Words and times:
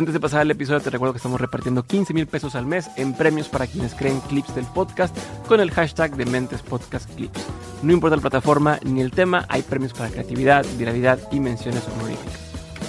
Antes 0.00 0.14
de 0.14 0.20
pasar 0.20 0.40
al 0.40 0.50
episodio, 0.50 0.80
te 0.80 0.88
recuerdo 0.88 1.12
que 1.12 1.18
estamos 1.18 1.38
repartiendo 1.38 1.82
15 1.82 2.14
mil 2.14 2.26
pesos 2.26 2.54
al 2.54 2.64
mes 2.64 2.88
en 2.96 3.12
premios 3.12 3.50
para 3.50 3.66
quienes 3.66 3.94
creen 3.94 4.18
clips 4.20 4.54
del 4.54 4.64
podcast 4.64 5.14
con 5.46 5.60
el 5.60 5.70
hashtag 5.70 6.16
de 6.16 6.24
Mentes 6.24 6.62
Podcast 6.62 7.06
Clips. 7.16 7.44
No 7.82 7.92
importa 7.92 8.16
la 8.16 8.22
plataforma 8.22 8.78
ni 8.82 9.02
el 9.02 9.10
tema, 9.10 9.44
hay 9.50 9.60
premios 9.60 9.92
para 9.92 10.08
creatividad, 10.08 10.64
viralidad 10.78 11.18
y 11.30 11.38
menciones 11.38 11.86
honoríficas. 11.86 12.40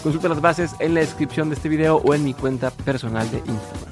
Consulta 0.02 0.30
las 0.30 0.40
bases 0.40 0.72
en 0.80 0.94
la 0.94 1.02
descripción 1.02 1.50
de 1.50 1.56
este 1.56 1.68
video 1.68 1.98
o 1.98 2.14
en 2.14 2.24
mi 2.24 2.34
cuenta 2.34 2.72
personal 2.72 3.30
de 3.30 3.40
Instagram. 3.40 3.91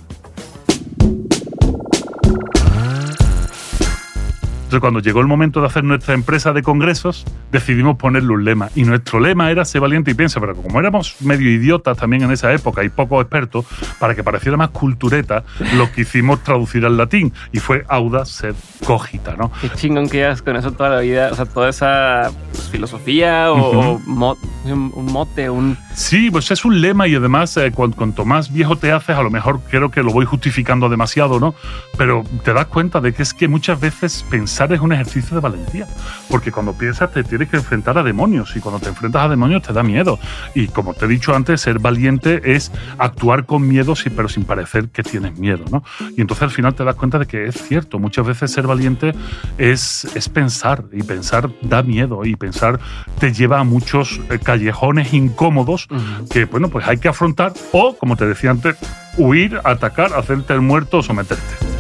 Entonces, 4.70 4.82
cuando 4.82 5.00
llegó 5.00 5.20
el 5.20 5.26
momento 5.26 5.62
de 5.62 5.66
hacer 5.66 5.84
nuestra 5.84 6.14
empresa 6.14 6.54
de 6.54 6.62
congresos, 6.62 7.26
decidimos 7.52 7.98
ponerle 7.98 8.34
un 8.34 8.46
lema. 8.46 8.70
Y 8.76 8.84
nuestro 8.84 9.20
lema 9.20 9.50
era 9.50 9.66
ser 9.66 9.82
valiente 9.82 10.12
y 10.12 10.14
piensa, 10.14 10.40
pero 10.40 10.54
como 10.56 10.80
éramos 10.80 11.16
medio 11.22 11.50
idiotas 11.50 11.98
también 11.98 12.22
en 12.22 12.30
esa 12.30 12.54
época 12.54 12.84
y 12.84 12.90
poco 12.90 13.20
expertos, 13.20 13.66
para 13.98 14.14
que 14.14 14.24
pareciera 14.24 14.58
más 14.58 14.70
cultureta, 14.70 15.44
lo 15.76 15.92
que 15.92 16.02
hicimos 16.02 16.44
traducir 16.44 16.86
al 16.86 16.98
latín. 16.98 17.34
Y 17.52 17.58
fue 17.58 17.84
auda 17.88 18.26
sed 18.26 18.54
cogita, 18.86 19.36
¿no? 19.36 19.52
Qué 19.60 19.72
chingón 19.72 20.08
que 20.08 20.18
llevas 20.18 20.44
con 20.44 20.56
eso 20.56 20.72
toda 20.72 20.92
la 20.92 21.00
vida, 21.00 21.30
o 21.32 21.36
sea, 21.36 21.46
toda 21.48 21.70
esa 21.70 22.30
pues, 22.52 22.70
filosofía 22.70 23.52
o, 23.52 23.96
o 23.96 24.00
mo- 24.06 24.38
un, 24.66 25.06
mote, 25.12 25.50
un... 25.50 25.80
Sí, 25.96 26.30
pues 26.30 26.52
es 26.52 26.64
un 26.64 26.80
lema 26.80 27.08
y 27.08 27.16
además 27.16 27.58
eh, 27.58 27.72
cuan- 27.72 27.94
cuanto, 27.94 28.24
más 28.24 28.54
viejo 28.54 28.78
te 28.78 28.92
haces, 28.92 29.16
a 29.16 29.24
lo 29.24 29.32
mejor 29.32 29.62
creo 29.72 29.90
que 29.90 30.04
lo 30.04 30.12
voy 30.12 30.26
justificando 30.26 30.90
demasiado, 30.90 31.40
¿no? 31.40 31.56
Pero 31.98 32.24
te 32.44 32.54
das 32.54 32.68
cuenta 32.68 33.02
de 33.02 33.14
que 33.14 33.24
es 33.24 33.34
que 33.34 33.48
muchas 33.48 33.80
veces 33.80 34.24
pensar 34.60 34.74
es 34.74 34.82
un 34.82 34.92
ejercicio 34.92 35.36
de 35.36 35.42
valentía, 35.42 35.88
porque 36.30 36.52
cuando 36.52 36.74
piensas 36.74 37.14
te 37.14 37.24
tienes 37.24 37.48
que 37.48 37.56
enfrentar 37.56 37.98
a 37.98 38.04
demonios 38.04 38.58
y 38.58 38.60
cuando 38.60 38.82
te 38.82 38.90
enfrentas 38.90 39.24
a 39.24 39.30
demonios 39.30 39.62
te 39.62 39.72
da 39.72 39.84
miedo. 39.84 40.20
Y 40.54 40.68
como 40.68 40.94
te 40.94 41.06
he 41.06 41.08
dicho 41.08 41.34
antes, 41.34 41.62
ser 41.62 41.80
valiente 41.80 42.42
es 42.44 42.70
actuar 42.98 43.46
con 43.46 43.66
miedo, 43.66 43.94
pero 44.18 44.28
sin 44.28 44.44
parecer 44.44 44.90
que 44.90 45.02
tienes 45.02 45.40
miedo, 45.40 45.64
¿no? 45.72 45.86
Y 46.18 46.20
entonces 46.20 46.44
al 46.44 46.52
final 46.52 46.76
te 46.76 46.84
das 46.84 46.96
cuenta 46.96 47.18
de 47.20 47.26
que 47.26 47.46
es 47.46 47.56
cierto, 47.56 48.00
muchas 48.00 48.28
veces 48.28 48.52
ser 48.52 48.68
valiente 48.68 49.14
es, 49.58 50.06
es 50.14 50.28
pensar 50.28 50.84
y 50.92 51.04
pensar 51.04 51.50
da 51.62 51.82
miedo 51.82 52.26
y 52.26 52.36
pensar 52.36 52.82
te 53.18 53.32
lleva 53.32 53.62
a 53.62 53.64
muchos 53.64 54.20
eh, 54.30 54.40
callejones 54.40 55.14
incómodos 55.14 55.88
que, 56.30 56.44
bueno, 56.44 56.68
pues 56.68 56.86
hay 56.86 56.98
que 56.98 57.08
afrontar 57.08 57.54
o, 57.72 57.96
como 57.96 58.18
te 58.18 58.26
decía 58.26 58.52
antes, 58.52 58.76
huir, 59.18 59.62
atacar, 59.64 60.12
hacerte 60.16 60.52
el 60.52 60.60
muerto 60.60 60.98
o 60.98 61.04
someterte. 61.04 61.79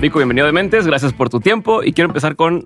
Rico, 0.00 0.18
bienvenido 0.18 0.46
de 0.46 0.52
Mentes, 0.52 0.86
gracias 0.86 1.12
por 1.12 1.28
tu 1.28 1.40
tiempo. 1.40 1.82
Y 1.84 1.92
quiero 1.92 2.08
empezar 2.08 2.34
con, 2.34 2.64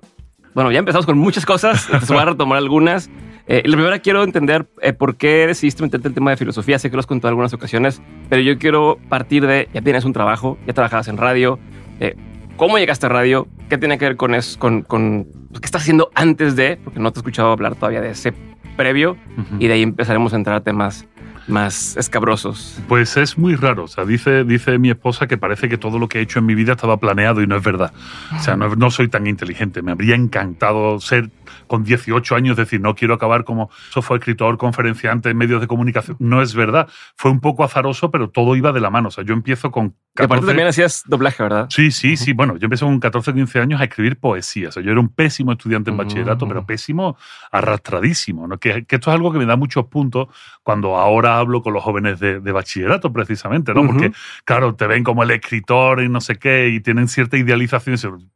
bueno, 0.53 0.71
ya 0.71 0.79
empezamos 0.79 1.05
con 1.05 1.17
muchas 1.17 1.45
cosas, 1.45 1.83
entonces 1.87 2.09
voy 2.09 2.19
a 2.19 2.25
retomar 2.25 2.57
algunas. 2.57 3.09
Eh, 3.47 3.61
la 3.65 3.75
primera 3.75 3.99
quiero 3.99 4.23
entender 4.23 4.65
eh, 4.81 4.93
por 4.93 5.17
qué 5.17 5.45
decidiste 5.45 5.83
meterte 5.83 6.07
el 6.07 6.13
tema 6.13 6.31
de 6.31 6.37
filosofía, 6.37 6.79
sé 6.79 6.89
que 6.89 6.95
lo 6.95 7.01
has 7.01 7.07
contado 7.07 7.27
en 7.27 7.31
algunas 7.33 7.53
ocasiones, 7.53 8.01
pero 8.29 8.41
yo 8.41 8.57
quiero 8.57 8.97
partir 9.09 9.45
de, 9.45 9.67
ya 9.73 9.81
tienes 9.81 10.05
un 10.05 10.13
trabajo, 10.13 10.57
ya 10.65 10.71
trabajabas 10.71 11.09
en 11.09 11.17
radio, 11.17 11.59
eh, 11.99 12.15
¿cómo 12.55 12.77
llegaste 12.77 13.05
a 13.05 13.09
radio? 13.09 13.49
¿Qué 13.67 13.77
tiene 13.77 13.97
que 13.97 14.05
ver 14.05 14.15
con 14.15 14.33
eso, 14.33 14.57
con, 14.57 14.83
con 14.83 15.25
qué 15.25 15.65
estás 15.65 15.81
haciendo 15.81 16.11
antes 16.15 16.55
de, 16.55 16.79
porque 16.85 17.01
no 17.01 17.11
te 17.11 17.19
he 17.19 17.21
escuchado 17.21 17.51
hablar 17.51 17.75
todavía 17.75 17.99
de 17.99 18.11
ese 18.11 18.33
previo, 18.77 19.17
y 19.59 19.67
de 19.67 19.73
ahí 19.73 19.81
empezaremos 19.81 20.31
a 20.31 20.37
entrar 20.37 20.55
a 20.55 20.61
temas 20.61 21.05
más 21.47 21.97
escabrosos. 21.97 22.79
Pues 22.87 23.17
es 23.17 23.37
muy 23.37 23.55
raro. 23.55 23.83
O 23.83 23.87
sea, 23.87 24.05
dice, 24.05 24.43
dice 24.43 24.77
mi 24.79 24.89
esposa 24.89 25.27
que 25.27 25.37
parece 25.37 25.69
que 25.69 25.77
todo 25.77 25.99
lo 25.99 26.07
que 26.07 26.19
he 26.19 26.21
hecho 26.21 26.39
en 26.39 26.45
mi 26.45 26.55
vida 26.55 26.73
estaba 26.73 26.97
planeado 26.97 27.41
y 27.41 27.47
no 27.47 27.55
es 27.55 27.63
verdad. 27.63 27.93
O 28.37 28.41
sea, 28.41 28.55
no, 28.55 28.75
no 28.75 28.91
soy 28.91 29.07
tan 29.07 29.27
inteligente. 29.27 29.81
Me 29.81 29.91
habría 29.91 30.15
encantado 30.15 30.99
ser 30.99 31.29
con 31.67 31.83
18 31.83 32.35
años, 32.35 32.57
decir, 32.57 32.81
no 32.81 32.95
quiero 32.95 33.13
acabar 33.13 33.43
como 33.43 33.69
software 33.89 34.19
escritor, 34.19 34.57
conferenciante 34.57 35.29
en 35.29 35.37
medios 35.37 35.61
de 35.61 35.67
comunicación. 35.67 36.17
No 36.19 36.41
es 36.41 36.53
verdad. 36.55 36.87
Fue 37.15 37.31
un 37.31 37.39
poco 37.39 37.63
azaroso, 37.63 38.11
pero 38.11 38.29
todo 38.29 38.55
iba 38.55 38.71
de 38.71 38.79
la 38.79 38.89
mano. 38.89 39.07
O 39.09 39.11
sea, 39.11 39.23
yo 39.23 39.33
empiezo 39.33 39.71
con 39.71 39.91
Que 40.15 40.23
aparte 40.23 40.41
14 40.41 40.47
también 40.47 40.67
hacías 40.67 41.03
doblaje, 41.05 41.43
¿verdad? 41.43 41.67
Sí, 41.69 41.91
sí, 41.91 42.17
sí. 42.17 42.33
Bueno, 42.33 42.57
yo 42.57 42.65
empecé 42.65 42.85
con 42.85 42.99
14 42.99 43.31
o 43.31 43.33
15 43.33 43.59
años 43.59 43.81
a 43.81 43.85
escribir 43.85 44.17
poesía. 44.19 44.69
O 44.69 44.71
sea, 44.71 44.81
yo 44.83 44.91
era 44.91 44.99
un 44.99 45.09
pésimo 45.09 45.51
estudiante 45.51 45.89
en 45.91 45.97
bachillerato, 45.97 46.45
Mm. 46.45 46.49
pero 46.49 46.65
pésimo 46.65 47.17
arrastradísimo. 47.51 48.47
¿no? 48.47 48.57
Que, 48.57 48.85
que 48.85 48.95
esto 48.95 49.09
es 49.11 49.15
algo 49.15 49.31
que 49.31 49.37
me 49.39 49.45
da 49.45 49.55
muchos 49.55 49.85
puntos 49.87 50.27
cuando 50.63 50.97
ahora 50.97 51.37
hablo 51.39 51.61
con 51.61 51.73
los 51.73 51.83
jóvenes 51.83 52.19
de, 52.19 52.39
de 52.39 52.51
bachillerato, 52.51 53.11
precisamente, 53.13 53.73
¿no? 53.73 53.85
Porque, 53.85 54.11
claro, 54.43 54.75
te 54.75 54.87
ven 54.87 55.03
como 55.03 55.23
el 55.23 55.31
escritor 55.31 56.01
y 56.01 56.09
no 56.09 56.21
sé 56.21 56.37
qué, 56.37 56.69
y 56.69 56.79
tienen 56.79 57.07
cierta 57.07 57.37
idealización. 57.37 57.85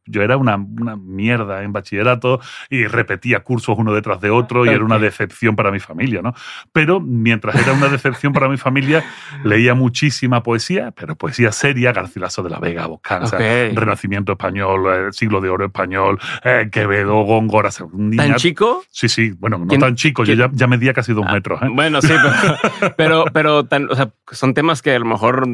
Yo 0.10 0.22
era 0.22 0.38
una, 0.38 0.56
una 0.56 0.96
mierda 0.96 1.64
en 1.64 1.72
bachillerato 1.74 2.40
y 2.70 2.86
repetía 2.88 3.40
cursos 3.42 3.76
uno 3.78 3.94
detrás 3.94 4.20
de 4.22 4.30
otro 4.30 4.66
y 4.66 4.70
era 4.70 4.84
una 4.84 5.00
decepción 5.00 5.56
para 5.56 5.72
mi 5.72 5.80
familia, 5.80 6.22
¿no? 6.22 6.34
Pero 6.72 7.00
mientras 7.00 7.56
era 7.56 7.74
una 7.74 7.88
decepción 7.88 8.34
para 8.34 8.50
mi 8.50 8.58
familia, 8.58 9.04
leía 9.44 9.74
muchísima 9.76 10.44
poesía, 10.44 10.92
pero 10.92 11.16
poesía 11.16 11.52
seria, 11.52 11.92
Garcilaso 11.94 12.44
de 12.44 12.50
la 12.50 12.60
Vega, 12.60 12.88
Boscanza, 12.88 13.38
Ok. 13.38 13.42
Renacimiento 13.76 14.32
español, 14.34 14.84
eh, 14.94 15.08
Siglo 15.12 15.42
de 15.42 15.50
Oro 15.50 15.66
español, 15.66 16.20
eh, 16.44 16.70
Quevedo, 16.72 17.22
Góngora, 17.24 17.70
¿Tan 18.16 18.36
chico? 18.36 18.84
Sí, 18.90 19.08
sí, 19.10 19.32
bueno, 19.38 19.58
no 19.60 19.68
¿Quién- 19.68 19.82
tan 19.82 19.96
chico, 19.96 20.24
yo 20.24 20.34
ya, 20.34 20.50
ya 20.54 20.68
medía 20.68 20.94
casi 20.94 21.14
dos 21.14 21.26
Ah, 21.28 21.34
metros. 21.34 21.62
¿eh? 21.62 21.68
Bueno, 21.72 22.02
sí, 22.02 22.14
pero, 22.14 22.56
pero, 22.98 23.26
pero 23.34 23.66
tan, 23.66 23.90
o 23.92 23.96
sea, 23.96 24.10
son 24.32 24.54
temas 24.54 24.82
que 24.82 24.96
a 24.96 25.00
lo 25.00 25.06
mejor, 25.06 25.48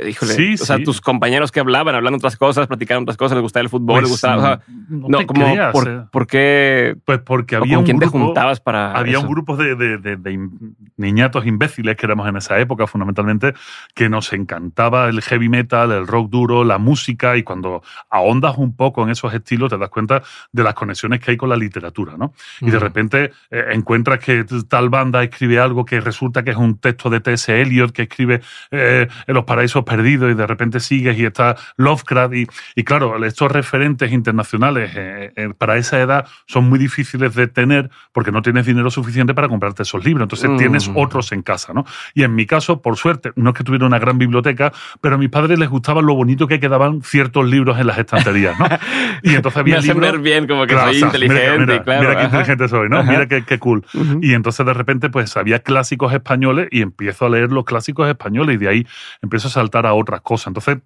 eh, 0.00 0.10
híjole, 0.10 0.32
Sí, 0.34 0.54
o 0.54 0.64
sea, 0.64 0.76
sí. 0.78 0.84
tus 0.84 1.00
compañeros 1.00 1.52
que 1.52 1.60
hablaban, 1.60 1.94
hablando 1.94 2.16
otras 2.18 2.36
cosas, 2.36 2.66
platicaban 2.66 3.02
otras 3.04 3.16
cosas, 3.16 3.36
les 3.36 3.42
gustaba 3.42 3.62
el 3.62 3.68
fútbol, 3.68 3.93
les 4.00 4.10
Pues, 4.10 4.10
gustaba, 4.10 4.36
o 4.36 4.40
sea, 4.46 4.60
no, 4.88 5.08
no, 5.08 5.18
te 5.18 5.26
como, 5.26 5.44
creas, 5.44 5.72
por, 5.72 5.88
eh. 5.88 6.00
por 6.10 6.26
qué, 6.26 6.96
Pues 7.04 7.18
porque 7.20 7.56
había 7.56 7.78
un 7.78 7.84
quién 7.84 7.98
te 7.98 8.06
grupo, 8.06 8.18
juntabas 8.26 8.60
para 8.60 8.92
Había 8.92 9.18
eso? 9.18 9.22
un 9.26 9.32
grupo 9.32 9.56
de, 9.56 9.74
de- 9.76 9.98
de- 9.98 10.16
de 10.16 10.32
in- 10.32 10.76
niñatos 10.96 11.46
imbéciles 11.46 11.96
que 11.96 12.06
éramos 12.06 12.28
en 12.28 12.36
esa 12.36 12.58
época, 12.58 12.86
fundamentalmente, 12.86 13.54
que 13.94 14.08
nos 14.08 14.32
encantaba 14.32 15.08
el 15.08 15.20
heavy 15.22 15.48
metal, 15.48 15.92
el 15.92 16.06
rock 16.06 16.30
duro, 16.30 16.64
la 16.64 16.78
música, 16.78 17.36
y 17.36 17.42
cuando 17.42 17.82
ahondas 18.10 18.56
un 18.58 18.74
poco 18.76 19.02
en 19.02 19.10
esos 19.10 19.32
estilos, 19.34 19.70
te 19.70 19.78
das 19.78 19.88
cuenta 19.88 20.22
de 20.52 20.62
las 20.62 20.74
conexiones 20.74 21.20
que 21.20 21.32
hay 21.32 21.36
con 21.36 21.48
la 21.48 21.56
literatura, 21.56 22.14
¿no? 22.16 22.32
Y 22.60 22.70
de 22.70 22.78
repente 22.78 23.32
eh, 23.50 23.64
encuentras 23.72 24.18
que 24.20 24.44
tal 24.68 24.88
banda 24.88 25.22
escribe 25.22 25.58
algo 25.58 25.84
que 25.84 26.00
resulta 26.00 26.42
que 26.42 26.50
es 26.50 26.56
un 26.56 26.78
texto 26.78 27.10
de 27.10 27.20
T.S. 27.20 27.60
Eliot, 27.60 27.92
que 27.92 28.02
escribe 28.02 28.40
eh, 28.70 29.08
en 29.26 29.34
Los 29.34 29.44
Paraísos 29.44 29.84
Perdidos, 29.84 30.30
y 30.30 30.34
de 30.34 30.46
repente 30.46 30.80
sigues 30.80 31.18
y 31.18 31.24
está 31.24 31.56
Lovecraft, 31.76 32.34
y, 32.34 32.46
y 32.76 32.84
claro, 32.84 33.22
estos 33.24 33.50
referentes 33.50 33.83
internacionales 33.84 34.90
eh, 34.94 35.32
eh, 35.36 35.48
para 35.56 35.76
esa 35.76 36.00
edad 36.00 36.26
son 36.46 36.68
muy 36.68 36.78
difíciles 36.78 37.34
de 37.34 37.46
tener 37.46 37.90
porque 38.12 38.32
no 38.32 38.42
tienes 38.42 38.66
dinero 38.66 38.90
suficiente 38.90 39.34
para 39.34 39.48
comprarte 39.48 39.82
esos 39.82 40.04
libros. 40.04 40.24
Entonces 40.24 40.50
Mm. 40.50 40.56
tienes 40.56 40.90
otros 40.94 41.32
en 41.32 41.42
casa, 41.42 41.72
¿no? 41.72 41.84
Y 42.14 42.22
en 42.22 42.34
mi 42.34 42.46
caso, 42.46 42.80
por 42.82 42.96
suerte, 42.96 43.32
no 43.36 43.50
es 43.50 43.56
que 43.56 43.64
tuviera 43.64 43.86
una 43.86 43.98
gran 43.98 44.18
biblioteca, 44.18 44.72
pero 45.00 45.16
a 45.16 45.18
mis 45.18 45.28
padres 45.30 45.58
les 45.58 45.68
gustaba 45.68 46.02
lo 46.02 46.14
bonito 46.14 46.46
que 46.46 46.60
quedaban 46.60 47.02
ciertos 47.02 47.46
libros 47.46 47.78
en 47.78 47.86
las 47.86 47.98
estanterías, 47.98 48.58
¿no? 48.58 48.66
Y 49.22 49.34
entonces 49.34 49.58
había 49.58 49.74
Me 49.76 49.78
hacen 49.80 49.94
libros... 49.94 50.12
ver 50.12 50.20
bien, 50.20 50.46
como 50.46 50.62
que 50.66 50.74
Claro, 50.74 50.90
soy 50.92 51.00
sea, 51.00 51.08
mira- 51.12 51.24
inteligente, 51.24 51.66
mira, 51.72 51.82
claro. 51.82 52.00
Mira 52.02 52.18
qué 52.18 52.24
inteligente 52.24 52.68
soy, 52.68 52.88
¿no? 52.88 52.98
Ajá. 52.98 53.10
Mira 53.10 53.26
qué, 53.28 53.44
qué 53.44 53.58
cool. 53.58 53.84
Ujú. 53.94 54.18
Y 54.22 54.34
entonces 54.34 54.64
de 54.64 54.74
repente 54.74 55.10
pues 55.10 55.36
había 55.36 55.60
clásicos 55.60 56.12
españoles 56.12 56.68
y 56.70 56.82
empiezo 56.82 57.26
a 57.26 57.28
leer 57.30 57.50
los 57.52 57.64
clásicos 57.64 58.08
españoles 58.08 58.54
y 58.56 58.58
de 58.58 58.68
ahí 58.68 58.86
empiezo 59.22 59.48
a 59.48 59.50
saltar 59.50 59.86
a 59.86 59.94
otras 59.94 60.20
cosas. 60.20 60.48
Entonces 60.48 60.78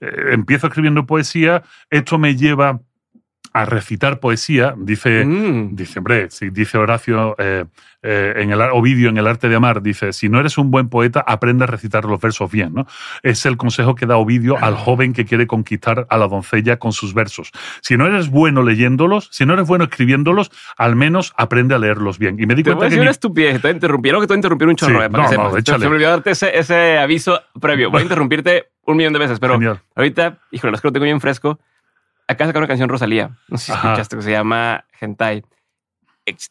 eh, 0.00 0.06
empiezo 0.32 0.66
escribiendo 0.66 1.06
poesía, 1.06 1.62
esto 1.90 2.18
me 2.18 2.33
lleva 2.36 2.80
a 3.56 3.64
recitar 3.66 4.18
poesía, 4.18 4.74
dice... 4.76 5.24
Mm. 5.24 5.76
Dice, 5.76 6.00
hombre, 6.00 6.28
si 6.28 6.50
dice 6.50 6.76
Horacio 6.76 7.36
eh, 7.38 7.64
eh, 8.02 8.32
en 8.38 8.50
el 8.50 8.60
Ovidio 8.60 9.08
en 9.10 9.16
el 9.16 9.28
arte 9.28 9.48
de 9.48 9.54
amar, 9.54 9.80
dice, 9.80 10.12
si 10.12 10.28
no 10.28 10.40
eres 10.40 10.58
un 10.58 10.72
buen 10.72 10.88
poeta, 10.88 11.20
aprende 11.24 11.62
a 11.62 11.68
recitar 11.68 12.04
los 12.04 12.20
versos 12.20 12.50
bien, 12.50 12.74
¿no? 12.74 12.84
Es 13.22 13.46
el 13.46 13.56
consejo 13.56 13.94
que 13.94 14.06
da 14.06 14.16
Ovidio 14.16 14.56
al 14.60 14.74
joven 14.74 15.12
que 15.12 15.24
quiere 15.24 15.46
conquistar 15.46 16.04
a 16.10 16.18
la 16.18 16.26
doncella 16.26 16.78
con 16.78 16.92
sus 16.92 17.14
versos. 17.14 17.52
Si 17.80 17.96
no 17.96 18.06
eres 18.06 18.28
bueno 18.28 18.64
leyéndolos, 18.64 19.28
si 19.30 19.46
no 19.46 19.52
eres 19.54 19.68
bueno 19.68 19.84
escribiéndolos, 19.84 20.50
al 20.76 20.96
menos 20.96 21.32
aprende 21.36 21.76
a 21.76 21.78
leerlos 21.78 22.18
bien. 22.18 22.40
Y 22.40 22.46
me 22.46 22.56
di 22.56 22.64
Te 22.64 22.70
voy 22.70 22.74
a 22.74 22.78
cuenta 22.78 22.86
que 22.86 22.90
decir 22.90 22.98
mi- 22.98 23.04
una 23.04 23.10
estupidez, 23.12 23.62
te 23.62 23.68
que 24.20 24.26
te 24.26 24.34
un 24.34 24.76
chorro, 24.76 24.98
Sí, 24.98 25.04
eh, 25.04 25.10
para 25.10 25.22
no, 25.24 25.30
que 25.30 25.36
no, 25.36 25.44
sepas. 25.44 25.60
échale. 25.60 25.78
Se 25.84 25.88
me 25.88 25.94
olvidó 25.94 26.10
darte 26.10 26.30
ese, 26.32 26.58
ese 26.58 26.98
aviso 26.98 27.40
previo. 27.60 27.92
Voy 27.92 28.00
a 28.00 28.02
interrumpirte 28.02 28.64
un 28.86 28.96
millón 28.96 29.12
de 29.12 29.20
veces, 29.20 29.38
pero 29.38 29.54
Genial. 29.54 29.80
ahorita, 29.94 30.38
híjole, 30.50 30.74
es 30.74 30.80
que 30.80 30.88
lo 30.88 30.92
tengo 30.92 31.04
bien 31.04 31.20
fresco. 31.20 31.60
Acá 32.28 32.46
saca 32.46 32.58
una 32.58 32.68
canción 32.68 32.88
Rosalía. 32.88 33.36
No 33.48 33.58
sé 33.58 33.66
si 33.66 33.72
Ajá. 33.72 33.88
escuchaste, 33.88 34.16
que 34.16 34.22
se 34.22 34.30
llama 34.30 34.84
Hentai. 35.00 35.42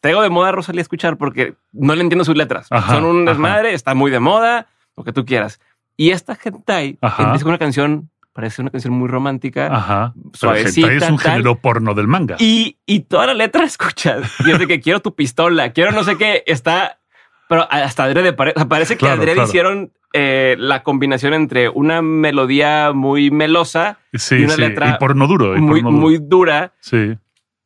Traigo 0.00 0.22
de 0.22 0.30
moda 0.30 0.50
a 0.50 0.52
Rosalía 0.52 0.82
escuchar 0.82 1.16
porque 1.16 1.54
no 1.72 1.94
le 1.96 2.02
entiendo 2.02 2.24
sus 2.24 2.36
letras. 2.36 2.68
Ajá, 2.70 2.94
Son 2.94 3.04
un 3.04 3.22
ajá. 3.22 3.30
desmadre, 3.32 3.74
está 3.74 3.94
muy 3.94 4.10
de 4.10 4.20
moda, 4.20 4.68
lo 4.96 5.02
que 5.02 5.12
tú 5.12 5.24
quieras. 5.24 5.60
Y 5.96 6.10
esta 6.10 6.38
Hentai 6.42 6.98
Ajá. 7.00 7.24
empieza 7.24 7.42
con 7.42 7.50
una 7.50 7.58
canción, 7.58 8.08
parece 8.32 8.62
una 8.62 8.70
canción 8.70 8.94
muy 8.94 9.08
romántica. 9.08 9.66
Ajá. 9.74 10.12
Pero 10.14 10.30
Suavecita, 10.34 10.86
hentai 10.92 11.06
es 11.08 11.10
un 11.12 11.18
tal. 11.18 11.32
género 11.32 11.56
porno 11.56 11.94
del 11.94 12.06
manga. 12.06 12.36
Y, 12.38 12.78
y 12.86 13.00
toda 13.00 13.26
la 13.26 13.34
letra 13.34 13.64
escuchas. 13.64 14.30
Y 14.46 14.52
es 14.52 14.58
de 14.60 14.68
que 14.68 14.80
quiero 14.80 15.00
tu 15.00 15.14
pistola, 15.16 15.72
quiero 15.72 15.90
no 15.90 16.04
sé 16.04 16.16
qué. 16.16 16.44
Está, 16.46 17.00
pero 17.48 17.66
hasta 17.68 18.04
adrede 18.04 18.32
parece 18.32 18.94
que 18.94 19.00
Claro, 19.00 19.14
adrede 19.20 19.34
claro. 19.34 19.48
hicieron 19.48 19.92
eh, 20.16 20.54
la 20.58 20.82
combinación 20.84 21.34
entre 21.34 21.68
una 21.68 22.00
melodía 22.00 22.92
muy 22.94 23.30
melosa 23.30 23.98
Sí, 24.14 24.36
y 24.36 24.44
una 24.44 24.54
sí. 24.54 24.60
letra 24.60 24.94
y 24.94 24.98
porno 24.98 25.26
duro. 25.26 25.56
y 25.56 25.60
muy, 25.60 25.80
porno 25.82 25.90
duro. 25.90 26.00
muy 26.02 26.18
dura. 26.18 26.72
Sí, 26.80 27.16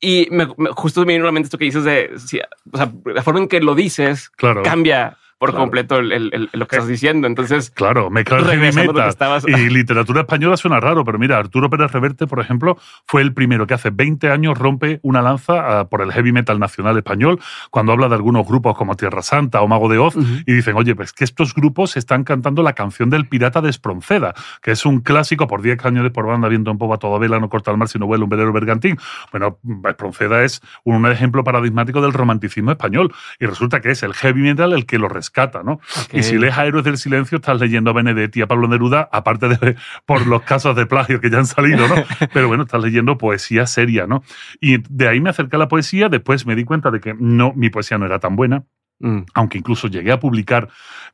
Y 0.01 0.29
me, 0.31 0.47
me- 0.57 0.71
justo 0.71 1.05
me 1.05 1.13
vino 1.13 1.25
a 1.25 1.27
la 1.27 1.33
mente 1.33 1.47
esto 1.49 1.59
que 1.59 1.67
dices 1.67 1.85
de, 1.85 2.13
sí, 2.17 2.41
o 2.73 2.77
sea, 2.77 2.91
la 3.05 3.23
forma 3.23 3.41
en 3.41 3.49
que 3.49 3.61
lo 3.61 3.75
dices 3.75 4.31
claro. 4.31 4.63
cambia 4.63 5.17
por 5.39 5.51
Claro. 5.51 5.63
completo 5.65 5.97
el- 5.99 6.13
el- 6.13 6.31
el- 6.33 6.51
lo 6.53 6.67
que 6.67 6.77
estás 6.77 6.89
diciendo. 6.89 7.27
Entonces, 7.27 7.71
Claro, 7.71 8.11
mezclar 8.11 8.41
heavy 8.41 8.57
Regresando 8.57 8.81
a 8.83 8.87
lo 8.87 8.93
que 8.93 8.99
metal 9.07 9.09
estabas- 9.11 9.45
y 9.49 9.71
literatura 9.71 10.21
española 10.23 10.57
suena 10.57 10.81
raro, 10.81 11.05
pero 11.05 11.19
mira, 11.19 11.39
Arturo 11.39 11.71
Pérez 11.71 11.93
Reverte, 11.93 12.27
por 12.27 12.41
ejemplo, 12.41 12.77
fue 13.07 13.23
el 13.23 13.33
primero 13.33 13.67
que 13.67 13.75
hace 13.75 13.91
20 13.91 14.31
años 14.31 14.59
rompe 14.59 14.99
una 15.03 15.23
lanza 15.23 15.81
ah, 15.81 15.89
por 15.89 16.03
el 16.03 16.13
heavy 16.13 16.33
metal 16.33 16.59
nacional 16.59 16.97
español 16.99 17.39
cuando 17.71 17.93
habla 17.93 18.09
de 18.09 18.17
algunos 18.17 18.47
grupos 18.47 18.77
como 18.77 18.97
Tierra 18.97 19.23
Santa 19.23 19.61
o 19.63 19.69
Mago 19.69 19.89
de 19.89 19.99
Oz 19.99 20.17
Ujú. 20.17 20.27
y 20.45 20.53
dicen, 20.53 20.77
oye, 20.77 20.95
pues 20.97 21.13
que 21.13 21.25
estos 21.25 21.55
grupos 21.55 21.97
están 21.97 22.25
cantando 22.25 22.63
la 22.63 22.73
canción 22.73 23.09
del 23.11 23.27
pirata 23.29 23.61
de 23.61 23.71
Espronceda, 23.71 24.35
que 24.63 24.73
es 24.73 24.85
un 24.87 25.01
clásico 25.01 25.47
por 25.47 25.63
10 25.63 25.77
cañones 25.81 26.11
por 26.13 26.27
banda, 26.27 26.49
viento 26.49 26.71
en 26.71 26.79
popa, 26.79 26.99
toda 26.99 27.19
vela, 27.19 27.39
no 27.39 27.49
corta 27.49 27.71
el 27.71 27.77
mar, 27.77 27.89
sino 27.89 28.07
vuela 28.07 28.25
un 28.25 28.31
velero 28.31 28.53
bergantín. 28.53 28.99
Bueno, 29.31 29.59
Espronceda 29.89 30.43
es 30.45 30.61
un 30.85 31.07
ejemplo 31.07 31.45
paradigmático 31.45 32.01
del 32.01 32.13
romanticismo 32.13 32.73
español 32.73 33.13
y 33.39 33.47
resulta 33.47 33.81
que 33.81 33.91
es 33.93 34.03
el 34.03 34.15
heavy 34.15 34.43
metal 34.43 34.73
el 34.73 34.85
que 34.87 34.99
lo 34.99 35.09
rescata, 35.29 35.63
¿no? 35.63 35.81
Y 36.13 36.23
si 36.23 36.39
lees 36.39 36.57
a 36.57 36.65
Héroes 36.65 36.85
del 36.85 36.97
Silencio, 36.97 37.37
estás 37.37 37.61
leyendo 37.61 37.91
a 37.91 37.93
Benedetti 37.93 38.41
y 38.41 38.43
a 38.43 38.47
Pablo 38.47 38.67
Neruda, 38.67 39.09
aparte 39.13 39.49
de 39.49 39.77
por 40.07 40.27
los 40.27 40.43
casos 40.43 40.75
de 40.75 40.87
plagio 40.87 41.21
que 41.21 41.31
ya 41.31 41.39
han 41.39 41.47
salido, 41.47 41.87
¿no? 41.87 41.97
Pero 42.33 42.49
bueno, 42.49 42.65
estás 42.65 42.83
leyendo 42.83 43.19
poesía 43.19 43.67
seria, 43.67 44.07
¿no? 44.07 44.23
Y 44.61 44.79
de 44.89 45.09
ahí 45.09 45.21
me 45.21 45.31
acerqué 45.31 45.57
a 45.57 45.59
la 45.59 45.69
poesía, 45.69 46.09
después 46.09 46.47
me 46.47 46.55
di 46.57 46.65
cuenta 46.65 46.91
de 46.91 47.01
que 47.01 47.15
no, 47.19 47.53
mi 47.55 47.69
poesía 47.69 47.99
no 47.99 48.07
era 48.07 48.19
tan 48.19 48.37
buena, 48.37 48.65
mm, 49.01 49.21
aunque 49.35 49.59
incluso 49.59 49.89
llegué 49.89 50.13
a 50.13 50.19
publicar 50.19 50.69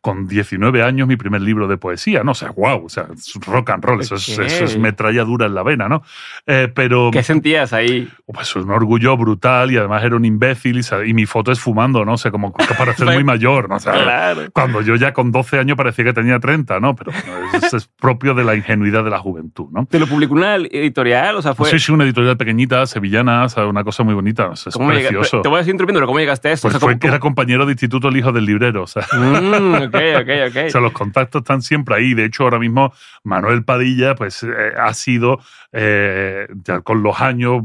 con 0.04 0.28
19 0.28 0.82
años 0.82 1.08
mi 1.08 1.16
primer 1.16 1.40
libro 1.40 1.66
de 1.66 1.78
poesía, 1.78 2.22
¿no? 2.22 2.32
O 2.32 2.34
sea, 2.34 2.50
wow, 2.50 2.84
o 2.84 2.88
sea, 2.90 3.06
es 3.14 3.32
rock 3.46 3.70
and 3.70 3.82
roll, 3.82 4.02
eso, 4.02 4.16
es, 4.16 4.28
eso 4.38 4.64
es 4.66 4.76
metralla 4.78 5.24
dura 5.24 5.46
en 5.46 5.54
la 5.54 5.62
vena, 5.62 5.88
¿no? 5.88 6.02
Eh, 6.46 6.70
pero 6.74 7.08
¿qué 7.10 7.22
sentías 7.22 7.72
ahí? 7.72 8.06
pues 8.26 8.54
un 8.54 8.70
orgullo 8.70 9.16
brutal 9.16 9.70
y 9.72 9.78
además 9.78 10.04
era 10.04 10.14
un 10.16 10.26
imbécil 10.26 10.78
y, 10.78 11.08
y 11.10 11.14
mi 11.14 11.24
foto 11.24 11.52
es 11.52 11.58
fumando, 11.58 12.04
¿no? 12.04 12.12
O 12.12 12.16
sea, 12.18 12.30
como 12.30 12.52
para 12.52 12.94
ser 12.94 13.06
muy 13.14 13.24
mayor, 13.24 13.70
¿no? 13.70 13.76
O 13.76 13.80
sea, 13.80 13.94
Claro. 13.94 14.42
cuando 14.52 14.82
yo 14.82 14.94
ya 14.96 15.14
con 15.14 15.32
12 15.32 15.58
años 15.58 15.74
parecía 15.78 16.04
que 16.04 16.12
tenía 16.12 16.38
30, 16.38 16.80
¿no? 16.80 16.94
Pero 16.94 17.10
bueno, 17.26 17.48
eso 17.66 17.78
es 17.78 17.86
propio 17.86 18.34
de 18.34 18.44
la 18.44 18.54
ingenuidad 18.56 19.04
de 19.04 19.10
la 19.10 19.20
juventud, 19.20 19.68
¿no? 19.72 19.86
¿Te 19.86 19.98
lo 19.98 20.06
publicó 20.06 20.34
una 20.34 20.56
editorial? 20.56 21.36
O 21.36 21.40
sea, 21.40 21.54
fue... 21.54 21.70
Sí, 21.70 21.78
sí, 21.78 21.92
una 21.92 22.04
editorial 22.04 22.36
pequeñita, 22.36 22.84
sevillana, 22.84 23.44
o 23.44 23.48
sea, 23.48 23.64
una 23.66 23.82
cosa 23.84 24.02
muy 24.02 24.12
bonita, 24.12 24.48
o 24.50 24.56
sea, 24.56 24.68
es 24.68 24.76
¿cómo 24.76 24.90
llega- 24.92 25.08
precioso. 25.08 25.40
Te 25.40 25.48
voy 25.48 25.56
a 25.56 25.58
decir 25.60 25.72
interrumpiendo, 25.72 26.00
pero 26.00 26.08
¿cómo 26.08 26.18
llegaste 26.18 26.48
a 26.48 26.52
esto? 26.52 26.66
Pues 26.68 26.74
O 26.74 26.78
sea, 26.78 26.86
fue 26.86 26.92
¿cómo- 26.92 27.00
que 27.00 27.06
era 27.06 27.18
compañero 27.20 27.64
de 27.64 27.72
instituto 27.72 28.08
el 28.08 28.16
hijo 28.18 28.30
del 28.32 28.44
librero, 28.44 28.82
o 28.82 28.86
sea, 28.86 29.06
Mm, 29.14 29.90
o 29.94 30.70
sea, 30.70 30.80
los 30.80 30.92
contactos 30.92 31.40
están 31.42 31.62
siempre 31.62 31.94
ahí. 31.94 32.14
De 32.14 32.24
hecho, 32.24 32.44
ahora 32.44 32.58
mismo 32.58 32.92
Manuel 33.22 33.64
Padilla, 33.64 34.14
pues, 34.14 34.42
eh, 34.42 34.48
ha 34.76 34.92
sido, 34.94 35.40
eh, 35.76 36.46
ya 36.64 36.80
con 36.80 37.02
los 37.02 37.20
años, 37.20 37.62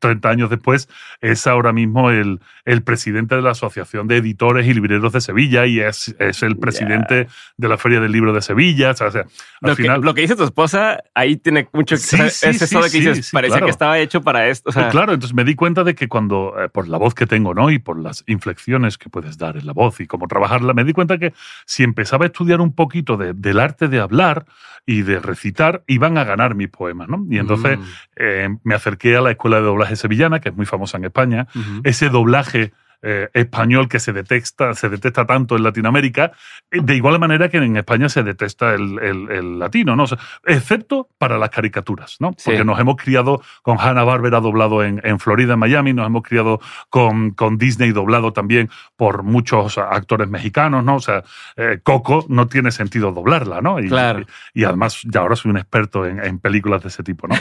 30 0.00 0.28
años 0.30 0.50
después, 0.50 0.88
es 1.20 1.46
ahora 1.46 1.72
mismo 1.72 2.10
el, 2.10 2.40
el 2.64 2.82
presidente 2.82 3.34
de 3.36 3.42
la 3.42 3.50
Asociación 3.50 4.08
de 4.08 4.16
Editores 4.16 4.66
y 4.66 4.72
Libreros 4.74 5.12
de 5.12 5.20
Sevilla 5.20 5.66
y 5.66 5.80
es, 5.80 6.14
es 6.18 6.42
el 6.42 6.56
presidente 6.56 7.28
de 7.58 7.68
la 7.68 7.76
Feria 7.76 8.00
del 8.00 8.12
Libro 8.12 8.32
de 8.32 8.40
Sevilla. 8.42 8.92
O 8.92 8.94
sea, 8.94 9.08
al 9.08 9.26
Lo 9.60 9.76
que, 9.76 9.82
final. 9.82 10.00
lo 10.00 10.14
que 10.14 10.22
dice 10.22 10.36
tu 10.36 10.44
esposa, 10.44 10.98
ahí 11.14 11.36
tiene 11.36 11.68
mucho... 11.72 11.96
Sí, 11.98 12.16
sea, 12.16 12.30
sí, 12.30 12.46
es 12.48 12.62
eso 12.62 12.78
sí, 12.78 12.84
de 12.84 12.90
que 12.98 13.04
sí, 13.04 13.08
dices, 13.18 13.30
parecía 13.30 13.56
claro. 13.56 13.66
que 13.66 13.70
estaba 13.70 13.98
hecho 13.98 14.22
para 14.22 14.48
esto. 14.48 14.70
O 14.70 14.72
sea, 14.72 14.84
Pues 14.84 14.92
claro, 14.92 15.12
entonces 15.12 15.34
me 15.34 15.44
di 15.44 15.54
cuenta 15.54 15.84
de 15.84 15.94
que 15.94 16.08
cuando, 16.08 16.54
eh, 16.58 16.68
por 16.70 16.88
la 16.88 16.96
voz 16.98 17.14
que 17.14 17.26
tengo, 17.26 17.52
¿no? 17.54 17.70
Y 17.70 17.78
por 17.78 17.98
las 18.00 18.24
inflexiones 18.26 18.96
que 18.98 19.10
puedes 19.10 19.36
dar 19.38 19.56
en 19.58 19.66
la 19.66 19.72
voz 19.72 20.00
y 20.00 20.06
cómo 20.06 20.26
trabajarla, 20.28 20.72
me 20.72 20.84
di 20.84 20.92
cuenta 20.94 21.18
que 21.18 21.34
si 21.66 21.82
empezaba 21.82 22.24
a 22.24 22.28
estudiar 22.28 22.60
un 22.60 22.74
poquito 22.74 23.16
de- 23.16 23.34
del 23.34 23.60
arte 23.60 23.88
de 23.88 24.00
hablar 24.00 24.46
y 24.86 25.02
de 25.02 25.18
recitar, 25.18 25.82
iban 25.86 26.18
a 26.18 26.24
ganar 26.24 26.54
mis 26.54 26.68
poemas, 26.68 27.08
¿no? 27.08 27.24
Y 27.30 27.38
entonces 27.38 27.78
Mm, 27.78 27.82
eh, 28.16 28.48
me 28.64 28.74
acerqué 28.74 29.16
a 29.16 29.20
la 29.20 29.30
Escuela 29.30 29.56
de 29.56 29.62
Doblaje 29.62 29.96
Sevillana, 29.96 30.40
que 30.40 30.50
es 30.50 30.54
muy 30.54 30.66
famosa 30.66 30.98
en 30.98 31.04
España, 31.04 31.46
ese 31.84 32.10
doblaje 32.10 32.72
eh, 33.04 33.28
español 33.34 33.88
que 33.88 34.00
se 34.00 34.12
detecta, 34.12 34.74
se 34.74 34.88
detesta 34.88 35.26
tanto 35.26 35.56
en 35.56 35.62
Latinoamérica, 35.62 36.32
eh, 36.70 36.80
de 36.82 36.96
igual 36.96 37.18
manera 37.20 37.48
que 37.48 37.58
en 37.58 37.76
España 37.76 38.08
se 38.08 38.22
detesta 38.22 38.74
el, 38.74 38.98
el- 39.00 39.30
el 39.30 39.58
latino, 39.58 39.94
¿no? 39.94 40.04
O 40.04 40.06
sea, 40.06 40.18
excepto 40.46 41.08
para 41.18 41.38
las 41.38 41.50
caricaturas, 41.50 42.16
¿no? 42.20 42.32
Sí. 42.36 42.44
Porque 42.46 42.64
nos 42.64 42.78
hemos 42.80 42.96
criado 42.96 43.42
con 43.62 43.78
Hanna 43.78 44.04
Barbera 44.04 44.40
doblado 44.40 44.82
en, 44.82 45.00
en 45.04 45.18
Florida, 45.20 45.54
en 45.54 45.58
Miami, 45.58 45.92
nos 45.92 46.06
hemos 46.06 46.22
criado 46.22 46.60
con, 46.90 47.32
con 47.32 47.58
Disney 47.58 47.92
doblado 47.92 48.32
también 48.32 48.70
por 48.96 49.22
muchos 49.22 49.76
actores 49.78 50.28
mexicanos, 50.28 50.82
¿no? 50.84 50.96
O 50.96 51.00
sea, 51.00 51.22
eh, 51.56 51.80
Coco 51.82 52.24
no 52.28 52.46
tiene 52.48 52.70
sentido 52.70 53.12
doblarla, 53.12 53.60
¿no? 53.60 53.78
Y, 53.80 53.88
Claro. 53.88 54.20
y, 54.54 54.62
y 54.62 54.64
además, 54.64 55.00
ya 55.04 55.20
ahora 55.20 55.36
soy 55.36 55.50
un 55.50 55.58
experto 55.58 56.06
en, 56.06 56.18
en 56.24 56.38
películas 56.38 56.82
de 56.82 56.88
ese 56.88 57.02
tipo, 57.02 57.26
¿no? 57.28 57.34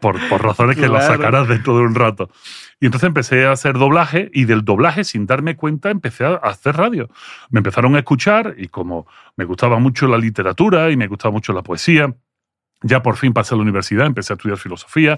Por, 0.00 0.16
por 0.28 0.42
razones 0.44 0.76
que 0.76 0.86
Claro. 0.86 1.04
sacarás 1.06 1.48
dentro 1.48 1.76
de 1.76 1.82
un 1.82 1.94
rato. 1.94 2.30
Y 2.80 2.86
entonces 2.86 3.08
empecé 3.08 3.46
a 3.46 3.52
hacer 3.52 3.76
doblaje 3.76 4.30
y 4.32 4.44
del 4.44 4.64
doblaje, 4.64 5.02
sin 5.08 5.26
darme 5.26 5.56
cuenta, 5.56 5.90
empecé 5.90 6.24
a 6.24 6.34
hacer 6.36 6.76
radio. 6.76 7.08
Me 7.50 7.58
empezaron 7.58 7.94
a 7.96 7.98
escuchar 7.98 8.54
y 8.58 8.68
como 8.68 9.06
me 9.36 9.44
gustaba 9.44 9.78
mucho 9.78 10.06
la 10.06 10.18
literatura 10.18 10.90
y 10.90 10.96
me 10.96 11.06
gustaba 11.06 11.32
mucho 11.32 11.52
la 11.52 11.62
poesía, 11.62 12.14
ya 12.82 13.02
por 13.02 13.16
fin 13.16 13.32
pasé 13.32 13.54
a 13.54 13.56
la 13.56 13.62
universidad, 13.62 14.06
empecé 14.06 14.32
a 14.32 14.36
estudiar 14.36 14.58
filosofía 14.58 15.16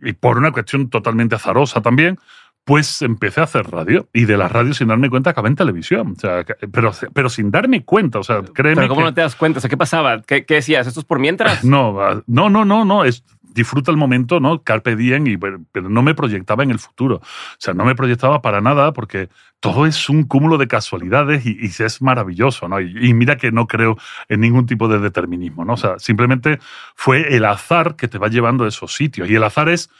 y 0.00 0.12
por 0.14 0.38
una 0.38 0.50
cuestión 0.52 0.88
totalmente 0.88 1.34
azarosa 1.34 1.80
también, 1.82 2.18
pues 2.64 3.02
empecé 3.02 3.40
a 3.40 3.44
hacer 3.44 3.68
radio 3.70 4.08
y 4.12 4.24
de 4.24 4.36
la 4.36 4.46
radio 4.46 4.72
sin 4.72 4.86
darme 4.88 5.10
cuenta 5.10 5.30
acabé 5.30 5.48
en 5.48 5.56
televisión. 5.56 6.14
O 6.16 6.20
sea, 6.20 6.44
que- 6.44 6.54
pero, 6.68 6.92
pero 7.12 7.28
sin 7.28 7.50
darme 7.50 7.84
cuenta, 7.84 8.20
o 8.20 8.22
sea, 8.22 8.40
créeme 8.42 8.76
Pero 8.76 8.88
¿cómo 8.88 9.00
que- 9.00 9.04
no 9.06 9.14
te 9.14 9.20
das 9.20 9.34
cuenta? 9.34 9.58
O 9.58 9.60
sea, 9.60 9.68
¿qué 9.68 9.76
pasaba? 9.76 10.22
¿Qué, 10.22 10.44
qué 10.46 10.54
decías? 10.54 10.86
¿Esto 10.86 11.00
es 11.00 11.06
por 11.06 11.18
mientras? 11.18 11.64
no, 11.64 12.00
ah, 12.00 12.22
no, 12.28 12.48
no, 12.50 12.64
no, 12.64 12.84
no. 12.84 13.04
Es, 13.04 13.24
disfruta 13.54 13.90
el 13.90 13.96
momento, 13.96 14.40
¿no? 14.40 14.62
Carpe 14.62 14.96
diem, 14.96 15.26
y, 15.26 15.36
pero 15.36 15.88
no 15.88 16.02
me 16.02 16.14
proyectaba 16.14 16.62
en 16.62 16.70
el 16.70 16.78
futuro. 16.78 17.16
O 17.16 17.56
sea, 17.58 17.74
no 17.74 17.84
me 17.84 17.94
proyectaba 17.94 18.42
para 18.42 18.60
nada 18.60 18.92
porque 18.92 19.28
todo 19.60 19.86
es 19.86 20.08
un 20.08 20.24
cúmulo 20.24 20.58
de 20.58 20.68
casualidades 20.68 21.46
y, 21.46 21.56
y 21.60 21.66
es 21.66 22.02
maravilloso, 22.02 22.68
¿no? 22.68 22.80
Y, 22.80 23.08
y 23.08 23.14
mira 23.14 23.36
que 23.36 23.52
no 23.52 23.66
creo 23.66 23.96
en 24.28 24.40
ningún 24.40 24.66
tipo 24.66 24.88
de 24.88 24.98
determinismo, 24.98 25.64
¿no? 25.64 25.74
O 25.74 25.76
sea, 25.76 25.98
simplemente 25.98 26.58
fue 26.94 27.36
el 27.36 27.44
azar 27.44 27.96
que 27.96 28.08
te 28.08 28.18
va 28.18 28.28
llevando 28.28 28.64
a 28.64 28.68
esos 28.68 28.94
sitios. 28.94 29.28
Y 29.30 29.36
el 29.36 29.44
azar 29.44 29.68
es. 29.68 29.90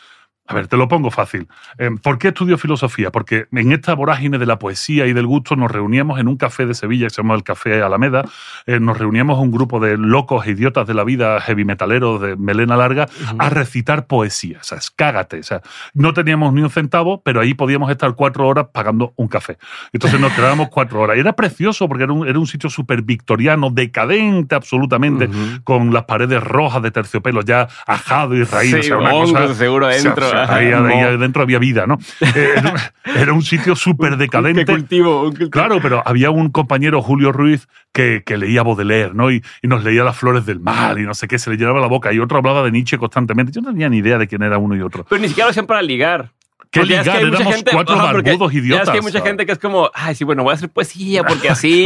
A 0.48 0.54
ver, 0.54 0.66
te 0.66 0.76
lo 0.76 0.88
pongo 0.88 1.10
fácil. 1.12 1.46
Eh, 1.78 1.90
¿Por 2.02 2.18
qué 2.18 2.28
estudio 2.28 2.58
filosofía? 2.58 3.12
Porque 3.12 3.46
en 3.52 3.70
esta 3.70 3.94
vorágine 3.94 4.38
de 4.38 4.44
la 4.46 4.58
poesía 4.58 5.06
y 5.06 5.12
del 5.12 5.24
gusto 5.26 5.54
nos 5.54 5.70
reuníamos 5.70 6.18
en 6.18 6.26
un 6.26 6.36
café 6.36 6.66
de 6.66 6.74
Sevilla 6.74 7.06
que 7.06 7.10
se 7.10 7.22
llama 7.22 7.36
el 7.36 7.44
Café 7.44 7.80
Alameda. 7.80 8.24
Eh, 8.66 8.80
nos 8.80 8.98
reuníamos 8.98 9.38
un 9.38 9.52
grupo 9.52 9.78
de 9.78 9.96
locos 9.96 10.44
e 10.46 10.50
idiotas 10.50 10.86
de 10.88 10.94
la 10.94 11.04
vida, 11.04 11.40
heavy 11.40 11.64
metaleros 11.64 12.20
de 12.20 12.36
melena 12.36 12.76
larga, 12.76 13.08
a 13.38 13.50
recitar 13.50 14.06
poesía. 14.08 14.58
O 14.60 14.64
sea, 14.64 14.78
es 14.78 14.90
cágate. 14.90 15.38
O 15.38 15.42
sea, 15.44 15.62
no 15.94 16.12
teníamos 16.12 16.52
ni 16.52 16.60
un 16.62 16.70
centavo, 16.70 17.22
pero 17.22 17.40
ahí 17.40 17.54
podíamos 17.54 17.88
estar 17.90 18.12
cuatro 18.16 18.46
horas 18.48 18.66
pagando 18.74 19.12
un 19.16 19.28
café. 19.28 19.58
Entonces 19.92 20.18
nos 20.20 20.32
quedábamos 20.32 20.68
cuatro 20.72 21.00
horas. 21.00 21.16
Y 21.16 21.20
era 21.20 21.34
precioso 21.34 21.86
porque 21.88 22.02
era 22.04 22.12
un, 22.12 22.26
era 22.26 22.38
un 22.38 22.48
sitio 22.48 22.68
súper 22.68 23.02
victoriano, 23.02 23.70
decadente 23.70 24.56
absolutamente, 24.56 25.30
con 25.62 25.94
las 25.94 26.04
paredes 26.04 26.42
rojas 26.42 26.82
de 26.82 26.90
terciopelo 26.90 27.42
ya 27.42 27.68
ajado 27.86 28.34
y 28.34 28.42
raído. 28.42 28.82
Sí, 28.82 28.90
o 28.92 28.98
sea, 28.98 28.98
una 28.98 29.10
cosa- 29.12 29.54
seguro 29.54 29.86
o 29.86 29.90
sea, 29.92 30.00
adentro. 30.00 30.26
o 30.26 30.30
sea, 30.32 30.54
ahí, 30.54 30.72
adentro 30.72 31.42
había 31.42 31.58
vida, 31.58 31.86
¿no? 31.86 31.98
Eh, 32.34 32.54
Era, 32.56 32.70
un- 32.72 33.16
era 33.20 33.32
un 33.32 33.42
sitio 33.42 33.76
súper 33.76 34.12
¿Qué 34.12 34.16
decadente. 34.16 34.64
cultivo? 34.66 35.22
un 35.22 35.28
cultivo. 35.30 35.50
Claro, 35.50 35.78
pero 35.82 36.02
había 36.06 36.30
un 36.30 36.50
compañero, 36.50 37.02
Julio 37.02 37.32
Ruiz, 37.32 37.68
que, 37.92 38.22
que 38.24 38.36
leía 38.38 38.62
Baudelaire, 38.62 39.12
¿no? 39.14 39.30
Y, 39.30 39.42
y 39.62 39.68
nos 39.68 39.84
leía 39.84 40.04
Las 40.04 40.16
flores 40.16 40.46
del 40.46 40.60
mal 40.60 40.98
y 40.98 41.02
no 41.02 41.14
sé 41.14 41.28
qué, 41.28 41.38
se 41.38 41.50
le 41.50 41.56
llenaba 41.56 41.80
la 41.80 41.86
boca. 41.88 42.12
Y 42.12 42.18
otro 42.18 42.38
hablaba 42.38 42.62
de 42.62 42.70
Nietzsche 42.70 42.96
constantemente. 42.98 43.52
Yo 43.52 43.60
no 43.60 43.70
tenía 43.70 43.88
ni 43.88 43.98
idea 43.98 44.18
de 44.18 44.26
quién 44.28 44.42
era 44.42 44.58
uno 44.58 44.74
y 44.76 44.80
otro. 44.80 45.04
Pero 45.08 45.20
ni 45.20 45.28
siquiera 45.28 45.46
lo 45.46 45.50
hacían 45.50 45.66
para 45.66 45.82
ligar. 45.82 46.30
¿Qué 46.72 46.80
Porque 46.80 46.94
ya 46.94 47.00
es 47.02 47.06
que 47.08 47.12
ligar? 47.18 47.24
mucha 47.26 47.36
Éramos 47.42 47.54
gente- 47.54 47.70
cuatro 47.70 47.94
ajá, 47.94 48.12
porque 48.12 48.30
barbudos 48.30 48.52
ya 48.54 48.58
idiotas. 48.58 48.82
es 48.82 48.90
que 48.90 48.96
hay 48.96 49.02
mucha 49.02 49.18
¿sabes? 49.18 49.28
gente 49.30 49.46
que 49.46 49.52
es 49.52 49.58
como, 49.58 49.90
ay, 49.92 50.14
sí, 50.14 50.24
bueno, 50.24 50.42
voy 50.42 50.52
a 50.52 50.54
hacer 50.54 50.70
poesía 50.70 51.22
porque 51.22 51.48
así. 51.50 51.84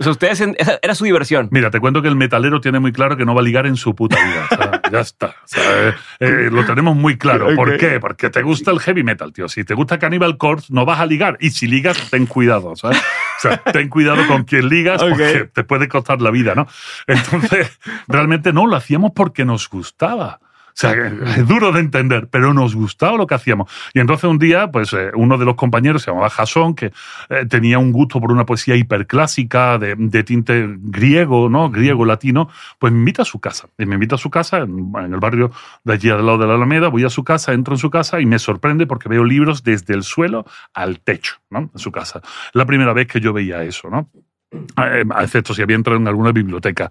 O 0.00 0.02
sea, 0.02 0.12
ustedes, 0.12 0.40
en- 0.42 0.54
esa 0.58 0.78
era 0.82 0.94
su 0.94 1.04
diversión. 1.06 1.48
Mira, 1.50 1.70
te 1.70 1.80
cuento 1.80 2.02
que 2.02 2.08
el 2.08 2.14
metalero 2.14 2.60
tiene 2.60 2.78
muy 2.78 2.92
claro 2.92 3.16
que 3.16 3.24
no 3.24 3.34
va 3.34 3.40
a 3.40 3.42
ligar 3.42 3.66
en 3.66 3.76
su 3.76 3.94
puta 3.96 4.16
vida. 4.22 4.46
O 4.50 4.54
sea, 4.54 4.82
ya 4.92 5.00
está. 5.00 5.26
O 5.28 5.32
sea, 5.46 5.88
eh, 5.88 5.94
eh, 6.20 6.48
lo 6.52 6.64
tenemos 6.66 6.94
muy 6.94 7.16
claro. 7.16 7.48
¿Por 7.56 7.78
qué? 7.78 7.98
Porque 8.00 8.28
te 8.28 8.42
gusta 8.42 8.70
el 8.70 8.80
heavy 8.80 9.02
metal, 9.02 9.32
tío. 9.32 9.48
Si 9.48 9.64
te 9.64 9.72
gusta 9.74 9.98
Cannibal 9.98 10.36
Corpse, 10.36 10.66
no 10.74 10.84
vas 10.84 11.00
a 11.00 11.06
ligar. 11.06 11.38
Y 11.40 11.50
si 11.50 11.66
ligas, 11.66 11.98
ten 12.10 12.26
cuidado, 12.26 12.76
¿sabes? 12.76 12.98
O 12.98 13.40
sea, 13.40 13.56
ten 13.72 13.88
cuidado 13.88 14.26
con 14.28 14.44
quien 14.44 14.68
ligas 14.68 15.02
Ok. 15.02 15.08
porque 15.08 15.48
te 15.54 15.64
puede 15.64 15.88
costar 15.88 16.20
la 16.20 16.30
vida, 16.30 16.54
¿no? 16.54 16.68
Entonces, 17.06 17.78
realmente 18.08 18.52
no, 18.52 18.66
lo 18.66 18.76
hacíamos 18.76 19.12
porque 19.16 19.44
nos 19.46 19.68
gustaba. 19.70 20.38
Sea, 20.78 20.92
es 21.36 21.48
duro 21.48 21.72
de 21.72 21.80
entender, 21.80 22.28
pero 22.30 22.54
nos 22.54 22.76
gustaba 22.76 23.16
lo 23.16 23.26
que 23.26 23.34
hacíamos. 23.34 23.68
Y 23.94 23.98
entonces 23.98 24.30
un 24.30 24.38
día, 24.38 24.70
pues 24.70 24.92
eh, 24.92 25.10
uno 25.14 25.36
de 25.36 25.44
los 25.44 25.56
compañeros 25.56 26.02
se 26.02 26.12
llamaba 26.12 26.30
Jason, 26.30 26.76
que 26.76 26.92
eh, 27.30 27.46
tenía 27.48 27.80
un 27.80 27.90
gusto 27.90 28.20
por 28.20 28.30
una 28.30 28.46
poesía 28.46 28.76
hiperclásica, 28.76 29.76
de, 29.78 29.96
de 29.98 30.22
tinte 30.22 30.68
griego, 30.78 31.48
¿no? 31.48 31.68
Griego-latino, 31.68 32.48
pues 32.78 32.92
me 32.92 33.00
invita 33.00 33.22
a 33.22 33.24
su 33.24 33.40
casa. 33.40 33.68
Y 33.76 33.86
me 33.86 33.94
invita 33.94 34.14
a 34.14 34.18
su 34.18 34.30
casa, 34.30 34.58
en, 34.58 34.92
en 34.96 35.14
el 35.14 35.18
barrio 35.18 35.50
de 35.82 35.94
allí 35.94 36.10
al 36.10 36.24
lado 36.24 36.38
de 36.38 36.46
la 36.46 36.54
Alameda, 36.54 36.86
voy 36.86 37.02
a 37.02 37.10
su 37.10 37.24
casa, 37.24 37.54
entro 37.54 37.74
en 37.74 37.78
su 37.78 37.90
casa 37.90 38.20
y 38.20 38.26
me 38.26 38.38
sorprende 38.38 38.86
porque 38.86 39.08
veo 39.08 39.24
libros 39.24 39.64
desde 39.64 39.94
el 39.94 40.04
suelo 40.04 40.46
al 40.74 41.00
techo, 41.00 41.38
¿no? 41.50 41.70
En 41.74 41.78
su 41.78 41.90
casa. 41.90 42.20
La 42.52 42.66
primera 42.66 42.92
vez 42.92 43.08
que 43.08 43.18
yo 43.18 43.32
veía 43.32 43.64
eso, 43.64 43.90
¿no? 43.90 44.08
eh, 44.52 45.04
excepto 45.20 45.54
si 45.54 45.62
había 45.62 45.74
entrado 45.76 45.98
en 45.98 46.06
alguna 46.06 46.30
biblioteca. 46.30 46.90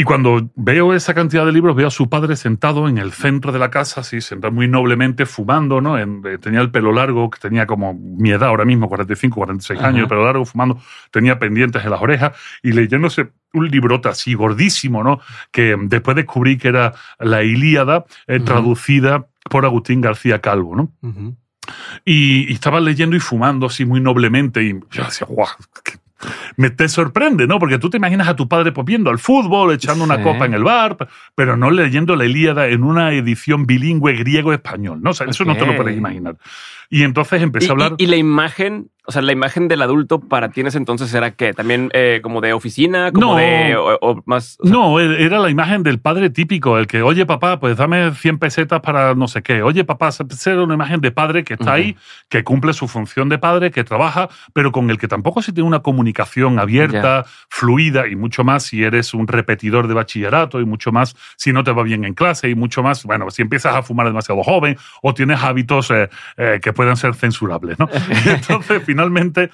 Y 0.00 0.04
cuando 0.04 0.48
veo 0.54 0.94
esa 0.94 1.12
cantidad 1.12 1.44
de 1.44 1.50
libros, 1.52 1.74
veo 1.74 1.88
a 1.88 1.90
su 1.90 2.08
padre 2.08 2.36
sentado 2.36 2.88
en 2.88 2.98
el 2.98 3.10
centro 3.10 3.50
de 3.50 3.58
la 3.58 3.68
casa, 3.70 4.02
así, 4.02 4.20
sentado 4.20 4.52
muy 4.52 4.68
noblemente, 4.68 5.26
fumando, 5.26 5.80
¿no? 5.80 5.98
En- 5.98 6.22
eh, 6.24 6.38
tenía 6.38 6.60
el 6.60 6.70
pelo 6.70 6.92
largo, 6.92 7.28
que 7.30 7.40
tenía 7.40 7.66
como 7.66 7.94
mi 7.94 8.30
edad 8.30 8.48
ahora 8.48 8.64
mismo, 8.64 8.88
45, 8.88 9.34
46 9.34 9.80
años, 9.80 9.94
Ajá. 9.94 10.02
el 10.02 10.08
pelo 10.08 10.24
largo, 10.24 10.44
fumando, 10.44 10.80
tenía 11.10 11.40
pendientes 11.40 11.84
en 11.84 11.90
las 11.90 12.00
orejas 12.00 12.30
y 12.62 12.70
leyéndose 12.72 13.30
un 13.54 13.68
librote 13.68 14.08
así 14.08 14.34
gordísimo, 14.34 15.02
¿no? 15.02 15.18
Que 15.50 15.74
después 15.76 16.14
descubrí 16.16 16.58
que 16.58 16.68
era 16.68 16.94
la 17.18 17.42
Ilíada, 17.42 18.04
eh, 18.28 18.38
traducida 18.38 19.26
por 19.50 19.64
Agustín 19.64 20.00
García 20.00 20.40
Calvo, 20.40 20.76
¿no? 20.76 20.92
Y, 22.04 22.48
y 22.48 22.52
estaba 22.52 22.78
leyendo 22.80 23.16
y 23.16 23.20
fumando 23.20 23.66
así 23.66 23.84
muy 23.84 24.00
noblemente 24.00 24.62
y 24.62 24.78
yo 24.92 25.04
decía, 25.04 25.26
guau, 25.28 25.48
que- 25.84 25.98
me 26.56 26.70
te 26.70 26.88
sorprende, 26.88 27.46
¿no? 27.46 27.58
Porque 27.58 27.78
tú 27.78 27.90
te 27.90 27.96
imaginas 27.96 28.28
a 28.28 28.36
tu 28.36 28.48
padre 28.48 28.72
pues 28.72 28.84
viendo 28.84 29.10
al 29.10 29.18
fútbol, 29.18 29.72
echando 29.72 30.04
una 30.04 30.22
copa 30.22 30.46
en 30.46 30.54
el 30.54 30.64
bar, 30.64 30.96
pero 31.34 31.56
no 31.56 31.70
leyendo 31.70 32.16
la 32.16 32.24
Ilíada 32.24 32.68
en 32.68 32.82
una 32.82 33.12
edición 33.12 33.66
bilingüe 33.66 34.14
griego-español, 34.14 35.00
¿no? 35.02 35.10
O 35.10 35.14
sea, 35.14 35.26
eso 35.26 35.44
no 35.44 35.56
te 35.56 35.66
lo 35.66 35.76
puedes 35.76 35.96
imaginar. 35.96 36.36
Y 36.90 37.02
entonces 37.02 37.42
empecé 37.42 37.68
a 37.68 37.72
hablar... 37.72 37.92
y- 37.98 38.04
y 38.04 38.06
la 38.06 38.16
imagen, 38.16 38.90
o 39.06 39.12
sea, 39.12 39.20
la 39.22 39.32
imagen 39.32 39.68
del 39.68 39.82
adulto 39.82 40.20
para 40.20 40.50
ti 40.50 40.60
en 40.62 40.68
ese 40.68 40.78
entonces 40.78 41.12
era 41.12 41.32
que 41.32 41.52
también 41.52 41.90
eh, 41.92 42.20
como 42.22 42.40
de 42.40 42.52
oficina, 42.54 43.12
como 43.12 43.32
No. 43.32 43.36
de 43.36 43.76
o, 43.76 43.98
o 44.00 44.22
más. 44.26 44.56
o 44.60 44.64
sea, 44.66 44.72
No, 44.72 44.98
e- 45.00 45.22
era 45.22 45.38
la 45.38 45.50
imagen 45.50 45.82
del 45.82 45.98
padre 46.00 46.30
típico, 46.30 46.78
el 46.78 46.86
que, 46.86 47.02
oye 47.02 47.26
papá, 47.26 47.60
pues 47.60 47.76
dame 47.76 48.12
100 48.14 48.38
pesetas 48.38 48.80
para 48.80 49.14
no 49.14 49.28
sé 49.28 49.42
qué. 49.42 49.62
Oye 49.62 49.84
papá, 49.84 50.10
era 50.46 50.62
una 50.62 50.74
imagen 50.74 51.00
de 51.02 51.10
padre 51.10 51.44
que 51.44 51.54
está 51.54 51.64
Ujú. 51.64 51.72
ahí, 51.72 51.96
que 52.30 52.42
cumple 52.44 52.72
su 52.72 52.88
función 52.88 53.28
de 53.28 53.38
padre, 53.38 53.70
que 53.70 53.84
trabaja, 53.84 54.28
pero 54.54 54.72
con 54.72 54.88
el 54.90 54.96
que 54.98 55.08
tampoco 55.08 55.42
se 55.42 55.52
tiene 55.52 55.68
una 55.68 55.80
comunicación 55.80 56.58
abierta, 56.58 57.24
fluida 57.50 58.06
y 58.08 58.16
mucho 58.16 58.44
más 58.44 58.62
si 58.64 58.82
eres 58.82 59.12
un 59.14 59.26
repetidor 59.26 59.88
de 59.88 59.94
bachillerato 59.94 60.60
y 60.60 60.64
mucho 60.64 60.90
más 60.92 61.14
si 61.36 61.52
no 61.52 61.64
te 61.64 61.72
va 61.72 61.82
bien 61.82 62.04
en 62.04 62.14
clase 62.14 62.48
y 62.48 62.54
mucho 62.54 62.82
más, 62.82 63.04
bueno, 63.04 63.30
si 63.30 63.42
empiezas 63.42 63.74
a 63.74 63.82
fumar 63.82 64.06
demasiado 64.06 64.42
joven 64.42 64.76
o 65.02 65.12
tienes 65.14 65.42
hábitos 65.42 65.90
eh, 65.90 66.08
eh, 66.36 66.60
que 66.62 66.72
puedan 66.78 66.96
ser 66.96 67.16
censurables, 67.16 67.76
¿no? 67.76 67.88
Y 68.24 68.28
entonces 68.28 68.80
finalmente... 68.86 69.50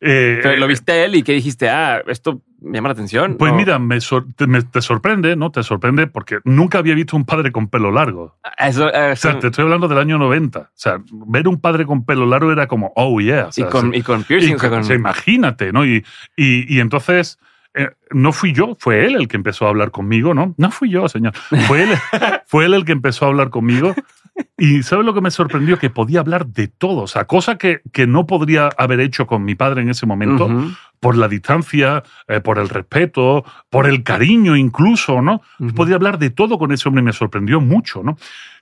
eh, 0.00 0.38
pero 0.44 0.56
lo 0.58 0.68
viste 0.68 0.92
a 0.92 1.04
él 1.06 1.16
y 1.16 1.24
que 1.24 1.32
dijiste, 1.32 1.68
ah, 1.68 2.00
esto 2.06 2.40
me 2.60 2.78
llama 2.78 2.90
la 2.90 2.92
atención. 2.92 3.34
pues 3.36 3.50
¿O- 3.52 3.56
mira, 3.56 3.80
me 3.80 4.00
sor- 4.00 4.26
te, 4.36 4.46
me- 4.46 4.62
te 4.62 4.80
sorprende, 4.80 5.34
¿no? 5.34 5.50
Te 5.50 5.64
sorprende 5.64 6.06
porque 6.06 6.38
nunca 6.44 6.78
había 6.78 6.94
visto 6.94 7.16
un 7.16 7.24
padre 7.24 7.50
con 7.50 7.66
pelo 7.66 7.90
largo. 7.90 8.38
Ah, 8.44 8.68
Eso, 8.68 8.84
eh, 8.94 9.10
O 9.12 9.16
sea, 9.16 9.32
eso- 9.32 9.38
te 9.40 9.48
estoy 9.48 9.64
hablando 9.64 9.88
del 9.88 9.98
año 9.98 10.18
90. 10.18 10.58
O 10.60 10.66
sea, 10.74 11.02
ver 11.10 11.48
un 11.48 11.60
padre 11.60 11.84
con 11.84 12.04
pelo 12.04 12.24
largo 12.26 12.52
era 12.52 12.68
como, 12.68 12.92
oh 12.94 13.20
yeah. 13.20 13.46
O 13.46 13.48
y, 13.48 13.52
sea, 13.54 13.68
con, 13.68 13.90
sí. 13.92 13.98
y 13.98 14.02
con 14.02 14.20
Y 14.20 14.22
piercing. 14.22 14.54
o 14.54 14.58
sea, 14.60 14.70
con- 14.70 14.84
sea, 14.84 14.94
imagínate, 14.94 15.72
¿no? 15.72 15.84
Y, 15.84 16.04
y, 16.36 16.72
y 16.72 16.78
entonces, 16.78 17.40
eh, 17.74 17.90
no 18.10 18.32
fui 18.32 18.52
yo, 18.52 18.76
fue 18.78 19.04
él 19.04 19.14
el 19.16 19.28
que 19.28 19.36
empezó 19.36 19.66
a 19.66 19.68
hablar 19.68 19.90
conmigo, 19.90 20.32
¿no? 20.32 20.54
No 20.56 20.70
fui 20.70 20.90
yo, 20.90 21.08
señor. 21.08 21.34
Fue 21.66 21.82
él, 21.82 21.90
fue 22.46 22.64
él 22.64 22.74
el 22.74 22.84
que 22.84 22.92
empezó 22.92 23.24
a 23.26 23.28
hablar 23.28 23.50
conmigo. 23.50 23.94
Y 24.60 24.82
¿sabes 24.82 25.04
lo 25.04 25.14
que 25.14 25.20
me 25.20 25.30
sorprendió? 25.30 25.78
Que 25.78 25.88
podía 25.88 26.18
hablar 26.20 26.46
de 26.46 26.66
todo. 26.66 27.02
O 27.02 27.06
sea, 27.06 27.26
cosa 27.26 27.58
que, 27.58 27.80
que 27.92 28.06
no 28.08 28.26
podría 28.26 28.68
haber 28.76 28.98
hecho 29.00 29.26
con 29.26 29.44
mi 29.44 29.54
padre 29.54 29.82
en 29.82 29.88
ese 29.90 30.04
momento 30.04 30.50
por 30.98 31.16
la 31.16 31.28
distancia, 31.28 32.02
eh, 32.26 32.40
por 32.40 32.58
el 32.58 32.68
respeto, 32.68 33.44
por 33.70 33.86
el 33.86 34.02
cariño 34.02 34.56
incluso, 34.56 35.22
¿no? 35.22 35.42
Podía 35.76 35.94
hablar 35.94 36.18
de 36.18 36.30
todo 36.30 36.58
con 36.58 36.72
ese 36.72 36.88
hombre 36.88 37.02
y 37.02 37.04
me 37.04 37.12
sorprendió 37.12 37.60
mucho, 37.60 38.02
¿no? 38.02 38.16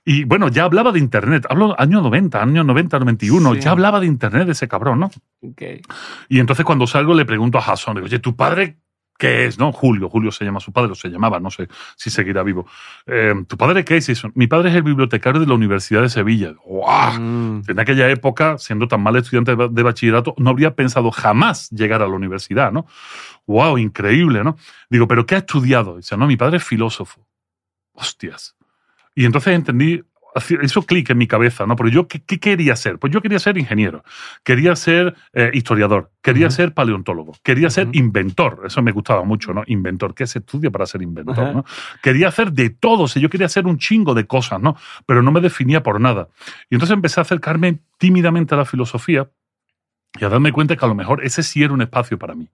Y 0.05 0.23
bueno, 0.23 0.49
ya 0.49 0.65
hablaba 0.65 0.91
de 0.91 0.99
Internet, 0.99 1.47
hablo 1.49 1.75
año 1.79 1.99
90, 2.01 2.41
año 2.43 2.63
90, 2.63 2.99
91, 2.99 3.53
Sí. 3.55 3.59
ya 3.61 3.71
hablaba 3.71 3.99
de 3.99 4.05
Internet 4.05 4.47
ese 4.49 4.67
cabrón, 4.67 4.99
¿no? 4.99 5.11
ok. 5.41 5.61
Y 6.29 6.39
entonces 6.39 6.63
cuando 6.63 6.85
salgo 6.85 7.15
le 7.15 7.25
pregunto 7.25 7.57
a 7.57 7.61
Jason, 7.61 7.97
oye, 7.97 8.19
¿tu 8.19 8.35
padre 8.35 8.77
qué 9.17 9.45
es? 9.45 9.57
¿No? 9.57 9.71
Julio, 9.71 10.09
Julio 10.09 10.31
se 10.31 10.45
llama 10.45 10.59
su 10.59 10.71
padre, 10.71 10.91
o 10.91 10.95
se 10.95 11.09
llamaba, 11.09 11.39
no 11.39 11.51
sé 11.51 11.67
si 11.95 12.09
seguirá 12.09 12.43
vivo. 12.43 12.67
Eh, 13.05 13.33
¿Tu 13.47 13.57
padre 13.57 13.83
qué 13.83 13.97
es? 13.97 14.23
Mi 14.35 14.47
padre 14.47 14.69
es 14.69 14.75
el 14.75 14.83
bibliotecario 14.83 15.41
de 15.41 15.47
la 15.47 15.53
Universidad 15.53 16.01
de 16.01 16.09
Sevilla. 16.09 16.53
¡Guau! 16.65 17.19
Mm, 17.19 17.63
En 17.67 17.79
aquella 17.79 18.09
época, 18.09 18.57
siendo 18.57 18.87
tan 18.87 19.01
mal 19.01 19.15
estudiante 19.15 19.55
de 19.55 19.83
bachillerato, 19.83 20.35
no 20.37 20.49
habría 20.49 20.75
pensado 20.75 21.11
jamás 21.11 21.69
llegar 21.71 22.01
a 22.01 22.07
la 22.07 22.13
universidad, 22.15 22.71
¿no? 22.71 22.85
¡Wow! 23.45 23.77
Increíble, 23.77 24.43
¿no? 24.43 24.57
Digo, 24.89 25.07
¿pero 25.07 25.25
qué 25.25 25.35
ha 25.35 25.39
estudiado? 25.39 25.97
Dice, 25.97 26.15
no, 26.17 26.27
mi 26.27 26.37
padre 26.37 26.57
es 26.57 26.63
filósofo. 26.63 27.25
Hostias. 27.93 28.55
Y 29.15 29.25
entonces 29.25 29.55
entendí, 29.55 30.03
hizo 30.61 30.81
clic 30.83 31.09
en 31.09 31.17
mi 31.17 31.27
cabeza, 31.27 31.65
¿no? 31.65 31.75
Pero 31.75 31.89
yo, 31.89 32.07
¿qué, 32.07 32.21
qué 32.21 32.39
quería 32.39 32.75
ser? 32.75 32.99
Pues 32.99 33.13
yo 33.13 33.21
quería 33.21 33.39
ser 33.39 33.57
ingeniero, 33.57 34.03
quería 34.43 34.75
ser 34.75 35.15
eh, 35.33 35.51
historiador, 35.53 36.11
quería 36.21 36.49
ser 36.49 36.73
paleontólogo, 36.73 37.33
quería 37.43 37.69
ser 37.69 37.89
inventor. 37.93 38.63
Eso 38.65 38.81
me 38.81 38.91
gustaba 38.91 39.23
mucho, 39.23 39.53
¿no? 39.53 39.63
Inventor. 39.67 40.13
¿Qué 40.13 40.27
se 40.27 40.39
estudia 40.39 40.71
para 40.71 40.85
ser 40.85 41.01
inventor, 41.01 41.55
no? 41.55 41.65
Quería 42.01 42.27
hacer 42.27 42.51
de 42.51 42.69
todo, 42.69 43.03
o 43.03 43.07
sea, 43.07 43.21
yo 43.21 43.29
quería 43.29 43.45
hacer 43.45 43.65
un 43.65 43.77
chingo 43.77 44.13
de 44.13 44.25
cosas, 44.27 44.61
¿no? 44.61 44.75
Pero 45.05 45.21
no 45.21 45.31
me 45.31 45.41
definía 45.41 45.83
por 45.83 45.99
nada. 45.99 46.27
Y 46.69 46.75
entonces 46.75 46.93
empecé 46.93 47.19
a 47.19 47.23
acercarme 47.23 47.79
tímidamente 47.97 48.55
a 48.55 48.57
la 48.57 48.65
filosofía 48.65 49.29
y 50.19 50.25
a 50.25 50.29
darme 50.29 50.51
cuenta 50.51 50.75
que 50.75 50.85
a 50.85 50.87
lo 50.87 50.95
mejor 50.95 51.23
ese 51.23 51.43
sí 51.43 51.63
era 51.63 51.73
un 51.73 51.81
espacio 51.81 52.17
para 52.17 52.35
mí. 52.35 52.49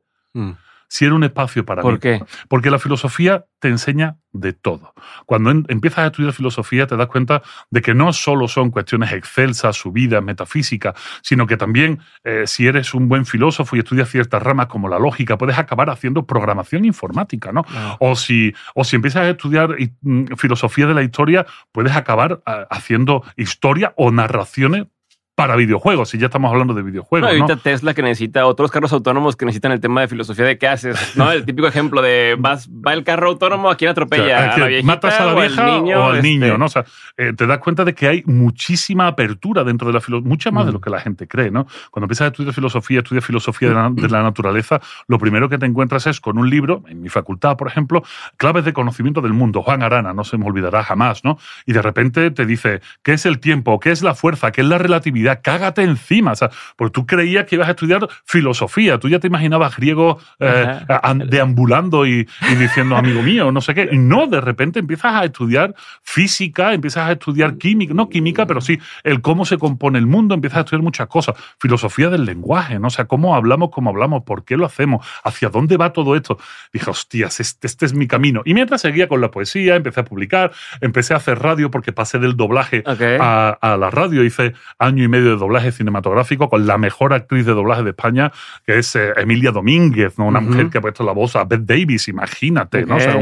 Sí 0.88 1.06
era 1.06 1.16
un 1.16 1.24
espacio 1.24 1.66
para 1.66 1.82
mí. 1.82 1.90
¿Por 1.90 2.00
qué? 2.00 2.24
Porque 2.48 2.70
la 2.70 2.80
filosofía 2.80 3.46
te 3.60 3.68
enseña 3.70 4.18
de 4.34 4.52
todo. 4.54 4.94
Cuando 5.26 5.52
en- 5.52 5.66
empiezas 5.70 6.00
a 6.00 6.06
estudiar 6.08 6.34
filosofía 6.34 6.86
te 6.88 6.98
das 6.98 7.08
cuenta 7.08 7.42
de 7.70 7.82
que 7.82 7.94
no 7.94 8.12
solo 8.14 8.48
son 8.48 8.72
cuestiones 8.72 9.12
excelsas, 9.14 9.76
subidas, 9.78 10.24
metafísicas, 10.24 10.96
sino 11.22 11.48
que 11.48 11.56
también 11.58 12.00
eh, 12.24 12.44
si 12.46 12.68
eres 12.68 12.94
un 12.94 13.08
buen 13.08 13.26
filósofo 13.26 13.76
y 13.76 13.80
estudias 13.80 14.10
ciertas 14.10 14.42
ramas 14.42 14.68
como 14.68 14.90
la 14.90 15.00
lógica, 15.00 15.38
puedes 15.38 15.58
acabar 15.58 15.90
haciendo 15.90 16.26
programación 16.26 16.84
informática, 16.86 17.52
¿no? 17.52 17.64
O 18.00 18.16
si, 18.16 18.54
o 18.76 18.84
si 18.84 18.96
empiezas 18.96 19.24
a 19.24 19.30
estudiar 19.30 19.76
mm, 20.02 20.36
filosofía 20.36 20.88
de 20.88 20.94
la 20.94 21.04
historia, 21.04 21.46
puedes 21.72 21.96
acabar 21.96 22.42
ah, 22.46 22.68
haciendo 22.70 23.24
historia 23.38 23.94
o 23.98 24.12
narraciones 24.12 24.88
para 25.36 25.56
videojuegos, 25.56 26.10
si 26.10 26.18
ya 26.20 26.28
estamos 26.28 26.52
hablando 26.52 26.74
de 26.76 26.84
videojuegos. 26.84 27.28
¿no? 27.34 27.44
ahorita 27.44 27.62
Tesla 27.62 27.94
que 27.94 28.04
necesita 28.04 28.46
otros 28.46 28.70
carros 28.70 28.94
autónomos 28.94 29.36
que 29.36 29.46
necesitan 29.46 29.72
el 29.72 29.80
tema 29.80 30.02
de 30.02 30.08
filosofía 30.08 30.46
de 30.46 30.58
qué 30.60 30.68
haces, 30.68 31.16
¿no? 31.18 31.32
El 31.32 31.44
típico 31.44 31.68
ejemplo 31.68 32.02
de 32.04 32.36
vas, 32.38 32.70
va 32.70 32.94
el 32.94 33.04
carro 33.04 33.30
autónomo, 33.30 33.70
¿a 33.72 33.76
quién 33.76 33.90
O 33.90 33.96
sea, 33.96 34.04
atropella? 34.04 34.26
que 34.26 34.34
¿A 34.56 34.58
la 34.60 34.68
viejita 34.68 34.86
matas 34.88 35.20
a 35.20 35.26
la 35.26 35.34
o 35.34 35.40
al 35.40 35.48
vieja 35.48 35.66
niño? 35.66 36.00
o 36.00 36.04
al 36.10 36.16
Este, 36.18 36.28
niño, 36.28 36.58
¿no? 36.58 36.66
O 36.66 36.70
sea, 36.70 36.86
eh, 37.18 37.34
te 37.36 37.48
das 37.48 37.58
cuenta 37.58 37.84
de 37.84 37.94
que 37.96 38.08
hay 38.08 38.24
muchísima 38.28 39.08
apertura 39.08 39.64
dentro 39.64 39.88
de 39.88 39.94
la 39.94 40.02
filosofía, 40.02 40.30
mucha 40.30 40.52
más 40.52 40.66
de 40.66 40.72
Mm. 40.72 40.74
lo 40.76 40.82
que 40.82 40.90
la 40.92 41.00
gente 41.00 41.28
cree, 41.28 41.50
¿no? 41.50 41.66
Cuando 41.90 42.06
empiezas 42.06 42.26
a 42.26 42.28
estudiar 42.28 42.54
filosofía, 42.54 43.00
estudias 43.00 43.26
filosofía 43.26 43.70
de 43.70 43.76
la, 43.76 43.90
de 43.92 44.10
la 44.10 44.22
naturaleza, 44.22 44.82
lo 45.08 45.18
primero 45.18 45.50
que 45.50 45.58
te 45.58 45.66
encuentras 45.66 46.06
es 46.06 46.20
con 46.22 46.38
un 46.38 46.48
libro, 46.50 46.84
en 46.88 47.02
mi 47.02 47.10
facultad, 47.10 47.58
por 47.58 47.68
ejemplo, 47.68 48.04
Claves 48.38 48.66
de 48.66 48.74
conocimiento 48.74 49.22
del 49.22 49.34
mundo, 49.34 49.64
Juan 49.64 49.82
Arana, 49.82 50.14
no 50.14 50.24
se 50.24 50.38
me 50.38 50.46
olvidará 50.46 50.84
jamás, 50.84 51.24
¿no? 51.24 51.40
Y 51.66 51.74
de 51.74 51.82
repente 51.82 52.30
te 52.30 52.46
dice, 52.46 52.82
¿qué 53.02 53.14
es 53.14 53.26
el 53.26 53.40
tiempo? 53.40 53.80
¿Qué 53.80 53.92
es 53.92 54.04
la 54.04 54.14
fuerza? 54.14 54.52
¿Qué 54.52 54.62
es 54.62 54.68
la 54.68 54.78
relatividad? 54.78 55.23
Cágate 55.42 55.84
encima, 55.84 56.32
o 56.34 56.36
sea, 56.36 56.50
porque 56.76 56.92
tú 56.92 57.06
creías 57.06 57.46
que 57.46 57.56
ibas 57.56 57.68
a 57.68 57.72
estudiar 57.72 58.08
filosofía, 58.26 59.00
tú 59.00 59.10
ya 59.10 59.20
te 59.20 59.28
imaginabas 59.28 59.76
griego 59.76 60.20
eh, 60.40 60.80
deambulando 61.28 62.06
y, 62.06 62.28
y 62.52 62.56
diciendo 62.56 62.96
amigo 62.96 63.22
mío, 63.22 63.52
no 63.52 63.62
sé 63.62 63.74
qué. 63.74 63.90
Y 63.92 63.98
no, 63.98 64.28
de 64.28 64.42
repente 64.42 64.80
empiezas 64.80 65.14
a 65.14 65.26
estudiar 65.26 65.76
física, 66.02 66.74
empiezas 66.74 67.08
a 67.08 67.12
estudiar 67.14 67.58
química, 67.58 67.94
no 67.94 68.10
química, 68.10 68.46
pero 68.46 68.62
sí 68.62 68.80
el 69.04 69.22
cómo 69.22 69.46
se 69.46 69.58
compone 69.58 70.00
el 70.00 70.08
mundo, 70.08 70.36
empiezas 70.36 70.58
a 70.58 70.62
estudiar 70.62 70.84
muchas 70.84 71.08
cosas. 71.08 71.36
Filosofía 71.60 72.10
del 72.10 72.26
lenguaje, 72.26 72.80
¿no? 72.80 72.88
O 72.88 72.92
sea, 72.92 73.06
cómo 73.06 73.36
hablamos, 73.36 73.70
cómo 73.72 73.90
hablamos, 73.90 74.24
por 74.24 74.44
qué 74.44 74.58
lo 74.58 74.66
hacemos, 74.66 75.06
hacia 75.24 75.50
dónde 75.50 75.78
va 75.78 75.94
todo 75.94 76.16
esto. 76.16 76.38
Dije, 76.72 76.90
hostias, 76.90 77.40
este, 77.40 77.68
este 77.68 77.86
es 77.86 77.94
mi 77.94 78.08
camino. 78.08 78.42
Y 78.46 78.54
mientras 78.54 78.82
seguía 78.82 79.08
con 79.08 79.22
la 79.22 79.32
poesía, 79.32 79.76
empecé 79.76 80.02
a 80.02 80.06
publicar, 80.06 80.52
empecé 80.82 81.14
a 81.14 81.18
hacer 81.18 81.40
radio 81.40 81.72
porque 81.72 81.92
pasé 81.92 82.20
del 82.20 82.36
doblaje 82.36 82.84
a, 82.86 83.58
a 83.62 83.78
la 83.78 83.90
radio. 83.90 84.24
Hice 84.24 84.54
año 84.80 85.04
y 85.04 85.08
medio 85.08 85.13
de 85.22 85.36
doblaje 85.38 85.72
cinematográfico 85.72 86.50
con 86.50 86.66
la 86.66 86.78
mejor 86.78 87.14
actriz 87.14 87.46
de 87.46 87.54
doblaje 87.54 87.84
de 87.84 87.90
España, 87.92 88.32
que 88.66 88.80
es 88.80 88.96
eh, 88.96 89.14
Emilia 89.18 89.52
Domínguez, 89.52 90.18
¿no? 90.18 90.26
una 90.26 90.40
mujer 90.42 90.70
que 90.70 90.78
ha 90.78 90.82
puesto 90.82 91.04
la 91.04 91.12
voz 91.12 91.36
a 91.36 91.44
Beth 91.44 91.62
Davis, 91.66 92.08
imagínate, 92.08 92.86
¿no? 92.86 92.96
O 92.96 93.00
sea, 93.00 93.16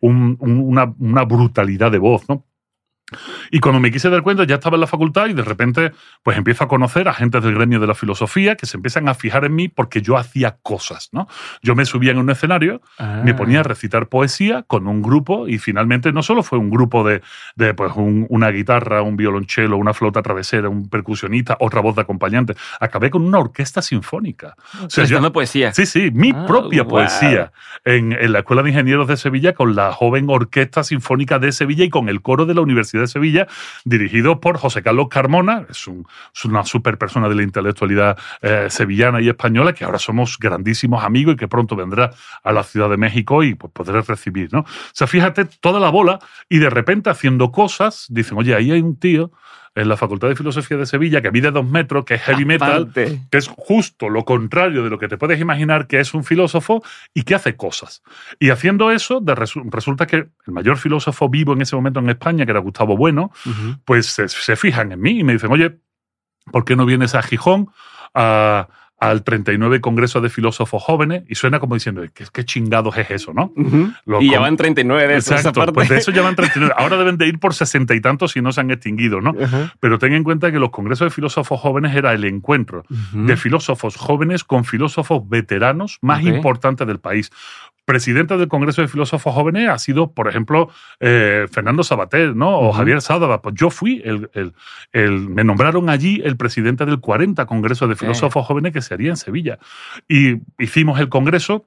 un- 0.00 0.36
un- 0.40 0.58
una, 0.60 0.92
una 0.98 1.24
brutalidad 1.24 1.90
de 1.90 1.98
voz, 1.98 2.28
¿no? 2.28 2.44
Y 3.50 3.60
cuando 3.60 3.80
me 3.80 3.90
quise 3.90 4.10
dar 4.10 4.22
cuenta, 4.22 4.44
ya 4.44 4.56
estaba 4.56 4.76
en 4.76 4.80
la 4.82 4.86
facultad 4.86 5.26
y 5.26 5.32
de 5.32 5.42
repente, 5.42 5.92
pues 6.22 6.36
empiezo 6.36 6.64
a 6.64 6.68
conocer 6.68 7.08
a 7.08 7.12
gente 7.12 7.40
del 7.40 7.54
gremio 7.54 7.80
de 7.80 7.86
la 7.86 7.94
filosofía 7.94 8.56
que 8.56 8.66
se 8.66 8.76
empiezan 8.76 9.08
a 9.08 9.14
fijar 9.14 9.44
en 9.44 9.54
mí 9.54 9.68
porque 9.68 10.02
yo 10.02 10.16
hacía 10.16 10.56
cosas, 10.62 11.08
¿no? 11.12 11.28
Yo 11.62 11.74
me 11.74 11.84
subía 11.84 12.12
en 12.12 12.18
un 12.18 12.30
escenario, 12.30 12.80
me 13.24 13.30
Ah. 13.32 13.36
ponía 13.36 13.60
a 13.60 13.62
recitar 13.62 14.08
poesía 14.08 14.62
con 14.62 14.86
un 14.86 15.02
grupo 15.02 15.48
y 15.48 15.58
finalmente 15.58 16.12
no 16.12 16.22
solo 16.22 16.42
fue 16.42 16.58
un 16.58 16.70
grupo 16.70 17.04
de, 17.06 17.22
de 17.56 17.74
pues 17.74 17.92
un- 17.96 18.26
una 18.30 18.48
guitarra, 18.50 19.02
un 19.02 19.16
violonchelo, 19.16 19.76
una 19.76 19.94
flauta 19.94 20.22
travesera, 20.22 20.68
un 20.68 20.88
percusionista, 20.88 21.56
otra 21.60 21.80
voz 21.80 21.96
de 21.96 22.02
acompañante, 22.02 22.54
acabé 22.80 23.10
con 23.10 23.22
una 23.22 23.38
orquesta 23.38 23.82
sinfónica. 23.82 24.54
O 24.84 24.90
sea, 24.90 25.02
yo- 25.02 25.02
Recitando 25.02 25.32
poesía. 25.32 25.72
Sí, 25.72 25.86
sí, 25.86 26.10
mi 26.12 26.30
Ah, 26.34 26.44
propia 26.46 26.82
wow. 26.82 26.90
poesía 26.90 27.52
en, 27.84 28.12
en 28.12 28.32
la 28.32 28.40
Escuela 28.40 28.62
de 28.62 28.70
Ingenieros 28.70 29.08
de 29.08 29.16
Sevilla 29.16 29.52
con 29.54 29.74
la 29.74 29.92
joven 29.92 30.26
Orquesta 30.28 30.82
Sinfónica 30.84 31.38
de 31.38 31.52
Sevilla 31.52 31.84
y 31.84 31.90
con 31.90 32.08
el 32.08 32.22
coro 32.22 32.46
de 32.46 32.54
la 32.54 32.60
Universidad 32.60 33.01
de 33.02 33.08
Sevilla 33.08 33.46
dirigido 33.84 34.40
por 34.40 34.58
José 34.58 34.82
Carlos 34.82 35.08
Carmona, 35.10 35.66
es, 35.68 35.86
un, 35.86 36.06
una 36.44 36.64
super 36.64 36.98
persona 36.98 37.28
de 37.28 37.34
la 37.34 37.42
intelectualidad 37.42 38.18
eh, 38.40 38.66
sevillana 38.70 39.20
y 39.20 39.28
española, 39.28 39.72
que 39.72 39.84
ahora 39.84 39.98
somos 39.98 40.38
grandísimos 40.38 41.04
amigos 41.04 41.34
y 41.34 41.36
que 41.36 41.48
pronto 41.48 41.76
vendrá 41.76 42.10
a 42.42 42.52
la 42.52 42.62
Ciudad 42.62 42.88
de 42.88 42.96
México 42.96 43.42
y 43.42 43.54
pues, 43.54 43.72
podré 43.72 44.00
recibir, 44.02 44.52
¿no? 44.52 44.60
O 44.60 44.66
sea, 44.92 45.06
fíjate 45.06 45.44
toda 45.44 45.80
la 45.80 45.90
bola 45.90 46.18
y 46.48 46.58
de 46.58 46.70
repente 46.70 47.10
haciendo 47.10 47.52
cosas, 47.52 48.06
dicen, 48.08 48.38
oye, 48.38 48.54
ahí 48.54 48.70
hay 48.70 48.80
un 48.80 48.96
tío 48.98 49.32
en 49.74 49.88
la 49.88 49.96
Facultad 49.96 50.28
de 50.28 50.36
Filosofía 50.36 50.76
de 50.76 50.84
Sevilla, 50.86 51.22
que 51.22 51.30
mide 51.30 51.50
dos 51.50 51.66
metros, 51.66 52.04
que 52.04 52.14
es 52.14 52.22
heavy 52.22 52.44
metal, 52.44 52.82
Aparte. 52.90 53.22
que 53.30 53.38
es 53.38 53.48
justo 53.48 54.10
lo 54.10 54.24
contrario 54.24 54.84
de 54.84 54.90
lo 54.90 54.98
que 54.98 55.08
te 55.08 55.16
puedes 55.16 55.40
imaginar 55.40 55.86
que 55.86 55.98
es 56.00 56.12
un 56.12 56.24
filósofo 56.24 56.82
y 57.14 57.22
que 57.22 57.34
hace 57.34 57.56
cosas. 57.56 58.02
Y 58.38 58.50
haciendo 58.50 58.90
eso, 58.90 59.20
de 59.20 59.34
resu- 59.34 59.66
resulta 59.70 60.06
que 60.06 60.16
el 60.16 60.52
mayor 60.52 60.76
filósofo 60.76 61.28
vivo 61.30 61.54
en 61.54 61.62
ese 61.62 61.74
momento 61.74 62.00
en 62.00 62.10
España, 62.10 62.44
que 62.44 62.50
era 62.50 62.60
Gustavo 62.60 62.96
Bueno, 62.96 63.30
Ujú. 63.46 63.76
pues 63.86 64.06
se, 64.06 64.28
se 64.28 64.56
fijan 64.56 64.92
en 64.92 65.00
mí 65.00 65.20
y 65.20 65.24
me 65.24 65.32
dicen, 65.32 65.50
oye, 65.50 65.78
¿por 66.50 66.64
qué 66.64 66.76
no 66.76 66.84
vienes 66.84 67.14
a 67.14 67.22
Gijón 67.22 67.68
a- 68.14 68.68
al 69.02 69.24
39 69.24 69.80
Congreso 69.80 70.20
de 70.20 70.30
Filósofos 70.30 70.82
Jóvenes? 70.82 71.24
Y 71.28 71.34
suena 71.34 71.58
como 71.58 71.74
diciendo, 71.74 72.02
¿qué, 72.14 72.24
qué 72.32 72.44
chingados 72.44 72.96
es 72.96 73.10
eso, 73.10 73.32
no? 73.34 73.52
Lo 74.06 74.22
Y 74.22 74.30
ya 74.30 74.40
van 74.40 74.56
39 74.56 75.08
de 75.08 75.16
esos, 75.16 75.32
Exacto, 75.32 75.60
aparte. 75.60 75.72
pues 75.74 75.88
de 75.88 75.96
eso 75.96 76.12
llevan 76.12 76.36
39. 76.36 76.74
Ahora 76.78 76.96
deben 76.96 77.18
de 77.18 77.26
ir 77.26 77.38
por 77.40 77.52
sesenta 77.52 77.94
y 77.94 78.00
tantos 78.00 78.32
si 78.32 78.40
no 78.40 78.52
se 78.52 78.60
han 78.60 78.70
extinguido, 78.70 79.20
¿no? 79.20 79.34
Pero 79.80 79.98
ten 79.98 80.12
en 80.12 80.22
cuenta 80.22 80.52
que 80.52 80.58
los 80.58 80.70
congresos 80.70 81.06
de 81.06 81.10
filósofos 81.10 81.60
jóvenes 81.60 81.94
era 81.96 82.12
el 82.12 82.24
encuentro 82.24 82.84
de 83.12 83.36
filósofos 83.36 83.96
jóvenes 83.96 84.44
con 84.44 84.64
filósofos 84.64 85.28
veteranos 85.28 85.98
más 86.00 86.22
importantes 86.22 86.86
del 86.86 87.00
país. 87.00 87.30
Presidente 87.84 88.36
del 88.36 88.48
Congreso 88.48 88.80
de 88.80 88.88
Filósofos 88.88 89.34
Jóvenes 89.34 89.68
ha 89.68 89.78
sido, 89.78 90.12
por 90.12 90.28
ejemplo, 90.28 90.70
eh, 91.00 91.46
Fernando 91.50 91.82
Sabater, 91.82 92.36
¿no? 92.36 92.58
O. 92.60 92.72
Javier 92.72 93.00
Sádava. 93.02 93.42
Pues 93.42 93.54
yo 93.56 93.70
fui, 93.70 94.00
el, 94.04 94.30
el- 94.34 94.52
el- 94.92 95.28
me 95.28 95.42
nombraron 95.44 95.90
allí 95.90 96.22
el 96.24 96.36
presidente 96.36 96.84
del 96.86 97.00
40 97.00 97.44
Congreso 97.46 97.88
de 97.88 97.96
Filósofos 97.96 98.46
Jóvenes 98.46 98.72
que 98.72 98.82
se 98.82 98.94
haría 98.94 99.10
en 99.10 99.16
Sevilla. 99.16 99.58
Y 100.08 100.36
hicimos 100.58 101.00
el 101.00 101.08
congreso, 101.08 101.66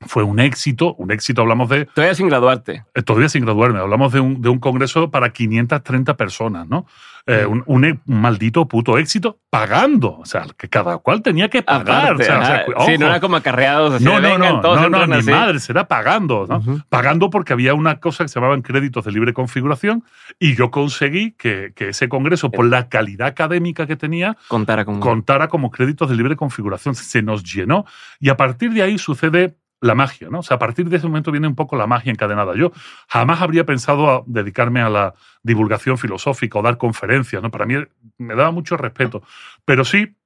fue 0.00 0.22
un 0.24 0.40
éxito, 0.40 0.94
un 0.96 1.12
éxito, 1.12 1.42
hablamos 1.42 1.68
de 1.70 1.86
Todavía 1.86 2.14
sin 2.14 2.28
graduarte. 2.28 2.84
eh, 2.94 3.02
todavía 3.02 3.28
sin 3.28 3.44
graduarme, 3.44 3.78
hablamos 3.78 4.12
de 4.12 4.20
un, 4.20 4.42
de 4.42 4.48
un 4.48 4.58
congreso 4.58 5.10
para 5.10 5.30
530 5.32 6.16
personas, 6.16 6.66
¿no? 6.68 6.84
Eh, 7.26 7.46
un, 7.46 7.62
un 7.64 7.84
e- 7.86 7.98
un 8.06 8.20
maldito 8.20 8.68
puto 8.68 8.98
éxito 8.98 9.38
pagando, 9.48 10.18
o 10.18 10.26
sea, 10.26 10.44
que 10.58 10.68
cada 10.68 10.98
cual 10.98 11.22
tenía 11.22 11.48
que 11.48 11.62
pagar. 11.62 12.12
Aparte, 12.12 12.22
o 12.22 12.26
sea, 12.26 12.38
o 12.38 12.44
sea, 12.44 12.86
sí, 12.86 12.98
no 12.98 13.06
era 13.06 13.18
como 13.18 13.36
acarreados 13.36 13.98
no, 14.02 14.20
no, 14.20 14.36
no, 14.36 14.60
todos 14.60 14.78
no, 14.82 14.90
no, 14.90 15.06
ni 15.06 15.14
así. 15.14 15.30
madre, 15.30 15.58
será 15.58 15.88
pagando, 15.88 16.46
¿no? 16.46 16.58
Ujú. 16.58 16.82
Pagando 16.90 17.30
porque 17.30 17.54
había 17.54 17.72
una 17.72 17.98
cosa 17.98 18.24
que 18.24 18.28
se 18.28 18.34
llamaban 18.34 18.60
créditos 18.60 19.06
de 19.06 19.12
libre 19.12 19.32
configuración 19.32 20.04
y 20.38 20.54
yo 20.54 20.70
conseguí 20.70 21.32
que, 21.32 21.72
que 21.74 21.88
ese 21.90 22.10
congreso, 22.10 22.50
por 22.50 22.66
la 22.66 22.90
calidad 22.90 23.28
académica 23.28 23.86
que 23.86 23.96
tenía, 23.96 24.36
Contara 24.48 24.84
con. 24.84 25.00
contara 25.00 25.48
como 25.48 25.70
créditos 25.70 26.10
de 26.10 26.16
libre 26.16 26.36
configuración. 26.36 26.94
Se 26.94 27.22
nos 27.22 27.42
llenó 27.42 27.86
y 28.20 28.28
a 28.28 28.36
partir 28.36 28.70
de 28.74 28.82
ahí 28.82 28.98
sucede 28.98 29.56
la 29.84 29.94
magia, 29.94 30.28
¿no? 30.30 30.38
O 30.38 30.42
sea, 30.42 30.56
a 30.56 30.58
partir 30.58 30.88
de 30.88 30.96
ese 30.96 31.06
momento 31.06 31.30
viene 31.30 31.46
un 31.46 31.54
poco 31.54 31.76
la 31.76 31.86
magia 31.86 32.10
encadenada. 32.10 32.54
Yo 32.56 32.72
jamás 33.08 33.42
habría 33.42 33.66
pensado 33.66 34.10
a 34.10 34.22
dedicarme 34.26 34.80
a 34.80 34.88
la 34.88 35.14
divulgación 35.42 35.98
filosófica 35.98 36.58
o 36.58 36.62
dar 36.62 36.78
conferencias, 36.78 37.42
¿no? 37.42 37.50
Para 37.50 37.66
mí 37.66 37.74
me 38.16 38.34
daba 38.34 38.50
mucho 38.50 38.76
respeto, 38.76 39.22
pero 39.64 39.84
sí 39.84 40.16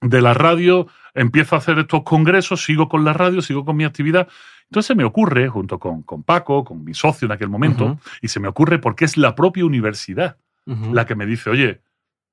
de 0.00 0.22
la 0.22 0.32
radio 0.32 0.86
empiezo 1.14 1.54
a 1.54 1.58
hacer 1.58 1.78
estos 1.78 2.02
congresos, 2.02 2.64
sigo 2.64 2.88
con 2.88 3.04
la 3.04 3.12
radio, 3.12 3.42
sigo 3.42 3.64
con 3.64 3.76
mi 3.76 3.84
actividad. 3.84 4.26
Entonces 4.70 4.86
se 4.86 4.94
me 4.94 5.04
ocurre, 5.04 5.48
junto 5.48 5.78
con, 5.78 6.02
con 6.02 6.22
Paco, 6.22 6.64
con 6.64 6.82
mi 6.82 6.94
socio 6.94 7.26
en 7.26 7.32
aquel 7.32 7.50
momento, 7.50 7.98
y 8.22 8.28
se 8.28 8.40
me 8.40 8.48
ocurre 8.48 8.78
porque 8.78 9.04
es 9.04 9.16
la 9.16 9.34
propia 9.34 9.66
universidad 9.66 10.38
la 10.66 11.04
que 11.04 11.14
me 11.14 11.26
dice, 11.26 11.50
oye, 11.50 11.82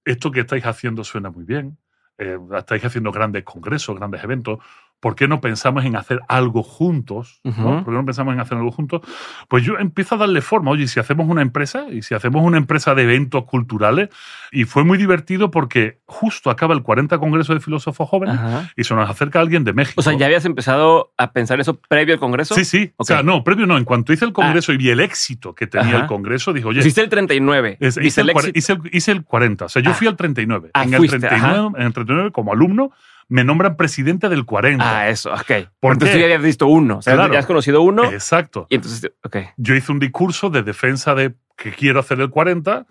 esto 0.06 0.32
que 0.32 0.40
estáis 0.40 0.66
haciendo 0.66 1.04
suena 1.04 1.30
muy 1.30 1.44
bien, 1.44 1.78
eh, 2.18 2.38
estáis 2.58 2.86
haciendo 2.86 3.12
grandes 3.12 3.44
congresos, 3.44 3.98
grandes 3.98 4.24
eventos, 4.24 4.60
¿por 5.01 5.15
qué 5.15 5.27
no 5.27 5.41
pensamos 5.41 5.84
en 5.84 5.98
hacer 5.98 6.22
algo 6.29 6.63
juntos? 6.63 7.41
¿no? 7.43 7.51
Ujú. 7.51 7.63
¿Por 7.84 7.86
qué 7.93 8.00
no 8.00 8.05
pensamos 8.05 8.34
en 8.34 8.39
hacer 8.39 8.58
algo 8.58 8.72
juntos? 8.72 9.01
Pues 9.50 9.63
yo 9.65 9.77
empiezo 9.77 10.15
a 10.15 10.20
darle 10.20 10.39
forma, 10.41 10.72
oye, 10.72 10.84
¿y 10.84 10.88
si 10.88 11.00
hacemos 11.01 11.27
una 11.27 11.41
empresa, 11.41 11.88
y 11.91 12.01
si 12.03 12.15
hacemos 12.15 12.43
una 12.46 12.58
empresa 12.58 12.96
de 12.96 13.03
eventos 13.03 13.43
culturales, 13.43 14.08
y 14.51 14.63
fue 14.63 14.84
muy 14.86 14.98
divertido 14.98 15.51
porque 15.51 16.00
justo 16.05 16.50
acaba 16.50 16.74
el 16.74 16.84
40 16.84 17.17
Congreso 17.17 17.53
de 17.53 17.59
Filósofos 17.59 18.07
Jóvenes 18.07 18.35
Ajá. 18.35 18.70
y 18.77 18.83
se 18.85 18.94
nos 18.96 19.09
acerca 19.09 19.40
alguien 19.42 19.64
de 19.64 19.74
México. 19.74 20.00
O 20.00 20.03
sea, 20.03 20.14
¿ya 20.18 20.27
habías 20.27 20.46
empezado 20.46 21.11
a 21.18 21.31
pensar 21.33 21.59
eso 21.59 21.79
previo 21.90 22.14
al 22.14 22.20
congreso? 22.20 22.55
Sí, 22.55 22.64
sí. 22.64 22.94
O 22.98 23.03
Ok. 23.03 23.07
sea, 23.07 23.24
no, 23.24 23.44
previo 23.44 23.66
no. 23.66 23.77
En 23.77 23.85
cuanto 23.85 24.14
hice 24.14 24.25
el 24.25 24.33
congreso 24.33 24.72
y 24.72 24.77
vi 24.77 24.90
el 24.92 25.00
éxito 25.00 25.55
que 25.55 25.68
tenía 25.68 25.87
Ajá. 25.96 25.98
el 26.03 26.07
congreso, 26.07 26.53
dije, 26.53 26.68
oye, 26.68 26.79
Hiciste 26.81 27.01
el 27.01 27.09
39. 27.09 27.77
es- 27.79 27.98
hice, 27.98 28.22
el 28.22 28.29
el, 28.29 28.35
hice 28.53 28.74
el- 28.74 28.81
hice 28.92 29.11
el 29.11 29.24
40. 29.24 29.66
O 29.66 29.70
sea, 29.70 29.81
yo 29.81 29.92
Ah. 29.92 29.94
fui 29.96 30.07
al 30.07 30.16
39. 30.16 30.70
Ah, 30.74 30.83
en, 30.83 30.94
fuiste, 30.94 31.18
39 31.20 31.72
en 31.77 31.83
el 31.87 31.94
39, 31.94 32.31
como 32.31 32.53
alumno, 32.53 32.92
me 33.31 33.44
nombran 33.46 33.77
presidente 33.77 34.27
del 34.27 34.44
40. 34.46 34.83
Ah, 34.85 35.09
eso, 35.09 35.31
ok. 35.33 35.70
¿Por 35.79 35.94
entonces 35.94 36.09
qué? 36.09 36.13
tú 36.15 36.20
ya 36.20 36.25
habías 36.25 36.41
visto 36.44 36.67
uno. 36.67 36.98
O 36.98 37.01
sea, 37.01 37.13
Claro. 37.15 37.31
ya 37.33 37.39
has 37.39 37.46
conocido 37.46 37.81
uno. 37.81 38.03
Exacto. 38.11 38.67
Y 38.70 38.75
entonces, 38.75 39.11
ok. 39.24 39.37
Yo 39.55 39.74
hice 39.74 39.91
un 39.91 40.00
discurso 40.00 40.50
de 40.50 40.63
defensa 40.63 41.15
de 41.15 41.33
que 41.55 41.72
quiero 41.72 42.01
hacer 42.01 42.20
el 42.20 42.29
40. 42.29 42.85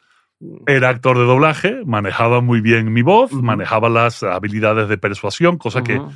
Era 0.66 0.88
actor 0.88 1.18
de 1.18 1.24
doblaje, 1.24 1.82
manejaba 1.84 2.40
muy 2.40 2.62
bien 2.62 2.90
mi 2.92 3.02
voz, 3.02 3.30
Ujú. 3.32 3.42
manejaba 3.42 3.90
las 3.90 4.22
habilidades 4.22 4.88
de 4.88 4.96
persuasión, 4.96 5.58
cosa 5.58 5.82
que, 5.84 5.98
Ujú. 5.98 6.08
que 6.08 6.14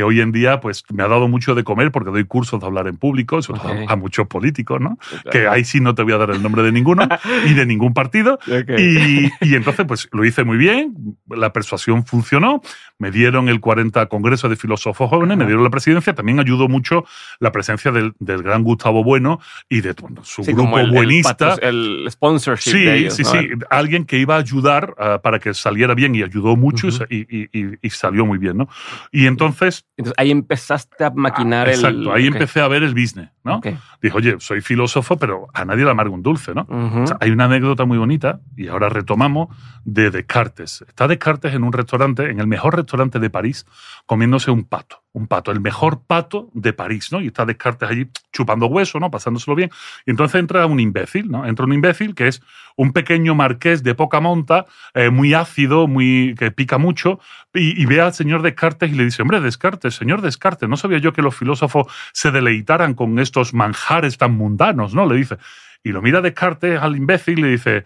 hoy 0.00 0.20
en 0.20 0.30
día 0.32 0.60
pues 0.60 0.84
me 0.92 1.02
ha 1.02 1.08
dado 1.08 1.28
mucho 1.28 1.54
de 1.54 1.64
comer 1.64 1.90
porque 1.90 2.10
doy 2.10 2.24
cursos 2.24 2.60
de 2.60 2.66
hablar 2.66 2.86
en 2.86 2.96
público, 2.96 3.42
sobre 3.42 3.60
todo 3.60 3.72
Ok. 3.72 3.90
a, 3.90 3.92
a 3.94 3.96
muchos 3.96 4.26
políticos, 4.28 4.80
¿no? 4.80 4.96
Claro. 5.10 5.30
Que 5.30 5.48
ahí 5.48 5.64
sí 5.64 5.80
no 5.80 5.94
te 5.94 6.02
voy 6.02 6.12
a 6.12 6.18
dar 6.18 6.30
el 6.30 6.42
nombre 6.42 6.62
de 6.62 6.70
ninguno 6.72 7.08
y 7.46 7.54
de 7.54 7.66
ningún 7.66 7.94
partido. 7.94 8.34
Ok. 8.46 8.78
Y, 8.78 9.30
y 9.40 9.54
entonces, 9.54 9.84
pues 9.86 10.08
lo 10.12 10.24
hice 10.24 10.44
muy 10.44 10.56
bien, 10.56 10.94
la 11.28 11.52
persuasión 11.52 12.06
funcionó, 12.06 12.62
me 12.98 13.10
dieron 13.10 13.48
el 13.48 13.60
40 13.60 14.06
Congreso 14.06 14.48
de 14.48 14.56
Filósofos 14.56 15.10
Jóvenes, 15.10 15.36
me 15.36 15.46
dieron 15.46 15.64
la 15.64 15.70
presidencia, 15.70 16.14
también 16.14 16.38
ayudó 16.38 16.68
mucho 16.68 17.04
la 17.40 17.50
presencia 17.52 17.90
del, 17.90 18.12
del 18.18 18.42
gran 18.42 18.62
Gustavo 18.62 19.02
Bueno 19.04 19.40
y 19.68 19.80
de 19.80 19.94
bueno, 19.94 20.22
su 20.24 20.44
Sí, 20.44 20.52
grupo 20.52 20.64
como 20.70 20.78
el, 20.78 20.86
el 20.86 20.92
buenista. 20.92 21.36
patro- 21.56 21.68
El, 21.68 22.06
sponsorship 22.10 22.70
Sí, 22.70 22.84
de 22.84 22.96
ellos, 22.98 23.14
sí, 23.14 23.22
¿no? 23.22 23.30
sí. 23.30 23.48
Alguien 23.70 24.04
que 24.04 24.18
iba 24.18 24.36
a 24.36 24.38
ayudar 24.38 24.94
ah, 24.98 25.20
para 25.22 25.38
que 25.38 25.54
saliera 25.54 25.94
bien 25.94 26.14
y 26.14 26.22
ayudó 26.22 26.56
mucho 26.56 26.90
sa- 26.90 27.06
y, 27.10 27.18
y- 27.34 27.48
y- 27.52 27.74
y 27.82 27.90
salió 27.90 28.24
muy 28.26 28.38
bien, 28.38 28.56
¿no? 28.58 28.68
Y 29.12 29.26
entonces, 29.26 29.77
Entonces 29.96 30.14
ahí 30.16 30.30
empezaste 30.30 31.04
a 31.04 31.10
maquinar 31.10 31.68
el. 31.68 31.74
exacto, 31.74 32.12
ahí 32.12 32.26
empecé 32.26 32.60
a 32.60 32.68
ver 32.68 32.82
el 32.82 32.94
business, 32.94 33.30
¿no? 33.44 33.56
Ok. 33.56 33.68
Dije, 34.00 34.16
oye, 34.16 34.36
soy 34.38 34.60
filósofo, 34.60 35.16
pero 35.16 35.48
a 35.52 35.64
nadie 35.64 35.84
le 35.84 35.90
amarga 35.90 36.12
un 36.12 36.22
dulce, 36.22 36.54
¿no? 36.54 36.66
Ujú. 36.68 37.02
O 37.02 37.06
sea, 37.06 37.16
hay 37.20 37.30
una 37.30 37.46
anécdota 37.46 37.84
muy 37.84 37.98
bonita, 37.98 38.40
y 38.56 38.68
ahora 38.68 38.88
retomamos, 38.88 39.48
de 39.84 40.10
Descartes. 40.10 40.84
Está 40.86 41.08
Descartes 41.08 41.54
en 41.54 41.64
un 41.64 41.72
restaurante, 41.72 42.30
en 42.30 42.40
el 42.40 42.46
mejor 42.46 42.76
restaurante 42.76 43.18
de 43.18 43.30
París, 43.30 43.66
comiéndose 44.06 44.50
un 44.50 44.64
pato. 44.64 45.02
Un 45.12 45.26
pato, 45.26 45.50
el 45.50 45.60
mejor 45.60 46.02
pato 46.06 46.50
de 46.52 46.72
París, 46.72 47.10
¿no? 47.10 47.20
Y 47.20 47.28
está 47.28 47.44
Descartes 47.46 47.88
allí 47.88 48.08
chupando 48.32 48.66
hueso, 48.66 49.00
¿no? 49.00 49.10
Pasándoselo 49.10 49.54
bien. 49.54 49.70
Y 50.06 50.10
entonces 50.10 50.38
entra 50.38 50.66
un 50.66 50.80
imbécil, 50.80 51.30
¿no? 51.30 51.46
Entra 51.46 51.64
un 51.64 51.72
imbécil 51.72 52.14
que 52.14 52.28
es 52.28 52.42
un 52.76 52.92
pequeño 52.92 53.34
marqués 53.34 53.82
de 53.82 53.94
poca 53.94 54.20
monta, 54.20 54.66
eh, 54.94 55.10
muy 55.10 55.34
ácido, 55.34 55.88
muy 55.88 56.34
que 56.38 56.50
pica 56.50 56.78
mucho, 56.78 57.18
y, 57.52 57.80
y 57.80 57.86
ve 57.86 58.00
al 58.00 58.14
señor 58.14 58.42
Descartes 58.42 58.90
y 58.90 58.94
le 58.94 59.04
dice, 59.04 59.22
hombre, 59.22 59.40
Descartes, 59.40 59.94
señor 59.94 60.20
Descartes, 60.20 60.68
no 60.68 60.76
sabía 60.76 60.98
yo 60.98 61.12
que 61.12 61.22
los 61.22 61.34
filósofos 61.34 61.86
se 62.12 62.30
deleitaran 62.30 62.94
con 62.94 63.18
estos 63.18 63.54
manjares 63.54 64.18
tan 64.18 64.32
mundanos, 64.32 64.94
¿no? 64.94 65.06
Le 65.06 65.16
dice. 65.16 65.38
Y 65.84 65.90
lo 65.90 66.02
mira 66.02 66.20
Descartes 66.20 66.80
al 66.80 66.96
imbécil 66.96 67.38
y 67.38 67.42
le 67.42 67.48
dice, 67.48 67.84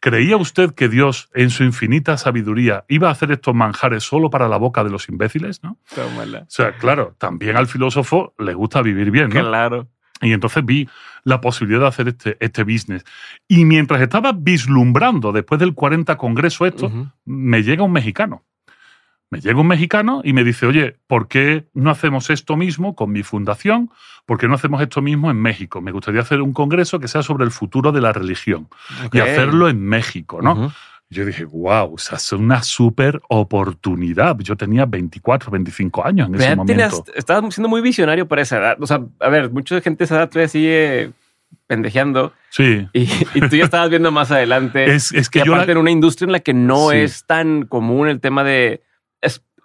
¿creía 0.00 0.36
usted 0.36 0.74
que 0.74 0.88
Dios, 0.88 1.28
en 1.34 1.50
su 1.50 1.64
infinita 1.64 2.16
sabiduría, 2.16 2.84
iba 2.88 3.08
a 3.08 3.12
hacer 3.12 3.32
estos 3.32 3.54
manjares 3.54 4.02
solo 4.04 4.30
para 4.30 4.48
la 4.48 4.56
boca 4.56 4.84
de 4.84 4.90
los 4.90 5.08
imbéciles, 5.08 5.62
¿no? 5.62 5.78
Tómala. 5.94 6.40
O 6.40 6.50
sea, 6.50 6.76
claro, 6.76 7.14
también 7.18 7.56
al 7.56 7.66
filósofo 7.66 8.34
le 8.38 8.54
gusta 8.54 8.82
vivir 8.82 9.10
bien, 9.10 9.28
¿no? 9.28 9.40
Claro. 9.40 9.88
Y 10.20 10.32
entonces 10.32 10.64
vi 10.64 10.88
la 11.24 11.40
posibilidad 11.40 11.80
de 11.80 11.86
hacer 11.86 12.08
este, 12.08 12.36
este 12.40 12.64
business. 12.64 13.04
Y 13.46 13.64
mientras 13.64 14.00
estaba 14.00 14.32
vislumbrando, 14.32 15.32
después 15.32 15.60
del 15.60 15.74
40 15.74 16.16
Congreso 16.16 16.66
esto, 16.66 16.90
me 17.24 17.62
llega 17.62 17.84
un 17.84 17.92
mexicano. 17.92 18.44
Me 19.30 19.40
llega 19.40 19.60
un 19.60 19.66
mexicano 19.66 20.22
y 20.24 20.32
me 20.32 20.42
dice, 20.42 20.64
oye, 20.66 20.96
¿por 21.06 21.28
qué 21.28 21.66
no 21.74 21.90
hacemos 21.90 22.30
esto 22.30 22.56
mismo 22.56 22.94
con 22.96 23.12
mi 23.12 23.22
fundación? 23.22 23.90
¿Por 24.24 24.38
qué 24.38 24.48
no 24.48 24.54
hacemos 24.54 24.80
esto 24.80 25.02
mismo 25.02 25.30
en 25.30 25.36
México? 25.36 25.80
Me 25.82 25.92
gustaría 25.92 26.20
hacer 26.22 26.40
un 26.40 26.52
congreso 26.54 26.98
que 26.98 27.08
sea 27.08 27.22
sobre 27.22 27.44
el 27.44 27.50
futuro 27.50 27.92
de 27.92 28.00
la 28.00 28.12
religión 28.12 28.68
y 29.12 29.18
hacerlo 29.20 29.68
en 29.68 29.80
México, 29.82 30.40
¿no? 30.42 30.72
Yo 31.10 31.24
dije, 31.24 31.44
wow, 31.46 31.94
o 31.94 31.98
sea, 31.98 32.16
es 32.18 32.32
una 32.32 32.62
súper 32.62 33.20
oportunidad. 33.28 34.36
Yo 34.40 34.56
tenía 34.56 34.84
24, 34.86 35.50
25 35.50 36.04
años 36.06 36.28
en 36.28 36.34
ese 36.34 36.56
momento. 36.56 37.04
estabas 37.14 37.54
siendo 37.54 37.68
muy 37.68 37.80
visionario 37.80 38.28
para 38.28 38.42
esa 38.42 38.58
edad. 38.58 38.76
O 38.80 38.86
sea, 38.86 39.00
a 39.20 39.28
ver, 39.30 39.50
mucha 39.50 39.80
gente 39.80 40.04
a 40.04 40.06
esa 40.06 40.16
edad 40.16 40.28
todavía 40.28 40.48
sigue 40.48 41.12
pendejeando 41.66 42.32
Sí. 42.50 42.86
y, 42.92 43.02
y 43.34 43.40
tú 43.48 43.56
ya 43.56 43.64
estabas 43.64 43.90
viendo 43.90 44.10
más 44.10 44.30
adelante. 44.30 44.84
Es, 44.94 45.12
es 45.12 45.28
que 45.30 45.40
que 45.40 45.46
yo 45.46 45.56
la- 45.56 45.64
en 45.64 45.76
una 45.78 45.90
industria 45.90 46.26
en 46.26 46.32
la 46.32 46.40
que 46.40 46.54
no 46.54 46.90
Sí. 46.90 46.98
es 46.98 47.24
tan 47.24 47.64
común 47.66 48.08
el 48.08 48.20
tema 48.20 48.44
de. 48.44 48.82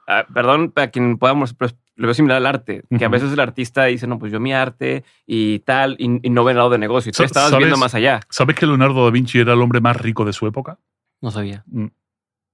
Ah, 0.08 0.26
perdón, 0.34 0.72
para 0.72 0.89
quien 0.92 1.18
podamos, 1.18 1.54
pero 1.54 1.72
lo 1.96 2.08
veo 2.08 2.13
similar 2.13 2.38
al 2.38 2.46
arte, 2.46 2.84
que 2.98 3.06
a 3.06 3.10
veces 3.10 3.32
el 3.32 3.39
artista 3.39 3.86
dice, 3.86 4.08
no, 4.08 4.18
pues 4.20 4.32
yo 4.32 4.39
mi 4.39 4.52
arte 4.54 5.04
y 5.28 5.60
tal, 5.60 5.96
y, 6.00 6.20
y 6.26 6.30
no 6.30 6.44
ve 6.44 6.52
el 6.52 6.58
lado 6.58 6.70
de 6.72 6.78
negocio. 6.80 7.10
Y 7.10 7.13
tú 7.13 7.24
estabas 7.24 7.52
¿sabes? 7.52 7.66
viendo 7.66 7.78
más 7.78 7.94
allá. 7.96 8.20
¿Sabes 8.30 8.56
que 8.56 8.66
Leonardo 8.66 9.06
da 9.06 9.12
Vinci 9.12 9.39
era 9.39 9.54
el 9.54 9.62
hombre 9.62 9.80
más 9.80 9.96
rico 9.98 10.26
de 10.26 10.34
su 10.34 10.48
época? 10.48 10.78
No 11.22 11.32
sabía. 11.32 11.63
Mm. 11.68 11.86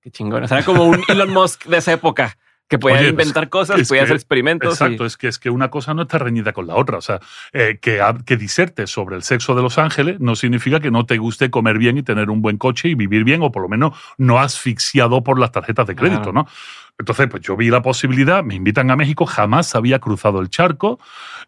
Qué 0.01 0.11
chingón. 0.11 0.43
O 0.43 0.47
sea, 0.47 0.57
era 0.57 0.65
como 0.65 0.83
un 0.83 1.01
Elon 1.07 1.29
Musk 1.31 1.65
de 1.65 1.77
esa 1.77 1.91
época, 1.93 2.37
que 2.67 2.77
podía 2.77 2.99
Oye, 2.99 3.09
inventar 3.09 3.49
cosas, 3.49 3.87
podía 3.87 4.03
hacer 4.03 4.15
experimentos. 4.15 4.69
y- 4.69 4.83
Exacto, 4.83 5.05
es 5.05 5.17
que, 5.17 5.27
es 5.27 5.39
que 5.39 5.49
una 5.49 5.71
cosa 5.71 5.93
no 5.95 6.03
está 6.03 6.19
reñida 6.19 6.53
con 6.53 6.67
la 6.67 6.75
otra. 6.75 6.97
O 6.97 7.01
sea, 7.01 7.19
eh, 7.51 7.79
que, 7.81 7.99
que 8.25 8.37
disertes 8.37 8.91
sobre 8.91 9.15
el 9.15 9.23
sexo 9.23 9.55
de 9.55 9.63
los 9.63 9.77
ángeles 9.79 10.19
no 10.19 10.35
significa 10.35 10.79
que 10.79 10.91
no 10.91 11.05
te 11.07 11.17
guste 11.17 11.49
comer 11.49 11.79
bien 11.79 11.97
y 11.97 12.03
tener 12.03 12.29
un 12.29 12.43
buen 12.43 12.57
coche 12.57 12.89
y 12.89 12.93
vivir 12.95 13.23
bien, 13.23 13.41
o 13.41 13.51
por 13.51 13.63
lo 13.63 13.69
menos 13.69 13.97
no 14.19 14.37
asfixiado 14.39 15.23
por 15.23 15.39
las 15.39 15.51
tarjetas 15.51 15.87
de 15.87 15.95
crédito, 15.95 16.21
Claro. 16.31 16.33
¿no? 16.33 16.47
Entonces, 16.99 17.27
pues 17.29 17.41
yo 17.41 17.55
vi 17.55 17.69
la 17.69 17.81
posibilidad, 17.81 18.43
me 18.43 18.55
invitan 18.55 18.91
a 18.91 18.95
México, 18.97 19.25
jamás 19.25 19.73
había 19.73 19.99
cruzado 19.99 20.41
el 20.41 20.49
charco 20.49 20.99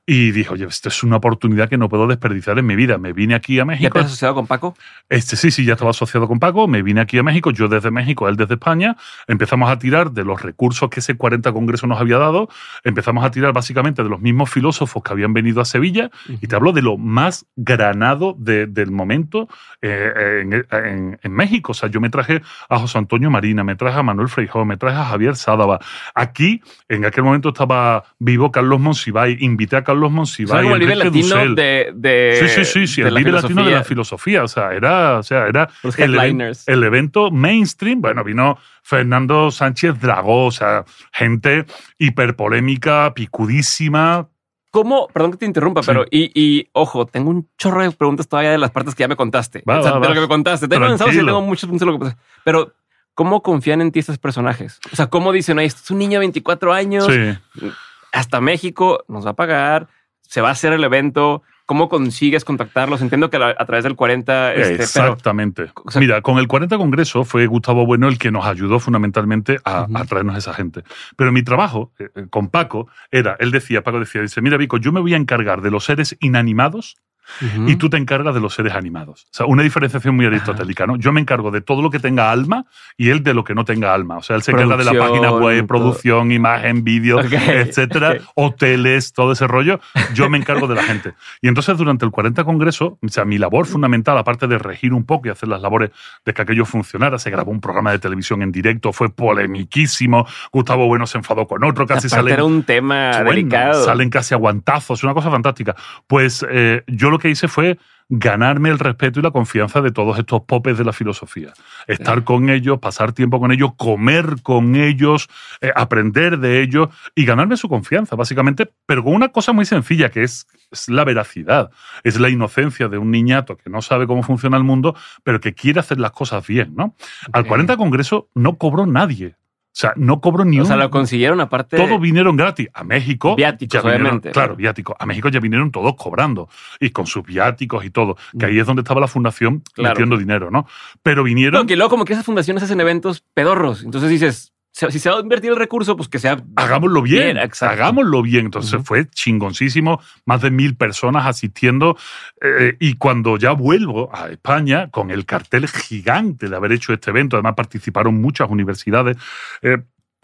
y 0.06 0.32
dije, 0.32 0.54
oye, 0.54 0.66
esto 0.66 0.88
es 0.90 1.04
una 1.04 1.18
oportunidad 1.18 1.68
que 1.70 1.78
no 1.78 1.90
puedo 1.90 2.08
desperdiciar 2.08 2.58
en 2.58 2.66
mi 2.66 2.76
vida. 2.78 2.98
Me 2.98 3.12
vine 3.14 3.36
aquí 3.36 3.56
a 3.60 3.62
¿Ya 3.62 3.66
México. 3.66 3.92
te 3.94 4.00
has 4.00 4.06
asociado 4.06 4.34
con 4.34 4.48
Paco? 4.48 4.76
Este 5.10 5.36
sí, 5.36 5.52
sí, 5.52 5.66
ya 5.66 5.74
estaba 5.74 5.92
asociado 5.92 6.28
con 6.28 6.40
Paco, 6.40 6.68
me 6.70 6.82
vine 6.82 7.02
aquí 7.02 7.18
a 7.18 7.24
México, 7.24 7.52
yo 7.52 7.68
desde 7.68 7.92
México, 7.92 8.30
él 8.30 8.38
desde 8.38 8.54
España, 8.54 8.96
empezamos 9.28 9.70
a 9.70 9.78
tirar 9.78 10.12
de 10.12 10.24
los 10.24 10.42
recursos 10.42 10.90
que 10.90 11.02
ese 11.02 11.18
40 11.18 11.52
Congreso 11.52 11.86
nos 11.86 12.00
había 12.00 12.18
dado, 12.18 12.48
empezamos 12.86 13.24
a 13.26 13.30
tirar 13.32 13.52
básicamente 13.52 14.04
de 14.04 14.10
los 14.10 14.22
mismos 14.22 14.50
filósofos 14.50 15.04
que 15.04 15.12
habían 15.12 15.34
venido 15.34 15.60
a 15.62 15.66
Sevilla, 15.66 16.10
y 16.30 16.48
te 16.48 16.56
hablo 16.56 16.72
de 16.72 16.82
lo 16.82 16.98
más 16.98 17.46
granado 17.58 18.36
de- 18.40 18.68
del 18.68 18.90
momento 18.92 19.50
eh, 19.82 20.44
en, 20.44 20.54
en- 20.72 21.20
en 21.22 21.32
México. 21.34 21.74
O 21.74 21.76
sea, 21.76 21.90
yo 21.90 22.00
me 22.00 22.10
traje 22.10 22.42
a 22.70 22.80
José 22.80 22.98
Antonio 22.98 23.30
Marina, 23.30 23.64
me 23.66 23.76
traje 23.76 24.00
a 24.00 24.04
Manuel 24.04 24.30
Freijó, 24.30 24.64
me 24.66 24.78
traje 24.78 24.98
a 24.98 25.06
Javier 25.06 25.36
Sádava. 25.42 25.80
Aquí, 26.16 26.62
en 26.90 27.06
aquel 27.06 27.24
momento 27.24 27.50
estaba 27.50 28.04
vivo 28.20 28.52
Carlos 28.52 28.80
Monsiváis, 28.80 29.42
invité 29.42 29.78
a 29.78 29.84
Carlos 29.84 30.08
O 30.08 30.26
sea, 30.26 30.62
Monsiváis, 30.62 30.72
el 30.72 30.80
Vive 30.80 30.96
Latino 30.96 31.56
de, 31.56 31.92
de. 31.94 32.38
Sí, 32.40 32.48
sí, 32.48 32.66
sí, 32.66 32.88
sí, 32.88 33.02
de 33.02 33.10
el 33.10 33.16
Vive 33.16 33.32
Latino 33.32 33.64
de 33.64 33.72
la 33.72 33.84
filosofía. 33.84 34.44
O 34.44 34.48
sea, 34.48 34.74
era, 34.74 35.20
o 35.20 35.24
sea, 35.24 35.48
era 35.48 35.70
el, 35.98 36.56
el 36.68 36.84
evento 36.84 37.32
mainstream. 37.32 38.02
Bueno, 38.02 38.24
vino 38.24 38.58
Fernando 38.84 39.52
Sánchez 39.52 40.00
Dragó, 40.00 40.46
o 40.46 40.52
sea, 40.52 40.86
gente 41.12 41.66
hiperpolémica, 41.98 43.14
picudísima. 43.14 44.28
¿Cómo? 44.72 45.08
Perdón 45.14 45.32
que 45.32 45.38
te 45.38 45.46
interrumpa, 45.46 45.84
Sí. 45.84 45.88
pero. 45.88 46.06
Y, 46.10 46.32
y, 46.34 46.70
ojo, 46.72 47.06
tengo 47.06 47.30
un 47.30 47.50
chorro 47.58 47.84
de 47.84 47.92
preguntas 47.92 48.28
todavía 48.28 48.52
de 48.52 48.58
las 48.58 48.72
partes 48.72 48.96
que 48.96 49.02
ya 49.02 49.08
me 49.10 49.18
contaste. 49.18 49.64
Va, 49.70 49.80
o 49.80 49.84
sea, 49.84 49.92
va, 49.94 50.00
de 50.00 50.02
va. 50.02 50.08
lo 50.10 50.14
que 50.16 50.22
me 50.22 50.28
contaste. 50.30 50.68
Tengo 50.68 50.88
pensado, 50.88 51.12
sí, 51.12 51.18
tengo 51.18 51.42
muchos 51.42 51.70
puntos 51.70 51.86
de 51.86 51.92
lo 51.92 52.00
que. 52.00 52.16
Pero, 52.46 52.74
¿cómo 53.14 53.42
confían 53.44 53.82
en 53.82 53.92
ti 53.92 54.00
estos 54.00 54.18
personajes? 54.18 54.80
O 54.92 54.96
sea, 54.96 55.08
¿cómo 55.08 55.32
dicen, 55.32 55.58
oye, 55.58 55.68
este 55.68 55.82
es 55.84 55.92
un 55.92 56.00
niño 56.00 56.14
de 56.14 56.20
24 56.20 56.74
años, 56.74 57.08
Sí. 57.08 57.70
hasta 58.12 58.42
México, 58.42 59.04
nos 59.08 59.26
va 59.26 59.32
a 59.32 59.36
pagar, 59.36 59.88
se 60.22 60.42
va 60.42 60.50
a 60.50 60.54
hacer 60.54 60.74
el 60.74 60.84
evento? 60.84 61.44
¿Cómo 61.68 61.88
consigues 61.88 62.44
contactarlos? 62.44 63.02
Entiendo 63.02 63.30
que 63.30 63.38
a, 63.38 63.66
través 63.66 63.86
del 63.86 63.96
40, 63.96 64.54
este, 64.56 64.72
pero 64.74 64.84
Exactamente. 64.84 65.72
o 65.86 65.90
sea- 65.90 66.02
Mira, 66.02 66.22
con 66.22 66.38
el 66.38 66.48
40 66.48 66.78
Congreso 66.78 67.24
fue 67.24 67.46
Gustavo 67.48 67.86
Bueno 67.86 68.10
el 68.10 68.18
que 68.18 68.30
nos 68.30 68.46
ayudó 68.46 68.78
fundamentalmente 68.80 69.58
a, 69.64 69.84
Ujú. 69.84 69.98
a 69.98 70.04
traernos 70.06 70.38
esa 70.38 70.54
gente. 70.54 70.84
Pero 71.16 71.32
mi 71.32 71.44
trabajo 71.44 71.94
eh, 71.98 72.10
eh, 72.14 72.26
con 72.30 72.50
Paco 72.50 72.88
era, 73.10 73.38
él 73.40 73.52
decía, 73.52 73.84
Paco 73.84 74.00
decía, 74.00 74.22
dice, 74.22 74.42
mira 74.42 74.58
Vico, 74.58 74.78
yo 74.78 74.92
me 74.92 75.00
voy 75.00 75.14
a 75.14 75.18
encargar 75.18 75.62
de 75.62 75.72
los 75.72 75.86
seres 75.86 76.18
inanimados 76.20 76.98
Ujú. 77.42 77.70
y 77.70 77.76
tú 77.76 77.90
te 77.90 77.98
encargas 77.98 78.34
de 78.34 78.42
los 78.42 78.54
seres 78.54 78.74
animados. 78.74 79.24
O 79.24 79.34
sea, 79.34 79.46
una 79.46 79.64
diferenciación 79.64 80.16
muy 80.16 80.26
aristotélica, 80.26 80.86
¿no? 80.86 80.96
Yo 80.98 81.12
me 81.12 81.22
encargo 81.22 81.52
de 81.52 81.62
todo 81.62 81.82
lo 81.82 81.90
que 81.90 82.00
tenga 82.00 82.32
alma 82.32 82.66
y 82.98 83.10
él 83.10 83.24
de 83.24 83.34
lo 83.34 83.44
que 83.44 83.56
no 83.56 83.66
tenga 83.66 83.94
alma. 83.94 84.18
O 84.18 84.22
sea, 84.22 84.36
él 84.36 84.42
se 84.42 84.52
encarga 84.52 84.78
de 84.78 84.86
la 84.86 84.94
página 84.94 85.32
web, 85.32 85.60
todo. 85.60 85.68
producción, 85.68 86.32
imagen, 86.32 86.84
vídeo, 86.84 87.20
Ok, 87.20 87.32
etcétera, 87.48 88.12
ok. 88.12 88.22
hoteles, 88.36 89.14
todo 89.14 89.32
ese 89.32 89.48
rollo. 89.48 89.80
Yo 90.14 90.30
me 90.30 90.38
encargo 90.38 90.68
de 90.68 90.76
la 90.76 90.84
gente. 90.84 91.14
Y 91.42 91.48
entonces, 91.48 91.78
durante 91.78 92.06
el 92.06 92.12
40 92.12 92.44
Congreso, 92.44 92.98
o 93.02 93.08
sea, 93.08 93.26
mi 93.26 93.38
labor 93.38 93.66
fundamental, 93.66 94.18
aparte 94.18 94.48
de 94.48 94.58
regir 94.58 94.94
un 94.94 95.06
poco 95.06 95.28
y 95.28 95.32
hacer 95.32 95.50
las 95.50 95.62
labores 95.62 95.92
de 96.26 96.34
que 96.34 96.42
aquello 96.42 96.66
funcionara, 96.66 97.20
se 97.20 97.30
grabó 97.30 97.52
un 97.52 97.62
programa 97.62 97.92
de 97.92 98.00
televisión 98.00 98.42
en 98.42 98.52
directo, 98.52 98.92
fue 98.94 99.10
polemiquísimo. 99.10 100.26
Gustavo 100.52 100.88
Bueno 100.88 101.06
se 101.08 101.18
enfadó 101.18 101.48
con 101.48 101.64
otro, 101.64 101.86
casi 101.86 102.08
Aparte 102.08 102.10
sale 102.10 102.34
era 102.34 102.44
un 102.44 102.64
tema 102.64 103.12
bueno, 103.12 103.30
delicado. 103.30 103.86
Salen 103.86 104.10
casi 104.10 104.34
aguantazos, 104.34 105.04
una 105.04 105.14
cosa 105.14 105.30
fantástica. 105.30 105.76
Pues 106.08 106.46
eh, 106.50 106.84
yo 106.88 107.11
lo 107.12 107.20
que 107.20 107.30
hice 107.30 107.48
fue 107.48 107.78
ganarme 108.14 108.70
el 108.70 108.78
respeto 108.78 109.20
y 109.20 109.24
la 109.24 109.32
confianza 109.32 109.82
de 109.82 109.92
todos 109.92 110.20
estos 110.20 110.42
popes 110.42 110.78
de 110.78 110.84
la 110.84 110.92
filosofía. 110.92 111.54
Estar 111.88 112.26
con 112.26 112.50
ellos, 112.50 112.78
pasar 112.80 113.14
tiempo 113.14 113.40
con 113.40 113.54
ellos, 113.54 113.72
comer 113.78 114.42
con 114.44 114.76
ellos, 114.76 115.30
eh, 115.62 115.72
aprender 115.74 116.40
de 116.40 116.62
ellos 116.62 116.90
y 117.16 117.24
ganarme 117.24 117.56
su 117.56 117.70
confianza, 117.70 118.18
básicamente, 118.18 118.70
pero 118.86 119.02
con 119.04 119.14
una 119.14 119.30
cosa 119.30 119.54
muy 119.54 119.64
sencilla 119.64 120.10
que 120.10 120.24
es, 120.24 120.46
es 120.72 120.90
la 120.90 121.06
veracidad, 121.06 121.72
es 122.04 122.20
la 122.20 122.30
inocencia 122.30 122.90
de 122.90 122.98
un 122.98 123.12
niñato 123.12 123.56
que 123.56 123.70
no 123.70 123.82
sabe 123.82 124.08
cómo 124.08 124.24
funciona 124.24 124.58
el 124.58 124.66
mundo, 124.66 124.94
pero 125.24 125.40
que 125.40 125.54
quiere 125.54 125.80
hacer 125.80 125.98
las 125.98 126.12
cosas 126.12 126.46
bien, 126.46 126.76
¿no? 126.76 126.96
Al 127.32 127.44
Ok. 127.44 127.48
40 127.48 127.78
Congreso 127.78 128.30
no 128.36 128.58
cobró 128.58 128.86
nadie. 128.86 129.36
O 129.74 129.74
sea, 129.74 129.94
no 129.96 130.20
cobró 130.20 130.44
ni 130.44 130.58
O 130.60 130.64
un 130.64 130.68
sea, 130.68 130.76
lo 130.76 130.90
consiguieron 130.90 131.40
aparte. 131.40 131.78
todos 131.78 132.00
vinieron 132.02 132.36
gratis. 132.36 132.68
A 132.74 132.84
México. 132.84 133.38
Viáticos, 133.38 133.74
ya 133.74 133.80
vinieron- 133.82 134.02
obviamente. 134.02 134.32
Claro, 134.32 134.56
viáticos. 134.58 134.96
A 135.00 135.06
México 135.06 135.30
ya 135.30 135.40
vinieron 135.40 135.72
todos 135.72 135.96
cobrando. 135.96 136.50
Y 136.80 136.90
con 136.90 137.08
sus 137.08 137.24
viáticos 137.24 137.86
y 137.86 137.90
todo. 137.90 138.18
Que 138.38 138.48
ahí 138.48 138.60
es 138.60 138.66
donde 138.68 138.82
estaba 138.82 139.00
la 139.00 139.08
fundación 139.08 139.64
Claro. 139.74 139.94
metiendo 139.94 140.18
dinero, 140.18 140.52
¿no? 140.52 140.68
Pero 141.02 141.24
vinieron. 141.24 141.62
No, 141.62 141.66
que 141.68 141.78
luego 141.78 141.90
como 141.90 142.04
que 142.04 142.12
esas 142.14 142.26
fundaciones 142.26 142.64
hacen 142.64 142.82
eventos 142.82 143.24
pedorros. 143.34 143.84
Entonces 143.84 144.10
dices, 144.10 144.52
si 144.72 145.00
se 145.00 145.10
va 145.10 145.18
a 145.18 145.22
invertir 145.22 145.52
el 145.52 145.58
recurso, 145.58 145.96
pues 145.96 146.08
que 146.08 146.18
sea... 146.18 146.42
Hagámoslo 146.56 147.02
bien, 147.02 147.38
hagámoslo 147.38 148.22
bien. 148.22 148.46
Entonces 148.46 148.80
fue 148.84 149.10
chingoncísimo, 149.10 150.02
más 150.26 150.42
de 150.42 150.52
mil 150.52 150.76
personas 150.76 151.26
asistiendo. 151.26 151.98
eh, 152.42 152.78
y 152.80 152.94
cuando 152.94 153.38
ya 153.38 153.52
vuelvo 153.52 154.10
a 154.16 154.30
España, 154.30 154.90
con 154.90 155.12
el 155.12 155.26
cartel 155.26 155.68
gigante 155.68 156.48
de 156.50 156.56
haber 156.56 156.72
hecho 156.72 156.94
este 156.94 157.12
evento, 157.12 157.36
además 157.36 157.56
participaron 157.56 158.20
muchas 158.22 158.50
universidades. 158.50 159.18
eh, 159.62 159.78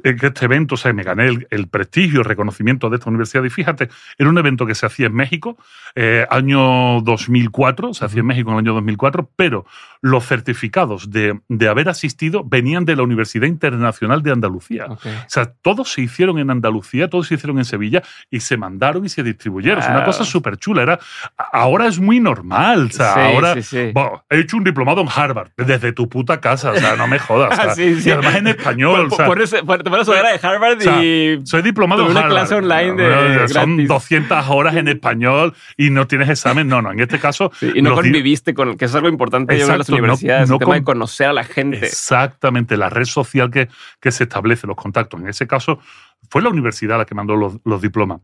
en 0.10 0.20
este 0.26 0.46
evento, 0.46 0.76
o 0.76 0.78
sea, 0.78 0.94
me 0.94 1.04
gané 1.04 1.28
el, 1.28 1.48
el 1.50 1.68
prestigio, 1.68 2.20
el 2.20 2.26
reconocimiento 2.26 2.90
de 2.90 2.98
esta 2.98 3.10
universidad. 3.10 3.44
Y 3.44 3.50
fíjate, 3.50 3.90
era 4.18 4.30
un 4.30 4.38
evento 4.38 4.66
que 4.66 4.76
se 4.76 4.86
hacía 4.86 5.08
en 5.08 5.14
México, 5.14 5.58
eh, 5.96 6.26
año 6.30 7.02
2004, 7.02 7.94
se 7.94 8.06
hacía 8.06 8.20
en 8.22 8.26
México 8.28 8.50
en 8.50 8.56
el 8.56 8.60
año 8.60 8.74
2004, 8.76 9.30
pero 9.36 9.66
los 10.02 10.26
certificados 10.26 11.10
de, 11.10 11.40
de 11.50 11.68
haber 11.68 11.90
asistido 11.90 12.44
venían 12.46 12.86
de 12.86 12.96
la 12.96 13.04
Universidad 13.04 13.48
Internacional 13.48 14.22
de 14.22 14.32
Andalucía. 14.32 14.86
O 14.90 14.98
sea, 15.28 15.46
todos 15.62 15.92
se 15.92 16.02
hicieron 16.02 16.38
en 16.40 16.50
Andalucía, 16.52 17.10
todos 17.10 17.28
se 17.28 17.36
hicieron 17.36 17.58
en 17.58 17.66
Sevilla 17.66 18.04
y 18.30 18.40
se 18.42 18.58
mandaron 18.58 19.06
y 19.06 19.10
se 19.10 19.24
distribuyeron. 19.24 19.80
Es 19.80 19.88
una 19.90 20.04
cosa 20.06 20.24
súper 20.24 20.58
chula. 20.58 20.84
Era, 20.84 21.00
ahora 21.52 21.88
es 21.88 22.00
muy 22.00 22.20
normal. 22.20 22.88
O 22.88 22.92
sea, 22.92 23.14
Sí, 23.14 23.20
ahora 23.20 23.54
sí, 23.56 23.64
sí. 23.64 23.92
Bueno, 23.94 24.24
he 24.30 24.40
hecho 24.40 24.58
un 24.58 24.64
diplomado 24.64 25.02
en 25.02 25.08
Harvard, 25.14 25.50
desde 25.58 25.92
tu 25.94 26.08
puta 26.10 26.40
casa. 26.40 26.72
O 26.72 26.76
sea, 26.76 26.96
no 26.96 27.08
me 27.08 27.18
jodas. 27.20 27.58
o 27.58 27.74
sea. 27.74 27.84
Y 27.86 28.10
además 28.12 28.36
en 28.36 28.48
español. 28.48 29.08
Por, 29.10 29.14
o 29.14 29.16
sea, 29.18 29.26
por 29.26 29.42
eso- 29.42 29.66
por- 29.66 29.84
sudadera 30.06 30.32
de 30.38 30.40
Harvard 30.48 30.78
o 30.78 30.82
sea, 30.82 31.04
y... 31.04 31.40
soy 31.46 31.62
diplomado 31.62 32.06
en 32.06 32.12
una 32.12 32.28
clase 32.28 32.56
online 32.56 32.94
de 32.94 33.08
Bueno, 33.08 33.48
Son 33.48 33.76
gratis. 33.76 33.88
200 33.88 34.46
horas 34.50 34.76
en 34.76 34.88
español 34.88 35.54
y 35.78 35.90
no 35.90 36.08
tienes 36.08 36.30
examen. 36.30 36.68
No, 36.68 36.82
no. 36.82 36.92
En 36.92 37.00
este 37.00 37.20
caso. 37.20 37.52
Sí, 37.60 37.72
y 37.76 37.82
no 37.82 37.96
conviviste 37.96 38.54
con... 38.54 38.78
Que 38.78 38.86
es 38.86 38.96
algo 38.96 39.10
importante 39.10 39.58
yo 39.58 39.66
veo 39.66 39.74
en 39.74 39.80
las 39.80 39.88
Exacto, 39.90 39.92
no- 39.94 39.98
universidades. 40.14 40.50
no 40.50 40.56
el 40.56 40.60
tema 40.60 40.76
de 40.76 40.84
con- 40.84 40.94
conocer 40.96 41.28
a 41.28 41.34
la 41.34 41.44
gente. 41.44 41.86
Exactamente, 41.86 42.78
la 42.78 42.90
red 42.90 43.06
social 43.06 43.50
que, 43.52 43.68
que 44.00 44.12
se 44.12 44.24
establece, 44.24 44.68
los 44.68 44.76
contactos. 44.76 45.20
En 45.20 45.28
ese 45.28 45.48
caso, 45.48 45.80
fue 46.30 46.42
la 46.42 46.50
universidad 46.50 46.98
la 46.98 47.06
que 47.06 47.16
mandó 47.16 47.36
los, 47.36 47.58
los 47.66 47.82
diplomas. 47.82 48.22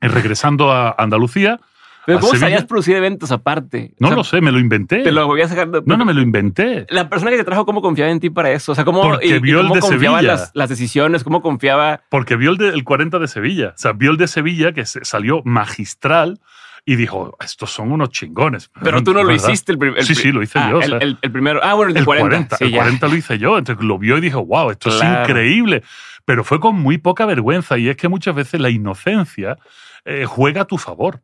Y 0.00 0.08
regresando 0.08 0.72
a 0.72 0.94
Andalucía, 0.98 1.60
Pero 2.04 2.18
¿cómo 2.18 2.32
Sevilla. 2.32 2.46
sabías 2.46 2.64
producir 2.64 2.96
eventos 2.96 3.30
aparte? 3.30 3.94
no 3.98 4.08
O 4.08 4.10
sea, 4.10 4.16
lo 4.16 4.24
sé, 4.24 4.40
me 4.40 4.50
lo 4.50 4.58
inventé. 4.58 5.02
Te 5.04 5.12
lo 5.12 5.26
voy 5.26 5.40
a 5.42 5.48
sacar... 5.48 5.70
de- 5.70 5.82
No, 5.86 5.96
no 5.96 6.04
me 6.04 6.12
lo 6.14 6.20
inventé. 6.20 6.84
La 6.90 7.08
persona 7.08 7.30
que 7.30 7.36
te 7.36 7.44
trajo, 7.44 7.64
¿cómo 7.64 7.80
confiaba 7.80 8.10
en 8.10 8.18
ti 8.20 8.28
para 8.30 8.50
eso? 8.50 8.72
O 8.72 8.74
sea, 8.74 8.84
¿cómo, 8.84 9.02
Porque 9.02 9.26
y- 9.26 9.32
y 9.34 9.38
vio 9.38 9.58
el 9.60 9.66
cómo 9.68 9.74
de 9.76 9.80
confiaba 9.80 10.18
Sevilla. 10.18 10.32
las, 10.34 10.50
las 10.54 10.68
decisiones? 10.68 11.22
¿Cómo 11.24 11.42
confiaba? 11.42 12.00
Porque 12.10 12.34
vio 12.36 12.50
el, 12.50 12.56
de- 12.56 12.68
el 12.70 12.82
40 12.84 13.18
de 13.20 13.28
Sevilla. 13.28 13.68
O 13.68 13.78
sea, 13.78 13.92
vio 13.92 14.10
el 14.10 14.16
de 14.16 14.26
Sevilla 14.26 14.72
que 14.72 14.84
se- 14.84 15.04
salió 15.04 15.42
magistral 15.44 16.40
y 16.84 16.96
dijo, 16.96 17.36
estos 17.40 17.70
son 17.70 17.92
unos 17.92 18.10
chingones. 18.10 18.68
Pero 18.82 19.04
tú 19.04 19.12
no 19.14 19.22
lo 19.22 19.28
¿Verdad? 19.28 19.48
hiciste. 19.50 19.70
El, 19.70 19.78
pri- 19.78 19.94
el 19.96 20.04
Sí, 20.04 20.16
sí, 20.16 20.32
lo 20.32 20.42
hice 20.42 20.58
Ah, 20.58 20.70
yo, 20.70 20.78
o 20.78 20.80
El, 20.80 20.88
sea. 20.88 20.98
el- 20.98 21.18
el 21.22 21.30
primero. 21.30 21.60
Ah, 21.62 21.74
bueno, 21.74 21.90
el 21.90 21.94
de 21.94 22.00
El 22.00 22.06
40. 22.06 22.28
40, 22.28 22.56
Sí, 22.56 22.64
el 22.64 22.70
ya. 22.72 22.76
40 22.78 23.06
lo 23.08 23.14
hice 23.16 23.38
yo. 23.38 23.56
Entonces 23.58 23.84
lo 23.84 23.98
vio 23.98 24.18
y 24.18 24.20
dijo, 24.20 24.44
wow, 24.44 24.70
esto 24.70 24.90
Claro. 24.90 25.22
es 25.22 25.28
increíble. 25.28 25.82
Pero 26.24 26.42
fue 26.42 26.58
con 26.58 26.74
muy 26.74 26.98
poca 26.98 27.26
vergüenza 27.26 27.78
y 27.78 27.88
es 27.88 27.96
que 27.96 28.08
muchas 28.08 28.34
veces 28.34 28.60
la 28.60 28.70
inocencia 28.70 29.56
eh, 30.04 30.24
juega 30.26 30.62
a 30.62 30.64
tu 30.64 30.78
favor. 30.78 31.20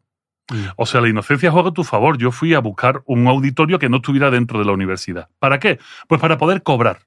O 0.77 0.87
sea, 0.87 1.01
la 1.01 1.09
inocencia 1.09 1.51
juega 1.51 1.71
a 1.71 1.73
tu 1.75 1.85
favor. 1.85 2.17
Yo 2.19 2.31
fui 2.33 2.55
a 2.55 2.61
buscar 2.61 3.03
un 3.07 3.27
auditorio 3.29 3.79
que 3.79 3.89
no 3.89 3.97
estuviera 3.99 4.31
dentro 4.31 4.59
de 4.59 4.65
la 4.65 4.73
universidad. 4.73 5.29
¿Para 5.39 5.59
qué? 5.59 5.79
Pues 6.09 6.21
para 6.21 6.39
poder 6.39 6.63
cobrar. 6.63 7.01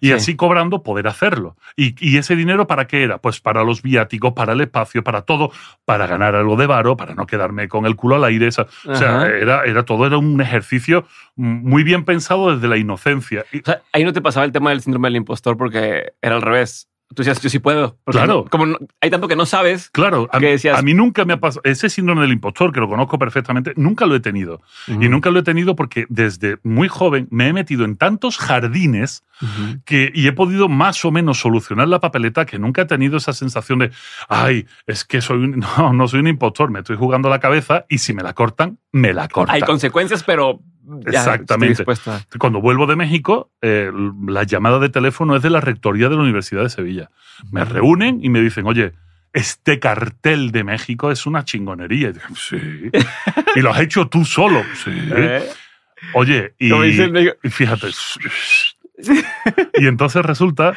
Y 0.00 0.08
Sí. 0.08 0.12
así 0.12 0.36
cobrando 0.36 0.82
poder 0.82 1.06
hacerlo. 1.06 1.56
¿Y, 1.76 1.94
y 2.04 2.16
ese 2.16 2.34
dinero 2.34 2.66
para 2.66 2.88
qué 2.88 3.04
era? 3.04 3.18
Pues 3.18 3.38
para 3.40 3.62
los 3.62 3.80
viáticos, 3.80 4.32
para 4.32 4.52
el 4.54 4.60
espacio, 4.60 5.04
para 5.04 5.22
todo, 5.22 5.52
para 5.84 6.08
ganar 6.08 6.34
algo 6.34 6.56
de 6.56 6.66
varo, 6.66 6.96
para 6.96 7.14
no 7.14 7.28
quedarme 7.28 7.68
con 7.68 7.86
el 7.86 7.94
culo 7.94 8.16
al 8.16 8.24
aire. 8.24 8.48
esa- 8.48 8.66
O 8.86 8.94
sea, 8.96 9.26
era, 9.28 9.62
era 9.64 9.84
todo, 9.84 10.04
era 10.04 10.18
un 10.18 10.40
ejercicio 10.40 11.06
muy 11.36 11.84
bien 11.84 12.04
pensado 12.04 12.52
desde 12.52 12.66
la 12.66 12.76
inocencia. 12.76 13.44
Y- 13.52 13.58
O 13.60 13.64
sea, 13.66 13.82
ahí 13.92 14.02
no 14.02 14.12
te 14.12 14.20
pasaba 14.20 14.44
el 14.46 14.50
tema 14.50 14.70
del 14.70 14.80
síndrome 14.80 15.06
del 15.08 15.16
impostor 15.16 15.56
porque 15.56 16.12
era 16.22 16.34
al 16.34 16.42
revés. 16.42 16.88
Tú 17.14 17.22
decías, 17.22 17.40
yo 17.40 17.48
sí 17.48 17.58
puedo. 17.58 17.96
Claro. 18.04 18.42
no- 18.44 18.44
como 18.50 18.66
no- 18.66 18.78
hay 19.00 19.08
tanto 19.10 19.28
que 19.28 19.36
no 19.36 19.46
sabes. 19.46 19.88
Claro, 19.90 20.28
a, 20.30 20.38
¿Qué 20.40 20.50
decías? 20.50 20.78
a 20.78 20.82
mí 20.82 20.92
nunca 20.92 21.24
me 21.24 21.32
ha 21.32 21.40
pasado. 21.40 21.62
Ese 21.64 21.88
síndrome 21.88 22.20
del 22.22 22.32
impostor, 22.32 22.70
que 22.72 22.80
lo 22.80 22.88
conozco 22.88 23.18
perfectamente, 23.18 23.72
nunca 23.76 24.04
lo 24.06 24.14
he 24.14 24.20
tenido. 24.20 24.60
Y 24.86 25.08
nunca 25.08 25.30
lo 25.30 25.38
he 25.40 25.42
tenido 25.42 25.74
porque 25.74 26.04
desde 26.10 26.58
muy 26.64 26.88
joven 26.88 27.26
me 27.30 27.48
he 27.48 27.52
metido 27.54 27.84
en 27.86 27.96
tantos 27.96 28.36
jardines 28.36 29.24
que, 29.84 30.10
y 30.14 30.26
he 30.26 30.32
podido 30.32 30.68
más 30.68 31.02
o 31.04 31.10
menos 31.10 31.38
solucionar 31.38 31.88
la 31.88 32.00
papeleta 32.00 32.44
que 32.44 32.58
nunca 32.58 32.82
he 32.82 32.86
tenido 32.86 33.16
esa 33.16 33.32
sensación 33.32 33.78
de, 33.78 33.90
ay, 34.28 34.66
es 34.86 35.04
que 35.04 35.20
soy 35.20 35.38
un, 35.38 35.60
no, 35.78 35.92
no 35.92 36.08
soy 36.08 36.20
un 36.20 36.28
impostor, 36.28 36.70
me 36.70 36.80
estoy 36.80 36.96
jugando 36.96 37.28
la 37.30 37.40
cabeza 37.40 37.86
y 37.88 37.98
si 37.98 38.12
me 38.12 38.22
la 38.22 38.34
cortan, 38.34 38.78
me 38.92 39.12
la 39.14 39.28
cortan. 39.28 39.54
Hay 39.54 39.62
consecuencias, 39.62 40.22
pero. 40.24 40.60
Ya 41.10 41.18
Exactamente. 41.20 41.82
estoy 41.82 42.38
Cuando 42.38 42.60
vuelvo 42.60 42.86
de 42.86 42.96
México, 42.96 43.50
eh, 43.62 43.90
la 44.26 44.42
llamada 44.44 44.78
de 44.78 44.88
teléfono 44.88 45.36
es 45.36 45.42
de 45.42 45.50
la 45.50 45.60
rectoría 45.60 46.08
de 46.08 46.16
la 46.16 46.22
Universidad 46.22 46.62
de 46.62 46.70
Sevilla. 46.70 47.10
Me 47.50 47.64
reúnen 47.64 48.18
y 48.22 48.28
me 48.30 48.40
dicen, 48.40 48.66
oye, 48.66 48.92
este 49.32 49.78
cartel 49.78 50.50
de 50.52 50.64
México 50.64 51.10
es 51.10 51.26
una 51.26 51.44
chingonería. 51.44 52.08
Y 52.08 52.12
digo, 52.12 52.34
sí. 52.34 52.56
¿Y 53.56 53.60
lo 53.60 53.70
has 53.72 53.80
hecho 53.80 54.08
tú 54.08 54.24
solo? 54.24 54.62
Sí. 54.84 54.90
¿Eh? 54.94 55.42
Oye, 56.14 56.54
y, 56.58 56.70
Como 56.70 56.82
dicen, 56.82 57.12
digo- 57.12 57.34
y 57.42 57.48
fíjate. 57.50 57.88
Y 59.80 59.86
entonces 59.86 60.24
resulta 60.24 60.74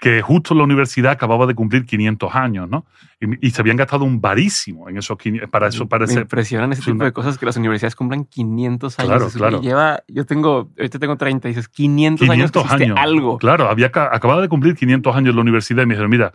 que 0.00 0.20
justo 0.22 0.54
la 0.54 0.62
universidad 0.64 1.12
acababa 1.12 1.46
de 1.46 1.54
cumplir 1.54 1.86
500 1.86 2.34
años, 2.34 2.68
¿no? 2.68 2.84
Y, 3.20 3.48
y 3.48 3.50
se 3.50 3.62
habían 3.62 3.76
gastado 3.76 4.04
un 4.04 4.20
varísimo 4.20 4.88
en 4.88 4.98
esos 4.98 5.16
500, 5.16 5.48
para 5.50 5.68
eso, 5.68 5.88
para 5.88 6.04
Me 6.06 6.12
ese, 6.12 6.20
impresionan 6.22 6.72
ese 6.72 6.80
es 6.80 6.84
tipo 6.84 6.96
una- 6.96 7.06
de 7.06 7.12
cosas 7.12 7.38
que 7.38 7.46
las 7.46 7.56
universidades 7.56 7.96
compran 7.96 8.24
500 8.26 8.98
años. 8.98 9.08
Claro, 9.08 9.28
claro. 9.30 9.60
Lleva, 9.62 10.02
yo 10.08 10.26
tengo, 10.26 10.70
ahorita 10.78 10.98
tengo 10.98 11.16
30 11.16 11.48
y 11.48 11.52
dices 11.52 11.68
500, 11.68 12.28
años 12.28 12.50
que 12.52 12.58
500 12.60 12.64
existe 12.64 12.84
años. 12.84 12.98
algo. 13.00 13.38
Claro, 13.38 13.68
había, 13.68 13.90
ca- 13.90 14.10
acababa 14.12 14.42
de 14.42 14.48
cumplir 14.48 14.74
500 14.76 15.16
años 15.16 15.30
en 15.30 15.36
la 15.36 15.42
universidad 15.42 15.82
y 15.82 15.86
me 15.86 15.94
dijeron, 15.94 16.10
mira, 16.10 16.32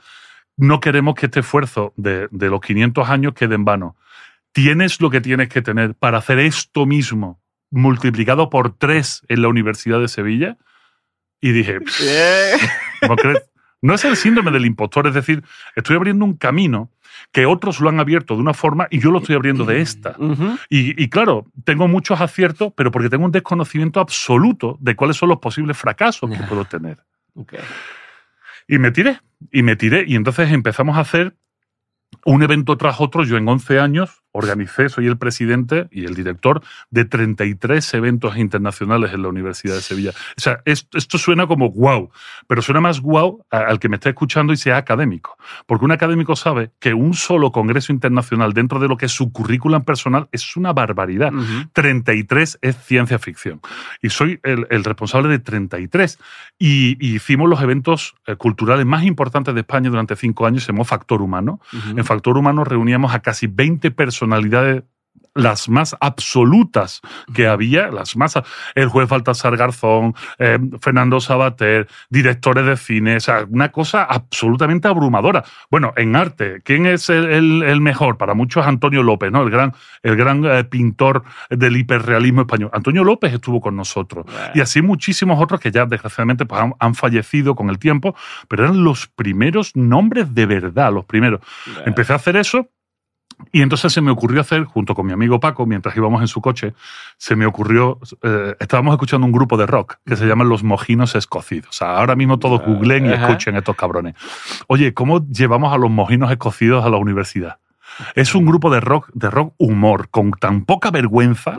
no 0.58 0.80
queremos 0.80 1.14
que 1.16 1.28
este 1.28 1.42
esfuerzo 1.42 1.94
de, 1.96 2.28
de 2.32 2.50
los 2.50 2.60
500 2.62 3.08
años 3.10 3.34
quede 3.34 3.56
en 3.56 3.66
vano. 3.66 3.96
Tienes 4.52 5.00
lo 5.00 5.10
que 5.12 5.22
tienes 5.22 5.48
que 5.48 5.62
tener 5.62 5.94
para 5.94 6.18
hacer 6.18 6.40
esto 6.40 6.86
mismo 6.88 7.40
multiplicado 7.72 8.50
por 8.50 8.72
tres 8.74 9.22
en 9.30 9.44
la 9.44 9.48
Universidad 9.48 10.00
de 10.00 10.08
Sevilla. 10.08 10.58
Y 11.42 11.52
dije. 11.52 11.80
¿no 13.82 13.94
es 13.94 14.06
el 14.06 14.16
síndrome 14.16 14.52
del 14.52 14.66
impostor, 14.66 15.08
es 15.08 15.14
decir, 15.14 15.44
estoy 15.76 15.96
abriendo 15.96 16.26
un 16.26 16.36
camino 16.36 16.92
que 17.32 17.46
otros 17.46 17.80
lo 17.80 17.90
han 17.90 18.00
abierto 18.00 18.36
de 18.36 18.42
una 18.42 18.54
forma 18.54 18.88
y 18.90 19.00
yo 19.00 19.12
lo 19.12 19.20
estoy 19.20 19.36
abriendo 19.36 19.66
de 19.66 19.82
esta. 19.82 20.16
Y, 20.70 21.02
y 21.02 21.10
claro, 21.10 21.46
tengo 21.64 21.88
muchos 21.88 22.20
aciertos, 22.22 22.74
pero 22.76 22.92
porque 22.92 23.10
tengo 23.10 23.26
un 23.26 23.32
desconocimiento 23.32 24.00
absoluto 24.00 24.78
de 24.80 24.96
cuáles 24.96 25.18
son 25.18 25.30
los 25.30 25.40
posibles 25.40 25.78
fracasos 25.78 26.30
que 26.30 26.44
puedo 26.44 26.66
tener. 26.66 27.00
Y 28.68 28.78
me 28.78 28.92
tiré, 28.92 29.20
y 29.52 29.64
me 29.64 29.76
tiré, 29.76 30.06
y 30.08 30.16
entonces 30.16 30.52
empezamos 30.52 30.98
a 30.98 31.02
hacer 31.02 31.36
un 32.26 32.44
evento 32.44 32.78
tras 32.78 33.00
otro. 33.00 33.24
Yo 33.24 33.38
en 33.38 33.48
11 33.48 33.80
años 33.80 34.24
organicé, 34.32 34.90
soy 34.90 35.08
el 35.08 35.18
presidente 35.18 35.88
y 35.92 36.06
el 36.06 36.16
director 36.16 36.62
de 36.90 37.06
33 37.06 37.94
eventos 37.94 38.38
internacionales 38.38 39.14
en 39.14 39.22
la 39.22 39.30
Universidad 39.30 39.76
de 39.76 39.82
Sevilla. 39.82 40.12
O 40.12 40.42
sea, 40.42 40.62
esto, 40.66 40.98
esto 40.98 41.18
suena 41.18 41.48
como 41.48 41.72
wow, 41.72 42.12
pero 42.48 42.62
suena 42.62 42.82
más 42.82 43.02
wow 43.02 43.46
al 43.50 43.80
que 43.80 43.90
me 43.90 43.96
está 43.96 44.10
escuchando 44.10 44.54
y 44.54 44.58
sea 44.58 44.78
académico. 44.78 45.38
Porque 45.66 45.86
un 45.86 45.92
académico 45.92 46.36
sabe 46.36 46.72
que 46.80 46.94
un 46.94 47.14
solo 47.14 47.52
congreso 47.52 47.92
internacional 47.92 48.54
dentro 48.54 48.80
de 48.80 48.88
lo 48.88 48.98
que 48.98 49.08
es 49.08 49.12
su 49.12 49.32
currículum 49.32 49.84
personal 49.84 50.28
es 50.32 50.56
una 50.56 50.74
barbaridad. 50.74 51.34
Ujú. 51.34 51.70
33 51.74 52.60
es 52.62 52.78
ciencia 52.84 53.20
ficción. 53.20 53.62
Y 54.02 54.10
soy 54.10 54.40
el, 54.44 54.68
el 54.70 54.84
responsable 54.84 55.30
de 55.30 55.40
33. 55.40 56.20
Y, 56.58 56.98
y 57.00 57.16
hicimos 57.16 57.50
los 57.50 57.62
eventos 57.62 58.16
eh, 58.28 58.36
culturales 58.36 58.86
más 58.86 59.04
importantes 59.04 59.54
de 59.54 59.62
España 59.62 59.90
durante 59.90 60.16
cinco 60.16 60.46
años, 60.46 60.64
se 60.64 60.72
llamó 60.72 60.84
Factor 60.86 61.22
Humano. 61.22 61.60
En 61.96 62.04
Factor 62.04 62.38
Humano 62.38 62.64
reuníamos 62.64 63.14
a 63.14 63.20
casi 63.20 63.48
20 63.48 63.92
personalidades 64.20 64.84
las 65.36 65.70
más 65.70 65.96
absolutas 66.02 67.02
que 67.34 67.48
había, 67.48 67.92
las 67.92 68.18
más 68.18 68.34
el 68.76 68.88
juez 68.90 69.08
Baltasar 69.08 69.56
Garzón, 69.56 70.14
eh, 70.38 70.58
Fernando 70.82 71.22
Sabater, 71.22 71.88
directores 72.10 72.66
de 72.66 72.76
cine, 72.76 73.16
o 73.18 73.20
sea, 73.20 73.46
una 73.50 73.72
cosa 73.72 74.04
absolutamente 74.04 74.88
abrumadora. 74.90 75.46
Bueno, 75.70 75.94
en 75.96 76.16
arte, 76.16 76.62
¿quién 76.66 76.88
es 76.88 77.10
el, 77.10 77.26
el- 77.30 77.64
el 77.64 77.80
mejor? 77.80 78.18
Para 78.18 78.34
muchos 78.34 78.66
Antonio 78.66 79.02
López, 79.04 79.32
¿no? 79.32 79.44
El 79.44 79.50
gran, 79.52 79.74
el 80.04 80.16
gran 80.18 80.44
eh, 80.44 80.64
pintor 80.66 81.24
del 81.50 81.78
hiperrealismo 81.78 82.42
español. 82.42 82.72
Antonio 82.74 83.04
López 83.06 83.32
estuvo 83.32 83.62
con 83.62 83.76
nosotros. 83.78 84.26
Y 84.56 84.62
así 84.62 84.82
muchísimos 84.82 85.42
otros 85.42 85.62
que 85.62 85.72
ya 85.72 85.86
desgraciadamente 85.86 86.46
pues, 86.46 86.60
han, 86.60 86.74
han 86.80 86.96
fallecido 86.96 87.56
con 87.56 87.70
el 87.70 87.78
tiempo, 87.80 88.14
pero 88.50 88.64
eran 88.66 88.84
los 88.84 89.08
primeros 89.08 89.74
nombres 89.76 90.34
de 90.34 90.46
verdad, 90.48 90.92
los 90.92 91.06
primeros. 91.06 91.40
Empecé 91.86 92.14
a 92.14 92.18
hacer 92.18 92.36
eso 92.36 92.68
y 93.52 93.62
entonces 93.62 93.92
se 93.92 94.02
me 94.02 94.12
ocurrió 94.12 94.42
hacer, 94.42 94.64
junto 94.66 94.94
con 94.96 95.06
mi 95.06 95.14
amigo 95.14 95.40
Paco, 95.40 95.66
mientras 95.66 95.96
íbamos 95.96 96.22
en 96.22 96.28
su 96.28 96.42
coche, 96.42 96.74
se 97.18 97.36
me 97.36 97.46
ocurrió, 97.46 98.00
eh, 98.22 98.56
estábamos 98.60 98.94
escuchando 98.94 99.26
un 99.26 99.32
grupo 99.32 99.58
de 99.58 99.66
rock 99.66 99.96
que 100.06 100.16
se 100.16 100.26
llaman 100.26 100.50
Los 100.50 100.64
Mojinos 100.64 101.16
Escocidos. 101.16 101.70
O 101.70 101.74
sea, 101.74 101.98
ahora 101.98 102.16
mismo 102.16 102.40
todos 102.40 102.62
googleen 102.62 103.06
y 103.06 103.14
Ajá. 103.14 103.28
escuchen 103.28 103.56
estos 103.56 103.76
cabrones. 103.76 104.16
Oye, 104.68 104.94
¿cómo 104.94 105.26
llevamos 105.28 105.74
a 105.74 105.78
los 105.78 105.90
Mojinos 105.90 106.32
Escocidos 106.32 106.86
a 106.86 106.90
la 106.90 106.98
universidad? 106.98 107.58
Es 108.16 108.36
un 108.36 108.46
grupo 108.46 108.70
de 108.72 108.80
rock, 108.80 109.10
de 109.14 109.30
rock 109.30 109.54
humor, 109.58 110.10
con 110.10 110.32
tan 110.32 110.64
poca 110.64 110.92
vergüenza 110.92 111.58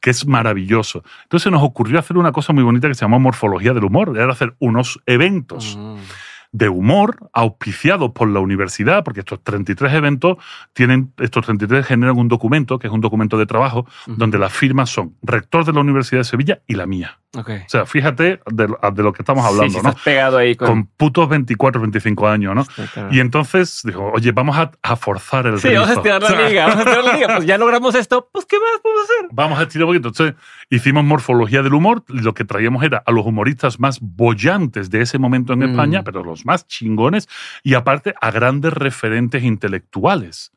que 0.00 0.10
es 0.10 0.26
maravilloso. 0.26 1.02
Entonces 1.24 1.44
se 1.44 1.50
nos 1.50 1.62
ocurrió 1.62 1.98
hacer 1.98 2.16
una 2.16 2.32
cosa 2.32 2.52
muy 2.52 2.62
bonita 2.62 2.86
que 2.88 2.94
se 2.94 3.00
llamó 3.04 3.18
Morfología 3.18 3.72
del 3.72 3.84
Humor, 3.84 4.16
era 4.16 4.30
hacer 4.32 4.54
unos 4.58 5.00
eventos. 5.06 5.78
De 6.52 6.68
humor 6.68 7.30
auspiciados 7.32 8.10
por 8.12 8.28
la 8.28 8.40
universidad, 8.40 9.04
porque 9.04 9.20
estos 9.20 9.42
33 9.42 9.92
eventos 9.94 10.38
tienen, 10.72 11.12
estos 11.18 11.44
33 11.44 11.86
generan 11.86 12.18
un 12.18 12.28
documento, 12.28 12.78
que 12.78 12.88
es 12.88 12.92
un 12.92 13.00
documento 13.00 13.38
de 13.38 13.46
trabajo, 13.46 13.86
donde 14.06 14.38
las 14.38 14.52
firmas 14.52 14.90
son 14.90 15.16
rector 15.22 15.64
de 15.64 15.72
la 15.72 15.80
Universidad 15.80 16.20
de 16.20 16.24
Sevilla 16.24 16.62
y 16.66 16.74
la 16.74 16.86
mía. 16.86 17.19
Ok. 17.36 17.48
O 17.64 17.68
sea, 17.68 17.86
fíjate 17.86 18.40
de, 18.50 18.66
lo- 18.68 18.78
de 18.92 19.02
lo 19.04 19.12
que 19.12 19.22
estamos 19.22 19.44
hablando, 19.44 19.78
sí, 19.78 19.80
¿no? 19.84 19.90
estás 19.90 20.02
pegado 20.02 20.38
ahí 20.38 20.56
con. 20.56 20.66
Con 20.68 20.86
putos 20.86 21.28
24, 21.28 21.80
25 21.80 22.26
años, 22.28 22.54
¿no? 22.56 22.64
Sí, 22.64 22.82
claro. 22.92 23.08
Y 23.12 23.20
entonces 23.20 23.80
dijo, 23.84 24.10
oye, 24.12 24.32
vamos 24.32 24.56
a, 24.58 24.72
a 24.82 24.96
forzar 24.96 25.46
el 25.46 25.60
Sí, 25.60 25.68
vamos 25.72 25.90
a 25.90 25.92
estirar 25.94 26.20
la 26.22 26.26
O 26.28 26.30
sea, 26.30 26.48
liga, 26.48 26.66
vamos 26.66 26.76
a 26.78 26.80
estirar 26.90 27.04
la 27.04 27.12
liga. 27.14 27.26
Pues 27.36 27.46
ya 27.46 27.56
logramos 27.58 27.94
esto, 27.94 28.28
pues 28.32 28.46
¿qué 28.46 28.56
más 28.58 28.80
podemos 28.82 29.04
hacer? 29.04 29.28
Vamos 29.32 29.58
a 29.58 29.62
estirar 29.62 29.84
un 29.86 29.90
poquito. 29.94 30.08
Entonces, 30.08 30.34
hicimos 30.70 31.04
morfología 31.04 31.62
del 31.62 31.74
humor. 31.74 32.02
Lo 32.08 32.34
que 32.34 32.44
traíamos 32.44 32.82
era 32.82 33.02
a 33.06 33.12
los 33.12 33.24
humoristas 33.24 33.78
más 33.78 33.98
bollantes 34.00 34.90
de 34.90 35.02
ese 35.02 35.18
momento 35.18 35.52
en 35.52 35.60
Mm. 35.60 35.70
España, 35.70 36.02
pero 36.02 36.24
los 36.24 36.44
más 36.44 36.66
chingones, 36.66 37.28
y 37.62 37.74
aparte 37.74 38.14
a 38.20 38.30
grandes 38.32 38.72
referentes 38.72 39.44
intelectuales 39.44 40.52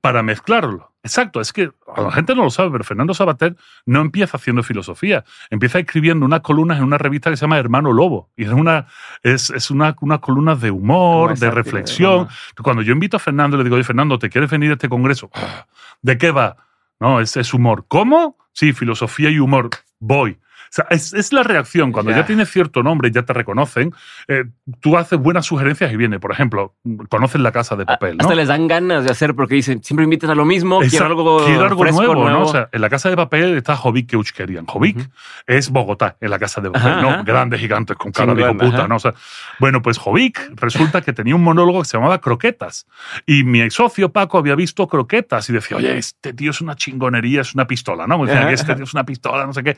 para 0.00 0.22
mezclarlo. 0.22 0.92
Exacto, 1.06 1.40
es 1.40 1.52
que 1.52 1.70
la 1.96 2.10
gente 2.10 2.34
no 2.34 2.42
lo 2.44 2.50
sabe, 2.50 2.70
pero 2.70 2.84
Fernando 2.84 3.14
Sabater 3.14 3.56
no 3.86 4.00
empieza 4.00 4.36
haciendo 4.36 4.62
filosofía, 4.62 5.24
empieza 5.50 5.78
escribiendo 5.78 6.26
unas 6.26 6.40
columnas 6.40 6.78
en 6.78 6.84
una 6.84 6.98
revista 6.98 7.30
que 7.30 7.36
se 7.36 7.42
llama 7.42 7.58
Hermano 7.58 7.92
Lobo, 7.92 8.28
y 8.36 8.44
es 8.44 8.50
una, 8.50 8.86
es, 9.22 9.50
es 9.50 9.70
una, 9.70 9.94
unas 10.00 10.18
columnas 10.18 10.60
de 10.60 10.70
humor, 10.70 11.38
de 11.38 11.50
reflexión. 11.50 12.28
Cuando 12.62 12.82
yo 12.82 12.92
invito 12.92 13.16
a 13.16 13.20
Fernando, 13.20 13.56
le 13.56 13.64
digo, 13.64 13.76
oye, 13.76 13.84
Fernando, 13.84 14.18
¿te 14.18 14.28
quieres 14.28 14.50
venir 14.50 14.70
a 14.70 14.74
este 14.74 14.88
congreso? 14.88 15.30
"Ah, 15.34 15.66
¿De 16.02 16.18
qué 16.18 16.30
va? 16.30 16.56
No, 17.00 17.20
es, 17.20 17.36
es 17.36 17.54
humor. 17.54 17.84
¿Cómo? 17.88 18.36
Sí, 18.52 18.72
filosofía 18.72 19.30
y 19.30 19.38
humor. 19.38 19.70
Voy. 20.00 20.38
Sea, 20.76 20.86
es, 20.90 21.14
es 21.14 21.32
la 21.32 21.42
reacción. 21.42 21.90
Cuando 21.90 22.10
ya. 22.10 22.18
Ya. 22.18 22.26
tienes 22.26 22.50
cierto 22.50 22.82
nombre, 22.82 23.10
ya 23.10 23.22
te 23.22 23.32
reconocen, 23.32 23.94
eh, 24.28 24.44
tú 24.80 24.98
haces 24.98 25.18
buenas 25.18 25.46
sugerencias 25.46 25.90
y 25.90 25.96
viene. 25.96 26.20
Por 26.20 26.32
ejemplo, 26.32 26.74
conocen 27.08 27.42
la 27.42 27.50
casa 27.50 27.76
de 27.76 27.86
papel, 27.86 28.18
¿no? 28.18 28.22
Hasta 28.24 28.34
les 28.34 28.48
dan 28.48 28.68
ganas 28.68 29.02
de 29.04 29.10
hacer 29.10 29.34
porque 29.34 29.54
dicen, 29.54 29.82
siempre 29.82 30.04
invitan 30.04 30.28
a 30.28 30.34
lo 30.34 30.44
mismo, 30.44 30.82
Esa- 30.82 30.90
quiero 30.90 31.06
algo, 31.06 31.44
quiero 31.46 31.64
algo 31.64 31.80
fresco, 31.82 32.02
nuevo, 32.02 32.28
¿no? 32.28 32.42
O 32.42 32.48
sea, 32.48 32.68
en 32.72 32.80
la 32.82 32.90
casa 32.90 33.08
de 33.08 33.16
papel 33.16 33.56
está 33.56 33.74
Jovic 33.74 34.10
Keuchkerian. 34.10 34.66
Jovic 34.66 34.98
Ujú. 34.98 35.08
es 35.46 35.70
Bogotá, 35.70 36.16
en 36.20 36.28
la 36.30 36.38
casa 36.38 36.60
de 36.60 36.70
papel, 36.70 36.92
Ajá, 36.92 37.00
¿no? 37.00 37.08
ajá. 37.10 37.22
Grandes 37.22 37.58
gigantes 37.58 37.96
con 37.96 38.12
cara 38.12 38.34
de 38.34 38.42
hijo 38.42 38.52
puta, 38.58 38.76
ajá. 38.80 38.88
¿no? 38.88 38.96
O 38.96 39.00
sea, 39.00 39.14
bueno, 39.58 39.80
pues 39.80 39.96
Jovic 39.96 40.50
resulta 40.56 41.00
que 41.00 41.14
tenía 41.14 41.34
un 41.34 41.42
monólogo 41.42 41.80
que 41.80 41.88
se 41.88 41.96
llamaba 41.96 42.20
Croquetas. 42.20 42.86
Y 43.24 43.44
mi 43.44 43.62
ex 43.62 43.72
socio 43.74 44.12
Paco 44.12 44.36
había 44.36 44.54
visto 44.54 44.86
Croquetas 44.88 45.48
y 45.48 45.54
decía, 45.54 45.78
oye, 45.78 45.96
este 45.96 46.34
tío 46.34 46.50
es 46.50 46.60
una 46.60 46.74
chingonería, 46.76 47.40
es 47.40 47.54
una 47.54 47.66
pistola, 47.66 48.06
¿no? 48.06 48.18
Me 48.18 48.26
que 48.30 48.52
este 48.52 48.74
tío 48.74 48.84
es 48.84 48.92
una 48.92 49.04
pistola, 49.04 49.46
no 49.46 49.54
sé 49.54 49.62
qué. 49.62 49.76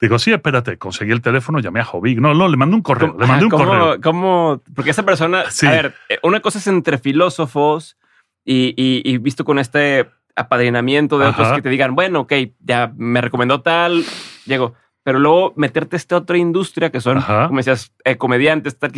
Digo, 0.00 0.18
sí, 0.26 0.32
espérate, 0.32 0.76
conseguí 0.76 1.12
el 1.12 1.20
teléfono, 1.22 1.60
llamé 1.60 1.78
a 1.80 1.84
Jovic. 1.84 2.18
No, 2.18 2.34
no, 2.34 2.48
le 2.48 2.56
mandé 2.56 2.74
un 2.74 2.82
correo, 2.82 3.16
le 3.18 3.26
mandé 3.26 3.44
un 3.44 3.50
¿Cómo- 3.50 3.64
correo. 3.64 4.00
cómo- 4.02 4.60
porque 4.74 4.90
esa 4.90 5.04
persona, 5.04 5.44
Sí. 5.50 5.66
a 5.66 5.70
ver, 5.70 5.94
eh, 6.08 6.18
una 6.24 6.40
cosa 6.40 6.58
es 6.58 6.66
entre 6.66 6.98
filósofos 6.98 7.96
y, 8.44 8.74
y- 8.76 9.02
y 9.04 9.18
visto 9.18 9.44
con 9.44 9.58
este 9.60 10.08
apadrinamiento 10.34 11.18
de 11.18 11.26
otros 11.28 11.46
Ajá. 11.46 11.56
que 11.56 11.62
te 11.62 11.68
digan, 11.68 11.94
bueno, 11.94 12.20
ok, 12.20 12.32
ya 12.60 12.92
me 12.96 13.20
recomendó 13.20 13.62
tal, 13.62 14.04
llego. 14.46 14.74
Pero 15.04 15.20
luego 15.20 15.52
meterte 15.56 15.94
a 15.94 15.98
esta 15.98 16.16
otra 16.16 16.36
industria 16.36 16.90
que 16.90 17.00
son, 17.00 17.18
Ajá. 17.18 17.46
como 17.46 17.58
decías, 17.58 17.92
eh, 18.04 18.16
comediantes, 18.16 18.76
tal, 18.78 18.90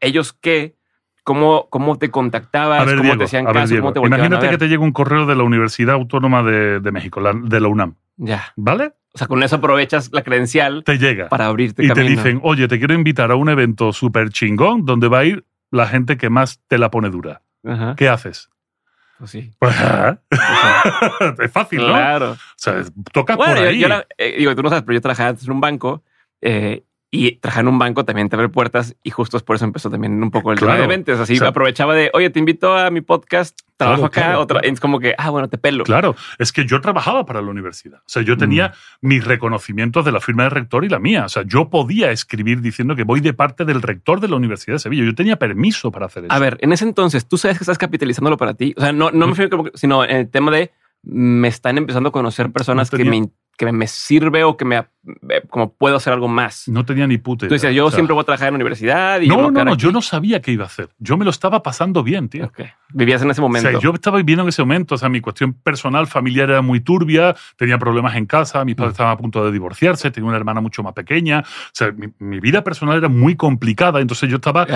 ellos 0.00 0.32
qué, 0.32 0.74
cómo, 1.22 1.68
cómo 1.70 1.98
te 1.98 2.10
contactabas, 2.10 2.84
ver, 2.84 2.96
cómo 2.96 3.02
Diego, 3.04 3.18
te 3.18 3.24
hacían 3.26 3.44
ver, 3.44 3.54
caso, 3.54 3.68
Diego, 3.68 3.82
cómo 3.84 3.92
te 3.92 4.00
volteaban 4.00 4.22
a 4.22 4.26
imagínate 4.26 4.46
ver. 4.48 4.58
que 4.58 4.64
te 4.64 4.68
llega 4.68 4.82
un 4.82 4.90
correo 4.92 5.24
de 5.26 5.36
la 5.36 5.44
Universidad 5.44 5.94
Autónoma 5.94 6.42
de, 6.42 6.80
de 6.80 6.90
México, 6.92 7.20
la- 7.20 7.32
de 7.34 7.60
la 7.60 7.68
UNAM, 7.68 7.94
Ya. 8.16 8.52
¿vale? 8.56 8.92
O 9.14 9.18
sea, 9.18 9.26
con 9.26 9.42
eso 9.42 9.56
aprovechas 9.56 10.10
la 10.12 10.22
credencial 10.22 10.84
Te 10.84 10.96
llega. 10.98 11.28
para 11.28 11.46
abrirte 11.46 11.84
y 11.84 11.88
camino. 11.88 12.06
te 12.06 12.10
dicen, 12.10 12.40
oye, 12.42 12.66
te 12.68 12.78
quiero 12.78 12.94
invitar 12.94 13.30
a 13.30 13.36
un 13.36 13.48
evento 13.50 13.92
súper 13.92 14.30
chingón 14.30 14.84
donde 14.86 15.08
va 15.08 15.18
a 15.20 15.24
ir 15.24 15.44
la 15.70 15.86
gente 15.86 16.16
que 16.16 16.30
más 16.30 16.60
te 16.66 16.78
la 16.78 16.90
pone 16.90 17.10
dura. 17.10 17.42
Ajá. 17.64 17.94
¿Qué 17.96 18.08
haces? 18.08 18.48
Pues 19.18 19.30
sí. 19.30 19.50
Pues, 19.58 19.74
sí. 19.76 19.82
es 21.42 21.52
fácil, 21.52 21.80
¿no? 21.80 21.88
Claro. 21.88 22.32
O 22.32 22.36
sea, 22.56 22.82
toca 23.12 23.36
Bueno, 23.36 23.54
por 23.56 23.64
ahí. 23.66 23.78
yo 23.78 23.88
la- 23.88 24.06
eh, 24.18 24.36
digo, 24.38 24.54
tú 24.56 24.62
no 24.62 24.68
sabes, 24.68 24.82
pero 24.84 24.94
yo 24.94 25.00
trabajaba 25.00 25.28
antes 25.30 25.44
en 25.46 25.52
un 25.52 25.60
banco 25.60 26.02
eh, 26.40 26.82
y 27.14 27.32
trabajar 27.36 27.64
en 27.64 27.68
un 27.68 27.78
banco 27.78 28.06
también 28.06 28.30
te 28.30 28.36
abre 28.36 28.48
puertas 28.48 28.96
y 29.02 29.10
justo 29.10 29.36
es 29.36 29.42
por 29.42 29.54
eso 29.56 29.66
empezó 29.66 29.90
también 29.90 30.20
un 30.22 30.30
poco 30.30 30.50
el 30.50 30.58
tema 30.58 30.76
de 30.76 30.86
ventas. 30.86 31.20
Así 31.20 31.34
O 31.34 31.36
sea, 31.40 31.48
aprovechaba 31.48 31.94
de, 31.94 32.10
oye, 32.14 32.30
te 32.30 32.38
invito 32.38 32.74
a 32.74 32.90
mi 32.90 33.02
podcast, 33.02 33.58
trabajo 33.76 33.98
Claro, 33.98 34.06
acá, 34.06 34.20
claro, 34.22 34.40
otra. 34.40 34.60
claro. 34.60 34.72
Es 34.72 34.80
como 34.80 34.98
que, 34.98 35.14
ah, 35.18 35.28
bueno, 35.28 35.46
te 35.48 35.58
pelo. 35.58 35.84
Claro, 35.84 36.16
es 36.38 36.52
que 36.52 36.64
yo 36.64 36.80
trabajaba 36.80 37.26
para 37.26 37.42
la 37.42 37.50
universidad. 37.50 37.98
O 37.98 38.08
sea, 38.08 38.22
yo 38.22 38.38
tenía 38.38 38.72
Mm. 39.02 39.06
mis 39.08 39.24
reconocimientos 39.26 40.06
de 40.06 40.12
la 40.12 40.20
firma 40.20 40.44
del 40.44 40.52
rector 40.52 40.86
y 40.86 40.88
la 40.88 40.98
mía. 40.98 41.26
O 41.26 41.28
sea, 41.28 41.42
yo 41.46 41.68
podía 41.68 42.10
escribir 42.12 42.62
diciendo 42.62 42.96
que 42.96 43.04
voy 43.04 43.20
de 43.20 43.34
parte 43.34 43.66
del 43.66 43.82
rector 43.82 44.18
de 44.20 44.28
la 44.28 44.36
Universidad 44.36 44.76
de 44.76 44.78
Sevilla. 44.78 45.04
Yo 45.04 45.14
tenía 45.14 45.36
permiso 45.36 45.92
para 45.92 46.06
hacer 46.06 46.24
eso. 46.24 46.32
A 46.32 46.38
ver, 46.38 46.56
en 46.62 46.72
ese 46.72 46.86
entonces, 46.86 47.28
¿tú 47.28 47.36
sabes 47.36 47.58
que 47.58 47.64
estás 47.64 47.76
capitalizándolo 47.76 48.38
para 48.38 48.54
ti? 48.54 48.72
O 48.74 48.80
sea, 48.80 48.92
no, 48.92 49.10
no 49.10 49.26
me 49.26 49.32
refiero 49.32 49.50
como, 49.50 49.64
que- 49.64 49.72
sino 49.76 50.02
en 50.02 50.16
el 50.16 50.30
tema 50.30 50.50
de 50.50 50.70
me 51.02 51.48
están 51.48 51.76
empezando 51.76 52.08
a 52.08 52.12
conocer 52.12 52.50
personas 52.52 52.90
No 52.90 52.96
que, 52.96 53.04
me, 53.04 53.28
que 53.58 53.70
me 53.70 53.86
sirve 53.86 54.44
o 54.44 54.56
que 54.56 54.64
me, 54.64 54.86
como 55.50 55.72
puedo 55.72 55.96
hacer 55.96 56.12
algo 56.12 56.28
más. 56.28 56.68
No 56.68 56.84
tenía 56.84 57.06
ni 57.06 57.18
puta 57.18 57.48
Tú 57.48 57.54
idea. 57.54 57.70
yo 57.72 57.86
O 57.86 57.90
sea, 57.90 57.96
siempre 57.96 58.14
voy 58.14 58.22
a 58.22 58.24
trabajar 58.24 58.48
en 58.48 58.54
la 58.54 58.56
universidad 58.56 59.20
y 59.20 59.26
No, 59.28 59.36
yo 59.36 59.50
no, 59.50 59.64
no, 59.64 59.76
yo 59.76 59.90
no 59.90 60.00
sabía 60.00 60.40
qué 60.40 60.52
iba 60.52 60.64
a 60.64 60.66
hacer. 60.68 60.90
Yo 60.98 61.16
me 61.16 61.24
lo 61.24 61.30
estaba 61.30 61.62
pasando 61.62 62.02
bien, 62.04 62.28
tío. 62.28 62.52
Vivías 62.94 63.22
en 63.22 63.30
ese 63.30 63.40
O 63.40 63.44
momento. 63.44 63.70
sea, 63.70 63.80
yo 63.80 63.90
estaba 63.92 64.18
viviendo 64.18 64.42
en 64.42 64.50
ese 64.50 64.62
momento, 64.62 64.94
o 64.94 64.98
sea, 64.98 65.08
mi 65.08 65.20
cuestión 65.20 65.54
personal, 65.54 66.06
familiar 66.06 66.50
era 66.50 66.62
muy 66.62 66.80
turbia, 66.80 67.34
tenía 67.56 67.78
problemas 67.78 68.14
en 68.16 68.26
casa, 68.26 68.64
mis 68.64 68.74
padres 68.76 68.90
Mm. 68.90 68.92
estaban 68.92 69.12
a 69.14 69.16
punto 69.16 69.44
de 69.44 69.50
divorciarse, 69.50 70.10
tenía 70.10 70.28
una 70.28 70.36
hermana 70.36 70.60
mucho 70.60 70.82
más 70.82 70.92
pequeña, 70.92 71.40
o 71.40 71.70
sea, 71.72 71.90
mi, 71.92 72.08
mi 72.18 72.38
vida 72.38 72.62
personal 72.62 72.98
era 72.98 73.08
muy 73.08 73.34
complicada, 73.34 74.00
entonces 74.00 74.28
yo 74.28 74.36
estaba 74.36 74.66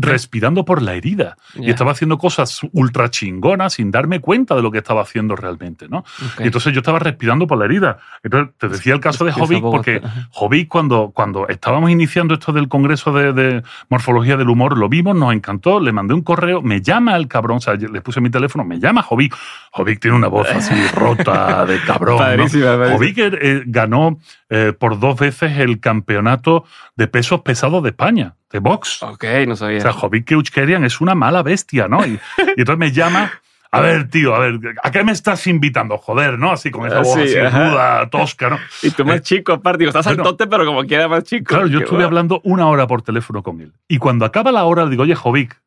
respirando 0.00 0.64
por 0.64 0.82
la 0.82 0.94
herida 0.94 1.36
y 1.56 1.68
estaba 1.70 1.92
haciendo 1.92 2.16
cosas 2.18 2.60
ultra 2.72 3.10
chingonas 3.10 3.74
sin 3.74 3.90
darme 3.90 4.20
cuenta 4.20 4.54
de 4.54 4.62
lo 4.62 4.70
que 4.70 4.78
estaba 4.78 5.02
haciendo 5.02 5.34
realmente, 5.36 5.88
¿no? 5.88 6.04
Y 6.38 6.44
entonces 6.44 6.72
yo 6.72 6.78
estaba 6.80 6.98
respirando 7.00 7.46
por 7.46 7.58
la 7.58 7.64
herida. 7.64 7.98
Entonces 8.22 8.54
te 8.58 8.68
decía 8.68 8.94
el 8.94 9.00
caso 9.00 9.24
de 9.24 9.30
Es 9.30 9.36
que 9.36 9.42
Jovic 9.42 9.58
esa 9.58 9.66
porque. 9.76 10.00
Jovic 10.30 10.68
cuando, 10.68 11.12
cuando 11.14 11.48
estábamos 11.48 11.90
iniciando 11.90 12.34
esto 12.34 12.52
del 12.52 12.68
Congreso 12.68 13.12
de, 13.12 13.32
de 13.32 13.62
Morfología 13.88 14.36
del 14.36 14.48
Humor, 14.48 14.76
lo 14.76 14.88
vimos, 14.88 15.16
nos 15.16 15.32
encantó, 15.32 15.80
le 15.80 15.92
mandé 15.92 16.14
un 16.14 16.22
correo, 16.22 16.62
me 16.62 16.80
llama 16.80 17.16
el 17.16 17.28
cabrón, 17.28 17.58
o 17.58 17.60
sea, 17.60 17.74
le 17.74 18.00
puse 18.00 18.20
mi 18.20 18.30
teléfono, 18.30 18.64
me 18.64 18.78
llama 18.78 19.02
Jovic. 19.02 19.36
Jovic 19.72 20.00
tiene 20.00 20.16
una 20.16 20.28
voz 20.28 20.48
así 20.50 20.74
rota 20.94 21.66
de 21.66 21.80
cabrón. 21.82 22.18
¿no? 22.36 22.48
Jovic 22.48 23.18
eh, 23.18 23.62
ganó 23.66 24.18
eh, 24.50 24.72
por 24.78 24.98
dos 24.98 25.18
veces 25.18 25.58
el 25.58 25.80
campeonato 25.80 26.64
de 26.96 27.06
pesos 27.06 27.42
pesados 27.42 27.82
de 27.82 27.90
España, 27.90 28.36
de 28.50 28.58
box. 28.58 29.02
Ok, 29.02 29.24
no 29.46 29.56
sabía. 29.56 29.78
O 29.78 29.82
sea, 29.82 29.92
Jovic 29.92 30.26
Keuchkerian 30.26 30.84
es 30.84 31.00
una 31.00 31.14
mala 31.14 31.42
bestia, 31.42 31.88
¿no? 31.88 32.06
Y, 32.06 32.12
y 32.12 32.60
entonces 32.60 32.78
me 32.78 32.92
llama. 32.92 33.32
A 33.74 33.80
ver, 33.80 34.08
tío, 34.08 34.34
a 34.34 34.38
ver, 34.38 34.60
¿a 34.82 34.90
qué 34.90 35.02
me 35.04 35.12
estás 35.12 35.46
invitando? 35.46 35.98
Joder, 35.98 36.38
¿no? 36.38 36.52
Así 36.52 36.70
con 36.70 36.86
esa 36.86 36.98
Ah, 36.98 37.02
voz 37.02 37.14
sí, 37.14 37.36
así 37.36 37.38
ruda, 37.38 38.08
tosca, 38.10 38.50
¿no? 38.50 38.58
y 38.82 38.90
tú 38.90 39.04
más 39.04 39.16
eh, 39.16 39.22
chico, 39.22 39.52
aparte, 39.52 39.78
digo, 39.80 39.90
estás 39.90 40.06
bueno, 40.06 40.22
al 40.22 40.28
tote, 40.30 40.46
pero 40.46 40.64
como 40.64 40.84
quiera 40.84 41.08
más 41.08 41.24
chico. 41.24 41.46
Claro, 41.46 41.66
yo 41.66 41.80
estuve 41.80 42.04
hablando 42.04 42.40
una 42.44 42.66
hora 42.68 42.86
por 42.86 43.02
teléfono 43.02 43.42
con 43.42 43.60
él. 43.60 43.72
Y 43.88 43.98
cuando 43.98 44.24
acaba 44.24 44.52
la 44.52 44.64
hora, 44.64 44.84
le 44.84 44.90
digo, 44.90 45.02
oye, 45.02 45.14
Jovic, 45.14 45.60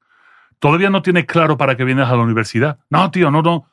¿todavía 0.60 0.90
no 0.90 1.02
tienes 1.02 1.26
claro 1.26 1.58
para 1.58 1.76
qué 1.76 1.84
vienes 1.84 2.08
a 2.08 2.16
la 2.16 2.22
universidad? 2.24 2.80
No, 2.90 3.12
tío, 3.12 3.30
no, 3.32 3.42
no. 3.42 3.68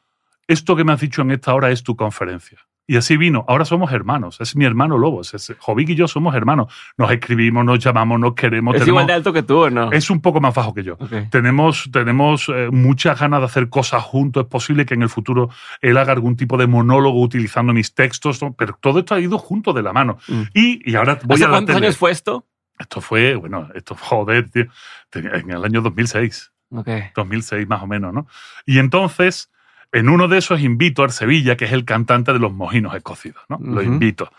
Esto 0.46 0.76
que 0.76 0.84
me 0.84 0.92
has 0.92 1.00
dicho 1.00 1.22
en 1.22 1.30
esta 1.30 1.54
hora 1.54 1.70
es 1.70 1.82
tu 1.82 1.96
conferencia. 1.96 2.58
Y 2.86 2.96
así 2.98 3.16
vino. 3.16 3.46
Ahora 3.48 3.64
somos 3.64 3.92
hermanos. 3.92 4.40
Es 4.42 4.56
mi 4.56 4.66
hermano 4.66 4.98
Lobos. 4.98 5.32
Es, 5.32 5.54
Jovic 5.58 5.88
y 5.88 5.94
yo 5.94 6.06
somos 6.06 6.34
hermanos. 6.34 6.72
Nos 6.98 7.10
escribimos, 7.10 7.64
nos 7.64 7.78
llamamos, 7.78 8.20
nos 8.20 8.34
queremos. 8.34 8.74
Es 8.74 8.80
tenemos- 8.82 8.88
igual 8.88 9.06
de 9.06 9.12
alto 9.14 9.32
que 9.32 9.42
tú, 9.42 9.58
¿o 9.64 9.70
no? 9.70 9.90
es 9.90 10.10
un 10.10 10.20
poco 10.20 10.40
más 10.40 10.54
bajo 10.54 10.74
que 10.74 10.82
yo. 10.82 10.98
Tenemos, 11.30 11.88
tenemos 11.90 12.50
eh, 12.54 12.68
muchas 12.70 13.18
ganas 13.18 13.40
de 13.40 13.46
hacer 13.46 13.70
cosas 13.70 14.02
juntos. 14.02 14.42
Es 14.44 14.48
posible 14.50 14.84
que 14.84 14.92
en 14.94 15.02
el 15.02 15.08
futuro 15.08 15.48
él 15.80 15.96
haga 15.96 16.12
algún 16.12 16.36
tipo 16.36 16.58
de 16.58 16.66
monólogo 16.66 17.22
utilizando 17.22 17.72
mis 17.72 17.94
textos, 17.94 18.42
¿no? 18.42 18.52
pero 18.52 18.76
todo 18.80 18.98
esto 18.98 19.14
ha 19.14 19.20
ido 19.20 19.38
junto 19.38 19.72
de 19.72 19.82
la 19.82 19.94
mano. 19.94 20.18
Mm. 20.28 20.42
Y, 20.52 20.90
y 20.90 20.94
ahora 20.96 21.18
voy 21.24 21.36
¿Hace 21.36 21.44
a 21.44 21.48
la 21.48 21.52
cuántos 21.54 21.74
tele. 21.76 21.86
años 21.86 21.96
fue 21.96 22.10
esto? 22.10 22.46
Esto 22.78 23.00
fue, 23.00 23.34
bueno, 23.36 23.68
esto, 23.74 23.94
joder, 23.98 24.50
tío, 24.50 24.66
en 25.14 25.50
el 25.50 25.64
año 25.64 25.80
2006, 25.80 26.52
Ok. 26.70 26.88
2006 27.14 27.66
más 27.68 27.82
o 27.82 27.86
menos, 27.86 28.12
¿no? 28.12 28.26
Y 28.66 28.78
entonces, 28.78 29.48
en 29.94 30.08
uno 30.10 30.28
de 30.28 30.38
esos 30.38 30.60
invito 30.60 31.02
a 31.04 31.08
Sevilla, 31.08 31.56
que 31.56 31.64
es 31.64 31.72
el 31.72 31.84
cantante 31.84 32.32
de 32.32 32.38
los 32.38 32.52
mojinos 32.52 32.94
escocidos, 32.94 33.42
¿no? 33.48 33.58
Lo 33.62 33.82
invito. 33.82 34.30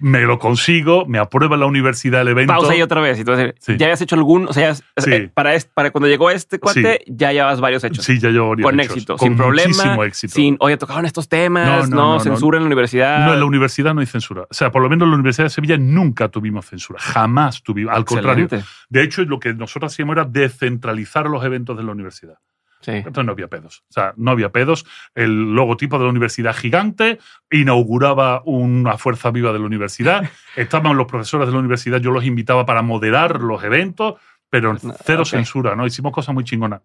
Me 0.00 0.20
lo 0.20 0.38
consigo, 0.38 1.06
me 1.06 1.18
aprueba 1.18 1.56
la 1.56 1.66
universidad 1.66 2.20
el 2.20 2.28
evento. 2.28 2.52
Pausa 2.52 2.70
ahí 2.70 2.82
otra 2.82 3.00
vez. 3.00 3.18
Entonces, 3.18 3.54
Sí. 3.58 3.76
¿ya 3.76 3.86
habías 3.86 4.00
hecho 4.00 4.14
algún? 4.14 4.46
O 4.46 4.52
sea, 4.52 4.70
has- 4.70 4.84
Sí. 4.96 5.10
eh, 5.12 5.28
para, 5.34 5.56
este- 5.56 5.72
para 5.74 5.90
cuando 5.90 6.06
llegó 6.06 6.30
este 6.30 6.60
cuate, 6.60 7.00
ya 7.08 7.32
llevas 7.32 7.60
varios 7.60 7.82
hechos. 7.82 8.04
Sí, 8.04 8.20
ya 8.20 8.30
yo 8.30 8.52
Con 8.62 8.78
éxito, 8.78 9.18
sin 9.18 9.36
problema, 9.36 9.66
Muchísimo 9.70 10.04
éxito. 10.04 10.34
sin, 10.34 10.56
oye, 10.60 10.76
tocaron 10.76 11.04
estos 11.04 11.28
temas, 11.28 11.66
No, 11.66 11.76
no, 11.78 11.82
no, 11.88 11.96
no, 11.96 12.14
no. 12.14 12.20
censura 12.20 12.58
en 12.58 12.62
la 12.62 12.66
universidad. 12.68 13.26
No, 13.26 13.34
en 13.34 13.40
la 13.40 13.46
universidad 13.46 13.92
no 13.92 14.00
hay 14.00 14.06
censura. 14.06 14.42
O 14.42 14.54
sea, 14.54 14.70
por 14.70 14.82
lo 14.82 14.88
menos 14.88 15.06
en 15.06 15.10
la 15.10 15.16
Universidad 15.16 15.46
de 15.46 15.50
Sevilla 15.50 15.76
nunca 15.78 16.28
tuvimos 16.28 16.66
censura. 16.66 17.00
Jamás 17.00 17.64
tuvimos. 17.64 17.92
Al 17.92 18.04
contrario. 18.04 18.46
De 18.88 19.02
hecho, 19.02 19.24
lo 19.24 19.40
que 19.40 19.52
nosotros 19.52 19.92
hacíamos 19.92 20.14
era 20.14 20.24
descentralizar 20.24 21.26
los 21.26 21.44
eventos 21.44 21.76
de 21.76 21.82
la 21.82 21.90
universidad. 21.90 22.34
Sí. 22.80 22.92
Entonces 22.92 23.24
no 23.24 23.32
había 23.32 23.48
pedos. 23.48 23.82
O 23.88 23.92
sea, 23.92 24.12
no 24.16 24.30
había 24.30 24.50
pedos. 24.50 24.86
El 25.14 25.54
logotipo 25.54 25.98
de 25.98 26.04
la 26.04 26.10
universidad 26.10 26.54
gigante 26.54 27.18
inauguraba 27.50 28.42
una 28.44 28.96
fuerza 28.98 29.30
viva 29.30 29.52
de 29.52 29.58
la 29.58 29.66
universidad. 29.66 30.28
Estaban 30.56 30.96
los 30.96 31.06
profesores 31.06 31.46
de 31.48 31.52
la 31.52 31.58
universidad, 31.58 31.98
yo 32.00 32.10
los 32.10 32.24
invitaba 32.24 32.64
para 32.66 32.82
moderar 32.82 33.40
los 33.40 33.62
eventos, 33.64 34.14
pero 34.50 34.76
cero 35.04 35.24
censura, 35.24 35.74
¿no? 35.76 35.86
Hicimos 35.86 36.12
cosas 36.12 36.34
muy 36.34 36.44
chingonas. 36.44 36.80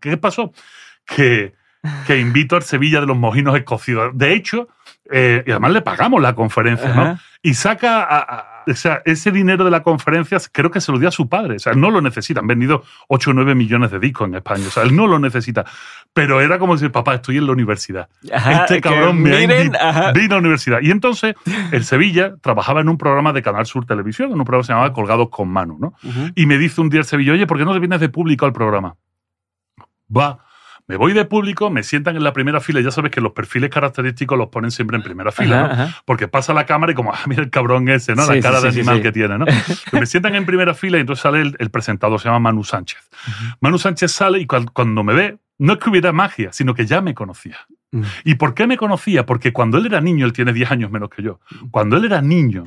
¿Qué 0.00 0.16
pasó? 0.18 0.52
Que, 1.06 1.54
que 2.06 2.18
invito 2.18 2.54
al 2.56 2.62
Sevilla 2.62 3.00
de 3.00 3.06
los 3.06 3.16
mojinos 3.16 3.56
escocidos. 3.56 4.16
De 4.16 4.34
hecho, 4.34 4.68
eh, 5.10 5.42
y 5.46 5.50
además 5.50 5.72
le 5.72 5.80
pagamos 5.82 6.20
la 6.22 6.34
conferencia, 6.34 6.92
¿no? 6.94 7.18
Y 7.42 7.54
saca 7.54 8.02
a- 8.02 8.18
a- 8.18 8.47
o 8.68 8.74
sea, 8.74 9.02
ese 9.04 9.30
dinero 9.30 9.64
de 9.64 9.70
la 9.70 9.82
conferencia, 9.82 10.38
creo 10.52 10.70
que 10.70 10.80
se 10.80 10.92
lo 10.92 10.98
dio 10.98 11.08
a 11.08 11.12
su 11.12 11.28
padre. 11.28 11.56
O 11.56 11.58
sea, 11.58 11.72
él 11.72 11.80
no 11.80 11.90
lo 11.90 12.00
necesita. 12.00 12.40
Han 12.40 12.46
vendido 12.46 12.82
8 13.08 13.30
o 13.30 13.34
9 13.34 13.54
millones 13.54 13.90
de 13.90 13.98
discos 13.98 14.28
en 14.28 14.34
España. 14.34 14.64
O 14.66 14.70
sea, 14.70 14.82
él 14.82 14.94
no 14.94 15.06
lo 15.06 15.18
necesita. 15.18 15.64
Pero 16.12 16.40
era 16.40 16.58
como 16.58 16.74
decir, 16.74 16.92
papá, 16.92 17.14
estoy 17.14 17.38
en 17.38 17.46
la 17.46 17.52
universidad. 17.52 18.08
Ajá, 18.32 18.64
este 18.64 18.80
cabrón 18.80 19.20
me 19.20 19.34
ha 19.34 19.38
miren, 19.38 19.76
ajá. 19.76 20.12
vino 20.12 20.34
a 20.34 20.36
la 20.36 20.40
universidad. 20.40 20.80
Y 20.82 20.90
entonces, 20.90 21.34
el 21.72 21.84
Sevilla 21.84 22.34
trabajaba 22.40 22.80
en 22.80 22.88
un 22.88 22.98
programa 22.98 23.32
de 23.32 23.42
Canal 23.42 23.66
Sur 23.66 23.86
Televisión, 23.86 24.32
en 24.32 24.38
un 24.38 24.44
programa 24.44 24.62
que 24.62 24.66
se 24.66 24.72
llamaba 24.72 24.92
Colgados 24.92 25.28
con 25.30 25.48
Manu, 25.48 25.78
¿no? 25.78 25.94
Y 26.34 26.46
me 26.46 26.58
dice 26.58 26.80
un 26.80 26.90
día 26.90 27.00
el 27.00 27.06
Sevilla, 27.06 27.32
oye, 27.32 27.46
¿por 27.46 27.58
qué 27.58 27.64
no 27.64 27.72
te 27.72 27.78
vienes 27.78 28.00
de 28.00 28.08
público 28.08 28.46
al 28.46 28.52
programa? 28.52 28.96
Va. 30.14 30.44
Me 30.88 30.96
voy 30.96 31.12
de 31.12 31.26
público, 31.26 31.68
me 31.68 31.82
sientan 31.82 32.16
en 32.16 32.24
la 32.24 32.32
primera 32.32 32.60
fila. 32.60 32.80
Ya 32.80 32.90
sabes 32.90 33.10
que 33.10 33.20
los 33.20 33.32
perfiles 33.32 33.68
característicos 33.68 34.38
los 34.38 34.48
ponen 34.48 34.70
siempre 34.70 34.96
en 34.96 35.02
primera 35.02 35.30
fila, 35.30 35.64
Ajá, 35.64 35.66
¿no? 35.66 35.82
ajá. 35.82 36.02
Porque 36.06 36.28
pasa 36.28 36.54
la 36.54 36.64
cámara 36.64 36.92
y 36.92 36.94
como, 36.94 37.12
ah, 37.12 37.20
mira 37.26 37.42
el 37.42 37.50
cabrón 37.50 37.90
ese, 37.90 38.14
¿no? 38.14 38.22
Sí, 38.22 38.36
la 38.36 38.40
cara 38.40 38.60
sí, 38.60 38.66
de 38.66 38.72
sí, 38.72 38.78
animal 38.80 39.02
que 39.02 39.12
tiene, 39.12 39.38
¿no? 39.38 39.44
Me 39.92 40.06
sientan 40.06 40.34
en 40.34 40.46
primera 40.46 40.72
fila 40.72 40.96
y 40.96 41.02
entonces 41.02 41.22
sale 41.22 41.42
el, 41.42 41.56
el 41.58 41.70
presentador, 41.70 42.18
se 42.18 42.28
llama 42.28 42.38
Manu 42.38 42.64
Sánchez. 42.64 43.10
Manu 43.60 43.78
Sánchez 43.78 44.10
sale 44.10 44.40
y 44.40 44.46
cuando 44.46 45.04
me 45.04 45.12
ve, 45.12 45.38
no 45.58 45.74
es 45.74 45.78
que 45.78 45.90
hubiera 45.90 46.10
magia, 46.12 46.52
sino 46.52 46.72
que 46.74 46.86
ya 46.86 47.02
me 47.02 47.14
conocía. 47.14 47.58
Mm. 47.90 48.02
¿Y 48.24 48.34
por 48.36 48.54
qué 48.54 48.66
me 48.66 48.78
conocía? 48.78 49.26
Porque 49.26 49.52
cuando 49.52 49.76
él 49.76 49.86
era 49.86 50.00
niño, 50.00 50.24
él 50.24 50.32
tiene 50.32 50.54
10 50.54 50.70
años 50.70 50.90
menos 50.90 51.10
que 51.10 51.22
yo, 51.22 51.40
cuando 51.70 51.98
él 51.98 52.06
era 52.06 52.22
niño, 52.22 52.64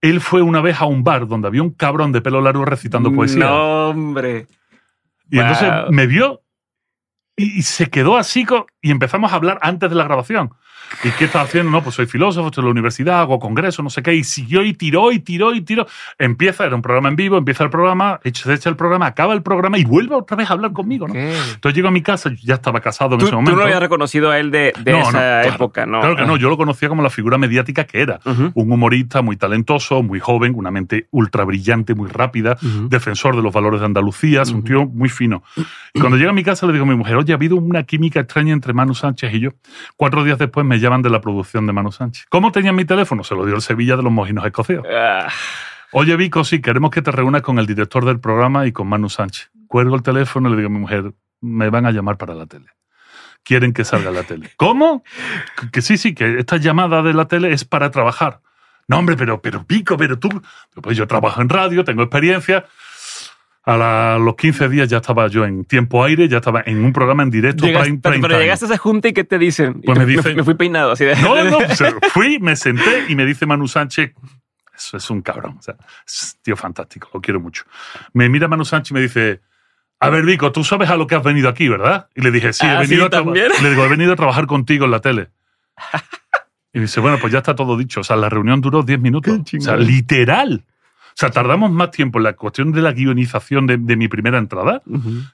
él 0.00 0.20
fue 0.22 0.40
una 0.40 0.62
vez 0.62 0.80
a 0.80 0.86
un 0.86 1.04
bar 1.04 1.26
donde 1.26 1.48
había 1.48 1.62
un 1.62 1.70
cabrón 1.70 2.12
de 2.12 2.22
pelo 2.22 2.40
largo 2.40 2.64
recitando 2.64 3.12
poesía. 3.12 3.44
No, 3.44 3.88
hombre. 3.90 4.46
Y 5.30 5.38
entonces 5.40 5.70
me 5.90 6.06
vio 6.06 6.42
y, 7.36 7.62
se 7.62 7.90
quedó 7.90 8.16
así 8.16 8.46
y 8.80 8.90
empezamos 8.90 9.32
a 9.32 9.36
hablar 9.36 9.58
antes 9.62 9.90
de 9.90 9.96
la 9.96 10.04
grabación. 10.04 10.54
¿Y 11.04 11.10
qué 11.10 11.24
estás 11.26 11.44
haciendo? 11.48 11.70
No, 11.70 11.82
pues 11.82 11.94
soy 11.96 12.06
filósofo, 12.06 12.46
estoy 12.48 12.62
en 12.62 12.66
la 12.66 12.70
universidad, 12.72 13.20
hago 13.20 13.38
congreso, 13.38 13.82
no 13.82 13.90
sé 13.90 14.02
qué. 14.02 14.14
Y 14.14 14.24
siguió 14.24 14.62
y 14.62 14.72
tiró 14.72 15.12
y 15.12 15.18
tiró 15.20 15.54
y 15.54 15.60
tiró. 15.60 15.86
Empieza, 16.18 16.64
era 16.64 16.74
un 16.74 16.82
programa 16.82 17.08
en 17.08 17.16
vivo, 17.16 17.36
empieza 17.36 17.64
el 17.64 17.70
programa, 17.70 18.20
echa- 18.24 18.44
se 18.44 18.54
echa 18.54 18.70
el 18.70 18.76
programa, 18.76 19.06
acaba 19.06 19.34
el 19.34 19.42
programa 19.42 19.78
y 19.78 19.84
vuelve 19.84 20.14
otra 20.14 20.36
vez 20.36 20.48
a 20.50 20.54
hablar 20.54 20.72
conmigo, 20.72 21.06
¿no? 21.06 21.14
Ok. 21.14 21.18
Entonces 21.54 21.74
llego 21.76 21.88
a 21.88 21.90
mi 21.90 22.02
casa, 22.02 22.30
ya 22.42 22.54
estaba 22.54 22.80
casado 22.80 23.14
en 23.14 23.18
Tú, 23.20 23.26
ese 23.26 23.30
tú 23.32 23.36
momento. 23.36 23.56
no 23.58 23.62
habías 23.64 23.80
reconocido 23.80 24.30
a 24.30 24.38
él 24.38 24.50
de, 24.50 24.72
de 24.82 24.92
No, 24.92 24.98
esa 25.00 25.06
no, 25.12 25.18
claro. 25.18 25.48
época, 25.54 25.86
¿no? 25.86 26.00
Claro 26.00 26.16
que 26.16 26.24
no, 26.26 26.36
yo 26.36 26.48
lo 26.48 26.56
conocía 26.56 26.88
como 26.88 27.02
la 27.02 27.10
figura 27.10 27.36
mediática 27.38 27.84
que 27.84 28.00
era. 28.00 28.20
Ujú. 28.24 28.52
Un 28.54 28.72
humorista 28.72 29.22
muy 29.22 29.36
talentoso, 29.36 30.02
muy 30.02 30.20
joven, 30.20 30.54
una 30.56 30.70
mente 30.70 31.06
ultra 31.10 31.44
brillante, 31.44 31.94
muy 31.94 32.08
rápida, 32.08 32.56
Ujú. 32.62 32.88
defensor 32.88 33.36
de 33.36 33.42
los 33.42 33.52
valores 33.52 33.80
de 33.80 33.86
Andalucía, 33.86 34.42
es 34.42 34.50
un 34.50 34.58
Ujú. 34.58 34.64
tío 34.66 34.86
muy 34.86 35.08
fino. 35.08 35.42
Y 35.94 36.00
cuando 36.00 36.16
llega 36.16 36.30
a 36.30 36.34
mi 36.34 36.44
casa 36.44 36.66
le 36.66 36.72
digo 36.72 36.84
a 36.84 36.88
mi 36.88 36.96
mujer, 36.96 37.16
oye, 37.16 37.32
ha 37.32 37.36
habido 37.36 37.56
una 37.56 37.82
química 37.82 38.20
extraña 38.20 38.52
entre 38.52 38.72
Manu 38.72 38.94
Sánchez 38.94 39.32
y 39.34 39.40
yo. 39.40 39.50
Cuatro 39.96 40.24
días 40.24 40.38
después 40.38 40.64
me 40.66 40.75
llaman 40.78 41.02
de 41.02 41.10
la 41.10 41.20
producción 41.20 41.66
de 41.66 41.72
Manu 41.72 41.92
Sánchez. 41.92 42.26
¿Cómo 42.28 42.52
tenía 42.52 42.72
mi 42.72 42.84
teléfono? 42.84 43.24
Se 43.24 43.34
lo 43.34 43.44
dio 43.44 43.54
el 43.54 43.62
Sevilla 43.62 43.96
de 43.96 44.02
los 44.02 44.12
Mojinos 44.12 44.44
Escocidos. 44.46 44.86
Ah, 44.92 45.28
Oye, 45.92 46.16
Vico, 46.16 46.44
sí, 46.44 46.60
queremos 46.60 46.90
que 46.90 47.00
te 47.02 47.10
reúnas 47.10 47.42
con 47.42 47.58
el 47.58 47.66
director 47.66 48.04
del 48.04 48.20
programa 48.20 48.66
y 48.66 48.72
con 48.72 48.88
Manu 48.88 49.08
Sánchez. 49.08 49.50
Cuelgo 49.68 49.94
el 49.96 50.02
teléfono 50.02 50.48
y 50.48 50.52
le 50.52 50.56
digo 50.58 50.68
a 50.68 50.72
mi 50.72 50.78
mujer, 50.78 51.12
me 51.40 51.70
van 51.70 51.86
a 51.86 51.90
llamar 51.92 52.16
para 52.18 52.34
la 52.34 52.46
tele. 52.46 52.66
Quieren 53.44 53.72
que 53.72 53.84
salga 53.84 54.10
la 54.10 54.24
tele. 54.24 54.50
¿Cómo? 54.56 55.04
Que- 55.72 55.80
sí, 55.82 55.96
sí, 55.96 56.14
que 56.14 56.38
esta 56.40 56.56
llamada 56.56 57.02
de 57.02 57.14
la 57.14 57.28
tele 57.28 57.52
es 57.52 57.64
para 57.64 57.90
trabajar. 57.92 58.40
No, 58.88 58.98
hombre, 58.98 59.16
pero, 59.16 59.40
pero 59.40 59.64
Pico, 59.64 59.96
pero 59.96 60.18
tú. 60.18 60.28
Pues 60.82 60.96
yo 60.96 61.06
trabajo 61.06 61.40
en 61.40 61.48
radio, 61.48 61.84
tengo 61.84 62.02
experiencia. 62.02 62.64
A 63.66 63.76
la- 63.76 64.18
los 64.18 64.36
15 64.36 64.68
días 64.68 64.88
ya 64.88 64.98
estaba 64.98 65.26
yo 65.26 65.44
en 65.44 65.64
tiempo 65.64 66.02
aire, 66.04 66.28
ya 66.28 66.36
estaba 66.38 66.62
en 66.64 66.84
un 66.84 66.92
programa 66.92 67.24
en 67.24 67.30
directo. 67.30 67.66
Llegaste- 67.66 67.82
prime- 67.84 68.00
pero, 68.00 68.12
prime 68.14 68.28
pero 68.28 68.40
llegaste 68.40 68.64
a 68.64 68.68
esa 68.68 68.78
junta 68.78 69.08
y 69.08 69.12
¿qué 69.12 69.24
te 69.24 69.38
dicen? 69.38 69.82
Pues 69.84 69.98
te- 69.98 70.06
me 70.06 70.12
dicen- 70.12 70.36
me 70.36 70.44
fui 70.44 70.54
peinado 70.54 70.92
así 70.92 71.04
de... 71.04 71.16
No, 71.16 71.44
no, 71.44 71.58
pues, 71.66 71.82
fui, 72.12 72.38
me 72.38 72.54
senté 72.56 73.06
y 73.08 73.16
me 73.16 73.26
dice 73.26 73.44
Manu 73.44 73.66
Sánchez, 73.66 74.12
eso 74.76 74.96
es 74.96 75.10
un 75.10 75.20
cabrón, 75.20 75.56
o 75.58 75.62
sea, 75.62 75.74
es 76.06 76.38
tío 76.42 76.54
fantástico, 76.56 77.10
lo 77.12 77.20
quiero 77.20 77.40
mucho. 77.40 77.64
Me 78.12 78.28
mira 78.28 78.46
Manu 78.46 78.64
Sánchez 78.64 78.92
y 78.92 78.94
me 78.94 79.00
dice, 79.00 79.40
a 79.98 80.10
ver, 80.10 80.24
Vico, 80.24 80.52
tú 80.52 80.62
sabes 80.62 80.88
a 80.88 80.96
lo 80.96 81.06
que 81.08 81.16
has 81.16 81.24
venido 81.24 81.48
aquí, 81.48 81.68
¿verdad? 81.68 82.08
Y 82.14 82.20
le 82.20 82.30
dije, 82.30 82.52
sí, 82.52 82.64
he 82.66 82.68
Ah, 82.70 82.80
venido, 82.80 83.08
sí, 83.10 83.16
a 83.16 83.62
le 83.62 83.70
digo, 83.70 83.84
he 83.84 83.88
venido 83.88 84.12
a 84.12 84.16
trabajar 84.16 84.46
contigo 84.46 84.84
en 84.84 84.90
la 84.92 85.00
tele. 85.00 85.28
Y 86.72 86.78
dice, 86.80 87.00
bueno, 87.00 87.16
pues 87.18 87.32
ya 87.32 87.38
está 87.38 87.54
todo 87.54 87.74
dicho. 87.78 88.00
O 88.00 88.04
sea, 88.04 88.16
la 88.16 88.28
reunión 88.28 88.60
duró 88.60 88.82
10 88.82 89.00
minutos. 89.00 89.40
O 89.56 89.60
sea, 89.62 89.76
literal. 89.78 90.62
O 91.16 91.18
sea, 91.18 91.30
tardamos 91.30 91.70
más 91.70 91.92
tiempo 91.92 92.18
en 92.18 92.24
la 92.24 92.34
cuestión 92.34 92.72
de 92.72 92.82
la 92.82 92.92
guionización 92.92 93.66
de, 93.66 93.78
de 93.78 93.96
mi 93.96 94.06
primera 94.06 94.36
entrada 94.36 94.82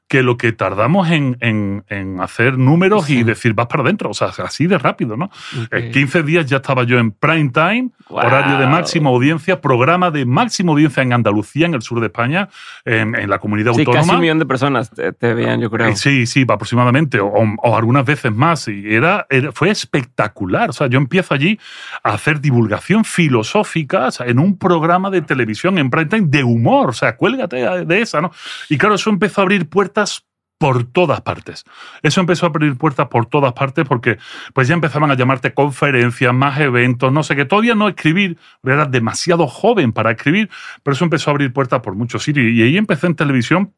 que 0.07 0.23
lo 0.23 0.37
que 0.37 0.53
tardamos 0.53 1.11
en, 1.11 1.37
en- 1.41 1.83
en 1.89 2.21
hacer 2.21 2.57
números 2.57 3.11
y 3.11 3.25
decir, 3.25 3.53
vas 3.55 3.67
para 3.67 3.83
adentro. 3.83 4.11
O 4.11 4.15
sea, 4.15 4.29
así 4.29 4.69
de 4.69 4.79
rápido, 4.79 5.17
¿no? 5.17 5.29
En 5.73 5.91
15 5.91 6.23
días 6.23 6.47
ya 6.47 6.59
estaba 6.59 6.85
yo 6.85 6.99
en 7.01 7.11
prime 7.11 7.51
time, 7.51 7.91
Wow. 8.09 8.19
horario 8.27 8.59
de 8.59 8.67
máxima 8.67 9.09
audiencia, 9.09 9.61
programa 9.61 10.11
de 10.11 10.27
máxima 10.27 10.71
audiencia 10.73 11.03
en 11.03 11.15
Andalucía, 11.15 11.65
en 11.67 11.73
el 11.75 11.81
sur 11.83 11.99
de 11.99 12.07
España, 12.07 12.49
en, 12.85 13.15
en 13.17 13.31
la 13.31 13.39
comunidad 13.39 13.73
Sí, 13.73 13.81
autónoma. 13.81 14.03
casi 14.03 14.15
un 14.15 14.21
millón 14.21 14.39
de 14.39 14.45
personas 14.47 14.91
te, 14.91 15.13
te 15.15 15.33
veían, 15.35 15.61
yo 15.63 15.71
creo. 15.71 15.89
Eh, 15.89 15.97
Sí, 15.97 16.27
sí, 16.27 16.43
aproximadamente, 16.47 17.21
o, 17.21 17.29
o 17.33 17.77
algunas 17.77 18.05
veces 18.05 18.31
más. 18.33 18.69
Y 18.69 18.95
era, 18.95 19.27
era- 19.31 19.51
fue 19.53 19.71
espectacular. 19.71 20.69
O 20.71 20.73
sea, 20.75 20.89
yo 20.89 20.99
empiezo 20.99 21.33
allí 21.35 21.59
a 22.05 22.13
hacer 22.13 22.41
divulgación 22.41 23.05
filosófica 23.05 24.07
o 24.07 24.11
sea, 24.11 24.27
en 24.27 24.39
un 24.39 24.59
programa 24.59 25.09
de 25.11 25.23
televisión 25.23 25.72
en 25.79 25.91
prime 25.91 26.07
time 26.07 26.27
de 26.29 26.45
humor. 26.45 26.91
O 26.91 26.93
sea, 26.93 27.17
cuélgate 27.17 27.85
de 27.85 28.01
esa, 28.01 28.21
¿no? 28.21 28.31
Y 28.69 28.79
claro, 28.79 28.95
eso 28.97 29.11
empezó 29.11 29.41
a 29.41 29.45
abrir 29.45 29.69
puertas 29.69 30.25
por 30.59 30.85
todas 30.85 31.21
partes. 31.23 31.65
Eso 32.03 32.21
empezó 32.21 32.47
a 32.47 32.51
abrir 32.51 32.77
puertas 32.77 33.09
por 33.09 33.27
todas 33.27 33.53
partes 33.53 33.85
porque 33.89 34.19
pues 34.55 34.69
ya 34.69 34.75
empezaban 34.75 35.11
a 35.11 35.15
llamarte 35.17 35.53
conferencias, 35.55 36.33
más 36.33 36.61
eventos, 36.61 37.13
no 37.13 37.25
sé 37.25 37.35
qué. 37.35 37.45
Todavía 37.45 37.75
no 37.75 37.89
escribir, 37.89 38.39
era 38.63 38.85
demasiado 38.87 39.49
joven 39.49 39.93
para 39.93 40.13
escribir, 40.13 40.51
pero 40.85 40.95
eso 40.95 41.05
empezó 41.05 41.31
a 41.31 41.33
abrir 41.33 41.53
puertas 41.53 41.81
por 41.81 41.97
muchos 41.97 42.23
sitios. 42.23 42.47
Y 42.47 42.63
ahí 42.63 42.77
empecé 42.77 43.09
en 43.09 43.17
televisión 43.17 43.75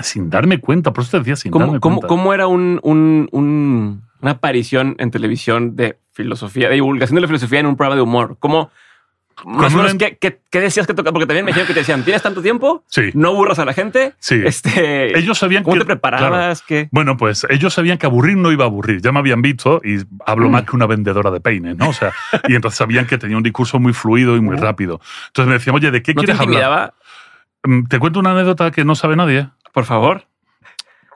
sin 0.00 0.30
darme 0.30 0.58
cuenta, 0.58 0.92
por 0.92 1.02
eso 1.02 1.10
te 1.10 1.18
decía 1.18 1.34
sin 1.36 1.50
¿Cómo, 1.50 1.64
darme 1.66 1.80
cómo- 1.80 1.96
cuenta. 1.96 2.06
cómo 2.08 2.32
era 2.32 2.46
un, 2.46 2.78
un- 2.84 3.28
un- 3.32 4.02
una 4.20 4.30
aparición 4.30 4.94
en 5.00 5.10
televisión 5.10 5.74
de 5.74 5.98
filosofía, 6.12 6.68
de 6.68 6.76
divulgación 6.76 7.16
de 7.16 7.20
la 7.22 7.26
filosofía 7.26 7.58
en 7.60 7.66
un 7.66 7.76
programa 7.76 7.96
de 7.96 8.02
humor? 8.02 8.36
¿Cómo, 8.38 8.70
más 9.44 9.74
o 9.74 9.76
menos, 9.78 9.94
¿qué, 9.94 10.16
qué, 10.20 10.40
qué 10.50 10.60
decías 10.60 10.86
que 10.86 10.94
tocaba? 10.94 11.12
Porque 11.12 11.26
también 11.26 11.44
me 11.44 11.50
dijeron 11.50 11.66
que 11.66 11.74
te 11.74 11.80
decían, 11.80 12.04
¿tienes 12.04 12.22
tanto 12.22 12.42
tiempo? 12.42 12.84
Sí. 12.88 13.10
¿No 13.14 13.28
aburras 13.30 13.58
a 13.58 13.64
la 13.64 13.72
gente? 13.72 14.14
Sí. 14.18 14.40
Este, 14.44 15.18
Ellos 15.18 15.38
sabían 15.38 15.62
¿Cómo 15.64 15.74
que- 15.74 15.80
te 15.80 15.86
preparabas? 15.86 16.62
¿Qué? 16.62 16.88
Bueno, 16.92 17.16
pues 17.16 17.46
ellos 17.50 17.72
sabían 17.74 17.98
que 17.98 18.06
aburrir 18.06 18.36
no 18.36 18.52
iba 18.52 18.64
a 18.64 18.68
aburrir. 18.68 19.00
Ya 19.00 19.12
me 19.12 19.18
habían 19.18 19.42
visto 19.42 19.80
y 19.84 19.98
hablo 20.26 20.48
Mm. 20.48 20.52
más 20.52 20.62
que 20.64 20.76
una 20.76 20.86
vendedora 20.86 21.30
de 21.30 21.40
peines, 21.40 21.76
¿no? 21.76 21.88
O 21.88 21.92
sea, 21.92 22.12
y 22.48 22.54
entonces 22.54 22.78
sabían 22.78 23.06
que 23.06 23.18
tenía 23.18 23.36
un 23.36 23.42
discurso 23.42 23.78
muy 23.78 23.92
fluido 23.92 24.36
y 24.36 24.40
muy 24.40 24.56
rápido. 24.56 25.00
Entonces 25.28 25.48
me 25.48 25.54
decían, 25.54 25.76
oye, 25.76 25.90
¿de 25.90 26.02
qué 26.02 26.14
¿No 26.14 26.22
te 26.22 26.26
quieres 26.26 26.40
hablar? 26.40 26.94
Mm, 27.64 27.84
Te 27.86 27.98
cuento 27.98 28.18
una 28.20 28.32
anécdota 28.32 28.70
que 28.70 28.84
no 28.84 28.94
sabe 28.94 29.16
nadie. 29.16 29.48
Por 29.72 29.84
favor. 29.84 30.26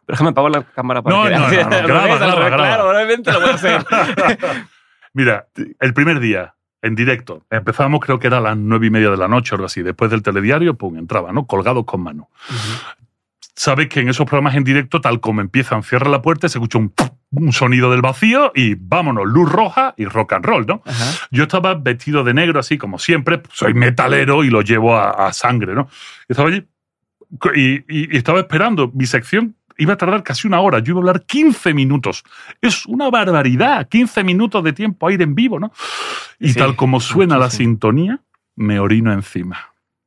Déjame 0.09 0.31
apagar 0.31 0.53
la 0.53 0.63
cámara 0.63 1.03
para 1.03 1.17
No, 1.17 1.25
que 1.25 1.31
no, 1.31 1.41
no, 1.41 1.47
no, 1.49 1.51
graba, 1.89 2.17
graba, 2.17 2.35
graba. 2.35 2.57
Claro, 2.57 2.91
obviamente 2.91 3.33
lo 3.33 3.41
voy 3.41 3.51
a 3.51 3.55
hacer. 3.55 3.85
Mira, 5.13 5.47
el 5.81 5.95
primer 5.95 6.21
día, 6.21 6.55
en 6.87 6.95
directo, 6.95 7.45
empezamos 7.51 8.01
creo 8.01 8.19
que 8.19 8.27
era 8.29 8.39
a 8.39 8.41
las 8.41 8.57
nueve 8.57 8.87
y 8.87 8.91
media 8.91 9.11
de 9.11 9.17
la 9.17 9.29
noche 9.29 9.53
o 9.53 9.57
algo 9.57 9.67
así. 9.67 9.83
Después 9.83 10.11
del 10.11 10.23
telediario, 10.23 10.75
pum, 10.75 10.97
entraba, 10.97 11.33
¿no? 11.33 11.47
Colgados 11.47 11.85
con 11.85 12.03
mano. 12.03 12.29
Sabes 13.55 13.89
que 13.89 14.01
en 14.01 14.09
esos 14.11 14.27
programas 14.27 14.55
en 14.55 14.65
directo, 14.65 15.01
tal 15.01 15.19
como 15.21 15.41
empiezan, 15.41 15.83
cierra 15.83 16.11
la 16.11 16.21
puerta, 16.21 16.47
se 16.49 16.59
escucha 16.59 16.77
un, 16.79 16.93
un 17.31 17.53
sonido 17.55 17.91
del 17.91 18.03
vacío 18.03 18.53
y 18.55 18.75
vámonos, 18.75 19.25
luz 19.27 19.51
roja 19.51 19.95
y 19.97 20.05
rock 20.05 20.35
and 20.35 20.45
roll, 20.45 20.67
¿no? 20.67 20.83
Yo 21.31 21.45
estaba 21.45 21.75
vestido 21.75 22.23
de 22.23 22.35
negro, 22.35 22.61
así 22.61 22.77
como 22.77 22.99
siempre, 22.99 23.43
soy 23.53 23.73
metalero 23.73 24.45
y 24.45 24.51
lo 24.51 24.61
llevo 24.61 24.95
a, 24.97 25.27
a 25.29 25.33
sangre, 25.33 25.75
¿no? 25.75 25.89
Estaba 26.29 26.51
allí 26.51 26.67
y, 27.55 27.77
y- 27.89 28.15
y 28.15 28.17
estaba 28.17 28.41
esperando. 28.41 28.91
Mi 28.95 29.07
sección 29.07 29.57
iba 29.79 29.95
a 29.95 29.97
tardar 29.97 30.23
casi 30.23 30.47
una 30.47 30.61
hora. 30.61 30.79
Yo 30.79 30.93
iba 30.93 30.99
a 30.99 31.03
hablar 31.03 31.25
15 31.25 31.75
minutos. 31.75 32.23
Es 32.61 32.87
una 32.87 33.11
barbaridad. 33.11 33.89
15 33.89 34.25
minutos 34.25 34.63
de 34.65 34.73
tiempo 34.73 35.09
aire 35.09 35.25
en 35.25 35.35
vivo, 35.35 35.59
¿no? 35.59 35.73
Y 36.39 36.51
Sí, 36.51 36.59
tal 36.59 36.77
como 36.77 37.01
suena 37.01 37.39
la 37.39 37.51
sintonía, 37.51 38.21
me 38.55 38.79
orino 38.79 39.13
encima. 39.13 39.59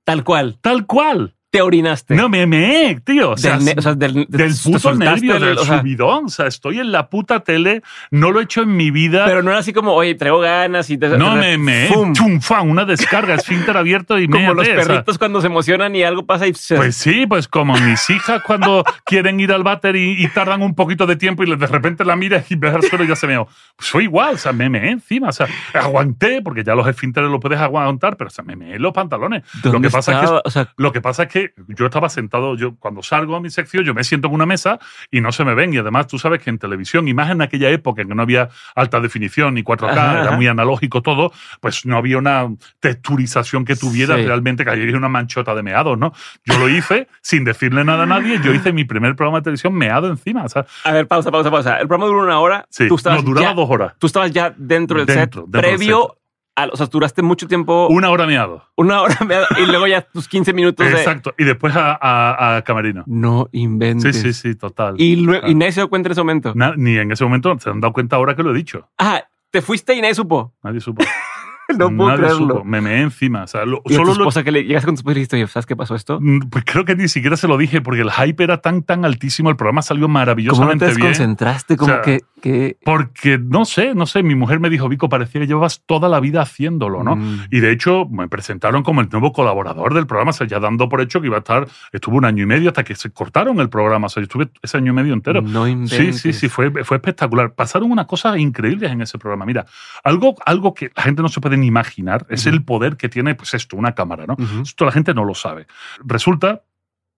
Tal 0.03 0.23
cual. 0.23 0.57
Tal 0.61 0.85
cual. 0.85 1.35
Te 1.51 1.61
orinaste. 1.63 2.13
No, 2.13 2.29
me 2.29 2.45
meé, 2.45 2.99
tío. 3.03 3.31
O 3.31 3.37
sea, 3.37 3.57
Del 3.57 3.65
ne- 3.65 3.73
o 3.77 3.81
sea, 3.81 3.95
del, 3.95 4.27
del 4.29 4.53
puto 4.63 4.93
nervio, 4.93 5.35
el- 5.37 5.41
del 5.41 5.57
o 5.57 5.65
sea, 5.65 5.79
subidón. 5.79 6.25
O 6.25 6.29
sea, 6.29 6.45
estoy 6.45 6.79
en 6.79 6.91
la 6.91 7.09
puta 7.09 7.39
tele, 7.39 7.81
no 8.11 8.31
lo 8.31 8.39
he 8.39 8.43
hecho 8.43 8.61
en 8.61 8.75
mi 8.75 8.91
vida. 8.91 9.25
Pero 9.25 9.41
no 9.41 9.49
era 9.49 9.59
así 9.59 9.73
como, 9.73 9.93
oye, 9.93 10.13
traigo 10.13 10.39
ganas 10.39 10.89
y 10.91 10.97
te. 10.99 11.09
no 11.17 11.33
te- 11.33 11.39
me 11.39 11.57
me 11.57 11.87
¡fum! 11.87 12.13
chum, 12.13 12.39
fan, 12.39 12.69
una 12.69 12.85
descarga, 12.85 13.33
esfínter 13.33 13.75
abierto 13.77 14.19
y 14.19 14.27
Como 14.27 14.53
méate, 14.53 14.75
los 14.75 14.85
perritos 14.85 15.17
cuando 15.17 15.41
se 15.41 15.47
emocionan 15.47 15.95
y 15.95 16.03
algo 16.03 16.25
pasa 16.25 16.45
y 16.45 16.53
se. 16.53 16.75
Pues 16.75 16.95
sí, 16.95 17.25
pues 17.25 17.47
como 17.47 17.73
mis 17.79 18.07
hijas 18.11 18.43
cuando 18.43 18.83
quieren 19.03 19.39
ir 19.39 19.51
al 19.51 19.63
váter 19.63 19.95
y, 19.95 20.23
y 20.23 20.27
tardan 20.27 20.61
un 20.61 20.75
poquito 20.75 21.07
de 21.07 21.15
tiempo 21.15 21.43
y 21.43 21.55
de 21.55 21.65
repente 21.67 22.05
la 22.05 22.15
miras 22.15 22.49
y 22.51 22.55
ves 22.55 22.75
al 22.75 22.83
suelo 22.83 23.05
y 23.05 23.07
ya 23.07 23.15
se 23.15 23.25
me 23.25 23.37
pues 23.39 23.89
soy 23.89 24.03
igual, 24.03 24.35
o 24.35 24.37
sea, 24.37 24.51
me 24.53 24.69
meé 24.69 24.91
encima, 24.91 25.29
o 25.29 25.31
sea, 25.31 25.47
aguanté, 25.73 26.41
porque 26.41 26.63
ya 26.63 26.75
los 26.75 26.87
esfínteres 26.87 27.29
lo 27.29 27.39
puedes 27.39 27.59
aguantar, 27.59 28.17
pero 28.17 28.27
o 28.27 28.31
sea, 28.31 28.43
me 28.43 28.53
en 28.75 28.81
los 28.81 28.93
pantalones. 28.93 29.43
Lo 29.63 29.71
¿Dónde 29.71 29.87
que 29.87 29.91
pasa 29.91 30.23
es 30.23 30.53
que 30.53 30.67
lo 30.77 30.91
que 30.91 31.01
pasa 31.01 31.23
es 31.23 31.29
que 31.29 31.38
yo 31.67 31.85
estaba 31.85 32.09
sentado, 32.09 32.55
yo 32.55 32.75
cuando 32.77 33.03
salgo 33.03 33.35
a 33.35 33.41
mi 33.41 33.49
sección, 33.49 33.83
yo 33.83 33.93
me 33.93 34.03
siento 34.03 34.27
en 34.27 34.33
una 34.33 34.45
mesa 34.45 34.79
y 35.11 35.21
no 35.21 35.31
se 35.31 35.43
me 35.45 35.53
ven. 35.55 35.73
Y 35.73 35.77
además 35.77 36.07
tú 36.07 36.17
sabes 36.19 36.41
que 36.41 36.49
en 36.49 36.57
televisión, 36.59 37.07
y 37.07 37.13
más 37.13 37.29
en 37.31 37.41
aquella 37.41 37.69
época 37.69 38.01
en 38.01 38.09
que 38.09 38.15
no 38.15 38.21
había 38.21 38.49
alta 38.75 38.99
definición 38.99 39.53
ni 39.53 39.63
4K, 39.63 39.91
Ajá, 39.91 40.21
era 40.21 40.31
muy 40.31 40.47
analógico 40.47 41.01
todo, 41.01 41.31
pues 41.61 41.85
no 41.85 41.97
había 41.97 42.17
una 42.17 42.47
texturización 42.79 43.65
que 43.65 43.75
tuviera 43.75 44.15
Sí. 44.17 44.25
realmente, 44.25 44.63
que 44.63 44.71
había 44.71 44.97
una 44.97 45.09
manchota 45.09 45.53
de 45.55 45.63
meados, 45.63 45.97
¿no? 45.97 46.13
Yo 46.45 46.57
lo 46.57 46.67
hice 46.69 47.07
sin 47.21 47.43
decirle 47.43 47.83
nada 47.83 48.03
a 48.03 48.05
nadie, 48.05 48.39
yo 48.43 48.53
hice 48.53 48.73
mi 48.73 48.83
primer 48.85 49.15
programa 49.15 49.39
de 49.39 49.43
televisión 49.43 49.73
meado 49.75 50.07
encima. 50.07 50.43
O 50.43 50.49
sea, 50.49 50.65
a 50.83 50.91
ver, 50.91 51.07
pausa, 51.07 51.31
pausa, 51.31 51.51
pausa. 51.51 51.77
El 51.79 51.87
programa 51.87 52.05
duró 52.07 52.23
una 52.23 52.39
hora. 52.39 52.65
sí, 52.69 52.87
tú 52.87 52.95
estabas 52.95 53.19
no, 53.23 53.29
duraba 53.29 53.47
ya, 53.49 53.53
dos 53.53 53.69
horas. 53.69 53.93
Tú 53.99 54.07
estabas 54.07 54.31
ya 54.31 54.53
dentro 54.57 54.97
del 54.97 55.05
Dentro, 55.05 55.41
set, 55.41 55.49
dentro 55.51 55.61
del 55.61 55.77
previo. 55.77 56.15
A, 56.55 56.65
o 56.71 56.75
sea, 56.75 56.87
duraste 56.87 57.21
mucho 57.21 57.47
tiempo, 57.47 57.87
Una 57.89 58.09
hora 58.09 58.25
meado. 58.27 58.63
una 58.75 59.01
hora 59.01 59.15
y 59.57 59.65
luego 59.65 59.87
ya 59.87 60.01
tus 60.01 60.27
15 60.27 60.51
minutos 60.51 60.85
de. 60.85 60.91
Exacto. 60.93 61.33
Y 61.37 61.45
después 61.45 61.73
a, 61.75 61.97
a- 62.01 62.57
a 62.57 62.61
Camerino. 62.63 63.03
No 63.07 63.47
Sí, 63.53 63.59
inventes. 63.61 64.21
sí, 64.21 64.33
sí, 64.33 64.55
total. 64.55 64.95
Y, 64.97 65.15
luego, 65.15 65.45
Ah. 65.45 65.49
y 65.49 65.55
nadie 65.55 65.71
se 65.71 65.79
dio 65.81 65.89
cuenta 65.89 66.07
en 66.09 66.11
ese 66.11 66.21
momento. 66.21 66.51
Na- 66.55 66.73
ni 66.75 66.97
en 66.97 67.11
ese 67.11 67.23
momento 67.23 67.57
se 67.59 67.69
han 67.69 67.79
dado 67.79 67.93
cuenta 67.93 68.17
ahora 68.17 68.35
que 68.35 68.43
lo 68.43 68.51
he 68.51 68.55
dicho. 68.55 68.89
Ah, 68.97 69.23
te 69.51 69.61
fuiste 69.61 69.93
y 69.95 70.01
nadie 70.01 70.15
supo. 70.15 70.53
Nadie 70.63 70.81
supo. 70.81 71.03
No 71.77 71.95
puedo 71.95 72.09
Nadie 72.09 72.23
creerlo. 72.25 72.47
supo. 72.55 72.63
Me 72.65 72.81
meé 72.81 73.01
encima. 73.01 73.43
O 73.43 73.47
sea, 73.47 73.65
lo- 73.65 73.81
Y 73.85 73.93
a 73.93 73.97
tu 73.97 74.03
solo 74.03 74.07
lo- 74.15 74.21
esposa 74.23 74.43
que 74.43 74.51
le 74.51 74.63
llegaste 74.63 74.85
con 74.87 74.95
tu 74.95 74.99
esposa 74.99 75.11
y 75.11 75.15
dijiste, 75.15 75.47
¿sabes 75.47 75.65
qué 75.65 75.75
pasó 75.75 75.95
esto? 75.95 76.19
Mm, 76.21 76.49
Pues 76.49 76.65
creo 76.65 76.85
que 76.85 76.95
ni 76.95 77.07
siquiera 77.07 77.37
se 77.37 77.47
lo 77.47 77.57
dije 77.57 77.81
porque 77.81 78.01
el 78.01 78.11
hype 78.11 78.43
era 78.43 78.57
tan, 78.61 78.83
tan 78.83 79.05
altísimo. 79.05 79.49
El 79.49 79.55
programa 79.55 79.81
salió 79.81 80.03
¿Cómo 80.05 80.13
no 80.13 80.19
maravillosamente 80.19 80.85
te 80.87 80.95
bien. 80.95 81.07
desconcentraste? 81.09 81.77
Como 81.77 81.91
O 81.91 81.95
sea, 81.95 82.01
que, 82.01 82.21
que... 82.41 82.77
Porque, 82.83 83.37
no 83.37 83.65
sé, 83.65 83.93
no 83.95 84.05
sé, 84.05 84.23
mi 84.23 84.35
mujer 84.35 84.59
me 84.59 84.69
dijo, 84.69 84.89
Vico, 84.89 85.09
parecía 85.09 85.41
que 85.41 85.47
llevabas 85.47 85.83
toda 85.85 86.09
la 86.09 86.19
vida 86.19 86.41
haciéndolo, 86.41 87.03
¿no? 87.03 87.15
Mm. 87.15 87.45
Y 87.51 87.59
de 87.59 87.71
hecho 87.71 88.05
me 88.09 88.27
presentaron 88.27 88.83
como 88.83 89.01
el 89.01 89.09
nuevo 89.09 89.31
colaborador 89.33 89.93
del 89.93 90.07
programa, 90.07 90.31
o 90.31 90.33
sea, 90.33 90.47
ya 90.47 90.59
dando 90.59 90.89
por 90.89 91.01
hecho 91.01 91.21
que 91.21 91.27
iba 91.27 91.35
a 91.37 91.39
estar, 91.39 91.67
estuvo 91.91 92.17
un 92.17 92.25
año 92.25 92.43
y 92.43 92.45
medio 92.47 92.69
hasta 92.69 92.83
que 92.83 92.95
se 92.95 93.09
cortaron 93.11 93.59
el 93.59 93.69
programa, 93.69 94.07
o 94.07 94.09
sea, 94.09 94.21
yo 94.21 94.25
estuve 94.25 94.49
ese 94.61 94.77
año 94.77 94.91
y 94.91 94.95
medio 94.95 95.13
entero. 95.13 95.41
No 95.41 95.65
Sí, 95.65 95.71
inventes. 95.71 96.21
sí, 96.21 96.33
sí, 96.33 96.49
fue, 96.49 96.71
fue 96.83 96.97
espectacular. 96.97 97.53
Pasaron 97.53 97.91
unas 97.91 98.05
cosas 98.07 98.37
increíbles 98.37 98.91
en 98.91 99.01
ese 99.01 99.17
programa. 99.17 99.45
Mira, 99.45 99.65
algo, 100.03 100.35
algo 100.45 100.73
que 100.73 100.91
la 100.95 101.03
gente 101.03 101.21
no 101.21 101.29
se 101.29 101.39
puede 101.41 101.57
imaginar 101.63 102.25
es 102.29 102.45
el 102.45 102.63
poder 102.63 102.97
que 102.97 103.09
tiene, 103.09 103.35
pues 103.35 103.53
esto, 103.53 103.75
una 103.77 103.93
cámara, 103.95 104.25
¿no? 104.27 104.35
Esto 104.61 104.85
la 104.85 104.91
gente 104.91 105.13
no 105.13 105.23
lo 105.25 105.33
sabe. 105.35 105.67
Resulta, 106.03 106.63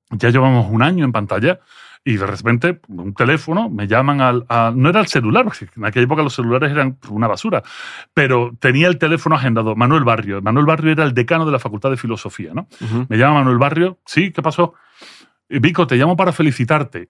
ya 0.09 0.29
llevamos 0.29 0.67
un 0.69 0.83
año 0.83 1.05
en 1.05 1.11
pantalla 1.11 1.59
y 2.03 2.17
de 2.17 2.25
repente 2.25 2.81
un 2.87 3.13
teléfono, 3.13 3.69
me 3.69 3.87
llaman 3.87 4.21
al... 4.21 4.45
a- 4.49 4.73
no 4.75 4.89
era 4.89 4.99
el 5.01 5.07
celular, 5.07 5.43
porque 5.45 5.67
en 5.75 5.85
aquella 5.85 6.05
época 6.05 6.23
los 6.23 6.33
celulares 6.33 6.71
eran 6.71 6.97
una 7.09 7.27
basura, 7.27 7.61
pero 8.13 8.51
tenía 8.59 8.87
el 8.87 8.97
teléfono 8.97 9.35
agendado. 9.35 9.75
Manuel 9.75 10.03
Barrio. 10.03 10.41
Manuel 10.41 10.65
Barrio 10.65 10.91
era 10.93 11.03
el 11.03 11.13
decano 11.13 11.45
de 11.45 11.51
la 11.51 11.59
Facultad 11.59 11.91
de 11.91 11.97
Filosofía, 11.97 12.53
¿no? 12.55 12.67
Me 13.07 13.17
llama 13.17 13.35
Manuel 13.39 13.59
Barrio. 13.59 13.99
Sí, 14.05 14.31
¿qué 14.31 14.41
pasó? 14.41 14.73
"Eh, 15.47 15.59
Vico, 15.59 15.85
te 15.85 15.95
llamo 15.95 16.15
para 16.15 16.31
felicitarte. 16.31 17.09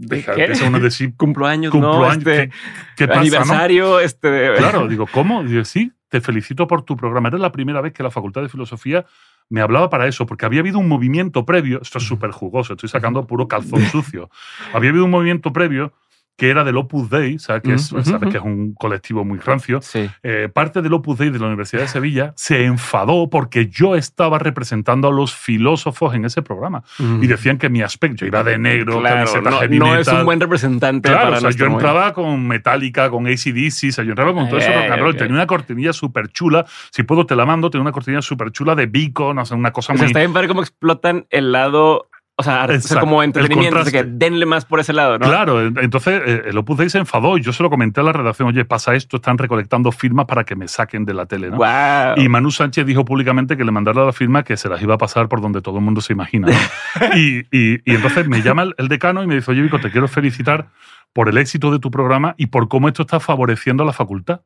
Deja, 0.00 0.34
¿Qué? 0.34 0.42
empieza 0.42 0.66
uno 0.68 0.78
decir, 0.78 1.14
Cumpleaños, 1.16 1.72
cumplo 1.72 1.98
¿no? 1.98 2.04
años, 2.04 2.18
Este, 2.18 2.48
¿qué, 2.48 2.52
qué 2.96 3.08
pasa, 3.08 3.14
no? 3.16 3.20
aniversario, 3.20 4.00
este... 4.00 4.54
Claro, 4.56 4.86
digo, 4.86 5.06
¿cómo? 5.10 5.42
Digo, 5.42 5.64
sí, 5.64 5.92
te 6.08 6.20
felicito 6.20 6.66
por 6.66 6.82
tu 6.82 6.96
programa. 6.96 7.28
Era 7.28 7.38
la 7.38 7.52
primera 7.52 7.80
vez 7.80 7.92
que 7.92 8.02
la 8.02 8.10
Facultad 8.10 8.42
de 8.42 8.48
Filosofía 8.48 9.06
me 9.48 9.60
hablaba 9.60 9.88
para 9.88 10.06
eso, 10.06 10.26
porque 10.26 10.46
había 10.46 10.60
habido 10.60 10.78
un 10.78 10.88
movimiento 10.88 11.44
previo, 11.44 11.80
esto 11.80 11.98
es 11.98 12.04
súper 12.04 12.30
jugoso, 12.30 12.74
estoy 12.74 12.88
sacando 12.88 13.26
puro 13.26 13.48
calzón 13.48 13.82
sucio, 13.86 14.30
había 14.74 14.90
habido 14.90 15.04
un 15.06 15.10
movimiento 15.10 15.52
previo 15.52 15.92
que 16.38 16.48
era 16.50 16.62
del 16.64 16.76
Opus 16.76 17.10
Dei, 17.10 17.38
¿sabes? 17.40 17.62
Que, 17.62 17.74
es, 17.74 17.88
¿sabes? 17.88 18.08
ujú. 18.08 18.30
que 18.30 18.38
es 18.38 18.42
un 18.44 18.72
colectivo 18.74 19.24
muy 19.24 19.40
rancio, 19.40 19.82
Sí. 19.82 20.08
eh, 20.22 20.48
parte 20.50 20.80
del 20.80 20.92
Opus 20.94 21.18
Dei 21.18 21.30
de 21.30 21.38
la 21.40 21.46
Universidad 21.48 21.82
de 21.82 21.88
Sevilla 21.88 22.32
se 22.36 22.64
enfadó 22.64 23.28
porque 23.28 23.66
yo 23.66 23.96
estaba 23.96 24.38
representando 24.38 25.08
a 25.08 25.12
los 25.12 25.34
filósofos 25.34 26.14
en 26.14 26.24
ese 26.24 26.40
programa. 26.42 26.84
Y 27.20 27.26
decían 27.26 27.58
que 27.58 27.68
mi 27.68 27.82
aspecto, 27.82 28.18
yo 28.20 28.26
iba 28.28 28.44
de 28.44 28.56
negro, 28.56 29.00
claro, 29.00 29.16
camiseta 29.16 29.50
no, 29.50 29.58
heavy 29.58 29.78
no 29.80 29.96
es 29.96 30.06
un 30.08 30.24
buen 30.24 30.38
representante 30.40 31.08
Claro, 31.08 31.24
para 31.24 31.36
o 31.36 31.40
sea, 31.40 31.46
nuestro 31.48 31.66
yo 31.66 31.72
entraba 31.72 32.12
con 32.12 32.46
Metallica, 32.46 33.10
con 33.10 33.26
ACDC, 33.26 33.88
o 33.88 33.92
sea, 33.92 34.04
yo 34.04 34.10
entraba 34.10 34.32
con 34.32 34.48
todo 34.48 34.58
ese 34.58 34.72
rock 34.72 34.90
and 34.92 35.00
roll. 35.02 35.10
ok. 35.10 35.18
Tenía 35.18 35.34
una 35.34 35.46
cortinilla 35.48 35.92
súper 35.92 36.28
chula. 36.28 36.64
Si 36.92 37.02
puedo, 37.02 37.26
te 37.26 37.34
la 37.34 37.46
mando. 37.46 37.68
Tenía 37.68 37.82
una 37.82 37.92
cortinilla 37.92 38.22
súper 38.22 38.52
chula 38.52 38.76
de 38.76 38.86
Beacon, 38.86 39.38
o 39.38 39.44
sea, 39.44 39.56
una 39.56 39.72
cosa 39.72 39.92
O 39.92 39.96
sea, 39.96 40.04
muy. 40.04 40.06
está 40.06 40.20
bien 40.20 40.32
padre 40.32 40.46
cómo 40.46 40.60
explotan 40.60 41.26
el 41.30 41.50
lado, 41.50 42.08
o 42.40 42.42
sea, 42.44 42.66
o 42.66 43.00
como 43.00 43.20
el 43.22 43.26
entretenimiento, 43.26 43.78
así 43.80 43.90
que 43.90 44.04
denle 44.04 44.46
más 44.46 44.64
por 44.64 44.78
ese 44.78 44.92
lado, 44.92 45.18
¿no? 45.18 45.26
Claro, 45.26 45.60
en- 45.66 45.76
entonces 45.78 46.22
eh, 46.24 46.42
el 46.46 46.56
Opus 46.58 46.78
Dei 46.78 46.88
se 46.88 46.98
enfadó 46.98 47.36
y 47.36 47.42
yo 47.42 47.52
se 47.52 47.62
lo 47.64 47.68
comenté 47.70 48.00
a 48.00 48.04
la 48.04 48.12
redacción, 48.12 48.48
oye, 48.48 48.64
pasa 48.64 48.94
esto, 48.94 49.16
están 49.16 49.38
recolectando 49.38 49.90
firmas 49.90 50.26
para 50.26 50.44
que 50.44 50.54
me 50.54 50.68
saquen 50.68 51.04
de 51.04 51.14
la 51.14 51.26
tele, 51.26 51.50
¿no? 51.50 51.56
Wow. 51.56 52.22
Y 52.22 52.28
Manu 52.28 52.50
Sánchez 52.52 52.86
dijo 52.86 53.04
públicamente 53.04 53.56
que 53.56 53.64
le 53.64 53.72
mandara 53.72 54.04
la 54.06 54.12
firma 54.12 54.44
que 54.44 54.56
se 54.56 54.68
las 54.68 54.80
iba 54.80 54.94
a 54.94 54.98
pasar 54.98 55.28
por 55.28 55.40
donde 55.40 55.60
todo 55.62 55.78
el 55.78 55.84
mundo 55.84 56.00
se 56.00 56.12
imagina. 56.12 56.46
¿no? 56.48 57.16
y, 57.16 57.46
y- 57.50 57.80
y 57.84 57.94
entonces 57.96 58.28
me 58.28 58.40
llama 58.40 58.62
el, 58.62 58.74
el 58.78 58.86
decano 58.88 59.22
y 59.24 59.26
me 59.26 59.34
dice, 59.34 59.50
oye, 59.50 59.62
Vico, 59.62 59.80
te 59.80 59.90
quiero 59.90 60.06
felicitar 60.06 60.68
por 61.12 61.28
el 61.28 61.38
éxito 61.38 61.72
de 61.72 61.78
tu 61.80 61.90
programa 61.90 62.34
y 62.38 62.46
por 62.46 62.68
cómo 62.68 62.86
esto 62.86 63.02
está 63.02 63.18
favoreciendo 63.18 63.82
a 63.82 63.86
la 63.86 63.92
facultad. 63.92 64.42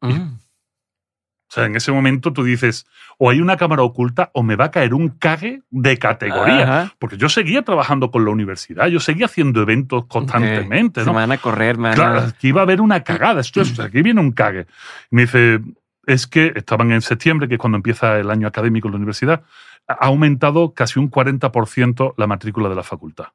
Mm. 0.00 0.34
O 1.52 1.54
sea, 1.54 1.66
en 1.66 1.76
ese 1.76 1.92
momento 1.92 2.32
tú 2.32 2.44
dices, 2.44 2.86
o 3.18 3.28
hay 3.28 3.42
una 3.42 3.58
cámara 3.58 3.82
oculta 3.82 4.30
o 4.32 4.42
me 4.42 4.56
va 4.56 4.64
a 4.64 4.70
caer 4.70 4.94
un 4.94 5.10
cague 5.10 5.60
de 5.68 5.98
categoría. 5.98 6.62
Ajá. 6.62 6.94
Porque 6.98 7.18
yo 7.18 7.28
seguía 7.28 7.60
trabajando 7.60 8.10
con 8.10 8.24
la 8.24 8.30
universidad, 8.30 8.86
yo 8.86 9.00
seguía 9.00 9.26
haciendo 9.26 9.60
eventos 9.60 10.06
constantemente, 10.06 11.00
Se 11.00 11.06
¿no? 11.06 11.12
me 11.12 11.18
van 11.18 11.32
a 11.32 11.36
correr, 11.36 11.76
man. 11.76 11.92
Claro, 11.92 12.20
aquí 12.20 12.48
iba 12.48 12.62
a 12.62 12.64
haber 12.64 12.80
una 12.80 13.04
cagada. 13.04 13.42
Esto 13.42 13.60
es, 13.60 13.78
aquí 13.78 14.00
viene 14.00 14.22
un 14.22 14.32
cague. 14.32 14.66
Y 15.10 15.16
me 15.16 15.22
dice, 15.22 15.60
es 16.06 16.26
que 16.26 16.54
estaban 16.56 16.90
en 16.90 17.02
septiembre, 17.02 17.48
que 17.48 17.56
es 17.56 17.60
cuando 17.60 17.76
empieza 17.76 18.18
el 18.18 18.30
año 18.30 18.48
académico 18.48 18.88
en 18.88 18.92
la 18.92 18.96
universidad, 18.96 19.42
ha 19.88 20.06
aumentado 20.06 20.72
casi 20.72 20.98
un 21.00 21.10
40% 21.10 22.14
la 22.16 22.26
matrícula 22.26 22.70
de 22.70 22.76
la 22.76 22.82
facultad. 22.82 23.26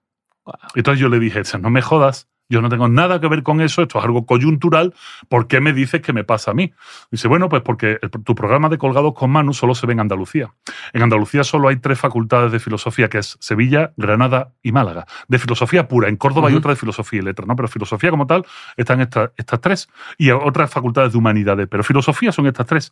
Wow. 0.44 0.56
Entonces 0.74 1.00
yo 1.00 1.10
le 1.10 1.20
dije, 1.20 1.42
"Esa, 1.42 1.60
no 1.60 1.70
me 1.70 1.84
jodas, 1.84 2.28
yo 2.50 2.62
no 2.62 2.70
tengo 2.70 2.88
nada 2.88 3.20
que 3.20 3.28
ver 3.28 3.44
con 3.44 3.62
eso, 3.62 3.82
esto 3.82 4.00
es 4.00 4.06
algo 4.06 4.26
coyuntural, 4.26 4.94
¿por 5.30 5.48
qué 5.48 5.60
me 5.62 5.74
dices 5.74 6.02
que 6.02 6.14
me 6.14 6.24
pasa 6.24 6.52
a 6.52 6.54
mí? 6.54 6.74
Dice, 7.12 7.28
bueno, 7.28 7.50
pues 7.50 7.62
porque 7.62 8.00
el- 8.02 8.10
tu 8.10 8.36
programa 8.36 8.70
de 8.70 8.78
Colgados 8.78 9.14
con 9.14 9.30
Manu 9.32 9.54
solo 9.54 9.76
se 9.76 9.86
ve 9.88 9.94
en 9.94 10.00
Andalucía. 10.00 10.54
En 10.94 11.02
Andalucía 11.04 11.44
solo 11.44 11.68
hay 11.70 11.78
tres 11.78 12.00
facultades 12.00 12.52
de 12.52 12.60
filosofía, 12.60 13.10
que 13.10 13.20
es 13.20 13.38
Sevilla, 13.40 13.94
Granada 13.98 14.52
y 14.62 14.72
Málaga. 14.72 15.06
De 15.28 15.40
filosofía 15.40 15.88
pura. 15.88 16.10
En 16.10 16.16
Córdoba 16.18 16.50
hay 16.50 16.56
otra 16.56 16.72
de 16.72 16.78
filosofía 16.78 17.20
y 17.20 17.24
letras, 17.24 17.48
¿no? 17.48 17.56
Pero 17.56 17.68
filosofía 17.68 18.10
como 18.10 18.28
tal 18.28 18.46
están 18.76 19.02
estas, 19.02 19.32
estas 19.38 19.62
tres. 19.62 19.90
Y 20.18 20.32
otras 20.32 20.72
facultades 20.72 21.12
de 21.12 21.18
humanidades. 21.18 21.68
Pero 21.70 21.84
filosofía 21.84 22.32
son 22.32 22.48
estas 22.48 22.66
tres. 22.66 22.92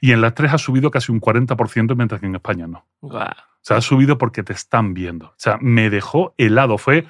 Y 0.00 0.12
en 0.12 0.20
las 0.20 0.34
tres 0.34 0.52
ha 0.52 0.58
subido 0.58 0.90
casi 0.90 1.12
un 1.12 1.20
40%, 1.20 1.94
mientras 1.96 2.20
que 2.20 2.26
en 2.26 2.34
España 2.34 2.66
no. 2.66 2.86
Wow. 3.00 3.20
O 3.22 3.68
sea, 3.68 3.78
ha 3.78 3.80
subido 3.80 4.16
porque 4.18 4.42
te 4.42 4.52
están 4.52 4.94
viendo. 4.94 5.26
O 5.26 5.34
sea, 5.36 5.58
me 5.60 5.90
dejó 5.90 6.34
helado. 6.38 6.78
Fue, 6.78 7.06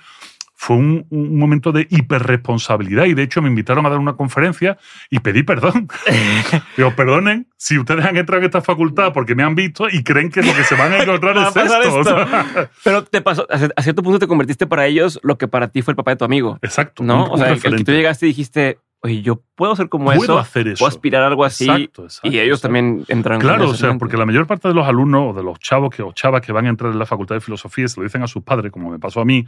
fue 0.58 0.76
un, 0.76 1.06
un 1.10 1.38
momento 1.38 1.70
de 1.70 1.86
hiperresponsabilidad. 1.90 3.04
Y 3.04 3.14
de 3.14 3.22
hecho 3.22 3.42
me 3.42 3.48
invitaron 3.48 3.84
a 3.86 3.90
dar 3.90 3.98
una 3.98 4.14
conferencia 4.14 4.78
y 5.10 5.18
pedí 5.20 5.42
perdón. 5.42 5.86
Digo, 6.76 6.92
perdonen 6.96 7.46
si 7.56 7.78
ustedes 7.78 8.04
han 8.04 8.16
entrado 8.16 8.40
en 8.40 8.46
esta 8.46 8.62
facultad 8.62 9.12
porque 9.12 9.34
me 9.34 9.42
han 9.42 9.54
visto 9.54 9.86
y 9.90 10.02
creen 10.02 10.30
que 10.30 10.42
lo 10.42 10.54
que 10.54 10.64
se 10.64 10.74
van 10.74 10.92
a 10.92 11.02
encontrar 11.02 11.36
es 11.46 11.52
pasar 11.52 11.82
esto. 11.82 11.94
O 11.96 12.00
esto. 12.00 12.26
sea, 12.28 12.70
Pero 12.82 13.04
te 13.04 13.20
pasó, 13.20 13.46
a 13.50 13.82
cierto 13.82 14.02
punto 14.02 14.18
te 14.18 14.26
convertiste 14.26 14.66
para 14.66 14.86
ellos 14.86 15.20
lo 15.22 15.36
que 15.38 15.46
para 15.48 15.68
ti 15.68 15.82
fue 15.82 15.92
el 15.92 15.96
papá 15.96 16.12
de 16.12 16.16
tu 16.16 16.24
amigo, 16.24 16.58
exacto. 16.62 17.02
¿no? 17.02 17.24
un- 17.26 17.32
o 17.32 17.36
sea, 17.36 17.48
el, 17.48 17.60
el 17.62 17.76
que 17.76 17.84
tú 17.84 17.92
llegaste 17.92 18.26
y 18.26 18.30
dijiste, 18.30 18.78
oye, 19.00 19.20
yo 19.22 19.42
puedo 19.56 19.76
ser 19.76 19.88
como 19.90 20.06
Puedo 20.06 20.22
eso, 20.22 20.38
hacer 20.38 20.68
eso. 20.68 20.78
puedo 20.78 20.88
aspirar 20.88 21.22
a 21.22 21.26
algo 21.26 21.44
así. 21.44 21.64
Exacto, 21.64 22.04
exacto, 22.04 22.28
y 22.28 22.38
ellos 22.40 22.58
exacto. 22.58 22.62
también 22.74 23.04
entraron 23.08 23.40
con 23.42 23.48
Claro, 23.50 23.68
o 23.70 23.74
sea, 23.74 23.94
porque 23.98 24.16
la 24.16 24.24
mayor 24.26 24.46
parte 24.46 24.68
de 24.68 24.74
los 24.74 24.86
alumnos 24.86 25.32
o 25.34 25.36
de 25.36 25.42
los 25.42 25.58
chavos 25.58 25.94
que, 25.94 26.02
o 26.02 26.12
chavas 26.12 26.40
que 26.40 26.50
van 26.52 26.64
a 26.66 26.70
entrar 26.70 26.90
en 26.92 26.98
la 26.98 27.06
facultad 27.06 27.34
de 27.34 27.40
filosofía 27.42 27.86
se 27.88 28.00
lo 28.00 28.04
dicen 28.04 28.22
a 28.22 28.26
sus 28.26 28.42
padres, 28.42 28.72
como 28.72 28.90
me 28.90 28.98
pasó 28.98 29.20
a 29.20 29.24
mí, 29.26 29.46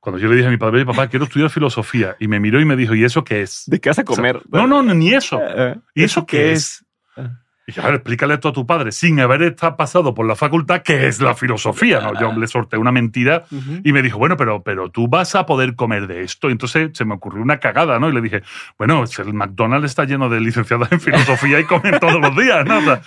cuando 0.00 0.18
yo 0.18 0.28
le 0.28 0.36
dije 0.36 0.48
a 0.48 0.50
mi 0.50 0.56
padre, 0.56 0.84
papá, 0.86 1.08
quiero 1.08 1.26
estudiar 1.26 1.50
filosofía, 1.50 2.16
y 2.18 2.26
me 2.26 2.40
miró 2.40 2.58
y 2.60 2.64
me 2.64 2.74
dijo, 2.76 2.94
¿y 2.94 3.04
eso 3.04 3.22
qué 3.22 3.42
es? 3.42 3.64
¿De 3.66 3.80
qué 3.80 3.90
vas 3.90 3.98
a 3.98 4.02
O 4.02 4.06
sea, 4.06 4.16
comer? 4.16 4.40
no, 4.50 4.66
no, 4.66 4.82
no, 4.82 4.94
ni 4.94 5.12
eso. 5.12 5.38
Eh, 5.42 5.76
¿Y 5.94 6.04
eso 6.04 6.24
qué 6.26 6.52
es? 6.52 6.84
Y 7.66 7.72
dije, 7.72 7.82
a 7.82 7.84
ver, 7.84 7.94
explícale 7.96 8.34
esto 8.34 8.48
a 8.48 8.52
tu 8.52 8.66
padre, 8.66 8.90
sin 8.90 9.20
haber 9.20 9.42
estado 9.42 9.76
pasado 9.76 10.12
por 10.12 10.26
la 10.26 10.34
facultad, 10.34 10.82
¿qué 10.82 11.06
es 11.06 11.20
la 11.20 11.34
filosofía? 11.34 12.00
¿no? 12.00 12.18
Yo 12.18 12.32
le 12.32 12.48
sorteé 12.48 12.78
una 12.80 12.90
mentira 12.90 13.44
Ujú. 13.52 13.82
y 13.84 13.92
me 13.92 14.02
dijo, 14.02 14.18
bueno, 14.18 14.36
pero, 14.36 14.62
pero 14.64 14.90
tú 14.90 15.06
vas 15.06 15.36
a 15.36 15.46
poder 15.46 15.76
comer 15.76 16.08
de 16.08 16.22
esto. 16.22 16.48
Y 16.48 16.52
entonces 16.52 16.90
se 16.94 17.04
me 17.04 17.14
ocurrió 17.14 17.42
una 17.42 17.60
cagada, 17.60 18.00
¿no? 18.00 18.08
Y 18.08 18.12
le 18.12 18.22
dije, 18.22 18.42
bueno, 18.76 19.04
el 19.18 19.34
McDonald's 19.34 19.84
está 19.90 20.04
lleno 20.04 20.28
de 20.28 20.40
licenciadas 20.40 20.90
en 20.90 21.00
filosofía 21.00 21.60
y 21.60 21.64
comen 21.64 22.00
todos 22.00 22.20
los 22.20 22.34
días, 22.34 22.64
¿no? 22.66 22.78
O 22.78 22.82
sea, 22.82 23.02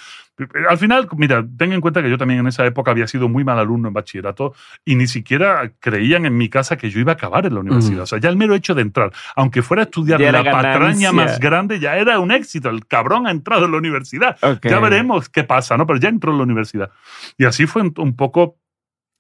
al 0.70 0.78
final, 0.80 1.08
mira, 1.18 1.46
ten 1.58 1.74
en 1.74 1.82
cuenta 1.82 2.02
que 2.02 2.10
yo 2.10 2.18
también 2.18 2.40
en 2.40 2.48
esa 2.48 2.66
época 2.66 2.90
había 2.92 3.08
sido 3.08 3.30
muy 3.30 3.44
mal 3.44 3.60
alumno 3.60 3.88
en 3.88 3.94
bachillerato 3.94 4.54
y 4.84 4.96
ni 4.96 5.06
siquiera 5.08 5.72
creían 5.80 6.26
en 6.26 6.36
mi 6.36 6.50
casa 6.50 6.76
que 6.76 6.90
yo 6.90 7.00
iba 7.00 7.12
a 7.12 7.16
acabar 7.16 7.46
en 7.46 7.54
la 7.54 7.60
universidad. 7.60 8.00
Mm. 8.00 8.02
O 8.04 8.06
sea, 8.08 8.20
ya 8.20 8.30
el 8.30 8.36
mero 8.38 8.56
hecho 8.56 8.74
de 8.74 8.82
entrar, 8.82 9.12
aunque 9.36 9.62
fuera 9.62 9.84
a 9.84 9.86
estudiar 9.86 10.20
Ya 10.20 10.32
la 10.32 10.44
patraña 10.52 11.12
más 11.12 11.40
grande, 11.40 11.80
ya 11.80 11.96
era 11.98 12.18
un 12.20 12.32
éxito. 12.32 12.70
El 12.70 12.86
cabrón 12.88 13.28
ha 13.28 13.32
entrado 13.32 13.66
en 13.66 13.72
la 13.72 13.78
universidad. 13.78 14.38
Ya 14.42 14.80
veremos 14.80 15.30
qué 15.30 15.44
pasa, 15.44 15.78
¿no? 15.78 15.86
Pero 15.86 16.00
ya 16.00 16.10
entró 16.10 16.32
en 16.32 16.38
la 16.38 16.44
universidad. 16.44 16.90
Y 17.38 17.46
así 17.46 17.68
fue 17.68 17.84
un- 17.84 17.94
un 17.98 18.16
poco 18.16 18.58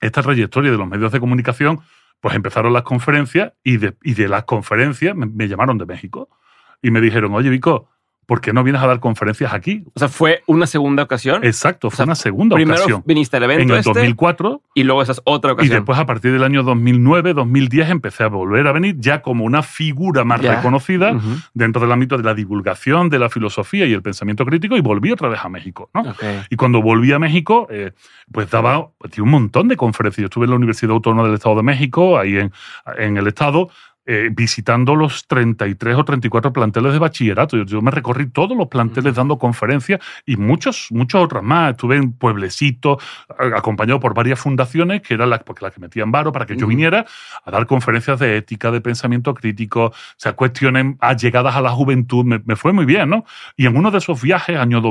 esta 0.01 0.21
trayectoria 0.23 0.71
de 0.71 0.77
los 0.77 0.87
medios 0.87 1.11
de 1.11 1.19
comunicación. 1.19 1.79
Pues 2.19 2.35
empezaron 2.35 2.73
las 2.73 2.83
conferencias 2.83 3.53
y 3.63 3.77
de, 3.77 3.95
y 4.01 4.13
de 4.13 4.27
las 4.29 4.45
conferencias 4.45 5.15
me, 5.15 5.25
me 5.25 5.47
llamaron 5.47 5.77
de 5.77 5.85
México 5.85 6.29
y 6.81 6.89
me 6.89 7.01
dijeron, 7.01 7.33
oye, 7.33 7.49
Vico, 7.49 7.89
¿por 8.25 8.41
qué 8.41 8.53
no 8.53 8.63
vienes 8.63 8.81
a 8.81 8.87
dar 8.87 8.99
conferencias 8.99 9.53
aquí? 9.53 9.83
O 9.93 9.99
sea, 9.99 10.07
fue 10.07 10.43
una 10.47 10.65
segunda 10.67 11.03
ocasión. 11.03 11.43
Exacto, 11.43 11.89
fue 11.89 11.97
sea, 11.97 12.05
una 12.05 12.15
segunda 12.15 12.55
Primero 12.55 12.77
ocasión. 12.79 13.03
viniste 13.05 13.37
al 13.37 13.43
En 13.43 13.51
evento 13.51 13.73
el 13.73 13.79
este 13.79 13.89
2004 13.91 14.61
y 14.73 14.83
luego 14.83 15.01
esa 15.01 15.11
es 15.13 15.21
otra 15.25 15.51
y 15.51 15.53
ocasión. 15.53 15.75
después 15.77 15.97
a 15.99 16.05
partir 16.05 16.31
del 16.31 16.43
año 16.43 16.63
2009, 16.63 17.33
2010 17.33 17.89
empecé 17.89 18.23
a 18.23 18.27
volver 18.27 18.65
a 18.67 18.71
venir 18.71 18.95
ya 18.99 19.21
como 19.21 19.43
una 19.45 19.61
figura 19.63 20.23
más 20.23 20.41
Ya. 20.41 20.55
reconocida 20.55 21.17
dentro 21.53 21.81
del 21.81 21.91
ámbito 21.91 22.17
de 22.17 22.23
la 22.23 22.33
divulgación 22.33 23.09
de 23.09 23.19
la 23.19 23.29
filosofía 23.29 23.85
y 23.85 23.93
el 23.93 24.01
pensamiento 24.01 24.45
crítico 24.45 24.75
y 24.77 24.81
volví 24.81 25.11
otra 25.11 25.29
vez 25.29 25.39
a 25.43 25.49
México, 25.49 25.89
¿no? 25.93 26.03
Y 26.49 26.55
cuando 26.55 26.81
volví 26.81 27.11
a 27.13 27.19
México, 27.19 27.67
eh, 27.69 27.91
pues 28.31 28.49
daba 28.49 28.89
pues, 28.97 29.17
un 29.19 29.29
montón 29.29 29.67
de 29.67 29.77
conferencias. 29.77 30.21
Yo 30.21 30.25
estuve 30.25 30.45
en 30.45 30.51
la 30.51 30.57
Universidad 30.57 30.91
Autónoma 30.91 31.23
del 31.27 31.35
Estado 31.35 31.55
de 31.57 31.63
México, 31.63 32.17
ahí 32.17 32.37
en, 32.37 32.51
en 32.97 33.17
el 33.17 33.27
Estado, 33.27 33.69
eh, 34.05 34.29
visitando 34.31 34.95
los 34.95 35.27
33 35.27 35.95
o 35.95 36.03
34 36.03 36.51
planteles 36.51 36.93
de 36.93 36.99
bachillerato. 36.99 37.57
Yo, 37.57 37.63
yo 37.63 37.81
me 37.81 37.91
recorrí 37.91 38.29
todos 38.29 38.57
los 38.57 38.67
planteles 38.67 39.15
dando 39.15 39.37
conferencias 39.37 40.01
y 40.25 40.35
muchos, 40.35 40.87
muchas 40.91 41.21
otras 41.21 41.43
más. 41.43 41.71
Estuve 41.71 41.95
en 41.97 42.13
pueblecitos, 42.13 43.01
acompañado 43.37 43.99
por 43.99 44.13
varias 44.13 44.39
fundaciones, 44.39 45.01
que 45.01 45.13
eran 45.13 45.29
las, 45.29 45.41
las 45.61 45.73
que 45.73 45.79
metían 45.79 46.11
varo 46.11 46.31
para 46.31 46.45
que 46.45 46.57
yo 46.57 46.67
viniera 46.67 47.05
a 47.45 47.51
dar 47.51 47.65
conferencias 47.65 48.19
de 48.19 48.37
ética, 48.37 48.71
de 48.71 48.81
pensamiento 48.81 49.33
crítico, 49.33 49.85
o 49.85 49.93
sea, 50.17 50.33
cuestiones 50.33 50.95
allegadas 50.99 51.55
a 51.55 51.61
la 51.61 51.69
juventud. 51.69 52.25
Me, 52.25 52.41
me 52.45 52.55
fue 52.55 52.73
muy 52.73 52.85
bien, 52.85 53.09
¿no? 53.09 53.25
Y 53.55 53.67
en 53.67 53.77
uno 53.77 53.91
de 53.91 53.99
esos 53.99 54.21
viajes, 54.21 54.57
año 54.57 54.81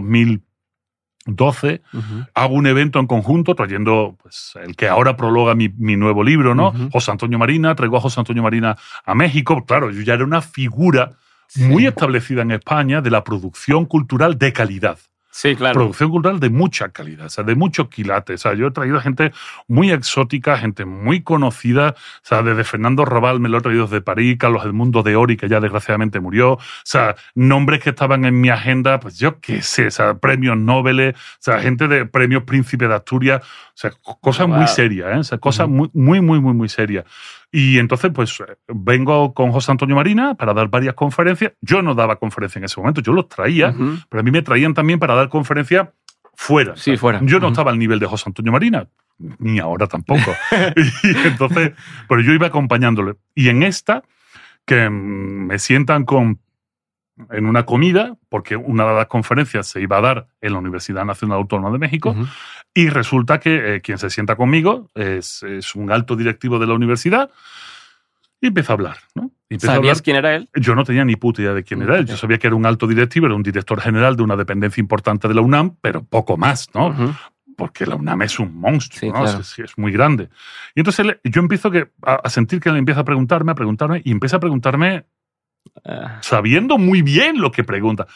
2012, 1.27 1.83
Ujú. 1.93 2.25
hago 2.35 2.55
un 2.55 2.67
evento 2.67 2.99
en 2.99 3.07
conjunto 3.07 3.55
trayendo 3.55 4.17
pues, 4.23 4.53
el 4.63 4.77
que 4.77 4.89
ahora 4.89 5.17
prologa 5.17 5.55
mi, 5.55 5.69
mi 5.69 5.97
nuevo 5.97 6.23
libro, 6.25 6.55
¿no? 6.55 6.73
José 6.93 7.11
Antonio 7.11 7.39
Marina, 7.39 7.75
traigo 7.75 7.97
a 7.97 8.01
José 8.01 8.21
Antonio 8.21 8.43
Marina 8.43 8.77
a 9.05 9.15
México. 9.15 9.65
Claro, 9.67 9.91
yo 9.91 10.03
ya 10.03 10.15
era 10.15 10.25
una 10.25 10.41
figura 10.43 11.13
Sí. 11.49 11.65
muy 11.65 11.87
establecida 11.87 12.41
en 12.41 12.51
España 12.53 13.03
de 13.03 13.11
la 13.11 13.25
producción 13.25 13.85
cultural 13.85 14.39
de 14.39 14.55
calidad. 14.55 14.99
Sí, 15.35 15.57
claro. 15.57 15.73
Producción 15.73 16.11
cultural 16.11 16.41
de 16.41 16.51
mucha 16.51 16.91
calidad, 16.91 17.25
o 17.25 17.31
sea, 17.31 17.43
de 17.43 17.55
mucho 17.55 17.89
quilate. 17.89 18.35
O 18.35 18.39
sea, 18.39 18.53
yo 18.53 18.67
he 18.67 18.71
traído 18.71 19.01
gente 19.01 19.33
muy 19.67 19.91
exótica, 19.91 20.59
gente 20.59 20.85
muy 20.85 21.23
conocida. 21.23 21.95
O 21.97 22.21
sea, 22.23 22.43
desde 22.43 22.65
Fernando 22.65 23.07
Raval 23.07 23.41
me 23.41 23.49
lo 23.49 23.57
he 23.57 23.61
traído 23.63 23.85
desde 23.87 24.03
París, 24.03 24.37
Carlos 24.39 24.63
Edmundo 24.67 25.03
de 25.03 25.17
Ori, 25.17 25.39
que 25.39 25.49
ya 25.49 25.59
desgraciadamente 25.59 26.21
murió. 26.21 26.53
O 26.53 26.61
sea, 26.85 27.17
nombres 27.35 27.81
que 27.81 27.89
estaban 27.91 28.27
en 28.27 28.39
mi 28.43 28.51
agenda, 28.51 29.01
pues 29.01 29.19
yo 29.19 29.41
qué 29.41 29.63
sé, 29.63 29.87
o 29.87 29.91
sea, 29.91 30.19
premios 30.19 30.59
Nobel, 30.59 31.15
o 31.17 31.19
sea, 31.39 31.61
gente 31.61 31.89
de 31.89 32.05
premios 32.05 32.43
Príncipe 32.43 32.87
de 32.87 32.95
Asturias. 32.95 33.41
O 33.43 33.73
sea, 33.75 33.91
co- 34.03 34.21
cosas 34.21 34.47
Wow. 34.49 34.57
muy 34.59 34.67
serias, 34.69 35.17
¿eh? 35.17 35.19
O 35.19 35.25
sea, 35.25 35.39
cosas 35.39 35.67
muy, 35.67 35.89
muy, 35.95 36.21
muy, 36.21 36.41
muy, 36.43 36.53
muy 36.53 36.69
serias. 36.69 37.07
Y 37.55 37.79
entonces, 37.79 38.11
pues, 38.15 38.41
eh, 38.41 38.57
vengo 38.69 39.35
con 39.35 39.53
José 39.53 39.71
Antonio 39.71 39.95
Marina 39.95 40.35
para 40.35 40.55
dar 40.55 40.69
varias 40.69 40.95
conferencias. 40.95 41.53
Yo 41.61 41.83
no 41.83 41.95
daba 41.95 42.17
conferencias 42.17 42.57
en 42.57 42.65
ese 42.65 42.81
momento, 42.81 43.03
yo 43.03 43.13
los 43.13 43.29
traía, 43.29 43.75
pero 44.09 44.21
a 44.21 44.23
mí 44.23 44.31
me 44.31 44.41
traían 44.41 44.73
también 44.73 44.99
para 44.99 45.15
dar 45.15 45.29
conferencias 45.29 45.91
fuera. 46.35 46.75
Sí, 46.77 46.97
fuera. 46.97 47.21
Yo 47.23 47.39
no 47.41 47.49
estaba 47.49 47.71
al 47.71 47.79
nivel 47.79 47.99
de 47.99 48.07
José 48.07 48.25
Antonio 48.27 48.53
Marina, 48.53 48.89
ni 49.39 49.59
ahora 49.59 49.87
tampoco. 49.87 50.35
y 51.05 51.27
entonces, 51.27 51.73
pero 52.09 52.23
yo 52.23 52.33
iba 52.33 52.47
acompañándole. 52.47 53.17
Y 53.35 53.51
en 53.51 53.63
esta, 53.63 54.03
que 54.65 54.89
mm, 54.89 55.47
me 55.47 55.59
sientan 55.59 56.07
con 56.07 56.41
en 57.31 57.47
una 57.47 57.67
comida, 57.67 58.17
porque 58.29 58.57
una 58.57 58.87
de 58.87 58.95
las 58.95 59.07
conferencias 59.07 59.67
se 59.67 59.81
iba 59.81 59.99
a 59.99 60.01
dar 60.01 60.29
en 60.41 60.53
la 60.53 60.59
Universidad 60.59 61.05
Nacional 61.05 61.39
Autónoma 61.39 61.71
de 61.71 61.79
México. 61.79 62.17
Y 62.75 62.89
resulta 62.89 63.39
que 63.41 63.77
eh, 63.77 63.81
quien 63.81 63.99
se 63.99 64.11
sienta 64.11 64.37
conmigo 64.37 64.91
es, 64.95 65.43
es 65.43 65.75
un 65.75 65.91
alto 65.93 66.17
directivo 66.17 66.59
de 66.59 66.67
la 66.67 66.75
universidad 66.75 67.31
y 68.41 68.49
empieza 68.49 68.73
a 68.73 68.75
hablar, 68.75 68.97
¿no? 69.15 69.31
A 69.51 69.59
¿Sabías 69.59 69.77
hablar- 69.77 70.03
quién 70.03 70.17
era 70.17 70.35
él? 70.35 70.49
Yo 70.55 70.75
no 70.75 70.83
tenía 70.85 71.05
ni 71.05 71.17
puta 71.17 71.43
idea 71.43 71.53
de 71.53 71.63
quién 71.63 71.83
era 71.83 71.99
él. 71.99 72.07
Yo 72.07 72.17
sabía 72.17 72.39
que 72.39 72.47
era 72.47 72.57
un 72.57 72.65
alto 72.65 72.87
directivo, 72.87 73.27
era 73.27 73.35
un 73.35 73.43
director 73.43 73.81
general 73.81 74.17
de 74.17 74.23
una 74.23 74.35
dependencia 74.37 74.81
importante 74.81 75.29
de 75.29 75.35
la 75.35 75.43
UNAM, 75.43 75.77
pero 75.81 76.03
poco 76.03 76.37
más, 76.39 76.69
¿no? 76.75 77.15
Porque 77.57 77.85
la 77.85 77.95
UNAM 77.97 78.23
es 78.23 78.39
un 78.39 78.57
monstruo, 78.59 78.99
Sí, 79.01 79.07
¿no? 79.09 79.23
claro. 79.23 79.41
Es, 79.41 79.59
es 79.59 79.77
muy 79.79 79.93
grande. 79.93 80.31
Y 80.75 80.81
entonces 80.81 81.07
yo 81.23 81.41
empiezo 81.43 81.71
que, 81.71 81.91
a, 82.03 82.29
sentir 82.31 82.61
que 82.61 82.71
él 82.71 82.77
empieza 82.79 83.03
a 83.03 83.05
preguntarme, 83.05 83.53
a 83.53 83.55
preguntarme, 83.55 84.01
y 84.05 84.11
empieza 84.11 84.37
a 84.37 84.41
preguntarme 84.41 85.05
Ah, 85.85 86.19
sabiendo 86.23 86.77
muy 86.77 87.03
bien 87.03 87.41
lo 87.41 87.53
que 87.53 87.63
pregunta. 87.63 88.07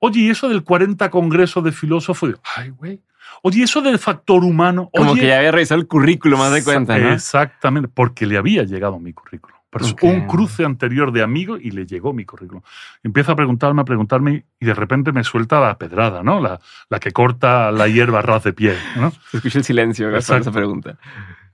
Oye, 0.00 0.20
¿y 0.20 0.30
eso 0.30 0.48
del 0.48 0.64
40 0.64 1.08
Congreso 1.10 1.62
de 1.62 1.70
Filósofos? 1.72 2.34
Ay, 2.56 2.70
güey. 2.70 3.00
Oye, 3.42 3.60
¿y 3.60 3.62
eso 3.62 3.80
del 3.82 3.98
factor 3.98 4.44
humano? 4.44 4.90
como 4.92 5.12
Oye, 5.12 5.20
que 5.22 5.26
ya 5.28 5.38
había 5.38 5.52
revisado 5.52 5.80
el 5.80 5.86
currículum, 5.86 6.38
más 6.38 6.52
de 6.52 6.64
cuenta, 6.64 6.98
¿no? 6.98 7.12
Exactamente, 7.12 7.88
porque 7.92 8.26
le 8.26 8.36
había 8.38 8.64
llegado 8.64 8.98
mi 8.98 9.12
currículum. 9.12 9.56
Pero 9.68 9.84
es 9.84 9.92
Ok. 9.92 10.04
un 10.04 10.26
cruce 10.28 10.64
anterior 10.64 11.12
de 11.12 11.22
amigo 11.22 11.58
y 11.58 11.70
le 11.72 11.86
llegó 11.86 12.12
mi 12.12 12.24
currículum. 12.24 12.62
Empieza 13.02 13.32
a 13.32 13.36
preguntarme, 13.36 13.82
a 13.82 13.84
preguntarme 13.84 14.44
y 14.60 14.64
de 14.66 14.74
repente 14.74 15.12
me 15.12 15.22
suelta 15.24 15.60
la 15.60 15.76
pedrada, 15.76 16.22
¿no? 16.22 16.40
La, 16.40 16.60
la 16.88 16.98
que 16.98 17.10
corta 17.12 17.70
la 17.72 17.88
hierba 17.88 18.20
a 18.20 18.22
ras 18.22 18.44
de 18.44 18.52
pie, 18.52 18.76
¿no? 18.96 19.10
Se 19.30 19.36
escucha 19.38 19.58
el 19.58 19.64
silencio 19.64 20.08
Exacto. 20.14 20.42
esa 20.42 20.52
pregunta. 20.52 20.98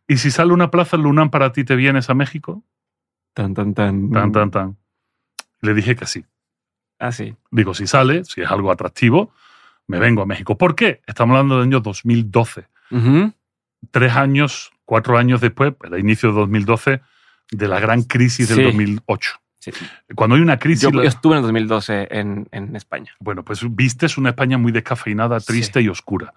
Y 0.07 0.19
si 0.19 0.31
sale 0.31 0.53
una 0.53 0.71
plaza 0.71 0.97
en 0.97 1.03
Lunam 1.03 1.31
para 1.31 1.53
ti, 1.53 1.65
¿te 1.65 1.75
vienes 1.75 2.11
a 2.11 2.15
México? 2.15 2.63
Tan, 3.35 3.55
tan, 3.55 3.73
tan. 3.75 4.11
Tan, 4.11 4.31
tan, 4.31 4.51
tan. 4.51 4.77
Le 5.61 5.75
dije 5.75 5.97
que 5.97 6.07
sí. 6.07 6.25
Ah, 6.99 7.13
sí. 7.13 7.35
Digo, 7.51 7.73
si 7.75 7.87
sale, 7.87 8.25
si 8.25 8.43
es 8.43 8.51
algo 8.51 8.71
atractivo, 8.71 9.33
me 9.93 9.99
vengo 9.99 10.23
a 10.23 10.27
México. 10.27 10.57
¿Por 10.57 10.75
qué? 10.75 11.01
Estamos 11.07 11.35
hablando 11.37 11.57
del 11.59 11.65
año 11.69 11.81
2012. 11.81 12.67
Ujú. 12.91 13.33
Tres 13.91 14.13
años, 14.17 14.71
cuatro 14.85 15.19
años 15.19 15.41
después, 15.41 15.75
el 15.85 15.99
inicio 15.99 16.31
de 16.31 16.35
2012, 16.37 17.01
de 17.51 17.69
la 17.69 17.79
gran 17.81 18.03
crisis 18.03 18.49
del 18.49 18.59
Sí. 18.59 18.63
2008. 18.65 19.33
Sí. 19.59 19.71
Cuando 20.17 20.35
hay 20.37 20.43
una 20.43 20.59
crisis... 20.59 20.83
Yo, 20.83 20.91
yo 20.91 21.03
estuve 21.03 21.35
en 21.35 21.39
el 21.39 21.43
2012 21.43 22.09
en, 22.11 22.49
en 22.51 22.75
España. 22.75 23.13
Bueno, 23.21 23.45
pues 23.45 23.61
viste 23.77 24.07
una 24.17 24.31
España 24.31 24.59
muy 24.59 24.73
descafeinada, 24.73 25.39
Sí. 25.39 25.47
triste 25.47 25.81
y 25.83 25.89
oscura. 25.89 26.35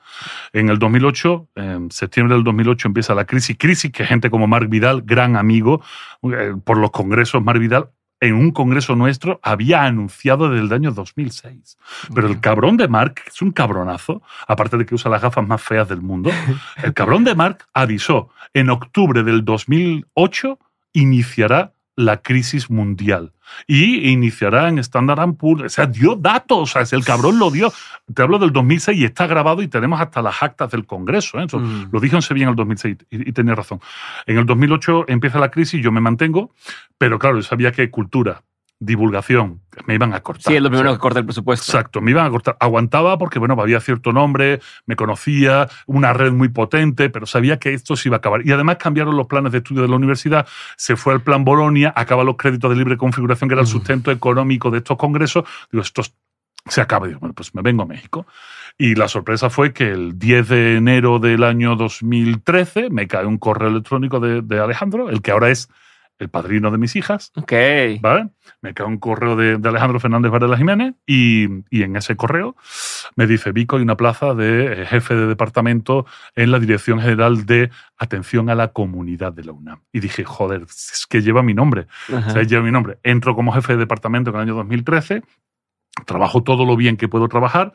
En 0.53 0.69
el 0.69 0.77
2008, 0.77 1.47
en 1.55 1.89
septiembre 1.91 2.35
del 2.35 2.43
2008, 2.43 2.87
empieza 2.87 3.15
la 3.15 3.25
crisis. 3.25 3.55
Crisis 3.57 3.91
que 3.91 4.05
gente 4.05 4.29
como 4.29 4.45
Marc 4.47 4.69
Vidal, 4.69 5.01
gran 5.03 5.37
amigo 5.37 5.81
eh, 6.23 6.53
por 6.63 6.77
los 6.77 6.91
congresos, 6.91 7.41
Marc 7.43 7.59
Vidal, 7.59 7.89
en 8.25 8.35
un 8.35 8.51
congreso 8.51 8.95
nuestro 8.95 9.39
había 9.43 9.83
anunciado 9.83 10.49
desde 10.49 10.65
el 10.65 10.73
año 10.73 10.91
2006. 10.91 11.77
Pero 12.13 12.27
el 12.27 12.39
cabrón 12.39 12.77
de 12.77 12.87
Marc, 12.87 13.23
que 13.23 13.29
es 13.29 13.41
un 13.41 13.51
cabronazo, 13.51 14.21
aparte 14.47 14.77
de 14.77 14.85
que 14.85 14.95
usa 14.95 15.11
las 15.11 15.21
gafas 15.21 15.47
más 15.47 15.61
feas 15.61 15.87
del 15.87 16.01
mundo, 16.01 16.31
el 16.83 16.93
cabrón 16.93 17.23
de 17.23 17.35
Marc 17.35 17.67
avisó 17.73 18.29
en 18.53 18.69
octubre 18.69 19.23
del 19.23 19.43
2008 19.45 20.59
iniciará 20.93 21.74
la 21.95 22.21
crisis 22.21 22.69
mundial 22.69 23.33
y 23.67 24.09
iniciará 24.09 24.69
en 24.69 24.79
Standard 24.79 25.33
Poor's. 25.35 25.63
O 25.63 25.69
sea, 25.69 25.85
dio 25.85 26.15
datos, 26.15 26.75
o 26.75 26.85
sea, 26.85 26.97
el 26.97 27.05
cabrón 27.05 27.39
lo 27.39 27.51
dio. 27.51 27.71
Te 28.13 28.21
hablo 28.21 28.39
del 28.39 28.51
2006 28.51 28.99
y 28.99 29.05
está 29.05 29.27
grabado 29.27 29.61
y 29.61 29.67
tenemos 29.67 29.99
hasta 30.01 30.21
las 30.21 30.41
actas 30.41 30.71
del 30.71 30.85
Congreso. 30.85 31.39
¿eh? 31.39 31.45
Eso 31.45 31.59
Mm. 31.59 31.89
Lo 31.91 31.99
dijo 31.99 32.15
en 32.17 32.21
Sevilla 32.21 32.45
en 32.45 32.49
el 32.49 32.55
2006 32.55 32.97
y, 33.09 33.29
y 33.29 33.31
tenía 33.31 33.55
razón. 33.55 33.79
En 34.25 34.37
el 34.37 34.45
2008 34.45 35.05
empieza 35.07 35.39
la 35.39 35.49
crisis, 35.49 35.81
yo 35.81 35.91
me 35.91 36.01
mantengo, 36.01 36.51
pero 36.97 37.17
claro, 37.17 37.37
yo 37.37 37.43
sabía 37.43 37.71
que 37.71 37.89
cultura, 37.89 38.43
divulgación, 38.79 39.61
me 39.87 39.95
iban 39.95 40.13
a 40.13 40.19
cortar. 40.21 40.51
Sí, 40.51 40.55
es 40.55 40.61
lo 40.61 40.67
O 40.67 40.71
primero 40.71 40.89
sea, 40.89 40.97
que 40.97 41.01
corta 41.01 41.19
el 41.19 41.25
presupuesto. 41.25 41.71
Exacto, 41.71 42.01
me 42.01 42.11
iban 42.11 42.25
a 42.25 42.29
cortar. 42.29 42.57
Aguantaba 42.59 43.17
porque, 43.17 43.39
bueno, 43.39 43.55
había 43.59 43.79
cierto 43.79 44.11
nombre, 44.11 44.59
me 44.85 44.95
conocía, 44.95 45.67
una 45.85 46.13
red 46.13 46.31
muy 46.31 46.49
potente, 46.49 47.09
pero 47.09 47.25
sabía 47.25 47.57
que 47.57 47.73
esto 47.73 47.95
se 47.95 48.09
iba 48.09 48.17
a 48.17 48.19
acabar. 48.19 48.45
Y 48.45 48.51
además 48.51 48.77
cambiaron 48.77 49.15
los 49.15 49.27
planes 49.27 49.51
de 49.53 49.59
estudio 49.59 49.81
de 49.81 49.87
la 49.87 49.95
universidad, 49.95 50.45
se 50.75 50.95
fue 50.95 51.13
al 51.13 51.21
plan 51.21 51.45
Bolonia, 51.45 51.93
acaba 51.95 52.23
los 52.23 52.35
créditos 52.35 52.69
de 52.69 52.75
libre 52.75 52.97
configuración, 52.97 53.47
que 53.49 53.53
era 53.53 53.61
el 53.61 53.67
Mm. 53.67 53.71
sustento 53.71 54.11
económico 54.11 54.69
de 54.71 54.79
estos 54.79 54.97
congresos. 54.97 55.45
Digo, 55.71 55.81
esto 55.81 56.01
se 56.67 56.81
acaba. 56.81 57.07
Digo, 57.07 57.19
bueno, 57.19 57.33
pues 57.33 57.55
me 57.55 57.61
vengo 57.61 57.83
a 57.83 57.85
México. 57.85 58.25
Y 58.77 58.95
la 58.95 59.07
sorpresa 59.07 59.49
fue 59.49 59.71
que 59.71 59.89
el 59.89 60.19
10 60.19 60.49
de 60.49 60.75
enero 60.75 61.19
del 61.19 61.43
año 61.43 61.75
2013 61.77 62.89
me 62.89 63.07
cae 63.07 63.25
un 63.25 63.37
correo 63.37 63.69
electrónico 63.69 64.19
de, 64.19 64.41
de 64.41 64.59
Alejandro, 64.59 65.09
el 65.09 65.21
que 65.21 65.31
ahora 65.31 65.49
es 65.49 65.69
el 66.17 66.29
padrino 66.29 66.71
de 66.71 66.77
mis 66.77 66.95
hijas, 66.95 67.31
Ok. 67.35 67.51
¿vale? 68.01 68.29
Me 68.61 68.73
cae 68.73 68.87
un 68.87 68.97
correo 68.99 69.35
de, 69.35 69.57
de 69.57 69.69
Alejandro 69.69 69.99
Fernández 69.99 70.31
Varela 70.31 70.57
Jiménez 70.57 70.93
y, 71.05 71.47
y 71.69 71.83
en 71.83 71.95
ese 71.95 72.15
correo 72.15 72.55
me 73.15 73.27
dice, 73.27 73.51
Vico, 73.51 73.75
hay 73.75 73.81
una 73.81 73.97
plaza 73.97 74.33
de 74.33 74.83
eh, 74.83 74.85
jefe 74.85 75.15
de 75.15 75.27
departamento 75.27 76.05
en 76.35 76.51
la 76.51 76.59
Dirección 76.59 76.99
General 77.01 77.45
de 77.45 77.69
Atención 77.97 78.49
a 78.49 78.55
la 78.55 78.69
Comunidad 78.69 79.33
de 79.33 79.43
la 79.43 79.51
UNAM. 79.51 79.81
Y 79.91 79.99
dije, 79.99 80.23
joder, 80.23 80.63
es 80.63 81.05
que 81.09 81.21
lleva 81.21 81.43
mi 81.43 81.53
nombre. 81.53 81.87
O 82.11 82.29
sea, 82.29 82.43
lleva 82.43 82.63
mi 82.63 82.71
nombre. 82.71 82.97
Entro 83.03 83.35
como 83.35 83.51
jefe 83.51 83.73
de 83.73 83.79
departamento 83.79 84.29
en 84.29 84.37
el 84.37 84.41
año 84.43 84.55
2013, 84.55 85.21
trabajo 86.05 86.43
todo 86.43 86.65
lo 86.65 86.75
bien 86.75 86.97
que 86.97 87.07
puedo 87.07 87.27
trabajar, 87.27 87.73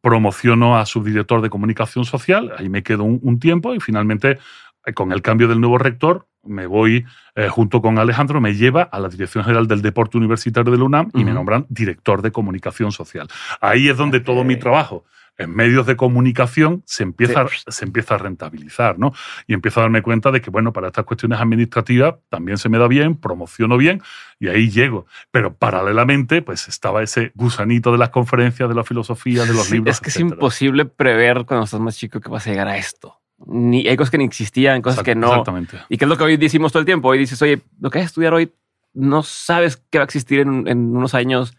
promociono 0.00 0.78
a 0.78 0.86
subdirector 0.86 1.42
de 1.42 1.50
comunicación 1.50 2.04
social, 2.04 2.52
ahí 2.56 2.68
me 2.68 2.82
quedo 2.82 3.04
un, 3.04 3.18
un 3.22 3.40
tiempo 3.40 3.74
y 3.74 3.80
finalmente, 3.80 4.38
eh, 4.86 4.92
con 4.94 5.12
el 5.12 5.22
cambio 5.22 5.48
del 5.48 5.60
nuevo 5.60 5.78
rector, 5.78 6.26
me 6.44 6.66
voy 6.66 7.04
eh, 7.34 7.48
junto 7.48 7.80
con 7.82 7.98
Alejandro, 7.98 8.40
me 8.40 8.54
lleva 8.54 8.82
a 8.82 8.98
la 9.00 9.08
Dirección 9.08 9.44
General 9.44 9.66
del 9.66 9.82
Deporte 9.82 10.16
Universitario 10.18 10.70
de 10.72 10.78
la 10.78 10.84
UNAM 10.84 11.10
y 11.14 11.24
me 11.24 11.32
nombran 11.32 11.66
director 11.68 12.22
de 12.22 12.32
comunicación 12.32 12.92
social. 12.92 13.28
Ahí 13.60 13.88
es 13.88 13.96
donde 13.96 14.20
todo 14.20 14.44
mi 14.44 14.56
trabajo 14.56 15.04
en 15.40 15.54
medios 15.54 15.86
de 15.86 15.94
comunicación 15.96 16.82
se 16.84 17.04
empieza, 17.04 17.46
Sí. 17.46 17.58
se 17.68 17.84
empieza 17.84 18.16
a 18.16 18.18
rentabilizar, 18.18 18.98
¿no? 18.98 19.12
Y 19.46 19.54
empiezo 19.54 19.78
a 19.78 19.84
darme 19.84 20.02
cuenta 20.02 20.32
de 20.32 20.40
que, 20.40 20.50
bueno, 20.50 20.72
para 20.72 20.88
estas 20.88 21.04
cuestiones 21.04 21.38
administrativas 21.40 22.16
también 22.28 22.58
se 22.58 22.68
me 22.68 22.76
da 22.76 22.88
bien, 22.88 23.14
promociono 23.14 23.76
bien 23.76 24.02
y 24.40 24.48
ahí 24.48 24.68
llego. 24.68 25.06
Pero 25.30 25.54
paralelamente, 25.54 26.42
pues 26.42 26.66
estaba 26.66 27.04
ese 27.04 27.30
gusanito 27.36 27.92
de 27.92 27.98
las 27.98 28.10
conferencias, 28.10 28.68
de 28.68 28.74
la 28.74 28.82
filosofía, 28.82 29.44
de 29.44 29.52
los 29.54 29.66
Sí, 29.66 29.74
libros. 29.74 29.94
Es 29.94 30.00
que 30.00 30.10
es 30.10 30.18
imposible 30.18 30.86
prever 30.86 31.44
cuando 31.46 31.64
estás 31.66 31.78
más 31.80 31.96
chico 31.96 32.18
que 32.20 32.28
vas 32.28 32.44
a 32.46 32.50
llegar 32.50 32.66
a 32.66 32.76
esto. 32.76 33.20
Ni, 33.46 33.86
hay 33.86 33.96
cosas 33.96 34.10
que 34.10 34.18
ni 34.18 34.24
existían, 34.24 34.82
cosas 34.82 35.02
que 35.04 35.14
no. 35.14 35.28
Exactamente. 35.28 35.78
Y 35.88 35.96
que 35.96 36.04
es 36.04 36.08
lo 36.08 36.16
que 36.16 36.24
hoy 36.24 36.36
decimos 36.36 36.72
todo 36.72 36.80
el 36.80 36.86
tiempo. 36.86 37.08
Hoy 37.08 37.18
dices, 37.18 37.40
oye, 37.40 37.60
lo 37.80 37.90
que 37.90 37.98
vas 37.98 38.04
a 38.04 38.06
estudiar 38.06 38.34
hoy 38.34 38.52
no 38.94 39.22
sabes 39.22 39.82
qué 39.90 39.98
va 39.98 40.02
a 40.02 40.06
existir 40.06 40.40
en, 40.40 40.66
en 40.66 40.96
unos 40.96 41.14
años 41.14 41.56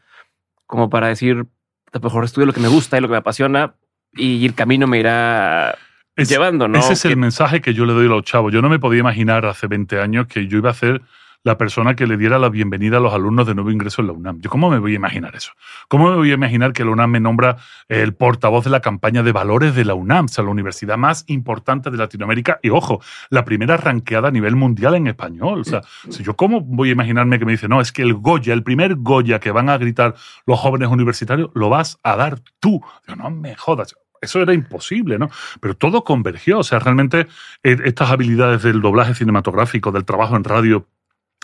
como 0.65 0.89
para 0.89 1.07
decir, 1.07 1.45
a 1.93 1.97
lo 1.97 2.01
mejor 2.01 2.25
estudio 2.25 2.45
lo 2.47 2.53
que 2.53 2.59
me 2.59 2.67
gusta 2.67 2.97
y 2.97 3.01
lo 3.01 3.07
que 3.07 3.13
me 3.13 3.17
apasiona 3.17 3.75
y 4.13 4.45
el 4.45 4.53
camino 4.55 4.87
me 4.87 4.99
irá 4.99 5.77
Es- 6.15 6.27
llevando, 6.29 6.67
¿no? 6.67 6.77
Ese 6.77 6.93
es 6.93 7.05
el 7.05 7.11
Que- 7.11 7.15
mensaje 7.15 7.61
que 7.61 7.73
yo 7.73 7.85
le 7.85 7.93
doy 7.93 8.05
a 8.07 8.09
los 8.09 8.23
chavos. 8.23 8.51
Yo 8.53 8.61
no 8.61 8.69
me 8.69 8.77
podía 8.79 8.99
imaginar 8.99 9.45
hace 9.45 9.67
20 9.67 9.99
años 10.01 10.27
que 10.27 10.47
yo 10.47 10.57
iba 10.57 10.69
a 10.69 10.73
ser 10.73 11.01
la 11.43 11.57
persona 11.57 11.95
que 11.95 12.05
le 12.05 12.17
diera 12.17 12.37
la 12.37 12.49
bienvenida 12.49 12.97
a 12.97 12.99
los 12.99 13.13
alumnos 13.13 13.47
de 13.47 13.55
nuevo 13.55 13.71
ingreso 13.71 14.01
en 14.01 14.07
la 14.07 14.13
UNAM. 14.13 14.41
¿Yo 14.41 14.49
cómo 14.49 14.69
me 14.69 14.79
voy 14.79 14.93
a 14.93 14.95
imaginar 14.95 15.35
eso? 15.35 15.51
¿Cómo 15.87 16.09
me 16.09 16.15
voy 16.15 16.31
a 16.31 16.33
imaginar 16.33 16.73
que 16.73 16.83
la 16.83 16.91
UNAM 16.91 17.11
me 17.11 17.19
nombra 17.19 17.57
el 17.87 18.13
portavoz 18.13 18.65
de 18.65 18.69
la 18.69 18.81
campaña 18.81 19.23
de 19.23 19.31
valores 19.31 19.75
de 19.75 19.85
la 19.85 19.93
UNAM, 19.93 20.25
o 20.25 20.27
sea, 20.27 20.43
la 20.43 20.49
universidad 20.49 20.97
más 20.97 21.23
importante 21.27 21.89
de 21.91 21.97
Latinoamérica 21.97 22.59
y, 22.61 22.69
ojo, 22.69 23.01
la 23.29 23.45
primera 23.45 23.77
ranqueada 23.77 24.27
a 24.27 24.31
nivel 24.31 24.55
mundial 24.55 24.95
en 24.95 25.07
español? 25.07 25.61
O 25.61 25.63
sea, 25.63 25.81
si 26.09 26.23
yo 26.23 26.35
cómo 26.35 26.61
voy 26.61 26.89
a 26.89 26.91
imaginarme 26.91 27.39
que 27.39 27.45
me 27.45 27.53
dice, 27.53 27.67
no, 27.67 27.79
es 27.79 27.91
que 27.91 28.01
el 28.01 28.15
Goya, 28.15 28.53
el 28.53 28.63
primer 28.63 28.95
Goya 28.95 29.39
que 29.39 29.51
van 29.51 29.69
a 29.69 29.77
gritar 29.77 30.15
los 30.45 30.59
jóvenes 30.59 30.89
universitarios, 30.89 31.49
lo 31.53 31.69
vas 31.69 31.99
a 32.03 32.15
dar 32.17 32.39
tú. 32.59 32.81
Digo, 33.07 33.21
no 33.21 33.29
me 33.29 33.55
jodas. 33.55 33.95
Eso 34.21 34.41
era 34.41 34.53
imposible, 34.53 35.17
¿no? 35.17 35.29
Pero 35.61 35.75
todo 35.75 36.03
convergió. 36.03 36.59
O 36.59 36.63
sea, 36.63 36.79
realmente 36.79 37.27
eh, 37.63 37.77
estas 37.85 38.11
habilidades 38.11 38.63
del 38.63 38.81
doblaje 38.81 39.15
cinematográfico, 39.15 39.91
del 39.93 40.03
trabajo 40.03 40.35
en 40.35 40.43
radio, 40.43 40.87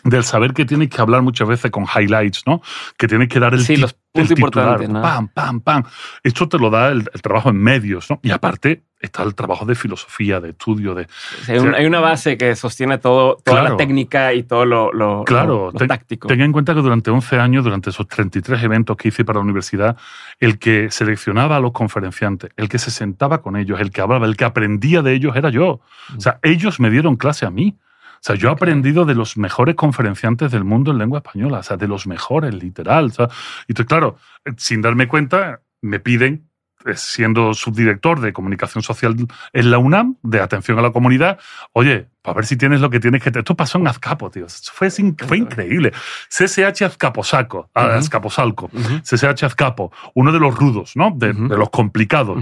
del 0.06 0.24
saber 0.24 0.53
que 0.53 0.64
tienes 0.66 0.88
que 0.89 1.01
hablar 1.01 1.22
muchas 1.24 1.47
veces 1.47 1.72
con 1.72 1.84
highlights, 1.86 2.43
¿no? 2.45 2.62
Que 2.97 3.08
tienes 3.08 3.28
que 3.28 3.39
dar 3.39 3.53
el, 3.56 3.60
Sí, 3.62 3.76
los 3.76 3.95
el 4.14 4.28
titular, 4.30 4.88
¿no? 4.88 5.01
pam, 5.01 5.28
pam, 5.28 5.60
pam. 5.60 5.84
Esto 6.24 6.47
te 6.47 6.58
lo 6.58 6.70
da 6.70 6.89
el, 6.89 7.10
el 7.14 7.22
trabajo 7.22 7.49
en 7.49 7.58
medios, 7.58 8.10
¿no? 8.10 8.20
Y 8.24 8.32
aparte 8.32 8.84
está 8.99 9.24
el 9.24 9.36
trabajo 9.36 9.66
de 9.66 9.76
filosofía, 9.76 10.39
de 10.39 10.51
estudio, 10.51 10.93
de... 10.95 11.03
o 11.03 11.43
sea, 11.43 11.56
hay, 11.56 11.60
un- 11.60 11.76
hay 11.76 11.86
una 11.86 11.99
base 11.99 12.38
que 12.38 12.56
sostiene 12.56 12.97
todo, 12.99 13.36
toda 13.43 13.60
Claro. 13.62 13.70
la 13.72 13.78
técnica 13.78 14.34
y 14.34 14.43
todo 14.43 14.66
lo, 14.66 14.91
lo- 14.93 15.24
Claro, 15.26 15.47
lo- 15.47 15.66
lo 15.72 15.80
ten- 15.80 15.88
táctico. 15.88 16.28
Ten 16.28 16.39
en 16.41 16.51
cuenta 16.51 16.74
que 16.74 16.82
durante 16.82 17.12
11 17.12 17.39
años, 17.39 17.64
durante 17.64 17.89
esos 17.89 18.08
33 18.08 18.64
eventos 18.64 18.95
que 18.97 19.10
hice 19.10 19.26
para 19.26 19.39
la 19.39 19.43
universidad, 19.43 19.97
el 20.39 20.58
que 20.60 20.89
seleccionaba 20.91 21.58
a 21.58 21.60
los 21.60 21.72
conferenciantes, 21.72 22.51
el 22.58 22.70
que 22.70 22.78
se 22.80 22.89
sentaba 22.91 23.41
con 23.41 23.56
ellos, 23.58 23.80
el 23.82 23.91
que 23.91 24.01
hablaba, 24.01 24.26
el 24.28 24.38
que 24.38 24.45
aprendía 24.45 25.01
de 25.01 25.14
ellos 25.14 25.36
era 25.36 25.49
yo. 25.49 25.82
O 26.16 26.22
sea, 26.22 26.39
ellos 26.43 26.80
me 26.80 26.89
dieron 26.91 27.16
clase 27.16 27.45
a 27.45 27.49
mí. 27.51 27.76
Sea, 28.26 28.36
yo 28.36 28.49
he 28.49 28.51
aprendido 28.51 29.05
de 29.05 29.13
los 29.13 29.38
mejores 29.38 29.76
conferenciantes 29.76 30.51
del 30.51 30.63
mundo 30.63 30.89
en 30.91 30.97
lengua 30.97 31.19
española, 31.19 31.59
o 31.59 31.63
sea, 31.63 31.78
de 31.78 31.88
los 31.88 32.07
mejores, 32.07 32.55
literal. 32.55 33.11
sea. 33.11 33.28
Y 33.67 33.71
entonces, 33.73 33.88
claro, 33.88 34.17
eh, 34.45 34.51
sin 34.57 34.82
darme 34.82 35.07
cuenta, 35.07 35.61
me 35.84 35.99
piden, 35.99 36.49
eh, 36.86 36.93
siendo 36.95 37.53
subdirector 37.53 38.21
de 38.21 38.34
comunicación 38.34 38.82
social 38.84 39.15
en 39.53 39.69
la 39.71 39.78
UNAM, 39.78 40.15
de 40.23 40.41
atención 40.41 40.80
a 40.80 40.82
la 40.82 40.91
comunidad, 40.91 41.38
oye, 41.73 42.07
para 42.23 42.38
ver 42.38 42.45
si 42.47 42.57
tienes 42.57 42.82
lo 42.82 42.89
que 42.89 42.99
tienes 42.99 43.21
que... 43.21 43.30
Esto 43.30 43.55
pasó 43.55 43.78
en 43.78 43.88
Azcapo, 43.88 44.32
tío. 44.32 44.47
Fue, 44.73 44.89
fue 44.89 45.38
increíble. 45.38 45.91
CSH 46.30 46.82
Azcaposaco, 46.84 47.69
ah, 47.76 47.86
Ujú. 47.86 47.91
Azcaposalco. 47.93 48.65
Ujú, 48.73 49.01
CSH 49.03 49.43
Azcapo, 49.45 49.91
uno 50.15 50.32
de 50.32 50.39
los 50.39 50.55
rudos, 50.55 50.93
¿no? 50.95 51.11
De, 51.15 51.30
Ujú. 51.30 51.47
de 51.47 51.57
los 51.57 51.69
complicados. 51.69 52.38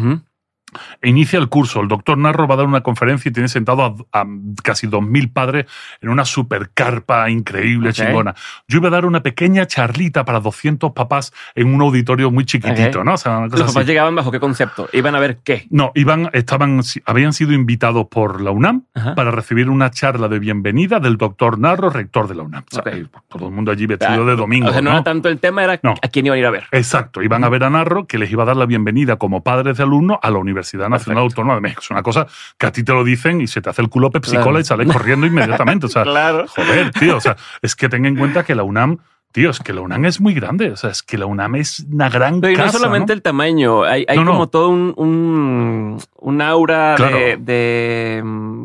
Inicia 1.03 1.37
el 1.37 1.49
curso. 1.49 1.81
El 1.81 1.87
doctor 1.87 2.17
Narro 2.17 2.47
va 2.47 2.55
a 2.55 2.57
dar 2.57 2.65
una 2.65 2.81
conferencia 2.81 3.29
y 3.29 3.31
tiene 3.31 3.47
sentado 3.47 3.83
a, 4.11 4.21
a 4.21 4.25
casi 4.63 4.87
2.000 4.87 5.31
padres 5.31 5.65
en 6.01 6.09
una 6.09 6.25
super 6.25 6.71
carpa 6.73 7.29
increíble, 7.29 7.89
Ok. 7.89 7.95
chingona. 7.95 8.33
Yo 8.67 8.79
iba 8.79 8.87
a 8.87 8.91
dar 8.91 9.05
una 9.05 9.21
pequeña 9.21 9.67
charlita 9.67 10.25
para 10.25 10.39
200 10.39 10.91
papás 10.93 11.31
en 11.53 11.73
un 11.73 11.81
auditorio 11.81 12.31
muy 12.31 12.45
chiquitito. 12.45 13.03
¿no? 13.03 13.13
O 13.13 13.17
sea, 13.17 13.41
Los 13.41 13.51
papás 13.59 13.77
así. 13.77 13.85
llegaban 13.85 14.15
bajo 14.15 14.31
qué 14.31 14.39
concepto? 14.39 14.89
Iban 14.93 15.13
a 15.15 15.19
ver 15.19 15.37
qué. 15.43 15.67
No, 15.69 15.91
iban, 15.93 16.29
estaban, 16.33 16.81
habían 17.05 17.33
sido 17.33 17.53
invitados 17.53 18.07
por 18.09 18.41
la 18.41 18.49
UNAM 18.51 18.83
Ajá. 18.95 19.13
para 19.15 19.29
recibir 19.29 19.69
una 19.69 19.91
charla 19.91 20.27
de 20.27 20.39
bienvenida 20.39 20.99
del 20.99 21.17
doctor 21.17 21.59
Narro, 21.59 21.89
rector 21.91 22.27
de 22.27 22.35
la 22.35 22.43
UNAM. 22.43 22.63
O 22.71 22.75
sea, 22.75 22.81
Ok. 22.81 22.97
y 22.97 23.07
todo 23.27 23.47
el 23.47 23.53
mundo 23.53 23.71
allí 23.71 23.85
vestido 23.85 24.25
de 24.25 24.35
domingo. 24.35 24.69
O 24.69 24.71
sea, 24.71 24.81
no, 24.81 24.89
¿no? 24.89 24.95
era 24.97 25.03
tanto 25.03 25.29
el 25.29 25.39
tema, 25.39 25.63
era 25.63 25.79
No. 25.83 25.93
a 26.01 26.07
quién 26.07 26.25
iban 26.25 26.37
a 26.37 26.39
ir 26.39 26.45
a 26.47 26.51
ver. 26.51 26.63
Exacto, 26.71 27.21
iban 27.21 27.43
a 27.43 27.49
ver 27.49 27.63
a 27.63 27.69
Narro 27.69 28.07
que 28.07 28.17
les 28.17 28.31
iba 28.31 28.41
a 28.41 28.45
dar 28.47 28.55
la 28.57 28.65
bienvenida 28.65 29.17
como 29.17 29.43
padres 29.43 29.77
de 29.77 29.83
alumnos 29.83 30.17
a 30.21 30.31
la 30.31 30.37
Universidad 30.39 30.52
Nacional 30.53 30.89
Perfecto. 31.23 31.41
Autónoma 31.41 31.55
de 31.55 31.61
México. 31.61 31.81
Es 31.83 31.89
una 31.91 32.03
cosa 32.03 32.27
que 32.57 32.65
a 32.65 32.71
ti 32.71 32.83
te 32.83 32.91
lo 32.93 33.03
dicen 33.03 33.41
y 33.41 33.47
se 33.47 33.61
te 33.61 33.69
hace 33.69 33.81
el 33.81 33.89
culo 33.89 34.11
Pepsi 34.11 34.31
Claro. 34.31 34.45
Cola 34.45 34.59
y 34.59 34.63
sales 34.63 34.91
corriendo 34.91 35.25
inmediatamente. 35.27 35.85
O 35.85 35.89
sea, 35.89 36.03
Claro. 36.13 36.45
joder, 36.47 36.91
tío, 36.91 37.17
o 37.17 37.21
sea, 37.21 37.35
es 37.61 37.75
que 37.75 37.89
ten 37.89 38.05
en 38.05 38.15
cuenta 38.15 38.43
que 38.43 38.55
la 38.55 38.63
UNAM, 38.63 38.97
tío, 39.31 39.49
es 39.49 39.59
que 39.59 39.73
la 39.73 39.81
UNAM 39.81 40.05
es 40.05 40.21
muy 40.21 40.33
grande. 40.35 40.69
O 40.71 40.75
sea, 40.77 40.91
es 40.91 41.01
que 41.01 41.17
la 41.17 41.25
UNAM 41.25 41.55
es 41.55 41.85
una 41.91 42.07
gran 42.09 42.39
Pero 42.39 42.53
y 42.53 42.55
no 42.57 42.63
casa, 42.65 42.77
solamente 42.77 43.07
¿no? 43.07 43.13
el 43.13 43.21
tamaño, 43.23 43.83
hay, 43.83 44.05
hay 44.07 44.15
No, 44.17 44.23
no. 44.25 44.31
como 44.33 44.49
todo 44.49 44.69
un, 44.69 44.93
un, 44.95 45.97
un 46.19 46.41
aura 46.41 46.93
Claro. 46.97 47.17
de, 47.17 47.37
de, 47.37 48.19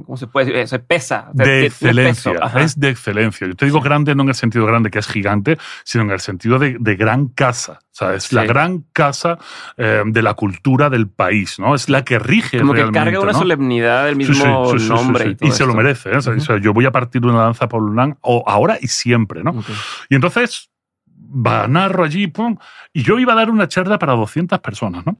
¿Cómo 0.05 0.17
se 0.17 0.27
puede 0.27 0.47
decir? 0.47 0.69
Se 0.69 0.79
pesa. 0.79 1.31
de 1.33 1.45
tiene 1.45 1.67
excelencia. 1.67 2.33
Es 2.57 2.79
de 2.79 2.91
excelencia. 2.91 3.47
Yo 3.47 3.55
te 3.57 3.65
digo 3.65 3.81
grande 3.81 4.15
no 4.15 4.23
en 4.25 4.29
el 4.31 4.35
sentido 4.35 4.67
grande 4.67 4.91
que 4.91 4.99
es 4.99 5.07
gigante, 5.07 5.59
sino 5.85 6.05
en 6.05 6.11
el 6.11 6.21
sentido 6.21 6.59
de, 6.59 6.77
de 6.79 6.97
gran 6.97 7.29
casa. 7.29 7.81
O 7.99 8.05
sea, 8.05 8.15
es 8.15 8.25
Sí. 8.25 8.37
la 8.37 8.45
gran 8.45 8.85
casa 8.93 9.39
eh, 9.77 10.05
de 10.07 10.23
la 10.23 10.35
cultura 10.35 10.89
del 10.89 11.09
país, 11.09 11.59
¿no? 11.59 11.75
Es 11.75 11.89
la 11.89 12.05
que 12.05 12.21
rige 12.21 12.61
Como 12.61 12.73
que 12.73 12.89
carga 12.93 13.19
una 13.19 13.33
¿no? 13.33 13.39
solemnidad 13.39 14.05
del 14.05 14.15
mismo 14.15 14.35
sí, 14.71 14.79
sí, 14.79 14.85
sí, 14.85 14.89
nombre 14.89 15.31
y 15.31 15.35
todo 15.35 15.51
se 15.51 15.67
lo 15.67 15.75
merece. 15.75 16.11
¿eh? 16.13 16.17
O 16.19 16.23
sea, 16.23 16.59
yo 16.59 16.73
voy 16.73 16.87
a 16.87 16.93
partir 16.93 17.27
una 17.27 17.43
lanza 17.43 17.69
por 17.69 17.83
UNAM 17.83 18.15
o 18.21 18.45
ahora 18.47 18.79
y 18.81 18.87
siempre, 18.87 19.43
¿no? 19.43 19.65
Y 20.09 20.15
entonces 20.15 20.71
va 21.17 21.67
narro 21.67 22.05
allí, 22.05 22.29
pum, 22.29 22.57
y 22.93 23.03
yo 23.03 23.19
iba 23.19 23.33
a 23.33 23.37
dar 23.37 23.51
una 23.51 23.67
charla 23.67 23.99
para 23.99 24.13
200 24.13 24.61
personas, 24.61 25.05
¿no? 25.05 25.19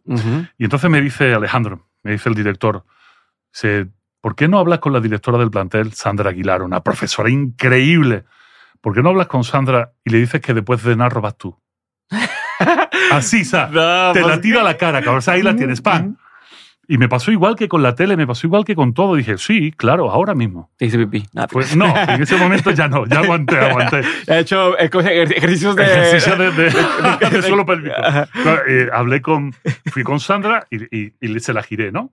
Y 0.57 0.63
entonces 0.65 0.89
me 0.89 1.01
dice 1.01 1.35
Alejandro, 1.35 1.89
me 2.05 2.13
dice 2.13 2.29
el 2.29 2.37
director, 2.37 2.85
dice, 3.53 3.89
¿por 4.21 4.37
qué 4.37 4.47
no 4.47 4.61
hablas 4.61 4.79
con 4.79 4.93
la 4.93 5.01
directora 5.01 5.37
del 5.39 5.51
plantel, 5.51 5.95
Sandra 5.95 6.31
Aguilar, 6.31 6.63
una 6.63 6.81
profesora 6.85 7.29
increíble? 7.29 8.25
¿Por 8.81 8.95
qué 8.95 9.03
no 9.03 9.09
hablas 9.09 9.27
con 9.27 9.43
Sandra 9.43 9.95
y 10.05 10.11
le 10.11 10.19
dices 10.19 10.41
que 10.41 10.55
después 10.55 10.85
de 10.85 10.95
narro 10.95 11.21
vas 11.21 11.37
tú? 11.37 11.59
Así, 13.13 13.45
¿sabes? 13.45 13.73
No, 13.75 14.13
Te 14.13 14.21
pues, 14.23 14.35
la 14.37 14.41
tira 14.41 14.61
a 14.61 14.65
la 14.65 14.77
cara, 14.77 15.01
cabrón. 15.01 15.19
O 15.19 15.21
sea, 15.23 15.35
ahí 15.35 15.43
la 15.43 15.55
tienes, 15.57 15.81
¡pam! 15.81 16.17
Y 16.91 16.97
me 16.97 17.07
pasó 17.07 17.31
igual 17.31 17.55
que 17.55 17.69
con 17.69 17.83
la 17.83 17.95
tele, 17.95 18.17
me 18.17 18.27
pasó 18.27 18.47
igual 18.47 18.65
que 18.65 18.75
con 18.75 18.95
todo. 18.95 19.15
Dije, 19.17 19.37
sí, 19.37 19.73
claro, 19.77 20.11
ahora 20.11 20.35
mismo. 20.35 20.71
Te 20.79 20.87
hice 20.87 20.97
pipí. 20.99 21.23
Nada, 21.35 21.47
Pues 21.49 21.77
no, 21.77 21.85
en 22.09 22.23
ese 22.23 22.37
momento 22.37 22.71
ya 22.71 22.89
no, 22.89 23.05
ya 23.05 23.19
aguanté, 23.19 23.59
aguanté. 23.59 24.01
He 24.27 24.39
hecho 24.39 24.77
ejercicios 24.79 25.77
de... 25.77 25.85
Ejercicio 25.85 26.37
de, 26.37 26.51
de- 26.51 26.71
de 27.31 27.43
suelo 27.43 27.67
pélvico. 27.67 27.95
Ajá. 28.03 28.27
Claro, 28.43 28.63
eh, 28.67 28.89
hablé 28.91 29.21
con, 29.21 29.53
fui 29.93 30.03
con 30.03 30.19
Sandra 30.19 30.67
y, 30.71 31.13
y- 31.21 31.41
se 31.41 31.53
la 31.53 31.63
giré, 31.63 31.93
¿no? 31.93 32.13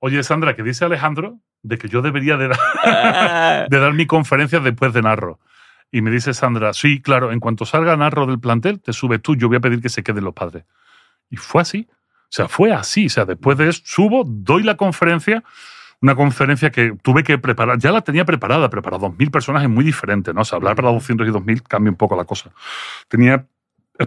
Oye, 0.00 0.22
Sandra, 0.22 0.56
que 0.56 0.62
dice 0.62 0.86
Alejandro 0.86 1.38
de 1.62 1.76
que 1.76 1.88
yo 1.88 2.00
debería 2.00 2.36
de, 2.38 2.48
dar- 2.48 2.58
Ah, 2.84 3.64
de 3.68 3.78
dar 3.78 3.92
mi 3.92 4.06
conferencia 4.06 4.58
después 4.60 4.94
de 4.94 5.02
Narro. 5.02 5.38
Y 5.94 6.02
me 6.02 6.10
dice 6.10 6.34
Sandra, 6.34 6.72
sí, 6.74 7.00
claro, 7.00 7.30
en 7.30 7.38
cuanto 7.38 7.64
salga 7.64 7.96
Narro 7.96 8.26
del 8.26 8.40
plantel, 8.40 8.80
te 8.80 8.92
subes 8.92 9.22
tú, 9.22 9.36
yo 9.36 9.46
voy 9.46 9.58
a 9.58 9.60
pedir 9.60 9.80
que 9.80 9.88
se 9.88 10.02
queden 10.02 10.24
los 10.24 10.34
padres. 10.34 10.64
Y 11.30 11.36
fue 11.36 11.62
así. 11.62 11.86
O 11.88 12.26
sea, 12.30 12.48
fue 12.48 12.72
así. 12.72 13.06
O 13.06 13.10
sea, 13.10 13.24
después 13.24 13.56
de 13.56 13.68
eso, 13.68 13.80
subo, 13.84 14.24
doy 14.26 14.64
la 14.64 14.76
conferencia, 14.76 15.44
una 16.00 16.16
conferencia 16.16 16.72
que 16.72 16.96
tuve 17.00 17.22
que 17.22 17.38
preparar, 17.38 17.78
ya 17.78 17.92
la 17.92 18.00
tenía 18.00 18.24
preparada, 18.24 18.68
pero 18.70 18.82
para 18.82 18.98
2.000 18.98 19.30
personas 19.30 19.62
es 19.62 19.68
muy 19.68 19.84
diferente, 19.84 20.34
¿no? 20.34 20.40
O 20.40 20.44
sea, 20.44 20.56
hablar 20.56 20.74
para 20.74 20.90
200 20.90 21.28
y 21.28 21.30
2.000 21.30 21.62
cambia 21.62 21.92
un 21.92 21.96
poco 21.96 22.16
la 22.16 22.24
cosa. 22.24 22.50
Tenía 23.06 23.46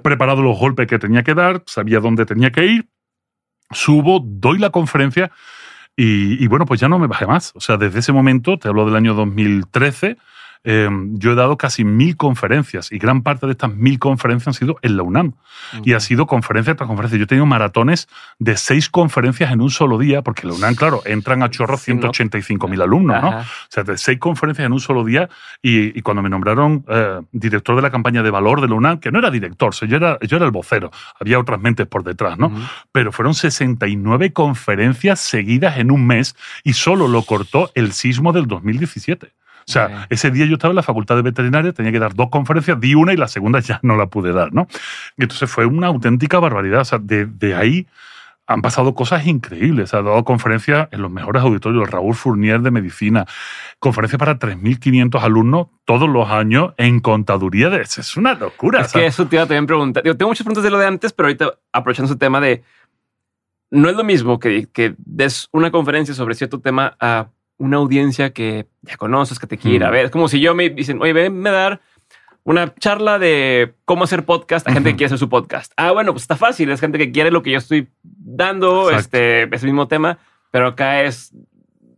preparado 0.03 0.41
los 0.41 0.59
golpes 0.59 0.88
que 0.88 0.99
tenía 0.99 1.23
que 1.23 1.35
dar, 1.35 1.63
sabía 1.67 2.01
dónde 2.01 2.25
tenía 2.25 2.51
que 2.51 2.65
ir, 2.65 2.89
subo, 3.71 4.19
doy 4.21 4.57
la 4.57 4.71
conferencia 4.71 5.31
y, 5.95 6.43
y 6.43 6.47
bueno, 6.47 6.65
pues 6.65 6.81
ya 6.81 6.89
no 6.89 6.99
me 6.99 7.07
bajé 7.07 7.25
más. 7.25 7.53
O 7.55 7.61
sea, 7.61 7.77
desde 7.77 7.99
ese 7.99 8.11
momento, 8.11 8.59
te 8.59 8.67
hablo 8.67 8.83
del 8.83 8.97
año 8.97 9.13
2013, 9.13 10.17
eh, 10.70 10.89
yo 11.13 11.32
he 11.32 11.36
dado 11.36 11.55
casi 11.55 11.86
mil 11.86 12.18
conferencias 12.18 12.91
y 12.91 12.97
gran 12.97 13.24
parte 13.24 13.45
de 13.45 13.53
estas 13.53 13.74
mil 13.74 13.99
conferencias 13.99 14.47
han 14.49 14.53
sido 14.53 14.78
en 14.82 14.97
la 14.97 15.03
UNAM. 15.03 15.32
Y 15.86 15.93
ha 15.93 16.01
sido 16.01 16.28
conferencia 16.28 16.76
tras 16.76 16.88
conferencia. 16.88 17.18
Yo 17.18 17.24
he 17.24 17.28
tenido 17.28 17.45
maratones 17.45 18.09
de 18.38 18.57
seis 18.57 18.89
conferencias 18.89 19.49
en 19.51 19.61
un 19.61 19.70
solo 19.70 19.97
día, 19.97 20.24
porque 20.24 20.45
la 20.45 20.53
UNAM, 20.53 20.76
claro, 20.76 21.01
entran 21.05 21.41
a 21.41 21.49
chorro 21.49 21.78
Sí, 21.78 21.93
¿no? 21.93 22.01
185 22.01 22.68
mil 22.68 22.82
alumnos, 22.82 23.22
¿no? 23.22 23.30
Ajá. 23.30 23.39
O 23.39 23.68
sea, 23.70 23.84
de 23.84 23.97
seis 23.97 24.20
conferencias 24.20 24.65
en 24.65 24.74
un 24.74 24.82
solo 24.82 25.05
día. 25.05 25.30
Y, 25.61 25.97
y 25.97 26.01
cuando 26.01 26.22
me 26.22 26.30
nombraron 26.30 26.84
eh, 26.89 27.22
director 27.32 27.78
de 27.78 27.82
la 27.82 27.89
campaña 27.89 28.22
de 28.22 28.30
valor 28.30 28.59
de 28.59 28.68
la 28.68 28.76
UNAM, 28.76 28.99
que 28.99 29.09
no 29.09 29.20
era 29.20 29.32
director, 29.32 29.70
o 29.70 29.72
sea, 29.72 29.88
yo, 29.88 29.95
era, 29.95 30.20
yo 30.20 30.36
era 30.36 30.45
el 30.45 30.51
vocero, 30.51 30.91
había 31.18 31.39
otras 31.39 31.61
mentes 31.61 31.88
por 31.88 32.03
detrás, 32.03 32.38
¿no? 32.38 32.51
Pero 32.91 33.13
fueron 33.13 33.34
69 33.34 34.34
conferencias 34.34 35.22
seguidas 35.22 35.78
en 35.78 35.91
un 35.91 36.05
mes 36.05 36.36
y 36.65 36.74
solo 36.74 37.07
lo 37.07 37.24
cortó 37.24 37.72
el 37.74 37.93
sismo 37.93 38.34
del 38.34 38.47
2017. 38.47 39.32
O 39.68 39.72
sea, 39.72 39.86
Ok. 39.86 39.91
ese 40.11 40.32
día 40.32 40.45
yo 40.45 40.53
estaba 40.53 40.72
en 40.72 40.78
la 40.78 40.84
facultad 40.84 41.15
de 41.18 41.24
veterinaria, 41.24 41.74
tenía 41.74 41.91
que 41.91 41.99
dar 41.99 42.13
dos 42.13 42.30
conferencias, 42.30 42.80
di 42.80 42.95
una 42.95 43.11
y 43.13 43.18
la 43.18 43.28
segunda 43.28 43.59
ya 43.59 43.80
no 43.84 43.97
la 43.97 44.07
pude 44.07 44.32
dar, 44.32 44.53
¿no? 44.53 44.68
Y 45.18 45.24
entonces 45.24 45.49
fue 45.51 45.65
una 45.65 45.88
auténtica 45.88 46.39
barbaridad. 46.39 46.82
O 46.82 46.86
sea, 46.86 46.99
de, 46.99 47.26
de 47.26 47.53
ahí 47.53 47.86
han 48.49 48.61
pasado 48.61 48.95
cosas 48.95 49.28
increíbles. 49.28 49.93
Ha 49.93 50.01
dado 50.01 50.24
conferencias 50.24 50.88
en 50.91 51.01
los 51.01 51.11
mejores 51.11 51.43
auditorios, 51.43 51.91
Raúl 51.91 52.15
Fournier 52.15 52.61
de 52.61 52.72
Medicina, 52.72 53.26
conferencias 53.80 54.18
para 54.18 54.39
3.500 54.39 55.22
alumnos 55.22 55.68
todos 55.84 56.07
los 56.07 56.30
años 56.30 56.74
en 56.78 57.01
contaduría. 57.01 57.70
De, 57.70 57.82
es 57.82 58.15
una 58.15 58.36
locura. 58.36 58.80
Es 58.80 58.93
que 58.93 59.05
eso 59.05 59.28
te 59.28 59.36
iba 59.36 59.43
a 59.43 59.47
también 59.47 59.65
preguntar. 59.65 60.01
Tengo 60.01 60.30
muchas 60.30 60.45
preguntas 60.45 60.63
de 60.63 60.72
lo 60.72 60.78
de 60.78 60.88
antes, 60.88 61.11
pero 61.11 61.28
ahorita 61.28 61.55
aprovechando 61.74 62.09
ese 62.09 62.18
tema 62.18 62.39
de 62.39 62.63
no 63.70 63.89
es 63.89 63.97
lo 63.97 64.05
mismo 64.05 64.39
que, 64.39 64.68
que 64.72 64.95
des 64.97 65.49
una 65.51 65.70
conferencia 65.70 66.13
sobre 66.15 66.36
cierto 66.36 66.61
tema 66.61 66.95
a 67.01 67.28
una 67.58 67.78
audiencia 67.78 68.32
que 68.32 68.68
ya 68.84 68.97
conoces, 68.97 69.39
que 69.39 69.47
te 69.47 69.58
quiere 69.58 69.78
ir 69.78 69.84
a 69.84 69.89
Mm. 69.89 69.91
ver. 69.91 70.05
Es 70.05 70.12
como 70.12 70.28
si 70.28 70.39
yo 70.39 70.53
me 70.55 70.70
dicen, 70.70 71.01
oye, 71.01 71.14
venme 71.14 71.49
a 71.49 71.53
dar 71.53 71.82
una 72.43 72.74
charla 72.76 73.20
de 73.20 73.74
cómo 73.86 74.05
hacer 74.05 74.24
podcast 74.24 74.68
a 74.68 74.72
gente 74.74 74.91
que 74.91 74.95
quiere 74.95 75.08
hacer 75.08 75.18
su 75.20 75.28
podcast. 75.28 75.74
Ah, 75.76 75.91
bueno, 75.91 76.14
pues 76.14 76.24
está 76.24 76.36
fácil. 76.38 76.70
Es 76.70 76.80
gente 76.80 76.97
que 76.97 77.12
quiere 77.12 77.30
lo 77.32 77.43
que 77.43 77.51
yo 77.51 77.58
estoy 77.58 77.88
dando, 78.03 78.89
Exacto. 78.91 78.99
este, 79.18 79.55
ese 79.55 79.66
mismo 79.66 79.88
tema, 79.88 80.18
pero 80.51 80.68
acá 80.68 81.01
es 81.03 81.34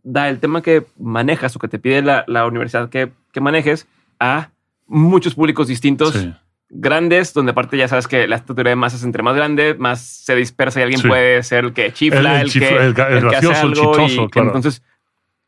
da 0.02 0.28
el 0.28 0.40
tema 0.40 0.62
que 0.62 0.84
manejas 0.98 1.54
o 1.54 1.58
que 1.58 1.68
te 1.68 1.78
pide 1.78 2.00
la, 2.02 2.24
la 2.26 2.46
universidad 2.46 2.88
que, 2.88 3.12
que 3.32 3.40
manejes 3.40 3.86
a 4.18 4.50
muchos 4.86 5.34
públicos 5.34 5.68
distintos 5.68 6.14
sí. 6.14 6.34
grandes, 6.70 7.32
donde 7.34 7.52
aparte 7.52 7.76
ya 7.76 7.86
sabes 7.86 8.08
que 8.08 8.26
la 8.26 8.36
estructura 8.36 8.70
de 8.70 8.76
masas 8.76 9.04
entre 9.04 9.22
más 9.22 9.36
grande, 9.36 9.74
más 9.78 10.00
se 10.00 10.34
dispersa 10.34 10.80
y 10.80 10.82
alguien 10.84 11.00
Sí. 11.02 11.06
puede 11.06 11.42
ser 11.42 11.64
el 11.66 11.72
que 11.74 11.92
chifla, 11.92 12.18
El- 12.20 12.26
el, 12.26 12.42
el 12.42 12.48
chifla- 12.50 12.68
que, 12.68 12.86
el 12.86 12.94
que 12.94 13.02
hace 13.02 13.20
gracioso, 13.20 13.50
el 13.66 13.72
algo 13.78 13.92
chistoso, 13.94 14.24
y- 14.24 14.28
claro. 14.30 14.48
Entonces, 14.48 14.82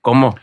¿cómo? 0.03 0.37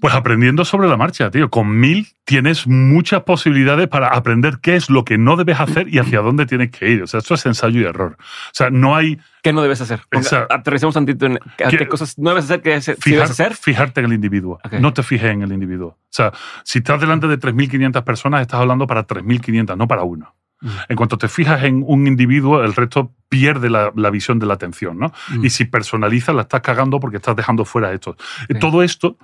Pues 0.00 0.14
aprendiendo 0.14 0.64
sobre 0.64 0.88
la 0.88 0.96
marcha, 0.96 1.30
tío. 1.30 1.50
Con 1.50 1.78
mil 1.78 2.08
tienes 2.24 2.66
muchas 2.66 3.22
posibilidades 3.24 3.86
para 3.86 4.08
aprender 4.08 4.58
qué 4.62 4.74
es 4.76 4.88
lo 4.88 5.04
que 5.04 5.18
no 5.18 5.36
debes 5.36 5.60
hacer 5.60 5.88
y 5.92 5.98
hacia 5.98 6.20
dónde 6.22 6.46
tienes 6.46 6.70
que 6.70 6.88
ir. 6.88 7.02
O 7.02 7.06
sea, 7.06 7.18
esto 7.18 7.34
es 7.34 7.44
ensayo 7.44 7.80
y 7.82 7.84
error. 7.84 8.16
O 8.18 8.50
sea, 8.52 8.70
no 8.70 8.96
hay 8.96 9.18
¿Qué 9.42 9.52
no 9.52 9.60
debes 9.60 9.82
hacer? 9.82 10.00
Ponga- 10.10 10.22
Exacto. 10.22 10.54
Aterricemos 10.54 10.94
tantito 10.94 11.26
en 11.26 11.38
qué, 11.58 11.64
¿Qué- 11.68 11.76
qué 11.76 11.86
cosas 11.86 12.18
no 12.18 12.30
debes 12.30 12.44
hacer, 12.44 12.62
qué 12.62 12.80
fijar- 12.80 12.96
debes 13.04 13.30
hacer. 13.30 13.54
fijarte 13.54 14.00
en 14.00 14.06
el 14.06 14.14
individuo. 14.14 14.58
No 14.80 14.94
te 14.94 15.02
fijes 15.02 15.30
en 15.32 15.42
el 15.42 15.52
individuo. 15.52 15.88
O 15.88 15.98
sea, 16.08 16.32
si 16.64 16.78
estás 16.78 16.98
delante 16.98 17.26
de 17.28 17.36
3.500 17.38 18.02
personas, 18.02 18.40
estás 18.40 18.60
hablando 18.60 18.86
para 18.86 19.06
3.500, 19.06 19.76
no 19.76 19.86
para 19.86 20.02
uno. 20.04 20.34
Mm. 20.62 20.68
En 20.88 20.96
cuanto 20.96 21.18
te 21.18 21.28
fijas 21.28 21.62
en 21.64 21.82
un 21.86 22.06
individuo, 22.06 22.62
el 22.64 22.74
resto 22.74 23.12
pierde 23.30 23.70
la, 23.70 23.92
la 23.94 24.10
visión 24.10 24.38
de 24.38 24.44
la 24.44 24.54
atención, 24.54 24.98
¿no? 24.98 25.12
Mm. 25.28 25.44
Y 25.44 25.50
si 25.50 25.64
personalizas, 25.64 26.34
la 26.34 26.42
estás 26.42 26.60
cagando 26.60 27.00
porque 27.00 27.16
estás 27.16 27.36
dejando 27.36 27.64
fuera 27.64 27.92
esto. 27.92 28.10
Ok. 28.10 28.58
Todo 28.60 28.82
esto 28.82 29.16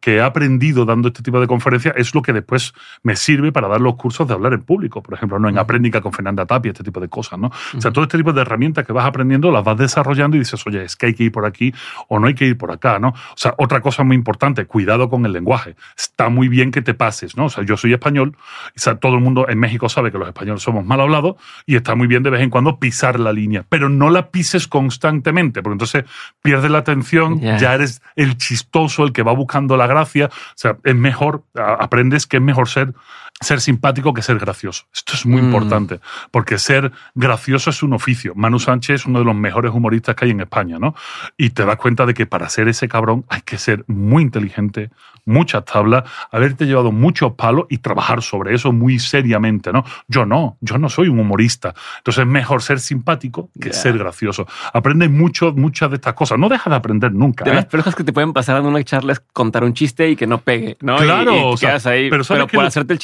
que 0.00 0.16
he 0.16 0.22
aprendido 0.22 0.84
dando 0.84 1.08
este 1.08 1.20
tipo 1.20 1.40
de 1.40 1.48
conferencias 1.48 1.92
es 1.96 2.14
lo 2.14 2.22
que 2.22 2.32
después 2.32 2.74
me 3.02 3.16
sirve 3.16 3.50
para 3.50 3.66
dar 3.66 3.80
los 3.80 3.96
cursos 3.96 4.28
de 4.28 4.34
hablar 4.34 4.52
en 4.52 4.62
público, 4.62 5.02
por 5.02 5.14
ejemplo, 5.14 5.38
no 5.40 5.48
en 5.48 5.54
Ujú. 5.54 5.62
Apréndnica 5.62 6.00
con 6.00 6.12
Fernanda 6.12 6.46
Tapia, 6.46 6.70
este 6.70 6.84
tipo 6.84 7.00
de 7.00 7.08
cosas, 7.08 7.40
¿no? 7.40 7.50
O 7.76 7.80
sea, 7.80 7.90
todo 7.90 8.04
este 8.04 8.18
tipo 8.18 8.32
de 8.32 8.42
herramientas 8.42 8.86
que 8.86 8.92
vas 8.92 9.04
aprendiendo 9.04 9.50
las 9.50 9.64
vas 9.64 9.76
desarrollando 9.76 10.36
y 10.36 10.40
dices, 10.40 10.64
oye, 10.64 10.84
es 10.84 10.94
que 10.94 11.06
hay 11.06 11.14
que 11.14 11.24
ir 11.24 11.32
por 11.32 11.44
aquí 11.44 11.74
o 12.06 12.20
no 12.20 12.28
hay 12.28 12.34
que 12.34 12.46
ir 12.46 12.56
por 12.56 12.70
acá, 12.70 13.00
¿no? 13.00 13.08
O 13.08 13.36
sea, 13.36 13.54
otra 13.58 13.80
cosa 13.80 14.04
muy 14.04 14.14
importante, 14.14 14.64
cuidado 14.66 15.10
con 15.10 15.26
el 15.26 15.32
lenguaje. 15.32 15.74
Está 15.96 16.28
muy 16.28 16.46
bien 16.46 16.70
que 16.70 16.80
te 16.80 16.94
pases, 16.94 17.36
¿no? 17.36 17.46
O 17.46 17.50
sea, 17.50 17.64
yo 17.64 17.76
soy 17.76 17.92
español, 17.92 18.36
y 18.76 18.80
todo 19.00 19.14
el 19.14 19.20
mundo 19.20 19.48
en 19.48 19.58
México 19.58 19.88
sabe 19.88 20.12
que 20.12 20.18
los 20.18 20.28
españoles 20.28 20.62
somos 20.62 20.84
mal 20.84 21.00
hablados 21.00 21.34
y 21.66 21.74
está 21.74 21.96
muy 21.96 22.06
bien 22.06 22.22
de 22.22 22.30
vez 22.30 22.42
en 22.42 22.50
cuando 22.50 22.78
pisar 22.78 23.18
la 23.18 23.27
la 23.28 23.32
línea, 23.32 23.64
pero 23.68 23.88
no 23.88 24.10
la 24.10 24.30
pises 24.30 24.66
constantemente, 24.66 25.62
porque 25.62 25.74
entonces 25.74 26.04
pierdes 26.42 26.70
la 26.70 26.78
atención, 26.78 27.40
Ya. 27.40 27.56
ya 27.58 27.74
eres 27.74 28.02
el 28.16 28.36
chistoso, 28.36 29.04
el 29.04 29.12
que 29.12 29.22
va 29.22 29.32
buscando 29.32 29.76
la 29.76 29.86
gracia. 29.86 30.26
O 30.26 30.52
sea, 30.56 30.76
es 30.84 30.94
mejor, 30.94 31.42
aprendes 31.54 32.26
que 32.26 32.38
es 32.38 32.42
mejor 32.42 32.68
ser, 32.68 32.92
ser 33.40 33.60
simpático 33.60 34.12
que 34.12 34.22
ser 34.22 34.38
gracioso. 34.38 34.84
Esto 34.92 35.14
es 35.14 35.24
muy 35.26 35.40
Mm. 35.42 35.44
importante, 35.46 36.00
porque 36.30 36.58
ser 36.58 36.92
gracioso 37.14 37.70
es 37.70 37.82
un 37.82 37.92
oficio. 37.92 38.32
Manu 38.34 38.58
Sánchez 38.58 39.00
es 39.02 39.06
uno 39.06 39.20
de 39.20 39.24
los 39.24 39.34
mejores 39.34 39.72
humoristas 39.72 40.14
que 40.16 40.24
hay 40.24 40.30
en 40.32 40.40
España, 40.40 40.78
¿no? 40.78 40.94
Y 41.36 41.50
te 41.50 41.64
das 41.64 41.76
cuenta 41.76 42.04
de 42.06 42.14
que 42.14 42.26
para 42.26 42.48
ser 42.48 42.68
ese 42.68 42.88
cabrón 42.88 43.24
hay 43.28 43.42
que 43.42 43.58
ser 43.58 43.84
muy 43.86 44.22
inteligente, 44.22 44.90
muchas 45.24 45.64
tablas, 45.66 46.04
haberte 46.32 46.64
llevado 46.66 46.90
muchos 46.90 47.32
palos 47.34 47.66
y 47.68 47.78
trabajar 47.78 48.22
sobre 48.22 48.54
eso 48.54 48.72
muy 48.72 48.98
seriamente, 48.98 49.72
¿no? 49.72 49.84
Yo 50.08 50.24
no, 50.26 50.56
yo 50.60 50.78
no 50.78 50.88
soy 50.88 51.08
un 51.08 51.18
humorista. 51.20 51.74
Entonces 51.98 52.22
es 52.22 52.26
mejor 52.28 52.62
ser 52.62 52.80
simpático 52.80 53.50
que 53.60 53.72
ser 53.72 53.98
gracioso. 53.98 54.46
Aprendes 54.72 55.10
mucho, 55.10 55.52
muchas 55.52 55.90
de 55.90 55.96
estas 55.96 56.14
cosas. 56.14 56.38
No 56.38 56.48
dejas 56.48 56.70
de 56.70 56.76
aprender 56.76 57.12
nunca. 57.12 57.44
De 57.44 57.50
¿eh? 57.50 57.54
las 57.54 57.66
cosas 57.66 57.94
que 57.94 58.04
te 58.04 58.12
pueden 58.12 58.32
pasar 58.32 58.56
en 58.58 58.66
una 58.66 58.82
charla 58.82 59.12
es 59.12 59.20
contar 59.32 59.64
un 59.64 59.74
chiste 59.74 60.08
y 60.10 60.16
que 60.16 60.26
no 60.26 60.38
pegue, 60.38 60.76
¿no? 60.80 60.96
Y- 60.96 61.06
Claro, 61.08 61.48
o 61.50 61.56
sea, 61.56 61.70
quedas 61.70 61.86
ahí, 61.86 62.04
pero 62.10 62.18
pero, 62.18 62.24
¿sabes 62.24 62.46
qué 62.46 62.56
por 62.56 62.64
hacerte 62.64 62.92
el 62.94 62.98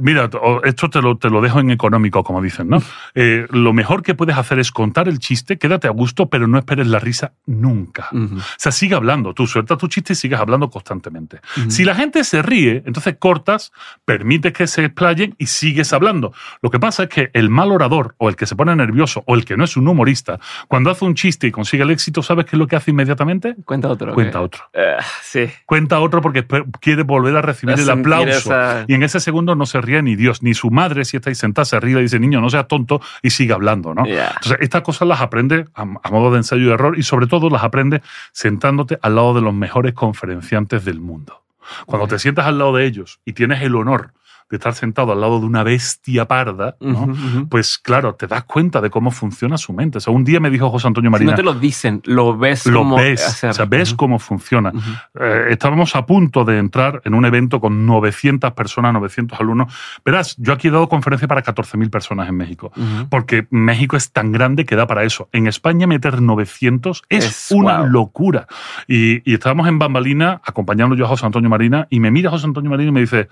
Mira, 0.00 0.28
esto 0.64 0.90
te 0.90 1.00
lo, 1.02 1.16
te 1.16 1.30
lo 1.30 1.40
dejo 1.40 1.60
en 1.60 1.70
económico, 1.70 2.22
como 2.24 2.40
dicen, 2.42 2.68
¿no? 2.68 2.78
Eh, 3.16 3.46
lo 3.50 3.72
mejor 3.72 4.02
que 4.02 4.14
puedes 4.14 4.36
hacer 4.36 4.58
es 4.58 4.72
contar 4.72 5.08
el 5.08 5.18
chiste, 5.20 5.56
quédate 5.56 5.86
a 5.86 5.90
gusto, 5.90 6.28
pero 6.28 6.46
no 6.48 6.58
esperes 6.58 6.86
la 6.88 6.98
risa 6.98 7.32
nunca. 7.46 8.08
O 8.12 8.28
sea, 8.58 8.72
sigue 8.72 8.94
hablando. 8.96 9.34
Tú 9.34 9.46
sueltas 9.46 9.78
tu 9.78 9.86
chiste 9.88 10.14
y 10.14 10.16
sigues 10.16 10.38
hablando 10.40 10.68
constantemente. 10.70 11.40
Si 11.68 11.84
la 11.84 11.94
gente 11.94 12.24
se 12.24 12.42
ríe, 12.42 12.82
entonces 12.86 13.16
cortas, 13.18 13.72
permites 14.04 14.52
que 14.52 14.66
se 14.66 14.84
explayen 14.86 15.34
y 15.38 15.46
sigues 15.46 15.92
hablando. 15.92 16.32
Lo 16.60 16.70
que 16.70 16.80
pasa 16.80 17.04
es 17.04 17.08
que 17.08 17.30
el 17.34 17.50
mal 17.50 17.70
orador, 17.72 18.14
o 18.18 18.28
el 18.28 18.36
que 18.36 18.46
se 18.46 18.56
pone 18.56 18.74
nervioso, 18.74 19.22
o 19.26 19.34
el 19.34 19.44
que 19.44 19.56
no 19.56 19.64
es 19.64 19.76
un 19.76 19.86
humorista, 19.86 20.38
cuando 20.68 20.90
hace 20.90 21.04
un 21.04 21.14
chiste 21.14 21.46
y 21.46 21.50
consigue 21.52 21.84
el 21.84 21.90
éxito, 21.90 22.22
¿sabes 22.22 22.46
qué 22.46 22.56
es 22.56 22.58
lo 22.58 22.66
que 22.66 22.76
hace 22.76 22.90
inmediatamente? 22.90 23.54
Cuenta 23.64 23.88
otro. 23.88 24.12
Cuenta 24.14 24.40
otro. 24.40 24.64
Ah, 24.74 25.02
sí. 25.22 25.48
Cuenta 25.66 26.00
otro 26.00 26.20
porque 26.20 26.44
quiere 26.80 27.02
volver 27.04 27.36
a 27.36 27.42
recibir 27.42 27.74
el 27.78 27.90
aplauso. 27.90 28.28
esa- 28.50 28.84
Y 28.88 28.94
en 28.94 29.02
ese 29.02 29.20
segundo 29.20 29.54
no 29.54 29.63
se 29.66 29.80
ríe 29.80 30.02
ni 30.02 30.16
Dios, 30.16 30.42
ni 30.42 30.54
su 30.54 30.70
madre, 30.70 31.04
si 31.04 31.16
estáis 31.16 31.38
sentada, 31.38 31.64
se 31.64 31.80
ríe 31.80 31.98
y 31.98 32.02
dice, 32.02 32.18
niño, 32.18 32.40
no 32.40 32.50
seas 32.50 32.68
tonto, 32.68 33.00
y 33.22 33.30
sigue 33.30 33.52
hablando, 33.52 33.94
¿no? 33.94 34.06
Entonces, 34.06 34.58
estas 34.60 34.82
cosas 34.82 35.08
las 35.08 35.20
aprende 35.20 35.66
a, 35.74 35.82
a 35.82 36.10
modo 36.10 36.30
de 36.30 36.38
ensayo 36.38 36.68
y 36.68 36.72
error 36.72 36.98
y 36.98 37.02
sobre 37.02 37.26
todo 37.26 37.50
las 37.50 37.62
aprende 37.62 38.02
sentándote 38.32 38.98
al 39.02 39.14
lado 39.14 39.34
de 39.34 39.40
los 39.40 39.54
mejores 39.54 39.94
conferenciantes 39.94 40.84
del 40.84 41.00
mundo. 41.00 41.42
Cuando 41.86 42.06
te 42.06 42.18
sientas 42.18 42.46
al 42.46 42.58
lado 42.58 42.74
de 42.74 42.84
ellos 42.86 43.20
y 43.24 43.32
tienes 43.32 43.62
el 43.62 43.74
honor 43.74 44.12
de 44.50 44.56
estar 44.56 44.74
sentado 44.74 45.12
al 45.12 45.20
lado 45.20 45.40
de 45.40 45.46
una 45.46 45.62
bestia 45.62 46.26
parda, 46.26 46.76
¿no? 46.80 47.08
Pues 47.48 47.78
claro, 47.78 48.14
te 48.14 48.26
das 48.26 48.44
cuenta 48.44 48.80
de 48.80 48.90
cómo 48.90 49.10
funciona 49.10 49.58
su 49.58 49.72
mente. 49.72 49.98
O 49.98 50.00
sea, 50.00 50.12
un 50.12 50.24
día 50.24 50.40
me 50.40 50.50
dijo 50.50 50.70
José 50.70 50.86
Antonio 50.86 51.08
Si 51.08 51.12
Marina, 51.12 51.30
no 51.32 51.36
te 51.36 51.42
lo 51.42 51.54
dicen, 51.54 52.02
lo 52.04 52.36
ves 52.36 52.66
lo 52.66 52.80
como 52.80 52.96
ves, 52.96 53.26
hacer. 53.26 53.50
o 53.50 53.52
sea, 53.52 53.64
ves 53.64 53.94
cómo 53.94 54.18
funciona. 54.18 54.72
Eh, 55.18 55.46
estábamos 55.50 55.96
a 55.96 56.06
punto 56.06 56.44
de 56.44 56.58
entrar 56.58 57.00
en 57.04 57.14
un 57.14 57.24
evento 57.24 57.60
con 57.60 57.86
900 57.86 58.52
personas, 58.52 58.92
900 58.92 59.40
alumnos. 59.40 59.74
Verás, 60.04 60.36
yo 60.38 60.52
aquí 60.52 60.68
he 60.68 60.70
dado 60.70 60.88
conferencia 60.88 61.26
para 61.26 61.42
14.000 61.42 61.90
personas 61.90 62.28
en 62.28 62.36
México, 62.36 62.72
porque 63.08 63.46
México 63.50 63.96
es 63.96 64.12
tan 64.12 64.32
grande 64.32 64.64
que 64.64 64.76
da 64.76 64.86
para 64.86 65.04
eso. 65.04 65.28
En 65.32 65.46
España 65.46 65.86
meter 65.86 66.20
900 66.20 67.02
es, 67.08 67.24
Es 67.24 67.50
una 67.50 67.84
locura. 67.84 68.46
Y, 68.86 69.28
y 69.28 69.34
estábamos 69.34 69.68
en 69.68 69.78
Bambalina 69.78 70.40
acompañando 70.44 70.94
yo 70.94 71.04
a 71.06 71.08
José 71.08 71.26
Antonio 71.26 71.48
Marina 71.50 71.86
y 71.90 72.00
me 72.00 72.10
mira 72.10 72.30
José 72.30 72.46
Antonio 72.46 72.70
Marina 72.70 72.90
y 72.90 72.92
me 72.92 73.00
dice, 73.00 73.28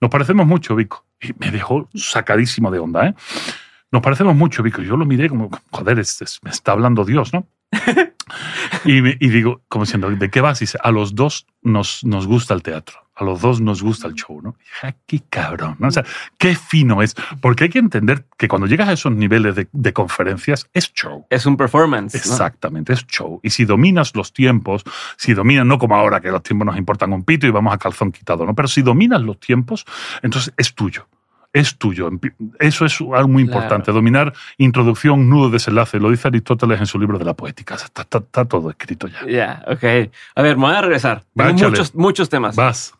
nos 0.00 0.10
parecemos 0.10 0.46
mucho, 0.46 0.74
Vico. 0.76 1.04
Y 1.20 1.32
me 1.38 1.50
dejó 1.50 1.88
sacadísimo 1.94 2.70
de 2.70 2.78
onda, 2.78 3.06
¿eh? 3.08 3.14
Nos 3.92 4.02
parecemos 4.02 4.34
mucho, 4.36 4.62
Vico. 4.62 4.82
Yo 4.82 4.96
lo 4.96 5.04
miré 5.04 5.28
como, 5.28 5.50
joder, 5.70 5.96
me 5.96 6.50
está 6.50 6.72
hablando 6.72 7.04
Dios, 7.04 7.32
¿no? 7.32 7.46
y, 8.84 9.02
me- 9.02 9.16
y 9.20 9.28
digo, 9.28 9.62
como 9.68 9.84
diciendo, 9.84 10.10
¿de 10.10 10.30
qué 10.30 10.40
vas? 10.40 10.60
Y 10.60 10.64
dice, 10.64 10.78
a 10.82 10.90
los 10.90 11.14
dos 11.14 11.46
nos, 11.62 12.04
nos 12.04 12.26
gusta 12.26 12.54
el 12.54 12.62
teatro. 12.62 12.98
A 13.20 13.24
los 13.24 13.40
dos 13.42 13.60
nos 13.60 13.82
gusta 13.82 14.08
el 14.08 14.14
show, 14.14 14.40
¿no? 14.42 14.56
Dije, 14.58 14.86
"Ah, 14.86 14.94
qué 15.06 15.20
cabrón, 15.28 15.76
¿no? 15.78 15.88
O 15.88 15.90
sea, 15.90 16.04
qué 16.38 16.54
fino 16.54 17.02
es. 17.02 17.14
Porque 17.42 17.64
hay 17.64 17.70
que 17.70 17.78
entender 17.78 18.24
que 18.38 18.48
cuando 18.48 18.66
llegas 18.66 18.88
a 18.88 18.92
esos 18.94 19.12
niveles 19.12 19.54
de, 19.54 19.68
de 19.70 19.92
conferencias, 19.92 20.66
es 20.72 20.92
show. 20.94 21.26
Es 21.28 21.44
un 21.44 21.56
performance. 21.58 22.14
¿no? 22.14 22.18
Exactamente, 22.18 22.92
es 22.94 23.06
show. 23.06 23.38
Y 23.42 23.50
si 23.50 23.64
dominas 23.66 24.16
los 24.16 24.32
tiempos, 24.32 24.84
si 25.18 25.34
dominas, 25.34 25.66
no 25.66 25.78
como 25.78 25.96
ahora 25.96 26.20
que 26.20 26.30
los 26.30 26.42
tiempos 26.42 26.64
nos 26.66 26.78
importan 26.78 27.12
un 27.12 27.22
pito 27.24 27.46
y 27.46 27.50
vamos 27.50 27.74
a 27.74 27.78
calzón 27.78 28.10
quitado, 28.10 28.46
¿no? 28.46 28.54
Pero 28.54 28.68
si 28.68 28.80
dominas 28.82 29.20
los 29.20 29.38
tiempos, 29.38 29.84
entonces 30.22 30.52
es 30.56 30.74
tuyo. 30.74 31.06
Es 31.52 31.76
tuyo. 31.78 32.08
Eso 32.60 32.86
es 32.86 33.00
algo 33.00 33.26
muy 33.28 33.42
Claro. 33.44 33.58
importante. 33.62 33.90
Dominar 33.90 34.32
introducción, 34.56 35.28
nudo, 35.28 35.50
desenlace. 35.50 35.98
Lo 35.98 36.08
dice 36.10 36.28
Aristóteles 36.28 36.78
en 36.78 36.86
su 36.86 36.96
libro 36.98 37.18
de 37.18 37.24
la 37.24 37.34
poética. 37.34 37.74
Está, 37.74 38.02
está- 38.02 38.18
está 38.18 38.44
todo 38.44 38.70
escrito 38.70 39.08
ya. 39.08 39.26
Ya, 39.26 39.64
ok. 39.66 40.10
A 40.36 40.42
ver, 40.42 40.56
me 40.56 40.62
voy 40.66 40.74
a 40.76 40.80
regresar. 40.80 41.24
Va, 41.38 41.48
Tengo 41.48 41.68
muchos, 41.70 41.94
muchos 41.96 42.28
temas. 42.28 42.54
Vas. 42.54 42.94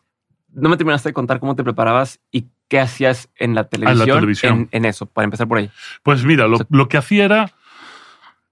No 0.53 0.69
me 0.69 0.77
terminaste 0.77 1.09
de 1.09 1.13
contar 1.13 1.39
cómo 1.39 1.55
te 1.55 1.63
preparabas 1.63 2.19
y 2.31 2.47
qué 2.67 2.79
hacías 2.79 3.29
en 3.35 3.55
la 3.55 3.67
televisión, 3.69 4.07
televisión. 4.19 4.53
En, 4.71 4.83
en 4.83 4.85
eso, 4.85 5.05
para 5.05 5.25
empezar 5.25 5.47
por 5.47 5.57
ahí. 5.57 5.69
Pues 6.03 6.23
mira, 6.23 6.47
lo, 6.47 6.55
O 6.55 6.57
sea- 6.57 6.67
lo 6.69 6.87
que 6.87 6.97
hacía 6.97 7.25
era 7.25 7.51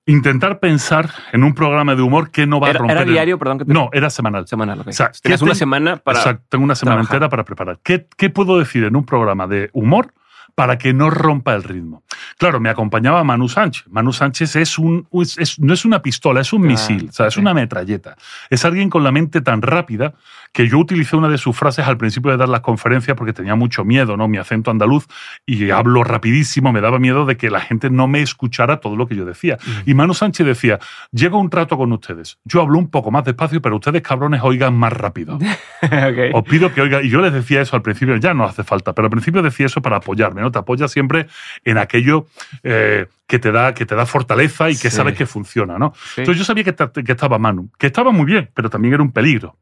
intentar 0.05 0.59
pensar 0.59 1.09
en 1.33 1.43
un 1.43 1.53
programa 1.53 1.95
de 1.95 2.01
humor 2.01 2.31
que 2.31 2.47
no 2.47 2.59
va 2.59 2.67
a 2.67 2.69
¿Era, 2.71 2.79
romper. 2.79 2.97
era 2.97 3.05
el- 3.05 3.11
diario? 3.11 3.37
Perdón 3.37 3.59
que 3.59 3.65
te... 3.65 3.73
No, 3.73 3.89
era 3.93 4.09
semanal. 4.09 4.47
Semanal, 4.47 4.79
ok. 4.79 4.87
O 4.87 4.91
sea, 4.91 5.11
Tenías 5.21 5.39
¿qué 5.39 5.43
una 5.43 5.51
ten- 5.53 5.59
semana 5.59 5.97
para... 5.97 6.17
Exacto, 6.19 6.45
tengo 6.49 6.63
una 6.63 6.75
semana 6.75 6.95
trabajar. 6.95 7.15
entera 7.15 7.29
para 7.29 7.43
preparar. 7.45 7.79
¿Qué, 7.83 8.07
¿Qué 8.17 8.29
puedo 8.29 8.57
decir 8.57 8.83
en 8.85 8.95
un 8.95 9.05
programa 9.05 9.45
de 9.45 9.69
humor 9.73 10.13
para 10.55 10.77
que 10.79 10.93
no 10.93 11.11
rompa 11.11 11.53
el 11.53 11.63
ritmo? 11.63 12.03
Claro, 12.39 12.59
me 12.59 12.69
acompañaba 12.69 13.23
Manu 13.23 13.47
Sánchez. 13.47 13.85
Manu 13.89 14.11
Sánchez 14.11 14.55
es 14.55 14.79
un, 14.79 15.07
es- 15.11 15.37
es- 15.37 15.59
no 15.59 15.73
es 15.75 15.85
una 15.85 16.01
pistola, 16.01 16.41
es 16.41 16.53
un 16.53 16.63
Ah, 16.63 16.67
misil, 16.67 17.07
o 17.09 17.13
sea, 17.13 17.27
es 17.27 17.37
una 17.37 17.53
metralleta. 17.53 18.15
Es 18.49 18.65
alguien 18.65 18.89
con 18.89 19.03
la 19.03 19.11
mente 19.11 19.41
tan 19.41 19.61
rápida 19.61 20.15
que 20.51 20.67
yo 20.67 20.77
utilicé 20.79 21.15
una 21.15 21.29
de 21.29 21.37
sus 21.37 21.55
frases 21.55 21.85
al 21.87 21.97
principio 21.97 22.31
de 22.31 22.37
dar 22.37 22.49
las 22.49 22.61
conferencias 22.61 23.15
porque 23.15 23.33
tenía 23.33 23.55
mucho 23.55 23.83
miedo, 23.85 24.17
¿no? 24.17 24.27
Mi 24.27 24.37
acento 24.37 24.71
andaluz 24.71 25.05
y 25.45 25.69
hablo 25.71 26.03
rapidísimo, 26.03 26.71
me 26.71 26.81
daba 26.81 26.99
miedo 26.99 27.25
de 27.25 27.37
que 27.37 27.49
la 27.49 27.59
gente 27.61 27.89
no 27.89 28.07
me 28.07 28.21
escuchara 28.21 28.77
todo 28.79 28.95
lo 28.95 29.07
que 29.07 29.15
yo 29.15 29.25
decía. 29.25 29.57
Y 29.85 29.93
Manu 29.93 30.13
Sánchez 30.13 30.45
decía, 30.45 30.79
llego 31.11 31.37
a 31.37 31.41
un 31.41 31.49
trato 31.49 31.77
con 31.77 31.91
ustedes. 31.91 32.37
Yo 32.43 32.61
hablo 32.61 32.77
un 32.79 32.89
poco 32.89 33.11
más 33.11 33.23
despacio, 33.23 33.61
pero 33.61 33.75
ustedes 33.75 34.01
cabrones 34.01 34.41
oigan 34.43 34.75
más 34.75 34.93
rápido. 34.93 35.37
Os 36.33 36.43
pido 36.43 36.73
que 36.73 36.81
oiga, 36.81 37.01
y 37.01 37.09
yo 37.09 37.21
les 37.21 37.33
decía 37.33 37.61
eso 37.61 37.75
al 37.75 37.81
principio, 37.81 38.15
ya 38.17 38.33
no 38.33 38.43
hace 38.45 38.63
falta, 38.63 38.93
pero 38.93 39.05
al 39.05 39.11
principio 39.11 39.41
decía 39.41 39.67
eso 39.67 39.81
para 39.81 39.97
apoyarme, 39.97 40.41
¿no? 40.41 40.51
Te 40.51 40.59
apoyas 40.59 40.91
siempre 40.91 41.27
en 41.63 41.77
aquello 41.77 42.25
eh, 42.63 43.05
que, 43.27 43.39
te 43.39 43.51
da, 43.51 43.73
que 43.73 43.85
te 43.85 43.95
da 43.95 44.05
fortaleza 44.05 44.69
y 44.69 44.73
que 44.73 44.89
Sí. 44.89 44.95
sabes 44.97 45.15
que 45.15 45.25
funciona, 45.25 45.77
¿no? 45.77 45.93
Sí. 45.95 46.21
Entonces 46.21 46.39
yo 46.39 46.43
sabía 46.45 46.63
que, 46.63 46.73
que 47.03 47.11
estaba 47.11 47.37
Manu, 47.37 47.69
que 47.77 47.87
estaba 47.87 48.11
muy 48.11 48.25
bien, 48.25 48.49
pero 48.53 48.69
también 48.69 48.95
era 48.95 49.03
un 49.03 49.11
peligro. 49.11 49.57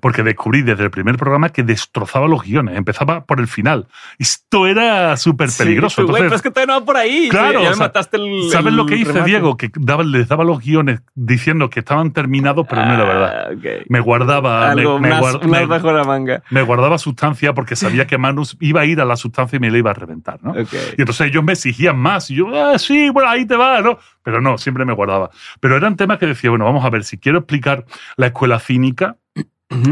Porque 0.00 0.22
descubrí 0.22 0.62
desde 0.62 0.84
el 0.84 0.90
primer 0.90 1.16
programa 1.16 1.48
que 1.50 1.62
destrozaba 1.62 2.26
los 2.28 2.42
guiones, 2.42 2.76
empezaba 2.76 3.24
por 3.24 3.40
el 3.40 3.46
final. 3.48 3.86
Esto 4.18 4.66
era 4.66 5.16
súper 5.16 5.50
Sí, 5.50 5.62
peligroso. 5.62 6.02
güey, 6.06 6.22
Entonces, 6.22 6.24
pero 6.26 6.36
es 6.36 6.42
que 6.42 6.50
todavía 6.50 6.74
no 6.74 6.80
va 6.80 6.86
por 6.86 6.96
ahí. 6.96 7.28
Claro, 7.30 7.58
Sí, 7.60 7.64
ya 7.64 7.70
o 7.70 7.74
sea, 7.74 7.86
mataste 7.86 8.16
el. 8.16 8.50
¿Sabes 8.50 8.66
el 8.68 8.76
lo 8.76 8.86
que 8.86 8.96
hice, 8.96 9.12
remate. 9.12 9.30
Diego? 9.30 9.56
Que 9.56 9.70
daba, 9.76 10.02
les 10.04 10.28
daba 10.28 10.44
los 10.44 10.60
guiones 10.60 11.00
diciendo 11.14 11.70
que 11.70 11.80
estaban 11.80 12.12
terminados, 12.12 12.66
pero 12.68 12.84
no 12.84 12.94
era 12.94 13.04
verdad. 13.04 13.46
Ah, 13.48 13.54
ok. 13.56 13.86
Me 13.88 14.00
guardaba, 14.00 14.70
Algo 14.70 14.98
me 14.98 15.08
más, 15.10 15.20
guar- 15.20 15.46
más 15.68 15.82
me- 15.82 15.92
la 15.92 16.04
manga. 16.04 16.42
me 16.50 16.62
guardaba 16.62 16.98
sustancia 16.98 17.54
porque 17.54 17.76
sabía 17.76 18.06
que 18.06 18.18
Manus 18.18 18.56
iba 18.60 18.80
a 18.82 18.84
ir 18.84 19.00
a 19.00 19.04
la 19.04 19.16
sustancia 19.16 19.56
y 19.56 19.60
me 19.60 19.70
la 19.70 19.78
iba 19.78 19.90
a 19.90 19.94
reventar, 19.94 20.38
¿no? 20.42 20.50
Ok. 20.52 20.72
Y 20.96 21.00
entonces 21.02 21.28
ellos 21.28 21.42
me 21.44 21.52
exigían 21.52 21.98
más 21.98 22.30
y 22.30 22.36
yo, 22.36 22.46
ah, 22.54 22.78
sí, 22.78 23.10
bueno, 23.10 23.28
ahí 23.30 23.46
te 23.46 23.56
va, 23.56 23.80
¿no? 23.80 23.98
Pero 24.22 24.40
no, 24.40 24.58
siempre 24.58 24.84
me 24.84 24.92
guardaba. 24.92 25.30
Pero 25.60 25.76
eran 25.76 25.96
temas 25.96 26.18
que 26.18 26.26
decía, 26.26 26.50
bueno, 26.50 26.64
vamos 26.66 26.84
a 26.84 26.90
ver, 26.90 27.04
si 27.04 27.18
quiero 27.18 27.38
explicar 27.38 27.84
la 28.16 28.26
escuela 28.26 28.58
cínica, 28.58 29.16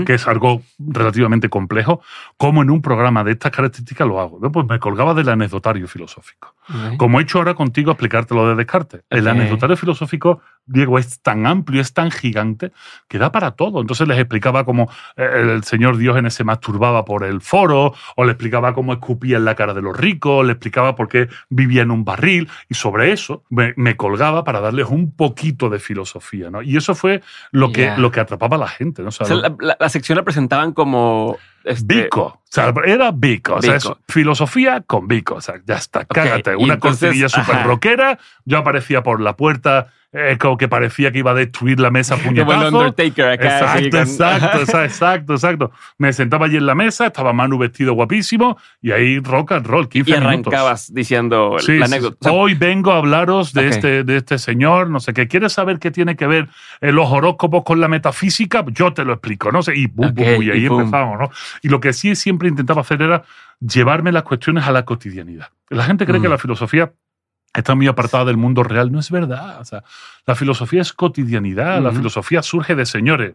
Que 0.05 0.15
es 0.15 0.27
algo 0.27 0.63
relativamente 0.79 1.49
complejo, 1.49 2.03
¿cómo 2.37 2.63
en 2.63 2.71
un 2.71 2.83
programa 2.83 3.23
de 3.23 3.33
estas 3.33 3.53
características 3.53 4.09
lo 4.09 4.21
hago? 4.21 4.41
Pues 4.51 4.67
me 4.67 4.81
colgaba 4.81 5.15
del 5.15 5.29
anecdotario 5.29 5.87
filosófico. 5.87 6.55
Como 6.97 7.19
he 7.19 7.23
hecho 7.23 7.39
ahora 7.39 7.55
contigo, 7.55 7.93
explicártelo 7.93 8.49
de 8.49 8.57
Descartes. 8.57 9.03
El 9.09 9.29
anecdotario 9.29 9.77
filosófico, 9.77 10.41
Diego, 10.67 10.99
es 10.99 11.21
tan 11.23 11.47
amplio, 11.47 11.81
es 11.81 11.95
tan 11.95 12.11
gigante, 12.11 12.73
que 13.09 13.19
da 13.19 13.33
para 13.33 13.53
todo. 13.53 13.81
Entonces 13.81 14.07
les 14.07 14.19
explicaba 14.19 14.65
cómo 14.65 14.91
eh, 15.17 15.55
el 15.55 15.65
señor 15.65 15.97
Diógenes 15.97 16.35
se 16.35 16.45
masturbaba 16.45 17.05
por 17.05 17.25
el 17.25 17.41
foro, 17.41 17.95
o 18.17 18.25
le 18.25 18.33
explicaba 18.33 18.75
cómo 18.75 18.93
escupía 18.93 19.39
en 19.39 19.45
la 19.45 19.55
cara 19.55 19.75
de 19.75 19.81
los 19.81 19.97
ricos, 19.97 20.45
le 20.45 20.53
explicaba 20.53 20.95
por 20.95 21.09
qué 21.09 21.29
vivía 21.49 21.83
en 21.83 21.91
un 21.91 22.05
barril, 22.05 22.49
y 22.69 22.75
sobre 22.75 23.13
eso 23.13 23.45
me, 23.49 23.73
me 23.77 23.97
colgaba 23.97 24.45
para 24.45 24.61
darles 24.61 24.89
un 24.89 25.13
poquito 25.13 25.71
de 25.71 25.79
filosofía. 25.79 26.51
¿no? 26.51 26.63
Y 26.63 26.77
eso 26.77 26.95
fue 26.95 27.23
lo 27.51 27.73
que, 27.73 27.93
lo 27.97 28.11
que 28.11 28.21
atrapaba 28.21 28.57
a 28.57 28.61
la 28.61 28.69
gente. 28.69 29.03
¿no? 29.03 29.09
O 29.09 29.13
sea, 29.13 29.27
O 29.27 29.41
sea, 29.41 29.57
la, 29.61 29.68
la- 29.69 29.77
la 29.79 29.89
sección 29.89 30.17
la 30.17 30.25
presentaban 30.25 30.73
como. 30.73 31.37
Este, 31.65 32.03
Bico. 32.03 32.23
O 32.23 32.43
sea, 32.51 32.73
era 32.87 33.11
Bico. 33.13 33.55
O 33.57 33.63
sea, 33.63 33.77
es 33.77 33.89
filosofía 34.09 34.81
con 34.81 35.07
Bico. 35.07 35.35
O 35.35 35.41
sea, 35.41 35.57
ya 35.67 35.75
está, 35.77 36.05
cágate. 36.05 36.57
Una 36.57 36.75
entonces, 36.75 37.01
cortinilla 37.01 37.29
súper 37.29 37.63
rockera. 37.65 38.19
Yo 38.45 38.59
aparecía 38.59 39.03
por 39.03 39.21
la 39.21 39.37
puerta 39.37 39.89
eh, 40.13 40.37
como 40.41 40.57
que 40.57 40.69
parecía 40.69 41.13
que 41.13 41.19
iba 41.19 41.33
a 41.33 41.35
destruir 41.35 41.79
la 41.81 41.91
mesa 41.91 42.15
a 42.15 42.19
Como 42.23 42.31
puñetazo. 42.31 42.79
Undertaker 42.79 43.29
acá. 43.29 43.59
Exacto, 43.59 43.99
exacto, 43.99 44.59
exa- 44.63 44.85
exacto, 44.85 45.33
exacto. 45.35 45.71
Me 45.99 46.13
sentaba 46.13 46.47
allí 46.47 46.57
en 46.57 46.65
la 46.67 46.75
mesa, 46.75 47.07
estaba 47.07 47.33
Manu 47.33 47.59
vestido 47.59 47.93
guapísimo 47.93 48.57
y 48.81 48.93
ahí 48.93 49.19
rock 49.21 49.53
and 49.53 49.67
roll, 49.67 49.89
15 49.89 50.11
Y 50.11 50.15
minutos. 50.15 50.27
arrancabas 50.53 50.95
diciendo 50.95 51.57
Sí, 51.59 51.77
la 51.79 51.85
anécdota. 51.87 52.17
sí. 52.23 52.29
O 52.29 52.33
sea, 52.33 52.33
Hoy 52.33 52.55
vengo 52.55 52.93
a 52.93 52.99
hablaros 52.99 53.53
de, 53.53 53.61
Ok. 53.67 53.67
este, 53.75 54.05
de 54.05 54.17
este 54.17 54.39
señor, 54.39 54.89
no 54.89 55.01
sé 55.01 55.13
qué. 55.13 55.29
¿Quieres 55.29 55.53
saber 55.53 55.79
qué 55.79 55.91
tiene 55.91 56.17
que 56.17 56.27
ver 56.27 56.49
eh, 56.81 56.91
los 56.93 57.11
horóscopos 57.11 57.63
con 57.65 57.81
la 57.81 57.89
metafísica? 57.89 58.65
Yo 58.69 58.93
te 58.95 59.05
lo 59.05 59.13
explico, 59.13 59.53
¿no? 59.53 59.63
sé, 59.63 59.77
Y, 59.77 59.87
bu, 59.89 60.05
bu, 60.05 60.09
Ok, 60.09 60.17
bu, 60.37 60.43
y 60.43 60.51
ahí 60.51 60.63
y 60.63 60.67
empezamos, 60.67 61.19
¿no? 61.19 61.31
Y 61.63 61.69
lo 61.69 61.81
que 61.81 61.93
sí 61.93 62.15
siempre 62.17 62.49
intentaba 62.49 62.81
hacer 62.81 63.03
era 63.03 63.25
llevarme 63.61 64.13
las 64.13 64.23
cuestiones 64.23 64.65
a 64.67 64.73
la 64.73 64.85
cotidianidad. 64.85 65.49
La 65.69 65.85
gente 65.85 66.07
cree 66.07 66.19
Mm. 66.19 66.23
que 66.23 66.29
la 66.29 66.39
filosofía 66.39 66.93
está 67.55 67.75
muy 67.75 67.87
apartada 67.87 68.27
del 68.27 68.37
mundo 68.37 68.63
real. 68.63 68.93
No 68.93 69.01
es 69.01 69.11
verdad. 69.11 69.61
O 69.61 69.65
sea, 69.65 69.85
la 70.27 70.35
filosofía 70.35 70.83
es 70.83 70.93
cotidianidad. 70.93 71.83
La 71.83 71.93
filosofía 71.93 72.43
surge 72.43 72.75
de 72.75 72.87
señores 72.87 73.35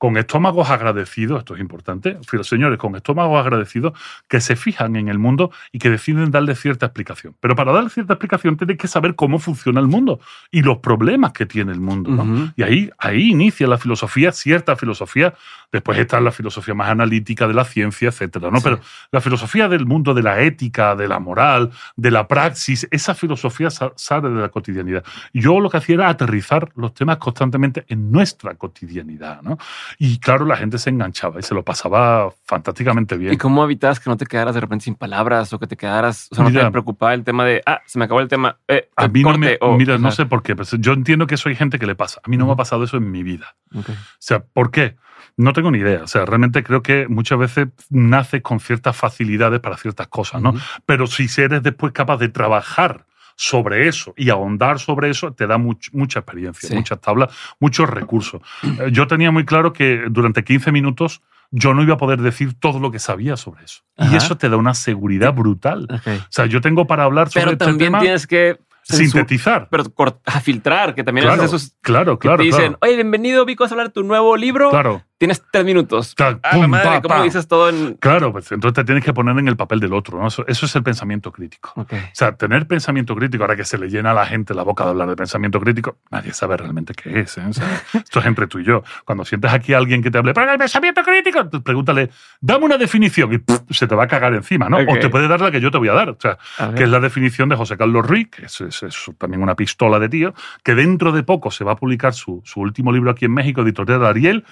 con 0.00 0.16
estómagos 0.16 0.70
agradecidos, 0.70 1.40
esto 1.40 1.54
es 1.54 1.60
importante, 1.60 2.16
señores 2.42 2.78
con 2.78 2.96
estómagos 2.96 3.38
agradecidos 3.38 3.92
que 4.28 4.40
se 4.40 4.56
fijan 4.56 4.96
en 4.96 5.08
el 5.08 5.18
mundo 5.18 5.50
y 5.72 5.78
que 5.78 5.90
deciden 5.90 6.30
darle 6.30 6.54
cierta 6.54 6.86
explicación. 6.86 7.36
Pero 7.38 7.54
para 7.54 7.70
darle 7.70 7.90
cierta 7.90 8.14
explicación 8.14 8.56
tienes 8.56 8.78
que 8.78 8.88
saber 8.88 9.14
cómo 9.14 9.38
funciona 9.38 9.78
el 9.78 9.88
mundo 9.88 10.18
y 10.50 10.62
los 10.62 10.78
problemas 10.78 11.32
que 11.32 11.44
tiene 11.44 11.72
el 11.72 11.80
mundo. 11.80 12.24
Y 12.56 12.62
ahí, 12.62 12.90
ahí 12.96 13.28
inicia 13.32 13.66
la 13.66 13.76
filosofía, 13.76 14.32
cierta 14.32 14.74
filosofía. 14.74 15.34
Después 15.70 15.98
está 15.98 16.18
la 16.18 16.32
filosofía 16.32 16.72
más 16.74 16.88
analítica 16.88 17.46
de 17.46 17.52
la 17.54 17.64
ciencia, 17.64 18.08
etcétera, 18.08 18.50
¿no? 18.50 18.56
Sí. 18.56 18.64
Pero 18.64 18.80
la 19.12 19.20
filosofía 19.20 19.68
del 19.68 19.84
mundo 19.84 20.14
de 20.14 20.22
la 20.22 20.40
ética, 20.40 20.96
de 20.96 21.08
la 21.08 21.18
moral, 21.20 21.70
de 21.94 22.10
la 22.10 22.26
praxis, 22.26 22.88
esa 22.90 23.14
filosofía 23.14 23.70
sa- 23.70 23.92
sale 23.96 24.30
de 24.30 24.40
la 24.40 24.48
cotidianidad. 24.48 25.04
Yo 25.34 25.60
lo 25.60 25.68
que 25.68 25.76
hacía 25.76 25.96
era 25.96 26.08
aterrizar 26.08 26.72
los 26.74 26.94
temas 26.94 27.18
constantemente 27.18 27.84
en 27.88 28.10
nuestra 28.10 28.54
cotidianidad, 28.54 29.42
¿no? 29.42 29.58
Y 29.98 30.18
claro, 30.18 30.44
la 30.44 30.56
gente 30.56 30.78
se 30.78 30.90
enganchaba 30.90 31.40
y 31.40 31.42
se 31.42 31.54
lo 31.54 31.64
pasaba 31.64 32.30
fantásticamente 32.44 33.16
bien. 33.16 33.32
¿Y 33.32 33.36
cómo 33.36 33.64
evitabas 33.64 34.00
que 34.00 34.10
no 34.10 34.16
te 34.16 34.26
quedaras 34.26 34.54
de 34.54 34.60
repente 34.60 34.84
sin 34.84 34.94
palabras 34.94 35.52
o 35.52 35.58
que 35.58 35.66
te 35.66 35.76
quedaras, 35.76 36.28
o 36.30 36.34
sea, 36.34 36.44
no 36.44 36.50
Mira. 36.50 36.64
te 36.64 36.70
preocupaba 36.70 37.14
el 37.14 37.24
tema 37.24 37.44
de, 37.44 37.62
ah, 37.66 37.80
se 37.86 37.98
me 37.98 38.04
acabó 38.04 38.20
el 38.20 38.28
tema, 38.28 38.58
eh, 38.68 38.88
A 38.96 39.08
mí 39.08 39.22
no 39.22 39.36
me, 39.38 39.58
corte, 39.58 39.76
mira, 39.76 39.94
o 39.94 39.98
no 39.98 40.10
sea, 40.10 40.24
sé 40.24 40.28
por 40.28 40.42
qué, 40.42 40.54
pero 40.56 40.68
yo 40.78 40.92
entiendo 40.92 41.26
que 41.26 41.34
eso 41.34 41.48
hay 41.48 41.56
gente 41.56 41.78
que 41.78 41.86
le 41.86 41.94
pasa. 41.94 42.20
A 42.24 42.28
mí 42.28 42.36
no 42.36 42.46
me 42.46 42.52
ha 42.52 42.56
pasado 42.56 42.84
eso 42.84 42.96
en 42.96 43.10
mi 43.10 43.22
vida. 43.22 43.56
ok. 43.74 43.88
O 43.90 43.94
sea, 44.18 44.40
¿por 44.40 44.70
qué? 44.70 44.96
No 45.36 45.52
tengo 45.52 45.70
ni 45.70 45.78
idea. 45.78 46.02
O 46.02 46.06
sea, 46.06 46.26
realmente 46.26 46.62
creo 46.62 46.82
que 46.82 47.06
muchas 47.08 47.38
veces 47.38 47.68
naces 47.88 48.42
con 48.42 48.60
ciertas 48.60 48.96
facilidades 48.96 49.60
para 49.60 49.76
ciertas 49.76 50.08
cosas, 50.08 50.42
¿no? 50.42 50.50
Ujú. 50.50 50.58
Pero 50.86 51.06
si 51.06 51.28
eres 51.40 51.62
después 51.62 51.92
capaz 51.92 52.18
de 52.18 52.28
trabajar 52.28 53.06
sobre 53.42 53.88
eso 53.88 54.12
y 54.18 54.28
ahondar 54.28 54.78
sobre 54.80 55.08
eso, 55.08 55.32
te 55.32 55.46
da 55.46 55.56
much- 55.56 55.88
mucha 55.94 56.18
experiencia, 56.18 56.68
Sí. 56.68 56.74
muchas 56.74 57.00
tablas, 57.00 57.34
muchos 57.58 57.88
recursos. 57.88 58.42
Eh, 58.62 58.90
Yo 58.92 59.06
tenía 59.06 59.30
muy 59.30 59.46
claro 59.46 59.72
que 59.72 60.02
durante 60.10 60.44
15 60.44 60.70
minutos 60.72 61.22
yo 61.50 61.72
no 61.72 61.82
iba 61.82 61.94
a 61.94 61.96
poder 61.96 62.20
decir 62.20 62.52
todo 62.60 62.78
lo 62.80 62.90
que 62.90 62.98
sabía 62.98 63.38
sobre 63.38 63.64
eso. 63.64 63.80
Ajá. 63.96 64.12
Y 64.12 64.16
eso 64.16 64.36
te 64.36 64.50
da 64.50 64.58
una 64.58 64.74
seguridad 64.74 65.32
brutal. 65.32 65.88
O 65.90 66.26
sea, 66.28 66.44
yo 66.44 66.60
tengo 66.60 66.86
para 66.86 67.04
hablar 67.04 67.30
sobre 67.30 67.44
Pero 67.44 67.52
este 67.52 67.64
también 67.64 67.86
tema 67.92 68.00
tienes 68.00 68.26
que 68.26 68.58
sintetizar. 68.82 69.68
pero 69.70 69.84
a 70.26 70.40
filtrar, 70.40 70.94
que 70.94 71.02
también 71.02 71.26
Claro, 71.26 71.42
esos 71.42 71.74
claro, 71.80 72.18
que 72.18 72.28
claro. 72.28 72.38
te 72.38 72.44
dicen, 72.44 72.62
claro. 72.74 72.78
oye, 72.82 72.94
bienvenido, 72.96 73.46
Vico, 73.46 73.64
a 73.64 73.68
hablar 73.68 73.86
de 73.86 73.92
tu 73.94 74.02
nuevo 74.02 74.36
libro. 74.36 74.68
Claro. 74.70 75.02
Tienes 75.20 75.44
tres 75.52 75.66
minutos. 75.66 76.14
Ta- 76.14 76.38
Ah, 76.42 76.56
la 76.56 76.66
madre, 76.66 76.88
pa, 76.88 77.02
¿cómo 77.02 77.14
pa. 77.16 77.22
dices 77.24 77.46
todo 77.46 77.68
en...? 77.68 77.92
Claro, 78.00 78.32
pues 78.32 78.50
entonces 78.52 78.74
te 78.74 78.84
tienes 78.84 79.04
que 79.04 79.12
poner 79.12 79.38
en 79.38 79.48
el 79.48 79.56
papel 79.56 79.78
del 79.78 79.92
otro, 79.92 80.18
¿no? 80.18 80.26
Eso, 80.28 80.46
eso 80.48 80.64
es 80.64 80.74
el 80.76 80.82
pensamiento 80.82 81.30
crítico. 81.30 81.72
O 81.76 81.86
sea, 82.14 82.32
tener 82.36 82.66
pensamiento 82.66 83.14
crítico, 83.14 83.44
ahora 83.44 83.54
que 83.54 83.66
se 83.66 83.76
le 83.76 83.88
llena 83.90 84.12
a 84.12 84.14
la 84.14 84.24
gente 84.24 84.54
la 84.54 84.62
boca 84.62 84.84
de 84.84 84.90
hablar 84.90 85.08
de 85.10 85.16
pensamiento 85.16 85.60
crítico, 85.60 85.98
nadie 86.10 86.32
sabe 86.32 86.56
realmente 86.56 86.94
qué 86.94 87.20
es. 87.20 87.36
¿eh? 87.36 87.42
O 87.46 87.52
sea, 87.52 87.66
esto 87.92 88.20
es 88.20 88.24
entre 88.24 88.46
tú 88.46 88.60
y 88.60 88.64
yo. 88.64 88.82
Cuando 89.04 89.26
sientes 89.26 89.52
aquí 89.52 89.74
a 89.74 89.76
alguien 89.78 90.02
que 90.02 90.10
te 90.10 90.16
hable, 90.16 90.32
pero 90.32 90.50
el 90.50 90.58
pensamiento 90.58 91.02
crítico, 91.02 91.50
pregúntale, 91.62 92.08
dame 92.40 92.64
una 92.64 92.78
definición 92.78 93.44
y 93.68 93.74
se 93.74 93.86
te 93.86 93.94
va 93.94 94.04
a 94.04 94.08
cagar 94.08 94.32
encima, 94.32 94.70
¿no? 94.70 94.78
O 94.78 94.98
te 94.98 95.10
puede 95.10 95.28
dar 95.28 95.42
la 95.42 95.50
que 95.50 95.60
yo 95.60 95.70
te 95.70 95.76
voy 95.76 95.88
a 95.88 95.92
dar. 95.92 96.08
O 96.08 96.16
sea, 96.18 96.38
que 96.74 96.84
es 96.84 96.88
la 96.88 96.98
definición 96.98 97.50
de 97.50 97.56
José 97.56 97.76
Carlos 97.76 98.06
Ruiz, 98.06 98.28
que 98.30 98.46
es, 98.46 98.58
es- 98.62 98.82
es 98.84 99.10
también 99.18 99.42
una 99.42 99.54
pistola 99.54 99.98
de 99.98 100.08
tío, 100.08 100.32
que 100.64 100.74
dentro 100.74 101.12
de 101.12 101.22
poco 101.24 101.50
se 101.50 101.62
va 101.62 101.72
a 101.72 101.76
publicar 101.76 102.14
su, 102.14 102.40
su 102.46 102.60
último 102.60 102.90
libro 102.90 103.10
aquí 103.10 103.26
en 103.26 103.34
México, 103.34 103.60
editorial 103.60 104.06
Ariel, 104.06 104.44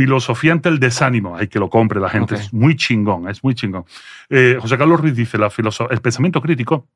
Filosofía 0.00 0.52
ante 0.52 0.70
el 0.70 0.78
desánimo. 0.78 1.36
Hay 1.36 1.48
que 1.48 1.58
lo 1.58 1.68
compre 1.68 2.00
la 2.00 2.08
gente, 2.08 2.34
es 2.34 2.54
muy 2.54 2.74
chingón, 2.74 3.28
es 3.28 3.44
muy 3.44 3.54
chingón. 3.54 3.84
Eh, 4.30 4.56
José 4.58 4.78
Carlos 4.78 4.98
Ruiz 4.98 5.14
dice, 5.14 5.36
la 5.36 5.52
el 5.90 6.00
pensamiento 6.00 6.40
crítico 6.40 6.88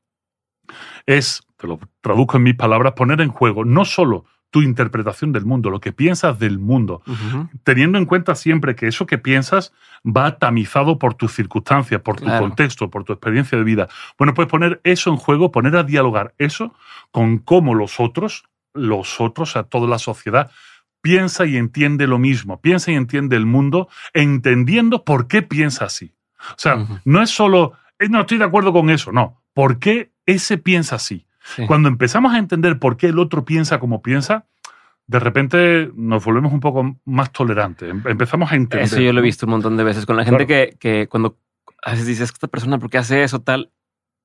es, 1.05 1.42
te 1.59 1.66
lo 1.66 1.78
traduzco 2.00 2.38
en 2.38 2.44
mis 2.44 2.55
palabras, 2.55 2.94
poner 2.94 3.20
en 3.20 3.28
juego 3.28 3.62
no 3.66 3.84
solo 3.84 4.24
tu 4.48 4.62
interpretación 4.62 5.32
del 5.32 5.44
mundo, 5.44 5.68
lo 5.68 5.80
que 5.80 5.92
piensas 5.92 6.38
del 6.38 6.59
mundo, 6.59 7.02
teniendo 7.62 7.98
en 7.98 8.07
cuenta 8.07 8.34
siempre 8.36 8.74
que 8.74 8.86
eso 8.86 9.05
que 9.05 9.18
piensas 9.18 9.74
va 10.02 10.38
tamizado 10.38 10.98
por 10.98 11.12
tus 11.12 11.34
circunstancias, 11.34 12.00
por 12.00 12.16
tu 12.16 12.24
contexto, 12.24 12.88
por 12.88 13.05
tu 13.05 13.12
experiencia 13.12 13.59
de 13.59 13.64
vida. 13.64 13.88
Bueno, 14.16 14.32
pues 14.32 14.48
poner 14.48 14.80
eso 14.82 15.11
en 15.11 15.16
juego, 15.16 15.52
poner 15.52 15.76
a 15.76 15.82
dialogar 15.82 16.34
eso 16.38 16.72
con 17.11 17.36
cómo 17.36 17.74
los 17.74 18.00
otros, 18.00 18.44
los 18.72 19.20
otros, 19.20 19.50
o 19.50 19.52
sea, 19.52 19.62
toda 19.64 19.88
la 19.88 19.98
sociedad, 19.98 20.50
piensa 21.05 21.44
y 21.44 21.59
entiende 21.59 22.07
lo 22.07 22.18
mismo, 22.18 22.62
piensa 22.62 22.90
y 22.90 22.94
entiende 22.94 23.36
el 23.36 23.44
mundo, 23.44 23.88
entendiendo 24.14 25.05
por 25.05 25.28
qué 25.28 25.42
piensa 25.42 25.84
así. 25.84 26.14
O 26.50 26.55
sea, 26.57 26.86
no 27.05 27.22
es 27.22 27.28
solo, 27.28 27.74
"Eh, 27.98 28.09
no 28.09 28.20
estoy 28.22 28.38
de 28.38 28.44
acuerdo 28.44 28.72
con 28.72 28.88
eso, 28.88 29.12
no, 29.12 29.42
¿por 29.52 29.78
qué 29.78 30.12
ese 30.24 30.57
piensa 30.57 30.96
así? 30.96 31.26
Sí. 31.57 31.66
Cuando 31.66 31.88
empezamos 31.90 32.32
a 32.32 32.38
entender 32.38 32.78
por 32.78 32.96
qué 32.96 33.09
el 33.09 33.18
otro 33.18 33.44
piensa 33.44 33.78
como 33.78 34.00
piensa, 34.00 34.46
de 35.07 35.18
repente 35.20 35.90
nos 35.94 36.24
volvemos 36.24 36.55
un 36.55 36.61
poco 36.61 36.96
más 37.05 37.30
tolerantes. 37.32 37.90
Em- 37.90 38.02
Empezamos 38.07 38.50
a 38.50 38.55
entender. 38.57 38.86
Eso 38.86 39.00
yo 39.00 39.12
lo 39.12 39.20
he 39.20 39.22
visto 39.22 39.44
un 39.44 39.50
montón 39.50 39.76
de 39.76 39.84
veces 39.84 40.07
con 40.07 40.16
la 40.16 40.24
gente 40.24 40.46
Claro. 40.46 40.70
que, 40.70 40.78
que 40.78 41.07
cuando 41.09 41.36
a 41.84 41.90
veces 41.90 42.07
dices, 42.07 42.30
esta 42.32 42.48
persona, 42.48 42.78
¿por 42.78 42.88
qué 42.88 42.96
hace 42.96 43.22
eso 43.22 43.42
tal? 43.42 43.70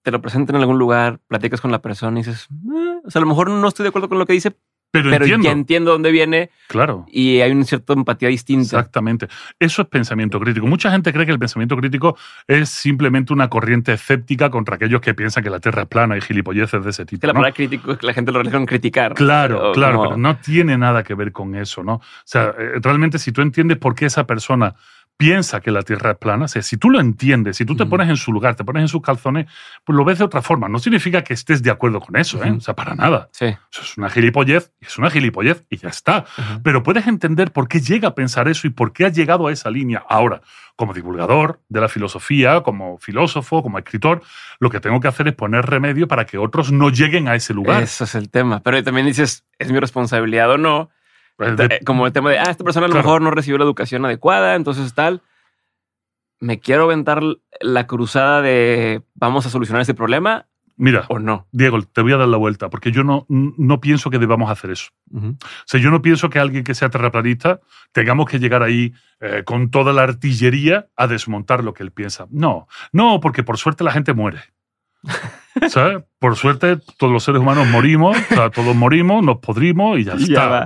Te 0.02 0.12
lo 0.12 0.22
presentan 0.22 0.56
en 0.56 0.62
algún 0.62 0.80
lugar, 0.80 1.20
platicas 1.28 1.60
con 1.60 1.72
la 1.72 1.82
persona 1.82 2.18
y 2.18 2.24
dices, 2.24 2.48
"Eh", 2.52 3.02
o 3.04 3.12
sea, 3.12 3.20
a 3.20 3.24
lo 3.24 3.28
mejor 3.28 3.50
no 3.50 3.68
estoy 3.68 3.84
de 3.84 3.90
acuerdo 3.90 4.08
con 4.08 4.18
lo 4.18 4.26
que 4.26 4.32
dice, 4.32 4.56
Pero, 4.92 5.12
pero 5.12 5.26
entiendo. 5.26 5.46
ya 5.46 5.52
entiendo 5.52 5.92
dónde 5.92 6.12
viene 6.12 6.50
Claro. 6.68 7.06
y 7.12 7.42
hay 7.42 7.52
una 7.52 7.64
cierta 7.64 7.94
empatía 7.94 8.30
distinta. 8.30 8.64
Exactamente. 8.78 9.28
Eso 9.60 9.84
es 9.84 9.88
pensamiento 9.88 10.40
crítico. 10.40 10.66
Mucha 10.66 10.90
gente 10.92 11.14
cree 11.14 11.28
que 11.28 11.32
el 11.32 11.38
pensamiento 11.40 11.78
crítico 11.78 12.18
es 12.48 12.70
simplemente 12.70 13.32
una 13.32 13.50
corriente 13.50 13.94
escéptica 13.94 14.50
contra 14.50 14.76
aquellos 14.78 15.00
que 15.02 15.14
piensan 15.14 15.44
que 15.44 15.50
la 15.52 15.60
Tierra 15.60 15.84
es 15.84 15.88
plana 15.88 16.18
y 16.18 16.22
gilipolleces 16.22 16.84
de 16.84 16.90
ese 16.90 17.06
tipo. 17.06 17.22
Que 17.22 17.28
la 17.28 17.34
¿no? 17.34 17.38
palabra 17.38 17.54
crítico 17.56 17.92
es 17.92 17.98
que 18.00 18.08
la 18.08 18.14
gente 18.14 18.32
lo 18.32 18.40
relaciona 18.40 18.60
con 18.62 18.66
criticar. 18.66 19.14
Claro, 19.14 19.72
claro, 19.74 19.98
como- 19.98 20.10
pero 20.10 20.18
no 20.18 20.38
tiene 20.38 20.78
nada 20.78 21.04
que 21.04 21.14
ver 21.14 21.32
con 21.32 21.54
eso, 21.56 21.84
¿no? 21.84 21.94
O 21.96 22.02
sea, 22.26 22.56
eh, 22.58 22.80
realmente 22.82 23.20
si 23.20 23.32
tú 23.32 23.42
entiendes 23.42 23.78
por 23.78 23.94
qué 23.94 24.06
esa 24.08 24.26
persona 24.26 24.74
piensa 25.20 25.60
que 25.60 25.70
la 25.70 25.82
Tierra 25.82 26.12
es 26.12 26.18
plana, 26.18 26.46
o 26.46 26.48
sea, 26.48 26.62
si 26.62 26.78
tú 26.78 26.90
lo 26.90 27.02
entiendes, 27.02 27.58
si 27.58 27.66
tú 27.66 27.76
te 27.76 27.86
pones 27.86 28.08
en 28.08 28.16
su 28.16 28.32
lugar, 28.32 28.56
te 28.56 28.64
pones 28.64 28.84
en 28.84 28.88
sus 28.88 29.02
calzones, 29.02 29.48
pues 29.84 29.94
lo 29.94 30.06
ves 30.06 30.20
de 30.20 30.24
otra 30.24 30.42
forma. 30.42 30.70
No 30.70 30.80
significa 30.80 31.26
que 31.26 31.34
estés 31.34 31.62
de 31.62 31.70
acuerdo 31.70 32.00
con 32.00 32.16
eso, 32.16 32.42
¿eh? 32.42 32.52
O 32.52 32.62
sea, 32.62 32.74
para 32.74 32.96
nada. 32.96 33.28
Sí. 33.34 33.48
Eso 33.48 33.82
es 33.82 33.98
una 33.98 34.10
gilipollez, 34.10 34.72
es 34.80 34.98
una 34.98 35.10
gilipollez 35.10 35.66
y 35.70 35.76
ya 35.76 35.90
está. 35.90 36.24
Pero 36.64 36.84
puedes 36.84 37.06
entender 37.06 37.52
por 37.52 37.68
qué 37.68 37.82
llega 37.82 38.08
a 38.08 38.16
pensar 38.16 38.48
eso 38.48 38.66
y 38.66 38.70
por 38.70 38.94
qué 38.94 39.08
ha 39.08 39.10
llegado 39.10 39.48
a 39.48 39.52
esa 39.52 39.70
línea. 39.70 40.06
Ahora, 40.08 40.40
como 40.78 40.94
divulgador 40.94 41.60
de 41.68 41.82
la 41.82 41.90
filosofía, 41.90 42.62
como 42.62 42.98
filósofo, 43.00 43.62
como 43.62 43.78
escritor, 43.78 44.22
lo 44.62 44.70
que 44.70 44.80
tengo 44.80 45.02
que 45.02 45.10
hacer 45.10 45.28
es 45.28 45.36
poner 45.36 45.66
remedio 45.66 46.08
para 46.08 46.26
que 46.26 46.38
otros 46.38 46.72
no 46.72 46.92
lleguen 46.92 47.28
a 47.28 47.36
ese 47.36 47.54
lugar. 47.54 47.84
Eso 47.84 48.06
es 48.06 48.16
el 48.16 48.30
tema. 48.30 48.62
Pero 48.64 48.82
también 48.86 49.06
dices, 49.06 49.44
¿es 49.58 49.70
mi 49.70 49.80
responsabilidad 49.82 50.50
o 50.52 50.58
no? 50.58 50.90
De- 51.40 51.66
Eh, 51.76 51.80
Como 51.86 52.06
el 52.06 52.14
tema 52.14 52.30
de, 52.32 52.40
ah, 52.40 52.50
esta 52.50 52.64
persona 52.64 52.86
a 52.86 52.90
lo 52.90 52.94
Claro. 52.94 53.08
mejor 53.08 53.22
no 53.22 53.32
recibió 53.32 53.58
la 53.58 53.64
educación 53.66 54.06
adecuada, 54.06 54.56
entonces 54.56 54.94
tal. 54.94 55.22
¿Me 56.42 56.60
quiero 56.60 56.84
aventar 56.84 57.22
la 57.60 57.88
cruzada 57.88 58.42
de 58.42 59.02
vamos 59.16 59.46
a 59.46 59.50
solucionar 59.50 59.82
este 59.82 59.94
problema 59.94 60.46
Mira, 60.78 61.04
o 61.10 61.20
no? 61.20 61.46
Diego, 61.52 61.82
te 61.82 62.02
voy 62.02 62.14
a 62.14 62.18
dar 62.18 62.30
la 62.30 62.38
vuelta, 62.38 62.70
porque 62.70 62.94
yo 62.94 63.04
no, 63.04 63.26
no 63.28 63.82
pienso 63.82 64.10
que 64.10 64.18
debamos 64.20 64.50
hacer 64.50 64.72
eso. 64.72 64.92
Ujú. 65.12 65.32
O 65.32 65.38
sea, 65.66 65.82
yo 65.82 65.92
no 65.92 66.02
pienso 66.02 66.30
que 66.30 66.40
alguien 66.40 66.64
que 66.64 66.74
sea 66.76 66.90
terraplanista 66.90 67.60
tengamos 67.92 68.30
que 68.30 68.40
llegar 68.40 68.64
ahí 68.64 68.94
eh, 69.20 69.44
con 69.46 69.70
toda 69.72 69.92
la 69.92 70.04
artillería 70.04 70.88
a 70.96 71.08
desmontar 71.08 71.66
lo 71.66 71.74
que 71.74 71.84
él 71.84 71.92
piensa. 71.92 72.28
No, 72.30 72.70
no, 72.94 73.20
porque 73.20 73.44
por 73.44 73.58
suerte 73.58 73.84
la 73.84 73.92
gente 73.92 74.14
muere. 74.14 74.40
¿Sabes? 75.70 76.04
Por 76.20 76.36
suerte 76.36 76.78
todos 76.98 77.12
los 77.12 77.24
seres 77.24 77.42
humanos 77.42 77.68
morimos, 77.68 78.18
o 78.18 78.36
sea, 78.36 78.50
todos 78.50 78.76
morimos, 78.76 79.24
nos 79.24 79.38
podrimos 79.38 80.00
y 80.00 80.04
ya 80.04 80.14
está. 80.14 80.66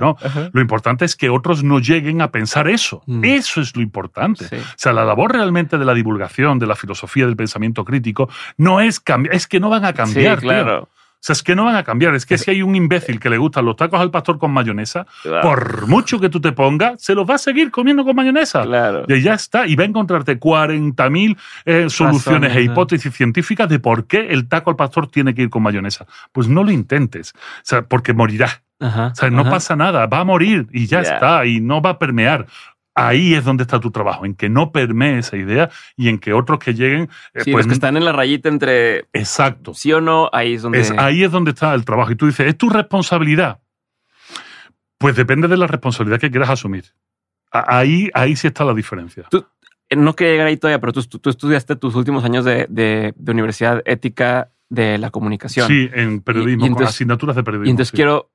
Lo 0.52 0.60
importante 0.60 1.04
es 1.04 1.16
que 1.16 1.30
otros 1.30 1.62
no 1.62 1.78
lleguen 1.78 2.20
a 2.20 2.30
pensar 2.30 2.68
eso. 2.68 3.02
Mm. 3.06 3.24
Eso 3.24 3.60
es 3.60 3.74
lo 3.76 3.82
importante. 3.82 4.46
Sí. 4.46 4.56
O 4.56 4.74
sea, 4.76 4.92
la 4.92 5.04
labor 5.04 5.32
realmente 5.32 5.78
de 5.78 5.84
la 5.84 5.94
divulgación, 5.94 6.58
de 6.58 6.66
la 6.66 6.76
filosofía, 6.76 7.26
del 7.26 7.36
pensamiento 7.36 7.84
crítico, 7.84 8.28
no 8.56 8.80
es 8.80 9.00
cambiar, 9.00 9.34
es 9.34 9.46
que 9.46 9.60
no 9.60 9.68
van 9.68 9.84
a 9.84 9.92
cambiar. 9.92 10.40
Sí, 10.40 10.46
claro. 10.46 10.88
Sea, 11.26 11.32
es 11.32 11.42
que 11.42 11.54
no 11.54 11.64
van 11.64 11.76
a 11.76 11.84
cambiar. 11.84 12.14
Es 12.14 12.26
que 12.26 12.36
si 12.36 12.50
hay 12.50 12.62
un 12.62 12.74
imbécil 12.76 13.18
que 13.18 13.30
le 13.30 13.38
gustan 13.38 13.64
los 13.64 13.76
tacos 13.76 14.00
al 14.00 14.10
pastor 14.10 14.38
con 14.38 14.50
mayonesa, 14.52 15.06
por 15.42 15.86
mucho 15.88 16.20
que 16.20 16.28
tú 16.28 16.40
te 16.40 16.52
pongas, 16.52 17.00
se 17.02 17.14
los 17.14 17.28
va 17.28 17.36
a 17.36 17.38
seguir 17.38 17.70
comiendo 17.70 18.04
con 18.04 18.14
mayonesa. 18.14 18.62
Claro. 18.62 19.04
Y 19.08 19.22
ya 19.22 19.34
está. 19.34 19.66
Y 19.66 19.74
va 19.76 19.84
a 19.84 19.86
encontrarte 19.86 20.38
40.000 20.38 21.36
eh, 21.64 21.86
soluciones 21.88 22.54
e 22.56 22.62
hipótesis 22.62 23.12
científicas 23.14 23.68
de 23.68 23.78
por 23.78 24.06
qué 24.06 24.28
el 24.30 24.48
taco 24.48 24.70
al 24.70 24.76
pastor 24.76 25.06
tiene 25.08 25.34
que 25.34 25.42
ir 25.42 25.50
con 25.50 25.62
mayonesa. 25.62 26.06
Pues 26.32 26.48
no 26.48 26.62
lo 26.64 26.70
intentes. 26.70 27.32
O 27.34 27.38
sea, 27.62 27.82
porque 27.82 28.12
morirá. 28.12 28.48
Ajá, 28.80 29.06
O 29.12 29.14
sea, 29.14 29.30
no 29.30 29.42
ajá. 29.42 29.50
pasa 29.50 29.76
nada, 29.76 30.06
va 30.06 30.18
a 30.20 30.24
morir 30.24 30.66
y 30.72 30.86
ya 30.86 31.00
Ya. 31.02 31.14
está, 31.14 31.46
y 31.46 31.60
no 31.60 31.80
va 31.80 31.90
a 31.90 31.98
permear. 31.98 32.46
Ahí 32.96 33.34
es 33.34 33.44
donde 33.44 33.62
está 33.64 33.80
tu 33.80 33.90
trabajo, 33.90 34.24
en 34.24 34.34
que 34.34 34.48
no 34.48 34.70
permee 34.70 35.18
esa 35.18 35.36
idea 35.36 35.68
y 35.96 36.08
en 36.08 36.18
que 36.18 36.32
otros 36.32 36.60
que 36.60 36.74
lleguen, 36.74 37.08
eh, 37.34 37.40
Sí, 37.42 37.50
pues 37.52 37.64
los 37.66 37.72
que 37.72 37.74
están 37.74 37.96
en 37.96 38.04
la 38.04 38.12
rayita 38.12 38.48
entre 38.48 39.06
exacto. 39.12 39.74
sí 39.74 39.92
o 39.92 40.00
no, 40.00 40.30
ahí 40.32 40.54
es 40.54 40.62
donde. 40.62 40.80
Es, 40.80 40.92
ahí 40.96 41.24
es 41.24 41.32
donde 41.32 41.50
está 41.50 41.74
el 41.74 41.84
trabajo. 41.84 42.12
Y 42.12 42.16
tú 42.16 42.26
dices, 42.26 42.46
¿es 42.46 42.56
tu 42.56 42.70
responsabilidad? 42.70 43.60
Pues 44.98 45.16
depende 45.16 45.48
de 45.48 45.56
la 45.56 45.66
responsabilidad 45.66 46.20
que 46.20 46.30
quieras 46.30 46.50
asumir. 46.50 46.84
Ahí, 47.50 48.10
ahí 48.14 48.36
sí 48.36 48.46
está 48.46 48.64
la 48.64 48.74
diferencia. 48.74 49.24
Eh, 49.88 49.96
No 49.96 50.14
quería 50.16 50.32
llegar 50.32 50.46
ahí 50.46 50.56
todavía, 50.56 50.80
pero 50.80 50.92
tú, 50.92 51.02
tú- 51.02 51.18
tú 51.18 51.30
estudiaste 51.30 51.76
tus 51.76 51.94
últimos 51.94 52.24
años 52.24 52.44
de, 52.44 52.66
de- 52.68 53.12
de 53.16 53.32
universidad 53.32 53.82
ética 53.84 54.50
de 54.70 54.98
la 54.98 55.10
comunicación. 55.10 55.68
Sí, 55.68 55.90
en 55.92 56.20
periodismo, 56.20 56.64
Y- 56.64 56.64
y 56.64 56.68
entonces- 56.68 56.76
con 56.76 56.86
asignaturas 56.94 57.36
de 57.36 57.42
periodismo. 57.44 57.68
Y 57.68 57.70
entonces 57.70 57.90
sí. 57.90 57.96
quiero, 57.96 58.30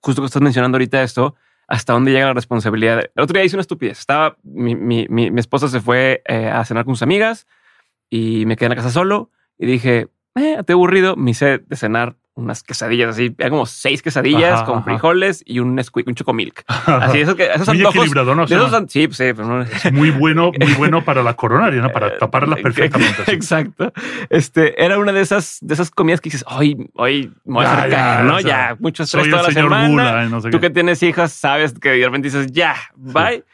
justo 0.00 0.22
que 0.22 0.26
estás 0.26 0.40
mencionando 0.42 0.76
ahorita 0.76 1.02
esto, 1.02 1.34
hasta 1.68 1.92
dónde 1.92 2.12
llega 2.12 2.26
la 2.26 2.34
responsabilidad. 2.34 3.00
El 3.14 3.22
otro 3.22 3.34
día 3.34 3.44
hice 3.44 3.56
una 3.56 3.60
estupidez. 3.60 3.98
Estaba, 3.98 4.36
mi, 4.42 4.74
mi, 4.74 5.06
mi, 5.08 5.38
esposa 5.38 5.68
se 5.68 5.80
fue 5.80 6.22
eh, 6.26 6.48
a 6.48 6.64
cenar 6.64 6.86
con 6.86 6.96
sus 6.96 7.02
amigas 7.02 7.46
y 8.08 8.46
me 8.46 8.56
quedé 8.56 8.66
en 8.66 8.70
la 8.70 8.76
casa 8.76 8.90
solo 8.90 9.30
y 9.58 9.66
dije, 9.66 10.08
eh, 10.34 10.56
estoy 10.58 10.72
aburrido. 10.72 11.14
Me 11.16 11.32
hice 11.32 11.58
de 11.58 11.76
cenar 11.76 12.16
unas 12.38 12.62
quesadillas 12.62 13.10
así, 13.10 13.34
eran 13.36 13.50
como 13.50 13.66
seis 13.66 14.00
quesadillas 14.00 14.52
Ajá, 14.54 14.64
con 14.64 14.74
ajá. 14.78 14.84
frijoles 14.84 15.42
y 15.44 15.58
un 15.58 15.78
un 15.78 16.14
chocomilk. 16.14 16.64
Así, 16.86 17.18
esos, 17.20 17.34
que, 17.34 17.46
esos 17.52 17.66
Muy 17.68 17.78
antojos. 17.78 17.96
equilibrado, 17.96 18.34
¿no? 18.34 18.44
O 18.44 18.46
sea, 18.46 18.58
esos 18.58 18.84
sí, 18.92 19.06
pues, 19.08 19.16
sí, 19.16 19.24
pero 19.34 19.44
no- 19.46 19.62
es 19.62 19.92
muy 19.92 20.10
bueno, 20.10 20.52
muy 20.58 20.72
bueno 20.78 21.04
para 21.04 21.22
las 21.22 21.34
coronarias, 21.34 21.82
¿no? 21.82 21.90
Para 21.90 22.16
taparlas 22.18 22.60
perfectamente. 22.60 23.22
sí. 23.26 23.32
Exacto. 23.32 23.92
Este 24.30 24.82
era 24.82 24.98
una 24.98 25.12
de 25.12 25.20
esas, 25.20 25.58
de 25.60 25.74
esas 25.74 25.90
comidas 25.90 26.20
que 26.20 26.30
dices, 26.30 26.44
hoy, 26.48 26.90
hoy 26.94 27.32
me 27.44 27.54
voy 27.54 27.64
a 27.64 27.68
Ya, 27.68 27.78
hacer 27.78 27.90
ya, 27.90 27.96
caer, 27.96 28.24
¿no? 28.24 28.36
o 28.36 28.40
sea, 28.40 28.48
ya, 28.70 28.76
mucho 28.78 29.02
estrés 29.02 29.24
Soy 29.24 29.30
toda 29.30 29.42
la 29.42 29.50
semana. 29.52 29.88
Gula, 29.88 30.24
¿eh? 30.24 30.28
no 30.28 30.40
sé 30.40 30.50
Tú 30.50 30.58
qué. 30.60 30.68
que 30.68 30.70
tienes 30.70 31.02
hijas, 31.02 31.32
sabes 31.32 31.74
que 31.78 31.90
de 31.90 32.04
repente 32.04 32.28
dices, 32.28 32.52
ya, 32.52 32.76
bye. 32.96 33.44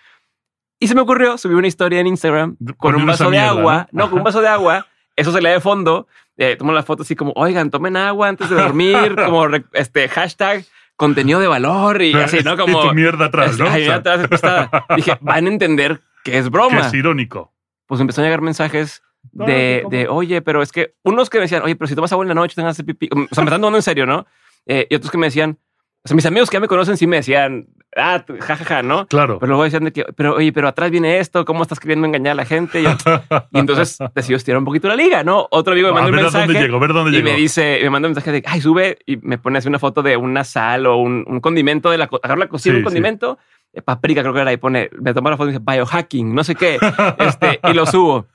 Y 0.79 0.89
se 0.89 0.95
me 0.95 1.01
ocurrió 1.01 1.39
subir 1.39 1.57
una 1.57 1.67
historia 1.69 2.01
en 2.01 2.07
Instagram 2.07 2.57
con 2.77 2.77
Con 2.77 2.95
un 2.97 3.07
vaso 3.07 3.25
de 3.25 3.31
mierda, 3.31 3.49
agua. 3.51 3.89
¿no? 3.93 4.05
No, 4.05 4.11
con 4.11 4.19
un 4.19 4.25
vaso 4.25 4.41
de 4.43 4.49
agua. 4.49 4.87
Eso 5.17 5.33
se 5.33 5.41
le 5.41 5.49
da 5.49 5.55
de 5.55 5.61
fondo. 5.61 6.09
Eh, 6.37 6.57
tomo 6.57 6.73
la 6.73 6.83
foto 6.83 7.03
así 7.03 7.15
como, 7.15 7.33
oigan, 7.37 7.71
tomen 7.71 7.97
agua 7.97 8.29
antes 8.29 8.51
de 8.51 8.57
dormir, 8.57 9.15
como 9.25 9.47
re- 9.47 9.65
este 9.73 10.09
hashtag 10.09 10.65
contenido 10.97 11.39
de 11.41 11.47
valor 11.47 12.03
y 12.03 12.13
así, 12.15 12.39
¿no? 12.45 12.55
Y 12.55 12.57
Como 12.57 12.89
tu 12.89 12.95
mierda 12.95 13.27
atrás, 13.27 13.59
¿no? 13.59 13.67
ay, 13.69 13.83
O 13.83 13.87
sea, 13.87 13.95
atrás, 13.97 14.29
está- 14.31 14.87
Dije, 14.97 15.17
van 15.21 15.47
a 15.47 15.49
entender 15.49 16.01
que 16.25 16.39
es 16.39 16.45
que 16.45 16.51
broma. 16.51 16.81
es 16.81 16.95
irónico. 16.95 17.53
Pues 17.87 18.01
empezó 18.01 18.21
a 18.21 18.25
llegar 18.25 18.41
mensajes 18.41 19.03
No, 19.33 19.45
de, 19.47 19.85
de, 19.91 20.09
oye, 20.09 20.41
pero 20.43 20.63
es 20.63 20.73
que 20.73 20.95
unos 21.03 21.31
que 21.31 21.39
me 21.39 21.43
decían, 21.43 21.63
oye, 21.63 21.77
pero 21.77 21.89
si 21.89 21.95
tomas 21.95 22.13
agua 22.13 22.25
en 22.25 22.29
la 22.29 22.35
noche, 22.35 22.55
te 22.55 22.61
van 22.63 22.69
a 22.69 22.71
hacer 22.71 22.85
pipí. 22.85 23.09
O 23.13 23.17
sea, 23.35 23.43
me 23.45 23.49
están 23.49 23.61
tomando 23.61 23.77
en 23.77 23.83
serio, 23.83 24.07
¿no? 24.07 24.27
Eh, 24.67 24.87
y 24.91 24.95
otros 24.95 25.11
que 25.11 25.19
me 25.19 25.27
decían, 25.27 25.59
o 26.05 26.09
sea, 26.09 26.15
mis 26.15 26.27
amigos 26.27 26.51
que 26.51 26.57
ya 26.57 26.61
me 26.61 26.69
conocen 26.69 26.99
sí 26.99 27.07
me 27.07 27.17
decían, 27.17 27.67
ah, 27.97 28.23
jajaja, 28.41 28.83
¿no? 28.83 29.07
Claro. 29.07 29.39
Pero 29.39 29.49
luego 29.49 29.65
decían 29.65 29.85
de 29.85 29.93
que, 29.93 30.05
pero 30.15 30.35
oye, 30.35 30.53
pero 30.53 30.69
atrás 30.69 30.91
viene 30.91 31.19
esto, 31.19 31.47
¿cómo 31.47 31.63
estás 31.63 31.81
queriendo 31.81 32.07
engañar 32.07 32.33
a 32.33 32.35
la 32.35 32.45
gente? 32.45 32.83
Y, 32.83 32.85
entonces 33.59 33.97
decidió 34.15 34.37
estirar 34.37 34.59
un 34.59 34.67
poquito 34.67 34.87
la 34.87 34.97
liga, 34.97 35.25
¿no? 35.25 35.49
Otro 35.51 35.73
amigo 35.73 35.89
me 35.89 35.95
manda 35.95 36.11
un 36.11 36.17
mensaje 36.17 36.47
dónde 36.47 36.61
llego, 36.61 36.77
a 36.77 36.81
ver 36.81 36.93
dónde 36.93 37.19
y 37.19 37.23
me 37.23 37.35
dice, 37.35 37.79
me 37.83 37.89
manda 37.89 38.07
un 38.09 38.15
mensaje 38.15 38.33
de, 38.33 38.43
ay, 38.47 38.61
sube 38.61 38.99
y 39.07 39.17
me 39.17 39.39
pone 39.39 39.57
así 39.57 39.69
una 39.69 39.79
foto 39.79 40.03
de 40.03 40.19
una 40.19 40.45
sal 40.45 40.87
o 40.87 40.99
un, 40.99 41.25
un 41.27 41.41
condimento 41.41 41.91
de 41.91 41.97
la, 41.97 42.11
agarro 42.23 42.39
la 42.39 42.49
cocina, 42.49 42.75
Sí, 42.75 42.77
un 42.77 42.83
sí. 42.83 42.85
condimento, 42.85 43.39
eh, 43.73 43.81
paprika 43.81 44.21
creo 44.21 44.35
que 44.35 44.41
era, 44.41 44.53
y 44.53 44.59
pone, 44.59 44.91
me 45.01 45.15
toma 45.15 45.31
la 45.31 45.39
foto 45.39 45.49
y 45.49 45.53
dice 45.53 45.65
biohacking, 45.67 46.35
no 46.35 46.45
sé 46.45 46.55
qué, 46.55 46.79
este, 47.19 47.61
y 47.65 47.73
lo 47.73 47.87
subo. 47.87 48.27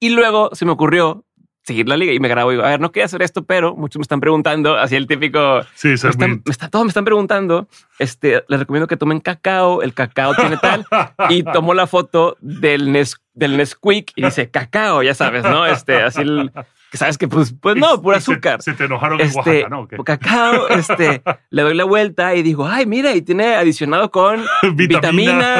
Y 0.00 0.08
luego 0.08 0.48
se 0.54 0.64
me 0.64 0.72
ocurrió 0.72 1.26
seguir 1.68 1.88
la 1.88 1.96
liga 1.96 2.12
y 2.12 2.18
me 2.18 2.26
grabo 2.28 2.50
y 2.50 2.56
digo, 2.56 2.66
a 2.66 2.70
ver, 2.70 2.80
no 2.80 2.90
quería 2.90 3.04
hacer 3.06 3.22
esto, 3.22 3.44
pero 3.44 3.76
muchos 3.76 3.98
me 3.98 4.02
están 4.02 4.20
preguntando, 4.20 4.76
así 4.76 4.96
el 4.96 5.06
típico, 5.06 5.60
Sí, 5.74 5.88
me 5.88 5.94
están, 5.94 6.30
me 6.44 6.50
está- 6.50 6.68
todos 6.68 6.84
me 6.84 6.88
están 6.88 7.04
preguntando, 7.04 7.68
este, 8.00 8.42
les 8.48 8.58
recomiendo 8.60 8.86
que 8.88 8.96
tomen 8.96 9.20
cacao, 9.20 9.82
el 9.82 9.94
cacao 9.94 10.34
tiene 10.34 10.56
tal, 10.56 10.84
y 11.28 11.44
tomó 11.44 11.74
la 11.74 11.86
foto 11.86 12.36
del, 12.40 12.90
Nes, 12.90 13.16
del 13.34 13.56
Nesquik 13.56 14.12
y 14.16 14.24
dice 14.24 14.50
cacao, 14.50 15.02
ya 15.04 15.14
sabes, 15.14 15.44
¿no? 15.44 15.64
Este, 15.66 16.02
así 16.02 16.22
el, 16.22 16.50
que 16.90 16.96
sabes 16.96 17.18
que 17.18 17.28
pues, 17.28 17.54
pues 17.60 17.76
no, 17.76 18.00
pura 18.02 18.16
Y 18.16 18.20
se- 18.20 18.32
azúcar. 18.32 18.62
Se, 18.62 18.72
te 18.72 18.84
enojaron 18.84 19.20
en 19.20 19.26
Este, 19.26 19.38
Oaxaca, 19.64 19.68
¿no? 19.68 20.04
Cacao, 20.04 20.68
este, 20.68 21.22
le 21.50 21.62
doy 21.62 21.74
la 21.74 21.84
vuelta 21.84 22.34
y 22.34 22.42
digo, 22.42 22.66
ay, 22.66 22.86
mira, 22.86 23.14
y 23.14 23.22
tiene 23.22 23.54
adicionado 23.56 24.10
con 24.10 24.42
Vitamina. 24.74 24.86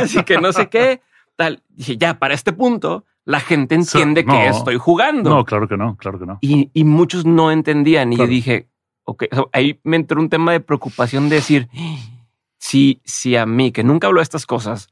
vitaminas 0.01 0.15
y 0.15 0.23
que 0.25 0.39
no 0.39 0.53
sé 0.53 0.69
qué, 0.69 1.01
tal. 1.37 1.63
Dije, 1.69 1.97
ya, 1.99 2.19
para 2.19 2.35
este 2.35 2.53
punto, 2.53 3.05
la 3.29 3.41
gente 3.41 3.75
entiende 3.75 4.25
no. 4.25 4.33
que 4.33 4.49
estoy 4.49 4.77
jugando. 4.79 5.29
No, 5.29 5.45
claro 5.45 5.69
que 5.69 5.77
no, 5.77 5.97
claro 5.99 6.19
que 6.19 6.25
no. 6.25 6.39
Y, 6.41 6.71
y 6.73 6.85
muchos 6.85 7.27
no 7.27 7.51
entendían. 7.53 8.11
Y 8.11 8.17
yo 8.17 8.27
dije, 8.27 8.69
ok, 9.05 9.25
ahí 9.53 9.79
me 9.85 9.97
entró 9.97 10.19
un 10.19 10.31
tema 10.31 10.53
de 10.53 10.61
preocupación 10.61 11.29
de 11.29 11.37
decir, 11.37 11.69
si, 12.59 13.03
si 13.05 13.37
a 13.37 13.45
mí, 13.45 13.71
que 13.71 13.85
nunca 13.85 14.07
hablo 14.07 14.21
de 14.21 14.23
estas 14.23 14.47
cosas, 14.47 14.89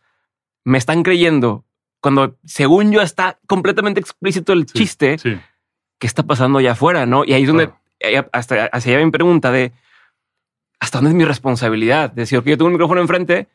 me 0.65 0.77
están 0.77 1.03
creyendo 1.03 1.65
cuando 2.03 2.37
según 2.45 2.93
yo 2.93 3.01
está 3.01 3.39
completamente 3.47 4.01
explícito 4.01 4.53
el 4.53 4.67
Sí, 4.69 4.81
chiste, 4.81 5.17
Sí, 5.17 5.39
¿qué 5.99 6.07
está 6.07 6.23
pasando 6.23 6.59
allá 6.59 6.73
afuera? 6.73 7.07
¿no? 7.07 7.25
Y 7.25 7.33
ahí 7.33 7.43
es 7.45 7.49
donde 7.49 7.69
Claro. 7.69 7.81
eh, 8.01 8.29
hasta 8.35 8.67
hacia 8.67 8.97
allá 8.97 9.05
mi 9.07 9.11
pregunta 9.11 9.51
de 9.51 9.73
hasta 10.79 10.99
dónde 10.99 11.13
es 11.13 11.17
mi 11.17 11.25
responsabilidad. 11.25 12.11
De 12.13 12.23
decir, 12.23 12.39
ok, 12.39 12.45
yo 12.49 12.59
tengo 12.59 12.67
un 12.67 12.75
micrófono 12.75 13.01
enfrente, 13.01 13.49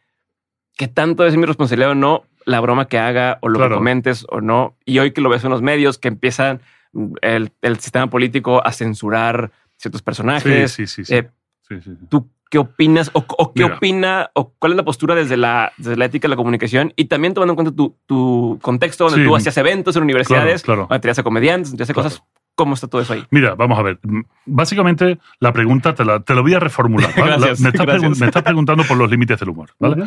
¿qué 0.76 0.88
tanto 0.88 1.24
es 1.28 1.38
mi 1.38 1.46
responsabilidad 1.46 1.92
o 1.92 1.96
no 1.96 2.24
la 2.46 2.60
broma 2.60 2.88
que 2.88 2.98
haga 2.98 3.38
o 3.42 3.50
lo 3.50 3.58
Claro. 3.60 3.76
que 3.76 3.78
comentes 3.80 4.26
o 4.30 4.42
no? 4.42 4.76
Y 4.86 5.00
hoy 5.00 5.12
que 5.12 5.22
lo 5.22 5.30
ves 5.30 5.44
en 5.44 5.50
los 5.52 5.62
medios, 5.62 5.98
que 5.98 6.08
empiezan 6.08 6.62
mm, 6.94 7.14
el, 7.22 7.52
el 7.62 7.80
sistema 7.80 8.10
político 8.10 8.66
a 8.66 8.72
censurar 8.72 9.52
ciertos 9.78 10.00
sí, 10.00 10.06
personajes. 10.06 10.72
sí, 10.72 10.88
sí. 10.88 11.06
sí. 11.06 11.16
eh, 11.16 11.30
Sí, 11.68 11.80
sí, 11.82 11.92
sí. 12.00 12.06
¿Tú 12.10 12.30
qué 12.50 12.58
opinas 12.58 13.10
o, 13.14 13.24
o 13.38 13.54
qué 13.54 13.64
Mira. 13.64 13.76
opina 13.78 14.30
o 14.34 14.54
cuál 14.60 14.74
es 14.74 14.76
la 14.76 14.84
postura 14.84 15.16
desde 15.16 15.38
la, 15.38 15.72
desde 15.78 15.96
la 15.96 16.04
ética 16.06 16.28
de 16.28 16.32
la 16.32 16.36
comunicación 16.36 16.92
y 16.98 17.06
también 17.06 17.34
tomando 17.34 17.54
en 17.54 17.56
cuenta 17.56 17.74
tu, 17.74 17.96
tu 18.06 18.60
contexto 18.62 19.06
donde 19.06 19.22
Sí. 19.22 19.26
tú 19.26 19.34
hacías 19.38 19.56
eventos 19.58 19.96
en 19.96 20.04
universidades, 20.04 20.62
Claro, 20.64 20.82
claro. 20.82 20.88
donde 20.90 21.00
tenías 21.02 21.20
a 21.20 21.24
comediantes, 21.24 21.72
donde 21.72 21.86
tenías 21.86 21.90
a 21.92 21.94
cosas? 21.94 22.24
¿Cómo 22.56 22.74
está 22.76 22.88
todo 22.88 23.02
eso 23.02 23.14
ahí? 23.14 23.24
Mira, 23.32 23.56
vamos 23.56 23.80
a 23.80 23.82
ver. 23.82 24.00
Básicamente, 24.46 25.18
la 25.40 25.54
pregunta 25.54 25.96
te 25.96 26.04
la, 26.06 26.20
te 26.20 26.36
lo 26.36 26.42
voy 26.44 26.54
a 26.54 26.60
reformular. 26.60 27.10
¿vale? 27.18 27.32
Gracias, 27.38 27.60
La- 27.60 27.64
me, 27.64 27.70
estás 27.70 27.86
gracias. 27.86 28.12
pregun- 28.12 28.20
me 28.20 28.26
estás 28.28 28.44
preguntando 28.44 28.84
por 28.84 28.98
los 28.98 29.10
límites 29.10 29.40
del 29.40 29.50
humor. 29.50 29.70
¿vale? 29.80 30.04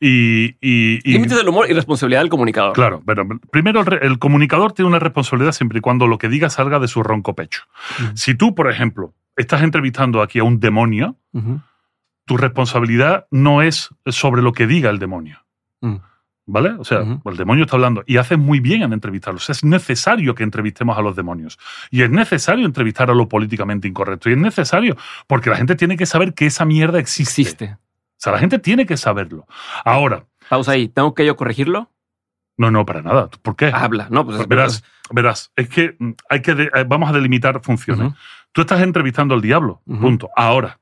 Y, 0.00 0.56
y- 0.60 1.00
y- 1.04 1.12
Límites 1.12 1.36
del 1.36 1.48
humor 1.48 1.66
y 1.68 1.74
responsabilidad 1.74 2.20
del 2.20 2.30
comunicador. 2.30 2.72
Claro, 2.72 3.02
pero 3.04 3.26
primero 3.50 3.82
el, 4.00 4.18
comunicador 4.18 4.72
tiene 4.72 4.88
una 4.88 4.98
responsabilidad 5.00 5.52
siempre 5.52 5.78
y 5.78 5.80
cuando 5.80 6.06
lo 6.06 6.18
que 6.18 6.28
diga 6.28 6.48
salga 6.50 6.78
de 6.78 6.88
su 6.88 7.02
ronco 7.02 7.34
pecho. 7.34 7.62
Si 8.14 8.34
tú, 8.34 8.54
por 8.54 8.70
ejemplo, 8.70 9.12
estás 9.36 9.62
entrevistando 9.62 10.22
aquí 10.22 10.38
a 10.38 10.44
un 10.44 10.60
demonio, 10.60 11.16
tu 12.24 12.36
responsabilidad 12.36 13.26
no 13.30 13.60
es 13.62 13.90
sobre 14.06 14.40
lo 14.42 14.52
que 14.52 14.66
diga 14.66 14.90
el 14.90 14.98
demonio. 14.98 15.40
¿Vale? 16.50 16.70
O 16.78 16.84
sea, 16.84 17.00
el 17.26 17.36
demonio 17.36 17.64
está 17.64 17.76
hablando 17.76 18.02
y 18.06 18.16
haces 18.16 18.38
muy 18.38 18.58
bien 18.60 18.80
en 18.82 18.94
entrevistarlos. 18.94 19.50
Es 19.50 19.62
necesario 19.64 20.34
que 20.34 20.42
entrevistemos 20.44 20.96
a 20.96 21.02
los 21.02 21.14
demonios. 21.14 21.58
Y 21.90 22.00
es 22.00 22.10
necesario 22.10 22.64
entrevistar 22.64 23.10
a 23.10 23.14
lo 23.14 23.28
políticamente 23.28 23.86
incorrecto. 23.86 24.30
Y 24.30 24.32
es 24.32 24.38
necesario 24.38 24.96
porque 25.26 25.50
la 25.50 25.56
gente 25.56 25.76
tiene 25.76 25.98
que 25.98 26.06
saber 26.06 26.32
que 26.32 26.46
esa 26.46 26.64
mierda 26.64 26.98
existe. 26.98 27.42
Existe. 27.42 27.72
O 27.74 28.16
sea, 28.16 28.32
la 28.32 28.38
gente 28.38 28.58
tiene 28.58 28.86
que 28.86 28.96
saberlo. 28.96 29.46
Ahora, 29.84 30.24
Pausa 30.48 30.72
ahí. 30.72 30.88
¿Tengo 30.88 31.14
que 31.14 31.26
yo 31.26 31.36
corregirlo? 31.36 31.90
no, 32.56 32.70
no, 32.70 32.84
para 32.86 33.02
nada. 33.02 33.28
¿Por 33.42 33.54
qué? 33.54 33.66
Habla. 33.72 34.08
No, 34.10 34.24
pues 34.24 34.40
es- 34.40 34.48
verás, 34.48 34.82
verás, 35.12 35.52
es 35.54 35.68
que 35.68 35.96
mm, 35.98 36.10
hay 36.30 36.40
que 36.42 36.54
de- 36.54 36.70
eh, 36.74 36.84
vamos 36.88 37.10
a 37.10 37.12
delimitar 37.12 37.60
funciones. 37.62 38.14
Tú 38.52 38.62
estás 38.62 38.80
entrevistando 38.80 39.34
al 39.34 39.42
diablo, 39.42 39.82
punto. 40.00 40.30
Ahora, 40.34 40.80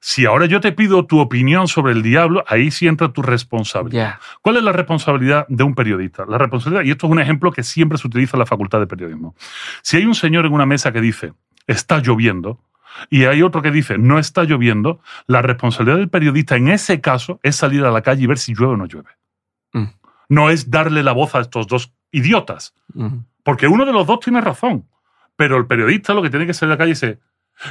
si 0.00 0.26
ahora 0.26 0.46
yo 0.46 0.60
te 0.60 0.72
pido 0.72 1.06
tu 1.06 1.20
opinión 1.20 1.68
sobre 1.68 1.92
el 1.92 2.02
diablo, 2.02 2.44
ahí 2.46 2.70
sí 2.70 2.86
entra 2.86 3.12
tu 3.12 3.22
responsabilidad. 3.22 4.18
¿Cuál 4.40 4.56
es 4.56 4.62
la 4.62 4.72
responsabilidad 4.72 5.46
de 5.48 5.64
un 5.64 5.74
periodista? 5.74 6.24
La 6.28 6.38
responsabilidad, 6.38 6.84
y 6.84 6.90
esto 6.90 7.06
es 7.06 7.12
un 7.12 7.20
ejemplo 7.20 7.52
que 7.52 7.62
siempre 7.62 7.98
se 7.98 8.06
utiliza 8.06 8.36
en 8.36 8.40
la 8.40 8.46
facultad 8.46 8.80
de 8.80 8.86
periodismo. 8.86 9.34
Si 9.82 9.96
hay 9.96 10.04
un 10.06 10.14
señor 10.14 10.46
en 10.46 10.52
una 10.52 10.66
mesa 10.66 10.92
que 10.92 11.00
dice, 11.00 11.32
está 11.66 11.98
lloviendo, 11.98 12.60
y 13.08 13.24
hay 13.24 13.42
otro 13.42 13.62
que 13.62 13.70
dice, 13.70 13.98
no 13.98 14.18
está 14.18 14.44
lloviendo, 14.44 15.00
la 15.26 15.42
responsabilidad 15.42 15.98
del 15.98 16.10
periodista 16.10 16.56
en 16.56 16.68
ese 16.68 17.00
caso 17.00 17.40
es 17.42 17.56
salir 17.56 17.84
a 17.84 17.90
la 17.90 18.02
calle 18.02 18.24
y 18.24 18.26
ver 18.26 18.38
si 18.38 18.54
llueve 18.54 18.74
o 18.74 18.76
no 18.76 18.86
llueve. 18.86 19.08
Mm. 19.72 19.86
No 20.28 20.50
es 20.50 20.70
darle 20.70 21.02
la 21.02 21.12
voz 21.12 21.34
a 21.34 21.40
estos 21.40 21.66
dos 21.66 21.92
idiotas, 22.10 22.74
Ujú. 22.94 23.24
porque 23.42 23.66
uno 23.66 23.86
de 23.86 23.92
los 23.92 24.06
dos 24.06 24.20
tiene 24.20 24.40
razón, 24.40 24.86
pero 25.36 25.56
el 25.56 25.66
periodista 25.66 26.12
lo 26.12 26.22
que 26.22 26.30
tiene 26.30 26.46
que 26.46 26.54
salir 26.54 26.72
a 26.72 26.74
la 26.74 26.78
calle 26.78 26.90
dice, 26.90 27.18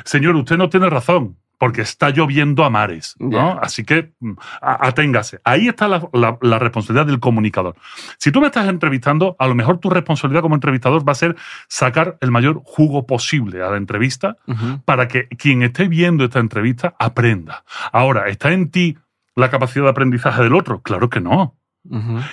señor, 0.04 0.36
usted 0.36 0.58
no 0.58 0.70
tiene 0.70 0.89
razón, 0.89 1.38
porque 1.62 1.82
está 1.84 2.09
lloviendo 2.09 2.66
a 2.66 2.72
mares, 2.72 3.16
¿no? 3.20 3.59
Así 3.62 3.84
que 3.84 4.14
mm, 4.20 4.32
aténgase. 4.62 5.41
Ahí 5.43 5.68
está 5.68 5.88
la, 5.88 6.09
la- 6.12 6.39
la 6.41 6.57
responsabilidad 6.57 7.05
del 7.05 7.20
comunicador. 7.20 7.76
Si 8.18 8.32
tú 8.32 8.41
me 8.41 8.47
estás 8.47 8.68
entrevistando, 8.68 9.36
a 9.38 9.45
lo 9.47 9.53
mejor 9.53 9.78
tu 9.78 9.91
responsabilidad 9.91 10.41
como 10.41 10.55
entrevistador 10.55 11.07
va 11.07 11.12
a 11.12 11.16
ser 11.16 11.35
sacar 11.68 12.18
el 12.19 12.31
mayor 12.31 12.61
jugo 12.64 13.06
posible 13.06 13.61
a 13.61 13.69
la 13.69 13.77
entrevista 13.77 14.38
para 14.85 15.07
que 15.07 15.27
quien 15.27 15.61
esté 15.61 15.88
viendo 15.88 16.23
esta 16.23 16.40
entrevista 16.40 16.95
aprenda. 16.98 17.64
Ahora, 17.91 18.27
¿está 18.27 18.52
en 18.53 18.72
ti 18.72 18.98
la 19.35 19.52
capacidad 19.52 19.84
de 19.85 19.91
aprendizaje 19.91 20.41
del 20.41 20.56
otro? 20.56 20.81
Claro 20.81 21.11
que 21.11 21.22
no. 21.22 21.57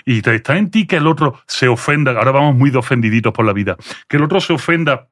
Y 0.06 0.26
está 0.26 0.56
en 0.56 0.70
ti 0.70 0.86
que 0.86 0.96
el 0.96 1.06
otro 1.06 1.38
se 1.46 1.68
ofenda. 1.68 2.12
Ahora 2.12 2.30
vamos 2.30 2.54
muy 2.56 2.70
de 2.70 2.78
ofendiditos 2.78 3.34
por 3.34 3.44
la 3.44 3.52
vida. 3.52 3.76
Que 4.08 4.16
el 4.16 4.22
otro 4.22 4.40
se 4.40 4.54
ofenda 4.54 5.08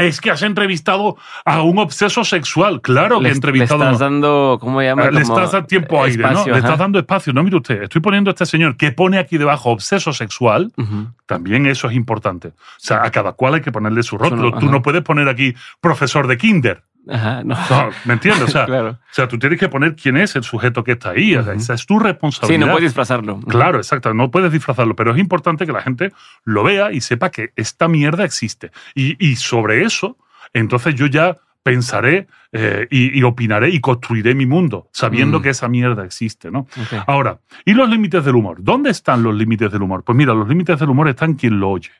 Es 0.00 0.20
que 0.20 0.30
has 0.30 0.42
entrevistado 0.42 1.16
a 1.44 1.62
un 1.62 1.78
obseso 1.78 2.24
sexual. 2.24 2.80
Claro 2.80 3.18
que 3.18 3.22
Le, 3.24 3.28
he 3.28 3.32
le 3.32 3.36
entrevistado. 3.36 3.82
estás 3.84 3.98
dando, 3.98 4.58
¿cómo 4.60 4.80
llama? 4.82 5.02
Ah, 5.04 5.10
le 5.10 5.22
Como 5.22 5.34
estás 5.36 5.52
dando 5.52 5.66
tiempo 5.66 6.02
aire, 6.04 6.22
espacio, 6.22 6.46
¿no? 6.48 6.52
Le 6.52 6.58
estás 6.58 6.78
dando 6.78 6.98
espacio. 6.98 7.32
No, 7.32 7.42
mire 7.42 7.56
usted, 7.56 7.82
estoy 7.82 8.00
poniendo 8.00 8.30
a 8.30 8.32
este 8.32 8.46
señor 8.46 8.76
que 8.76 8.92
pone 8.92 9.18
aquí 9.18 9.38
debajo 9.38 9.70
obseso 9.70 10.12
sexual. 10.12 10.72
También 11.26 11.66
eso 11.66 11.88
es 11.88 11.94
importante. 11.94 12.48
O 12.48 12.52
sea, 12.78 13.02
a 13.04 13.10
cada 13.10 13.32
cual 13.32 13.54
hay 13.54 13.60
que 13.60 13.72
ponerle 13.72 14.02
su 14.02 14.18
rótulo. 14.18 14.42
no, 14.42 14.50
Tú 14.52 14.66
ajá. 14.66 14.70
no 14.72 14.82
puedes 14.82 15.02
poner 15.02 15.28
aquí 15.28 15.54
profesor 15.80 16.26
de 16.26 16.36
kinder. 16.38 16.82
Ajá, 17.08 17.42
no. 17.44 17.54
No, 17.70 17.90
¿Me 18.04 18.12
entiendes? 18.14 18.44
O 18.44 18.48
sea, 18.48 18.64
claro. 18.66 18.90
o 18.90 18.98
sea, 19.10 19.26
tú 19.26 19.38
tienes 19.38 19.58
que 19.58 19.68
poner 19.68 19.96
quién 19.96 20.16
es 20.16 20.36
el 20.36 20.44
sujeto 20.44 20.84
que 20.84 20.92
está 20.92 21.10
ahí. 21.10 21.34
O 21.34 21.42
sea, 21.42 21.52
Ujú. 21.54 21.60
esa 21.62 21.74
es 21.74 21.86
tu 21.86 21.98
Sí, 21.98 22.04
responsabilidad. 22.04 22.66
no 22.66 22.72
puedes 22.72 22.88
disfrazarlo. 22.90 23.40
Claro, 23.40 23.78
exacto. 23.78 24.12
No 24.14 24.30
puedes 24.30 24.52
disfrazarlo, 24.52 24.94
pero 24.94 25.12
es 25.12 25.18
importante 25.18 25.66
que 25.66 25.72
la 25.72 25.82
gente 25.82 26.12
lo 26.44 26.62
vea 26.62 26.92
y 26.92 27.00
sepa 27.00 27.30
que 27.30 27.52
esta 27.56 27.88
mierda 27.88 28.24
existe. 28.24 28.70
Y, 28.94 29.16
y 29.24 29.36
sobre 29.36 29.84
eso, 29.84 30.18
entonces 30.52 30.94
yo 30.94 31.06
ya 31.06 31.36
pensaré 31.62 32.26
eh, 32.52 32.86
y, 32.90 33.18
y 33.18 33.22
opinaré 33.22 33.68
y 33.68 33.80
construiré 33.80 34.34
mi 34.34 34.46
mundo, 34.46 34.88
sabiendo 34.92 35.38
Mm. 35.38 35.42
que 35.42 35.50
esa 35.50 35.68
mierda 35.68 36.04
existe, 36.04 36.50
¿no? 36.50 36.66
Ahora, 37.06 37.38
¿y 37.64 37.74
los 37.74 37.88
límites 37.88 38.24
del 38.24 38.34
humor? 38.34 38.58
¿Dónde 38.60 38.90
están 38.90 39.22
los 39.22 39.34
límites 39.34 39.70
del 39.70 39.82
humor? 39.82 40.02
Pues 40.02 40.16
mira, 40.16 40.32
los 40.34 40.48
límites 40.48 40.78
del 40.80 40.88
humor 40.88 41.08
están 41.08 41.30
en 41.30 41.36
quien 41.36 41.60
lo 41.60 41.68
oye, 41.70 41.90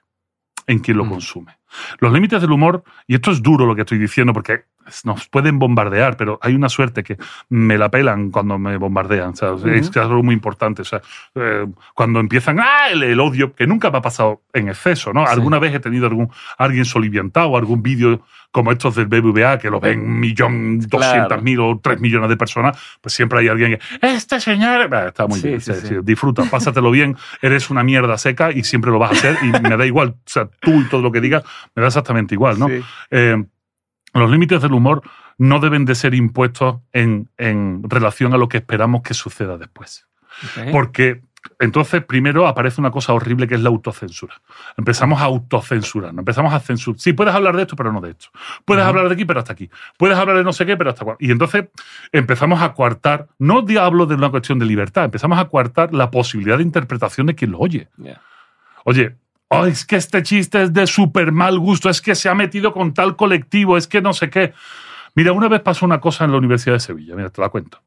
en 0.66 0.78
quien 0.80 0.96
lo 0.96 1.04
Mm. 1.04 1.10
consume. 1.10 1.52
Los 1.98 2.12
límites 2.12 2.40
del 2.40 2.52
humor, 2.52 2.82
y 3.06 3.14
esto 3.14 3.30
es 3.30 3.42
duro 3.42 3.66
lo 3.66 3.74
que 3.74 3.82
estoy 3.82 3.98
diciendo 3.98 4.32
porque 4.32 4.64
nos 5.04 5.28
pueden 5.28 5.58
bombardear, 5.58 6.16
pero 6.16 6.38
hay 6.42 6.54
una 6.54 6.68
suerte 6.68 7.04
que 7.04 7.16
me 7.48 7.78
la 7.78 7.90
pelan 7.90 8.30
cuando 8.30 8.58
me 8.58 8.76
bombardean. 8.76 9.30
o 9.30 9.36
sea, 9.36 9.54
Es 9.72 9.96
algo 9.96 10.22
muy 10.22 10.34
importante. 10.34 10.82
O 10.82 10.84
sea, 10.84 11.00
eh, 11.36 11.66
cuando 11.94 12.18
empiezan, 12.18 12.58
¡ah! 12.60 12.88
El, 12.90 13.02
el 13.04 13.20
odio, 13.20 13.54
que 13.54 13.66
nunca 13.66 13.90
me 13.90 13.98
ha 13.98 14.02
pasado 14.02 14.42
en 14.52 14.68
exceso, 14.68 15.12
¿no? 15.12 15.24
Sí. 15.26 15.32
Alguna 15.32 15.58
vez 15.60 15.74
he 15.74 15.80
tenido 15.80 16.06
algún 16.06 16.30
alguien 16.58 16.84
soliviantado, 16.84 17.56
algún 17.56 17.82
vídeo 17.82 18.20
como 18.52 18.72
estos 18.72 18.96
del 18.96 19.06
BBVA, 19.06 19.58
que 19.60 19.70
lo 19.70 19.78
ven 19.78 20.00
un 20.00 20.18
millón 20.18 20.80
doscientas 20.80 21.40
mil 21.40 21.60
o 21.60 21.78
tres 21.80 22.00
millones 22.00 22.28
de 22.28 22.36
personas, 22.36 22.76
pues 23.00 23.14
siempre 23.14 23.38
hay 23.38 23.46
alguien 23.46 23.78
que, 23.78 23.80
este 24.08 24.40
señor, 24.40 24.92
está 25.06 25.28
muy 25.28 25.38
Sí, 25.38 25.46
bien, 25.48 25.60
sí. 25.60 25.72
sí, 25.74 25.94
disfruta, 26.02 26.42
pásatelo 26.50 26.90
bien, 26.90 27.16
eres 27.42 27.70
una 27.70 27.84
mierda 27.84 28.18
seca 28.18 28.50
y 28.50 28.64
siempre 28.64 28.90
lo 28.90 28.98
vas 28.98 29.10
a 29.12 29.14
hacer 29.14 29.38
y 29.42 29.52
me 29.62 29.76
da 29.76 29.86
igual, 29.86 30.08
o 30.08 30.22
sea, 30.26 30.48
tú 30.60 30.80
y 30.80 30.84
todo 30.88 31.00
lo 31.00 31.12
que 31.12 31.20
digas 31.20 31.44
me 31.74 31.82
da 31.82 31.88
exactamente 31.88 32.34
igual, 32.34 32.58
¿no? 32.58 32.68
Sí. 32.68 32.82
Eh, 33.10 33.44
los 34.14 34.30
límites 34.30 34.60
del 34.62 34.72
humor 34.72 35.02
no 35.38 35.58
deben 35.60 35.84
de 35.84 35.94
ser 35.94 36.14
impuestos 36.14 36.80
en, 36.92 37.30
en 37.38 37.82
relación 37.88 38.34
a 38.34 38.36
lo 38.36 38.48
que 38.48 38.58
esperamos 38.58 39.02
que 39.02 39.14
suceda 39.14 39.56
después. 39.56 40.06
Porque 40.70 41.22
entonces 41.58 42.04
primero 42.04 42.46
aparece 42.46 42.80
una 42.80 42.90
cosa 42.90 43.12
horrible 43.12 43.48
que 43.48 43.54
es 43.54 43.60
la 43.60 43.70
autocensura. 43.70 44.34
Empezamos 44.76 45.20
a 45.20 45.24
autocensurar, 45.24 46.10
empezamos 46.16 46.52
a 46.52 46.60
censurar. 46.60 47.00
Sí, 47.00 47.12
puedes 47.12 47.34
hablar 47.34 47.56
de 47.56 47.62
esto, 47.62 47.76
pero 47.76 47.92
no 47.92 48.00
de 48.00 48.10
esto. 48.10 48.28
Puedes 48.64 48.84
hablar 48.84 49.08
de 49.08 49.14
aquí, 49.14 49.24
pero 49.24 49.40
hasta 49.40 49.52
aquí. 49.52 49.70
Puedes 49.96 50.18
hablar 50.18 50.36
de 50.36 50.44
no 50.44 50.52
sé 50.52 50.66
qué, 50.66 50.76
pero 50.76 50.90
hasta. 50.90 51.04
Y 51.18 51.30
entonces 51.30 51.66
empezamos 52.12 52.60
a 52.60 52.74
coartar, 52.74 53.28
no 53.38 53.64
hablo 53.80 54.06
de 54.06 54.14
una 54.14 54.30
cuestión 54.30 54.58
de 54.58 54.66
libertad, 54.66 55.04
empezamos 55.04 55.38
a 55.38 55.46
coartar 55.46 55.94
la 55.94 56.10
posibilidad 56.10 56.58
de 56.58 56.64
interpretación 56.64 57.26
de 57.26 57.34
quien 57.34 57.52
lo 57.52 57.58
oye. 57.58 57.88
Oye, 58.84 59.16
oh, 59.50 59.66
es 59.66 59.84
que 59.84 59.96
este 59.96 60.22
chiste 60.22 60.62
es 60.62 60.72
de 60.72 60.86
súper 60.86 61.32
mal 61.32 61.58
gusto, 61.58 61.90
es 61.90 62.00
que 62.00 62.14
se 62.14 62.28
ha 62.28 62.34
metido 62.34 62.72
con 62.72 62.94
tal 62.94 63.16
colectivo, 63.16 63.76
es 63.76 63.86
que 63.86 64.00
no 64.00 64.12
sé 64.12 64.30
qué. 64.30 64.52
Mira, 65.14 65.32
una 65.32 65.48
vez 65.48 65.60
pasó 65.60 65.84
una 65.84 66.00
cosa 66.00 66.24
en 66.24 66.32
la 66.32 66.38
Universidad 66.38 66.74
de 66.76 66.80
Sevilla, 66.80 67.14
mira, 67.16 67.30
te 67.30 67.40
la 67.40 67.48
cuento. 67.48 67.82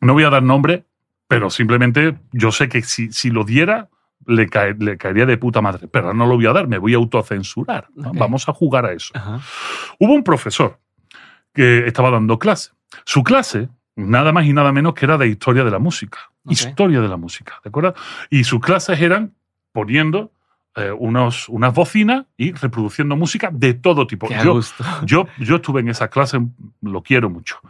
No 0.00 0.12
voy 0.12 0.24
a 0.24 0.30
dar 0.30 0.42
nombre, 0.42 0.84
pero 1.28 1.50
simplemente 1.50 2.16
yo 2.32 2.52
sé 2.52 2.68
que 2.68 2.82
si, 2.82 3.12
si 3.12 3.30
lo 3.30 3.44
diera, 3.44 3.88
le, 4.26 4.48
cae- 4.48 4.76
le 4.78 4.96
caería 4.96 5.26
de 5.26 5.36
puta 5.38 5.60
madre. 5.60 5.88
Pero 5.88 6.14
no 6.14 6.26
lo 6.26 6.36
voy 6.36 6.46
a 6.46 6.52
dar, 6.52 6.68
me 6.68 6.78
voy 6.78 6.94
a 6.94 6.96
autocensurar. 6.96 7.88
¿no? 7.94 8.12
Vamos 8.18 8.48
a 8.48 8.52
jugar 8.52 8.86
a 8.86 8.92
eso. 8.92 9.12
Hubo 9.98 10.12
un 10.14 10.22
profesor 10.22 10.78
que 11.52 11.86
estaba 11.86 12.10
dando 12.10 12.38
clase. 12.38 12.70
Su 13.04 13.22
clase, 13.24 13.68
nada 13.96 14.32
más 14.32 14.44
y 14.46 14.52
nada 14.52 14.70
menos 14.72 14.94
que 14.94 15.04
era 15.06 15.18
de 15.18 15.26
historia 15.26 15.64
de 15.64 15.70
la 15.70 15.78
música. 15.78 16.18
Historia 16.48 17.00
de 17.00 17.08
la 17.08 17.16
música, 17.16 17.60
¿de 17.64 17.68
acuerdo? 17.70 17.94
Y 18.30 18.44
sus 18.44 18.60
clases 18.60 19.00
eran 19.00 19.34
poniendo 19.72 20.30
eh, 20.76 20.92
unos, 20.92 21.48
unas 21.48 21.72
bocinas 21.72 22.26
y 22.36 22.52
reproduciendo 22.52 23.16
música 23.16 23.48
de 23.50 23.72
todo 23.72 24.06
tipo. 24.06 24.28
Yo, 24.28 24.54
gusto. 24.54 24.84
yo, 25.04 25.26
yo 25.38 25.56
estuve 25.56 25.80
en 25.80 25.88
esa 25.88 26.08
clase, 26.08 26.38
lo 26.82 27.02
quiero 27.02 27.30
mucho. 27.30 27.60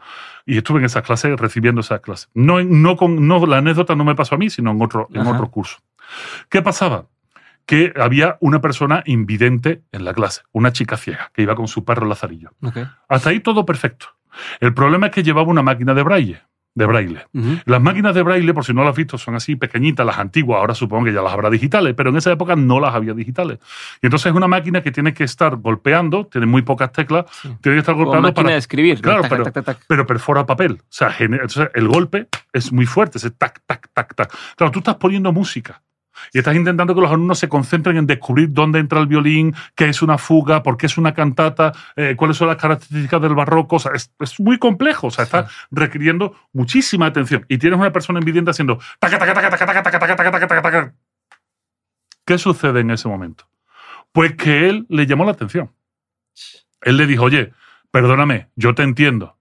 Y 0.45 0.57
estuve 0.59 0.81
en 0.81 0.87
esa 0.87 1.03
clase 1.03 1.37
recibiendo 1.37 1.83
esa 1.83 2.01
clase. 2.01 2.27
No, 2.35 2.63
no 2.65 2.97
con, 2.97 3.29
no, 3.29 3.47
la 3.47 3.59
anécdota 3.59 3.95
no 3.95 4.05
me 4.05 4.17
pasó 4.17 4.35
a 4.35 4.39
mí, 4.39 4.51
sino 4.51 4.73
en 4.73 4.83
otro, 4.83 5.09
en 5.13 5.27
otro 5.27 5.51
curso. 5.51 5.79
¿Qué 6.49 6.63
pasaba? 6.63 7.07
Que 7.65 7.93
había 7.97 8.39
una 8.41 8.61
persona 8.61 9.03
invidente 9.07 9.83
en 9.93 10.05
la 10.05 10.13
clase, 10.13 10.43
una 10.53 10.73
chica 10.73 10.97
ciega, 10.97 11.31
que 11.33 11.43
iba 11.43 11.55
con 11.55 11.69
su 11.69 11.85
perro 11.85 12.07
Lazarillo. 12.07 12.51
Ok. 12.63 12.79
Hasta 13.09 13.31
ahí 13.31 13.41
todo 13.41 13.65
perfecto. 13.65 14.07
El 14.61 14.75
problema 14.75 15.07
es 15.07 15.13
que 15.13 15.23
llevaba 15.23 15.49
una 15.49 15.63
máquina 15.63 15.95
de 15.95 16.03
braille. 16.03 16.43
De 16.77 16.85
braille. 16.85 17.23
Las 17.65 17.81
máquinas 17.81 18.15
de 18.15 18.23
braille, 18.23 18.53
por 18.53 18.63
si 18.63 18.75
no 18.75 18.83
las 18.83 18.91
has 18.91 18.97
visto, 18.97 19.17
son 19.17 19.35
así 19.35 19.57
pequeñitas, 19.57 20.05
las 20.05 20.19
antiguas. 20.19 20.61
Ahora 20.61 20.75
supongo 20.75 21.07
que 21.07 21.13
ya 21.15 21.23
las 21.23 21.33
habrá 21.33 21.49
digitales, 21.49 21.95
pero 21.97 22.11
en 22.11 22.17
esa 22.19 22.31
época 22.31 22.55
no 22.55 22.79
las 22.81 22.95
había 22.95 23.15
digitales. 23.15 23.59
Y 24.03 24.07
entonces 24.07 24.27
es 24.31 24.37
una 24.37 24.47
máquina 24.47 24.83
que 24.83 24.93
tiene 24.93 25.15
que 25.15 25.25
estar 25.25 25.57
golpeando, 25.57 26.27
tiene 26.27 26.47
muy 26.47 26.61
pocas 26.61 26.93
teclas, 26.93 27.25
Sí. 27.43 27.49
tiene 27.63 27.77
que 27.77 27.81
estar 27.81 27.95
golpeando 27.95 28.29
máquina 28.29 28.43
para 28.45 28.53
de 28.53 28.59
escribir. 28.59 29.01
Claro, 29.01 29.23
Tac, 29.23 29.31
pero- 29.31 29.45
tac, 29.45 29.55
tac, 29.55 29.65
tac. 29.65 29.79
pero 29.89 30.07
perfora 30.07 30.45
papel. 30.45 30.75
O 30.83 30.85
sea, 30.91 31.11
gener- 31.11 31.41
entonces 31.41 31.71
el 31.75 31.89
golpe 31.89 32.29
es 32.53 32.71
muy 32.71 32.85
fuerte, 32.85 33.17
ese 33.17 33.31
tac, 33.31 33.63
tac, 33.65 33.89
tac, 33.95 34.15
tac. 34.15 34.35
Claro, 34.55 34.71
tú 34.71 34.81
estás 34.81 34.97
poniendo 34.97 35.33
música 35.33 35.81
y 36.33 36.39
estás 36.39 36.57
intentando 36.57 36.95
que 36.95 37.01
los 37.01 37.11
alumnos 37.11 37.39
se 37.39 37.49
concentren 37.49 37.97
en 37.97 38.07
descubrir 38.07 38.53
dónde 38.53 38.79
entra 38.79 39.01
el 39.01 39.07
violín, 39.07 39.55
qué 39.75 39.89
es 39.89 40.03
una 40.03 40.19
fuga, 40.19 40.63
por 40.63 40.77
qué 40.77 40.87
es 40.87 40.99
una 40.99 41.15
cantata, 41.15 41.73
eh, 41.97 42.15
cuáles 42.17 42.37
son 42.37 42.49
las 42.49 42.57
características 42.57 43.21
del 43.21 43.35
barroco. 43.35 43.77
O 43.77 43.79
sea, 43.79 43.93
es, 43.95 44.13
es 44.21 44.41
muy 44.41 44.59
complejo. 44.59 45.09
O 45.09 45.11
sea, 45.11 45.25
está 45.25 45.49
requiriendo 45.71 46.35
muchísima 46.53 47.07
atención. 47.07 47.45
Y 47.49 47.59
tienes 47.59 47.79
una 47.79 47.93
persona 47.93 48.19
invidente 48.19 48.51
haciendo 48.51 48.79
taca, 48.99 49.19
taca, 49.19 49.35
taca, 49.35 49.51
taca, 49.51 49.67
taca, 49.67 49.83
taca, 49.83 49.99
taca, 49.99 50.17
taca, 50.17 50.31
taca, 50.31 50.47
taca, 50.47 50.63
taca. 50.63 50.95
¿Qué 52.25 52.39
sucede 52.39 52.81
en 52.81 52.91
ese 52.91 53.09
momento? 53.09 53.49
Pues 54.13 54.35
que 54.35 54.69
él 54.69 54.87
le 54.89 55.07
llamó 55.07 55.25
la 55.25 55.33
atención. 55.33 55.73
Él 56.83 56.97
le 56.97 57.07
dijo, 57.07 57.25
oye, 57.25 57.53
perdóname, 57.91 58.49
yo 58.57 58.75
te 58.75 58.83
entiendo, 58.83 59.37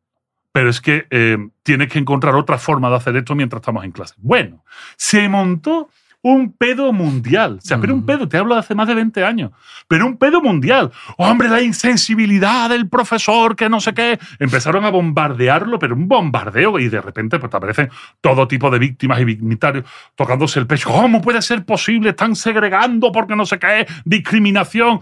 pero 0.51 0.69
es 0.69 0.81
que 0.81 1.07
eh, 1.09 1.37
tienes 1.63 1.91
que 1.91 1.99
encontrar 1.99 2.35
otra 2.35 2.57
forma 2.57 2.89
de 2.89 2.95
hacer 2.95 3.15
esto 3.17 3.35
mientras 3.35 3.61
estamos 3.61 3.83
en 3.83 3.91
clase. 3.91 4.15
Bueno, 4.17 4.63
se 4.97 5.27
montó 5.27 5.89
un 6.27 6.53
pedo 6.53 6.91
mundial. 6.91 7.59
O 7.59 7.61
sea, 7.61 7.79
pero 7.79 7.93
un 7.93 8.03
pedo, 8.03 8.27
te 8.27 8.37
hablo 8.37 8.55
de 8.55 8.61
hace 8.61 8.73
más 8.73 8.87
de 8.87 8.95
20 8.95 9.23
años, 9.23 9.51
pero 9.87 10.07
un 10.07 10.17
pedo 10.17 10.41
mundial. 10.41 10.91
Hombre, 11.17 11.49
la 11.49 11.61
insensibilidad 11.61 12.67
del 12.67 12.89
profesor, 12.89 13.55
que 13.55 13.69
no 13.69 13.79
sé 13.79 13.93
qué. 13.93 14.17
Empezaron 14.39 14.85
a 14.85 14.89
bombardearlo, 14.89 15.77
pero 15.77 15.93
un 15.93 16.07
bombardeo, 16.07 16.79
y 16.79 16.89
de 16.89 16.99
repente 16.99 17.37
pues, 17.37 17.51
te 17.51 17.57
aparecen 17.57 17.89
todo 18.21 18.47
tipo 18.47 18.71
de 18.71 18.79
víctimas 18.79 19.19
y 19.19 19.25
victimarios 19.25 19.85
tocándose 20.15 20.57
el 20.57 20.65
pecho. 20.65 20.89
¿Cómo 20.89 21.21
puede 21.21 21.43
ser 21.43 21.63
posible? 21.63 22.09
Están 22.09 22.35
segregando 22.35 23.11
porque 23.11 23.35
no 23.35 23.45
sé 23.45 23.59
qué, 23.59 23.85
discriminación. 24.03 25.01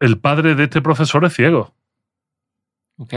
El 0.00 0.18
padre 0.18 0.56
de 0.56 0.64
este 0.64 0.82
profesor 0.82 1.24
es 1.24 1.34
ciego. 1.34 1.72
Ok. 2.96 3.14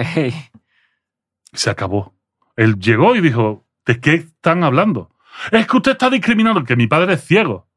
Se 1.53 1.71
acabó. 1.71 2.13
Él 2.55 2.77
llegó 2.77 3.15
y 3.15 3.21
dijo, 3.21 3.65
¿de 3.87 3.99
qué 3.99 4.13
están 4.13 4.63
hablando? 4.63 5.09
Es 5.51 5.67
que 5.67 5.77
usted 5.77 5.91
está 5.93 6.09
discriminando, 6.09 6.63
que 6.63 6.75
mi 6.75 6.87
padre 6.87 7.13
es 7.13 7.23
ciego. 7.23 7.67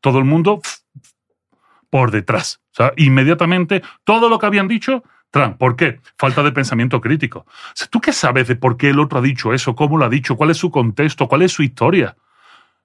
Todo 0.00 0.18
el 0.18 0.24
mundo 0.24 0.60
por 1.90 2.10
detrás. 2.10 2.60
Inmediatamente 2.96 3.82
todo 4.02 4.28
lo 4.28 4.38
que 4.38 4.46
habían 4.46 4.66
dicho, 4.66 5.04
tran. 5.30 5.56
¿Por 5.56 5.76
qué? 5.76 6.00
Falta 6.18 6.42
de 6.42 6.52
pensamiento 6.52 7.00
crítico. 7.00 7.46
¿Tú 7.90 8.00
qué 8.00 8.12
sabes 8.12 8.48
de 8.48 8.56
por 8.56 8.76
qué 8.76 8.90
el 8.90 8.98
otro 8.98 9.18
ha 9.18 9.22
dicho 9.22 9.52
eso? 9.52 9.74
¿Cómo 9.74 9.96
lo 9.96 10.04
ha 10.04 10.08
dicho? 10.08 10.36
¿Cuál 10.36 10.50
es 10.50 10.56
su 10.56 10.70
contexto? 10.70 11.28
¿Cuál 11.28 11.42
es 11.42 11.52
su 11.52 11.62
historia? 11.62 12.16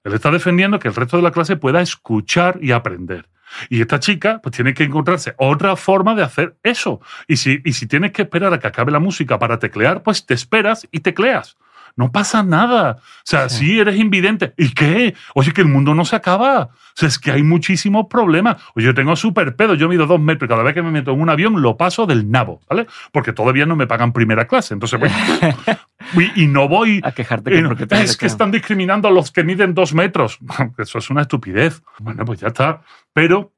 Él 0.04 0.14
está 0.14 0.30
defendiendo 0.30 0.78
que 0.78 0.88
el 0.88 0.94
resto 0.94 1.16
de 1.16 1.22
la 1.22 1.32
clase 1.32 1.56
pueda 1.56 1.80
escuchar 1.80 2.58
y 2.62 2.72
aprender. 2.72 3.28
Y 3.68 3.80
esta 3.80 3.98
chica 3.98 4.40
pues 4.42 4.54
tiene 4.54 4.74
que 4.74 4.84
encontrarse 4.84 5.34
otra 5.38 5.76
forma 5.76 6.14
de 6.14 6.22
hacer 6.22 6.56
eso. 6.62 7.00
Y 7.26 7.36
si, 7.36 7.60
y 7.64 7.72
si 7.72 7.86
tienes 7.86 8.12
que 8.12 8.22
esperar 8.22 8.52
a 8.52 8.58
que 8.58 8.68
acabe 8.68 8.92
la 8.92 9.00
música 9.00 9.38
para 9.38 9.58
teclear, 9.58 10.02
pues 10.02 10.24
te 10.24 10.34
esperas 10.34 10.88
y 10.92 11.00
tecleas. 11.00 11.56
No 11.96 12.12
pasa 12.12 12.42
nada. 12.42 12.96
O 12.98 13.02
sea, 13.24 13.48
Sí. 13.48 13.66
sí, 13.66 13.80
eres 13.80 13.96
invidente. 13.96 14.54
¿Y 14.56 14.70
qué? 14.72 15.14
Oye, 15.34 15.52
que 15.52 15.60
el 15.60 15.68
mundo 15.68 15.94
no 15.94 16.04
se 16.04 16.16
acaba. 16.16 16.62
O 16.62 16.70
sea, 16.94 17.08
es 17.08 17.18
que 17.18 17.30
hay 17.30 17.42
muchísimos 17.42 18.06
problemas. 18.08 18.56
Oye, 18.74 18.86
yo 18.86 18.94
tengo 18.94 19.14
súper 19.16 19.56
pedo. 19.56 19.74
Yo 19.74 19.88
mido 19.88 20.06
dos 20.06 20.20
metros 20.20 20.46
y 20.46 20.50
cada 20.50 20.62
vez 20.62 20.74
que 20.74 20.82
me 20.82 20.90
meto 20.90 21.12
en 21.12 21.20
un 21.20 21.28
avión 21.30 21.60
lo 21.62 21.76
paso 21.76 22.06
del 22.06 22.30
nabo, 22.30 22.60
¿vale? 22.68 22.86
Porque 23.12 23.32
todavía 23.32 23.66
no 23.66 23.76
me 23.76 23.86
pagan 23.86 24.12
primera 24.12 24.46
clase. 24.46 24.74
Entonces, 24.74 24.98
bueno, 25.00 25.14
y, 26.36 26.44
y 26.44 26.46
no 26.46 26.68
voy 26.68 27.00
A 27.04 27.12
quejarte 27.12 27.50
que 27.50 27.62
no, 27.62 27.68
porque 27.70 27.86
te 27.86 28.02
es 28.02 28.16
que 28.16 28.26
están 28.26 28.50
discriminando 28.50 29.08
a 29.08 29.10
los 29.10 29.30
que 29.30 29.44
miden 29.44 29.74
dos 29.74 29.94
metros. 29.94 30.38
Eso 30.78 30.98
es 30.98 31.10
una 31.10 31.22
estupidez. 31.22 31.82
Bueno, 31.98 32.24
pues 32.24 32.40
ya 32.40 32.48
está. 32.48 32.82
Pero 33.12 33.52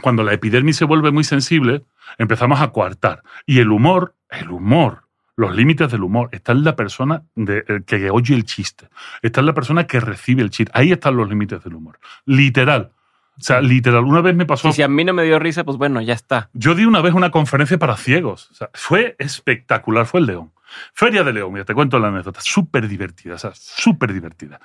cuando 0.00 0.22
la 0.22 0.32
epidermis 0.32 0.76
se 0.76 0.84
vuelve 0.84 1.10
muy 1.10 1.24
sensible, 1.24 1.84
empezamos 2.18 2.60
a 2.60 2.68
coartar. 2.72 3.22
Y 3.46 3.58
el 3.58 3.70
humor, 3.70 4.14
el 4.30 4.50
humor, 4.50 5.04
los 5.42 5.54
límites 5.54 5.90
del 5.92 6.02
humor, 6.02 6.28
está 6.32 6.52
en 6.52 6.64
la 6.64 6.74
persona 6.76 7.22
de- 7.34 7.64
eh, 7.68 7.80
que 7.86 8.08
oye 8.10 8.34
el 8.34 8.44
chiste. 8.44 8.88
Está 9.20 9.40
en 9.40 9.46
la 9.46 9.52
persona 9.54 9.86
que 9.86 10.00
recibe 10.00 10.42
el 10.42 10.50
chiste. 10.50 10.72
Ahí 10.74 10.90
están 10.92 11.16
los 11.16 11.28
límites 11.28 11.62
del 11.64 11.74
humor. 11.74 11.98
Literal. 12.24 12.90
O 12.92 13.40
O 13.40 13.40
sea, 13.44 13.60
literal, 13.60 14.04
una 14.04 14.20
vez 14.20 14.34
me 14.36 14.44
pasó. 14.46 14.68
Y 14.68 14.72
si 14.72 14.82
a 14.82 14.88
mí 14.88 15.04
no 15.04 15.12
me 15.14 15.24
dio 15.24 15.38
risa, 15.38 15.64
pues 15.64 15.76
bueno, 15.78 16.00
ya 16.00 16.12
está. 16.14 16.48
Yo 16.52 16.74
di 16.74 16.84
una 16.84 17.00
vez 17.00 17.14
una 17.14 17.30
conferencia 17.30 17.78
para 17.78 17.96
ciegos. 17.96 18.50
O 18.50 18.54
sea, 18.54 18.70
fue 18.74 19.16
espectacular, 19.18 20.06
fue 20.06 20.20
el 20.20 20.26
León. 20.26 20.52
Feria 20.94 21.22
de 21.24 21.32
León, 21.32 21.52
mira, 21.52 21.64
te 21.64 21.74
cuento 21.74 21.98
la 21.98 22.08
anécdota. 22.08 22.40
Súper 22.42 22.88
divertida, 22.88 23.34
o 23.34 23.38
sea, 23.38 23.52
súper 23.54 24.12
divertida. 24.12 24.60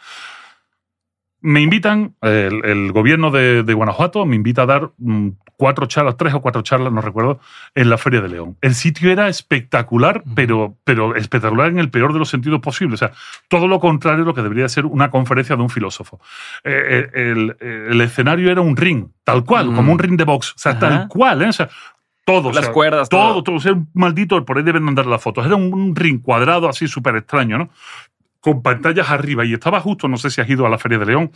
Me 1.42 1.62
invitan, 1.62 2.16
el, 2.22 2.66
el 2.66 2.92
gobierno 2.92 3.30
de, 3.32 3.64
de 3.64 3.74
Guanajuato 3.74 4.26
me 4.26 4.36
invita 4.36 4.64
a 4.64 4.66
dar 4.66 4.92
mm, 4.98 5.30
cuatro 5.56 5.86
charlas, 5.86 6.18
tres 6.18 6.34
o 6.34 6.42
cuatro 6.42 6.62
charlas, 6.64 6.92
no 6.92 7.02
recuerdo, 7.02 7.40
en 7.76 7.90
la 7.90 7.98
Feria 7.98 8.22
de 8.22 8.30
León. 8.30 8.58
El 8.62 8.74
sitio 8.76 9.12
era 9.12 9.28
espectacular, 9.28 10.24
pero, 10.36 10.76
pero 10.84 11.16
espectacular 11.16 11.70
en 11.70 11.80
el 11.80 11.90
peor 11.90 12.14
de 12.14 12.20
los 12.20 12.30
sentidos 12.30 12.60
posibles. 12.60 13.02
O 13.02 13.08
sea, 13.08 13.16
todo 13.48 13.68
lo 13.68 13.80
contrario 13.80 14.20
de 14.22 14.26
lo 14.26 14.34
que 14.34 14.42
debería 14.42 14.68
ser 14.70 14.86
una 14.86 15.10
conferencia 15.12 15.56
de 15.56 15.62
un 15.62 15.70
filósofo. 15.70 16.20
Eh, 16.64 17.10
eh, 17.14 17.32
el, 17.32 17.58
el 17.92 18.02
escenario 18.02 18.52
era 18.52 18.62
un 18.62 18.76
ring, 18.76 19.08
tal 19.24 19.44
cual, 19.46 19.70
Mm. 19.72 19.76
como 19.76 19.92
un 19.94 20.00
ring 20.00 20.18
de 20.18 20.24
box. 20.26 20.52
O 20.52 20.58
sea, 20.58 20.72
Ajá. 20.74 20.80
tal 20.80 21.08
cual, 21.08 21.42
¿eh? 21.44 21.50
O 21.50 21.54
sea, 21.54 21.70
todo. 22.26 22.50
o 22.50 22.52
Las 22.52 22.66
sea, 22.66 22.74
cuerdas, 22.74 23.10
Todo, 23.10 23.30
todo. 23.34 23.44
todo. 23.44 23.56
O 23.56 23.60
sea, 23.60 23.74
un 23.74 23.90
maldito, 23.94 24.44
por 24.44 24.58
ahí 24.58 24.64
deben 24.64 24.88
andar 24.88 25.06
las 25.06 25.22
fotos. 25.22 25.46
Era 25.46 25.56
un, 25.56 25.74
un 25.74 25.96
ring 25.96 26.22
cuadrado 26.22 26.68
así 26.68 26.88
súper 26.88 27.16
extraño, 27.16 27.58
¿no? 27.58 27.70
Con 28.54 28.62
pantallas 28.62 29.10
arriba. 29.10 29.44
Y 29.46 29.54
estaba 29.54 29.80
justo, 29.82 30.08
no 30.08 30.18
sé 30.18 30.30
si 30.30 30.40
has 30.42 30.50
ido 30.50 30.66
a 30.66 30.70
la 30.70 30.78
Feria 30.78 30.98
de 30.98 31.06
León, 31.06 31.32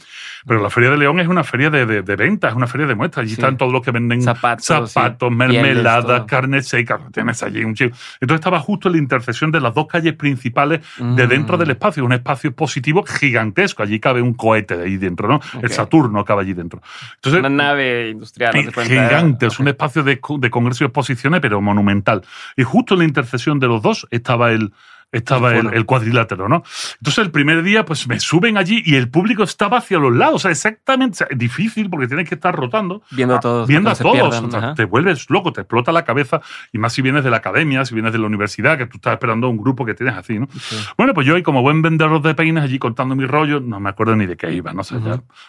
pero 0.45 0.61
la 0.61 0.69
Feria 0.69 0.89
de 0.91 0.97
León 0.97 1.19
es 1.19 1.27
una 1.27 1.43
feria 1.43 1.69
de, 1.69 1.85
de, 1.85 2.01
de 2.03 2.15
ventas, 2.15 2.51
es 2.51 2.55
una 2.55 2.67
feria 2.67 2.87
de 2.87 2.95
muestras. 2.95 3.23
Allí 3.23 3.35
Sí. 3.35 3.41
están 3.41 3.57
todos 3.57 3.71
los 3.73 3.81
que 3.81 3.91
venden 3.91 4.21
Zapatos, 4.21 4.65
zapatos 4.91 5.29
sí, 5.29 5.35
mermeladas, 5.35 6.23
carne 6.25 6.61
seca. 6.63 6.99
Tienes 7.11 7.43
allí 7.43 7.63
un 7.63 7.73
chico. 7.75 7.95
Entonces 8.19 8.39
estaba 8.39 8.59
justo 8.59 8.87
en 8.87 8.93
la 8.93 8.97
intersección 8.99 9.51
de 9.51 9.59
las 9.61 9.73
dos 9.73 9.87
calles 9.87 10.13
principales 10.13 10.81
de 10.97 11.25
Mm. 11.25 11.29
dentro 11.29 11.57
del 11.57 11.69
espacio, 11.71 12.05
un 12.05 12.13
espacio 12.13 12.49
expositivo 12.51 13.03
gigantesco. 13.03 13.83
Allí 13.83 13.99
cabe 13.99 14.21
un 14.21 14.33
cohete 14.33 14.77
de 14.77 14.85
ahí 14.85 14.97
dentro, 14.97 15.27
¿no? 15.27 15.39
El 15.61 15.69
Saturno 15.71 16.23
cabe 16.25 16.41
allí 16.43 16.53
dentro. 16.53 16.81
Entonces, 17.15 17.39
Una 17.39 17.49
nave 17.49 18.09
industrial. 18.09 18.53
cuenta. 18.73 18.83
gigante, 18.85 19.47
es 19.47 19.59
un 19.59 19.67
espacio 19.67 20.03
de, 20.03 20.19
de 20.39 20.49
congreso 20.49 20.83
y 20.83 20.87
exposiciones, 20.87 21.41
pero 21.41 21.61
monumental. 21.61 22.21
Y 22.55 22.63
justo 22.63 22.93
en 22.95 22.99
la 22.99 23.05
intersección 23.05 23.59
de 23.59 23.67
los 23.67 23.81
dos 23.81 24.07
estaba 24.11 24.51
el 24.51 24.71
estaba 25.11 25.49
el, 25.49 25.63
Bueno. 25.63 25.71
el 25.71 25.85
cuadrilátero, 25.85 26.47
¿no? 26.47 26.63
Entonces 26.97 27.17
el 27.19 27.31
primer 27.31 27.63
día, 27.63 27.85
pues 27.85 28.07
me 28.07 28.19
suben 28.19 28.57
allí 28.57 28.81
y 28.85 28.95
el 28.95 29.09
público 29.09 29.43
estaba 29.43 29.77
hacia 29.77 29.99
los 29.99 30.15
lados, 30.15 30.35
o 30.35 30.39
sea, 30.39 30.51
exactamente, 30.51 31.23
o 31.23 31.27
sea, 31.27 31.27
difícil 31.35 31.89
porque 31.89 32.07
tienes 32.07 32.27
que 32.27 32.35
estar 32.35 32.55
rotando. 32.55 33.03
Viendo 33.11 33.35
a 33.35 33.39
todos. 33.39 33.67
Viendo 33.67 33.89
a 33.89 33.95
todos, 33.95 34.13
pierdan, 34.13 34.45
o 34.45 34.51
sea, 34.51 34.73
te 34.73 34.85
vuelves 34.85 35.29
loco, 35.29 35.51
te 35.51 35.61
explota 35.61 35.91
la 35.91 36.05
cabeza, 36.05 36.41
y 36.71 36.77
más 36.77 36.93
si 36.93 37.01
vienes 37.01 37.23
de 37.23 37.29
la 37.29 37.37
academia, 37.37 37.85
si 37.85 37.93
vienes 37.93 38.13
de 38.13 38.19
la 38.19 38.27
universidad, 38.27 38.77
que 38.77 38.85
tú 38.85 38.97
estás 38.97 39.13
esperando 39.13 39.47
a 39.47 39.49
un 39.49 39.57
grupo 39.57 39.85
que 39.85 39.93
tienes 39.93 40.15
así, 40.15 40.39
¿no? 40.39 40.47
Sí. 40.59 40.77
Bueno, 40.97 41.13
pues 41.13 41.27
yo, 41.27 41.37
y 41.37 41.43
como 41.43 41.61
buen 41.61 41.81
vendedor 41.81 42.21
de 42.21 42.33
peines, 42.33 42.63
allí 42.63 42.79
contando 42.79 43.15
mi 43.15 43.25
rollo, 43.25 43.59
no 43.59 43.79
me 43.79 43.89
acuerdo 43.89 44.15
ni 44.15 44.25
de 44.25 44.37
qué 44.37 44.51
iba, 44.53 44.73
no 44.73 44.83
sé, 44.83 44.95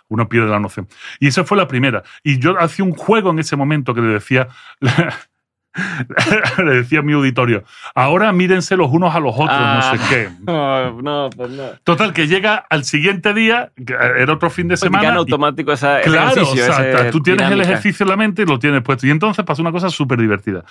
uno 0.09 0.28
pierde 0.28 0.51
la 0.51 0.60
noción. 0.60 0.89
Y 1.20 1.28
esa 1.28 1.44
fue 1.44 1.56
la 1.56 1.68
primera. 1.68 2.02
Y 2.22 2.39
yo 2.39 2.59
hacía 2.59 2.84
un 2.84 2.93
juego 2.93 3.30
en 3.30 3.39
ese 3.39 3.56
momento 3.56 3.94
que 3.94 4.01
le 4.01 4.09
decía, 4.09 4.48
le 6.65 6.70
decía 6.74 6.99
a 7.01 7.03
mi 7.03 7.12
auditorio, 7.15 7.65
ahora 7.94 8.32
mírense 8.32 8.77
los 8.77 8.90
unos 8.90 9.15
a 9.15 9.20
los 9.20 9.35
otros, 9.35 9.49
Ah. 9.51 9.93
no 9.93 9.99
sé 9.99 10.05
qué. 10.09 10.28
No, 10.47 11.01
no, 11.03 11.31
pues 11.35 11.51
no. 11.51 11.62
Total, 11.85 12.12
que 12.12 12.27
llega 12.28 12.57
al 12.69 12.85
siguiente 12.85 13.32
día, 13.35 13.73
que 13.86 13.94
era 13.94 14.32
otro 14.32 14.51
fin 14.51 14.69
de 14.69 14.73
Pues 14.73 14.81
semana. 14.81 15.12
y- 15.15 15.16
automático 15.16 15.73
esa, 15.73 16.01
Claro, 16.03 16.43
o 16.43 16.55
sea, 16.57 17.11
tú 17.11 17.20
tienes 17.20 17.51
el 17.51 17.61
ejercicio 17.61 18.05
en 18.05 18.11
la 18.11 18.16
mente 18.16 18.43
y 18.43 18.47
lo 18.47 18.59
tienes 18.59 18.82
puesto. 18.82 19.07
Y 19.07 19.11
entonces 19.11 19.44
pasó 19.44 19.62
una 19.62 19.73
cosa 19.73 19.89
súper 19.90 20.19
divertida. 20.19 20.65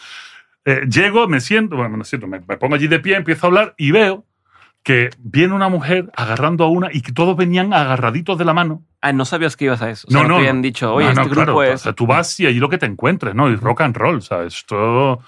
Eh, 0.66 0.82
llego, 0.88 1.28
me 1.28 1.40
siento, 1.42 1.76
bueno, 1.76 1.98
me 1.98 2.04
siento, 2.04 2.28
me, 2.28 2.40
me 2.48 2.58
pongo 2.58 2.76
allí 2.76 2.88
de 2.88 3.00
pie, 3.00 3.16
empiezo 3.16 3.48
a 3.48 3.50
hablar 3.50 3.74
y 3.78 3.92
veo 3.92 4.26
que 4.84 5.10
viene 5.20 5.54
una 5.54 5.70
mujer 5.70 6.12
agarrando 6.16 6.64
a 6.64 6.70
una 6.70 6.90
y 6.92 7.02
que 7.02 7.12
todos 7.12 7.36
venían 7.36 7.74
agarraditos 7.74 8.38
de 8.38 8.46
la 8.46 8.54
mano. 8.54 8.84
Ah, 9.02 9.14
no 9.14 9.26
sabías 9.26 9.58
que 9.58 9.66
ibas 9.66 9.82
a 9.82 9.90
eso. 9.90 10.08
O 10.08 10.12
sea, 10.12 10.22
No, 10.22 10.28
no, 10.28 10.36
te 10.36 10.40
habían 10.42 10.62
dicho, 10.62 10.94
oye, 10.94 11.08
No, 11.08 11.14
no, 11.14 11.22
este 11.24 11.34
grupo 11.36 11.46
claro, 11.58 11.64
es. 11.64 11.82
o 11.82 11.84
sea, 11.86 11.94
tú 11.94 12.06
vas 12.06 12.40
y 12.40 12.46
allí 12.46 12.60
lo 12.60 12.70
que 12.70 12.78
te 12.78 12.86
encuentres, 12.86 13.34
¿no? 13.36 13.50
Y 13.50 13.56
rock 13.56 13.82
and 13.82 13.98
roll, 13.98 14.22
¿sabes? 14.22 14.56
Esto 14.58 15.20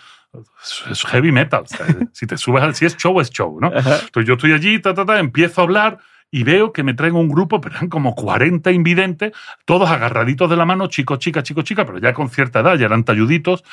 es- 0.63 0.83
es 0.91 1.05
heavy 1.05 1.31
metal. 1.31 1.63
¿sabes? 1.67 1.95
si 2.13 2.27
te 2.27 2.37
subes 2.37 2.63
al. 2.63 2.75
Si 2.75 2.85
es 2.85 2.95
show, 2.97 3.19
es 3.19 3.29
show, 3.31 3.57
¿no? 3.59 3.67
Ajá. 3.67 3.99
Entonces 4.05 4.27
yo 4.27 4.33
estoy 4.33 4.51
allí, 4.53 4.79
ta, 4.79 4.93
ta, 4.93 5.05
ta, 5.05 5.19
empiezo 5.19 5.61
a 5.61 5.63
hablar 5.63 5.97
y 6.29 6.43
veo 6.43 6.73
que 6.73 6.81
me 6.81 6.95
traen 6.95 7.15
un 7.15 7.29
grupo, 7.29 7.61
pero 7.61 7.75
eran 7.75 7.89
como 7.89 8.15
40 8.15 8.71
invidentes, 8.71 9.33
todos 9.65 9.87
agarraditos 9.89 10.49
de 10.49 10.55
la 10.55 10.65
mano, 10.65 10.87
chicos, 10.87 11.19
chicas, 11.19 11.43
chicos, 11.43 11.63
chicas, 11.63 11.85
pero 11.85 11.99
ya 11.99 12.11
con 12.13 12.27
cierta 12.29 12.61
edad, 12.61 12.75
ya 12.75 12.87
eran 12.87 13.03
talluditos, 13.03 13.63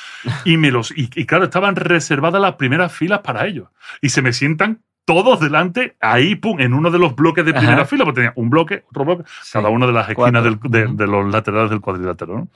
y 0.45 0.59
me 0.59 0.71
los, 0.71 0.91
y, 0.91 1.09
y 1.15 1.25
claro, 1.25 1.45
estaban 1.45 1.75
reservadas 1.75 2.39
las 2.43 2.57
primeras 2.57 2.93
filas 2.93 3.21
para 3.21 3.47
ellos. 3.47 3.69
Y 4.03 4.11
se 4.11 4.21
me 4.21 4.35
sientan 4.35 4.81
todos 5.13 5.41
delante, 5.41 5.97
ahí, 6.01 6.37
pum, 6.37 6.61
en 6.61 6.73
uno 6.73 6.89
de 6.93 7.01
los 7.01 7.17
bloques 7.17 7.45
de 7.45 7.53
primera 7.53 7.79
Ajá. 7.79 7.85
fila, 7.87 8.05
porque 8.05 8.21
tenía 8.21 8.33
un 8.37 8.49
bloque, 8.49 8.85
otro 8.91 9.05
bloque, 9.05 9.25
Sí. 9.43 9.51
cada 9.55 9.69
una 9.69 9.85
de 9.89 9.93
las 9.93 10.09
esquinas 10.09 10.45
del- 10.45 10.61
de, 10.97 11.07
los 11.09 11.29
laterales 11.33 11.69
del 11.69 11.81
cuadrilátero, 11.81 12.37
¿no? 12.39 12.49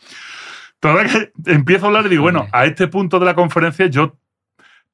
Total 0.78 1.10
que 1.10 1.32
empiezo 1.50 1.86
a 1.86 1.88
hablar 1.88 2.06
y 2.06 2.10
digo, 2.10 2.22
bueno, 2.22 2.46
a 2.52 2.64
este 2.64 2.86
punto 2.86 3.18
de 3.18 3.26
la 3.26 3.34
conferencia 3.34 3.86
yo 3.86 4.14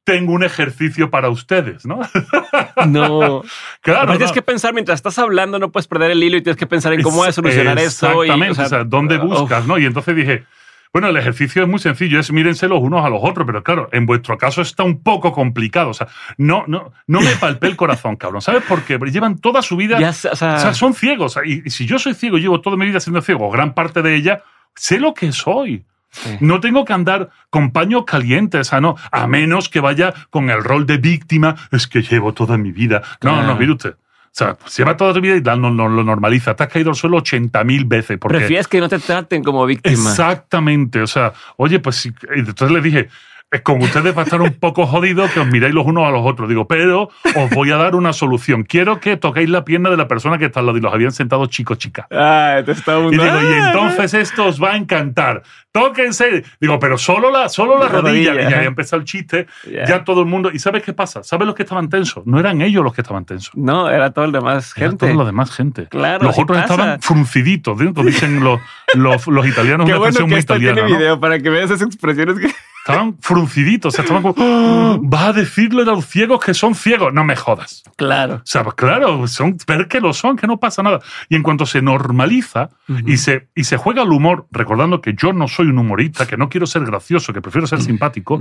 tengo 0.04 0.32
un 0.32 0.42
ejercicio 0.42 1.10
para 1.10 1.28
ustedes, 1.28 1.84
¿no? 1.84 2.00
No. 2.86 3.42
Claro. 3.82 3.98
Además, 4.00 4.16
tienes 4.16 4.30
¿no? 4.30 4.34
que 4.34 4.42
pensar, 4.42 4.72
mientras 4.72 4.96
estás 4.98 5.18
hablando, 5.18 5.58
no 5.58 5.70
puedes 5.70 5.86
perder 5.86 6.12
el 6.12 6.22
hilo 6.22 6.38
y 6.38 6.42
tienes 6.42 6.56
que 6.56 6.66
pensar 6.66 6.94
en 6.94 7.02
cómo 7.02 7.18
vas 7.18 7.28
a 7.28 7.32
solucionar 7.32 7.78
esto. 7.78 8.24
y, 8.24 8.28
Exactamente, 8.30 8.62
o 8.62 8.68
sea, 8.68 8.84
¿dónde 8.84 9.18
uf, 9.18 9.24
buscas? 9.40 9.66
¿no? 9.66 9.76
Y 9.76 9.84
entonces 9.84 10.16
dije, 10.16 10.44
bueno, 10.92 11.08
el 11.08 11.16
ejercicio 11.16 11.62
es 11.62 11.68
muy 11.68 11.78
sencillo, 11.78 12.18
es 12.18 12.32
mírense 12.32 12.66
los 12.66 12.80
unos 12.80 13.04
a 13.04 13.08
los 13.08 13.20
otros, 13.22 13.46
pero 13.46 13.62
claro, 13.62 13.88
en 13.92 14.06
vuestro 14.06 14.36
caso 14.38 14.60
está 14.62 14.82
un 14.82 15.02
poco 15.02 15.32
complicado. 15.32 15.90
O 15.90 15.94
sea, 15.94 16.08
no, 16.36 16.64
no, 16.66 16.92
no 17.06 17.20
me 17.20 17.30
palpé 17.36 17.68
el 17.68 17.76
corazón, 17.76 18.16
cabrón. 18.16 18.42
¿Sabes 18.42 18.62
por 18.64 18.82
qué? 18.82 18.98
Porque 18.98 19.12
llevan 19.12 19.38
toda 19.38 19.62
su 19.62 19.76
vida. 19.76 19.98
ya, 20.00 20.10
o 20.10 20.12
sea, 20.12 20.32
o 20.32 20.36
sea, 20.36 20.74
son 20.74 20.94
ciegos. 20.94 21.38
Y, 21.44 21.62
y 21.64 21.70
si 21.70 21.86
yo 21.86 21.98
soy 21.98 22.14
ciego, 22.14 22.38
llevo 22.38 22.60
toda 22.60 22.76
mi 22.76 22.86
vida 22.86 22.98
siendo 23.00 23.22
ciego, 23.22 23.50
gran 23.50 23.72
parte 23.74 24.02
de 24.02 24.14
ella, 24.16 24.42
sé 24.74 24.98
lo 24.98 25.14
que 25.14 25.30
soy. 25.32 25.84
sí. 26.10 26.38
No 26.40 26.58
tengo 26.58 26.84
que 26.84 26.92
andar 26.92 27.30
con 27.50 27.70
paños 27.70 28.04
calientes, 28.04 28.60
o 28.66 28.70
sea, 28.70 28.80
no, 28.80 28.96
a 29.12 29.26
menos 29.28 29.68
que 29.68 29.78
vaya 29.80 30.12
con 30.30 30.50
el 30.50 30.64
rol 30.64 30.86
de 30.86 30.98
víctima, 30.98 31.54
es 31.70 31.86
que 31.86 32.02
llevo 32.02 32.34
toda 32.34 32.56
mi 32.58 32.72
vida. 32.72 33.02
No, 33.22 33.30
Claro. 33.32 33.46
no, 33.46 33.54
mire 33.56 33.72
usted. 33.72 33.94
O 34.32 34.32
sea, 34.32 34.54
pues 34.54 34.76
lleva 34.76 34.96
toda 34.96 35.12
tu 35.12 35.20
vida 35.20 35.36
y 35.36 35.58
no 35.58 35.70
lo 35.70 36.04
normaliza. 36.04 36.54
Te 36.54 36.62
has 36.62 36.68
caído 36.68 36.90
al 36.90 36.96
suelo 36.96 37.18
80.000 37.18 37.88
veces. 37.88 38.16
Porque 38.18 38.38
Prefieres 38.38 38.68
que 38.68 38.80
no 38.80 38.88
te 38.88 39.00
traten 39.00 39.42
como 39.42 39.66
víctima. 39.66 40.10
Exactamente. 40.10 41.02
O 41.02 41.06
sea, 41.08 41.32
oye, 41.56 41.80
pues 41.80 42.08
entonces 42.32 42.70
le 42.70 42.80
dije, 42.80 43.08
es 43.52 43.62
con 43.62 43.82
ustedes 43.82 44.16
va 44.16 44.20
a 44.20 44.24
estar 44.24 44.40
un 44.40 44.52
poco 44.54 44.86
jodido 44.86 45.28
que 45.32 45.40
os 45.40 45.46
miréis 45.48 45.74
los 45.74 45.84
unos 45.84 46.06
a 46.06 46.10
los 46.10 46.22
otros. 46.24 46.48
Digo, 46.48 46.68
pero 46.68 47.10
os 47.34 47.50
voy 47.50 47.72
a 47.72 47.76
dar 47.76 47.96
una 47.96 48.12
solución. 48.12 48.62
Quiero 48.62 49.00
que 49.00 49.16
toquéis 49.16 49.48
la 49.50 49.64
pierna 49.64 49.90
de 49.90 49.96
la 49.96 50.06
persona 50.06 50.38
que 50.38 50.44
está 50.44 50.60
al 50.60 50.66
lado 50.66 50.78
y 50.78 50.80
los 50.80 50.92
habían 50.94 51.10
sentado 51.10 51.46
chicos, 51.46 51.78
chicas. 51.78 52.06
Ah, 52.12 52.60
te 52.64 52.70
está 52.72 52.98
Y 52.98 53.10
digo, 53.10 53.24
y 53.24 53.52
entonces 53.66 54.14
esto 54.14 54.46
os 54.46 54.62
va 54.62 54.72
a 54.72 54.76
encantar. 54.76 55.42
Tóquense. 55.72 56.44
Digo, 56.60 56.78
pero 56.78 56.96
solo 56.98 57.30
la, 57.30 57.48
solo 57.48 57.76
la, 57.78 57.84
La 57.86 57.88
rodilla. 58.00 58.32
rodilla, 58.32 58.42
Y 58.42 58.46
ahí 58.46 58.54
ajá. 58.54 58.64
empezó 58.64 58.96
el 58.96 59.04
chiste. 59.04 59.46
Ya. 59.70 59.84
Ya 59.84 60.04
todo 60.04 60.20
el 60.20 60.26
mundo. 60.26 60.50
¿Y 60.52 60.58
sabes 60.58 60.82
qué 60.82 60.92
pasa? 60.92 61.22
¿Sabes 61.22 61.46
los 61.46 61.54
que 61.56 61.62
estaban 61.64 61.88
tensos? 61.88 62.24
No 62.26 62.38
eran 62.38 62.60
ellos 62.60 62.84
los 62.84 62.92
que 62.94 63.00
estaban 63.02 63.24
tensos. 63.24 63.50
No, 63.56 63.88
era 63.90 64.10
todo 64.12 64.24
el 64.26 64.32
demás 64.32 64.72
Era 64.76 64.90
gente. 64.90 65.06
toda 65.06 65.18
la 65.18 65.24
demás 65.24 65.50
gente. 65.52 65.86
Claro, 65.88 66.24
Los 66.24 66.38
otros 66.38 66.58
pasa. 66.60 66.74
estaban 66.74 67.00
frunciditos. 67.02 67.78
dentro, 67.78 68.02
Dicen 68.04 68.42
los, 68.44 68.60
los, 68.94 69.26
los 69.26 69.46
italianos 69.46 69.86
Qué 69.86 69.92
una 69.92 69.98
bueno 69.98 70.10
expresión 70.10 70.28
que 70.28 70.34
muy 70.34 70.38
esto 70.38 70.54
italiana. 70.54 70.74
tiene 70.74 70.90
¿no? 70.92 70.98
video 70.98 71.20
para 71.20 71.38
que 71.40 71.50
veas 71.50 71.70
esas 71.70 71.82
expresiones 71.86 72.38
que... 72.38 72.46
Estaban 72.86 73.18
frunciditos. 73.20 73.92
O 73.92 73.96
sea, 73.96 74.04
estaban 74.04 74.22
como, 74.22 74.34
"Ah, 74.38 74.96
vas 75.02 75.24
a 75.28 75.32
decirle 75.34 75.82
a 75.82 75.86
los 75.86 76.06
ciegos 76.06 76.42
que 76.44 76.54
son 76.54 76.74
ciegos. 76.74 77.12
No 77.12 77.24
me 77.24 77.36
jodas. 77.36 77.82
Claro. 77.96 78.36
O 78.36 78.42
sea, 78.44 78.62
pues 78.64 78.74
claro, 78.74 79.26
son, 79.28 79.56
ver 79.66 79.86
que 79.86 80.00
lo 80.00 80.12
son, 80.12 80.36
que 80.36 80.46
no 80.46 80.58
pasa 80.58 80.82
nada. 80.82 81.00
Y 81.28 81.36
en 81.36 81.42
cuanto 81.42 81.66
se 81.66 81.82
normaliza 81.82 82.70
y, 83.06 83.18
se, 83.18 83.48
y 83.54 83.64
se 83.64 83.76
juega 83.76 84.02
el 84.02 84.10
humor, 84.10 84.46
recordando 84.50 85.00
que 85.00 85.14
yo 85.14 85.32
no 85.32 85.46
soy 85.46 85.66
un 85.66 85.78
humorista, 85.78 86.26
que 86.26 86.36
no 86.38 86.48
quiero 86.48 86.66
ser 86.66 86.84
gracioso, 86.84 87.32
que 87.32 87.42
prefiero 87.42 87.66
ser 87.66 87.82
simpático, 87.82 88.40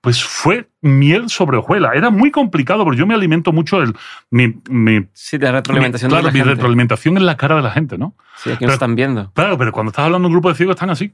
pues 0.00 0.24
fue 0.24 0.70
miel 0.80 1.28
sobre 1.28 1.58
hojuela. 1.58 1.92
Era 1.94 2.10
muy 2.10 2.30
complicado 2.30 2.82
porque 2.84 2.98
yo 2.98 3.06
me 3.06 3.14
alimento 3.14 3.52
mucho 3.52 3.82
el, 3.82 3.94
mi, 4.30 4.54
mi, 4.70 5.06
Sí, 5.12 5.36
de 5.38 5.52
retroalimentación 5.52 6.08
mi- 6.08 6.16
de 6.16 6.20
claro, 6.20 6.26
la 6.28 6.32
mi 6.32 6.38
gente. 6.38 6.54
retroalimentación 6.54 7.16
en 7.18 7.26
la 7.26 7.36
cara 7.36 7.56
de 7.56 7.62
la 7.62 7.70
gente, 7.72 7.98
¿no? 7.98 8.14
Sí, 8.36 8.50
aquí 8.50 8.58
Pero- 8.60 8.68
nos 8.68 8.74
están 8.74 8.94
viendo. 8.94 9.30
Claro, 9.32 9.58
pero 9.58 9.70
cuando 9.72 9.90
estás 9.90 10.06
hablando 10.06 10.26
de 10.26 10.30
un 10.30 10.34
grupo 10.34 10.48
de 10.48 10.54
ciegos 10.54 10.76
están 10.76 10.90
así. 10.90 11.12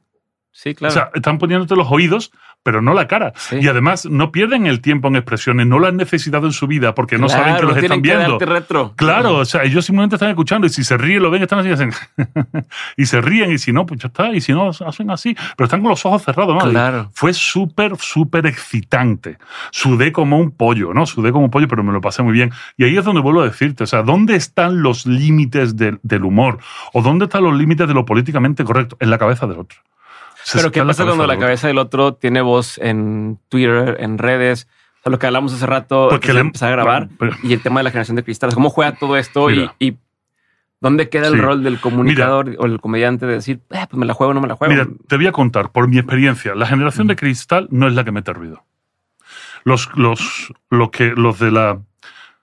Sí, 0.55 0.74
claro. 0.74 0.93
O 0.93 0.94
sea, 0.94 1.10
están 1.14 1.39
poniéndote 1.39 1.74
los 1.76 1.86
oídos, 1.90 2.30
pero 2.62 2.82
no 2.82 2.94
la 2.94 3.09
cara. 3.09 3.32
Sí. 3.36 3.56
Y 3.60 3.68
además 3.68 4.06
no 4.06 4.32
pierden 4.32 4.66
el 4.66 4.80
tiempo 4.80 5.09
en 5.09 5.16
expresiones, 5.16 5.66
no 5.66 5.78
lo 5.78 5.86
han 5.86 5.97
necesitado 5.97 6.47
en 6.47 6.52
su 6.52 6.66
vida 6.66 6.94
porque 6.94 7.18
no 7.18 7.28
saben 7.28 7.56
que 7.56 7.62
los 7.62 7.76
están 7.76 8.02
viendo. 8.02 8.39
retro. 8.39 8.93
Claro, 8.97 9.39
o 9.39 9.44
sea, 9.44 9.64
ellos 9.64 9.84
simplemente 9.84 10.16
están 10.16 10.30
escuchando 10.30 10.66
y 10.66 10.70
si 10.70 10.84
se 10.84 10.97
ríen, 10.97 11.22
lo 11.22 11.30
ven, 11.30 11.43
están 11.43 11.59
así, 11.59 11.70
hacen 11.70 11.93
y 12.97 13.06
se 13.06 13.20
ríen 13.20 13.52
y 13.52 13.59
si 13.59 13.72
no, 13.72 13.86
pues 13.86 14.01
ya 14.01 14.09
está, 14.09 14.32
y 14.32 14.40
si 14.40 14.52
no, 14.52 14.70
hacen 14.70 15.10
así, 15.10 15.36
pero 15.56 15.64
están 15.64 15.80
con 15.80 15.90
los 15.90 16.05
ojos 16.06 16.22
cerrados, 16.22 16.55
¿no? 16.55 16.70
Claro. 16.70 17.09
Y 17.10 17.12
Fue 17.14 17.32
súper, 17.32 17.97
súper 17.98 18.47
excitante. 18.47 19.39
Sudé 19.70 20.12
como 20.12 20.39
un 20.39 20.51
pollo, 20.51 20.94
¿no? 20.94 21.06
Sudé 21.06 21.32
como 21.32 21.47
un 21.47 21.51
pollo, 21.51 21.68
pero 21.68 21.82
me 21.82 21.93
lo 21.93 22.01
pasé 22.01 22.22
muy 22.22 22.32
bien. 22.32 22.52
Y 22.76 22.84
ahí 22.84 22.97
es 22.97 23.05
donde 23.05 23.20
vuelvo 23.20 23.43
a 23.43 23.44
decirte, 23.44 23.84
o 23.84 23.86
sea, 23.86 24.02
¿dónde 24.02 24.36
están 24.36 24.82
los 24.82 25.06
límites 25.06 25.76
del, 25.76 25.98
del 26.02 26.24
humor? 26.24 26.59
¿O 26.93 27.02
dónde 27.02 27.24
están 27.24 27.44
los 27.44 27.56
límites 27.56 27.89
de 27.89 27.94
lo 27.94 28.05
políticamente 28.05 28.64
correcto? 28.64 28.97
En 29.01 29.10
la 29.10 29.18
cabeza 29.18 29.47
del 29.47 29.59
otro. 29.59 29.78
Pero 30.52 30.73
¿qué 30.73 30.82
pasa 30.82 31.05
cuando 31.05 31.27
la 31.27 31.39
cabeza 31.39 31.66
del 31.69 31.78
otro 31.78 32.14
tiene 32.14 32.40
voz 32.40 32.78
en 32.78 33.39
Twitter, 33.48 33.97
en 34.01 34.19
redes? 34.19 34.66
O 35.01 35.02
sea, 35.05 35.10
lo 35.10 35.19
que 35.19 35.27
hablamos 35.27 35.52
hace 35.52 35.66
rato, 35.66 36.09
Porque 36.10 36.28
que 36.28 36.32
le- 36.35 36.40
empezar 36.40 36.69
a 36.69 36.73
grabar 36.73 37.09
pero- 37.19 37.36
y 37.43 37.52
el 37.52 37.60
tema 37.62 37.81
de 37.81 37.85
la 37.85 37.90
generación 37.90 38.16
de 38.16 38.24
cristales. 38.24 38.55
¿Cómo 38.55 38.70
juega 38.70 38.93
todo 38.97 39.16
esto? 39.16 39.51
Y, 39.51 39.56
Mira. 39.56 39.74
y 39.78 39.97
¿Dónde 40.81 41.09
queda 41.09 41.28
el 41.28 41.35
Sí. 41.35 41.40
rol 41.40 41.62
del 41.62 41.78
comunicador 41.78 42.56
o 42.59 42.66
el 42.66 42.81
comediante 42.81 43.24
de 43.24 43.35
decir, 43.35 43.60
eh, 43.70 43.86
pues 43.89 43.97
me 43.97 44.05
la 44.05 44.14
juego 44.14 44.32
o 44.32 44.35
no 44.35 44.40
me 44.40 44.48
la 44.48 44.56
juego? 44.56 44.74
Mira, 44.74 44.89
te 45.06 45.16
voy 45.16 45.28
a 45.28 45.32
contar, 45.32 45.70
por 45.70 45.86
mi 45.86 45.97
experiencia, 45.97 46.56
la 46.56 46.66
generación 46.66 47.06
de 47.06 47.14
cristal 47.14 47.69
no 47.70 47.86
es 47.86 47.94
la 47.94 48.02
que 48.02 48.10
mete 48.10 48.32
ruido. 48.32 48.64
Los, 49.62 49.89
los, 49.94 50.52
lo 50.70 50.90
que, 50.90 51.12
los 51.14 51.39
de 51.39 51.52
la 51.52 51.78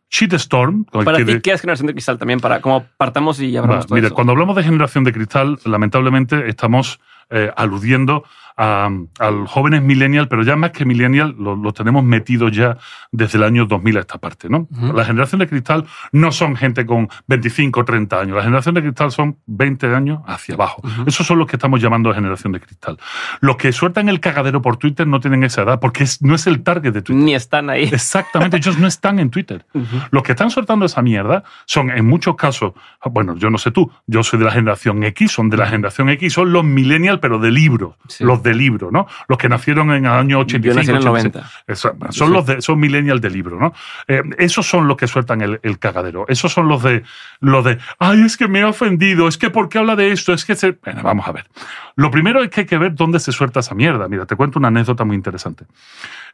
shitstorm, 0.09 0.85
con 0.85 1.01
el 1.01 1.05
Para 1.05 1.17
ti, 1.17 1.23
de- 1.25 1.41
¿qué 1.41 1.51
es 1.51 1.59
generación 1.59 1.87
de 1.87 1.93
cristal 1.93 2.17
también? 2.17 2.39
Para 2.39 2.61
como 2.61 2.85
partamos 2.97 3.41
y 3.41 3.57
hablamos 3.57 3.87
todo 3.87 3.95
mira, 3.95 4.07
eso. 4.07 4.15
cuando 4.15 4.31
hablamos 4.31 4.55
de 4.55 4.63
generación 4.63 5.03
de 5.03 5.11
cristal, 5.11 5.59
lamentablemente 5.65 6.47
estamos 6.47 6.99
eh, 7.29 7.51
aludiendo 7.55 8.23
a, 8.61 8.89
al 9.19 9.47
jóvenes 9.47 9.81
millennial, 9.81 10.27
pero 10.27 10.43
ya 10.43 10.57
más 10.57 10.71
que 10.71 10.83
millennial, 10.83 11.33
lo, 11.39 11.55
lo 11.55 11.71
tenemos 11.71 12.03
metido 12.03 12.49
ya 12.49 12.77
desde 13.09 13.37
el 13.37 13.45
año 13.45 13.65
2000 13.65 13.97
a 13.97 13.99
esta 14.01 14.17
parte. 14.17 14.49
¿no? 14.49 14.67
La 14.93 15.05
generación 15.05 15.39
de 15.39 15.47
cristal 15.47 15.85
no 16.11 16.33
son 16.33 16.57
gente 16.57 16.85
con 16.85 17.07
25 17.27 17.79
o 17.79 17.85
30 17.85 18.19
años. 18.19 18.35
La 18.35 18.43
generación 18.43 18.75
de 18.75 18.81
cristal 18.81 19.11
son 19.13 19.37
20 19.45 19.95
años 19.95 20.19
hacia 20.27 20.55
abajo. 20.55 20.81
Esos 21.07 21.25
son 21.25 21.39
los 21.39 21.47
que 21.47 21.55
estamos 21.55 21.81
llamando 21.81 22.13
generación 22.13 22.51
de 22.51 22.59
cristal. 22.59 22.97
Los 23.39 23.55
que 23.55 23.71
sueltan 23.71 24.09
el 24.09 24.19
cagadero 24.19 24.61
por 24.61 24.75
Twitter 24.75 25.07
no 25.07 25.21
tienen 25.21 25.43
esa 25.45 25.61
edad 25.61 25.79
porque 25.79 26.03
es- 26.03 26.21
no 26.21 26.35
es 26.35 26.45
el 26.45 26.61
target 26.61 26.91
de 26.91 27.01
Twitter. 27.01 27.23
Ni 27.23 27.35
están 27.35 27.69
ahí. 27.69 27.83
Exactamente, 27.83 28.57
ellos 28.57 28.77
no 28.77 28.87
están 28.87 29.19
en 29.19 29.29
Twitter. 29.29 29.65
Los 30.11 30.23
que 30.23 30.33
están 30.33 30.49
soltando 30.51 30.85
esa 30.85 31.01
mierda 31.01 31.43
son, 31.65 31.91
en 31.91 32.05
muchos 32.05 32.35
casos, 32.35 32.73
bueno, 33.09 33.35
yo 33.37 33.49
no 33.49 33.57
sé 33.57 33.71
tú, 33.71 33.89
yo 34.05 34.21
soy 34.23 34.37
de 34.39 34.45
la 34.45 34.51
generación 34.51 35.01
X, 35.03 35.31
son 35.31 35.49
de 35.49 35.55
la 35.55 35.65
generación 35.67 36.09
X, 36.09 36.33
son 36.33 36.51
los 36.51 36.65
millennials, 36.65 37.19
pero 37.21 37.39
de 37.39 37.51
libro, 37.51 37.97
Sí. 38.09 38.23
los 38.25 38.43
de 38.43 38.48
libro, 38.53 38.91
¿no? 38.91 39.07
Los 39.27 39.37
que 39.37 39.49
nacieron 39.49 39.91
en 39.91 40.05
el 40.05 40.11
año 40.11 40.39
85. 40.39 40.65
Yo 40.67 40.73
nací 40.73 40.89
en 40.89 40.95
el 40.97 41.07
86. 41.07 41.33
90. 41.33 41.51
Eso, 41.67 41.95
son 42.11 42.33
los 42.33 42.45
de, 42.45 42.61
son 42.61 42.79
millennials 42.79 43.21
de 43.21 43.29
libro, 43.29 43.59
¿no? 43.59 43.73
Eh, 44.07 44.21
esos 44.37 44.67
son 44.67 44.87
los 44.87 44.97
que 44.97 45.07
sueltan 45.07 45.41
el, 45.41 45.59
el 45.63 45.79
cagadero. 45.79 46.25
Esos 46.27 46.51
son 46.51 46.67
los 46.67 46.83
de, 46.83 47.03
los 47.39 47.63
de, 47.65 47.77
ay, 47.99 48.21
es 48.21 48.37
que 48.37 48.47
me 48.47 48.61
ha 48.61 48.67
ofendido, 48.67 49.27
es 49.27 49.37
que 49.37 49.49
¿por 49.49 49.69
qué 49.69 49.79
habla 49.79 49.95
de 49.95 50.11
esto? 50.11 50.33
Es 50.33 50.45
que 50.45 50.55
se. 50.55 50.71
Bueno, 50.71 51.01
vamos 51.03 51.27
a 51.27 51.31
ver. 51.31 51.47
Lo 51.95 52.11
primero 52.11 52.41
es 52.43 52.49
que 52.49 52.61
hay 52.61 52.65
que 52.65 52.77
ver 52.77 52.95
dónde 52.95 53.19
se 53.19 53.31
suelta 53.31 53.59
esa 53.59 53.75
mierda. 53.75 54.07
Mira, 54.07 54.25
te 54.25 54.35
cuento 54.35 54.59
una 54.59 54.69
anécdota 54.69 55.03
muy 55.03 55.15
interesante. 55.15 55.65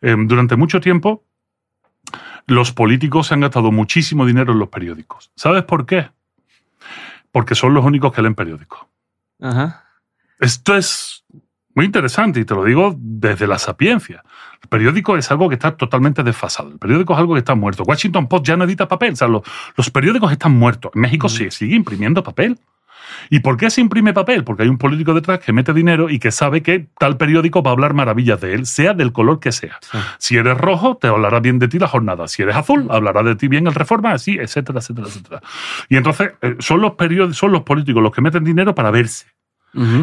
Eh, 0.01 0.15
durante 0.17 0.55
mucho 0.55 0.79
tiempo, 0.79 1.23
los 2.47 2.71
políticos 2.71 3.27
se 3.27 3.33
han 3.33 3.41
gastado 3.41 3.71
muchísimo 3.71 4.25
dinero 4.25 4.53
en 4.53 4.59
los 4.59 4.69
periódicos. 4.69 5.31
¿Sabes 5.35 5.63
por 5.63 5.85
qué? 5.85 6.09
Porque 7.31 7.55
son 7.55 7.73
los 7.73 7.83
únicos 7.83 8.13
que 8.13 8.21
leen 8.21 8.35
periódicos. 8.35 8.81
Ajá. 9.41 9.83
Esto 10.39 10.75
es 10.75 11.25
muy 11.75 11.85
interesante 11.85 12.39
y 12.39 12.45
te 12.45 12.55
lo 12.55 12.63
digo 12.63 12.95
desde 12.97 13.47
la 13.47 13.59
sapiencia. 13.59 14.23
El 14.61 14.69
periódico 14.69 15.17
es 15.17 15.29
algo 15.29 15.49
que 15.49 15.55
está 15.55 15.75
totalmente 15.75 16.23
desfasado. 16.23 16.71
El 16.71 16.79
periódico 16.79 17.13
es 17.13 17.19
algo 17.19 17.33
que 17.33 17.39
está 17.39 17.53
muerto. 17.53 17.83
Washington 17.83 18.27
Post 18.27 18.45
ya 18.45 18.55
no 18.55 18.63
edita 18.63 18.87
papel. 18.87 19.13
O 19.13 19.15
sea, 19.15 19.27
los, 19.27 19.41
los 19.75 19.89
periódicos 19.89 20.31
están 20.31 20.53
muertos. 20.53 20.91
En 20.95 21.01
México 21.01 21.29
se 21.29 21.51
sigue 21.51 21.75
imprimiendo 21.75 22.23
papel. 22.23 22.57
¿Y 23.29 23.39
por 23.39 23.57
qué 23.57 23.69
se 23.69 23.81
imprime 23.81 24.13
papel? 24.13 24.43
Porque 24.43 24.63
hay 24.63 24.69
un 24.69 24.77
político 24.77 25.13
detrás 25.13 25.39
que 25.39 25.53
mete 25.53 25.73
dinero 25.73 26.09
y 26.09 26.19
que 26.19 26.31
sabe 26.31 26.61
que 26.61 26.87
tal 26.97 27.17
periódico 27.17 27.61
va 27.61 27.71
a 27.71 27.73
hablar 27.73 27.93
maravillas 27.93 28.39
de 28.41 28.53
él, 28.53 28.65
sea 28.65 28.93
del 28.93 29.11
color 29.11 29.39
que 29.39 29.51
sea. 29.51 29.77
Sí. 29.81 29.97
Si 30.17 30.37
eres 30.37 30.57
rojo, 30.57 30.97
te 30.97 31.07
hablará 31.07 31.39
bien 31.39 31.59
de 31.59 31.67
ti 31.67 31.79
la 31.79 31.87
jornada. 31.87 32.27
Si 32.27 32.41
eres 32.41 32.55
azul, 32.55 32.87
hablará 32.89 33.23
de 33.23 33.35
ti 33.35 33.47
bien 33.47 33.67
el 33.67 33.73
Reforma, 33.73 34.11
así, 34.11 34.37
etcétera, 34.39 34.79
etcétera, 34.79 35.07
etcétera. 35.07 35.41
Y 35.89 35.97
entonces 35.97 36.33
eh, 36.41 36.55
son 36.59 36.81
los 36.81 36.93
periódicos, 36.93 37.37
son 37.37 37.51
los 37.51 37.63
políticos 37.63 38.01
los 38.01 38.11
que 38.11 38.21
meten 38.21 38.43
dinero 38.43 38.73
para 38.73 38.91
verse. 38.91 39.27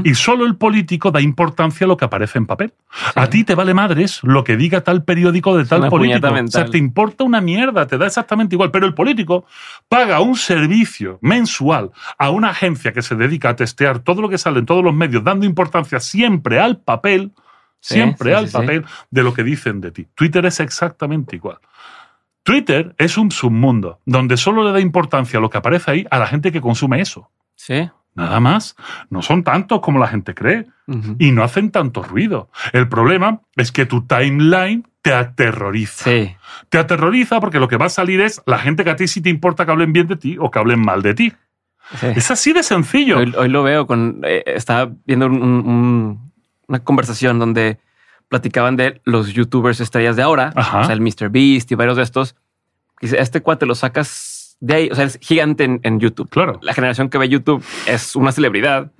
Y 0.05 0.15
solo 0.15 0.45
el 0.45 0.57
político 0.57 1.11
da 1.11 1.21
importancia 1.21 1.85
a 1.85 1.89
lo 1.89 1.97
que 1.97 2.05
aparece 2.05 2.39
en 2.39 2.47
papel. 2.47 2.73
A 3.15 3.29
ti 3.29 3.45
te 3.45 3.55
vale 3.55 3.75
madres 3.75 4.21
lo 4.23 4.45
que 4.45 4.57
diga 4.57 4.83
tal 4.83 5.05
periódico 5.05 5.57
de 5.57 5.65
tal 5.65 5.89
político. 5.89 6.29
O 6.29 6.47
sea, 6.49 6.67
te 6.67 6.79
importa 6.79 7.25
una 7.25 7.41
mierda, 7.41 7.87
te 7.87 7.99
da 7.99 8.07
exactamente 8.07 8.55
igual. 8.55 8.71
Pero 8.71 8.87
el 8.87 8.95
político 8.95 9.47
paga 9.89 10.21
un 10.21 10.37
servicio 10.37 11.19
mensual 11.23 11.91
a 12.19 12.31
una 12.31 12.51
agencia 12.51 12.93
que 12.93 13.03
se 13.03 13.15
dedica 13.15 13.51
a 13.51 13.57
testear 13.57 14.01
todo 14.01 14.23
lo 14.23 14.29
que 14.29 14.39
sale 14.39 14.59
en 14.59 14.67
todos 14.67 14.85
los 14.85 14.95
medios, 14.95 15.25
dando 15.25 15.47
importancia 15.47 16.01
siempre 16.01 16.61
al 16.61 16.79
papel, 16.79 17.33
Sí, 17.81 17.95
siempre 17.95 18.31
sí, 18.31 18.37
al 18.37 18.49
papel 18.49 18.85
de 19.11 19.23
lo 19.25 19.35
que 19.35 19.43
dicen 19.43 19.81
de 19.81 19.91
ti. 19.91 20.07
Twitter 20.15 20.47
es 20.47 20.61
exactamente 20.61 21.35
igual. 21.35 21.59
Twitter 22.45 22.95
es 22.99 23.19
un 23.19 23.31
submundo 23.31 24.01
donde 24.05 24.37
solo 24.37 24.65
le 24.65 24.73
da 24.73 24.81
importancia 24.81 25.39
a 25.39 25.43
lo 25.43 25.51
que 25.51 25.59
aparece 25.59 25.91
ahí 25.91 26.07
a 26.11 26.19
la 26.19 26.27
gente 26.27 26.53
que 26.53 26.61
consume 26.61 27.01
eso. 27.01 27.31
Sí. 27.57 27.91
Nada 28.15 28.41
más. 28.41 28.77
No 29.11 29.23
son 29.23 29.43
tantos 29.45 29.81
como 29.81 29.99
la 29.99 30.09
gente 30.09 30.35
cree 30.35 30.67
y 31.19 31.31
no 31.33 31.43
hacen 31.43 31.71
tanto 31.71 32.03
ruido. 32.03 32.51
El 32.73 32.89
problema 32.89 33.41
es 33.57 33.73
que 33.73 33.87
tu 33.87 34.03
timeline 34.07 34.87
te 35.01 35.15
aterroriza. 35.15 36.05
Sí. 36.11 36.37
Te 36.69 36.79
aterroriza 36.79 37.41
porque 37.41 37.59
lo 37.59 37.69
que 37.69 37.77
va 37.79 37.87
a 37.87 37.91
salir 37.91 38.21
es 38.21 38.43
la 38.47 38.59
gente 38.59 38.85
que 38.85 38.91
a 38.91 38.97
ti 38.97 39.09
sí 39.09 39.21
te 39.23 39.31
importa 39.31 39.65
que 39.65 39.73
hablen 39.73 39.93
bien 39.93 40.07
de 40.09 40.17
ti 40.17 40.37
o 40.39 40.51
que 40.51 40.59
hablen 40.59 40.81
mal 40.81 41.01
de 41.03 41.15
ti. 41.15 41.33
sí. 41.99 42.07
Es 42.15 42.31
así 42.31 42.53
de 42.53 42.63
sencillo. 42.63 43.19
Hoy, 43.19 43.33
hoy 43.37 43.49
lo 43.49 43.63
veo 43.63 43.87
con. 43.87 44.21
eh, 44.25 44.43
estaba 44.47 44.91
viendo 45.07 45.27
un- 45.27 45.43
un- 45.43 46.33
una 46.69 46.79
conversación 46.85 47.39
donde 47.39 47.79
platicaban 48.29 48.77
de 48.77 49.01
los 49.05 49.33
youtubers 49.33 49.81
estrellas 49.81 50.17
de 50.17 50.23
ahora, 50.23 50.53
Ajá. 50.55 50.81
o 50.81 50.85
sea, 50.85 50.95
el 50.95 51.01
Mr. 51.01 51.29
Beast 51.31 51.71
y 51.73 51.75
varios 51.75 51.97
de 51.97 52.03
estos. 52.03 52.37
Dice, 53.01 53.21
este 53.21 53.41
cuate 53.43 53.67
lo 53.67 53.75
sacas 53.75 54.09
de 54.63 54.75
ahí, 54.75 54.89
o 54.91 54.95
sea, 54.95 55.05
es 55.05 55.19
gigante 55.21 55.65
en, 55.65 55.81
en 55.83 55.99
YouTube. 55.99 56.31
Claro. 56.31 56.61
La 56.63 56.73
generación 56.73 57.09
que 57.11 57.19
ve 57.19 57.29
YouTube 57.29 57.65
es 57.87 58.15
una 58.15 58.31
celebridad. 58.31 58.93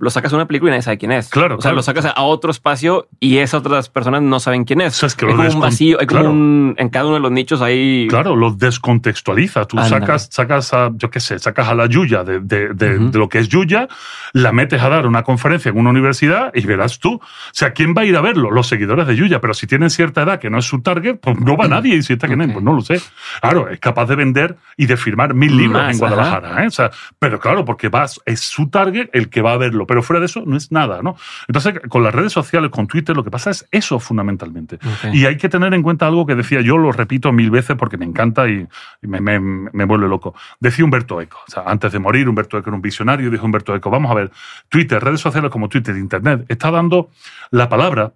Lo 0.00 0.10
sacas 0.10 0.32
a 0.32 0.36
una 0.36 0.46
película 0.46 0.70
y 0.70 0.72
nadie 0.72 0.82
sabe 0.82 0.96
quién 0.96 1.10
es. 1.10 1.28
Claro, 1.28 1.56
O 1.56 1.60
sea, 1.60 1.70
claro. 1.70 1.76
lo 1.76 1.82
sacas 1.82 2.04
a 2.06 2.22
otro 2.22 2.52
espacio 2.52 3.08
y 3.18 3.38
esas 3.38 3.60
otras 3.60 3.88
personas 3.88 4.22
no 4.22 4.38
saben 4.38 4.64
quién 4.64 4.80
es. 4.80 4.94
O 4.94 4.98
sea, 5.00 5.06
es 5.08 5.16
que 5.16 5.26
hay 5.26 5.32
como 5.34 5.48
un 5.48 5.60
vacío, 5.60 5.98
hay 6.00 6.06
como 6.06 6.20
claro. 6.20 6.32
un. 6.34 6.74
En 6.78 6.88
cada 6.88 7.06
uno 7.06 7.14
de 7.14 7.20
los 7.20 7.32
nichos 7.32 7.60
hay. 7.62 8.06
Claro, 8.08 8.36
lo 8.36 8.52
descontextualiza. 8.52 9.64
Tú 9.66 9.76
sacas, 9.78 10.28
sacas 10.30 10.72
a, 10.72 10.90
yo 10.94 11.10
qué 11.10 11.20
sé, 11.20 11.38
sacas 11.38 11.68
a 11.68 11.74
la 11.74 11.86
Yuya 11.86 12.22
de, 12.24 12.40
de- 12.40 12.74
de- 12.74 12.96
Ujú. 12.96 13.10
de 13.10 13.18
lo 13.18 13.28
que 13.28 13.38
es 13.38 13.48
Yuya, 13.48 13.88
la 14.32 14.52
metes 14.52 14.80
a 14.82 14.88
dar 14.88 15.06
una 15.06 15.22
conferencia 15.22 15.70
en 15.70 15.78
una 15.78 15.90
universidad 15.90 16.52
y 16.54 16.64
verás 16.64 16.98
tú. 16.98 17.14
O 17.14 17.20
sea, 17.52 17.72
¿quién 17.72 17.94
va 17.96 18.02
a 18.02 18.04
ir 18.04 18.16
a 18.16 18.20
verlo? 18.20 18.50
Los 18.50 18.68
seguidores 18.68 19.06
de 19.06 19.16
Yuya, 19.16 19.40
pero 19.40 19.52
si 19.54 19.66
tienen 19.66 19.90
cierta 19.90 20.22
edad 20.22 20.38
que 20.38 20.48
no 20.50 20.58
es 20.58 20.64
su 20.64 20.80
target, 20.80 21.16
pues 21.20 21.38
no 21.40 21.56
va 21.56 21.68
nadie. 21.68 21.96
Y 21.96 22.02
si 22.02 22.12
está 22.12 22.26
quién 22.28 22.40
es, 22.42 22.46
Ok. 22.48 22.52
pues 22.54 22.64
no 22.64 22.72
lo 22.74 22.80
sé. 22.82 23.00
Claro, 23.40 23.68
es 23.68 23.80
capaz 23.80 24.06
de 24.06 24.14
vender 24.16 24.56
y 24.76 24.86
de 24.86 24.96
firmar 24.96 25.34
mil 25.34 25.56
libros 25.56 25.82
Más, 25.82 25.92
en 25.94 25.98
Guadalajara. 25.98 26.62
¿eh? 26.62 26.66
O 26.68 26.70
sea, 26.70 26.90
pero 27.18 27.40
claro, 27.40 27.64
porque 27.64 27.88
vas, 27.88 28.20
es 28.24 28.40
su 28.40 28.68
target 28.70 29.08
el 29.12 29.28
que 29.28 29.42
va 29.42 29.52
a 29.54 29.56
verlo. 29.56 29.86
Pero 29.88 30.02
fuera 30.02 30.20
de 30.20 30.26
eso, 30.26 30.44
no 30.46 30.56
es 30.56 30.70
nada, 30.70 31.02
¿no? 31.02 31.16
Entonces, 31.48 31.80
con 31.88 32.04
las 32.04 32.14
redes 32.14 32.32
sociales, 32.32 32.70
con 32.70 32.86
Twitter, 32.86 33.16
lo 33.16 33.24
que 33.24 33.30
pasa 33.32 33.50
es 33.50 33.66
eso 33.72 33.98
fundamentalmente. 33.98 34.78
Y 35.12 35.24
hay 35.26 35.36
que 35.36 35.48
tener 35.48 35.74
en 35.74 35.82
cuenta 35.82 36.06
algo 36.06 36.26
que 36.26 36.36
decía 36.36 36.60
yo, 36.60 36.78
lo 36.78 36.92
repito 36.92 37.32
mil 37.32 37.50
veces 37.50 37.74
porque 37.76 37.96
me 37.96 38.04
encanta 38.04 38.48
y, 38.48 38.68
y 39.02 39.06
me, 39.08 39.20
me- 39.20 39.40
me 39.40 39.84
vuelve 39.84 40.06
loco. 40.08 40.34
Decía 40.60 40.84
Humberto 40.84 41.20
Eco, 41.20 41.38
o 41.48 41.50
sea, 41.50 41.64
antes 41.66 41.90
de 41.90 41.98
morir, 41.98 42.28
Humberto 42.28 42.56
Eco 42.58 42.70
era 42.70 42.76
un 42.76 42.82
visionario, 42.82 43.30
dijo 43.30 43.44
Humberto 43.44 43.74
Eco, 43.74 43.90
vamos 43.90 44.10
a 44.10 44.14
ver, 44.14 44.30
Twitter, 44.68 45.02
redes 45.02 45.20
sociales 45.20 45.50
como 45.50 45.68
Twitter, 45.68 45.96
Internet, 45.96 46.44
está 46.48 46.70
dando 46.70 47.10
la 47.50 47.68
palabra 47.68 48.12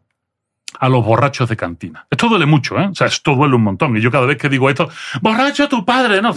a 0.80 0.88
los 0.88 1.04
borrachos 1.04 1.48
de 1.48 1.56
cantina. 1.56 2.06
Esto 2.10 2.28
duele 2.28 2.46
mucho, 2.46 2.78
¿eh? 2.78 2.88
O 2.90 2.94
sea, 2.94 3.06
esto 3.06 3.34
duele 3.34 3.54
un 3.54 3.62
montón. 3.62 3.96
Y 3.96 4.00
yo 4.00 4.10
cada 4.10 4.26
vez 4.26 4.38
que 4.38 4.48
digo 4.48 4.68
esto, 4.70 4.88
borracho 5.20 5.68
tu 5.68 5.84
padre, 5.84 6.20
¿no? 6.22 6.32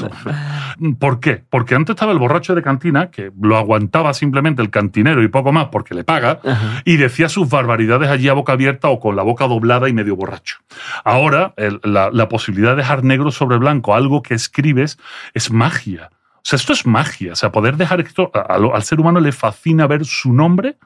¿Por 0.99 1.19
qué? 1.19 1.43
Porque 1.49 1.75
antes 1.75 1.93
estaba 1.95 2.11
el 2.11 2.19
borracho 2.19 2.53
de 2.55 2.61
cantina, 2.61 3.09
que 3.09 3.31
lo 3.41 3.57
aguantaba 3.57 4.13
simplemente 4.13 4.61
el 4.61 4.69
cantinero 4.69 5.23
y 5.23 5.27
poco 5.27 5.51
más 5.51 5.67
porque 5.71 5.93
le 5.95 6.03
paga, 6.03 6.39
Ajá. 6.45 6.81
y 6.85 6.97
decía 6.97 7.29
sus 7.29 7.49
barbaridades 7.49 8.09
allí 8.09 8.27
a 8.29 8.33
boca 8.33 8.53
abierta 8.53 8.89
o 8.89 8.99
con 8.99 9.15
la 9.15 9.23
boca 9.23 9.47
doblada 9.47 9.89
y 9.89 9.93
medio 9.93 10.15
borracho. 10.15 10.57
Ahora, 11.03 11.53
el- 11.57 11.79
la, 11.83 12.09
la 12.11 12.29
posibilidad 12.29 12.71
de 12.71 12.77
dejar 12.77 13.03
negro 13.03 13.31
sobre 13.31 13.57
blanco 13.57 13.95
algo 13.95 14.21
que 14.21 14.33
escribes 14.33 14.97
es 15.33 15.51
magia. 15.51 16.09
O 16.37 16.47
sea, 16.47 16.57
esto 16.57 16.73
es 16.73 16.85
magia. 16.85 17.33
O 17.33 17.35
sea, 17.35 17.51
poder 17.51 17.75
dejar 17.75 18.01
esto. 18.01 18.31
al 18.33 18.83
ser 18.83 18.99
humano 18.99 19.19
le 19.19 19.31
fascina 19.31 19.87
ver 19.87 20.05
su 20.05 20.31
nombre 20.31 20.77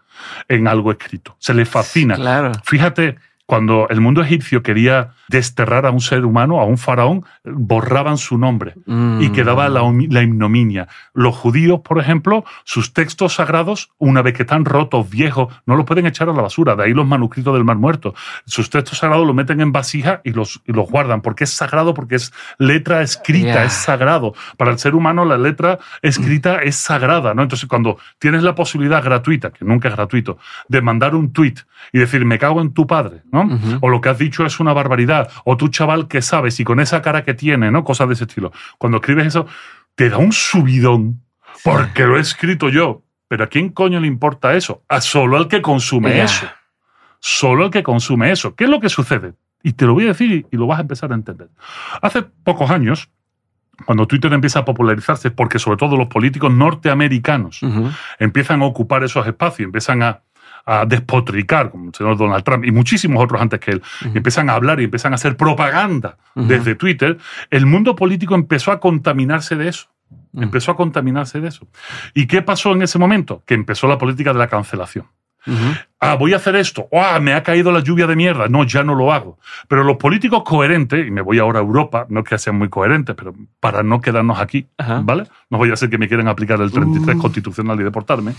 en 0.48 0.68
algo 0.70 0.92
escrito. 0.92 1.36
Se 1.40 1.54
le 1.54 1.66
fascina. 1.66 2.16
Claro. 2.16 2.54
Fíjate, 2.64 3.18
cuando 3.50 3.90
el 3.90 4.00
mundo 4.00 4.22
egipcio 4.22 4.62
quería 4.62 5.14
desterrar 5.30 5.86
a 5.86 5.92
un 5.92 6.02
ser 6.02 6.26
humano, 6.26 6.60
a 6.60 6.66
un 6.66 6.78
faraón, 6.78 7.24
borraban 7.46 8.18
su 8.18 8.38
nombre 8.38 8.74
y 8.86 8.92
Mm. 8.92 9.32
quedaba 9.32 9.70
la, 9.70 9.82
la 10.10 10.24
ignominia. 10.24 10.88
Los 11.14 11.36
judíos, 11.36 11.82
por 11.84 12.00
ejemplo, 12.00 12.44
sus 12.64 12.94
textos 12.94 13.36
sagrados, 13.36 13.92
una 13.98 14.22
vez 14.22 14.34
que 14.34 14.44
están 14.44 14.66
rotos, 14.66 15.10
viejos, 15.10 15.54
no 15.66 15.76
los 15.76 15.86
pueden 15.86 16.06
echar 16.08 16.30
a 16.30 16.34
la 16.34 16.42
basura. 16.42 16.76
De 16.76 16.84
ahí 16.84 16.94
los 16.94 17.06
manuscritos 17.08 17.54
del 17.54 17.64
Mar 17.64 17.78
Muerto. 17.78 18.14
Sus 18.46 18.70
textos 18.70 18.98
sagrados 18.98 19.26
los 19.26 19.36
meten 19.36 19.62
en 19.62 19.72
vasija 19.72 20.22
y 20.24 20.32
los, 20.32 20.62
y 20.66 20.74
los 20.74 20.90
guardan, 20.90 21.22
porque 21.22 21.44
es 21.44 21.52
sagrado, 21.52 21.94
porque 21.94 22.16
es 22.16 22.34
letra 22.58 23.02
escrita, 23.02 23.40
Yeah. 23.54 23.64
es 23.66 23.74
sagrado. 23.74 24.34
Para 24.58 24.72
el 24.72 24.80
ser 24.80 24.96
humano, 24.96 25.26
la 25.26 25.38
letra 25.38 25.80
escrita 26.02 26.62
es 26.62 26.76
sagrada. 26.76 27.34
¿no? 27.34 27.44
Entonces, 27.44 27.68
cuando 27.70 27.98
tienes 28.18 28.44
la 28.44 28.56
posibilidad 28.56 29.04
gratuita, 29.04 29.52
que 29.52 29.64
nunca 29.66 29.88
es 29.90 29.96
gratuito, 29.96 30.38
de 30.68 30.82
mandar 30.82 31.14
un 31.16 31.32
tweet 31.34 31.56
y 31.94 32.00
decir, 32.00 32.26
me 32.26 32.38
cago 32.40 32.62
en 32.62 32.74
tu 32.74 32.86
padre, 32.88 33.22
¿no? 33.32 33.48
O 33.82 33.90
lo 33.90 34.02
que 34.02 34.10
has 34.10 34.18
dicho 34.18 34.46
es 34.46 34.60
una 34.60 34.74
barbaridad, 34.74 35.19
o 35.46 35.58
tú 35.58 35.68
chaval 35.70 36.08
que 36.08 36.22
sabes 36.22 36.60
y 36.60 36.64
con 36.64 36.80
esa 36.80 37.02
cara 37.02 37.24
que 37.24 37.34
tiene, 37.34 37.72
¿no? 37.72 37.84
Cosas 37.84 38.08
de 38.08 38.14
ese 38.14 38.26
estilo. 38.26 38.52
Cuando 38.78 38.98
escribes 38.98 39.28
eso, 39.28 39.48
te 39.96 40.10
da 40.10 40.18
un 40.18 40.32
subidón 40.32 41.22
porque 41.64 42.06
lo 42.06 42.18
he 42.18 42.22
escrito 42.22 42.70
yo. 42.70 43.04
Pero 43.28 43.44
¿a 43.44 43.48
quién 43.48 43.70
coño 43.70 44.00
le 44.00 44.08
importa 44.08 44.56
eso? 44.56 44.84
A 44.90 45.02
solo 45.02 45.38
al 45.38 45.48
que 45.48 45.62
consume 45.62 46.22
eso. 46.22 46.48
Solo 47.20 47.66
al 47.66 47.72
que 47.72 47.84
consume 47.84 48.32
eso. 48.32 48.56
¿Qué 48.56 48.64
es 48.64 48.70
lo 48.70 48.80
que 48.80 48.90
sucede? 48.90 49.34
Y 49.62 49.74
te 49.74 49.86
lo 49.86 49.94
voy 49.94 50.06
a 50.06 50.08
decir 50.08 50.48
y, 50.50 50.58
lo 50.58 50.66
vas 50.68 50.80
a 50.80 50.82
empezar 50.82 51.12
a 51.12 51.16
entender. 51.16 51.50
Hace 52.02 52.24
pocos 52.24 52.72
años, 52.72 53.10
cuando 53.86 54.08
Twitter 54.08 54.34
empieza 54.34 54.60
a 54.60 54.66
popularizarse, 54.66 55.30
porque 55.30 55.60
sobre 55.60 55.78
todo 55.78 55.96
los 55.96 56.08
políticos 56.08 56.52
norteamericanos 56.52 57.62
empiezan 58.18 58.62
a 58.62 58.66
ocupar 58.66 59.04
esos 59.04 59.28
espacios, 59.28 59.68
empiezan 59.68 60.02
a, 60.02 60.22
a 60.70 60.86
despotricar, 60.86 61.72
como 61.72 61.88
el 61.88 61.96
señor 61.96 62.16
Donald 62.16 62.44
Trump 62.44 62.64
y 62.64 62.72
muchísimos 62.72 63.24
otros 63.24 63.42
antes 63.42 63.60
que 63.60 63.72
él, 63.72 63.82
empiezan 64.14 64.52
a 64.52 64.54
hablar 64.54 64.80
y 64.80 64.84
empiezan 64.84 65.14
a 65.14 65.16
hacer 65.16 65.36
propaganda 65.36 66.18
desde 66.36 66.76
Twitter, 66.76 67.18
el 67.50 67.66
mundo 67.66 67.96
político 67.96 68.36
empezó 68.36 68.72
a 68.72 68.80
contaminarse 68.80 69.56
de 69.56 69.70
eso. 69.70 69.90
Empezó 70.36 70.72
a 70.72 70.76
contaminarse 70.76 71.40
de 71.40 71.48
eso. 71.48 71.68
¿Y 72.14 72.28
qué 72.28 72.44
pasó 72.44 72.74
en 72.74 72.84
ese 72.84 73.00
momento? 73.00 73.44
Que 73.48 73.56
empezó 73.56 73.88
la 73.88 73.98
política 73.98 74.32
de 74.32 74.40
la 74.40 74.48
cancelación. 74.48 75.08
Ah, 76.02 76.16
voy 76.16 76.32
a 76.34 76.38
hacer 76.38 76.56
esto. 76.56 76.88
Ah, 76.94 77.20
me 77.20 77.34
ha 77.34 77.44
caído 77.44 77.72
la 77.72 77.82
lluvia 77.82 78.08
de 78.08 78.16
mierda. 78.16 78.48
No, 78.48 78.64
ya 78.64 78.84
no 78.84 78.96
lo 78.96 79.12
hago. 79.12 79.38
Pero 79.68 79.84
los 79.84 79.98
políticos 79.98 80.44
coherentes, 80.46 81.06
y 81.06 81.12
me 81.12 81.22
voy 81.22 81.40
ahora 81.40 81.60
a 81.60 81.62
Europa, 81.62 82.06
no 82.10 82.22
es 82.22 82.26
que 82.26 82.38
sean 82.38 82.58
muy 82.58 82.70
coherentes, 82.70 83.16
pero 83.18 83.34
para 83.60 83.84
no 83.84 84.00
quedarnos 84.00 84.40
aquí. 84.40 84.68
¿vale? 85.04 85.24
No 85.50 85.58
voy 85.58 85.70
a 85.72 85.74
hacer 85.74 85.90
que 85.90 85.98
me 85.98 86.08
quieran 86.08 86.28
aplicar 86.30 86.62
el 86.62 86.72
33 86.72 87.18
Uh. 87.18 87.20
constitucional 87.20 87.80
y 87.82 87.84
deportarme. 87.84 88.34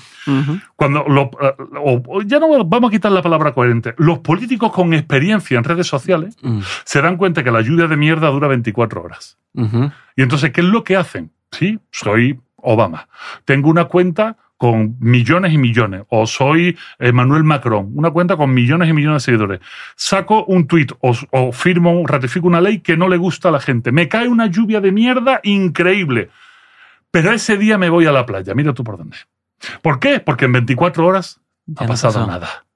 Cuando 0.77 1.05
lo- 1.06 1.31
eh, 1.43 1.55
o- 1.82 2.22
ya 2.22 2.39
no 2.39 2.64
vamos 2.64 2.89
a 2.89 2.93
quitar 2.93 3.12
la 3.12 3.22
palabra 3.22 3.52
coherente. 3.52 3.94
Los 3.98 4.20
políticos 4.20 4.72
con 4.72 4.94
experiencia 4.94 5.59
en 5.59 5.64
redes 5.64 5.86
sociales 5.86 6.36
Mm. 6.43 6.60
se 6.85 7.02
dan 7.02 7.16
cuenta 7.16 7.44
que 7.44 7.51
la 7.51 7.60
lluvia 7.60 7.86
de 7.89 7.97
mierda 7.97 8.28
dura 8.31 8.48
24 8.48 9.02
horas. 9.02 9.36
Y 9.55 10.22
entonces, 10.22 10.51
¿qué 10.52 10.60
es 10.60 10.66
lo 10.66 10.82
que 10.85 10.97
hacen? 10.97 11.31
Sí, 11.51 11.78
soy 11.90 12.40
Obama. 12.56 13.09
Tengo 13.44 13.68
una 13.68 13.85
cuenta 13.86 14.36
con 14.61 14.97
millones 15.01 15.55
y 15.55 15.59
millones. 15.59 16.03
O 16.11 16.27
soy 16.27 16.77
Emmanuel 16.99 17.45
Macron, 17.45 17.93
una 17.95 18.11
cuenta 18.11 18.37
con 18.37 18.53
millones 18.53 18.91
y 18.91 18.93
millones 18.93 19.23
de 19.23 19.24
seguidores. 19.32 19.61
Saco 19.97 20.45
un 20.45 20.66
tuit 20.66 20.93
o, 21.01 21.16
o 21.31 21.51
firmo, 21.51 22.07
ratifico 22.07 22.47
una 22.47 22.61
ley 22.61 22.81
que 22.81 22.95
no 22.95 23.09
le 23.09 23.16
gusta 23.16 23.49
a 23.49 23.53
la 23.53 23.61
gente. 23.61 23.91
Me 23.91 24.07
cae 24.07 24.28
una 24.28 24.49
lluvia 24.49 24.82
de 24.82 24.93
mierda 24.93 25.41
increíble. 25.45 26.28
Pero 27.11 27.32
ese 27.32 27.57
día 27.57 27.78
me 27.78 27.89
voy 27.89 28.05
a 28.05 28.12
la 28.12 28.27
playa. 28.27 28.55
Mira 28.55 28.74
tú 28.74 28.85
por 28.85 28.99
dónde. 28.99 29.16
¿Por 29.81 29.99
qué? 29.99 30.20
Porque 30.20 30.45
en 30.45 30.53
24 30.53 31.07
horas 31.07 31.41
no 31.66 31.77
Ya 31.81 31.85
ha 31.87 31.89
pasado 31.89 32.12
pasó. 32.12 32.27
nada. 32.27 32.66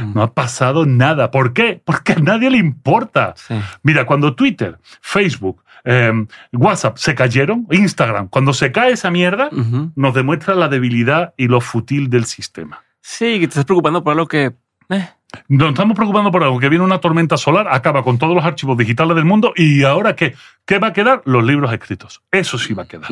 Mm. 0.00 0.14
No 0.14 0.22
ha 0.22 0.32
pasado 0.32 0.86
nada. 0.86 1.30
¿Por 1.30 1.52
qué? 1.52 1.82
Porque 1.84 2.14
a 2.14 2.20
nadie 2.20 2.48
le 2.48 2.56
importa. 2.56 3.34
Sí. 3.36 3.54
Mira, 3.82 4.06
cuando 4.06 4.34
Twitter, 4.34 4.78
Facebook, 5.02 5.62
eh, 5.84 6.12
WhatsApp 6.52 6.96
se 6.98 7.14
cayeron, 7.14 7.66
Instagram, 7.70 8.28
cuando 8.28 8.52
se 8.52 8.72
cae 8.72 8.92
esa 8.92 9.10
mierda, 9.10 9.50
nos 9.94 10.14
demuestra 10.14 10.54
la 10.54 10.68
debilidad 10.68 11.34
y 11.36 11.48
lo 11.48 11.60
fútil 11.60 12.10
del 12.10 12.24
sistema. 12.24 12.82
Sí, 13.00 13.34
que 13.34 13.40
te 13.40 13.50
estás 13.52 13.64
preocupando 13.64 14.02
por 14.02 14.12
algo 14.12 14.26
que. 14.26 14.54
eh, 14.90 15.08
Nos 15.48 15.70
estamos 15.70 15.96
preocupando 15.96 16.30
por 16.30 16.42
algo 16.42 16.58
que 16.58 16.68
viene 16.68 16.84
una 16.84 16.98
tormenta 16.98 17.36
solar, 17.36 17.66
acaba 17.70 18.02
con 18.02 18.18
todos 18.18 18.34
los 18.34 18.44
archivos 18.44 18.76
digitales 18.76 19.16
del 19.16 19.24
mundo 19.24 19.52
y 19.56 19.84
ahora 19.84 20.16
qué? 20.16 20.34
¿Qué 20.66 20.78
va 20.78 20.88
a 20.88 20.92
quedar? 20.94 21.20
Los 21.26 21.44
libros 21.44 21.72
escritos. 21.72 22.22
Eso 22.30 22.56
sí 22.56 22.72
va 22.72 22.84
a 22.84 22.88
quedar. 22.88 23.10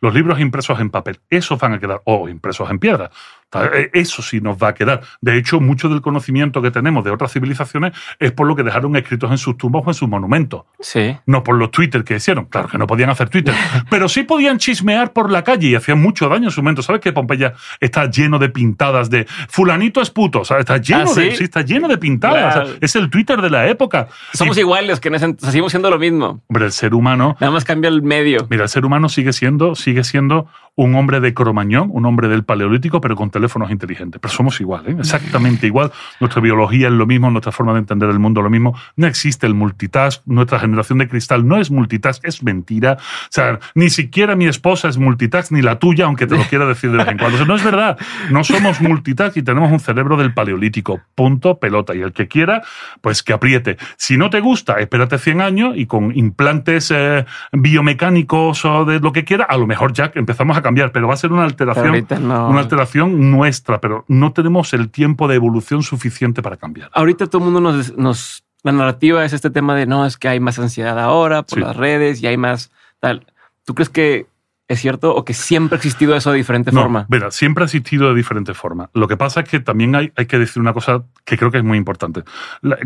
Los 0.00 0.14
libros 0.14 0.40
impresos 0.40 0.80
en 0.80 0.90
papel, 0.90 1.20
esos 1.30 1.58
van 1.58 1.74
a 1.74 1.78
quedar, 1.78 2.00
o 2.04 2.28
impresos 2.28 2.68
en 2.70 2.78
piedra. 2.80 3.10
Eh, 3.54 3.90
Eso 3.94 4.20
sí 4.20 4.40
nos 4.40 4.58
va 4.58 4.68
a 4.68 4.74
quedar. 4.74 5.00
De 5.22 5.38
hecho, 5.38 5.60
mucho 5.60 5.88
del 5.88 6.02
conocimiento 6.02 6.60
que 6.60 6.70
tenemos 6.70 7.02
de 7.04 7.10
otras 7.10 7.32
civilizaciones 7.32 7.92
es 8.18 8.32
por 8.32 8.46
lo 8.46 8.54
que 8.54 8.62
dejaron 8.62 8.94
escritos 8.96 9.30
en 9.30 9.38
sus 9.38 9.56
tumbas 9.56 9.84
o 9.86 9.90
en 9.90 9.94
sus 9.94 10.08
monumentos. 10.08 10.64
Sí. 10.80 11.16
No 11.24 11.42
por 11.42 11.56
los 11.56 11.70
Twitter 11.70 12.04
que 12.04 12.16
hicieron. 12.16 12.44
Claro 12.46 12.68
que 12.68 12.76
no 12.76 12.86
podían 12.86 13.08
hacer 13.10 13.30
Twitter. 13.30 13.54
pero 13.90 14.08
sí 14.08 14.24
podían 14.24 14.58
chismear 14.58 15.12
por 15.12 15.30
la 15.30 15.44
calle 15.44 15.68
y 15.68 15.74
hacían 15.74 16.00
mucho 16.02 16.28
daño 16.28 16.46
en 16.46 16.50
su 16.50 16.62
momento. 16.62 16.82
¿Sabes 16.82 17.00
que 17.00 17.12
Pompeya 17.12 17.54
está 17.80 18.10
lleno 18.10 18.38
de 18.38 18.50
pintadas 18.50 19.08
de 19.08 19.24
fulanito 19.48 20.02
es 20.02 20.10
puto? 20.10 20.44
Sea, 20.44 20.58
está 20.58 20.76
lleno 20.76 21.10
¿Ah, 21.10 21.14
de 21.14 21.30
sí? 21.30 21.36
sí, 21.38 21.44
está 21.60 21.74
lleno 21.74 21.88
de 21.88 21.98
pintadas. 21.98 22.54
Claro. 22.54 22.66
O 22.66 22.70
sea, 22.70 22.78
es 22.80 22.96
el 22.96 23.10
Twitter 23.10 23.40
de 23.40 23.50
la 23.50 23.66
época. 23.68 24.08
Somos 24.32 24.56
Y, 24.56 24.60
iguales, 24.60 25.00
que 25.00 25.08
en 25.08 25.14
ese- 25.16 25.36
seguimos 25.38 25.72
siendo 25.72 25.90
lo 25.90 25.98
mismo. 25.98 26.40
hombre, 26.48 26.64
el 26.66 26.72
ser 26.72 26.94
humano 26.94 27.36
Nada 27.40 27.52
más 27.52 27.64
cambia 27.64 27.88
el 27.88 28.02
medio. 28.02 28.46
Mira, 28.50 28.64
el 28.64 28.68
ser 28.68 28.84
humano 28.84 29.08
sigue 29.08 29.32
siendo, 29.32 29.74
sigue 29.74 30.04
siendo 30.04 30.46
un 30.76 30.94
hombre 30.94 31.18
de 31.18 31.34
cromañón, 31.34 31.88
un 31.92 32.06
hombre 32.06 32.28
del 32.28 32.44
paleolítico, 32.44 33.00
pero 33.00 33.16
con 33.16 33.30
teléfonos 33.30 33.70
inteligentes. 33.72 34.20
Pero 34.20 34.32
somos 34.32 34.60
igual, 34.60 34.84
¿eh? 34.86 34.94
exactamente 34.98 35.66
igual. 35.66 35.90
Nuestra 36.20 36.40
biología 36.40 36.86
es 36.86 36.92
lo 36.92 37.04
mismo, 37.04 37.30
nuestra 37.32 37.50
forma 37.50 37.72
de 37.72 37.80
entender 37.80 38.08
el 38.10 38.20
mundo 38.20 38.40
es 38.40 38.44
lo 38.44 38.50
mismo. 38.50 38.76
No 38.94 39.08
existe 39.08 39.46
el 39.48 39.54
multitask. 39.54 40.22
Nuestra 40.26 40.60
generación 40.60 40.98
de 40.98 41.08
cristal 41.08 41.48
no 41.48 41.56
es 41.58 41.72
multitask, 41.72 42.24
es 42.24 42.44
mentira. 42.44 42.92
O 43.00 43.26
sea, 43.30 43.58
ni 43.74 43.90
siquiera 43.90 44.36
mi 44.36 44.46
esposa 44.46 44.88
es 44.88 44.98
multitask, 44.98 45.50
ni 45.50 45.62
la 45.62 45.80
tuya, 45.80 46.04
aunque 46.04 46.28
te 46.28 46.36
lo 46.36 46.44
quiera 46.48 46.64
decir 46.66 46.92
de 46.92 46.98
vez 46.98 47.08
en 47.08 47.18
cuando. 47.18 47.34
O 47.34 47.38
sea, 47.38 47.46
no 47.48 47.56
es 47.56 47.64
verdad. 47.64 47.98
No 48.30 48.44
somos 48.44 48.80
multitask 48.80 49.36
y 49.36 49.42
tenemos 49.42 49.72
un 49.72 49.80
cerebro 49.80 50.16
del 50.16 50.32
paleolítico. 50.32 51.00
Punto, 51.16 51.47
pelota. 51.56 51.94
Y 51.94 52.02
el 52.02 52.12
que 52.12 52.28
quiera, 52.28 52.62
pues 53.00 53.22
que 53.22 53.32
apriete. 53.32 53.78
Si 53.96 54.16
no 54.16 54.28
te 54.30 54.40
gusta, 54.40 54.74
espérate 54.80 55.18
100 55.18 55.40
años 55.40 55.72
y 55.76 55.86
con 55.86 56.16
implantes 56.16 56.90
eh, 56.90 57.24
biomecánicos 57.52 58.64
o 58.64 58.84
de 58.84 59.00
lo 59.00 59.12
que 59.12 59.24
quiera, 59.24 59.44
a 59.44 59.56
lo 59.56 59.66
mejor 59.66 59.92
ya 59.92 60.10
empezamos 60.14 60.56
a 60.56 60.62
cambiar, 60.62 60.92
pero 60.92 61.08
va 61.08 61.14
a 61.14 61.16
ser 61.16 61.32
una 61.32 61.44
alteración, 61.44 62.06
no. 62.20 62.48
una 62.48 62.60
alteración 62.60 63.30
nuestra, 63.30 63.80
pero 63.80 64.04
no 64.08 64.32
tenemos 64.32 64.72
el 64.74 64.90
tiempo 64.90 65.28
de 65.28 65.36
evolución 65.36 65.82
suficiente 65.82 66.42
para 66.42 66.56
cambiar. 66.56 66.90
Ahorita 66.92 67.26
todo 67.26 67.38
el 67.44 67.50
mundo 67.50 67.60
nos, 67.60 67.96
nos. 67.96 68.44
La 68.64 68.72
narrativa 68.72 69.24
es 69.24 69.32
este 69.32 69.50
tema 69.50 69.76
de 69.76 69.86
no, 69.86 70.04
es 70.04 70.16
que 70.16 70.28
hay 70.28 70.40
más 70.40 70.58
ansiedad 70.58 70.98
ahora 70.98 71.42
por 71.42 71.58
Sí. 71.58 71.64
las 71.64 71.76
redes 71.76 72.22
y 72.22 72.26
hay 72.26 72.36
más 72.36 72.72
tal. 72.98 73.24
¿Tú 73.64 73.74
crees 73.74 73.88
que 73.88 74.26
es 74.68 74.80
cierto 74.80 75.14
o 75.14 75.24
que 75.24 75.34
siempre 75.34 75.76
ha 75.76 75.78
existido 75.78 76.14
eso 76.14 76.30
de 76.30 76.36
diferente 76.36 76.70
No, 76.70 76.82
forma? 76.82 77.06
Verá, 77.08 77.30
siempre 77.30 77.64
ha 77.64 77.66
existido 77.66 78.10
de 78.10 78.14
diferentes 78.14 78.56
formas. 78.56 78.90
Lo 78.92 79.08
que 79.08 79.16
pasa 79.16 79.40
es 79.40 79.48
que 79.48 79.60
también 79.60 79.94
hay, 79.94 80.12
hay 80.14 80.26
que 80.26 80.38
decir 80.38 80.60
una 80.60 80.74
cosa 80.74 81.04
que 81.24 81.38
creo 81.38 81.50
que 81.50 81.58
es 81.58 81.64
muy 81.64 81.78
importante. 81.78 82.22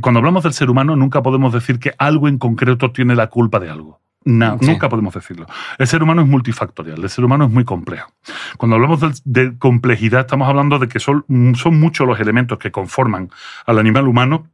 Cuando 0.00 0.18
hablamos 0.18 0.44
del 0.44 0.52
ser 0.52 0.70
humano, 0.70 0.96
nunca 0.96 1.22
podemos 1.22 1.52
decir 1.52 1.78
que 1.80 1.92
algo 1.98 2.28
en 2.28 2.38
concreto 2.38 2.92
tiene 2.92 3.16
la 3.16 3.26
culpa 3.26 3.58
de 3.58 3.68
algo. 3.68 4.00
No, 4.24 4.56
Sí. 4.60 4.66
Nunca 4.66 4.88
podemos 4.88 5.12
decirlo. 5.14 5.46
El 5.78 5.86
ser 5.88 6.02
humano 6.02 6.22
es 6.22 6.28
multifactorial, 6.28 7.02
el 7.02 7.10
ser 7.10 7.24
humano 7.24 7.46
es 7.46 7.50
muy 7.50 7.64
complejo. 7.64 8.12
Cuando 8.56 8.76
hablamos 8.76 9.22
de, 9.24 9.58
complejidad, 9.58 10.20
estamos 10.20 10.48
hablando 10.48 10.78
de 10.78 10.88
que 10.88 11.00
son, 11.00 11.24
son 11.56 11.80
muchos 11.80 12.06
los 12.06 12.20
elementos 12.20 12.58
que 12.58 12.70
conforman 12.70 13.30
al 13.66 13.78
animal 13.78 14.06
humano. 14.06 14.46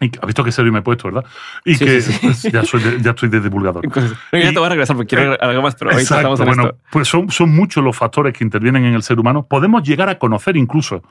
Y 0.00 0.06
has 0.06 0.26
visto 0.26 0.42
que 0.42 0.50
serio 0.52 0.72
me 0.72 0.80
he 0.80 0.82
puesto, 0.82 1.08
¿verdad? 1.08 1.24
Y 1.64 1.76
Sí, 1.76 1.84
que 1.84 2.00
sí, 2.02 2.12
sí. 2.12 2.18
pues, 2.22 2.42
ya, 2.52 2.64
soy 2.64 2.82
de- 2.82 3.00
ya 3.00 3.10
estoy 3.10 3.28
de 3.28 3.40
divulgador. 3.40 3.84
No, 4.32 4.38
ya 4.38 4.52
te 4.52 4.58
voy 4.58 4.66
a 4.66 4.70
regresar 4.70 4.96
porque 4.96 5.14
quiero 5.16 5.34
eh, 5.34 5.38
algo 5.40 5.62
más, 5.62 5.74
pero 5.76 5.92
Exacto, 5.92 6.34
estamos 6.34 6.40
en 6.40 6.46
bueno, 6.46 6.62
esto. 6.64 6.78
pues 6.90 7.08
son, 7.08 7.30
son 7.30 7.54
muchos 7.54 7.82
los 7.84 7.96
factores 7.96 8.32
que 8.36 8.42
intervienen 8.44 8.84
en 8.84 8.94
el 8.94 9.02
ser 9.02 9.18
humano. 9.20 9.46
Podemos 9.46 9.82
llegar 9.82 10.08
a 10.08 10.18
conocer 10.18 10.56
incluso 10.56 11.02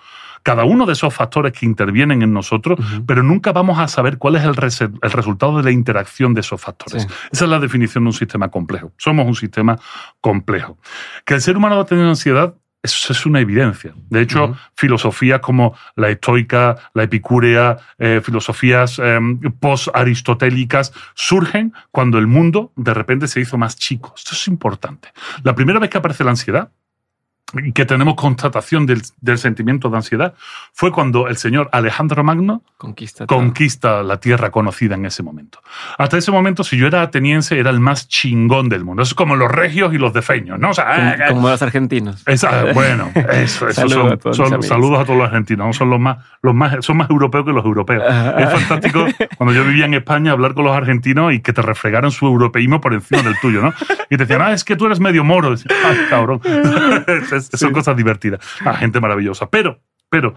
cada 0.44 0.66
uno 0.66 0.86
de 0.86 0.92
esos 0.92 1.14
factores 1.14 1.54
que 1.54 1.66
intervienen 1.66 2.22
en 2.22 2.34
nosotros, 2.34 2.78
pero 3.08 3.24
nunca 3.24 3.54
vamos 3.54 3.80
a 3.80 3.88
saber 3.88 4.18
cuál 4.18 4.36
es 4.36 4.44
el, 4.44 4.56
rese- 4.56 4.92
el 5.02 5.12
resultado 5.12 5.56
de 5.56 5.64
la 5.64 5.72
interacción 5.72 6.34
de 6.34 6.42
esos 6.42 6.60
factores. 6.60 7.04
Sí. 7.04 7.10
Esa 7.32 7.46
es 7.46 7.50
la 7.50 7.60
definición 7.60 8.04
de 8.04 8.10
un 8.10 8.14
sistema 8.14 8.50
complejo. 8.50 8.92
Somos 8.98 9.26
un 9.26 9.36
sistema 9.36 9.80
complejo. 10.20 10.78
Que 11.24 11.36
el 11.36 11.42
ser 11.42 11.56
humano 11.56 11.78
va 11.78 11.84
a 11.84 11.86
tener 11.86 12.06
ansiedad. 12.06 12.54
Eso 12.84 13.14
es 13.14 13.26
una 13.26 13.40
evidencia. 13.40 13.94
De 14.10 14.20
hecho, 14.20 14.58
filosofías 14.76 15.40
como 15.40 15.74
la 15.96 16.10
estoica, 16.10 16.76
la 16.94 17.04
epicúrea, 17.04 17.78
eh, 17.98 18.20
filosofías 18.22 19.00
eh, 19.02 19.20
post-aristotélicas 19.58 20.92
surgen 21.14 21.74
cuando 21.92 22.20
el 22.20 22.28
mundo 22.28 22.74
de 22.76 22.94
repente 22.94 23.30
se 23.30 23.40
hizo 23.40 23.58
más 23.58 23.78
chico. 23.78 24.14
Esto 24.18 24.32
es 24.34 24.50
importante. 24.50 25.14
La 25.44 25.56
primera 25.56 25.80
vez 25.80 25.90
que 25.90 25.98
aparece 25.98 26.26
la 26.26 26.32
ansiedad 26.32 26.72
que 27.74 27.86
tenemos 27.86 28.16
constatación 28.16 28.86
del, 28.86 29.02
del 29.22 29.38
sentimiento 29.38 29.90
de 29.90 29.98
ansiedad 29.98 30.34
fue 30.74 30.92
cuando 30.92 31.28
el 31.28 31.38
señor 31.38 31.70
Alejandro 31.72 32.24
Magno 32.24 32.64
Conquista. 32.78 33.26
conquista 33.28 34.04
la 34.04 34.18
tierra 34.20 34.50
conocida 34.52 34.96
en 34.96 35.06
ese 35.06 35.24
momento. 35.24 35.60
Hasta 35.98 36.18
ese 36.18 36.32
momento, 36.32 36.64
si 36.64 36.78
yo 36.78 36.88
era 36.88 37.02
ateniense, 37.02 37.60
era 37.60 37.70
el 37.70 37.80
más 37.80 38.08
chingón 38.08 38.70
del 38.70 38.84
mundo. 38.86 39.04
Es 39.04 39.14
como 39.14 39.36
los 39.36 39.52
regios 39.52 39.94
y 39.94 39.98
los 39.98 40.14
defeños, 40.14 40.60
¿no? 40.60 40.72
O 40.72 40.74
sea, 40.74 40.96
Como, 40.96 41.10
eh, 41.12 41.18
como 41.30 41.50
los 41.50 41.62
argentinos. 41.62 42.24
esa- 42.28 42.74
bueno, 42.74 43.12
eso, 43.32 43.68
eso 43.68 43.74
Saludos 43.88 43.94
son, 44.04 44.12
a 44.14 44.18
todos 44.18 44.38
son- 44.38 44.64
saludos 44.64 45.00
a 45.00 45.06
todos 45.06 45.20
los 45.20 45.28
argentinos, 45.28 45.68
¿no? 45.68 45.74
son 45.74 45.90
los 45.90 46.00
más, 46.00 46.18
los 46.42 46.54
más, 46.56 46.84
son 46.84 46.98
más 46.98 47.10
europeos 47.10 47.46
que 47.46 47.52
los 47.54 47.64
europeos. 47.66 48.04
Ajá. 48.08 48.40
Es 48.40 48.50
fantástico 48.52 49.06
cuando 49.38 49.54
yo 49.54 49.64
vivía 49.64 49.86
en 49.86 49.94
España 49.94 50.32
hablar 50.32 50.54
con 50.54 50.64
los 50.66 50.76
argentinos 50.76 51.34
y 51.34 51.40
que 51.40 51.54
te 51.54 51.62
refregaran 51.62 52.12
su 52.12 52.26
europeísmo 52.26 52.82
por 52.82 52.94
encima 52.94 53.22
del 53.22 53.40
tuyo, 53.40 53.62
¿no? 53.62 53.74
Y 54.10 54.18
te 54.18 54.26
decían, 54.26 54.42
ah, 54.42 54.52
es 54.54 54.64
que 54.64 54.76
tú 54.76 54.86
eres 54.88 55.00
medio 55.00 55.24
moro. 55.24 55.54
Ay, 55.54 55.98
cabrón. 56.10 56.42
Es- 57.52 57.60
son 57.60 57.74
cosas 57.74 57.96
divertidas. 57.98 58.40
Ah, 58.66 58.74
gente 58.76 59.00
maravillosa. 59.02 59.50
Pero, 59.50 59.80
pero, 60.10 60.36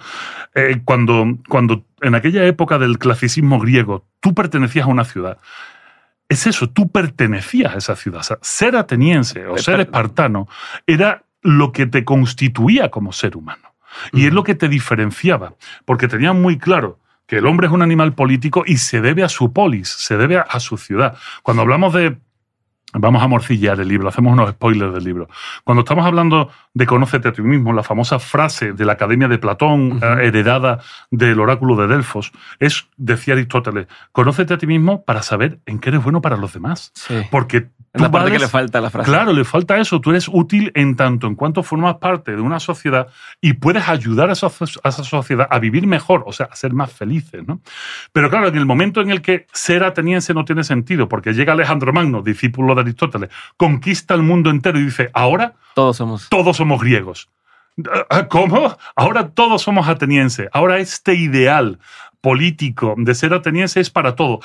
eh, 0.54 0.80
cuando, 0.84 1.26
cuando 1.48 1.84
en 2.00 2.14
aquella 2.14 2.44
época 2.46 2.78
del 2.78 2.98
clasicismo 2.98 3.58
griego 3.60 4.06
tú 4.20 4.34
pertenecías 4.34 4.86
a 4.86 4.90
una 4.90 5.04
ciudad, 5.04 5.38
es 6.28 6.46
eso, 6.46 6.68
tú 6.68 6.88
pertenecías 6.90 7.74
a 7.74 7.78
esa 7.78 7.94
ciudad. 7.96 8.20
O 8.20 8.24
sea, 8.24 8.38
ser 8.42 8.74
ateniense 8.76 9.46
o 9.46 9.56
ser 9.58 9.80
Espera. 9.80 9.82
espartano 9.82 10.48
era 10.86 11.22
lo 11.42 11.70
que 11.72 11.86
te 11.86 12.04
constituía 12.04 12.90
como 12.90 13.12
ser 13.12 13.36
humano. 13.36 13.74
Y 14.12 14.26
es 14.26 14.32
lo 14.32 14.42
que 14.42 14.54
te 14.54 14.68
diferenciaba, 14.68 15.54
porque 15.84 16.08
tenían 16.08 16.42
muy 16.42 16.58
claro 16.58 16.98
que 17.26 17.38
el 17.38 17.46
hombre 17.46 17.66
es 17.68 17.72
un 17.72 17.82
animal 17.82 18.12
político 18.14 18.64
y 18.66 18.76
se 18.76 19.00
debe 19.00 19.22
a 19.24 19.28
su 19.28 19.52
polis, 19.52 19.88
se 19.88 20.16
debe 20.16 20.36
a, 20.38 20.42
a 20.42 20.60
su 20.60 20.76
ciudad. 20.76 21.16
Cuando 21.42 21.62
hablamos 21.62 21.94
de 21.94 22.16
Vamos 22.92 23.22
a 23.22 23.26
morcillar 23.26 23.80
el 23.80 23.88
libro, 23.88 24.08
hacemos 24.08 24.32
unos 24.32 24.50
spoilers 24.50 24.94
del 24.94 25.04
libro. 25.04 25.28
Cuando 25.64 25.80
estamos 25.80 26.06
hablando 26.06 26.50
de 26.72 26.86
conócete 26.86 27.28
a 27.28 27.32
ti 27.32 27.42
mismo, 27.42 27.72
la 27.72 27.82
famosa 27.82 28.18
frase 28.18 28.72
de 28.72 28.84
la 28.84 28.92
Academia 28.92 29.28
de 29.28 29.38
Platón, 29.38 29.92
uh 29.92 30.00
-huh. 30.00 30.22
heredada 30.22 30.78
del 31.10 31.40
oráculo 31.40 31.76
de 31.76 31.88
Delfos, 31.88 32.32
es, 32.60 32.86
decía 32.96 33.34
Aristóteles, 33.34 33.88
conócete 34.12 34.54
a 34.54 34.58
ti 34.58 34.66
mismo 34.66 35.04
para 35.04 35.22
saber 35.22 35.58
en 35.66 35.80
qué 35.80 35.90
eres 35.90 36.02
bueno 36.04 36.20
para 36.22 36.36
los 36.36 36.52
demás. 36.52 36.92
Sí. 36.94 37.14
Porque 37.30 37.68
Es 37.92 38.02
la 38.02 38.10
parte 38.10 38.30
que 38.30 38.38
le 38.38 38.48
falta 38.48 38.78
a 38.78 38.82
la 38.82 38.90
frase. 38.90 39.10
Claro, 39.10 39.32
le 39.32 39.44
falta 39.44 39.78
eso. 39.78 40.02
Tú 40.02 40.10
eres 40.10 40.28
útil 40.30 40.70
en 40.74 40.96
tanto 40.96 41.26
en 41.26 41.34
cuanto 41.34 41.62
formas 41.62 41.94
parte 41.96 42.32
de 42.32 42.42
una 42.42 42.60
sociedad 42.60 43.08
y 43.40 43.54
puedes 43.54 43.88
ayudar 43.88 44.28
a 44.28 44.34
esa, 44.34 44.48
a 44.48 44.88
esa 44.90 45.02
sociedad 45.02 45.48
a 45.50 45.58
vivir 45.58 45.86
mejor, 45.86 46.22
o 46.26 46.32
sea, 46.32 46.48
a 46.52 46.56
ser 46.56 46.74
más 46.74 46.92
felices. 46.92 47.46
¿no? 47.46 47.60
Pero 48.12 48.28
claro, 48.28 48.48
en 48.48 48.56
el 48.56 48.66
momento 48.66 49.00
en 49.00 49.10
el 49.10 49.22
que 49.22 49.46
ser 49.52 49.82
ateniense 49.82 50.34
no 50.34 50.44
tiene 50.44 50.62
sentido, 50.62 51.08
porque 51.08 51.32
llega 51.32 51.54
Alejandro 51.54 51.92
Magno, 51.94 52.20
discípulo 52.20 52.74
de 52.76 52.82
Aristóteles, 52.82 53.30
conquista 53.56 54.14
el 54.14 54.22
mundo 54.22 54.50
entero 54.50 54.78
y 54.78 54.84
dice, 54.84 55.10
ahora 55.12 55.54
Todos 55.74 55.96
somos. 55.96 56.28
todos 56.28 56.56
somos 56.56 56.80
griegos. 56.80 57.28
¿Cómo? 58.30 58.76
Ahora 58.94 59.28
todos 59.28 59.60
somos 59.62 59.86
atenienses. 59.86 60.48
Ahora 60.52 60.78
este 60.78 61.14
ideal 61.14 61.78
político 62.22 62.94
de 62.96 63.14
ser 63.14 63.34
ateniense 63.34 63.78
es 63.80 63.90
para 63.90 64.16
todo. 64.16 64.40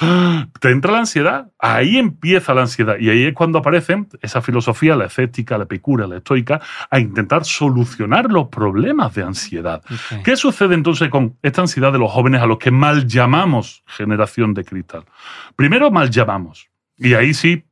Te 0.59 0.69
entra 0.69 0.91
la 0.91 0.99
ansiedad, 0.99 1.49
ahí 1.57 1.97
empieza 1.97 2.53
la 2.53 2.61
ansiedad 2.61 2.97
y 2.99 3.09
ahí 3.09 3.23
es 3.23 3.33
cuando 3.33 3.59
aparece 3.59 4.05
esa 4.21 4.41
filosofía, 4.41 4.95
la 4.95 5.05
escéptica, 5.05 5.57
la 5.57 5.63
epicura, 5.63 6.05
la 6.07 6.17
estoica, 6.17 6.61
a 6.91 6.99
intentar 6.99 7.45
solucionar 7.45 8.29
los 8.29 8.49
problemas 8.49 9.15
de 9.15 9.23
ansiedad. 9.23 9.81
¿Qué 10.23 10.35
sucede 10.35 10.75
entonces 10.75 11.09
con 11.09 11.37
esta 11.41 11.61
ansiedad 11.61 11.91
de 11.91 11.99
los 11.99 12.11
jóvenes 12.11 12.41
a 12.41 12.45
los 12.45 12.59
que 12.59 12.69
mal 12.69 13.07
llamamos 13.07 13.83
generación 13.87 14.53
de 14.53 14.63
cristal? 14.65 15.05
Primero 15.55 15.89
mal 15.89 16.09
llamamos 16.11 16.67
y 16.97 17.13
ahí 17.13 17.33
sí 17.33 17.63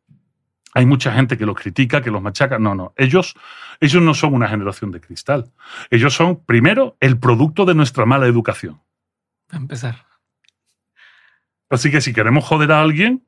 hay 0.73 0.85
mucha 0.85 1.11
gente 1.11 1.37
que 1.37 1.45
los 1.45 1.55
critica, 1.55 2.01
que 2.01 2.11
los 2.11 2.21
machaca. 2.21 2.59
No, 2.59 2.75
no, 2.75 2.93
ellos, 2.97 3.35
ellos 3.79 4.01
no 4.01 4.13
son 4.13 4.33
una 4.33 4.47
generación 4.47 4.91
de 4.91 5.01
cristal. 5.01 5.51
Ellos 5.89 6.13
son, 6.13 6.43
primero, 6.45 6.95
el 6.99 7.19
producto 7.19 7.65
de 7.65 7.75
nuestra 7.75 8.05
mala 8.05 8.27
educación. 8.27 8.81
Para 9.47 9.61
empezar. 9.61 10.05
Así 11.69 11.91
que 11.91 12.01
si 12.01 12.13
queremos 12.13 12.45
joder 12.45 12.71
a 12.71 12.81
alguien, 12.81 13.23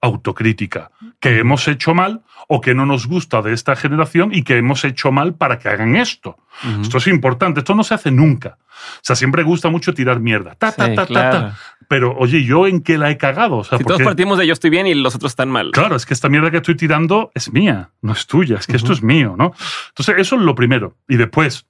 autocrítica. 0.00 0.90
Que 1.24 1.38
hemos 1.38 1.66
hecho 1.68 1.94
mal 1.94 2.20
o 2.48 2.60
que 2.60 2.74
no 2.74 2.84
nos 2.84 3.06
gusta 3.06 3.40
de 3.40 3.54
esta 3.54 3.76
generación 3.76 4.34
y 4.34 4.42
que 4.42 4.58
hemos 4.58 4.84
hecho 4.84 5.10
mal 5.10 5.34
para 5.34 5.58
que 5.58 5.70
hagan 5.70 5.96
esto. 5.96 6.36
Esto 6.82 6.98
es 6.98 7.06
importante, 7.06 7.60
esto 7.60 7.74
no 7.74 7.82
se 7.82 7.94
hace 7.94 8.10
nunca. 8.10 8.58
O 8.60 9.00
sea, 9.00 9.16
siempre 9.16 9.42
gusta 9.42 9.70
mucho 9.70 9.94
tirar 9.94 10.20
mierda. 10.20 10.54
Ta, 10.54 10.72
ta, 10.72 10.86
Sí, 10.86 10.94
ta, 10.94 11.02
ta, 11.02 11.06
claro. 11.06 11.38
ta. 11.38 11.58
Pero, 11.88 12.14
oye, 12.18 12.44
¿yo 12.44 12.66
en 12.66 12.82
qué 12.82 12.98
la 12.98 13.10
he 13.10 13.16
cagado? 13.16 13.56
O 13.56 13.64
sea, 13.64 13.78
Si 13.78 13.84
¿por 13.84 13.94
todos 13.94 14.04
partimos 14.04 14.36
de 14.38 14.46
yo 14.46 14.52
estoy 14.52 14.68
bien 14.68 14.86
y 14.86 14.94
los 14.94 15.14
otros 15.14 15.32
están 15.32 15.48
mal. 15.48 15.70
Claro, 15.70 15.96
es 15.96 16.04
que 16.04 16.12
esta 16.12 16.28
mierda 16.28 16.50
que 16.50 16.58
estoy 16.58 16.74
tirando 16.76 17.30
es 17.34 17.52
mía, 17.52 17.90
no 18.02 18.12
es 18.12 18.26
tuya, 18.26 18.58
es 18.58 18.66
que 18.66 18.76
esto 18.76 18.92
es 18.92 19.02
mío, 19.02 19.34
¿no? 19.38 19.54
Entonces, 19.88 20.16
eso 20.18 20.36
es 20.36 20.42
lo 20.42 20.54
primero. 20.54 20.96
Y 21.08 21.16
después, 21.16 21.66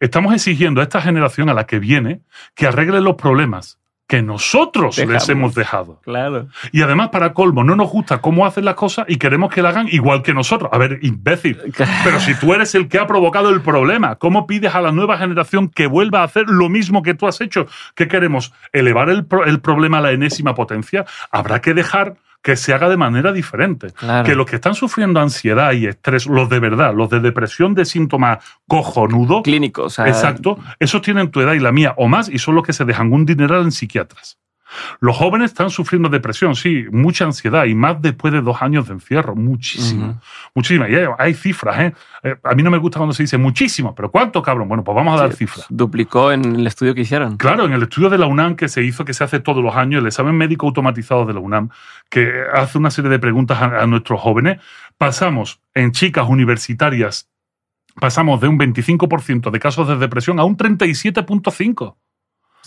estamos 0.00 0.32
exigiendo 0.32 0.80
a 0.80 0.84
esta 0.84 1.00
generación 1.02 1.48
a 1.48 1.54
la 1.54 1.66
que 1.66 1.78
viene 1.78 2.22
que 2.54 2.66
arregle 2.66 3.00
los 3.00 3.16
problemas 3.16 3.77
que 4.08 4.22
nosotros 4.22 4.96
les 4.98 5.28
hemos 5.28 5.54
dejado. 5.54 6.00
Claro. 6.02 6.48
Y 6.72 6.80
además, 6.80 7.10
para 7.10 7.34
colmo, 7.34 7.62
no 7.62 7.76
nos 7.76 7.90
gusta 7.90 8.22
cómo 8.22 8.46
hacen 8.46 8.64
las 8.64 8.74
cosas 8.74 9.04
y 9.06 9.16
queremos 9.16 9.52
que 9.52 9.60
la 9.60 9.68
hagan 9.68 9.86
igual 9.90 10.22
que 10.22 10.32
nosotros. 10.32 10.70
A 10.72 10.78
ver, 10.78 10.98
imbécil. 11.02 11.58
Pero 12.02 12.18
si 12.18 12.34
tú 12.34 12.54
eres 12.54 12.74
el 12.74 12.88
que 12.88 12.98
ha 12.98 13.06
provocado 13.06 13.50
el 13.50 13.60
problema, 13.60 14.16
¿cómo 14.16 14.46
pides 14.46 14.74
a 14.74 14.80
la 14.80 14.92
nueva 14.92 15.18
generación 15.18 15.68
que 15.68 15.86
vuelva 15.86 16.22
a 16.22 16.24
hacer 16.24 16.44
lo 16.48 16.70
mismo 16.70 17.02
que 17.02 17.12
tú 17.12 17.26
has 17.28 17.40
hecho? 17.42 17.66
¿Qué 17.94 18.08
queremos? 18.08 18.54
¿Elevar 18.72 19.10
el, 19.10 19.26
pro- 19.26 19.44
el 19.44 19.60
problema 19.60 19.98
a 19.98 20.00
la 20.00 20.12
enésima 20.12 20.54
potencia? 20.54 21.04
Habrá 21.30 21.60
que 21.60 21.74
dejar 21.74 22.14
que 22.42 22.56
se 22.56 22.72
haga 22.72 22.88
de 22.88 22.96
manera 22.96 23.32
diferente. 23.32 23.90
Claro. 23.92 24.24
Que 24.24 24.34
los 24.34 24.46
que 24.46 24.56
están 24.56 24.74
sufriendo 24.74 25.20
ansiedad 25.20 25.72
y 25.72 25.86
estrés, 25.86 26.26
los 26.26 26.48
de 26.48 26.60
verdad, 26.60 26.94
los 26.94 27.10
de 27.10 27.20
depresión 27.20 27.74
de 27.74 27.84
síntomas 27.84 28.38
cojonudo, 28.66 29.42
Clínico. 29.42 29.84
O 29.84 29.90
sea, 29.90 30.06
Exacto. 30.08 30.58
Esos 30.78 31.02
tienen 31.02 31.30
tu 31.30 31.40
edad 31.40 31.54
y 31.54 31.60
la 31.60 31.72
mía 31.72 31.94
o 31.96 32.08
más 32.08 32.28
y 32.28 32.38
son 32.38 32.54
los 32.54 32.64
que 32.64 32.72
se 32.72 32.84
dejan 32.84 33.12
un 33.12 33.26
dineral 33.26 33.62
en 33.62 33.72
psiquiatras. 33.72 34.38
Los 35.00 35.16
jóvenes 35.16 35.50
están 35.50 35.70
sufriendo 35.70 36.08
depresión, 36.08 36.54
sí, 36.54 36.86
mucha 36.90 37.24
ansiedad 37.24 37.64
y 37.64 37.74
más 37.74 38.00
después 38.00 38.32
de 38.32 38.40
dos 38.40 38.60
años 38.62 38.86
de 38.88 38.94
encierro, 38.94 39.34
muchísimo. 39.34 40.06
Ujú. 40.06 40.20
Muchísimo. 40.54 40.86
Y 40.86 40.94
hay, 40.94 41.06
hay 41.18 41.34
cifras, 41.34 41.78
¿eh? 41.80 41.94
Eh, 42.22 42.36
A 42.42 42.54
mí 42.54 42.62
no 42.62 42.70
me 42.70 42.78
gusta 42.78 42.98
cuando 42.98 43.14
se 43.14 43.22
dice 43.22 43.38
muchísimo, 43.38 43.94
pero 43.94 44.10
¿cuánto, 44.10 44.42
cabrón? 44.42 44.68
Bueno, 44.68 44.84
pues 44.84 44.94
vamos 44.94 45.18
a 45.18 45.22
dar 45.22 45.32
cifras. 45.32 45.66
Duplicó 45.68 46.32
en 46.32 46.44
el 46.56 46.66
estudio 46.66 46.94
que 46.94 47.02
hicieron. 47.02 47.36
Claro, 47.36 47.64
en 47.64 47.72
el 47.72 47.82
estudio 47.82 48.10
de 48.10 48.18
la 48.18 48.26
UNAM 48.26 48.56
que 48.56 48.68
se 48.68 48.82
hizo, 48.82 49.04
que 49.04 49.14
se 49.14 49.24
hace 49.24 49.40
todos 49.40 49.62
los 49.62 49.74
años, 49.76 50.00
el 50.00 50.06
examen 50.06 50.36
médico 50.36 50.66
automatizado 50.66 51.24
de 51.24 51.34
la 51.34 51.40
UNAM, 51.40 51.70
que 52.10 52.30
hace 52.52 52.78
una 52.78 52.90
serie 52.90 53.10
de 53.10 53.18
preguntas 53.18 53.60
a, 53.60 53.82
a 53.82 53.86
nuestros 53.86 54.20
jóvenes, 54.20 54.60
pasamos 54.96 55.60
en 55.74 55.92
chicas 55.92 56.26
universitarias, 56.28 57.28
pasamos 58.00 58.40
de 58.40 58.48
un 58.48 58.58
25% 58.58 59.50
de 59.50 59.60
casos 59.60 59.88
de 59.88 59.96
depresión 59.96 60.38
a 60.40 60.44
un 60.44 60.56
37.5%. 60.56 61.96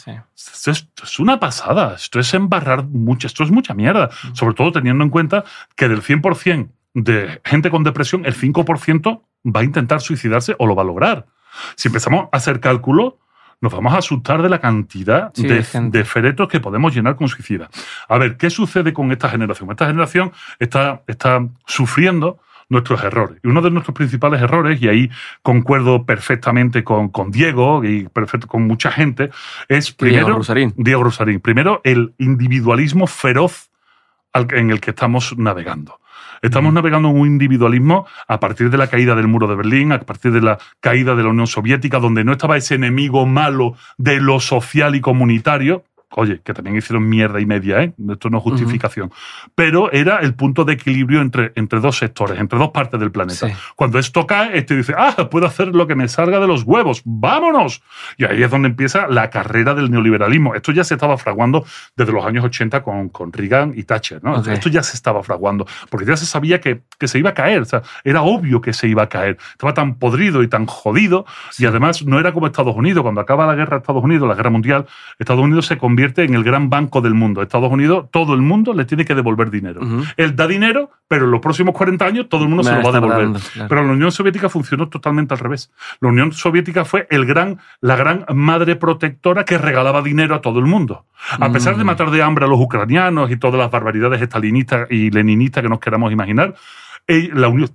Sí. 0.04 0.12
Esto 0.36 0.72
es, 0.72 0.78
esto 0.80 1.04
es 1.04 1.20
una 1.20 1.40
pasada, 1.40 1.96
esto 1.96 2.20
es 2.20 2.34
embarrar 2.34 2.86
mucho, 2.86 3.28
esto 3.28 3.44
es 3.44 3.52
mucha 3.52 3.74
mierda, 3.74 4.10
sobre 4.34 4.56
todo 4.56 4.72
teniendo 4.72 5.04
en 5.04 5.10
cuenta 5.10 5.44
que 5.76 5.88
del 5.88 6.02
100% 6.02 6.70
de 6.94 7.42
gente 7.46 7.70
con 7.70 7.84
depresión, 7.84 8.26
el 8.26 8.36
5% 8.36 9.22
va 9.46 9.60
a 9.60 9.64
intentar 9.64 10.02
suicidarse 10.02 10.56
o 10.58 10.66
lo 10.66 10.76
va 10.76 10.82
a 10.82 10.86
lograr. 10.86 11.28
Si 11.76 11.88
empezamos 11.88 12.30
a 12.32 12.38
hacer 12.38 12.60
cálculo, 12.60 13.20
nos 13.62 13.72
vamos 13.72 13.94
a 13.94 13.98
asustar 13.98 14.42
de 14.42 14.50
la 14.50 14.60
cantidad 14.60 15.32
Sí, 15.36 15.46
de, 15.48 15.64
de 15.92 16.04
féretros 16.04 16.50
que 16.50 16.60
podemos 16.60 16.96
llenar 16.96 17.16
con 17.16 17.28
suicida. 17.28 17.70
A 18.08 18.18
ver, 18.18 18.38
¿qué 18.38 18.50
sucede 18.50 18.92
con 18.92 19.12
esta 19.12 19.30
generación? 19.30 19.70
Esta 19.70 19.86
generación 19.86 20.32
está, 20.58 21.04
está 21.06 21.48
sufriendo 21.68 22.40
nuestros 22.72 23.04
errores. 23.04 23.38
Y 23.44 23.50
uno 23.50 23.62
de 23.62 23.70
nuestros 23.70 23.94
principales 23.94 24.42
errores, 24.42 24.82
y 24.82 24.88
ahí 24.88 25.12
concuerdo 25.44 26.06
perfectamente 26.06 26.84
con, 26.84 27.10
con 27.10 27.30
Diego 27.30 27.84
y 27.84 28.08
perfecto, 28.08 28.48
con 28.48 28.66
mucha 28.66 28.92
gente, 28.92 29.30
es 29.68 29.92
primero... 29.92 30.26
Diego 30.26 30.38
Rosarín. 30.40 30.74
Diego 30.78 31.04
Rosarín. 31.04 31.42
Primero, 31.42 31.82
el 31.84 32.14
individualismo 32.18 33.08
feroz 33.08 33.70
en 34.34 34.72
el 34.72 34.80
que 34.80 34.92
estamos 34.92 35.38
navegando. 35.38 36.00
Estamos 36.42 36.74
navegando 36.74 37.10
en 37.10 37.20
un 37.20 37.28
individualismo 37.28 38.08
a 38.28 38.40
partir 38.40 38.72
de 38.72 38.78
la 38.78 38.88
caída 38.88 39.14
del 39.14 39.28
muro 39.28 39.48
de 39.48 39.56
Berlín, 39.56 39.92
a 39.92 40.00
partir 40.00 40.32
de 40.32 40.42
la 40.42 40.58
caída 40.80 41.14
de 41.14 41.24
la 41.24 41.30
Unión 41.30 41.46
Soviética, 41.46 42.00
donde 42.00 42.24
no 42.24 42.32
estaba 42.32 42.58
ese 42.58 42.76
enemigo 42.76 43.28
malo 43.28 43.76
de 43.98 44.20
lo 44.20 44.40
social 44.40 44.96
y 44.96 45.02
comunitario. 45.02 45.84
Oye, 46.14 46.42
que 46.44 46.54
también 46.54 46.76
hicieron 46.76 47.08
mierda 47.08 47.40
y 47.40 47.46
media, 47.46 47.82
¿eh? 47.84 47.94
Esto 48.10 48.30
no 48.30 48.38
es 48.40 48.44
justificación. 48.44 49.12
Pero 49.56 49.92
era 49.92 50.18
el 50.20 50.34
punto 50.34 50.66
de 50.66 50.74
equilibrio 50.74 51.22
entre, 51.22 51.52
entre 51.56 51.80
dos 51.80 51.98
sectores, 51.98 52.40
entre 52.40 52.60
dos 52.60 52.70
partes 52.70 53.00
del 53.00 53.12
planeta. 53.12 53.48
Sí. 53.48 53.54
Cuando 53.76 53.98
esto 53.98 54.28
cae, 54.28 54.58
este 54.58 54.76
dice, 54.76 54.94
ah, 54.98 55.30
puedo 55.32 55.46
hacer 55.48 55.70
lo 55.70 55.88
que 55.88 55.96
me 55.96 56.08
salga 56.08 56.40
de 56.40 56.48
los 56.48 56.64
huevos, 56.64 57.02
vámonos. 57.06 57.82
Y 58.18 58.26
ahí 58.26 58.44
es 58.44 58.52
donde 58.52 58.68
empieza 58.70 59.08
la 59.08 59.30
carrera 59.30 59.74
del 59.74 59.90
neoliberalismo. 59.90 60.54
Esto 60.56 60.72
ya 60.72 60.84
se 60.84 60.96
estaba 60.96 61.18
fraguando 61.18 61.64
desde 61.96 62.12
los 62.12 62.26
años 62.26 62.44
80 62.44 62.84
con, 62.84 63.10
con 63.10 63.32
Reagan 63.32 63.74
y 63.76 63.84
Thatcher, 63.84 64.22
¿no? 64.24 64.42
Esto 64.44 64.70
ya 64.70 64.84
se 64.84 64.96
estaba 64.98 65.24
fraguando, 65.24 65.66
porque 65.90 66.06
ya 66.06 66.18
se 66.18 66.26
sabía 66.26 66.60
que, 66.60 66.82
que 67.00 67.08
se 67.08 67.20
iba 67.20 67.30
a 67.30 67.34
caer, 67.34 67.62
o 67.62 67.66
sea, 67.66 67.84
era 68.04 68.22
obvio 68.22 68.60
que 68.60 68.74
se 68.74 68.88
iba 68.88 69.04
a 69.04 69.08
caer. 69.10 69.38
Estaba 69.52 69.74
tan 69.74 69.96
podrido 69.96 70.44
y 70.44 70.48
tan 70.48 70.66
jodido, 70.66 71.26
Sí. 71.52 71.64
y 71.64 71.66
además 71.68 72.04
no 72.06 72.20
era 72.20 72.34
como 72.34 72.48
Estados 72.48 72.76
Unidos. 72.76 73.04
Cuando 73.04 73.22
acaba 73.22 73.46
la 73.48 73.56
guerra 73.56 73.78
de 73.78 73.82
Estados 73.82 74.04
Unidos, 74.04 74.28
la 74.28 74.36
guerra 74.36 74.50
mundial, 74.50 74.86
Estados 75.20 75.42
Unidos 75.44 75.68
se 75.68 75.78
convierte 75.78 76.01
en 76.04 76.34
el 76.36 76.44
gran 76.44 76.70
banco 76.70 77.02
del 77.02 77.14
mundo. 77.14 77.42
Estados 77.42 77.72
Unidos, 77.72 78.08
todo 78.12 78.34
el 78.34 78.42
mundo 78.42 78.74
le 78.74 78.86
tiene 78.86 79.06
que 79.06 79.16
devolver 79.16 79.50
dinero. 79.50 79.82
Él 80.18 80.36
da 80.36 80.48
dinero, 80.48 80.90
pero 81.08 81.26
en 81.26 81.32
los 81.32 81.40
próximos 81.42 81.74
40 81.76 82.06
años 82.06 82.30
todo 82.30 82.44
el 82.44 82.50
mundo 82.50 82.64
se 82.64 82.76
lo 82.76 82.82
va 82.84 82.90
a 82.90 82.94
devolver. 82.94 83.24
dando, 83.24 83.40
claro. 83.40 83.70
Pero 83.70 83.84
la 83.86 83.94
Unión 83.94 84.12
Soviética 84.12 84.50
funcionó 84.50 84.90
totalmente 84.90 85.34
al 85.34 85.40
revés. 85.40 85.72
La 86.00 86.10
Unión 86.10 86.32
Soviética 86.34 86.86
fue 86.86 87.08
el 87.10 87.26
gran, 87.26 87.60
la 87.82 87.96
gran 87.96 88.26
madre 88.34 88.76
protectora 88.76 89.46
que 89.46 89.58
regalaba 89.58 90.02
dinero 90.02 90.36
a 90.36 90.42
todo 90.42 90.60
el 90.60 90.66
mundo. 90.66 91.06
A 91.40 91.52
pesar 91.52 91.78
de 91.78 91.84
Mm. 91.84 91.88
matar 91.88 92.10
de 92.12 92.22
hambre 92.24 92.46
a 92.46 92.48
los 92.48 92.60
ucranianos 92.60 93.30
y 93.32 93.38
todas 93.38 93.60
las 93.60 93.70
barbaridades 93.72 94.22
estalinistas 94.22 94.88
y 94.90 95.12
leninistas 95.12 95.62
que 95.64 95.70
nos 95.70 95.80
queramos 95.80 96.12
imaginar, 96.12 96.56
eh, 97.08 97.30
la 97.34 97.48
Unión, 97.48 97.70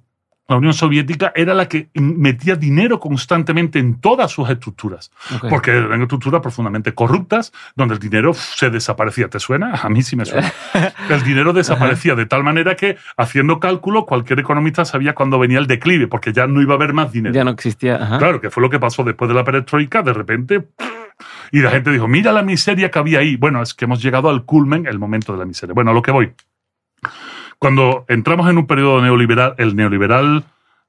la 0.48 0.56
Unión 0.56 0.74
Soviética 0.74 1.32
era 1.34 1.54
la 1.54 1.68
que 1.68 1.88
metía 1.94 2.54
dinero 2.54 3.00
constantemente 3.00 3.78
en 3.78 4.00
todas 4.00 4.30
sus 4.30 4.48
estructuras. 4.48 5.10
Ok. 5.34 5.48
Porque 5.48 5.72
eran 5.72 6.02
estructuras 6.02 6.40
profundamente 6.40 6.94
corruptas, 6.94 7.52
donde 7.74 7.94
el 7.94 8.00
dinero 8.00 8.32
se 8.32 8.70
desaparecía. 8.70 9.28
¿Te 9.28 9.40
suena? 9.40 9.72
A 9.74 9.88
mí 9.88 10.02
sí 10.02 10.14
me 10.14 10.24
suena. 10.24 10.52
El 11.10 11.22
dinero 11.22 11.52
desaparecía 11.52 12.14
de 12.14 12.26
tal 12.26 12.44
manera 12.44 12.76
que, 12.76 12.96
haciendo 13.16 13.58
cálculo, 13.58 14.06
cualquier 14.06 14.40
economista 14.40 14.84
sabía 14.84 15.14
cuándo 15.14 15.38
venía 15.38 15.58
el 15.58 15.66
declive, 15.66 16.06
porque 16.08 16.32
ya 16.32 16.46
no 16.46 16.60
iba 16.62 16.74
a 16.74 16.76
haber 16.76 16.92
más 16.92 17.12
dinero. 17.12 17.34
Ya 17.34 17.44
no 17.44 17.50
existía. 17.50 17.96
Ajá. 17.96 18.18
Claro, 18.18 18.40
que 18.40 18.50
fue 18.50 18.62
lo 18.62 18.70
que 18.70 18.78
pasó 18.78 19.02
después 19.04 19.28
de 19.28 19.34
la 19.34 19.44
perestroika, 19.44 20.02
de 20.02 20.12
repente. 20.12 20.68
Y 21.52 21.60
la 21.60 21.70
gente 21.70 21.90
dijo, 21.90 22.08
mira 22.08 22.32
la 22.32 22.42
miseria 22.42 22.90
que 22.90 22.98
había 22.98 23.20
ahí. 23.20 23.36
Bueno, 23.36 23.62
es 23.62 23.74
que 23.74 23.84
hemos 23.84 24.02
llegado 24.02 24.28
al 24.28 24.44
culmen, 24.44 24.86
el 24.86 24.98
momento 24.98 25.32
de 25.32 25.38
la 25.38 25.44
miseria. 25.44 25.74
Bueno, 25.74 25.90
a 25.90 25.94
lo 25.94 26.02
que 26.02 26.10
voy. 26.10 26.32
Cuando 27.58 28.04
entramos 28.08 28.48
en 28.50 28.58
un 28.58 28.66
periodo 28.66 29.00
neoliberal, 29.02 29.54
el 29.58 29.76
neoliberal 29.76 30.44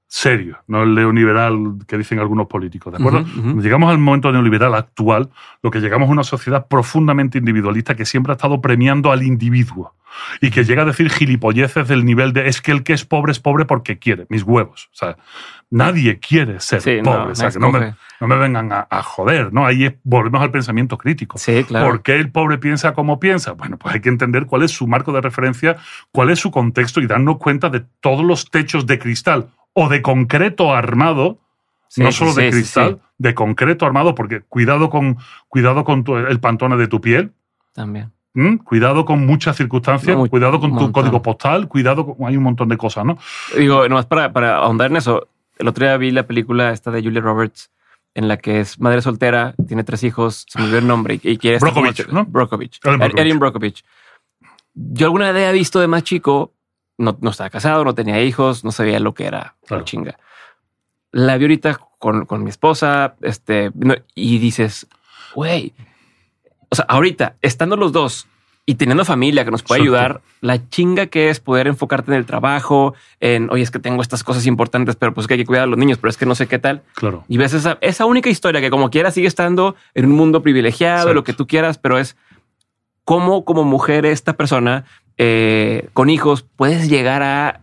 serio, 0.07 0.60
no 0.68 0.84
el 0.84 0.95
neoliberal 0.95 1.80
que 1.85 1.98
dicen 1.98 2.19
algunos 2.19 2.48
políticos, 2.48 2.94
¿de 2.94 2.99
acuerdo? 2.99 3.26
Llegamos 3.61 3.91
al 3.91 3.98
momento 3.98 4.31
neoliberal 4.31 4.73
actual, 4.73 5.30
lo 5.61 5.69
que 5.69 5.80
llegamos 5.80 6.10
a 6.10 6.11
una 6.11 6.23
sociedad 6.23 6.68
profundamente 6.68 7.38
individualista 7.38 7.95
que 7.95 8.06
siempre 8.06 8.31
ha 8.31 8.35
estado 8.35 8.61
premiando 8.61 9.11
al 9.11 9.23
individuo. 9.23 9.94
Y 10.41 10.49
que 10.51 10.63
llega 10.63 10.81
a 10.81 10.85
decir 10.85 11.09
gilipolleces 11.09 11.88
del 11.88 12.03
nivel 12.05 12.34
de 12.34 12.47
es 12.47 12.61
que 12.61 12.71
el 12.71 12.84
que 12.84 12.93
es 12.93 13.05
pobre 13.05 13.31
es 13.31 13.39
pobre 13.39 13.65
porque 13.65 13.99
quiere, 13.99 14.25
mis 14.29 14.43
huevos. 14.43 14.89
O 14.93 14.95
sea, 14.95 15.17
nadie 15.69 16.19
quiere 16.19 16.59
ser 16.59 16.81
Sí, 16.81 16.97
no, 16.97 17.03
pobre. 17.03 17.31
o 17.31 17.35
sea, 17.35 17.51
que 17.51 17.59
no 17.59 17.71
me, 17.71 17.95
no 18.19 18.27
me 18.27 18.35
vengan 18.38 18.71
a, 18.71 18.88
a 18.89 19.03
joder, 19.03 19.53
¿no? 19.53 19.65
Ahí 19.65 19.85
es- 19.85 19.95
volvemos 20.03 20.41
al 20.41 20.51
pensamiento 20.51 20.97
crítico. 20.97 21.38
Sí, 21.38 21.63
claro. 21.65 21.88
¿Por 21.88 22.01
qué 22.03 22.15
el 22.15 22.31
pobre 22.31 22.57
piensa 22.57 22.93
como 22.93 23.19
piensa? 23.19 23.51
Bueno, 23.53 23.77
pues 23.77 23.93
hay 23.95 24.01
que 24.01 24.09
entender 24.09 24.45
cuál 24.45 24.63
es 24.63 24.71
su 24.71 24.88
marco 24.88 25.11
de 25.11 25.21
referencia, 25.21 25.77
cuál 26.11 26.29
es 26.29 26.39
su 26.39 26.51
contexto 26.51 26.99
y 27.01 27.07
darnos 27.07 27.38
cuenta 27.38 27.69
de 27.69 27.84
todos 27.99 28.25
los 28.25 28.49
techos 28.49 28.85
de 28.88 28.97
cristal 28.99 29.49
o 29.73 29.89
de 29.89 30.01
concreto 30.01 30.73
armado, 30.73 31.39
Sí, 31.89 32.01
no 32.03 32.11
solo 32.11 32.34
de 32.34 32.45
sí, 32.47 32.51
cristal, 32.51 32.95
sí. 33.01 33.07
de 33.19 33.34
concreto 33.34 33.85
armado, 33.85 34.13
porque 34.15 34.41
cuidado 34.41 34.89
con, 34.89 35.17
cuidado 35.47 35.84
con 35.85 36.03
tu- 36.03 36.17
el 36.17 36.39
pantone 36.39 36.75
de 36.75 36.88
tu 36.88 36.99
piel, 36.99 37.31
También. 37.73 38.11
Cuidado 38.64 39.05
con 39.05 39.26
muchas 39.26 39.55
circunstancias, 39.57 40.15
Muy- 40.15 40.30
cuidado 40.30 40.59
con 40.59 40.69
tu 40.69 40.76
montón. 40.76 40.91
código 40.91 41.22
postal, 41.22 41.68
cuidado 41.68 42.05
con... 42.05 42.27
Hay 42.27 42.38
un 42.38 42.43
montón 42.43 42.69
de 42.69 42.77
cosas, 42.77 43.03
¿no? 43.05 43.18
Digo, 43.57 43.88
nomás 43.89 44.05
para, 44.05 44.31
para 44.34 44.57
ahondar 44.57 44.91
en 44.91 44.97
eso, 44.97 45.27
el 45.57 45.68
otro 45.68 45.85
día 45.85 45.97
vi 45.97 46.11
la 46.11 46.27
película 46.27 46.72
esta 46.72 46.91
de 46.91 47.01
Julia 47.01 47.22
Roberts, 47.22 47.72
en 48.14 48.27
la 48.27 48.38
que 48.38 48.59
es 48.59 48.80
madre 48.80 49.01
soltera, 49.01 49.53
tiene 49.68 49.84
tres 49.84 50.03
hijos, 50.03 50.45
se 50.47 50.57
me 50.59 50.65
olvidó 50.65 50.80
el 50.80 50.88
nombre 50.88 51.19
y, 51.22 51.30
y 51.31 51.38
quiere 51.38 51.57
estar 51.57 51.73
como- 51.73 51.88
¿no? 52.11 52.26
Brockovich. 52.26 52.80
Erin. 52.84 53.18
Erin 53.18 53.39
Brockovich. 53.39 53.84
Yo 54.73 55.07
alguna 55.07 55.26
vez 55.31 55.35
había 55.35 55.51
visto 55.51 55.80
de 55.80 55.88
más 55.88 56.03
chico, 56.03 56.53
no, 56.99 57.18
no 57.22 57.30
estaba 57.31 57.49
casado, 57.49 57.84
no 57.84 57.95
tenía 57.95 58.22
hijos, 58.23 58.64
no 58.64 58.72
sabía 58.72 58.99
lo 58.99 59.14
que 59.14 59.26
era 59.26 59.55
Claro. 59.65 59.81
la 59.81 59.85
chinga. 59.85 60.19
La 61.11 61.38
vi 61.38 61.45
ahorita 61.45 61.80
con, 61.99 62.26
con 62.26 62.43
mi 62.43 62.49
esposa, 62.49 63.15
este, 63.22 63.72
no, 63.76 63.95
y 64.14 64.38
dices, 64.39 64.88
güey, 65.34 65.73
o 66.69 66.76
sea, 66.76 66.85
ahorita, 66.88 67.35
estando 67.41 67.76
los 67.77 67.91
dos 67.91 68.27
y 68.69 68.76
teniendo 68.76 69.06
familia 69.06 69.45
que 69.45 69.52
nos 69.52 69.64
puede 69.64 69.81
Exacto. 69.81 69.95
ayudar, 69.95 70.22
la 70.41 70.69
chinga 70.69 71.06
que 71.06 71.30
es 71.30 71.39
poder 71.39 71.68
enfocarte 71.68 72.11
en 72.11 72.18
el 72.18 72.26
trabajo, 72.26 72.94
en, 73.22 73.49
oye, 73.49 73.64
es 73.64 73.72
que 73.72 73.80
tengo 73.80 74.02
estas 74.02 74.26
cosas 74.26 74.45
importantes, 74.45 74.98
pero 74.98 75.14
pues 75.14 75.26
que 75.26 75.35
hay 75.35 75.39
que 75.39 75.45
cuidar 75.45 75.64
a 75.64 75.68
los 75.68 75.80
niños, 75.80 75.98
pero 75.99 76.10
es 76.10 76.18
que 76.18 76.26
no 76.26 76.35
sé 76.35 76.48
qué 76.48 76.60
tal. 76.60 76.84
Claro. 76.95 77.23
Y 77.30 77.38
ves 77.38 77.53
esa, 77.53 77.77
esa 77.80 78.06
única 78.06 78.30
historia 78.30 78.60
que 78.60 78.69
como 78.69 78.89
quiera 78.89 79.11
sigue 79.11 79.27
estando 79.27 79.76
en 79.94 80.06
un 80.07 80.11
mundo 80.11 80.41
privilegiado, 80.41 80.95
Exacto. 80.98 81.14
lo 81.14 81.23
que 81.23 81.31
tú 81.34 81.48
quieras, 81.48 81.77
pero 81.77 81.98
es 81.98 82.18
cómo 83.06 83.45
como 83.45 83.64
mujer 83.64 84.06
esta 84.06 84.35
persona 84.35 84.84
eh, 85.18 85.88
con 85.94 86.10
hijos 86.10 86.45
puedes 86.57 86.89
llegar 86.89 87.23
a... 87.23 87.61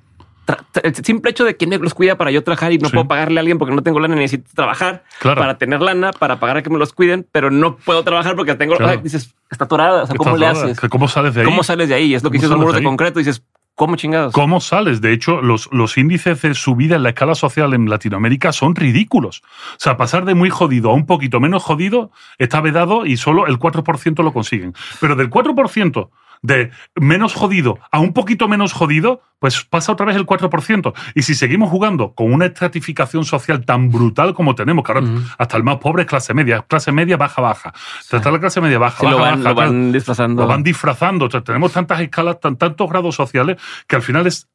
El 0.83 0.95
simple 0.97 1.31
hecho 1.31 1.45
de 1.45 1.57
que 1.57 1.67
los 1.67 1.95
cuida 1.95 2.17
para 2.19 2.31
yo 2.31 2.43
trabajar 2.45 2.73
y 2.73 2.79
no 2.79 2.89
Sí. 2.89 2.95
puedo 2.95 3.09
pagarle 3.09 3.39
a 3.39 3.41
alguien 3.41 3.59
porque 3.59 3.75
no 3.75 3.83
tengo 3.83 4.01
lana, 4.01 4.15
necesito 4.15 4.51
trabajar 4.55 5.05
Claro. 5.21 5.41
para 5.41 5.57
tener 5.59 5.81
lana, 5.81 6.13
para 6.13 6.39
pagar 6.41 6.59
a 6.59 6.63
que 6.63 6.71
me 6.71 6.79
los 6.79 6.93
cuiden, 6.93 7.27
pero 7.33 7.51
no 7.51 7.77
puedo 7.77 8.03
trabajar 8.05 8.37
porque 8.37 8.55
tengo... 8.55 8.77
Claro. 8.77 8.93
Ay, 8.93 8.99
dices, 9.03 9.35
está 9.51 9.65
atorada. 9.65 10.03
O 10.03 10.07
sea, 10.07 10.17
¿cómo 10.17 10.37
le 10.37 10.47
haces? 10.47 10.79
¿Cómo 10.91 11.09
sales 11.09 11.35
de 11.35 11.41
ahí? 11.43 11.47
¿Cómo 11.47 11.63
sales 11.63 11.89
de 11.89 11.95
ahí? 11.95 12.15
Es 12.15 12.23
lo 12.23 12.31
que 12.31 12.39
¿Cómo 12.39 12.43
dices 12.43 12.51
los 12.51 12.59
muros 12.59 12.75
de 12.75 12.81
de 12.81 12.85
concreto. 12.85 13.19
Dices, 13.21 13.43
¿cómo 13.75 13.97
chingados? 13.97 14.33
¿Cómo 14.35 14.61
sales? 14.61 15.01
De 15.01 15.13
hecho, 15.13 15.41
los, 15.41 15.69
los 15.73 15.97
índices 15.97 16.43
de 16.43 16.55
subida 16.55 16.97
en 16.97 17.03
la 17.05 17.11
escala 17.11 17.35
social 17.35 17.73
en 17.73 17.89
Latinoamérica 17.89 18.53
son 18.53 18.75
ridículos. 18.75 19.43
O 19.73 19.79
sea, 19.79 19.97
pasar 19.97 20.25
de 20.27 20.35
muy 20.35 20.51
jodido 20.51 20.91
a 20.91 20.95
un 20.95 21.07
poquito 21.07 21.41
menos 21.41 21.63
jodido 21.63 22.11
está 22.39 22.61
vedado 22.61 23.07
y 23.07 23.17
solo 23.17 23.47
el 23.47 23.59
4% 23.59 24.23
lo 24.23 24.33
consiguen. 24.33 24.75
Pero 25.01 25.17
del 25.17 25.31
4% 25.31 26.11
de 26.45 26.71
menos 26.95 27.33
jodido 27.33 27.79
a 27.91 28.01
un 28.01 28.13
poquito 28.13 28.49
menos 28.49 28.75
jodido, 28.75 29.23
pues 29.39 29.65
pasa 29.65 29.93
otra 29.93 30.05
vez 30.05 30.15
el 30.15 30.27
4%. 30.27 30.93
Y 31.15 31.23
si 31.23 31.35
seguimos 31.35 31.71
jugando 31.71 32.13
con 32.13 32.35
una 32.35 32.45
estratificación 32.45 33.25
social 33.25 33.65
tan 33.65 33.91
brutal 33.91 34.35
como 34.35 34.55
tenemos, 34.55 34.85
que 34.85 34.93
ahora 34.93 35.07
hasta 35.39 35.57
el 35.57 35.63
más 35.63 35.79
pobre 35.79 36.03
es 36.03 36.09
clase 36.09 36.35
media, 36.35 36.61
clase 36.69 36.93
media 36.93 37.17
baja, 37.17 37.41
baja. 37.41 37.73
Hasta 38.13 38.31
la 38.31 38.39
clase 38.39 38.61
media 38.61 38.79
baja, 38.79 38.99
Sí, 39.01 39.07
baja, 39.07 39.17
lo 39.17 39.21
van, 39.23 39.43
baja, 39.43 39.49
lo 39.49 39.55
tal 39.55 39.55
van 39.55 39.93
disfrazando. 39.93 40.43
lo 40.43 40.49
van 40.49 40.63
disfrazando. 40.63 41.25
O 41.25 41.31
sea, 41.31 41.41
tenemos 41.41 41.73
tantas 41.73 42.01
escalas, 42.01 42.39
tan, 42.41 42.57
tantos 42.57 42.91
grados 42.91 43.15
sociales 43.15 43.57
que 43.87 43.97
al 43.97 44.03
final 44.03 44.27
es 44.27 44.47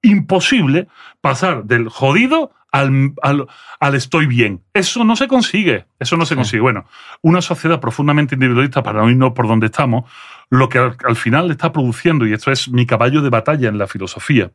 imposible 0.00 0.88
pasar 1.20 1.64
del 1.64 1.90
jodido 1.90 2.52
al, 2.72 3.14
al, 3.22 3.46
al 3.80 3.94
estoy 3.94 4.26
bien. 4.26 4.62
Eso 4.74 5.04
no 5.04 5.16
se 5.16 5.28
consigue. 5.28 5.86
Eso 5.98 6.16
no 6.16 6.26
se 6.26 6.36
consigue. 6.36 6.60
Bueno, 6.60 6.86
una 7.22 7.40
sociedad 7.40 7.80
profundamente 7.80 8.34
individualista, 8.34 8.82
para 8.82 9.00
no 9.00 9.10
irnos 9.10 9.32
por 9.32 9.48
donde 9.48 9.66
estamos, 9.66 10.10
lo 10.50 10.68
que 10.68 10.78
al, 10.78 10.96
al 11.04 11.16
final 11.16 11.50
está 11.50 11.72
produciendo, 11.72 12.26
y 12.26 12.32
esto 12.32 12.50
es 12.50 12.68
mi 12.68 12.86
caballo 12.86 13.22
de 13.22 13.30
batalla 13.30 13.68
en 13.68 13.78
la 13.78 13.86
filosofía, 13.86 14.50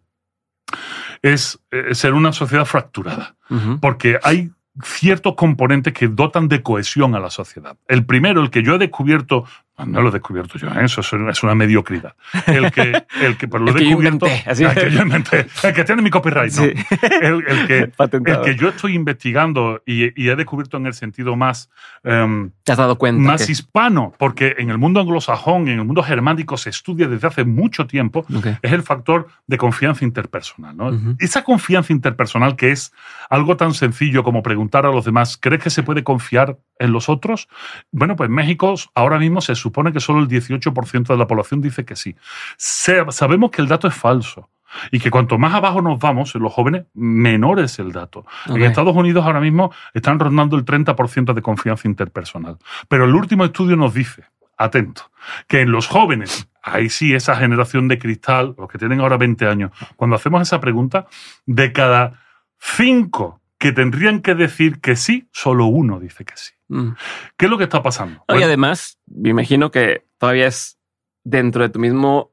es 1.22 1.60
eh, 1.72 1.96
ser 1.96 2.14
una 2.14 2.34
sociedad 2.34 2.66
fracturada 2.66 3.36
porque 3.82 4.20
hay 4.24 4.52
ciertos 4.84 5.36
componentes 5.36 5.94
que 5.94 6.08
dotan 6.08 6.48
de 6.48 6.64
cohesión 6.64 7.14
a 7.14 7.20
la 7.20 7.30
sociedad. 7.30 7.78
El 7.88 8.04
primero, 8.06 8.42
el 8.42 8.50
que 8.50 8.64
yo 8.64 8.76
he 8.76 8.78
descubierto, 8.80 9.46
no 9.86 10.02
lo 10.02 10.10
he 10.10 10.12
descubierto 10.12 10.58
yo, 10.60 10.68
¿eh? 10.68 10.84
eso 10.86 11.02
es 11.02 11.12
una, 11.14 11.32
es 11.32 11.42
una 11.44 11.56
mediocridad. 11.56 12.16
El 12.46 12.72
que, 12.72 13.04
el 13.22 13.38
que, 13.38 13.48
pero 13.48 13.64
lo 13.64 13.72
he 13.72 13.74
que 13.80 13.84
descubierto, 13.86 14.28
inventé, 14.28 14.44
el 14.64 14.74
que 14.74 14.92
yo 14.92 15.02
inventé, 15.02 15.48
el 15.64 15.74
que 15.74 15.84
tiene 15.84 16.02
mi 16.02 16.10
copyright, 16.10 16.54
¿no? 16.54 16.64
Sí. 16.64 16.74
El, 17.22 17.44
el 17.48 17.68
que, 17.68 17.92
el 18.32 18.42
que 18.42 18.56
yo 18.56 18.70
estoy 18.70 18.94
investigando 18.96 19.82
y, 19.86 20.22
y 20.22 20.30
he 20.30 20.36
descubierto 20.36 20.78
en 20.78 20.86
el 20.86 20.94
sentido 20.94 21.36
más 21.36 21.70
em, 22.04 22.52
¿Te 22.64 22.72
has 22.72 22.78
dado 22.78 22.98
cuenta? 22.98 23.22
más 23.22 23.46
que- 23.46 23.52
hispano, 23.52 24.14
porque 24.20 24.56
en 24.60 24.70
el 24.70 24.78
mundo 24.78 25.00
anglosajón, 25.00 25.68
en 25.68 25.80
el 25.80 25.86
mundo 25.86 26.04
germánico 26.04 26.56
se 26.58 26.70
estudia 26.70 27.08
desde 27.08 27.28
hace 27.28 27.44
mucho 27.44 27.88
tiempo, 27.88 28.26
Ok. 28.36 28.48
es 28.62 28.72
el 28.74 28.84
factor 28.84 29.28
de 29.48 29.58
confianza 29.58 30.06
interpersonal. 30.06 30.78
¿no? 30.78 30.88
Ujú. 30.90 31.16
Esa 31.20 31.44
confianza 31.44 31.94
interpersonal 31.94 32.56
que 32.56 32.72
es 32.72 32.94
algo 33.30 33.58
tan 33.58 33.74
sencillo 33.74 34.24
como 34.24 34.44
preguntar 34.44 34.86
a 34.86 34.92
los 34.92 35.06
demás, 35.06 35.38
¿crees 35.42 35.64
que 35.64 35.70
se 35.70 35.82
puede 35.84 36.04
confiar 36.04 36.58
en 36.80 36.92
los 36.92 37.10
otros? 37.10 37.48
Bueno, 37.92 38.16
pues 38.16 38.30
México 38.30 38.76
ahora 38.96 39.18
mismo 39.20 39.42
se 39.42 39.56
supone 39.64 39.92
que 39.92 40.00
solo 40.00 40.20
el 40.20 40.28
18% 40.28 41.08
de 41.08 41.18
la 41.18 41.28
población 41.28 41.62
dice 41.62 41.86
que 41.86 41.96
sí. 41.96 42.16
Sabemos 42.58 43.52
que 43.52 43.62
el 43.62 43.68
dato 43.68 43.88
es 43.88 43.96
falso. 43.96 44.50
Y 44.92 45.00
que 45.00 45.12
cuanto 45.12 45.38
más 45.38 45.54
abajo 45.54 45.82
nos 45.82 46.00
vamos, 46.00 46.34
en 46.34 46.42
los 46.42 46.52
jóvenes, 46.52 46.86
menor 46.96 47.60
es 47.60 47.78
el 47.78 47.92
dato. 47.92 48.26
En 48.48 48.62
Estados 48.64 48.96
Unidos 48.96 49.24
ahora 49.24 49.40
mismo 49.40 49.72
están 49.94 50.18
rondando 50.18 50.56
el 50.56 50.66
30% 50.66 51.34
de 51.34 51.42
confianza 51.44 51.88
interpersonal. 51.88 52.58
Pero 52.88 53.06
el 53.06 53.14
último 53.14 53.46
estudio 53.46 53.76
nos 53.76 53.94
dice, 53.94 54.24
atento, 54.58 55.12
que 55.48 55.62
en 55.62 55.72
los 55.72 55.88
jóvenes, 55.88 56.50
ahí 56.64 56.90
sí, 56.90 57.14
esa 57.14 57.36
generación 57.36 57.88
de 57.88 58.00
cristal, 58.00 58.56
los 58.58 58.68
que 58.68 58.80
tienen 58.80 59.00
ahora 59.00 59.18
20 59.18 59.46
años, 59.48 59.72
cuando 59.96 60.16
hacemos 60.16 60.42
esa 60.42 60.60
pregunta, 60.60 61.06
de 61.46 61.72
cada 61.72 62.20
cinco 62.58 63.43
que 63.64 63.72
tendrían 63.72 64.20
que 64.20 64.36
decir 64.36 64.82
que 64.82 64.98
sí, 64.98 65.30
solo 65.32 65.68
uno 65.68 65.98
dice 65.98 66.26
que 66.26 66.34
sí. 66.36 66.52
Mm. 66.68 66.98
¿Qué 67.38 67.46
es 67.46 67.50
lo 67.50 67.58
que 67.58 67.64
está 67.64 67.82
pasando? 67.82 68.22
No, 68.28 68.38
y 68.38 68.44
además, 68.44 69.00
me 69.06 69.30
imagino 69.30 69.72
que 69.72 70.06
todavía 70.18 70.48
es 70.48 70.78
dentro 71.24 71.64
de 71.64 71.70
tu 71.70 71.80
mismo 71.80 72.33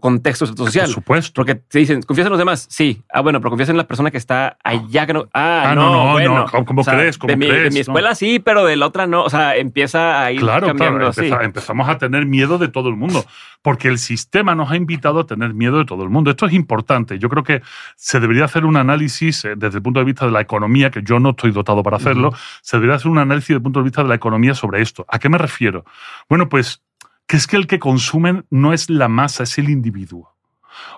contexto 0.00 0.46
social. 0.46 0.86
por 0.86 0.94
supuesto. 0.94 1.32
Porque 1.34 1.56
te 1.56 1.78
dicen, 1.80 2.02
¿confías 2.02 2.26
en 2.26 2.30
los 2.30 2.38
demás? 2.38 2.66
Sí. 2.70 3.02
Ah, 3.12 3.20
bueno, 3.20 3.40
pero 3.40 3.50
confías 3.50 3.68
en 3.68 3.76
la 3.76 3.86
persona 3.86 4.10
que 4.10 4.16
está 4.18 4.56
allá. 4.62 5.06
Que 5.06 5.12
no, 5.12 5.26
ah, 5.34 5.70
Ah, 5.70 5.74
no, 5.74 5.90
no, 5.90 6.04
no, 6.06 6.12
bueno. 6.12 6.34
no. 6.38 6.46
¿Cómo- 6.46 6.64
cómo 6.64 6.80
O 6.82 6.84
sea, 6.84 6.94
crees? 6.94 7.18
¿Cómo 7.18 7.30
de, 7.30 7.36
mi, 7.36 7.48
crees? 7.48 7.64
de 7.64 7.70
mi 7.70 7.76
No. 7.76 7.80
escuela 7.80 8.14
sí, 8.14 8.38
pero 8.38 8.64
de 8.64 8.76
la 8.76 8.86
otra 8.86 9.06
no. 9.06 9.24
O 9.24 9.30
sea, 9.30 9.56
empieza 9.56 10.22
a 10.22 10.30
ir 10.32 10.40
Claro, 10.40 10.68
cambiando 10.68 10.98
claro, 10.98 11.12
empeza- 11.12 11.44
empezamos 11.44 11.88
a 11.88 11.98
tener 11.98 12.26
miedo 12.26 12.58
de 12.58 12.68
todo 12.68 12.88
el 12.88 12.96
mundo, 12.96 13.24
porque 13.62 13.88
el 13.88 13.98
sistema 13.98 14.54
nos 14.54 14.70
ha 14.70 14.76
invitado 14.76 15.20
a 15.20 15.26
tener 15.26 15.54
miedo 15.54 15.78
de 15.78 15.84
todo 15.84 16.02
el 16.04 16.10
mundo. 16.10 16.30
Esto 16.30 16.46
es 16.46 16.52
importante. 16.52 17.18
Yo 17.18 17.28
creo 17.28 17.42
que 17.42 17.62
se 17.96 18.20
debería 18.20 18.44
hacer 18.44 18.64
un 18.64 18.76
análisis 18.76 19.44
eh, 19.44 19.54
desde 19.56 19.78
el 19.78 19.82
punto 19.82 19.98
de 20.00 20.06
vista 20.06 20.26
de 20.26 20.32
la 20.32 20.40
economía, 20.40 20.90
que 20.90 21.02
yo 21.02 21.18
no 21.18 21.30
estoy 21.30 21.50
dotado 21.50 21.82
para 21.82 21.96
hacerlo, 21.96 22.32
se 22.62 22.76
debería 22.76 22.96
hacer 22.96 23.10
un 23.10 23.18
análisis 23.18 23.48
desde 23.48 23.56
el 23.58 23.62
punto 23.62 23.80
de 23.80 23.84
vista 23.84 24.02
de 24.02 24.08
la 24.08 24.14
economía 24.14 24.54
sobre 24.54 24.80
esto. 24.80 25.04
¿A 25.08 25.18
qué 25.18 25.28
me 25.28 25.38
refiero? 25.38 25.84
Bueno, 26.28 26.48
pues 26.48 26.82
que 27.26 27.36
es 27.36 27.46
que 27.46 27.56
el 27.56 27.66
que 27.66 27.78
consumen 27.78 28.44
no 28.50 28.72
es 28.72 28.90
la 28.90 29.08
masa, 29.08 29.42
es 29.44 29.56
el 29.58 29.70
individuo. 29.70 30.30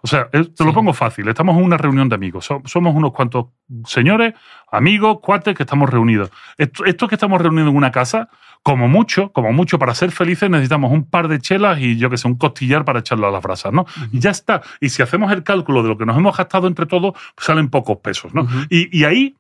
O 0.03 0.07
sea, 0.07 0.31
te 0.31 0.39
lo 0.39 0.71
Sí. 0.71 0.73
pongo 0.73 0.95
fácil. 0.95 1.29
Estamos 1.29 1.57
en 1.57 1.63
una 1.65 1.77
reunión 1.77 2.09
de 2.09 2.15
amigos. 2.15 2.47
So- 2.47 2.63
Somos 2.65 2.95
unos 2.95 3.13
cuantos 3.13 3.47
señores, 3.85 4.33
amigos, 4.73 5.19
cuates 5.23 5.55
que 5.55 5.65
estamos 5.65 5.91
reunidos. 5.91 6.31
Esto, 6.57 6.85
esto 6.87 7.07
que 7.09 7.15
estamos 7.17 7.41
reunidos 7.41 7.71
en 7.71 7.77
una 7.77 7.91
casa, 7.91 8.29
como 8.63 8.89
mucho, 8.89 9.31
como 9.33 9.53
mucho, 9.53 9.79
para 9.79 9.95
ser 9.95 10.11
felices 10.13 10.49
necesitamos 10.49 10.91
un 10.93 11.05
par 11.09 11.29
de 11.29 11.39
chelas 11.41 11.79
y 11.79 11.99
yo 11.99 12.09
que 12.09 12.17
sé, 12.17 12.27
un 12.27 12.37
costillar 12.37 12.85
para 12.87 13.01
echarlo 13.01 13.29
a 13.29 13.31
las 13.31 13.43
brasas, 13.43 13.73
¿no? 13.73 13.85
Y 14.13 14.19
ya 14.19 14.31
está. 14.31 14.63
Y 14.81 14.89
si 14.89 15.03
hacemos 15.03 15.31
el 15.31 15.43
cálculo 15.45 15.83
de 15.83 15.91
lo 15.91 15.99
que 15.99 16.07
nos 16.07 16.17
hemos 16.17 16.37
gastado 16.37 16.67
entre 16.67 16.87
todos, 16.87 17.13
pues 17.35 17.47
salen 17.47 17.69
pocos 17.69 17.99
pesos, 17.99 18.33
¿no? 18.35 18.49
Y 18.71 19.05
ahí, 19.05 19.37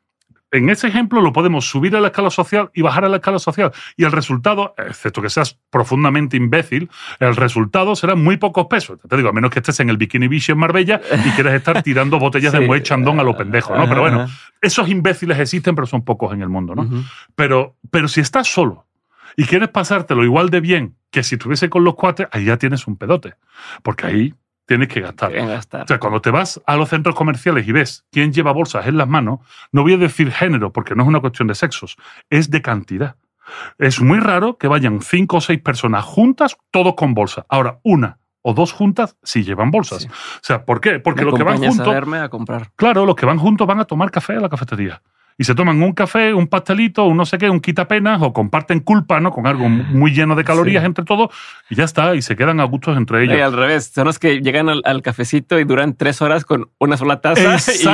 en 0.58 0.70
ese 0.70 0.88
ejemplo, 0.88 1.20
lo 1.20 1.32
podemos 1.32 1.68
subir 1.68 1.96
a 1.96 2.00
la 2.00 2.08
escala 2.08 2.30
social 2.30 2.70
y 2.74 2.82
bajar 2.82 3.04
a 3.04 3.08
la 3.08 3.16
escala 3.16 3.38
social. 3.38 3.72
Y 3.96 4.04
el 4.04 4.12
resultado, 4.12 4.74
excepto 4.78 5.22
que 5.22 5.30
seas 5.30 5.58
profundamente 5.70 6.36
imbécil, 6.36 6.90
el 7.20 7.36
resultado 7.36 7.96
será 7.96 8.14
muy 8.14 8.36
pocos 8.36 8.66
pesos. 8.66 8.98
Te 9.08 9.16
digo, 9.16 9.28
a 9.28 9.32
menos 9.32 9.50
que 9.50 9.60
estés 9.60 9.80
en 9.80 9.90
el 9.90 9.96
Bikini 9.96 10.28
Beach 10.28 10.50
en 10.50 10.58
Marbella 10.58 11.00
y 11.24 11.30
quieres 11.30 11.54
estar 11.54 11.82
tirando 11.82 12.18
botellas 12.18 12.52
de. 12.52 12.60
Moet 12.66 12.82
Chandon 12.82 13.20
a 13.20 13.22
lo 13.22 13.36
pendejo, 13.36 13.76
¿no? 13.76 13.88
Pero 13.88 14.00
bueno, 14.00 14.26
esos 14.60 14.88
imbéciles 14.88 15.38
existen, 15.38 15.74
pero 15.74 15.86
son 15.86 16.04
pocos 16.04 16.32
en 16.32 16.42
el 16.42 16.48
mundo, 16.48 16.74
¿no? 16.74 16.88
Pero, 17.34 17.76
pero 17.90 18.08
si 18.08 18.20
estás 18.20 18.48
solo 18.48 18.86
y 19.36 19.44
quieres 19.44 19.68
pasártelo 19.68 20.24
igual 20.24 20.50
de 20.50 20.60
bien 20.60 20.96
que 21.10 21.22
si 21.22 21.36
estuviese 21.36 21.70
con 21.70 21.84
los 21.84 21.94
cuates, 21.94 22.26
ahí 22.32 22.46
ya 22.46 22.56
tienes 22.56 22.86
un 22.86 22.96
pedote. 22.96 23.34
Porque 23.82 24.06
ahí 24.06 24.34
tienes 24.66 24.88
que 24.88 25.00
gastar. 25.00 25.30
Quieren 25.30 25.48
gastar. 25.48 25.84
O 25.84 25.86
sea, 25.86 25.98
cuando 25.98 26.20
te 26.20 26.30
vas 26.30 26.60
a 26.66 26.76
los 26.76 26.88
centros 26.88 27.14
comerciales 27.14 27.66
y 27.66 27.72
ves 27.72 28.04
quién 28.10 28.32
lleva 28.32 28.52
bolsas 28.52 28.86
en 28.86 28.98
las 28.98 29.08
manos, 29.08 29.40
no 29.72 29.82
voy 29.82 29.94
a 29.94 29.98
decir 29.98 30.30
género 30.30 30.72
porque 30.72 30.94
no 30.94 31.04
es 31.04 31.08
una 31.08 31.20
cuestión 31.20 31.48
de 31.48 31.54
sexos, 31.54 31.96
es 32.28 32.50
de 32.50 32.62
cantidad. 32.62 33.16
Es 33.78 34.00
muy 34.00 34.18
raro 34.18 34.58
que 34.58 34.68
vayan 34.68 35.00
cinco 35.00 35.36
o 35.36 35.40
seis 35.40 35.60
personas 35.60 36.04
juntas, 36.04 36.56
todos 36.70 36.94
con 36.94 37.14
bolsa. 37.14 37.46
Ahora, 37.48 37.78
una 37.84 38.18
o 38.42 38.54
dos 38.54 38.72
juntas 38.72 39.16
si 39.22 39.44
llevan 39.44 39.70
bolsas. 39.70 40.02
Sí. 40.02 40.08
O 40.08 40.40
sea, 40.42 40.64
¿por 40.64 40.80
qué? 40.80 41.00
Porque 41.00 41.24
los 41.24 41.34
que 41.34 41.42
van 41.42 41.58
juntos, 41.58 41.86
a 41.86 41.90
verme 41.90 42.18
a 42.18 42.28
comprar. 42.28 42.70
claro, 42.76 43.06
los 43.06 43.16
que 43.16 43.26
van 43.26 43.38
juntos 43.38 43.66
van 43.66 43.80
a 43.80 43.84
tomar 43.84 44.10
café 44.10 44.34
a 44.34 44.40
la 44.40 44.48
cafetería. 44.48 45.02
Y 45.38 45.44
se 45.44 45.54
toman 45.54 45.82
un 45.82 45.92
café, 45.92 46.32
un 46.32 46.46
pastelito, 46.46 47.04
un 47.04 47.16
no 47.18 47.26
sé 47.26 47.36
qué, 47.36 47.50
un 47.50 47.60
quitapenas, 47.60 48.22
o 48.22 48.32
comparten 48.32 48.80
culpa, 48.80 49.20
¿no? 49.20 49.30
Con 49.32 49.46
algo 49.46 49.68
muy 49.68 50.12
lleno 50.12 50.34
de 50.34 50.44
calorías 50.44 50.82
Sí. 50.82 50.86
entre 50.86 51.04
todos, 51.04 51.28
y 51.68 51.74
ya 51.74 51.84
está, 51.84 52.14
y 52.14 52.22
se 52.22 52.36
quedan 52.36 52.58
a 52.60 52.64
gustos 52.64 52.96
entre 52.96 53.22
ellos. 53.24 53.36
Y 53.36 53.40
al 53.42 53.52
revés, 53.52 53.92
son 53.94 54.06
los 54.06 54.18
que 54.18 54.40
llegan 54.40 54.70
al, 54.70 54.80
al 54.86 55.02
cafecito 55.02 55.58
y 55.60 55.64
duran 55.64 55.94
tres 55.94 56.22
horas 56.22 56.44
con 56.46 56.70
una 56.78 56.96
sola 56.96 57.20
taza. 57.20 57.42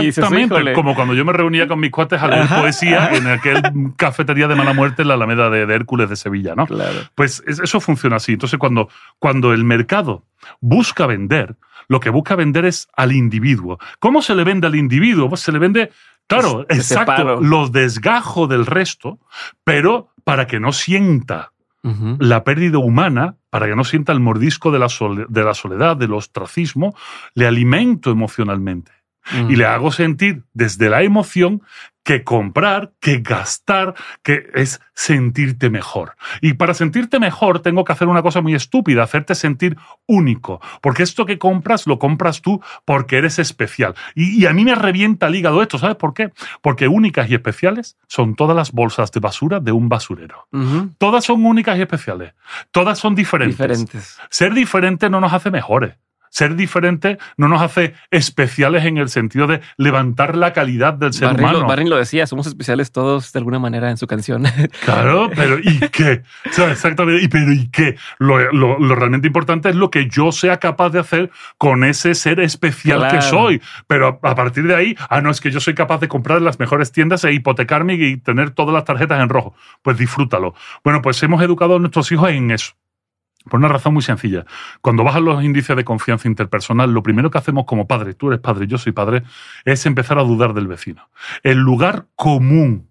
Y 0.02 0.06
Exactamente, 0.08 0.72
como 0.74 0.94
cuando 0.94 1.14
yo 1.14 1.24
me 1.24 1.32
reunía 1.32 1.66
con 1.66 1.80
mis 1.80 1.90
cuates 1.90 2.22
a 2.22 2.28
leer 2.28 2.42
Ajá. 2.42 2.60
poesía 2.60 3.10
en 3.12 3.26
aquel 3.26 3.60
cafetería 3.96 4.46
de 4.46 4.54
mala 4.54 4.72
muerte 4.72 5.02
en 5.02 5.08
la 5.08 5.14
Alameda 5.14 5.50
de, 5.50 5.66
de 5.66 5.74
Hércules 5.74 6.08
de 6.08 6.16
Sevilla, 6.16 6.54
¿no? 6.54 6.66
Claro. 6.66 6.98
Pues 7.16 7.42
es- 7.46 7.58
eso 7.58 7.80
funciona 7.80 8.16
así. 8.16 8.34
Entonces, 8.34 8.58
cuando, 8.58 8.88
cuando 9.18 9.52
el 9.52 9.64
mercado 9.64 10.24
busca 10.60 11.06
vender, 11.06 11.56
lo 11.88 11.98
que 12.00 12.10
busca 12.10 12.36
vender 12.36 12.64
es 12.64 12.88
al 12.96 13.12
individuo. 13.12 13.78
¿Cómo 13.98 14.22
se 14.22 14.34
le 14.34 14.44
vende 14.44 14.66
al 14.68 14.76
individuo? 14.76 15.28
Pues 15.28 15.40
se 15.40 15.52
le 15.52 15.58
vende, 15.58 15.90
claro, 16.40 16.64
Te 16.66 16.74
exacto, 16.74 17.12
separo. 17.16 17.40
los 17.40 17.72
desgajo 17.72 18.46
del 18.46 18.66
resto, 18.66 19.18
pero 19.64 20.08
para 20.24 20.46
que 20.46 20.60
no 20.60 20.72
sienta 20.72 21.52
la 22.20 22.44
pérdida 22.44 22.78
humana, 22.78 23.34
para 23.50 23.66
que 23.66 23.74
no 23.74 23.82
sienta 23.82 24.12
el 24.12 24.20
mordisco 24.20 24.70
de 24.70 24.78
la, 24.78 24.88
sole- 24.88 25.26
de 25.28 25.42
la 25.42 25.52
soledad, 25.54 25.96
del 25.96 26.12
ostracismo, 26.14 26.94
le 27.34 27.46
alimento 27.48 28.10
emocionalmente. 28.12 28.92
Y 29.48 29.54
le 29.56 29.66
hago 29.66 29.90
sentir 29.92 30.42
desde 30.52 30.88
la 30.90 31.02
emoción 31.02 31.62
que 32.02 32.24
comprar, 32.24 32.92
que 33.00 33.18
gastar, 33.18 33.94
que 34.22 34.50
es 34.54 34.80
sentirte 34.94 35.70
mejor. 35.70 36.16
Y 36.40 36.54
para 36.54 36.74
sentirte 36.74 37.18
mejor 37.20 37.60
tengo 37.60 37.84
que 37.84 37.92
hacer 37.92 38.08
una 38.08 38.22
cosa 38.22 38.40
muy 38.40 38.54
estúpida, 38.54 39.02
hacerte 39.02 39.34
sentir 39.34 39.76
único. 40.06 40.60
Porque 40.80 41.02
esto 41.02 41.26
que 41.26 41.38
compras 41.38 41.86
lo 41.86 41.98
compras 41.98 42.42
tú 42.42 42.60
porque 42.84 43.18
eres 43.18 43.38
especial. 43.38 43.94
Y, 44.14 44.42
y 44.42 44.46
a 44.46 44.52
mí 44.52 44.64
me 44.64 44.74
revienta 44.74 45.28
el 45.28 45.36
hígado 45.36 45.62
esto, 45.62 45.78
¿sabes 45.78 45.96
por 45.96 46.14
qué? 46.14 46.32
Porque 46.60 46.88
únicas 46.88 47.30
y 47.30 47.34
especiales 47.34 47.96
son 48.08 48.34
todas 48.34 48.56
las 48.56 48.72
bolsas 48.72 49.12
de 49.12 49.20
basura 49.20 49.60
de 49.60 49.72
un 49.72 49.88
basurero. 49.88 50.48
Todas 50.98 51.24
son 51.24 51.44
únicas 51.44 51.78
y 51.78 51.82
especiales. 51.82 52.34
Todas 52.70 52.98
son 52.98 53.14
diferentes. 53.14 53.58
Diferentes. 53.58 54.18
Ser 54.30 54.54
diferente 54.54 55.08
no 55.08 55.20
nos 55.20 55.32
hace 55.32 55.50
mejores. 55.50 55.94
Ser 56.32 56.56
diferente 56.56 57.18
no 57.36 57.46
nos 57.46 57.60
hace 57.60 57.92
especiales 58.10 58.86
en 58.86 58.96
el 58.96 59.10
sentido 59.10 59.46
de 59.46 59.60
levantar 59.76 60.34
la 60.34 60.54
calidad 60.54 60.94
del 60.94 61.12
ser 61.12 61.28
humano. 61.34 61.60
lo, 61.60 61.66
Barney 61.66 61.86
lo 61.88 61.96
decía, 61.98 62.26
somos 62.26 62.46
especiales 62.46 62.90
todos 62.90 63.32
de 63.34 63.38
alguna 63.38 63.58
manera 63.58 63.90
en 63.90 63.98
su 63.98 64.06
canción. 64.06 64.44
Claro, 64.84 65.30
pero 65.36 65.58
¿y 65.58 65.78
qué? 65.90 66.22
O 66.48 66.52
sea, 66.52 66.72
exactamente, 66.72 67.22
¿y 67.22 67.28
pero 67.28 67.52
¿y 67.52 67.68
qué? 67.68 67.96
Lo, 68.18 68.38
lo- 68.52 68.78
lo 68.78 68.94
realmente 68.94 69.26
importante 69.26 69.68
es 69.68 69.76
lo 69.76 69.90
que 69.90 70.08
yo 70.08 70.32
sea 70.32 70.56
capaz 70.58 70.88
de 70.90 71.00
hacer 71.00 71.30
con 71.58 71.84
ese 71.84 72.14
ser 72.14 72.40
especial 72.40 73.06
que 73.08 73.20
soy. 73.20 73.60
Pero 73.86 74.18
a, 74.22 74.30
a 74.30 74.34
partir 74.34 74.66
de 74.66 74.74
ahí, 74.74 74.96
ah, 75.10 75.20
no, 75.20 75.30
es 75.30 75.40
que 75.40 75.50
yo 75.50 75.60
soy 75.60 75.74
capaz 75.74 75.98
de 76.00 76.08
comprar 76.08 76.38
en 76.38 76.44
las 76.44 76.58
mejores 76.58 76.92
tiendas 76.92 77.24
e 77.24 77.32
hipotecarme 77.32 77.94
y 77.94 78.16
tener 78.16 78.50
todas 78.50 78.72
las 78.72 78.84
tarjetas 78.84 79.20
en 79.22 79.28
rojo. 79.28 79.54
Pues 79.82 79.98
disfrútalo. 79.98 80.54
Bueno, 80.82 81.02
pues 81.02 81.22
hemos 81.22 81.42
educado 81.42 81.76
a 81.76 81.78
nuestros 81.78 82.10
hijos 82.10 82.30
en 82.30 82.50
eso. 82.50 82.72
Por 83.48 83.58
una 83.58 83.68
razón 83.68 83.94
muy 83.94 84.02
sencilla. 84.02 84.44
Cuando 84.80 85.04
bajan 85.04 85.24
los 85.24 85.42
índices 85.42 85.76
de 85.76 85.84
confianza 85.84 86.28
interpersonal, 86.28 86.92
lo 86.92 87.02
primero 87.02 87.30
que 87.30 87.38
hacemos 87.38 87.64
como 87.66 87.86
padre, 87.86 88.14
tú 88.14 88.28
eres 88.28 88.40
padre, 88.40 88.66
yo 88.66 88.78
soy 88.78 88.92
padre, 88.92 89.22
es 89.64 89.84
empezar 89.86 90.18
a 90.18 90.22
dudar 90.22 90.54
del 90.54 90.68
vecino. 90.68 91.08
El 91.42 91.58
lugar 91.58 92.06
común, 92.16 92.88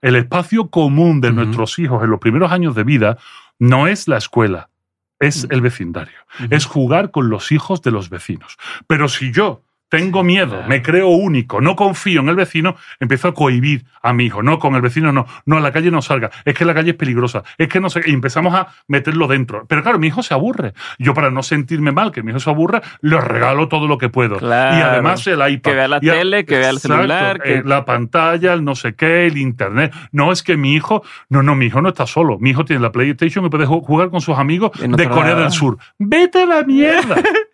el 0.00 0.16
espacio 0.16 0.68
común 0.68 1.20
de 1.20 1.32
nuestros 1.32 1.78
hijos 1.78 2.02
en 2.04 2.10
los 2.10 2.20
primeros 2.20 2.52
años 2.52 2.74
de 2.74 2.84
vida 2.84 3.18
no 3.58 3.86
es 3.88 4.06
la 4.06 4.18
escuela, 4.18 4.70
es 5.18 5.46
el 5.50 5.60
vecindario. 5.60 6.18
Es 6.50 6.66
jugar 6.66 7.10
con 7.10 7.28
los 7.28 7.50
hijos 7.50 7.82
de 7.82 7.90
los 7.90 8.08
vecinos. 8.08 8.56
Pero 8.86 9.08
si 9.08 9.32
yo 9.32 9.62
tengo 9.88 10.22
miedo, 10.22 10.50
claro. 10.52 10.68
me 10.68 10.82
creo 10.82 11.08
único, 11.08 11.60
no 11.60 11.74
confío 11.76 12.20
en 12.20 12.28
el 12.28 12.36
vecino, 12.36 12.76
empiezo 13.00 13.28
a 13.28 13.34
cohibir 13.34 13.84
a 14.02 14.12
mi 14.12 14.26
hijo. 14.26 14.42
No, 14.42 14.58
con 14.58 14.74
el 14.74 14.80
vecino 14.82 15.12
no. 15.12 15.26
No, 15.46 15.56
a 15.56 15.60
la 15.60 15.72
calle 15.72 15.90
no 15.90 16.02
salga. 16.02 16.30
Es 16.44 16.54
que 16.54 16.64
la 16.64 16.74
calle 16.74 16.90
es 16.90 16.96
peligrosa. 16.96 17.42
Es 17.58 17.68
que 17.68 17.80
no 17.80 17.90
sé. 17.90 18.02
Y 18.06 18.12
empezamos 18.12 18.54
a 18.54 18.68
meterlo 18.86 19.26
dentro. 19.26 19.66
Pero 19.68 19.82
claro, 19.82 19.98
mi 19.98 20.06
hijo 20.08 20.22
se 20.22 20.34
aburre. 20.34 20.74
Yo, 20.98 21.14
para 21.14 21.30
no 21.30 21.42
sentirme 21.42 21.90
mal, 21.92 22.12
que 22.12 22.22
mi 22.22 22.30
hijo 22.30 22.40
se 22.40 22.50
aburra, 22.50 22.82
le 23.00 23.20
regalo 23.20 23.68
todo 23.68 23.88
lo 23.88 23.98
que 23.98 24.08
puedo. 24.08 24.36
Claro. 24.36 24.78
Y 24.78 24.80
además 24.82 25.26
el 25.26 25.34
iPad. 25.50 25.70
Que 25.70 25.74
vea 25.76 25.88
la 25.88 25.96
Y 25.98 26.00
tele, 26.06 26.44
que 26.44 26.58
vea 26.58 26.70
el 26.70 26.76
Exacto, 26.76 26.96
celular, 26.96 27.40
que- 27.40 27.54
eh, 27.56 27.62
la 27.64 27.84
pantalla, 27.84 28.52
el 28.52 28.64
no 28.64 28.74
sé 28.74 28.94
qué, 28.94 29.26
el 29.26 29.36
internet. 29.38 29.92
No, 30.12 30.32
es 30.32 30.42
que 30.42 30.56
mi 30.56 30.74
hijo. 30.74 31.02
No, 31.28 31.42
no, 31.42 31.54
mi 31.54 31.66
hijo 31.66 31.80
no 31.82 31.88
está 31.88 32.06
solo. 32.06 32.38
Mi 32.38 32.50
hijo 32.50 32.64
tiene 32.64 32.82
la 32.82 32.92
PlayStation 32.92 33.44
y 33.44 33.48
puede 33.48 33.66
ju- 33.66 33.82
jugar 33.84 34.10
con 34.10 34.20
sus 34.20 34.38
amigos 34.38 34.70
de 34.78 35.08
Corea 35.08 35.30
lado. 35.32 35.40
del 35.42 35.50
Sur. 35.52 35.78
¡Vete 35.98 36.42
a 36.42 36.46
la 36.46 36.62
mierda! 36.62 37.16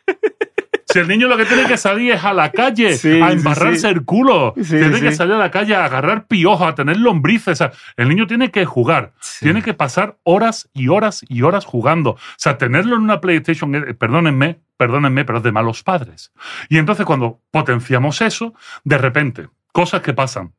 Si 0.94 1.00
el 1.00 1.08
niño 1.08 1.26
lo 1.26 1.36
que 1.36 1.44
tiene 1.44 1.64
que 1.66 1.76
salir 1.76 2.12
es 2.12 2.22
a 2.22 2.32
la 2.32 2.52
calle, 2.52 2.96
Sí, 2.96 3.20
a 3.20 3.32
embarrarse 3.32 3.80
sí. 3.80 3.86
el 3.88 4.04
culo, 4.04 4.54
tiene 4.54 5.00
que 5.00 5.10
salir 5.10 5.34
a 5.34 5.38
la 5.38 5.50
calle 5.50 5.74
a 5.74 5.86
agarrar 5.86 6.28
piojos, 6.28 6.68
a 6.68 6.76
tener 6.76 6.98
lombrices. 6.98 7.48
o 7.48 7.54
sea, 7.56 7.72
el 7.96 8.08
niño 8.08 8.28
tiene 8.28 8.52
que 8.52 8.64
jugar, 8.64 9.12
tiene 9.40 9.60
que 9.60 9.74
pasar 9.74 10.18
horas 10.22 10.70
y 10.72 10.86
horas 10.86 11.24
y 11.28 11.42
horas 11.42 11.64
jugando. 11.64 12.10
O 12.10 12.18
sea, 12.36 12.58
tenerlo 12.58 12.94
en 12.94 13.02
una 13.02 13.20
PlayStation, 13.20 13.74
eh, 13.74 13.94
perdónenme, 13.94 14.60
perdónenme, 14.76 15.24
pero 15.24 15.38
es 15.38 15.44
de 15.44 15.50
malos 15.50 15.82
padres. 15.82 16.32
Y 16.68 16.78
entonces 16.78 17.04
cuando 17.04 17.40
potenciamos 17.50 18.20
eso, 18.20 18.54
de 18.84 18.96
repente, 18.96 19.48
cosas 19.72 20.00
que 20.00 20.14
pasan. 20.14 20.54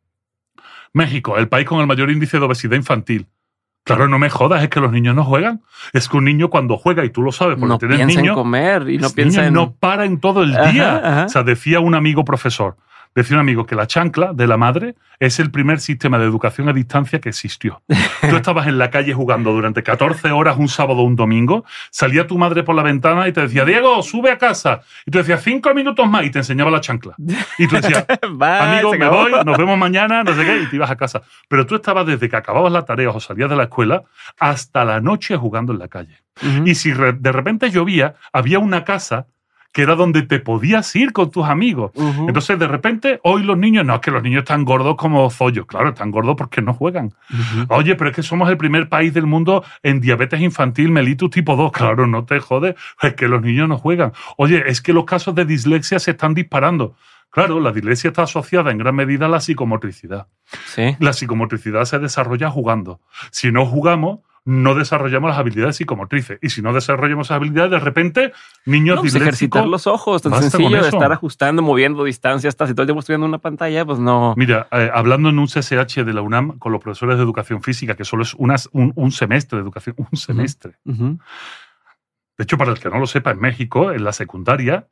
México, 0.92 1.38
el 1.38 1.48
país 1.48 1.66
con 1.66 1.80
el 1.80 1.88
mayor 1.88 2.12
índice 2.12 2.40
de 2.40 2.46
obesidad 2.46 2.76
infantil. 2.76 3.28
Claro, 3.86 4.08
no 4.08 4.18
me 4.18 4.32
jodas, 4.32 4.64
es 4.64 4.70
que 4.70 4.80
los 4.80 4.92
niños 4.92 5.16
no 5.16 5.24
juegan. 5.24 5.62
Es 5.94 6.10
que 6.10 6.18
un 6.18 6.26
niño 6.26 6.50
cuando 6.50 6.76
juega, 6.76 7.06
y 7.06 7.12
tú 7.12 7.22
lo 7.22 7.32
sabes, 7.32 7.56
porque 7.56 7.68
no 7.68 7.78
tienes 7.78 7.98
piensa 7.98 8.20
niños, 8.20 8.32
en 8.34 8.36
comer 8.36 8.90
y 8.90 8.98
no 8.98 9.12
piensa 9.12 9.42
niño 9.42 9.48
en... 9.48 9.54
no 9.54 9.74
para 9.76 10.06
en 10.06 10.20
todo 10.20 10.42
el 10.42 10.56
Ajá, 10.58 10.72
día. 10.72 10.98
ajá. 10.98 11.26
O 11.26 11.30
sea, 11.30 11.44
decía 11.44 11.80
un 11.80 11.94
amigo 11.94 12.26
profesor, 12.26 12.78
decía 13.16 13.38
un 13.38 13.42
amigo 13.42 13.66
que 13.66 13.76
la 13.76 13.88
chancla 13.88 14.34
de 14.34 14.46
la 14.46 14.58
madre 14.58 14.96
es 15.20 15.40
el 15.40 15.50
primer 15.50 15.80
sistema 15.80 16.20
de 16.20 16.26
educación 16.26 16.70
a 16.70 16.74
distancia 16.74 17.20
que 17.20 17.30
existió. 17.30 17.82
Tú 18.30 18.36
estabas 18.36 18.68
en 18.68 18.78
la 18.78 18.90
calle 18.90 19.14
jugando 19.14 19.54
durante 19.54 19.82
14 19.84 20.32
horas 20.32 20.58
un 20.58 20.68
sábado 20.68 21.00
o 21.00 21.04
un 21.04 21.16
domingo, 21.16 21.64
salía 21.90 22.28
tu 22.28 22.38
madre 22.38 22.64
por 22.64 22.76
la 22.76 22.84
ventana 22.84 23.28
y 23.28 23.32
te 23.32 23.42
decía, 23.42 23.66
Diego, 23.66 24.04
sube 24.04 24.32
a 24.32 24.38
casa. 24.38 24.82
Y 25.06 25.12
tú 25.12 25.20
decías, 25.20 25.42
cinco 25.42 25.74
minutos 25.74 26.08
más 26.10 26.26
y 26.26 26.30
te 26.30 26.40
enseñaba 26.40 26.70
la 26.70 26.82
chancla. 26.82 27.16
Y 27.58 27.68
tú 27.68 27.78
decías, 27.78 28.06
amigo, 28.22 28.94
me 28.94 29.08
voy, 29.08 29.32
nos 29.46 29.58
vemos 29.58 29.78
mañana, 29.78 30.24
no 30.24 30.36
sé 30.36 30.46
qué, 30.46 30.62
y 30.64 30.68
te 30.68 30.76
ibas 30.76 30.92
a 30.92 30.96
casa. 30.96 31.22
Pero 31.48 31.66
tú 31.66 31.76
estabas 31.76 32.06
desde 32.06 32.30
que 32.30 32.36
acababas 32.36 32.72
la 32.72 32.84
tarea 32.84 33.10
o 33.10 33.20
salías 33.20 33.50
de 33.50 33.56
la 33.56 33.64
escuela 33.64 34.04
hasta 34.40 34.84
la 34.84 35.00
noche 35.00 35.38
jugando 35.38 35.72
en 35.74 35.80
la 35.80 35.88
calle. 35.88 36.26
Y 36.66 36.76
si 36.76 36.92
de 36.92 37.32
repente 37.32 37.70
llovía, 37.70 38.16
había 38.34 38.60
una 38.60 38.84
casa 38.84 39.28
que 39.76 39.82
era 39.82 39.96
donde 39.96 40.22
te 40.22 40.40
podías 40.40 40.96
ir 40.96 41.12
con 41.12 41.30
tus 41.30 41.44
amigos. 41.44 41.92
Entonces, 41.98 42.58
de 42.58 42.66
repente, 42.66 43.20
hoy 43.24 43.44
los 43.44 43.58
niños, 43.58 43.86
no, 43.86 43.96
es 43.96 44.00
que 44.00 44.10
los 44.10 44.24
niños 44.24 44.44
están 44.44 44.64
gordos 44.64 44.96
como 44.96 45.30
zollos. 45.30 45.66
Claro, 45.66 45.90
están 45.90 46.12
gordos 46.12 46.36
porque 46.38 46.62
no 46.62 46.74
juegan. 46.74 47.14
Oye, 47.68 47.98
pero 47.98 48.10
es 48.10 48.16
que 48.16 48.24
somos 48.24 48.50
el 48.50 48.56
primer 48.56 48.88
país 48.88 49.14
del 49.14 49.26
mundo 49.26 49.66
en 49.84 50.00
diabetes 50.00 50.40
infantil 50.40 50.92
mellitus 50.92 51.30
tipo 51.30 51.58
2. 51.58 51.74
Claro, 51.74 52.08
no 52.08 52.24
te 52.24 52.40
jodes, 52.40 52.76
es 53.02 53.16
que 53.16 53.28
los 53.28 53.42
niños 53.42 53.68
no 53.68 53.78
juegan. 53.78 54.14
Oye, 54.38 54.64
es 54.66 54.80
que 54.80 54.94
los 54.94 55.04
casos 55.04 55.36
de 55.36 55.44
dislexia 55.44 56.00
se 56.00 56.12
están 56.12 56.34
disparando. 56.34 56.96
Claro, 57.30 57.60
la 57.60 57.74
dislexia 57.74 58.12
está 58.12 58.24
asociada 58.24 58.72
en 58.72 58.78
gran 58.78 58.96
medida 58.96 59.26
a 59.26 59.30
la 59.30 59.42
psicomotricidad. 59.42 60.28
Sí. 60.68 60.96
La 61.00 61.12
psicomotricidad 61.12 61.84
se 61.84 62.00
desarrolla 62.00 62.50
jugando. 62.50 63.02
Si 63.30 63.52
no 63.52 63.66
jugamos, 63.66 64.20
no 64.48 64.76
desarrollamos 64.76 65.30
las 65.30 65.40
habilidades 65.40 65.76
psicomotrices. 65.78 66.38
Y 66.42 66.50
si 66.52 66.62
no 66.62 66.72
desarrollamos 66.72 67.28
esas 67.28 67.38
habilidades, 67.38 67.72
de 67.72 67.80
repente, 67.80 68.32
niños 68.66 68.98
No, 68.98 69.02
pues 69.02 69.14
ejercitar 69.16 69.64
los 69.72 69.88
ojos, 69.88 70.22
tan 70.22 70.32
sencillo 70.52 70.70
de 70.84 70.90
estar 70.98 71.12
ajustando, 71.12 71.62
moviendo 71.64 72.04
distancias, 72.04 72.52
hasta 72.54 72.68
si 72.68 72.74
todo 72.74 72.84
el 72.84 72.88
tiempo 72.88 73.00
estoy 73.00 73.14
viendo 73.14 73.26
una 73.28 73.40
pantalla, 73.40 73.84
pues 73.86 73.98
no. 73.98 74.36
Mira, 74.38 74.68
eh, 74.72 74.92
hablando 74.94 75.30
en 75.30 75.40
un 75.40 75.48
CSH 75.48 76.04
de 76.06 76.14
la 76.14 76.22
UNAM 76.22 76.60
con 76.60 76.72
los 76.72 76.80
profesores 76.82 77.18
de 77.18 77.24
educación 77.24 77.64
física, 77.64 77.96
que 77.96 78.06
solo 78.06 78.22
es 78.24 78.36
unas- 78.36 78.70
un, 78.72 78.94
un 78.96 79.12
semestre 79.12 79.58
de 79.58 79.64
educación, 79.64 79.96
un 80.12 80.18
semestre. 80.18 80.74
De 82.38 82.44
hecho, 82.44 82.58
para 82.58 82.72
el 82.72 82.80
que 82.80 82.90
no 82.90 83.00
lo 83.00 83.08
sepa, 83.08 83.32
en 83.32 83.40
México, 83.40 83.92
en 83.92 84.04
la 84.04 84.12
secundaria, 84.14 84.88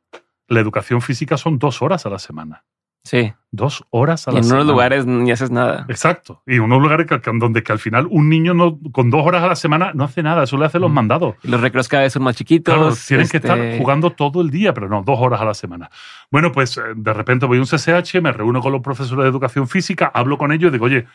la 0.48 0.60
educación 0.60 1.00
física 1.00 1.36
son 1.36 1.58
dos 1.58 1.80
horas 1.82 2.06
a 2.06 2.10
la 2.10 2.18
semana. 2.18 2.64
Sí. 3.04 3.32
Dos 3.50 3.84
horas 3.90 4.26
a 4.26 4.30
Y 4.30 4.34
la 4.34 4.38
en 4.40 4.44
semana. 4.44 4.62
unos 4.62 4.72
lugares 4.72 5.06
ni 5.06 5.30
haces 5.30 5.50
nada. 5.50 5.84
Exacto. 5.88 6.42
Y 6.46 6.56
en 6.56 6.62
unos 6.62 6.82
lugares 6.82 7.06
que, 7.06 7.20
donde 7.34 7.62
que 7.62 7.70
al 7.70 7.78
final 7.78 8.08
un 8.10 8.28
niño 8.28 8.54
no, 8.54 8.80
con 8.90 9.10
dos 9.10 9.24
horas 9.24 9.42
a 9.44 9.46
la 9.46 9.56
semana 9.56 9.92
no 9.94 10.04
hace 10.04 10.22
nada, 10.22 10.42
eso 10.42 10.56
le 10.56 10.64
hace 10.64 10.78
los 10.80 10.90
mandados. 10.90 11.36
Y 11.44 11.48
los 11.48 11.60
recreos 11.60 11.86
cada 11.86 12.02
vez 12.02 12.14
son 12.14 12.22
más 12.24 12.34
chiquitos. 12.34 12.74
Claro, 12.74 12.94
tienen 13.06 13.28
que 13.28 13.36
este, 13.36 13.48
estar 13.48 13.78
jugando 13.78 14.10
todo 14.10 14.40
el 14.40 14.50
día, 14.50 14.72
pero 14.74 14.88
no, 14.88 15.02
dos 15.02 15.18
horas 15.20 15.40
a 15.40 15.44
la 15.44 15.54
semana. 15.54 15.90
Bueno, 16.30 16.50
pues 16.50 16.78
eh, 16.78 16.80
de 16.96 17.12
repente 17.12 17.46
voy 17.46 17.58
a 17.58 17.60
un 17.60 17.66
CSH, 17.66 18.20
me 18.22 18.32
reúno 18.32 18.60
con 18.60 18.72
los 18.72 18.80
profesores 18.80 19.22
de 19.22 19.28
educación 19.30 19.68
física, 19.68 20.10
hablo 20.12 20.38
con 20.38 20.50
ellos 20.50 20.70
y 20.70 20.72
digo, 20.72 20.86
oye, 20.86 21.06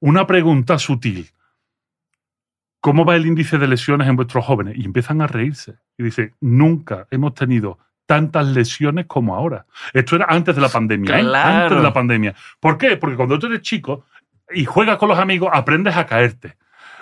una 0.00 0.26
pregunta 0.26 0.78
sutil. 0.78 1.30
¿Cómo 2.80 3.04
va 3.04 3.16
el 3.16 3.26
índice 3.26 3.58
de 3.58 3.68
lesiones 3.68 4.08
en 4.08 4.16
vuestros 4.16 4.44
jóvenes? 4.44 4.76
Y 4.76 4.84
empiezan 4.84 5.22
a 5.22 5.28
reírse. 5.28 5.76
Y 5.96 6.02
dicen, 6.02 6.34
nunca 6.40 7.06
hemos 7.10 7.32
tenido 7.34 7.78
tantas 8.06 8.46
lesiones 8.46 9.06
como 9.06 9.34
ahora. 9.34 9.66
Esto 9.92 10.16
era 10.16 10.26
antes 10.28 10.54
de 10.54 10.60
la 10.60 10.68
pandemia, 10.68 11.18
¿eh? 11.18 11.32
Antes 11.34 11.76
de 11.76 11.82
la 11.82 11.92
pandemia. 11.92 12.34
¿Por 12.60 12.78
qué? 12.78 12.96
Porque 12.96 13.16
cuando 13.16 13.38
tú 13.38 13.46
eres 13.46 13.62
chico 13.62 14.04
y 14.54 14.64
juegas 14.64 14.96
con 14.98 15.08
los 15.08 15.18
amigos, 15.18 15.50
aprendes 15.52 15.96
a 15.96 16.06
caerte. 16.06 16.56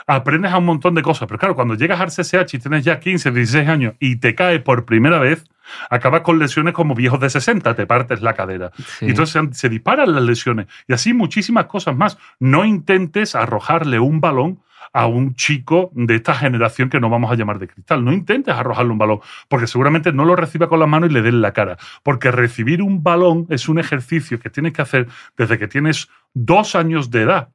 aprendes 0.06 0.52
a 0.52 0.58
un 0.58 0.64
montón 0.64 0.94
de 0.94 1.02
cosas. 1.02 1.26
Pero 1.28 1.38
claro, 1.38 1.54
cuando 1.54 1.74
llegas 1.74 2.00
al 2.00 2.08
CSH 2.08 2.54
y 2.54 2.58
tienes 2.58 2.84
ya 2.84 2.98
15, 2.98 3.30
16 3.30 3.68
años 3.68 3.94
y 3.98 4.16
te 4.16 4.34
caes 4.34 4.60
por 4.62 4.84
primera 4.84 5.18
vez, 5.18 5.44
acabas 5.88 6.22
con 6.22 6.38
lesiones 6.38 6.74
como 6.74 6.94
viejos 6.94 7.20
de 7.20 7.30
60, 7.30 7.74
te 7.74 7.86
partes 7.86 8.20
la 8.20 8.34
cadera. 8.34 8.72
Sí. 8.76 9.06
Y 9.06 9.10
entonces 9.10 9.40
se, 9.50 9.54
se 9.54 9.68
disparan 9.68 10.12
las 10.12 10.22
lesiones. 10.22 10.66
Y 10.88 10.92
así 10.92 11.12
muchísimas 11.12 11.66
cosas 11.66 11.96
más. 11.96 12.18
No 12.38 12.64
intentes 12.64 13.34
arrojarle 13.34 14.00
un 14.00 14.20
balón 14.20 14.60
a 14.92 15.06
un 15.06 15.34
chico 15.34 15.90
de 15.94 16.16
esta 16.16 16.34
generación 16.34 16.90
que 16.90 17.00
no 17.00 17.08
vamos 17.08 17.30
a 17.30 17.36
llamar 17.36 17.58
de 17.58 17.68
cristal. 17.68 18.04
No 18.04 18.12
intentes 18.12 18.54
arrojarle 18.54 18.92
un 18.92 18.98
balón, 18.98 19.20
porque 19.48 19.66
seguramente 19.66 20.12
no 20.12 20.24
lo 20.24 20.36
reciba 20.36 20.68
con 20.68 20.80
la 20.80 20.86
mano 20.86 21.06
y 21.06 21.10
le 21.10 21.22
den 21.22 21.40
la 21.40 21.52
cara. 21.52 21.78
Porque 22.02 22.30
recibir 22.30 22.82
un 22.82 23.02
balón 23.02 23.46
es 23.50 23.68
un 23.68 23.78
ejercicio 23.78 24.40
que 24.40 24.50
tienes 24.50 24.72
que 24.72 24.82
hacer 24.82 25.06
desde 25.36 25.58
que 25.58 25.68
tienes 25.68 26.08
dos 26.34 26.74
años 26.74 27.10
de 27.10 27.22
edad 27.22 27.48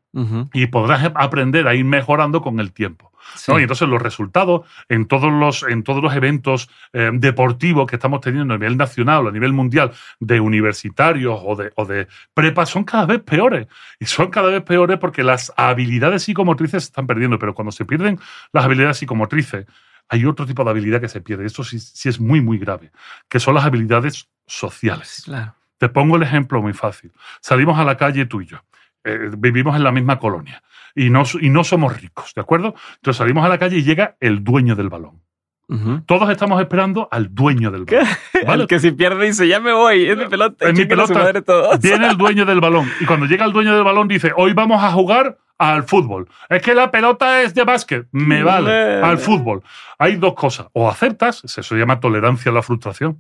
y 0.54 0.68
podrás 0.68 1.12
aprender 1.14 1.68
a 1.68 1.76
ir 1.76 1.84
mejorando 1.84 2.42
con 2.42 2.62
el 2.62 2.72
tiempo. 2.72 3.12
Sí. 3.34 3.52
¿no? 3.52 3.60
Y 3.60 3.64
entonces 3.64 3.88
los 3.88 4.02
resultados 4.02 4.68
en 4.90 5.08
todos 5.08 5.32
los, 5.32 5.64
en 5.64 5.84
todos 5.84 6.02
los 6.02 6.14
eventos 6.16 6.70
eh, 6.94 7.10
deportivos 7.14 7.88
que 7.88 7.96
estamos 7.96 8.22
teniendo 8.22 8.54
a 8.54 8.58
nivel 8.58 8.78
nacional 8.78 9.26
o 9.26 9.30
a 9.30 9.32
nivel 9.32 9.54
mundial 9.54 9.92
de 10.20 10.40
universitarios 10.40 11.40
o 11.44 11.56
de, 11.56 11.72
o 11.76 11.86
de 11.86 12.08
prepa 12.34 12.66
son 12.66 12.84
cada 12.84 13.06
vez 13.06 13.22
peores. 13.22 13.68
Y 14.00 14.06
son 14.06 14.30
cada 14.30 14.50
vez 14.50 14.64
peores 14.64 14.98
porque 15.00 15.24
las 15.24 15.52
habilidades 15.58 16.24
psicomotrices 16.24 16.84
se 16.84 16.88
están 16.88 17.08
perdiendo. 17.08 17.40
Pero 17.40 17.54
cuando 17.54 17.72
se 17.72 17.86
pierden 17.86 18.20
las 18.54 18.66
habilidades 18.66 18.98
psicomotrices, 18.98 19.66
hay 20.10 20.26
otro 20.26 20.46
tipo 20.46 20.64
de 20.64 20.70
habilidad 20.70 21.02
que 21.02 21.10
se 21.10 21.22
pierde. 21.22 21.46
Esto 21.46 21.64
sí, 21.64 21.80
sí 21.80 22.10
es 22.10 22.20
muy, 22.20 22.42
muy 22.42 22.58
grave, 22.58 22.92
que 23.28 23.40
son 23.40 23.56
las 23.56 23.66
habilidades 23.66 24.30
sociales. 24.46 25.24
Claro. 25.26 25.56
Te 25.78 25.90
pongo 25.90 26.16
el 26.16 26.24
ejemplo 26.24 26.62
muy 26.62 26.74
fácil. 26.74 27.12
Salimos 27.42 27.78
a 27.78 27.84
la 27.84 27.98
calle 27.98 28.26
tú 28.26 28.42
y 28.42 28.46
yo. 28.46 28.58
Eh, 29.04 29.30
vivimos 29.38 29.76
en 29.76 29.84
la 29.84 29.92
misma 29.92 30.18
colonia 30.20 30.64
y 30.96 31.10
no, 31.10 31.24
y 31.42 31.50
no 31.50 31.64
somos 31.64 32.02
ricos, 32.02 32.34
¿de 32.34 32.42
acuerdo? 32.42 32.76
Entonces 32.96 33.18
salimos 33.18 33.46
a 33.46 33.50
la 33.50 33.58
calle 33.58 33.78
y 33.78 33.84
llega 33.84 34.16
el 34.20 34.44
dueño 34.44 34.76
del 34.76 34.90
balón. 34.90 35.22
Todos 36.06 36.30
estamos 36.30 36.62
esperando 36.62 37.08
al 37.12 37.34
dueño 37.34 37.72
del 37.72 37.86
balón. 37.86 38.08
¿vale? 38.46 38.64
El 38.64 38.68
que 38.68 38.80
si 38.80 38.92
pierde 38.92 39.26
dice, 39.26 39.48
ya 39.48 39.60
me 39.60 39.74
voy, 39.74 40.06
es 40.06 40.16
mi 40.16 40.26
pelota. 40.26 40.70
Es 40.70 40.78
mi. 40.78 40.86
Viene 41.82 42.08
el 42.08 42.18
dueño 42.18 42.46
del 42.46 42.62
balón 42.62 42.90
y 43.00 43.06
cuando 43.06 43.26
llega 43.26 43.46
el 43.46 43.52
dueño 43.52 43.74
del 43.74 43.84
balón 43.84 44.08
dice, 44.08 44.32
hoy 44.38 44.54
vamos 44.54 44.84
a 44.84 44.92
jugar 44.92 45.40
al 45.58 45.84
fútbol. 45.84 46.28
Es 46.50 46.62
que 46.62 46.76
la 46.76 46.92
pelota 46.92 47.42
es 47.42 47.56
de 47.56 47.64
básquet. 47.64 48.08
Me 48.12 48.44
vale. 48.44 48.72
Eh. 48.72 49.02
Al 49.02 49.18
fútbol. 49.18 49.64
Hay 49.98 50.18
dos 50.18 50.36
cosas. 50.36 50.68
O 50.74 50.90
aceptas, 50.90 51.44
eso 51.44 51.64
se 51.64 51.76
llama 51.76 52.00
tolerancia 52.00 52.52
a 52.52 52.54
la 52.54 52.62
frustración. 52.62 53.20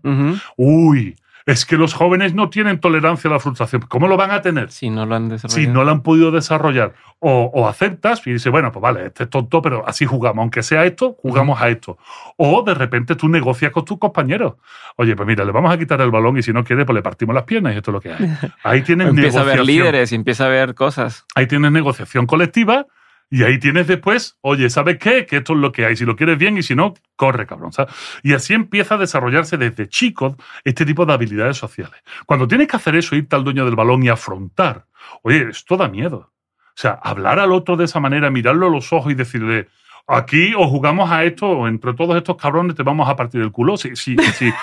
Uy, 0.55 1.15
es 1.45 1.65
que 1.65 1.77
los 1.77 1.93
jóvenes 1.93 2.33
no 2.33 2.49
tienen 2.49 2.79
tolerancia 2.79 3.29
a 3.29 3.33
la 3.33 3.39
frustración. 3.39 3.83
¿Cómo 3.83 4.07
lo 4.07 4.17
van 4.17 4.31
a 4.31 4.41
tener? 4.41 4.71
Si 4.71 4.89
no 4.89 5.05
lo 5.05 5.15
han 5.15 5.29
desarrollado. 5.29 5.61
si 5.61 5.67
no 5.71 5.83
la 5.83 5.91
han 5.91 6.01
podido 6.01 6.31
desarrollar. 6.31 6.93
O, 7.19 7.51
o 7.53 7.67
aceptas 7.67 8.25
y 8.25 8.33
dices, 8.33 8.51
bueno, 8.51 8.71
pues 8.71 8.81
vale, 8.81 9.05
este 9.07 9.23
es 9.23 9.29
tonto, 9.29 9.61
pero 9.61 9.87
así 9.87 10.05
jugamos. 10.05 10.41
Aunque 10.41 10.63
sea 10.63 10.85
esto, 10.85 11.13
jugamos 11.21 11.61
a 11.61 11.69
esto. 11.69 11.97
O 12.37 12.63
de 12.63 12.73
repente 12.73 13.15
tú 13.15 13.29
negocias 13.29 13.71
con 13.71 13.85
tus 13.85 13.97
compañeros. 13.99 14.55
Oye, 14.97 15.15
pues 15.15 15.27
mira, 15.27 15.45
le 15.45 15.51
vamos 15.51 15.71
a 15.73 15.77
quitar 15.77 16.01
el 16.01 16.11
balón 16.11 16.37
y 16.37 16.43
si 16.43 16.51
no 16.51 16.63
quiere, 16.63 16.83
pues 16.85 16.95
le 16.95 17.01
partimos 17.03 17.35
las 17.35 17.43
piernas 17.43 17.73
y 17.73 17.77
esto 17.77 17.91
es 17.91 17.93
lo 17.93 18.01
que 18.01 18.11
hay. 18.11 18.37
Ahí 18.63 18.81
tienes 18.81 19.07
Empieza 19.07 19.41
a 19.41 19.43
negociación. 19.43 19.57
ver 19.57 19.65
líderes 19.65 20.11
y 20.11 20.15
empieza 20.15 20.45
a 20.45 20.49
ver 20.49 20.73
cosas. 20.75 21.25
Ahí 21.35 21.47
tienes 21.47 21.71
negociación 21.71 22.25
colectiva 22.25 22.87
y 23.29 23.43
ahí 23.43 23.59
tienes 23.59 23.87
después, 23.87 24.37
oye, 24.41 24.69
¿sabes 24.69 24.97
qué? 24.99 25.25
Que 25.25 25.37
esto 25.37 25.53
es 25.53 25.59
lo 25.59 25.71
que 25.71 25.85
hay. 25.85 25.95
Si 25.95 26.05
lo 26.05 26.15
quieres 26.15 26.37
bien 26.37 26.57
y 26.57 26.63
si 26.63 26.75
no, 26.75 26.93
corre, 27.15 27.47
cabrón. 27.47 27.73
¿sabes? 27.73 27.93
Y 28.23 28.33
así 28.33 28.53
empieza 28.53 28.95
a 28.95 28.97
desarrollarse 28.97 29.57
desde 29.57 29.87
chicos 29.87 30.35
este 30.63 30.85
tipo 30.85 31.05
de 31.05 31.13
habilidades 31.13 31.57
sociales. 31.57 32.01
Cuando 32.25 32.47
tienes 32.47 32.67
que 32.67 32.77
hacer 32.77 32.95
eso, 32.95 33.15
irte 33.15 33.35
al 33.35 33.43
dueño 33.43 33.65
del 33.65 33.75
balón 33.75 34.03
y 34.03 34.09
afrontar, 34.09 34.85
oye, 35.23 35.49
esto 35.49 35.75
da 35.75 35.87
miedo. 35.87 36.31
O 36.75 36.77
sea, 36.77 36.91
hablar 36.91 37.39
al 37.39 37.51
otro 37.51 37.77
de 37.77 37.85
esa 37.85 37.99
manera, 37.99 38.29
mirarlo 38.29 38.67
a 38.67 38.69
los 38.69 38.93
ojos 38.93 39.11
y 39.11 39.15
decirle, 39.15 39.69
aquí 40.07 40.53
o 40.55 40.67
jugamos 40.67 41.09
a 41.11 41.23
esto 41.23 41.47
o 41.47 41.67
entre 41.67 41.93
todos 41.93 42.15
estos 42.15 42.35
cabrones 42.35 42.75
te 42.75 42.83
vamos 42.83 43.09
a 43.09 43.15
partir 43.15 43.41
el 43.41 43.51
culo. 43.51 43.77
Si, 43.77 43.95
si, 43.95 44.17
si 44.17 44.53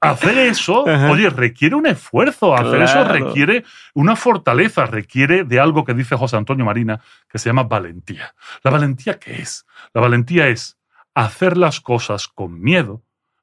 hacer 0.00 0.38
eso, 0.38 0.88
Ajá. 0.88 1.10
oye, 1.10 1.30
requiere 1.30 1.74
un 1.74 1.86
esfuerzo. 1.86 2.54
Hacer 2.54 2.82
eso 2.82 3.04
requiere 3.04 3.64
una 3.94 4.16
fortaleza, 4.16 4.86
requiere 4.86 5.44
de 5.44 5.60
algo 5.60 5.84
que 5.84 5.94
dice 5.94 6.16
José 6.16 6.36
Antonio 6.36 6.64
Marina, 6.64 7.00
que 7.28 7.38
se 7.38 7.48
llama 7.48 7.64
valentía. 7.64 8.34
¿La 8.62 8.70
valentía 8.70 9.18
qué 9.18 9.40
es? 9.42 9.66
La 9.92 10.00
valentía 10.00 10.48
es 10.48 10.78
hacer 11.14 11.56
las 11.56 11.80
cosas 11.80 12.28
con 12.28 12.60
miedo, 12.60 13.02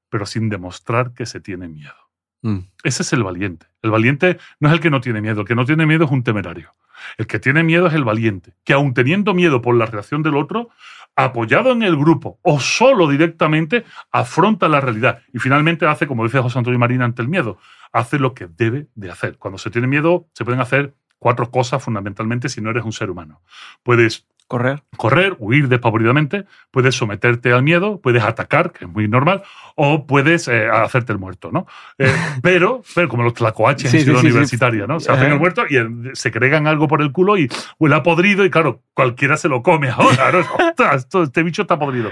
pero 0.10 0.26
sin 0.26 0.50
demostrar 0.50 1.14
que 1.14 1.26
se 1.26 1.40
tiene 1.40 1.68
miedo. 1.68 1.96
Mm. 2.42 2.60
Ese 2.84 3.04
es 3.04 3.12
el 3.12 3.24
valiente. 3.24 3.68
El 3.82 3.92
valiente 3.92 4.38
no 4.60 4.70
es 4.70 4.74
el 4.74 4.80
que 4.80 4.90
no 4.90 5.02
tiene 5.02 5.20
miedo. 5.20 5.42
El 5.42 5.48
que 5.48 5.56
no 5.56 5.66
tiene 5.66 5.86
miedo 5.86 6.06
es 6.06 6.12
un 6.12 6.24
temerario. 6.24 6.76
El 7.18 7.28
que 7.28 7.40
tiene 7.40 7.64
miedo 7.64 7.88
es 7.88 7.94
el 7.94 8.04
valiente, 8.04 8.54
que 8.64 8.74
aun 8.74 8.94
teniendo 8.94 9.34
miedo 9.34 9.62
por 9.62 9.76
la 9.76 9.86
reacción 9.86 10.24
del 10.24 10.36
otro, 10.36 10.70
apoyado 11.16 11.72
en 11.72 11.84
el 11.84 11.96
grupo 11.96 12.40
o 12.42 12.60
solo 12.60 13.08
directamente, 13.08 13.86
afronta 14.12 14.68
la 14.68 14.82
realidad 14.82 15.22
y 15.34 15.40
finalmente 15.40 15.86
hace, 15.86 16.08
como 16.08 16.24
dice 16.24 16.40
José 16.40 16.58
Antonio 16.58 16.80
Marina 16.80 17.06
ante 17.06 17.22
el 17.22 17.30
miedo, 17.30 17.58
hace 17.92 18.20
lo 18.20 18.34
que 18.34 18.48
debe 18.48 18.88
de 18.96 19.12
hacer. 19.12 19.38
Cuando 19.38 19.58
se 19.58 19.70
tiene 19.70 19.88
miedo, 19.88 20.28
se 20.34 20.44
pueden 20.44 20.62
hacer 20.62 20.94
cuatro 21.18 21.50
cosas 21.50 21.84
fundamentalmente 21.84 22.50
si 22.50 22.62
no 22.62 22.70
eres 22.70 22.84
un 22.84 22.92
ser 22.92 23.10
humano. 23.10 23.42
Puedes 23.84 24.28
Correr. 24.48 24.84
correr, 24.96 25.36
huir 25.40 25.68
despavoridamente, 25.68 26.46
puedes 26.70 26.94
someterte 26.94 27.52
al 27.52 27.64
miedo, 27.64 28.00
puedes 28.00 28.24
atacar, 28.24 28.72
que 28.72 28.86
es 28.86 28.92
muy 28.92 29.08
normal, 29.08 29.42
o 29.76 30.06
puedes 30.06 30.48
eh, 30.48 30.68
hacerte 30.70 31.12
el 31.14 31.18
muerto, 31.18 31.50
¿no? 31.52 31.66
Eh, 31.98 32.12
pero, 32.44 32.84
pero 32.94 33.10
como 33.10 33.24
los 33.24 33.34
tlacoaches 33.34 33.90
Sí, 33.90 33.98
en 33.98 34.04
ciudad 34.04 34.20
sí, 34.22 34.28
sí, 34.28 34.32
universitaria, 34.32 34.86
¿no? 34.86 35.00
Se 35.00 35.12
hacen 35.12 35.32
el 35.32 35.40
muerto 35.40 35.64
y 35.68 35.76
se 36.16 36.32
cregan 36.32 36.68
algo 36.68 36.88
por 36.88 37.02
el 37.02 37.12
culo 37.12 37.38
y 37.38 37.50
huele 37.80 37.96
a 37.96 38.04
podrido 38.04 38.46
y 38.46 38.52
claro, 38.52 38.84
cualquiera 38.94 39.36
se 39.36 39.50
lo 39.50 39.64
come 39.64 39.90
ahora, 39.90 40.32
¿no? 40.32 40.40
Ostras, 40.70 41.08
este 41.12 41.42
bicho 41.42 41.64
está 41.64 41.80
podrido. 41.80 42.12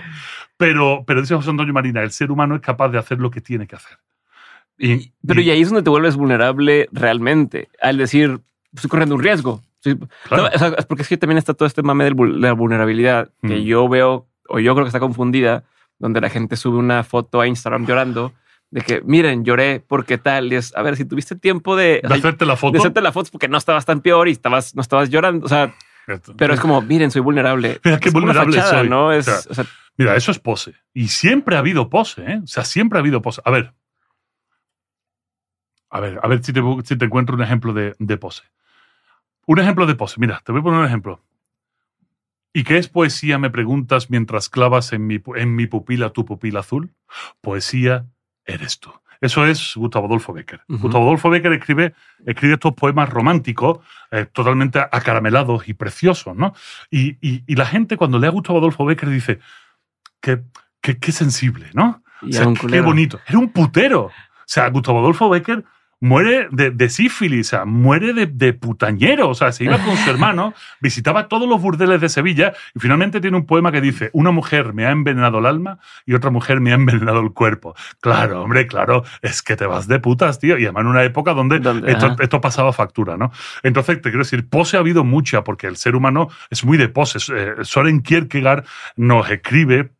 Pero, 0.57 1.03
pero 1.05 1.22
dice 1.22 1.35
José 1.35 1.51
Antonio 1.51 1.73
Marina, 1.73 2.01
el 2.01 2.11
ser 2.11 2.31
humano 2.31 2.55
es 2.55 2.61
capaz 2.61 2.89
de 2.89 2.97
hacer 2.97 3.19
lo 3.19 3.30
que 3.30 3.41
tiene 3.41 3.68
que 3.68 3.76
hacer. 3.76 3.97
Y, 4.77 5.14
Pero 5.26 5.39
y- 5.39 5.45
y 5.45 5.51
ahí 5.51 5.61
es 5.61 5.69
donde 5.69 5.84
te 5.84 5.89
vuelves 5.91 6.15
vulnerable 6.15 6.88
realmente, 6.91 7.69
al 7.80 7.97
decir, 7.97 8.39
estoy 8.73 8.89
corriendo 8.89 9.14
un 9.15 9.22
riesgo. 9.23 9.61
Sí, 9.84 9.95
Claro. 10.27 10.43
no, 10.43 10.49
o 10.55 10.57
sea, 10.60 10.68
es 10.77 10.85
porque 10.85 11.01
es 11.03 11.10
que 11.10 11.18
también 11.18 11.38
está 11.38 11.53
todo 11.53 11.68
este 11.68 11.84
mame 11.84 12.05
de 12.05 12.11
la 12.39 12.53
vulnerabilidad 12.53 13.30
que 13.41 13.55
Mm. 13.57 13.64
yo 13.64 13.89
veo, 13.89 14.27
o 14.47 14.60
yo 14.60 14.73
creo 14.73 14.85
que 14.85 14.89
está 14.89 14.99
confundida, 14.99 15.64
donde 15.99 16.22
la 16.22 16.30
gente 16.30 16.55
sube 16.55 16.77
una 16.77 17.03
foto 17.03 17.41
a 17.41 17.47
Instagram 17.47 17.85
llorando, 17.85 18.34
de 18.72 18.81
que, 18.81 19.01
miren, 19.05 19.43
lloré 19.45 19.84
porque 19.85 20.18
tal, 20.18 20.51
y 20.51 20.55
es, 20.55 20.76
a 20.76 20.81
ver, 20.81 20.95
si 20.95 21.05
tuviste 21.05 21.35
tiempo 21.35 21.76
de, 21.76 22.01
o 22.03 22.07
de 22.07 22.15
sea, 22.15 22.18
hacerte 22.18 22.45
la 22.45 22.53
de 22.53 22.57
foto. 22.57 22.77
hacerte 22.80 23.01
la 23.01 23.11
foto 23.11 23.30
porque 23.31 23.47
no 23.47 23.57
estabas 23.57 23.85
tan 23.85 24.01
peor 24.01 24.27
y 24.27 24.31
estabas, 24.31 24.73
no 24.76 24.81
estabas 24.81 25.10
llorando, 25.10 25.45
o 25.45 25.49
sea, 25.49 25.73
pero 26.38 26.53
es 26.53 26.60
como, 26.60 26.81
miren, 26.81 27.11
soy 27.11 27.22
vulnerable. 27.22 27.80
Mira 27.85 27.99
qué 27.99 28.10
Es 28.10 28.14
vulnerable 28.14 28.57
fachada, 28.57 28.80
soy. 28.80 28.89
¿no? 28.89 29.11
Es, 29.14 29.27
O 29.27 29.31
sea, 29.31 29.51
o 29.51 29.53
sea, 29.53 29.65
Mira, 29.95 30.15
eso 30.15 30.31
es 30.31 30.39
pose. 30.39 30.73
Y 30.93 31.10
siempre 31.10 31.55
ha 31.55 31.60
habido 31.60 31.88
pose, 31.89 32.23
¿eh? 32.26 32.39
O 32.43 32.47
sea, 32.47 32.65
siempre 32.65 32.97
ha 32.97 33.01
habido 33.01 33.22
pose. 33.22 33.41
A 33.45 33.51
ver. 33.51 33.73
A 35.89 35.99
ver, 35.99 36.19
a 36.23 36.27
ver 36.27 36.43
si 36.43 36.51
te, 36.51 36.61
si 36.84 36.97
te 36.97 37.05
encuentro 37.05 37.35
un 37.35 37.43
ejemplo 37.43 37.73
de, 37.73 37.93
de 37.99 38.18
pose. 38.18 38.41
Un 39.45 39.59
ejemplo 39.59 39.85
de 39.85 39.95
pose. 39.95 40.19
Mira, 40.19 40.41
te 40.45 40.51
voy 40.51 40.61
a 40.61 40.63
poner 40.63 40.79
un 40.79 40.85
ejemplo. 40.85 41.21
¿Y 42.53 42.63
qué 42.63 42.77
es 42.77 42.87
poesía? 42.87 43.37
Me 43.39 43.49
preguntas 43.49 44.09
mientras 44.09 44.47
clavas 44.49 44.93
en 44.93 45.07
mi, 45.07 45.21
en 45.35 45.55
mi 45.55 45.65
pupila 45.67 46.11
tu 46.11 46.23
pupila 46.25 46.59
azul. 46.59 46.93
Poesía 47.41 48.05
eres 48.45 48.79
tú. 48.79 48.91
Eso 49.21 49.45
es 49.45 49.73
Gustavo 49.75 50.05
Adolfo 50.07 50.33
Becker. 50.33 50.61
Ujú. 50.67 50.79
Gustavo 50.83 51.05
Adolfo 51.05 51.29
Becker 51.29 51.53
escribe, 51.53 51.93
escribe 52.25 52.55
estos 52.55 52.73
poemas 52.73 53.09
románticos, 53.09 53.79
eh, 54.11 54.25
totalmente 54.31 54.79
acaramelados 54.79 55.67
y 55.67 55.73
preciosos, 55.73 56.35
¿no? 56.35 56.53
Y, 56.91 57.17
y- 57.27 57.43
y 57.47 57.55
la 57.55 57.65
gente 57.65 57.95
cuando 57.97 58.19
lee 58.19 58.27
a 58.27 58.31
Gustavo 58.31 58.59
Adolfo 58.59 58.85
Becker 58.85 59.09
dice, 59.09 59.39
qué, 60.19 60.41
qué, 60.81 60.99
qué 60.99 61.11
sensible, 61.13 61.69
¿no? 61.73 62.03
O 62.21 62.31
sea, 62.31 62.45
qué 62.53 62.59
culero. 62.59 62.83
bonito. 62.83 63.19
Era 63.25 63.39
un 63.39 63.49
putero. 63.51 64.05
O 64.07 64.11
sea, 64.45 64.69
Gustavo 64.69 64.99
Adolfo 64.99 65.29
Becker 65.29 65.63
muere 66.03 66.49
de, 66.51 66.69
de 66.69 66.89
sífilis, 66.89 67.47
o 67.47 67.49
sea, 67.49 67.65
muere 67.65 68.11
de, 68.11 68.25
de 68.25 68.51
putañero. 68.51 69.30
O 69.30 69.35
sea, 69.35 69.53
se 69.53 69.63
iba 69.63 69.77
con 69.77 69.95
su 69.95 70.09
hermano, 70.09 70.53
visitaba 70.81 71.30
todos 71.30 71.47
los 71.47 71.61
burdeles 71.61 72.01
de 72.01 72.09
Sevilla 72.09 72.53
y 72.75 72.80
finalmente 72.80 73.21
tiene 73.21 73.38
un 73.38 73.45
poema 73.45 73.71
que 73.71 73.80
dice: 73.80 74.09
Una 74.11 74.31
mujer 74.31 74.73
me 74.73 74.85
ha 74.85 74.91
envenenado 74.91 75.39
el 75.39 75.45
alma 75.45 75.80
y 76.05 76.13
otra 76.13 76.30
mujer 76.30 76.59
me 76.59 76.71
ha 76.71 76.75
envenenado 76.75 77.21
el 77.21 77.31
cuerpo. 77.31 77.73
Claro, 78.01 78.43
hombre, 78.43 78.67
claro, 78.67 79.03
es 79.21 79.41
que 79.41 79.55
te 79.55 79.65
vas 79.65 79.88
de 79.88 79.99
putas, 79.99 80.39
tío. 80.39 80.57
Y 80.57 80.65
además 80.65 80.81
en 80.81 80.88
una 80.88 81.03
época 81.03 81.34
donde, 81.34 81.55
esto, 81.88 82.17
esto 82.19 82.41
pasaba 82.41 82.73
factura, 82.73 83.15
¿no? 83.15 83.31
Entonces, 83.63 83.95
te 83.97 84.09
quiero 84.09 84.19
decir, 84.19 84.49
pose 84.49 84.75
ha 84.75 84.81
habido 84.81 85.05
mucha, 85.05 85.45
porque 85.45 85.67
el 85.67 85.77
ser 85.77 85.95
humano 85.95 86.27
es 86.49 86.65
muy 86.65 86.77
de 86.77 86.89
poses. 86.89 87.31
Eh, 87.34 87.53
Soren 87.61 88.01
Kierkegaard 88.01 88.65
nos 88.97 89.30
escribe 89.30 89.91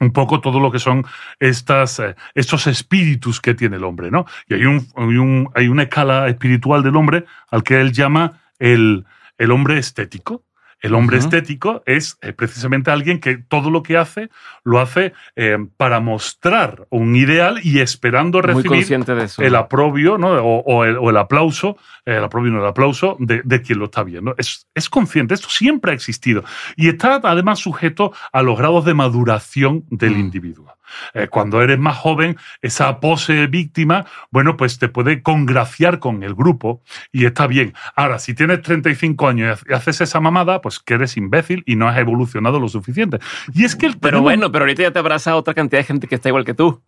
un 0.00 0.12
poco 0.12 0.40
todo 0.40 0.60
lo 0.60 0.70
que 0.70 0.78
son 0.78 1.04
estas, 1.40 1.98
eh, 1.98 2.16
estos 2.34 2.66
espíritus 2.66 3.40
que 3.40 3.54
tiene 3.54 3.76
el 3.76 3.84
hombre, 3.84 4.10
¿no? 4.10 4.24
Y 4.48 4.54
hay, 4.54 4.64
un, 4.64 4.86
hay, 4.96 5.16
un- 5.16 5.50
hay 5.54 5.68
una 5.68 5.82
escala 5.84 6.28
espiritual 6.28 6.82
del 6.82 6.96
hombre 6.96 7.24
al 7.50 7.62
que 7.62 7.80
él 7.80 7.92
llama 7.92 8.40
el, 8.58 9.04
el 9.38 9.50
hombre 9.50 9.78
estético. 9.78 10.45
El 10.80 10.94
hombre 10.94 11.16
estético 11.18 11.82
es 11.86 12.18
eh, 12.22 12.32
precisamente 12.32 12.90
alguien 12.90 13.18
que 13.18 13.38
todo 13.38 13.70
lo 13.70 13.82
que 13.82 13.96
hace 13.96 14.28
lo 14.62 14.78
hace 14.78 15.14
eh, 15.34 15.56
para 15.76 16.00
mostrar 16.00 16.86
un 16.90 17.16
ideal 17.16 17.60
y 17.62 17.80
esperando 17.80 18.40
recibir 18.42 18.84
eso. 19.24 19.42
el 19.42 19.54
aprobio 19.56 20.18
¿no? 20.18 20.32
o, 20.32 20.60
o 20.60 20.84
el, 20.84 20.96
o 20.98 21.10
el 21.10 21.16
aplauso, 21.16 21.76
el 22.04 22.22
aprobio 22.22 22.52
no 22.52 22.60
el 22.60 22.66
aplauso 22.66 23.16
de, 23.18 23.40
de 23.44 23.62
quien 23.62 23.78
lo 23.78 23.86
está 23.86 24.02
viendo. 24.04 24.34
Es, 24.38 24.66
es 24.74 24.88
consciente, 24.90 25.34
esto 25.34 25.48
siempre 25.48 25.92
ha 25.92 25.94
existido 25.94 26.44
y 26.76 26.88
está 26.88 27.20
además 27.22 27.58
sujeto 27.58 28.12
a 28.32 28.42
los 28.42 28.58
grados 28.58 28.84
de 28.84 28.94
maduración 28.94 29.84
del 29.90 30.14
Mm. 30.16 30.20
individuo. 30.20 30.75
Eh, 31.14 31.28
cuando 31.28 31.62
eres 31.62 31.78
más 31.78 31.96
joven, 31.96 32.36
esa 32.62 33.00
pose 33.00 33.46
víctima, 33.46 34.06
bueno, 34.30 34.56
pues 34.56 34.78
te 34.78 34.88
puede 34.88 35.22
congraciar 35.22 35.98
con 35.98 36.22
el 36.22 36.34
grupo 36.34 36.82
y 37.12 37.24
está 37.26 37.46
bien. 37.46 37.74
Ahora, 37.94 38.18
si 38.18 38.34
tienes 38.34 38.62
35 38.62 39.28
años 39.28 39.60
y 39.68 39.72
haces 39.72 40.00
esa 40.00 40.20
mamada, 40.20 40.60
pues 40.60 40.78
que 40.80 40.94
eres 40.94 41.16
imbécil 41.16 41.62
y 41.66 41.76
no 41.76 41.88
has 41.88 41.98
evolucionado 41.98 42.60
lo 42.60 42.68
suficiente. 42.68 43.18
Y 43.54 43.64
es 43.64 43.76
que 43.76 43.86
el 43.86 43.92
Pero 43.98 44.18
tenemos- 44.18 44.22
bueno, 44.24 44.52
pero 44.52 44.64
ahorita 44.64 44.82
ya 44.82 44.90
te 44.90 44.98
abraza 44.98 45.36
otra 45.36 45.54
cantidad 45.54 45.80
de 45.80 45.84
gente 45.84 46.06
que 46.06 46.14
está 46.16 46.28
igual 46.28 46.44
que 46.44 46.54
tú. 46.54 46.82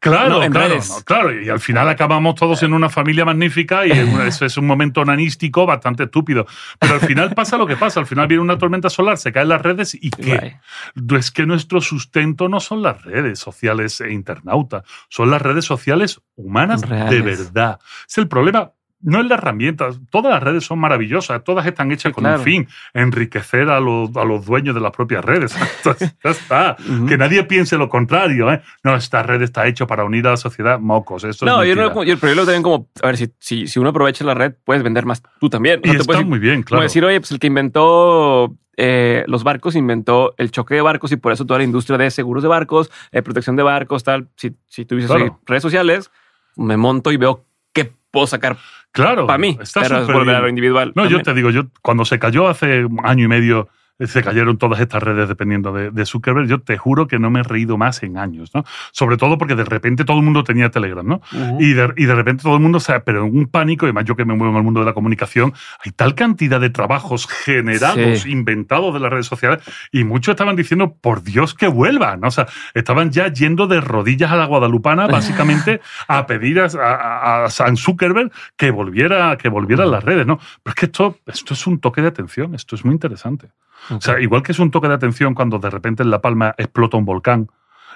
Claro, 0.00 0.40
No, 0.42 0.50
claro, 0.50 0.76
no, 0.76 1.02
claro. 1.04 1.42
Y 1.42 1.48
al 1.48 1.60
final 1.60 1.88
acabamos 1.88 2.34
todos 2.36 2.62
en 2.62 2.72
una 2.72 2.88
familia 2.88 3.24
magnífica 3.24 3.86
y 3.86 3.90
eso 3.92 4.44
es 4.46 4.56
un 4.56 4.66
momento 4.66 5.00
onanístico 5.02 5.66
bastante 5.66 6.04
estúpido. 6.04 6.46
Pero 6.78 6.94
al 6.94 7.00
final 7.00 7.34
pasa 7.34 7.56
lo 7.58 7.66
que 7.66 7.76
pasa. 7.76 8.00
Al 8.00 8.06
final 8.06 8.26
viene 8.26 8.42
una 8.42 8.58
tormenta 8.58 8.88
solar, 8.90 9.18
se 9.18 9.32
caen 9.32 9.48
las 9.48 9.60
redes 9.62 9.94
y 9.94 10.10
¿qué? 10.10 10.58
Bye. 10.94 11.18
Es 11.18 11.30
que 11.30 11.46
nuestro 11.46 11.80
sustento 11.80 12.48
no 12.48 12.60
son 12.60 12.82
las 12.82 13.02
redes 13.02 13.43
sociales 13.44 14.00
e 14.00 14.12
internautas, 14.12 14.82
son 15.08 15.30
las 15.30 15.40
redes 15.40 15.64
sociales 15.64 16.20
humanas 16.34 16.80
de 16.80 17.20
verdad. 17.20 17.78
Es 18.08 18.18
el 18.18 18.28
problema. 18.28 18.72
No 19.04 19.20
es 19.20 19.26
la 19.26 19.34
herramienta. 19.34 19.90
Todas 20.10 20.32
las 20.32 20.42
redes 20.42 20.64
son 20.64 20.78
maravillosas. 20.78 21.44
Todas 21.44 21.66
están 21.66 21.92
hechas 21.92 22.10
Sí, 22.10 22.14
con 22.14 22.24
claro. 22.24 22.38
un 22.38 22.44
fin. 22.44 22.68
Enriquecer 22.94 23.68
a 23.68 23.78
los, 23.78 24.16
a 24.16 24.24
los 24.24 24.46
dueños 24.46 24.74
de 24.74 24.80
las 24.80 24.92
propias 24.92 25.24
redes. 25.24 25.54
ya 26.24 26.30
está. 26.30 26.76
Que 27.06 27.16
nadie 27.18 27.44
piense 27.44 27.76
lo 27.76 27.88
contrario. 27.88 28.50
¿eh? 28.52 28.62
No, 28.82 28.96
esta 28.96 29.22
red 29.22 29.42
está 29.42 29.66
hecha 29.66 29.86
para 29.86 30.04
unir 30.04 30.26
a 30.26 30.30
la 30.30 30.36
sociedad. 30.38 30.78
Mocos. 30.80 31.22
Esto 31.24 31.44
No, 31.44 31.62
es 31.62 31.68
yo 31.68 31.74
no, 31.76 32.02
yo, 32.02 32.18
pero 32.18 32.32
yo 32.32 32.36
lo 32.40 32.44
también 32.46 32.62
como, 32.62 32.88
a 33.02 33.06
ver, 33.08 33.16
si, 33.16 33.30
si, 33.38 33.66
si 33.66 33.78
uno 33.78 33.90
aprovecha 33.90 34.24
la 34.24 34.34
red, 34.34 34.54
puedes 34.64 34.82
vender 34.82 35.04
más 35.06 35.22
tú 35.38 35.50
también. 35.50 35.80
Y 35.84 35.88
No 35.88 36.00
está 36.00 36.22
muy 36.22 36.38
bien, 36.38 36.56
Como 36.62 36.64
claro. 36.64 36.82
decir, 36.84 37.04
oye, 37.04 37.20
pues 37.20 37.30
el 37.30 37.38
que 37.38 37.46
inventó 37.46 38.56
eh, 38.76 39.22
los 39.28 39.44
barcos 39.44 39.76
inventó 39.76 40.34
el 40.38 40.50
choque 40.50 40.74
de 40.74 40.80
barcos 40.80 41.12
y 41.12 41.16
por 41.16 41.30
eso 41.32 41.44
toda 41.46 41.58
la 41.58 41.64
industria 41.64 41.96
de 41.98 42.10
seguros 42.10 42.42
de 42.42 42.48
barcos, 42.48 42.90
eh, 43.12 43.22
protección 43.22 43.54
de 43.54 43.62
barcos, 43.62 44.02
tal. 44.02 44.28
Si, 44.36 44.56
si 44.66 44.84
tú 44.84 44.96
dices 44.96 45.10
Claro. 45.10 45.38
redes 45.46 45.62
sociales, 45.62 46.10
me 46.56 46.76
monto 46.76 47.12
y 47.12 47.16
veo 47.16 47.44
qué 47.72 47.92
puedo 48.10 48.26
sacar 48.26 48.56
claro. 48.94 49.26
para 49.26 49.38
mí. 49.38 49.58
Está 49.60 49.82
pero 49.82 50.02
es 50.02 50.06
volver 50.06 50.36
a 50.36 50.40
lo 50.40 50.48
individual. 50.48 50.92
No, 50.94 51.06
yo 51.06 51.20
te 51.20 51.34
digo, 51.34 51.50
yo 51.50 51.64
cuando 51.82 52.06
se 52.06 52.18
cayó 52.18 52.48
hace 52.48 52.86
año 53.02 53.24
y 53.24 53.28
medio, 53.28 53.68
se 54.00 54.22
cayeron 54.22 54.58
todas 54.58 54.80
estas 54.80 55.02
redes 55.02 55.28
dependiendo 55.28 55.72
de, 55.72 55.90
de 55.90 56.06
Zuckerberg, 56.06 56.48
yo 56.48 56.60
te 56.60 56.76
juro 56.76 57.06
que 57.06 57.18
no 57.18 57.30
me 57.30 57.40
he 57.40 57.42
reído 57.44 57.76
más 57.78 58.02
en 58.02 58.18
años, 58.18 58.50
¿no? 58.54 58.64
Sobre 58.92 59.16
todo 59.16 59.38
porque 59.38 59.54
de 59.54 59.64
repente 59.64 60.04
todo 60.04 60.18
el 60.18 60.24
mundo 60.24 60.42
tenía 60.44 60.70
Telegram, 60.70 61.06
¿no? 61.06 61.20
Y 61.60 61.74
de, 61.74 61.92
y 61.96 62.04
de 62.06 62.14
repente 62.14 62.42
todo 62.42 62.54
el 62.56 62.60
mundo, 62.60 62.78
o 62.78 62.80
sea, 62.80 63.04
pero 63.04 63.24
en 63.26 63.36
un 63.36 63.46
pánico, 63.46 63.86
y 63.86 63.88
además 63.90 64.04
yo 64.06 64.16
que 64.16 64.24
me 64.24 64.34
muevo 64.34 64.52
en 64.52 64.58
el 64.58 64.64
mundo 64.64 64.80
de 64.80 64.86
la 64.86 64.94
comunicación, 64.94 65.52
hay 65.84 65.92
tal 65.92 66.14
cantidad 66.14 66.60
de 66.60 66.70
trabajos 66.70 67.26
generados, 67.28 68.20
Sí. 68.20 68.30
inventados 68.30 68.92
de 68.94 69.00
las 69.00 69.10
redes 69.12 69.26
sociales, 69.26 69.60
y 69.92 70.04
muchos 70.04 70.32
estaban 70.32 70.56
diciendo, 70.56 70.96
por 71.00 71.22
Dios, 71.22 71.54
que 71.54 71.68
vuelvan, 71.68 72.20
¿no? 72.20 72.28
O 72.28 72.30
sea, 72.32 72.46
estaban 72.74 73.10
ya 73.10 73.28
yendo 73.32 73.66
de 73.66 73.80
rodillas 73.80 74.32
a 74.32 74.36
la 74.36 74.46
guadalupana, 74.46 75.06
básicamente, 75.06 75.80
a 76.08 76.26
pedir 76.26 76.60
a, 76.60 76.66
a- 76.66 77.44
a 77.44 77.50
San 77.50 77.76
Zuckerberg 77.76 78.30
que 78.56 78.70
volviera, 78.70 79.36
que 79.36 79.48
volviera 79.48 79.84
a 79.84 79.86
las 79.86 80.02
redes, 80.02 80.26
¿no? 80.26 80.38
Pero 80.62 80.72
es 80.72 80.74
que 80.74 80.86
esto, 80.86 81.18
esto 81.26 81.54
es 81.54 81.66
un 81.66 81.78
toque 81.78 82.02
de 82.02 82.08
atención, 82.08 82.54
esto 82.54 82.74
es 82.74 82.84
muy 82.84 82.92
interesante. 82.92 83.48
O 83.90 84.00
sea, 84.00 84.20
igual 84.20 84.42
que 84.42 84.52
es 84.52 84.58
un 84.58 84.70
toque 84.70 84.88
de 84.88 84.94
atención 84.94 85.34
cuando 85.34 85.58
de 85.58 85.70
repente 85.70 86.02
en 86.02 86.10
La 86.10 86.20
Palma 86.20 86.54
explota 86.58 86.96
un 86.96 87.04
volcán 87.04 87.48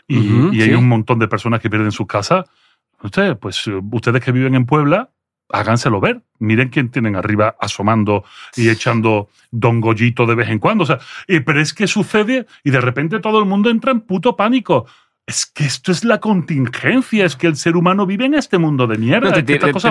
y, 0.07 0.61
hay 0.61 0.69
sí. 0.69 0.75
un 0.75 0.89
montón 0.89 1.19
de 1.19 1.29
personas 1.29 1.61
que 1.61 1.69
pierden 1.69 1.93
sus 1.93 2.07
casas, 2.07 2.47
ustedes, 3.03 3.37
pues 3.37 3.63
ustedes 3.67 4.25
que 4.25 4.33
viven 4.33 4.55
en 4.55 4.65
Puebla, 4.65 5.11
háganselo 5.51 6.01
ver. 6.01 6.23
Miren 6.39 6.69
quién 6.69 6.91
tienen 6.91 7.17
arriba 7.17 7.57
asomando 7.61 8.25
y 8.57 8.69
echando 8.69 9.29
don 9.51 9.81
Goyito 9.81 10.27
de 10.27 10.35
vez 10.35 10.49
en 10.49 10.59
cuando. 10.59 10.85
O 10.85 10.87
sea, 10.87 10.99
eh, 11.27 11.41
pero 11.41 11.61
es 11.61 11.75
que 11.75 11.87
sucede 11.87 12.47
y 12.65 12.71
de 12.71 12.81
repente 12.81 13.19
todo 13.21 13.39
el 13.39 13.47
mundo 13.47 13.71
entra 13.71 13.93
en 13.93 14.01
puto 14.01 14.37
pánico. 14.37 14.87
Es 15.29 15.45
que 15.45 15.65
esto 15.65 15.93
es 15.93 16.05
la 16.07 16.21
contingencia, 16.21 17.27
es 17.27 17.37
que 17.37 17.49
el 17.49 17.57
ser 17.57 17.77
humano 17.77 18.07
vive 18.07 18.25
en 18.25 18.33
este 18.33 18.57
mundo 18.57 18.87
de 18.87 18.97
mierda. 18.97 19.29
No, 19.29 19.35
te, 19.35 19.43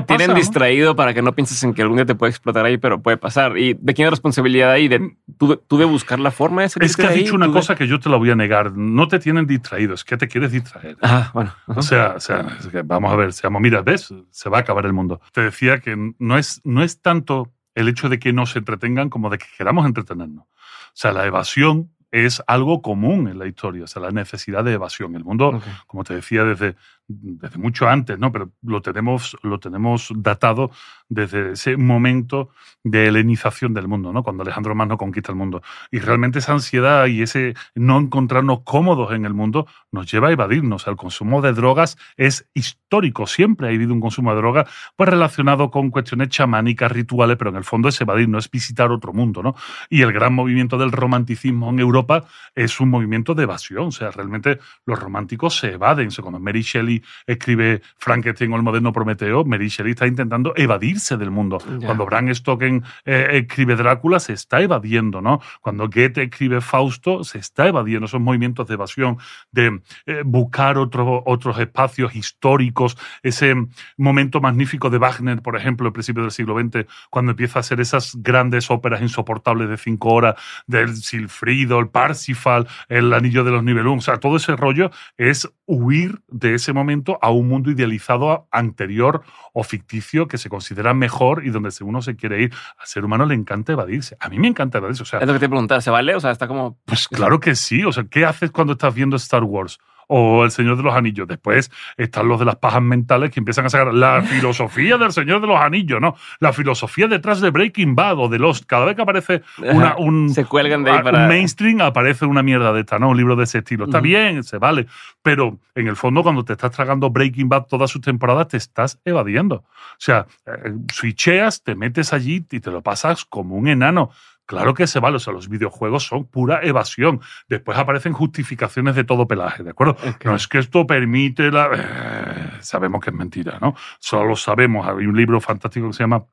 tienen 0.07 0.33
distraído 0.33 0.95
para 0.95 1.13
que 1.13 1.21
no 1.21 1.35
pienses 1.35 1.61
en 1.63 1.75
que 1.75 1.83
algún 1.83 1.97
día 1.97 2.07
te 2.07 2.15
puede 2.15 2.31
explotar 2.31 2.65
ahí, 2.65 2.79
pero 2.79 3.03
puede 3.03 3.17
pasar. 3.17 3.55
¿Y 3.55 3.75
de 3.79 3.93
quién 3.93 4.07
es 4.07 4.09
responsabilidad 4.11 4.71
ahí? 4.71 4.87
¿De, 4.87 5.15
tú, 5.37 5.49
de- 5.49 5.57
tú 5.57 5.77
de 5.77 5.85
buscar 5.85 6.19
la 6.19 6.31
forma 6.31 6.61
de 6.63 6.71
Es 6.81 6.95
que 6.97 7.03
has 7.03 7.11
ahí? 7.11 7.19
dicho 7.19 7.35
una 7.35 7.45
¿Tú 7.45 7.51
de- 7.51 7.59
cosa 7.59 7.75
que 7.75 7.87
yo 7.87 7.99
te 7.99 8.09
la 8.09 8.17
voy 8.17 8.31
a 8.31 8.35
negar. 8.35 8.75
No 8.75 9.07
te 9.07 9.19
tienen 9.19 9.45
distraído, 9.45 9.93
es 9.93 10.03
que 10.03 10.17
te 10.17 10.27
quieres 10.27 10.51
distraer. 10.51 10.97
Ah, 11.03 11.29
bueno. 11.35 11.53
O 11.67 11.83
sea, 11.83 12.13
o 12.17 12.19
sea, 12.19 12.57
es 12.59 12.65
que 12.69 12.81
vamos 12.81 13.13
a 13.13 13.15
ver, 13.15 13.31
seamos, 13.31 13.61
mira, 13.61 13.83
ves, 13.83 14.11
se 14.31 14.49
va 14.49 14.57
a 14.57 14.61
acabar 14.61 14.87
el 14.87 14.93
mundo. 14.93 15.21
Te 15.33 15.41
decía 15.41 15.79
que 15.81 16.13
no 16.17 16.39
es, 16.39 16.61
no 16.63 16.81
es 16.81 16.99
tanto 16.99 17.53
el 17.75 17.87
hecho 17.89 18.09
de 18.09 18.17
que 18.17 18.33
nos 18.33 18.55
entretengan 18.55 19.11
como 19.11 19.29
de 19.29 19.37
que 19.37 19.45
queramos 19.55 19.85
entretenernos. 19.85 20.45
O 20.45 20.99
sea, 20.99 21.11
la 21.11 21.27
evasión 21.27 21.91
es 22.11 22.41
algo 22.47 22.81
común 22.81 23.27
en 23.27 23.39
la 23.39 23.47
historia, 23.47 23.83
o 23.83 23.87
sea, 23.87 24.01
la 24.01 24.11
necesidad 24.11 24.63
de 24.63 24.73
evasión. 24.73 25.15
El 25.15 25.23
mundo, 25.23 25.61
como 25.87 26.03
te 26.03 26.15
decía, 26.15 26.43
desde, 26.43 26.75
desde 27.07 27.57
mucho 27.57 27.87
antes, 27.87 28.19
¿no? 28.19 28.31
Pero 28.31 28.51
lo 28.61 28.81
tenemos, 28.81 29.37
lo 29.41 29.59
tenemos 29.59 30.11
datado 30.15 30.71
desde 31.09 31.53
ese 31.53 31.77
momento 31.77 32.49
de 32.83 33.07
helenización 33.07 33.73
del 33.73 33.87
mundo, 33.87 34.11
¿no? 34.11 34.23
Cuando 34.23 34.43
Alejandro 34.43 34.75
Magno 34.75 34.97
conquista 34.97 35.31
el 35.31 35.37
mundo. 35.37 35.61
Y 35.89 35.99
realmente 35.99 36.39
esa 36.39 36.51
ansiedad 36.51 37.07
y 37.07 37.21
ese 37.21 37.55
no 37.75 37.97
encontrarnos 37.97 38.61
cómodos 38.63 39.13
en 39.13 39.25
el 39.25 39.33
mundo 39.33 39.67
nos 39.91 40.11
lleva 40.11 40.27
a 40.27 40.31
evadirnos. 40.31 40.87
El 40.87 40.97
consumo 40.97 41.41
de 41.41 41.53
drogas 41.53 41.97
es 42.17 42.49
histórico. 42.53 43.25
Siempre 43.25 43.67
ha 43.67 43.69
habido 43.69 43.93
un 43.93 44.01
consumo 44.01 44.31
de 44.31 44.37
drogas 44.37 44.69
pues 44.95 45.09
relacionado 45.09 45.71
con 45.71 45.89
cuestiones 45.89 46.29
chamánicas, 46.29 46.91
rituales, 46.91 47.37
pero 47.37 47.51
en 47.51 47.57
el 47.57 47.63
fondo 47.63 47.87
es 47.87 47.99
evadirnos, 48.01 48.45
es 48.45 48.51
visitar 48.51 48.91
otro 48.91 49.13
mundo, 49.13 49.41
¿no? 49.41 49.55
Y 49.89 50.01
el 50.01 50.11
gran 50.11 50.33
movimiento 50.33 50.77
del 50.77 50.91
romanticismo 50.91 51.69
en 51.69 51.79
Europa 51.79 52.25
es 52.53 52.79
un 52.81 52.89
movimiento 52.89 53.33
de 53.33 53.43
evasión. 53.43 53.87
O 53.87 53.91
sea, 53.91 54.11
realmente 54.11 54.59
los 54.85 54.99
románticos 54.99 55.57
se 55.57 55.73
evaden. 55.73 56.07
O 56.07 56.11
sea, 56.11 56.21
cuando 56.21 56.39
Mary 56.39 56.61
Shelley 56.61 56.96
escribe 57.25 57.81
Frankenstein 57.97 58.51
o 58.53 58.55
el 58.55 58.63
moderno 58.63 58.91
Prometeo, 58.93 59.45
Mary 59.45 59.67
Shelley 59.69 59.91
está 59.91 60.07
intentando 60.07 60.53
evadirse 60.55 61.17
del 61.17 61.31
mundo. 61.31 61.57
Cuando 61.85 62.05
Bram 62.05 62.33
Stoker 62.33 62.81
eh, 63.05 63.27
escribe 63.33 63.75
Drácula, 63.75 64.19
se 64.19 64.33
está 64.33 64.61
evadiendo, 64.61 65.21
¿no? 65.21 65.39
Cuando 65.61 65.85
Goethe 65.89 66.23
escribe 66.23 66.61
Fausto, 66.61 67.23
se 67.23 67.37
está 67.39 67.67
evadiendo. 67.67 68.05
Esos 68.05 68.19
movimientos 68.21 68.67
de 68.67 68.73
evasión, 68.73 69.17
de 69.51 69.81
eh, 70.05 70.23
buscar 70.25 70.77
otro- 70.77 71.23
otros 71.25 71.57
espacios 71.59 72.15
históricos, 72.15 72.97
ese 73.23 73.55
momento 73.97 74.41
magnífico 74.41 74.89
de 74.89 74.97
Wagner, 74.97 75.41
por 75.41 75.55
ejemplo, 75.55 75.87
al 75.87 75.93
principio 75.93 76.23
del 76.23 76.31
siglo 76.31 76.59
XX, 76.59 76.85
cuando 77.09 77.31
empieza 77.31 77.59
a 77.59 77.61
hacer 77.61 77.79
esas 77.79 78.15
grandes 78.21 78.69
óperas 78.71 79.01
insoportables 79.01 79.69
de 79.69 79.77
cinco 79.77 80.09
horas, 80.09 80.35
del 80.67 80.95
Silfrido, 80.95 81.79
el 81.79 81.89
Parsifal, 81.89 82.67
el 82.89 83.13
Anillo 83.13 83.43
de 83.43 83.51
los 83.51 83.63
Nibelung, 83.63 83.99
o 83.99 84.01
sea, 84.01 84.17
todo 84.17 84.37
ese 84.37 84.55
rollo 84.55 84.91
es 85.17 85.47
huir 85.65 86.21
de 86.27 86.53
ese 86.55 86.73
momento 86.73 86.86
a 87.21 87.29
un 87.31 87.47
mundo 87.47 87.71
idealizado 87.71 88.47
anterior 88.51 89.23
o 89.53 89.63
ficticio 89.63 90.27
que 90.27 90.37
se 90.37 90.49
considera 90.49 90.93
mejor 90.93 91.45
y 91.45 91.49
donde 91.49 91.71
si 91.71 91.83
uno 91.83 92.01
se 92.01 92.15
quiere 92.15 92.41
ir, 92.43 92.53
al 92.77 92.87
ser 92.87 93.05
humano 93.05 93.25
le 93.25 93.35
encanta 93.35 93.73
evadirse. 93.73 94.17
A 94.19 94.29
mí 94.29 94.39
me 94.39 94.47
encanta 94.47 94.77
evadirse, 94.77 95.03
o 95.03 95.05
sea, 95.05 95.19
Es 95.19 95.27
lo 95.27 95.33
que 95.33 95.39
te 95.39 95.49
preguntaba, 95.49 95.81
¿se 95.81 95.89
vale? 95.89 96.15
O 96.15 96.19
sea, 96.19 96.31
está 96.31 96.47
como... 96.47 96.77
pues 96.85 97.07
claro 97.07 97.39
que 97.39 97.55
sí. 97.55 97.83
O 97.83 97.91
sea, 97.91 98.05
¿qué 98.09 98.25
haces 98.25 98.51
cuando 98.51 98.73
estás 98.73 98.93
viendo 98.93 99.15
Star 99.15 99.43
Wars? 99.43 99.79
O 100.07 100.43
El 100.43 100.51
Señor 100.51 100.77
de 100.77 100.83
los 100.83 100.95
Anillos. 100.95 101.27
Después 101.27 101.71
están 101.97 102.27
los 102.27 102.39
de 102.39 102.45
las 102.45 102.55
pajas 102.55 102.81
mentales 102.81 103.31
que 103.31 103.39
empiezan 103.39 103.65
a 103.65 103.69
sacar 103.69 103.93
la 103.93 104.21
filosofía 104.23 104.97
del 104.97 105.11
Señor 105.11 105.41
de 105.41 105.47
los 105.47 105.59
Anillos, 105.59 105.99
¿no? 106.01 106.15
La 106.39 106.53
filosofía 106.53 107.07
detrás 107.07 107.41
de 107.41 107.49
Breaking 107.49 107.95
Bad 107.95 108.19
o 108.19 108.29
de 108.29 108.39
Lost. 108.39 108.65
Cada 108.65 108.85
vez 108.85 108.95
que 108.95 109.01
aparece 109.01 109.41
una, 109.57 109.95
un, 109.97 110.29
se 110.29 110.45
cuelgan 110.45 110.83
de 110.83 110.91
ahí 110.91 111.03
para... 111.03 111.23
un 111.23 111.27
mainstream, 111.27 111.81
aparece 111.81 112.25
una 112.25 112.43
mierda 112.43 112.73
de 112.73 112.81
esta, 112.81 112.99
¿no? 112.99 113.09
Un 113.09 113.17
libro 113.17 113.35
de 113.35 113.43
ese 113.43 113.59
estilo. 113.59 113.85
Está 113.85 113.99
bien, 113.99 114.43
se 114.43 114.57
vale. 114.57 114.87
Pero 115.21 115.59
en 115.75 115.87
el 115.87 115.95
fondo, 115.95 116.23
cuando 116.23 116.43
te 116.43 116.53
estás 116.53 116.71
tragando 116.71 117.09
Breaking 117.09 117.49
Bad 117.49 117.65
todas 117.65 117.91
sus 117.91 118.01
temporadas, 118.01 118.47
te 118.47 118.57
estás 118.57 118.99
evadiendo. 119.05 119.55
O 119.55 119.99
sea, 119.99 120.25
eh, 120.45 120.73
switcheas, 120.91 121.63
te 121.63 121.75
metes 121.75 122.13
allí 122.13 122.45
y 122.51 122.59
te 122.59 122.71
lo 122.71 122.81
pasas 122.81 123.25
como 123.25 123.55
un 123.55 123.67
enano. 123.67 124.11
Claro 124.47 124.73
que 124.73 124.87
se 124.87 124.99
vale, 124.99 125.17
o 125.17 125.19
sea, 125.19 125.33
los 125.33 125.49
videojuegos 125.49 126.05
son 126.05 126.25
pura 126.25 126.61
evasión. 126.63 127.19
Después 127.49 127.77
aparecen 127.77 128.13
justificaciones 128.13 128.95
de 128.95 129.03
todo 129.03 129.27
pelaje, 129.27 129.61
¿de 129.61 129.71
acuerdo? 129.71 129.97
No 130.23 130.35
es 130.35 130.47
que 130.47 130.59
esto 130.59 130.87
permite 130.87 131.51
la... 131.51 131.69
Eh, 131.73 132.57
sabemos 132.61 133.01
que 133.01 133.09
es 133.09 133.15
mentira, 133.15 133.59
¿no? 133.61 133.75
Solo 133.99 134.29
lo 134.29 134.35
sabemos. 134.37 134.87
Hay 134.87 135.05
un 135.05 135.17
libro 135.17 135.41
fantástico 135.41 135.87
que 135.87 135.93
se 135.93 136.03
llama 136.03 136.23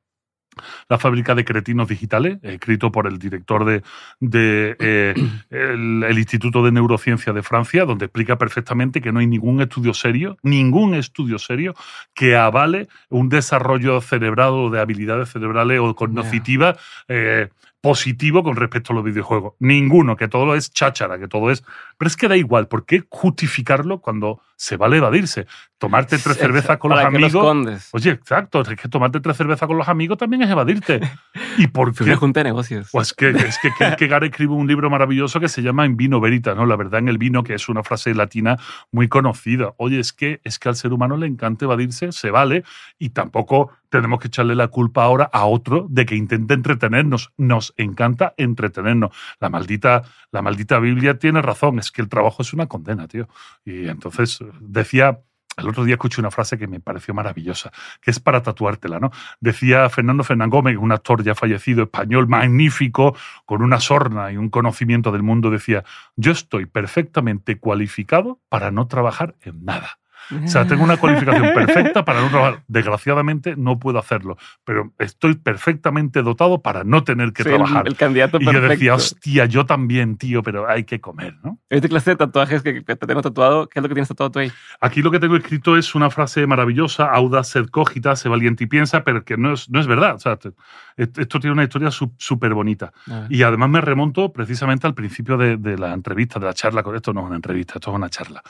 la 0.89 0.97
fábrica 0.97 1.35
de 1.35 1.43
cretinos 1.43 1.87
digitales, 1.87 2.37
escrito 2.41 2.91
por 2.91 3.07
el 3.07 3.19
director 3.19 3.65
de, 3.65 3.83
de, 4.21 4.75
eh, 4.79 5.13
el, 5.49 6.03
el 6.03 6.17
Instituto 6.17 6.63
de 6.63 6.71
Neurociencia 6.71 7.33
de 7.33 7.43
Francia, 7.43 7.85
donde 7.85 8.05
explica 8.05 8.37
perfectamente 8.37 9.01
que 9.01 9.11
no 9.11 9.19
hay 9.19 9.27
ningún 9.27 9.61
estudio 9.61 9.93
serio, 9.93 10.37
ningún 10.41 10.95
estudio 10.95 11.39
serio 11.39 11.75
que 12.13 12.35
avale 12.35 12.87
un 13.09 13.29
desarrollo 13.29 13.99
cerebral 14.01 14.51
o 14.53 14.69
de 14.69 14.79
habilidades 14.79 15.31
cerebrales 15.31 15.79
o 15.79 15.95
cognitivas 15.95 16.77
eh, 17.07 17.49
positivo 17.85 18.41
con 18.41 18.55
respecto 18.55 18.93
a 18.93 18.95
los 18.95 19.05
videojuegos. 19.05 19.53
Ninguno, 19.59 20.15
que 20.17 20.27
todo 20.27 20.55
es 20.55 20.71
cháchara, 20.71 21.19
que 21.19 21.27
todo 21.27 21.51
es... 21.51 21.63
Pero 21.97 22.07
es 22.07 22.17
que 22.17 22.27
da 22.27 22.37
igual, 22.37 22.67
¿por 22.67 22.85
qué 22.85 23.03
justificarlo 23.09 23.99
cuando 23.99 24.41
se 24.55 24.77
vale 24.77 24.97
evadirse? 24.97 25.47
Tomarte 25.77 26.17
tres 26.17 26.37
cervezas 26.37 26.77
con 26.77 26.89
los 26.89 26.97
¿Para 26.99 27.09
qué 27.09 27.15
amigos... 27.17 27.33
escondes? 27.33 27.89
Oye, 27.93 28.11
exacto, 28.11 28.61
es 28.61 28.69
que 28.79 28.87
tomarte 28.87 29.19
tres 29.19 29.37
cervezas 29.37 29.67
con 29.67 29.77
los 29.77 29.87
amigos 29.87 30.17
también 30.17 30.41
es 30.41 30.49
evadirte. 30.49 31.01
¿Y 31.57 31.67
por 31.67 31.93
Fue 31.93 32.05
una 32.05 32.15
qué? 32.15 32.19
junta 32.19 32.39
de 32.41 32.45
negocios. 32.45 32.89
Pues 32.91 33.13
que, 33.13 33.29
es 33.29 33.59
que 33.59 33.71
Kierkegaard 33.77 34.23
escribe 34.25 34.53
un 34.53 34.67
libro 34.67 34.89
maravilloso 34.89 35.39
que 35.39 35.49
se 35.49 35.61
llama 35.61 35.85
En 35.85 35.97
vino 35.97 36.19
veritas, 36.19 36.55
¿no? 36.55 36.65
La 36.65 36.75
verdad 36.75 36.99
en 36.99 37.07
el 37.09 37.17
vino, 37.17 37.43
que 37.43 37.53
es 37.53 37.69
una 37.69 37.83
frase 37.83 38.13
latina 38.13 38.57
muy 38.91 39.07
conocida. 39.07 39.73
Oye, 39.77 39.99
es 39.99 40.13
que, 40.13 40.41
es 40.43 40.59
que 40.59 40.69
al 40.69 40.75
ser 40.75 40.93
humano 40.93 41.17
le 41.17 41.27
encanta 41.27 41.65
evadirse, 41.65 42.11
se 42.11 42.31
vale, 42.31 42.63
y 42.99 43.09
tampoco 43.09 43.71
tenemos 43.89 44.19
que 44.19 44.27
echarle 44.27 44.55
la 44.55 44.67
culpa 44.67 45.03
ahora 45.03 45.29
a 45.31 45.45
otro 45.45 45.87
de 45.89 46.05
que 46.05 46.15
intente 46.15 46.53
entretenernos. 46.53 47.31
Nos 47.37 47.73
encanta 47.77 48.33
entretenernos. 48.37 49.15
La 49.39 49.49
maldita, 49.49 50.03
la 50.31 50.41
maldita 50.41 50.79
Biblia 50.79 51.17
tiene 51.17 51.41
razón, 51.41 51.79
es 51.85 51.91
que 51.91 52.01
el 52.01 52.09
trabajo 52.09 52.41
es 52.41 52.53
una 52.53 52.67
condena, 52.67 53.07
tío. 53.07 53.27
Y 53.63 53.87
entonces 53.87 54.39
decía 54.59 55.19
el 55.57 55.69
otro 55.69 55.85
día 55.85 55.95
escuché 55.95 56.19
una 56.19 56.31
frase 56.31 56.57
que 56.57 56.67
me 56.67 56.79
pareció 56.79 57.13
maravillosa, 57.13 57.71
que 58.01 58.11
es 58.11 58.19
para 58.19 58.43
tatuártela, 58.43 58.99
¿no? 58.99 59.11
Decía 59.39 59.87
Fernando 59.89 60.23
Fernán 60.23 60.49
Gómez, 60.49 60.77
un 60.77 60.91
actor 60.91 61.23
ya 61.23 61.33
fallecido, 61.33 61.83
español, 61.83 62.27
magnífico, 62.27 63.15
con 63.45 63.61
una 63.61 63.79
sorna 63.79 64.31
y 64.31 64.37
un 64.37 64.49
conocimiento 64.49 65.11
del 65.11 65.23
mundo, 65.23 65.49
decía, 65.49 65.83
yo 66.17 66.33
estoy 66.33 66.65
perfectamente 66.65 67.57
cualificado 67.57 68.39
para 68.49 68.71
no 68.71 68.87
trabajar 68.87 69.35
en 69.41 69.63
nada. 69.63 69.99
O 70.43 70.47
sea, 70.47 70.65
tengo 70.65 70.83
una 70.83 70.97
cualificación 70.97 71.53
perfecta 71.53 72.03
para 72.05 72.21
no 72.21 72.29
trabajar. 72.29 72.63
Desgraciadamente 72.67 73.55
no 73.57 73.79
puedo 73.79 73.99
hacerlo, 73.99 74.37
pero 74.63 74.91
estoy 74.99 75.35
perfectamente 75.35 76.21
dotado 76.23 76.61
para 76.61 76.83
no 76.83 77.03
tener 77.03 77.33
que 77.33 77.43
Soy 77.43 77.51
el- 77.53 77.57
trabajar. 77.59 77.87
El, 77.87 77.95
candidato 77.95 78.37
y 78.39 78.45
yo 78.45 78.61
decía, 78.61 78.95
hostia, 78.95 79.45
yo 79.45 79.65
también, 79.65 80.17
tío, 80.17 80.41
pero 80.43 80.69
hay 80.69 80.83
que 80.83 80.99
comer, 81.01 81.35
¿no? 81.43 81.59
Esta 81.69 81.87
clase 81.87 82.11
de 82.11 82.15
tatuajes 82.17 82.61
que, 82.63 82.81
te 82.81 82.95
tengo 82.95 83.21
tatuado, 83.21 83.67
¿qué 83.67 83.79
es 83.79 83.83
lo 83.83 83.89
que 83.89 83.95
tienes 83.95 84.07
tatuado 84.09 84.31
tú 84.31 84.39
ahí? 84.39 84.51
Aquí 84.81 85.01
lo 85.01 85.11
que 85.11 85.19
tengo 85.19 85.35
escrito 85.35 85.77
es 85.77 85.93
una 85.95 86.09
frase 86.09 86.45
maravillosa, 86.47 87.05
audaz 87.11 87.49
sed 87.49 87.65
cogita, 87.67 88.15
se 88.15 88.29
valiente 88.29 88.63
y 88.63 88.67
piensa, 88.67 89.03
pero 89.03 89.23
que 89.23 89.37
no 89.37 89.53
es, 89.53 89.69
no 89.69 89.79
es 89.79 89.87
verdad. 89.87 90.15
O 90.15 90.19
sea, 90.19 90.37
te- 90.37 90.51
esto 90.97 91.39
tiene 91.39 91.51
una 91.53 91.63
historia 91.63 91.89
súper 91.91 92.53
bonita. 92.53 92.91
A 93.11 93.21
ver. 93.21 93.31
Y 93.31 93.43
además 93.43 93.69
me 93.69 93.81
remonto 93.81 94.31
precisamente 94.31 94.87
al 94.87 94.93
principio 94.93 95.35
de, 95.37 95.57
de 95.57 95.77
la 95.77 95.93
entrevista, 95.93 96.39
de 96.39 96.45
la 96.45 96.53
charla. 96.53 96.83
con- 96.83 96.95
Esto 96.95 97.11
no 97.13 97.19
es 97.21 97.27
una 97.27 97.35
entrevista, 97.35 97.73
esto 97.75 97.91
es 97.91 97.95
una 97.97 98.09
charla. 98.09 98.41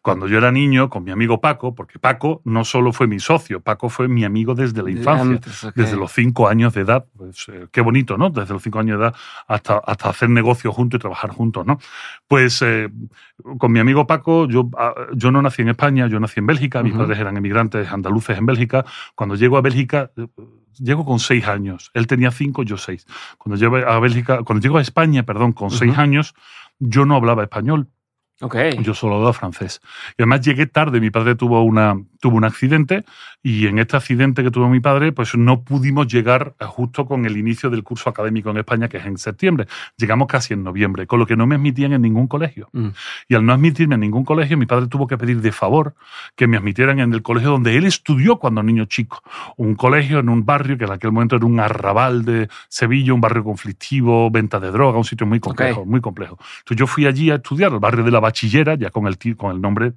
Cuando 0.00 0.26
yo 0.26 0.38
era 0.38 0.50
niño, 0.50 0.88
con 0.88 1.04
mi 1.04 1.10
amigo 1.10 1.19
Paco, 1.40 1.74
porque 1.74 1.98
Paco 1.98 2.40
no 2.44 2.64
solo 2.64 2.92
fue 2.92 3.06
mi 3.06 3.18
socio, 3.20 3.60
Paco 3.60 3.88
fue 3.88 4.08
mi 4.08 4.24
amigo 4.24 4.54
desde 4.54 4.82
la 4.82 4.90
infancia. 4.90 5.36
antes. 5.36 5.66
Desde 5.74 5.96
los 5.96 6.12
cinco 6.12 6.48
años 6.48 6.74
de 6.74 6.82
edad, 6.82 7.06
pues, 7.16 7.46
eh, 7.48 7.66
qué 7.70 7.80
bonito, 7.80 8.16
¿no? 8.16 8.30
Desde 8.30 8.52
los 8.52 8.62
cinco 8.62 8.78
años 8.78 8.98
de 8.98 9.04
edad 9.06 9.14
hasta, 9.46 9.78
hasta 9.78 10.08
hacer 10.10 10.30
negocio 10.30 10.72
juntos 10.72 10.98
y 10.98 11.00
trabajar 11.00 11.30
juntos, 11.30 11.66
¿no? 11.66 11.78
Pues 12.26 12.62
eh, 12.62 12.88
con 13.58 13.72
mi 13.72 13.78
amigo 13.80 14.06
Paco, 14.06 14.46
yo, 14.46 14.70
ah, 14.78 14.94
yo 15.14 15.30
no 15.30 15.42
nací 15.42 15.62
en 15.62 15.68
España, 15.68 16.06
yo 16.06 16.20
nací 16.20 16.40
en 16.40 16.46
Bélgica, 16.46 16.82
mis 16.82 16.94
padres 16.94 17.18
eran 17.18 17.36
emigrantes 17.36 17.90
andaluces 17.90 18.38
en 18.38 18.46
Bélgica. 18.46 18.84
Cuando 19.14 19.34
llego 19.34 19.56
a 19.56 19.60
Bélgica, 19.60 20.10
eh, 20.16 20.26
llego 20.78 21.04
con 21.04 21.18
seis 21.18 21.46
años. 21.46 21.90
Él 21.94 22.06
tenía 22.06 22.30
cinco, 22.30 22.62
yo 22.62 22.76
seis. 22.76 23.06
Cuando 23.38 23.56
llego 23.56 23.76
a 23.76 23.98
Bélgica, 24.00 24.42
cuando 24.42 24.62
llego 24.62 24.78
a 24.78 24.82
España, 24.82 25.24
perdón, 25.24 25.52
con 25.52 25.70
seis 25.70 25.92
Ujú. 25.92 26.00
años, 26.00 26.34
yo 26.78 27.04
no 27.04 27.16
hablaba 27.16 27.42
español. 27.42 27.88
Ok. 28.40 28.56
Yo 28.82 28.94
solo 28.94 29.16
hablaba 29.16 29.32
francés. 29.32 29.80
Y 30.16 30.22
además 30.22 30.40
llegué 30.40 30.66
tarde. 30.66 31.00
Mi 31.00 31.10
padre 31.10 31.34
tuvo, 31.34 31.62
una, 31.62 31.96
tuvo 32.20 32.36
un 32.36 32.44
accidente 32.44 33.04
y 33.42 33.66
en 33.66 33.78
este 33.78 33.96
accidente 33.96 34.42
que 34.42 34.50
tuvo 34.50 34.68
mi 34.68 34.80
padre, 34.80 35.12
pues 35.12 35.34
no 35.34 35.62
pudimos 35.62 36.06
llegar 36.06 36.54
justo 36.60 37.06
con 37.06 37.24
el 37.26 37.36
inicio 37.36 37.70
del 37.70 37.82
curso 37.82 38.10
académico 38.10 38.50
en 38.50 38.58
España, 38.58 38.88
que 38.88 38.98
es 38.98 39.06
en 39.06 39.16
septiembre. 39.18 39.66
Llegamos 39.96 40.28
casi 40.28 40.54
en 40.54 40.62
noviembre, 40.62 41.06
con 41.06 41.18
lo 41.18 41.26
que 41.26 41.36
no 41.36 41.46
me 41.46 41.54
admitían 41.54 41.92
en 41.92 42.02
ningún 42.02 42.28
colegio. 42.28 42.68
Mm. 42.72 42.88
Y 43.28 43.34
al 43.34 43.44
no 43.46 43.52
admitirme 43.52 43.94
en 43.94 44.02
ningún 44.02 44.24
colegio, 44.24 44.56
mi 44.58 44.66
padre 44.66 44.88
tuvo 44.88 45.06
que 45.06 45.16
pedir 45.16 45.40
de 45.40 45.52
favor 45.52 45.94
que 46.36 46.46
me 46.46 46.56
admitieran 46.56 47.00
en 47.00 47.12
el 47.12 47.22
colegio 47.22 47.50
donde 47.50 47.76
él 47.76 47.84
estudió 47.84 48.36
cuando 48.36 48.62
niño 48.62 48.84
chico. 48.86 49.22
Un 49.56 49.74
colegio 49.74 50.18
en 50.18 50.28
un 50.28 50.44
barrio 50.44 50.76
que 50.76 50.84
en 50.84 50.92
aquel 50.92 51.12
momento 51.12 51.36
era 51.36 51.46
un 51.46 51.60
arrabal 51.60 52.24
de 52.24 52.48
Sevilla, 52.68 53.14
un 53.14 53.20
barrio 53.20 53.44
conflictivo, 53.44 54.30
venta 54.30 54.60
de 54.60 54.70
droga, 54.70 54.98
un 54.98 55.04
sitio 55.04 55.26
muy 55.26 55.40
complejo, 55.40 55.80
Ok. 55.80 55.86
muy 55.86 56.00
complejo. 56.00 56.38
Entonces 56.58 56.76
yo 56.76 56.86
fui 56.86 57.06
allí 57.06 57.30
a 57.30 57.36
estudiar, 57.36 57.72
al 57.72 57.78
barrio 57.78 58.04
de 58.04 58.10
la 58.10 58.20
Bachillera, 58.34 58.74
ya 58.76 58.90
con 58.90 59.06
el, 59.08 59.18
con 59.36 59.50
el 59.54 59.60
nombre, 59.60 59.92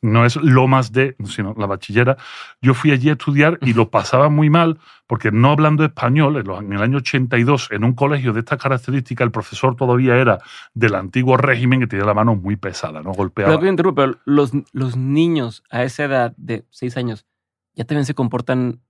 no 0.00 0.24
es 0.24 0.36
Lomas 0.36 0.92
de, 0.92 1.16
sino 1.26 1.54
la 1.58 1.66
Bachillera. 1.66 2.16
Yo 2.62 2.72
fui 2.72 2.92
allí 2.92 3.08
a 3.08 3.12
estudiar 3.12 3.58
y 3.62 3.72
lo 3.74 3.90
pasaba 3.90 4.28
muy 4.28 4.48
mal 4.48 4.78
porque 5.06 5.30
no 5.32 5.50
hablando 5.50 5.84
español, 5.84 6.36
en, 6.38 6.46
los- 6.46 6.60
en 6.62 6.72
el 6.72 6.80
año 6.82 6.98
82, 6.98 7.68
en 7.72 7.84
un 7.84 7.92
colegio 7.94 8.32
de 8.32 8.40
estas 8.40 8.58
características, 8.62 9.24
el 9.26 9.32
profesor 9.32 9.74
todavía 9.76 10.16
era 10.16 10.38
del 10.72 10.94
antiguo 10.94 11.36
régimen 11.36 11.80
que 11.80 11.86
tenía 11.86 12.06
la 12.06 12.14
mano 12.14 12.34
muy 12.36 12.56
pesada, 12.56 13.02
¿no? 13.02 13.12
Golpeaba. 13.12 13.58
Pero 13.60 13.94
pero 13.94 14.14
los, 14.24 14.52
los 14.72 14.96
niños 14.96 15.62
a 15.70 15.82
esa 15.82 16.04
edad 16.04 16.32
de 16.36 16.64
seis 16.70 16.96
años 16.96 17.26
ya 17.74 17.84
también 17.84 18.06
se 18.06 18.14
comportan 18.14 18.80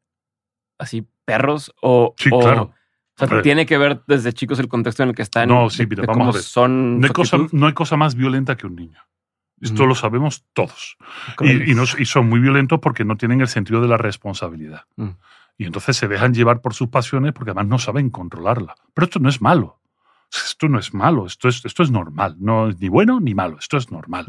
así 0.78 1.06
perros 1.24 1.72
o, 1.82 2.14
Sí, 2.18 2.28
o- 2.32 2.38
claro. 2.40 2.72
O 3.18 3.26
sea, 3.28 3.42
tiene 3.42 3.64
que 3.66 3.78
ver 3.78 4.02
desde 4.06 4.32
chicos 4.32 4.58
el 4.58 4.68
contexto 4.68 5.02
en 5.02 5.10
el 5.10 5.14
que 5.14 5.22
están. 5.22 5.48
No, 5.48 5.70
sí, 5.70 5.86
mira, 5.86 6.02
vamos 6.06 6.16
cómo 6.18 6.30
a 6.30 6.32
ver. 6.34 6.42
son. 6.42 6.98
No 7.00 7.06
hay, 7.06 7.12
cosa, 7.12 7.38
no 7.52 7.66
hay 7.66 7.72
cosa 7.72 7.96
más 7.96 8.14
violenta 8.16 8.56
que 8.56 8.66
un 8.66 8.74
niño. 8.76 8.98
Esto 9.60 9.82
Ujú. 9.82 9.90
lo 9.90 9.94
sabemos 9.94 10.44
todos. 10.52 10.96
Y, 11.40 11.70
y 11.70 11.74
no- 11.74 11.84
y 11.98 12.04
son 12.06 12.28
muy 12.28 12.40
violentos 12.40 12.80
porque 12.80 13.04
no 13.04 13.16
tienen 13.16 13.40
el 13.40 13.48
sentido 13.48 13.80
de 13.80 13.88
la 13.88 13.96
responsabilidad. 13.96 14.82
Mm. 14.96 15.10
Y 15.58 15.64
entonces 15.66 15.96
se 15.96 16.08
dejan 16.08 16.34
llevar 16.34 16.60
por 16.60 16.74
sus 16.74 16.88
pasiones 16.88 17.32
porque 17.32 17.52
además 17.52 17.68
no 17.68 17.78
saben 17.78 18.10
controlarla. 18.10 18.74
Pero 18.92 19.04
esto 19.04 19.20
no 19.20 19.28
es 19.28 19.40
malo. 19.40 19.80
Esto 20.36 20.68
no 20.68 20.78
es 20.78 20.92
malo, 20.94 21.26
esto 21.26 21.48
es, 21.48 21.64
esto 21.64 21.82
es 21.82 21.90
normal. 21.90 22.36
No 22.38 22.68
es 22.68 22.80
ni 22.80 22.88
bueno 22.88 23.20
ni 23.20 23.34
malo, 23.34 23.56
esto 23.58 23.76
es 23.76 23.90
normal. 23.92 24.26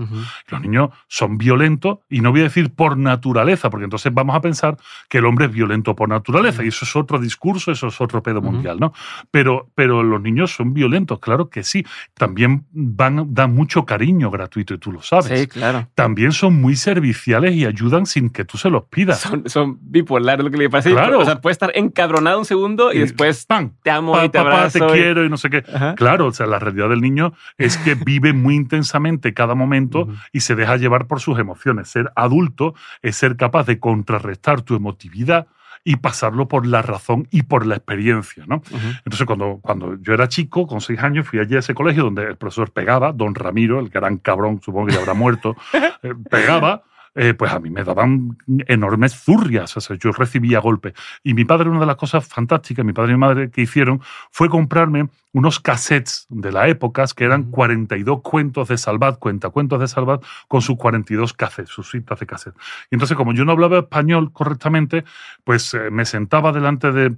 Los 0.50 0.62
niños 0.62 0.90
son 1.08 1.38
violentos 1.38 2.00
y 2.10 2.22
no 2.22 2.32
voy 2.32 2.42
a 2.42 2.44
decir 2.44 2.74
por 2.74 2.98
naturaleza, 2.98 3.70
porque 3.70 3.86
entonces 3.86 4.14
vamos 4.14 4.36
a 4.36 4.42
pensar 4.42 4.78
que 5.10 5.18
el 5.20 5.26
hombre 5.26 5.46
es 5.46 5.52
violento 5.52 5.96
por 5.96 6.10
naturaleza 6.10 6.64
y 6.64 6.68
eso 6.68 6.86
es 6.86 6.96
otro 6.96 7.20
discurso, 7.20 7.72
eso 7.72 7.88
es 7.88 8.00
otro 8.02 8.22
pedo 8.22 8.42
mundial, 8.42 8.80
¿no? 8.80 8.94
Pero, 9.32 9.70
pero 9.76 10.04
los 10.04 10.22
niños 10.22 10.52
son 10.54 10.74
violentos, 10.74 11.20
claro 11.20 11.50
que 11.50 11.64
sí. 11.64 11.86
También 12.14 12.66
van, 12.72 13.34
dan 13.34 13.54
mucho 13.54 13.86
cariño 13.86 14.30
gratuito 14.32 14.74
y 14.74 14.78
tú 14.78 14.92
lo 14.92 15.02
sabes. 15.02 15.40
Sí, 15.40 15.48
claro. 15.48 15.88
También 15.96 16.32
son 16.32 16.60
muy 16.62 16.76
serviciales 16.76 17.54
y 17.56 17.66
ayudan 17.66 18.06
sin 18.06 18.30
que 18.30 18.46
tú 18.46 18.58
se 18.58 18.70
los 18.70 18.84
pidas. 18.86 19.20
Son, 19.22 19.50
son 19.50 19.78
bipolares, 19.82 20.44
lo 20.44 20.52
que 20.52 20.58
le 20.58 20.70
pasa. 20.70 20.90
Claro. 20.90 21.20
O 21.20 21.26
sea, 21.26 21.42
puede 21.42 21.54
estar 21.54 21.72
encabronado 21.76 22.38
un 22.40 22.46
segundo 22.46 22.94
y 22.94 23.00
después 23.00 23.46
¡pam! 23.46 23.72
te 23.84 23.90
amo 23.90 24.12
Pa- 24.14 24.26
y 24.26 24.30
te 24.30 24.38
papá, 24.38 24.52
abrazo. 24.52 24.80
te 24.80 24.86
y- 24.86 25.02
quiero 25.02 25.26
y 25.26 25.30
no 25.30 25.38
sé 25.38 25.50
qué. 25.50 25.64
Ajá. 25.74 25.95
Claro, 25.96 26.28
o 26.28 26.32
sea, 26.32 26.46
la 26.46 26.60
realidad 26.60 26.90
del 26.90 27.02
niño 27.02 27.34
es 27.58 27.78
que 27.78 27.96
vive 28.06 28.34
muy 28.34 28.56
intensamente 28.56 29.34
cada 29.34 29.56
momento 29.56 30.08
y 30.32 30.42
se 30.42 30.56
deja 30.56 30.78
llevar 30.78 31.08
por 31.08 31.20
sus 31.20 31.40
emociones. 31.40 31.90
Ser 31.90 32.12
adulto 32.16 32.76
es 33.02 33.16
ser 33.16 33.38
capaz 33.38 33.66
de 33.66 33.80
contrarrestar 33.80 34.62
tu 34.62 34.76
emotividad 34.76 35.48
y 35.88 35.98
pasarlo 35.98 36.48
por 36.48 36.66
la 36.66 36.82
razón 36.82 37.28
y 37.30 37.44
por 37.44 37.66
la 37.66 37.76
experiencia, 37.76 38.44
¿no? 38.48 38.64
Entonces, 39.06 39.26
cuando, 39.28 39.60
cuando 39.62 39.96
yo 40.02 40.14
era 40.14 40.28
chico, 40.28 40.66
con 40.66 40.82
seis 40.82 41.00
años, 41.00 41.28
fui 41.28 41.40
allí 41.40 41.56
a 41.56 41.60
ese 41.60 41.76
colegio 41.76 42.04
donde 42.04 42.24
el 42.24 42.38
profesor 42.38 42.72
pegaba, 42.72 43.12
don 43.14 43.36
Ramiro, 43.36 43.80
el 43.80 43.90
gran 43.90 44.18
cabrón, 44.18 44.60
supongo 44.64 44.88
que 44.88 44.94
ya 44.94 45.00
habrá 45.00 45.14
muerto, 45.14 45.56
eh, 46.02 46.14
pegaba, 46.30 46.84
eh, 47.16 47.34
pues 47.34 47.52
a 47.52 47.60
mí 47.60 47.70
me 47.70 47.84
daban 47.84 48.38
enormes 48.68 49.14
zurrias, 49.14 49.76
o 49.78 49.82
sea, 49.82 49.96
yo 49.98 50.12
recibía 50.12 50.60
golpes. 50.60 50.94
Y 51.24 51.34
mi 51.34 51.46
padre, 51.46 51.70
una 51.70 51.80
de 51.80 51.86
las 51.86 51.96
cosas 51.96 52.28
fantásticas, 52.28 52.86
mi 52.86 52.92
padre 52.94 53.12
y 53.12 53.16
mi 53.16 53.20
madre, 53.20 53.50
que 53.50 53.62
hicieron 53.62 54.02
fue 54.32 54.50
comprarme 54.50 55.10
unos 55.32 55.60
cassettes 55.60 56.26
de 56.30 56.52
la 56.52 56.68
época 56.68 57.06
que 57.16 57.24
eran 57.24 57.42
Ujú. 57.44 57.52
42 57.52 58.22
cuentos 58.22 58.68
de 58.68 58.78
Salvat, 58.78 59.18
cuentacuentos 59.18 59.80
de 59.80 59.88
Salvat, 59.88 60.24
con 60.48 60.62
sus 60.62 60.78
42 60.78 61.34
cassettes, 61.34 61.72
sus 61.72 61.90
cintas 61.90 62.20
de 62.20 62.26
cassette. 62.26 62.56
Y 62.92 62.96
entonces, 62.96 63.16
como 63.16 63.34
yo 63.34 63.46
no 63.46 63.54
hablaba 63.54 63.80
español 63.80 64.32
correctamente, 64.34 65.04
pues 65.44 65.74
eh, 65.74 65.90
me 65.92 66.06
sentaba 66.06 66.52
delante 66.52 66.92
de 66.92 67.16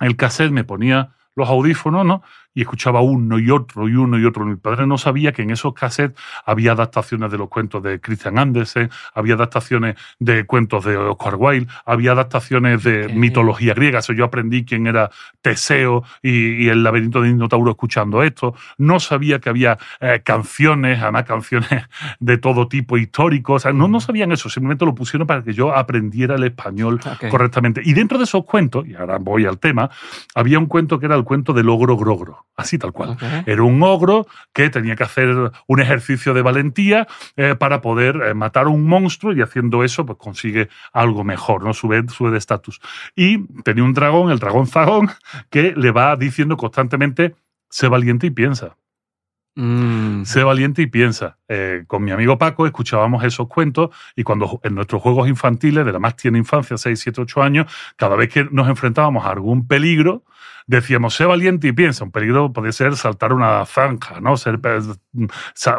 el 0.00 0.16
cassette, 0.16 0.50
me 0.50 0.64
ponía 0.64 1.14
los 1.34 1.48
audífonos, 1.48 2.04
¿no? 2.04 2.22
Y 2.54 2.62
escuchaba 2.62 3.00
uno 3.00 3.38
y 3.38 3.50
otro 3.50 3.88
y 3.88 3.94
uno 3.94 4.18
y 4.18 4.24
otro. 4.24 4.44
Mi 4.44 4.56
padre 4.56 4.86
no 4.86 4.98
sabía 4.98 5.32
que 5.32 5.42
en 5.42 5.50
esos 5.50 5.74
cassettes 5.74 6.20
había 6.44 6.72
adaptaciones 6.72 7.30
de 7.30 7.38
los 7.38 7.48
cuentos 7.48 7.82
de 7.82 8.00
Christian 8.00 8.38
Andersen, 8.38 8.90
había 9.14 9.34
adaptaciones 9.34 9.96
de 10.18 10.44
cuentos 10.44 10.84
de 10.84 10.96
Oscar 10.96 11.36
Wilde, 11.36 11.70
había 11.84 12.12
adaptaciones 12.12 12.82
de 12.82 13.08
mitología 13.08 13.74
griega. 13.74 14.00
Eso 14.00 14.12
yo 14.12 14.24
aprendí 14.24 14.64
quién 14.64 14.86
era 14.86 15.10
Teseo 15.40 16.04
y, 16.22 16.64
y 16.64 16.68
el 16.68 16.82
laberinto 16.82 17.22
de 17.22 17.30
Minotauro 17.30 17.70
escuchando 17.70 18.22
esto. 18.22 18.54
No 18.78 19.00
sabía 19.00 19.38
que 19.38 19.48
había 19.48 19.78
eh, 20.00 20.20
canciones, 20.24 21.00
además 21.02 21.24
canciones 21.24 21.68
de 22.20 22.38
todo 22.38 22.68
tipo 22.68 22.96
históricos. 22.96 23.56
O 23.56 23.58
sea, 23.60 23.72
no, 23.72 23.88
no 23.88 24.00
sabían 24.00 24.32
eso, 24.32 24.48
simplemente 24.48 24.84
lo 24.84 24.94
pusieron 24.94 25.26
para 25.26 25.42
que 25.42 25.52
yo 25.52 25.74
aprendiera 25.74 26.36
el 26.36 26.44
español 26.44 27.00
correctamente. 27.30 27.82
Y 27.84 27.92
dentro 27.92 28.18
de 28.18 28.24
esos 28.24 28.44
cuentos, 28.44 28.86
y 28.86 28.94
ahora 28.94 29.18
voy 29.18 29.46
al 29.46 29.58
tema, 29.58 29.90
había 30.34 30.58
un 30.58 30.66
cuento 30.66 30.98
que 30.98 31.06
era 31.06 31.16
el 31.16 31.24
cuento 31.24 31.52
del 31.52 31.68
ogro 31.68 31.96
grogro. 31.96 32.41
Así 32.54 32.78
tal 32.78 32.92
cual. 32.92 33.16
Era 33.46 33.62
un 33.62 33.82
ogro 33.82 34.26
que 34.52 34.68
tenía 34.68 34.94
que 34.94 35.04
hacer 35.04 35.52
un 35.66 35.80
ejercicio 35.80 36.34
de 36.34 36.42
valentía 36.42 37.06
eh, 37.36 37.54
para 37.54 37.80
poder 37.80 38.16
eh, 38.16 38.34
matar 38.34 38.66
a 38.66 38.68
un 38.68 38.84
monstruo 38.84 39.32
y 39.32 39.40
haciendo 39.40 39.84
eso 39.84 40.04
pues 40.04 40.18
consigue 40.18 40.68
algo 40.92 41.24
mejor, 41.24 41.64
¿no? 41.64 41.72
Sube, 41.72 42.06
sube 42.08 42.30
de 42.30 42.38
estatus. 42.38 42.80
Y 43.16 43.46
tenía 43.62 43.84
un 43.84 43.94
dragón, 43.94 44.30
el 44.30 44.38
dragón 44.38 44.66
Zagón, 44.66 45.10
que 45.50 45.72
le 45.76 45.90
va 45.92 46.14
diciendo 46.16 46.56
constantemente, 46.56 47.34
sé 47.70 47.88
valiente 47.88 48.26
y 48.26 48.30
piensa. 48.30 48.76
Mm. 49.54 50.24
Sé 50.24 50.44
valiente 50.44 50.82
y 50.82 50.86
piensa. 50.86 51.38
Eh, 51.48 51.84
con 51.86 52.02
mi 52.02 52.10
amigo 52.10 52.38
Paco 52.38 52.66
escuchábamos 52.66 53.22
esos 53.24 53.48
cuentos 53.48 53.90
y 54.16 54.22
cuando 54.22 54.60
en 54.62 54.74
nuestros 54.74 55.02
juegos 55.02 55.28
infantiles 55.28 55.84
de 55.84 55.92
la 55.92 55.98
más 55.98 56.16
tierna 56.16 56.38
infancia, 56.38 56.78
6, 56.78 56.98
7, 56.98 57.20
8 57.22 57.42
años, 57.42 57.72
cada 57.96 58.16
vez 58.16 58.30
que 58.30 58.44
nos 58.50 58.68
enfrentábamos 58.68 59.26
a 59.26 59.30
algún 59.30 59.66
peligro, 59.66 60.24
decíamos, 60.66 61.14
sé 61.14 61.24
valiente 61.24 61.68
y 61.68 61.72
piensa. 61.72 62.04
Un 62.04 62.12
peligro 62.12 62.52
puede 62.52 62.72
ser 62.72 62.96
saltar 62.96 63.32
una 63.32 63.64
zanja, 63.66 64.20
¿no? 64.20 64.36
Ser, 64.36 64.60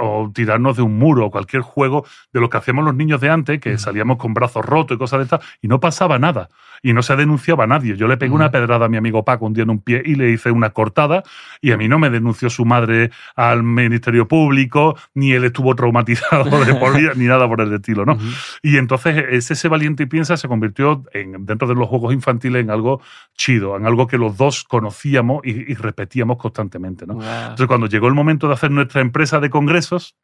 o 0.02 0.32
tirarnos 0.34 0.78
de 0.78 0.84
un 0.84 0.98
muro, 0.98 1.26
o 1.26 1.32
cualquier 1.32 1.62
juego 1.62 2.06
de 2.32 2.40
lo 2.40 2.50
que 2.50 2.58
hacíamos 2.58 2.86
los 2.86 2.96
niños 2.96 3.22
de 3.22 3.30
antes, 3.30 3.60
que 3.60 3.78
salíamos 3.78 4.18
con 4.18 4.34
brazos 4.34 4.66
rotos 4.66 4.96
y 4.96 4.98
cosas 4.98 5.20
de 5.20 5.24
estas, 5.24 5.46
y 5.62 5.68
no 5.68 5.80
pasaba 5.80 6.20
nada. 6.20 6.50
Y 6.84 6.94
no 6.94 7.02
se 7.02 7.16
denunciaba 7.16 7.64
a 7.64 7.68
nadie. 7.68 7.98
Yo 7.98 8.08
le 8.08 8.18
pegué 8.18 8.34
una 8.34 8.52
pedrada 8.52 8.86
a 8.86 8.90
mi 8.90 8.98
amigo 8.98 9.26
Paco 9.26 9.48
un 9.48 9.54
día 9.54 9.64
en 9.64 9.72
un 9.72 9.80
pie 9.82 10.04
y 10.06 10.14
le 10.16 10.30
hice 10.30 10.52
una 10.52 10.70
cortada, 10.70 11.24
y 11.62 11.72
a 11.72 11.78
mí 11.78 11.88
no 11.88 11.98
me 11.98 12.12
denunció 12.12 12.52
su 12.52 12.66
madre 12.66 13.10
al 13.36 13.64
Ministerio 13.64 14.28
Público, 14.28 14.96
ni 15.16 15.32
él 15.32 15.46
estuvo 15.46 15.74
traumatizado 15.76 16.64
de 16.66 16.76
por 16.76 16.96
vida, 16.96 17.14
ni 17.16 17.26
nada 17.26 17.48
por 17.48 17.62
el 17.62 17.74
estilo, 17.74 18.06
¿no? 18.06 18.18
Y 18.62 18.78
entonces 18.78 19.26
ese, 19.30 19.54
ese 19.54 19.68
valiente 19.68 20.04
y 20.04 20.06
piensa 20.06 20.38
se 20.38 20.48
convirtió 20.48 21.04
en, 21.14 21.46
dentro 21.46 21.68
de 21.68 21.76
los 21.76 21.88
juegos 21.88 22.14
infantiles 22.14 22.62
en 22.62 22.70
algo 22.70 23.02
chido, 23.36 23.78
en 23.78 23.86
algo 23.86 24.08
que 24.08 24.18
los 24.18 24.38
dos 24.38 24.64
conocíamos 24.64 25.42
y, 25.46 25.74
repetíamos 25.74 26.38
constantemente. 26.38 27.06
¿no? 27.06 27.14
Entonces, 27.14 27.68
cuando 27.68 27.88
llegó 27.88 28.08
el 28.08 28.14
momento 28.14 28.48
de 28.48 28.54
hacer 28.54 28.72
nuestra 28.72 29.02
empresa 29.02 29.40
de 29.40 29.50
congresos, 29.50 30.16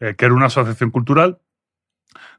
eh, 0.00 0.14
que 0.16 0.24
era 0.24 0.34
una 0.34 0.46
asociación 0.46 0.90
cultural, 0.90 1.38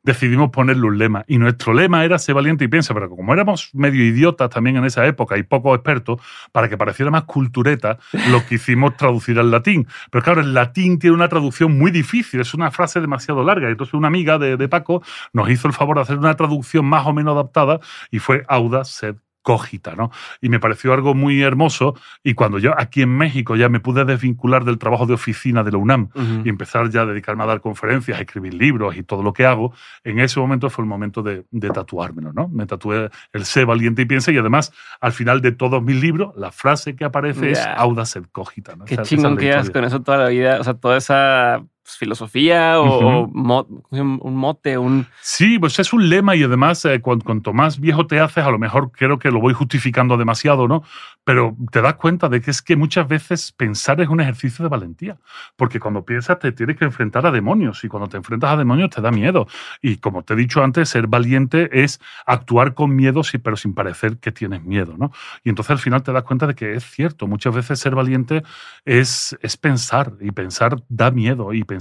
decidimos 0.03 0.49
ponerle 0.51 0.85
un 0.85 0.97
lema. 0.97 1.23
Y 1.27 1.37
nuestro 1.37 1.73
lema 1.73 2.03
era 2.05 2.19
ser 2.19 2.35
valiente 2.35 2.65
y 2.65 2.67
piensa, 2.67 2.93
pero 2.93 3.09
como 3.09 3.33
éramos 3.33 3.69
medio 3.73 4.03
idiotas 4.03 4.49
también 4.49 4.77
en 4.77 4.85
esa 4.85 5.05
época 5.05 5.37
y 5.37 5.43
poco 5.43 5.73
expertos, 5.73 6.19
para 6.51 6.69
que 6.69 6.77
pareciera 6.77 7.09
más 7.09 7.23
cultureta, 7.23 7.97
lo 8.29 8.45
quisimos 8.45 8.97
traducir 8.97 9.39
al 9.39 9.51
latín. 9.51 9.87
Pero 10.11 10.23
claro, 10.23 10.41
el 10.41 10.53
latín 10.53 10.99
tiene 10.99 11.15
una 11.15 11.29
traducción 11.29 11.77
muy 11.77 11.91
difícil, 11.91 12.41
es 12.41 12.53
una 12.53 12.71
frase 12.71 13.01
demasiado 13.01 13.43
larga. 13.43 13.69
Entonces 13.69 13.93
una 13.93 14.07
amiga 14.07 14.37
de, 14.37 14.57
de 14.57 14.67
Paco 14.67 15.01
nos 15.31 15.49
hizo 15.49 15.67
el 15.67 15.73
favor 15.73 15.97
de 15.97 16.03
hacer 16.03 16.17
una 16.17 16.35
traducción 16.35 16.85
más 16.85 17.05
o 17.07 17.13
menos 17.13 17.33
adaptada 17.33 17.79
y 18.11 18.19
fue 18.19 18.43
Auda 18.47 18.83
sed 18.85 19.15
cogita, 19.43 19.95
¿no? 19.95 20.09
Y 20.41 20.49
me 20.49 20.59
pareció 20.59 20.93
algo 20.93 21.13
muy 21.13 21.41
hermoso 21.41 21.95
y 22.23 22.33
cuando 22.33 22.57
yo 22.57 22.73
aquí 22.77 23.03
en 23.03 23.15
México 23.15 23.55
ya 23.55 23.69
me 23.69 23.79
pude 23.79 24.05
desvincular 24.05 24.63
del 24.63 24.79
trabajo 24.79 25.05
de 25.05 25.13
oficina 25.13 25.63
de 25.63 25.71
la 25.71 25.77
UNAM 25.77 26.09
y 26.43 26.49
empezar 26.49 26.89
ya 26.89 27.01
a 27.01 27.05
dedicarme 27.05 27.43
a 27.43 27.47
dar 27.47 27.61
conferencias, 27.61 28.17
a 28.17 28.21
escribir 28.21 28.53
libros 28.53 28.95
y 28.95 29.03
todo 29.03 29.21
lo 29.21 29.33
que 29.33 29.45
hago, 29.45 29.73
en 30.03 30.19
ese 30.19 30.39
momento 30.39 30.69
fue 30.69 30.83
el 30.83 30.89
momento 30.89 31.21
de, 31.21 31.43
de 31.51 31.69
tatuármelo, 31.69 32.33
¿no? 32.33 32.47
Me 32.47 32.65
tatué 32.65 33.09
el 33.33 33.45
sé 33.45 33.65
valiente 33.65 34.01
y 34.01 34.05
piensa 34.05 34.31
y 34.31 34.37
además 34.37 34.71
al 35.01 35.11
final 35.11 35.41
de 35.41 35.51
todos 35.51 35.83
mis 35.83 36.01
libros 36.01 36.33
la 36.37 36.51
frase 36.51 36.95
que 36.95 37.05
aparece 37.05 37.51
es 37.51 37.67
audaz 37.75 38.15
et 38.15 38.25
cogita, 38.31 38.75
¿no? 38.75 38.85
Qué 38.85 38.97
chingón 38.97 39.37
que 39.37 39.53
con 39.71 39.83
eso 39.83 40.01
toda 40.01 40.17
la 40.17 40.29
vida, 40.29 40.59
o 40.59 40.63
sea, 40.63 40.73
toda 40.75 40.97
esa 40.97 41.63
pues, 41.83 41.97
filosofía 41.97 42.79
o, 42.79 43.27
un 43.27 44.35
mote, 44.35 44.77
un... 44.77 45.05
Sí, 45.21 45.59
pues 45.59 45.77
es 45.79 45.91
un 45.91 46.09
lema 46.09 46.33
y 46.33 46.43
además 46.43 46.85
eh, 46.85 47.01
cuanto, 47.01 47.51
más 47.51 47.77
viejo 47.77 48.07
te 48.07 48.21
haces, 48.21 48.45
a 48.45 48.51
lo 48.51 48.57
mejor 48.57 48.91
creo 48.91 49.19
que 49.19 49.31
lo 49.31 49.41
voy 49.41 49.53
justificando 49.53 50.15
demasiado, 50.15 50.69
¿no? 50.69 50.83
Pero 51.25 51.57
te 51.71 51.81
das 51.81 51.95
cuenta 51.95 52.29
de 52.29 52.39
que 52.39 52.51
es 52.51 52.61
que 52.61 52.77
muchas 52.77 53.07
veces 53.07 53.51
pensar 53.51 53.99
es 53.99 54.07
un 54.07 54.21
ejercicio 54.21 54.63
de 54.63 54.69
valentía, 54.69 55.17
porque 55.57 55.81
cuando 55.81 56.05
piensas 56.05 56.39
te 56.39 56.53
tienes 56.53 56.77
que 56.77 56.85
enfrentar 56.85 57.25
a 57.25 57.31
demonios 57.31 57.83
y 57.83 57.89
cuando 57.89 58.07
te 58.07 58.15
enfrentas 58.15 58.51
a 58.51 58.57
demonios 58.57 58.89
te 58.89 59.01
da 59.01 59.11
miedo. 59.11 59.45
Y 59.81 59.97
como 59.97 60.23
te 60.23 60.35
he 60.35 60.37
dicho 60.37 60.63
antes, 60.63 60.87
ser 60.87 61.07
valiente 61.07 61.83
es 61.83 61.99
actuar 62.25 62.75
con 62.75 62.95
miedo, 62.95 63.23
pero 63.43 63.57
sin 63.57 63.73
parecer 63.73 64.19
que 64.19 64.31
tienes 64.31 64.63
miedo, 64.63 64.95
¿no? 64.97 65.11
Y 65.43 65.49
entonces 65.49 65.71
al 65.71 65.79
final 65.79 66.01
te 66.01 66.13
das 66.13 66.23
cuenta 66.23 66.47
de 66.47 66.55
que 66.55 66.75
es 66.75 66.85
cierto, 66.85 67.27
muchas 67.27 67.53
veces 67.53 67.79
ser 67.79 67.93
valiente 67.93 68.43
es, 68.85 69.37
es 69.41 69.57
pensar 69.57 70.13
y 70.21 70.31
pensar 70.31 70.81
da 70.87 71.11
miedo 71.11 71.51
y 71.53 71.63
pensar 71.63 71.72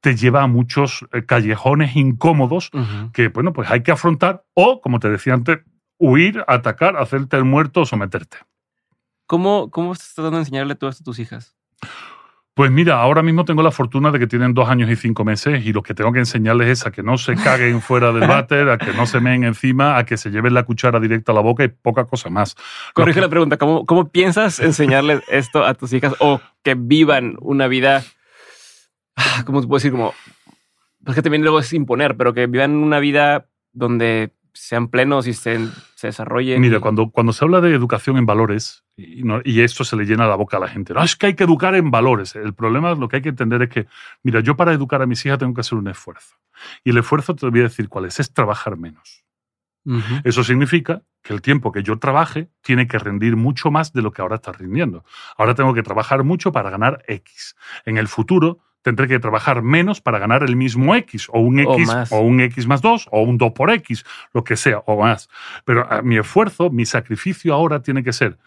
te 0.00 0.16
lleva 0.16 0.42
a 0.42 0.46
muchos 0.46 1.06
eh, 1.12 1.24
callejones 1.24 1.96
incómodos 1.96 2.70
que, 3.12 3.28
bueno, 3.28 3.52
pues 3.52 3.70
hay 3.70 3.82
que 3.82 3.92
afrontar 3.92 4.44
o, 4.54 4.80
como 4.80 5.00
te 5.00 5.08
decía 5.10 5.34
antes, 5.34 5.60
huir, 5.98 6.44
atacar, 6.46 6.96
hacerte 6.96 7.36
el 7.36 7.44
muerto 7.44 7.82
o 7.82 7.86
someterte. 7.86 8.38
¿Cómo, 9.26 9.70
cómo 9.70 9.92
estás 9.92 10.14
tratando 10.14 10.36
de 10.36 10.42
enseñarle 10.42 10.74
todo 10.74 10.90
esto 10.90 11.02
a 11.02 11.04
tus 11.04 11.18
hijas? 11.18 11.56
Pues 12.58 12.72
mira, 12.72 13.00
ahora 13.00 13.22
mismo 13.22 13.44
tengo 13.44 13.62
la 13.62 13.70
fortuna 13.70 14.10
de 14.10 14.18
que 14.18 14.26
tienen 14.26 14.52
dos 14.52 14.68
años 14.68 14.90
y 14.90 14.96
cinco 14.96 15.24
meses 15.24 15.64
y 15.64 15.72
lo 15.72 15.80
que 15.80 15.94
tengo 15.94 16.12
que 16.12 16.18
enseñarles 16.18 16.68
es 16.68 16.86
a 16.86 16.90
que 16.90 17.04
no 17.04 17.16
se 17.16 17.36
caguen 17.36 17.80
fuera 17.82 18.10
del 18.10 18.26
váter, 18.26 18.68
a 18.68 18.78
que 18.78 18.92
no 18.94 19.06
se 19.06 19.20
meen 19.20 19.44
encima, 19.44 19.96
a 19.96 20.04
que 20.04 20.16
se 20.16 20.30
lleven 20.30 20.54
la 20.54 20.64
cuchara 20.64 20.98
directa 20.98 21.30
a 21.30 21.36
la 21.36 21.40
boca 21.40 21.62
y 21.62 21.68
poca 21.68 22.06
cosa 22.06 22.30
más. 22.30 22.56
Corrige 22.94 23.20
la 23.20 23.28
pregunta, 23.28 23.58
¿cómo, 23.58 23.86
¿cómo 23.86 24.08
piensas 24.08 24.58
enseñarles 24.58 25.22
esto 25.28 25.64
a 25.64 25.74
tus 25.74 25.92
hijas 25.92 26.16
o 26.18 26.40
que 26.64 26.74
vivan 26.74 27.36
una 27.40 27.68
vida 27.68 28.02
¿cómo 29.44 29.60
se 29.60 29.68
puede 29.68 29.78
decir? 29.78 29.92
Como, 29.92 30.14
pues 31.04 31.14
que 31.14 31.22
también 31.22 31.42
luego 31.42 31.60
es 31.60 31.72
imponer, 31.72 32.16
pero 32.16 32.34
que 32.34 32.46
vivan 32.46 32.76
una 32.76 32.98
vida 32.98 33.48
donde 33.72 34.32
sean 34.52 34.88
plenos 34.88 35.26
y 35.26 35.34
se, 35.34 35.68
se 35.94 36.08
desarrollen. 36.08 36.60
Mira, 36.60 36.80
cuando, 36.80 37.10
cuando 37.10 37.32
se 37.32 37.44
habla 37.44 37.60
de 37.60 37.72
educación 37.72 38.16
en 38.16 38.26
valores, 38.26 38.84
y, 38.96 39.22
y, 39.44 39.60
esto 39.60 39.84
se 39.84 39.94
le 39.94 40.04
llena 40.04 40.26
la 40.26 40.34
boca 40.34 40.56
a 40.56 40.60
la 40.60 40.68
gente, 40.68 40.94
no, 40.94 41.02
es 41.02 41.14
que 41.14 41.26
hay 41.26 41.34
que 41.34 41.44
educar 41.44 41.76
en 41.76 41.90
valores. 41.90 42.34
El 42.34 42.54
problema, 42.54 42.94
lo 42.94 43.08
que 43.08 43.16
hay 43.16 43.22
que 43.22 43.28
entender 43.28 43.62
es 43.62 43.68
que, 43.68 43.86
mira, 44.24 44.40
yo 44.40 44.56
para 44.56 44.72
educar 44.72 45.00
a 45.00 45.06
mis 45.06 45.24
hijas 45.24 45.38
tengo 45.38 45.54
que 45.54 45.60
hacer 45.60 45.78
un 45.78 45.88
esfuerzo. 45.88 46.36
Y 46.82 46.90
el 46.90 46.98
esfuerzo 46.98 47.36
te 47.36 47.48
voy 47.48 47.60
a 47.60 47.64
decir 47.64 47.88
cuál 47.88 48.06
es, 48.06 48.18
es 48.18 48.32
trabajar 48.32 48.76
menos. 48.76 49.24
Eso 50.24 50.44
significa 50.44 51.02
que 51.22 51.32
el 51.32 51.40
tiempo 51.40 51.72
que 51.72 51.82
yo 51.82 51.98
trabaje 51.98 52.50
tiene 52.60 52.86
que 52.86 52.98
rendir 52.98 53.36
mucho 53.36 53.70
más 53.70 53.92
de 53.94 54.02
lo 54.02 54.12
que 54.12 54.20
ahora 54.20 54.36
está 54.36 54.52
rindiendo. 54.52 55.02
Ahora 55.38 55.54
tengo 55.54 55.72
que 55.72 55.82
trabajar 55.82 56.24
mucho 56.24 56.52
para 56.52 56.68
ganar 56.68 57.02
X. 57.06 57.56
En 57.86 57.96
el 57.96 58.06
futuro 58.06 58.58
tendré 58.82 59.08
que 59.08 59.18
trabajar 59.18 59.62
menos 59.62 60.00
para 60.00 60.18
ganar 60.18 60.42
el 60.42 60.56
mismo 60.56 60.94
X, 60.94 61.28
o 61.30 61.40
un 61.40 61.60
X, 61.60 61.90
o, 62.10 62.20
un 62.20 62.40
X 62.40 62.66
más 62.66 62.82
2, 62.82 63.08
o 63.10 63.22
un 63.22 63.38
2 63.38 63.52
por 63.52 63.70
X, 63.70 64.04
lo 64.32 64.44
que 64.44 64.56
sea, 64.56 64.78
o 64.86 65.00
más. 65.02 65.28
Pero 65.64 65.86
ah, 65.90 66.02
mi 66.02 66.16
esfuerzo, 66.16 66.70
mi 66.70 66.86
sacrificio 66.86 67.54
ahora 67.54 67.82
tiene 67.82 68.02
que 68.02 68.12
ser 68.12 68.38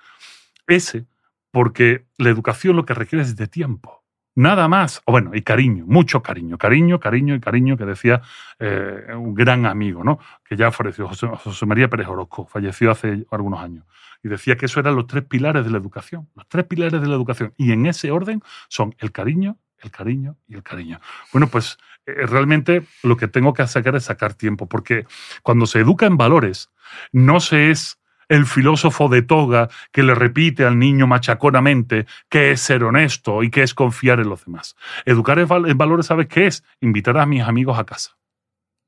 ese, 0.68 1.06
porque 1.52 2.06
la 2.18 2.30
educación 2.30 2.76
lo 2.76 2.86
que 2.86 2.94
requiere 2.94 3.24
es 3.24 3.36
de 3.36 3.48
tiempo. 3.48 4.02
Nada 4.34 4.70
más, 4.70 5.02
o 5.06 5.12
bueno, 5.12 5.32
y 5.34 5.42
cariño, 5.42 5.84
mucho 5.86 6.24
cariño, 6.24 6.58
cariño, 6.58 7.02
cariño 7.02 7.36
y 7.36 7.42
cariño, 7.42 7.76
que 7.76 7.84
decía 7.84 8.22
eh, 8.60 9.14
un 9.14 9.34
gran 9.34 9.66
amigo, 9.66 10.06
¿no? 10.06 10.20
Que 10.46 10.56
ya 10.56 10.72
falleció, 10.72 11.10
José, 11.10 11.66
María 11.66 11.90
Pérez 11.90 12.08
Orozco, 12.08 12.46
falleció 12.46 12.92
hace 12.92 13.26
algunos 13.30 13.60
años. 13.60 13.84
Y 14.24 14.30
decía 14.30 14.56
que 14.56 14.68
eso 14.68 14.80
eran 14.80 14.96
los 14.96 15.08
tres 15.08 15.26
pilares 15.26 15.66
de 15.66 15.72
la 15.72 15.78
educación, 15.78 16.30
los 16.36 16.48
tres 16.48 16.66
pilares 16.66 17.02
de 17.02 17.08
la 17.08 17.16
educación. 17.16 17.54
Y 17.58 17.74
en 17.74 17.86
ese 17.86 18.12
orden 18.12 18.42
son 18.70 18.96
el 19.00 19.12
cariño, 19.12 19.58
el 19.84 19.92
cariño 19.92 20.38
y 20.48 20.56
el 20.56 20.64
cariño. 20.64 21.00
Bueno, 21.32 21.48
pues 21.48 21.78
eh, 22.06 22.26
realmente 22.26 22.84
lo 23.04 23.18
que 23.18 23.28
tengo 23.28 23.54
que 23.54 23.66
sacar 23.68 23.96
es 23.96 24.06
sacar 24.06 24.34
tiempo, 24.34 24.68
porque 24.68 25.06
cuando 25.44 25.66
se 25.66 25.80
educa 25.80 26.06
en 26.06 26.18
valores, 26.18 26.70
no 27.12 27.40
se 27.40 27.72
es 27.72 28.00
el 28.32 28.46
filósofo 28.46 29.10
de 29.10 29.22
toga 29.22 29.70
que 29.92 30.04
le 30.04 30.16
repite 30.16 30.66
al 30.66 30.80
niño 30.80 31.06
machaconamente 31.06 32.06
que 32.30 32.52
es 32.52 32.62
ser 32.62 32.86
honesto 32.86 33.44
y 33.44 33.50
que 33.50 33.62
es 33.62 33.74
confiar 33.74 34.22
en 34.22 34.30
los 34.30 34.46
demás. 34.46 34.78
Educar 35.06 35.38
en, 35.38 35.78
valores, 35.78 36.06
¿sabes 36.06 36.28
qué 36.28 36.48
es? 36.48 36.64
Invitar 36.80 37.18
a 37.18 37.26
mis 37.26 37.44
amigos 37.44 37.78
a 37.78 37.84
casa. 37.84 38.18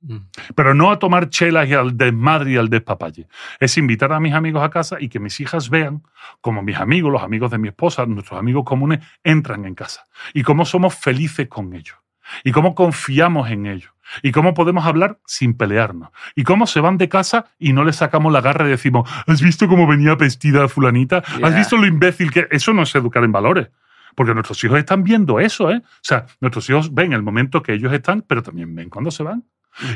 Mm. 0.04 0.18
Pero 0.56 0.74
no 0.74 0.92
a 0.92 1.00
tomar 1.00 1.30
chelas 1.30 1.68
y 1.68 1.74
al 1.74 1.98
desmadre 1.98 2.52
y 2.52 2.58
al 2.58 2.70
despapalle. 2.70 3.28
Es 3.60 3.78
invitar 3.78 4.12
a 4.12 4.20
mis 4.20 4.34
amigos 4.34 4.64
a 4.64 4.70
casa 4.70 4.98
y 5.00 5.08
que 5.08 5.20
mis 5.20 5.40
hijas 5.40 5.70
vean 5.70 6.04
cómo 6.42 6.62
mis 6.62 6.78
amigos, 6.78 7.12
los 7.12 7.24
amigos 7.24 7.52
de 7.52 7.58
mi 7.58 7.70
esposa, 7.70 8.06
nuestros 8.06 8.40
amigos 8.40 8.64
comunes, 8.66 9.00
entran 9.24 9.66
en 9.66 9.76
casa. 9.76 10.06
Y 10.34 10.44
cómo 10.44 10.66
somos 10.66 10.96
felices 10.96 11.48
con 11.48 11.74
ellos. 11.74 11.98
Y 12.44 12.52
cómo 12.52 12.76
confiamos 12.76 13.50
en 13.50 13.66
ellos. 13.66 13.92
Y 14.22 14.32
cómo 14.32 14.54
podemos 14.54 14.86
hablar 14.86 15.20
sin 15.26 15.56
pelearnos. 15.56 16.10
Y 16.36 16.44
cómo 16.44 16.68
se 16.68 16.82
van 16.82 16.98
de 16.98 17.08
casa 17.10 17.46
y 17.58 17.74
no 17.74 17.84
les 17.84 17.96
sacamos 17.96 18.32
la 18.32 18.42
garra 18.42 18.68
y 18.68 18.72
decimos, 18.72 19.10
¿has 19.26 19.42
visto 19.42 19.68
cómo 19.68 19.88
venía 19.88 20.16
vestida 20.16 20.68
fulanita? 20.68 21.24
¿Has 21.42 21.56
visto 21.56 21.78
lo 21.78 21.88
imbécil 21.88 22.32
que... 22.32 22.48
Eso 22.52 22.74
no 22.74 22.84
es 22.84 22.94
educar 22.96 23.24
en 23.24 23.32
valores. 23.32 23.70
Porque 24.16 24.34
nuestros 24.34 24.64
hijos 24.64 24.78
están 24.78 25.04
viendo 25.04 25.40
eso, 25.40 25.72
¿eh? 25.72 25.82
O 25.84 26.04
sea, 26.04 26.28
nuestros 26.40 26.70
hijos 26.70 26.94
ven 26.94 27.14
el 27.14 27.24
momento 27.24 27.64
que 27.64 27.74
ellos 27.74 27.92
están, 27.94 28.22
pero 28.22 28.44
también 28.44 28.76
ven 28.76 28.90
cuando 28.90 29.10
se 29.10 29.24
van. 29.24 29.44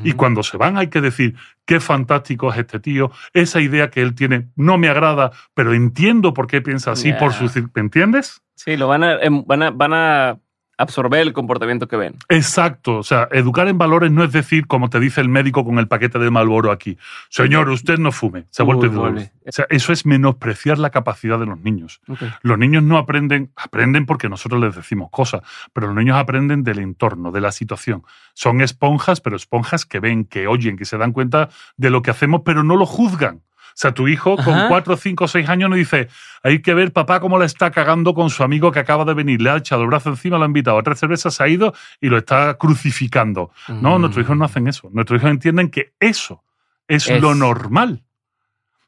Y 0.04 0.14
cuando 0.14 0.44
se 0.44 0.58
van 0.58 0.78
hay 0.78 0.88
que 0.88 1.02
decir, 1.02 1.36
qué 1.66 1.80
fantástico 1.80 2.52
es 2.52 2.60
este 2.60 2.80
tío, 2.80 3.12
esa 3.34 3.62
idea 3.62 3.90
que 3.90 4.02
él 4.02 4.16
tiene 4.16 4.48
no 4.56 4.78
me 4.78 4.90
agrada, 4.90 5.32
pero 5.54 5.74
entiendo 5.74 6.34
por 6.34 6.48
qué 6.48 6.62
piensa 6.62 6.92
así, 6.92 7.14
por 7.14 7.34
su... 7.34 7.46
¿Me 7.74 7.82
entiendes? 7.82 8.42
Sí, 8.56 8.76
lo 8.76 8.88
van 8.88 9.04
a, 9.04 9.22
em, 9.22 9.44
van 9.46 9.64
a, 9.64 9.70
van 9.70 9.94
a 9.94 10.40
absorber 10.78 11.22
el 11.22 11.34
comportamiento 11.34 11.88
que 11.88 11.98
ven. 11.98 12.16
Exacto. 12.30 12.98
O 12.98 13.04
sea, 13.04 13.28
educar 13.32 13.68
en 13.68 13.78
valores 13.78 14.12
no 14.12 14.24
es 14.24 14.32
decir, 14.32 14.68
como 14.68 14.90
te 14.90 15.00
dice 15.00 15.22
el 15.22 15.30
médico 15.30 15.66
con 15.66 15.80
el 15.80 15.88
paquete 15.88 16.20
de 16.20 16.32
Malboro 16.32 16.72
aquí, 16.72 16.98
señor, 17.30 17.70
usted 17.70 17.98
no 17.98 18.12
fume. 18.12 18.46
Se 18.52 18.62
ha 18.62 18.66
vuelto 18.66 18.88
O 18.88 19.52
sea, 19.52 19.66
eso 19.70 19.92
es 19.92 20.06
menospreciar 20.06 20.78
la 20.78 20.90
capacidad 20.90 21.40
de 21.40 21.46
los 21.46 21.60
niños. 21.60 22.02
Los 22.42 22.58
niños 22.58 22.84
no 22.84 22.98
aprenden, 22.98 23.52
aprenden 23.56 24.06
porque 24.06 24.30
nosotros 24.30 24.62
les 24.62 24.76
decimos 24.76 25.10
cosas, 25.12 25.42
pero 25.74 25.88
los 25.88 25.96
niños 25.96 26.18
aprenden 26.18 26.64
del 26.64 26.80
entorno, 26.80 27.32
de 27.32 27.42
la 27.42 27.52
situación. 27.52 28.04
Son 28.34 28.62
esponjas, 28.62 29.22
pero 29.22 29.36
esponjas 29.36 29.86
que 29.86 30.00
ven, 30.00 30.26
que 30.26 30.48
oyen, 30.48 30.78
que 30.78 30.86
se 30.86 30.98
dan 30.98 31.12
cuenta 31.12 31.50
de 31.76 31.90
lo 31.90 32.02
que 32.02 32.12
hacemos, 32.12 32.42
pero 32.46 32.64
no 32.64 32.76
lo 32.76 32.86
juzgan. 32.86 33.42
O 33.78 33.80
sea, 33.80 33.92
tu 33.92 34.08
hijo 34.08 34.36
con 34.38 34.70
cuatro, 34.70 34.98
cinco, 34.98 35.28
seis 35.28 35.48
años 35.48 35.70
no 35.70 35.76
dice, 35.76 36.08
hay 36.42 36.64
que 36.64 36.74
ver 36.74 36.92
papá 36.92 37.20
cómo 37.20 37.38
le 37.38 37.46
está 37.46 37.70
cagando 37.70 38.16
con 38.16 38.32
su 38.32 38.42
amigo 38.42 38.72
que 38.72 38.80
acaba 38.80 39.06
de 39.06 39.14
venir, 39.14 39.40
le 39.40 39.52
ha 39.52 39.58
echado 39.58 39.84
el 39.84 39.88
brazo 39.90 40.10
encima, 40.10 40.40
lo 40.40 40.46
ha 40.46 40.48
invitado 40.48 40.80
a 40.80 40.82
tres 40.82 40.98
cervezas, 40.98 41.36
se 41.36 41.44
ha 41.44 41.48
ido 41.48 41.76
y 42.02 42.10
lo 42.10 42.18
está 42.18 42.56
crucificando. 42.56 43.52
No, 43.68 44.00
nuestros 44.00 44.26
hijos 44.26 44.36
no 44.36 44.46
hacen 44.46 44.68
eso. 44.68 44.90
Nuestros 44.94 45.20
hijos 45.20 45.30
entienden 45.30 45.70
que 45.70 45.94
eso 46.00 46.44
es, 46.88 47.08
lo 47.22 47.36
normal. 47.36 48.04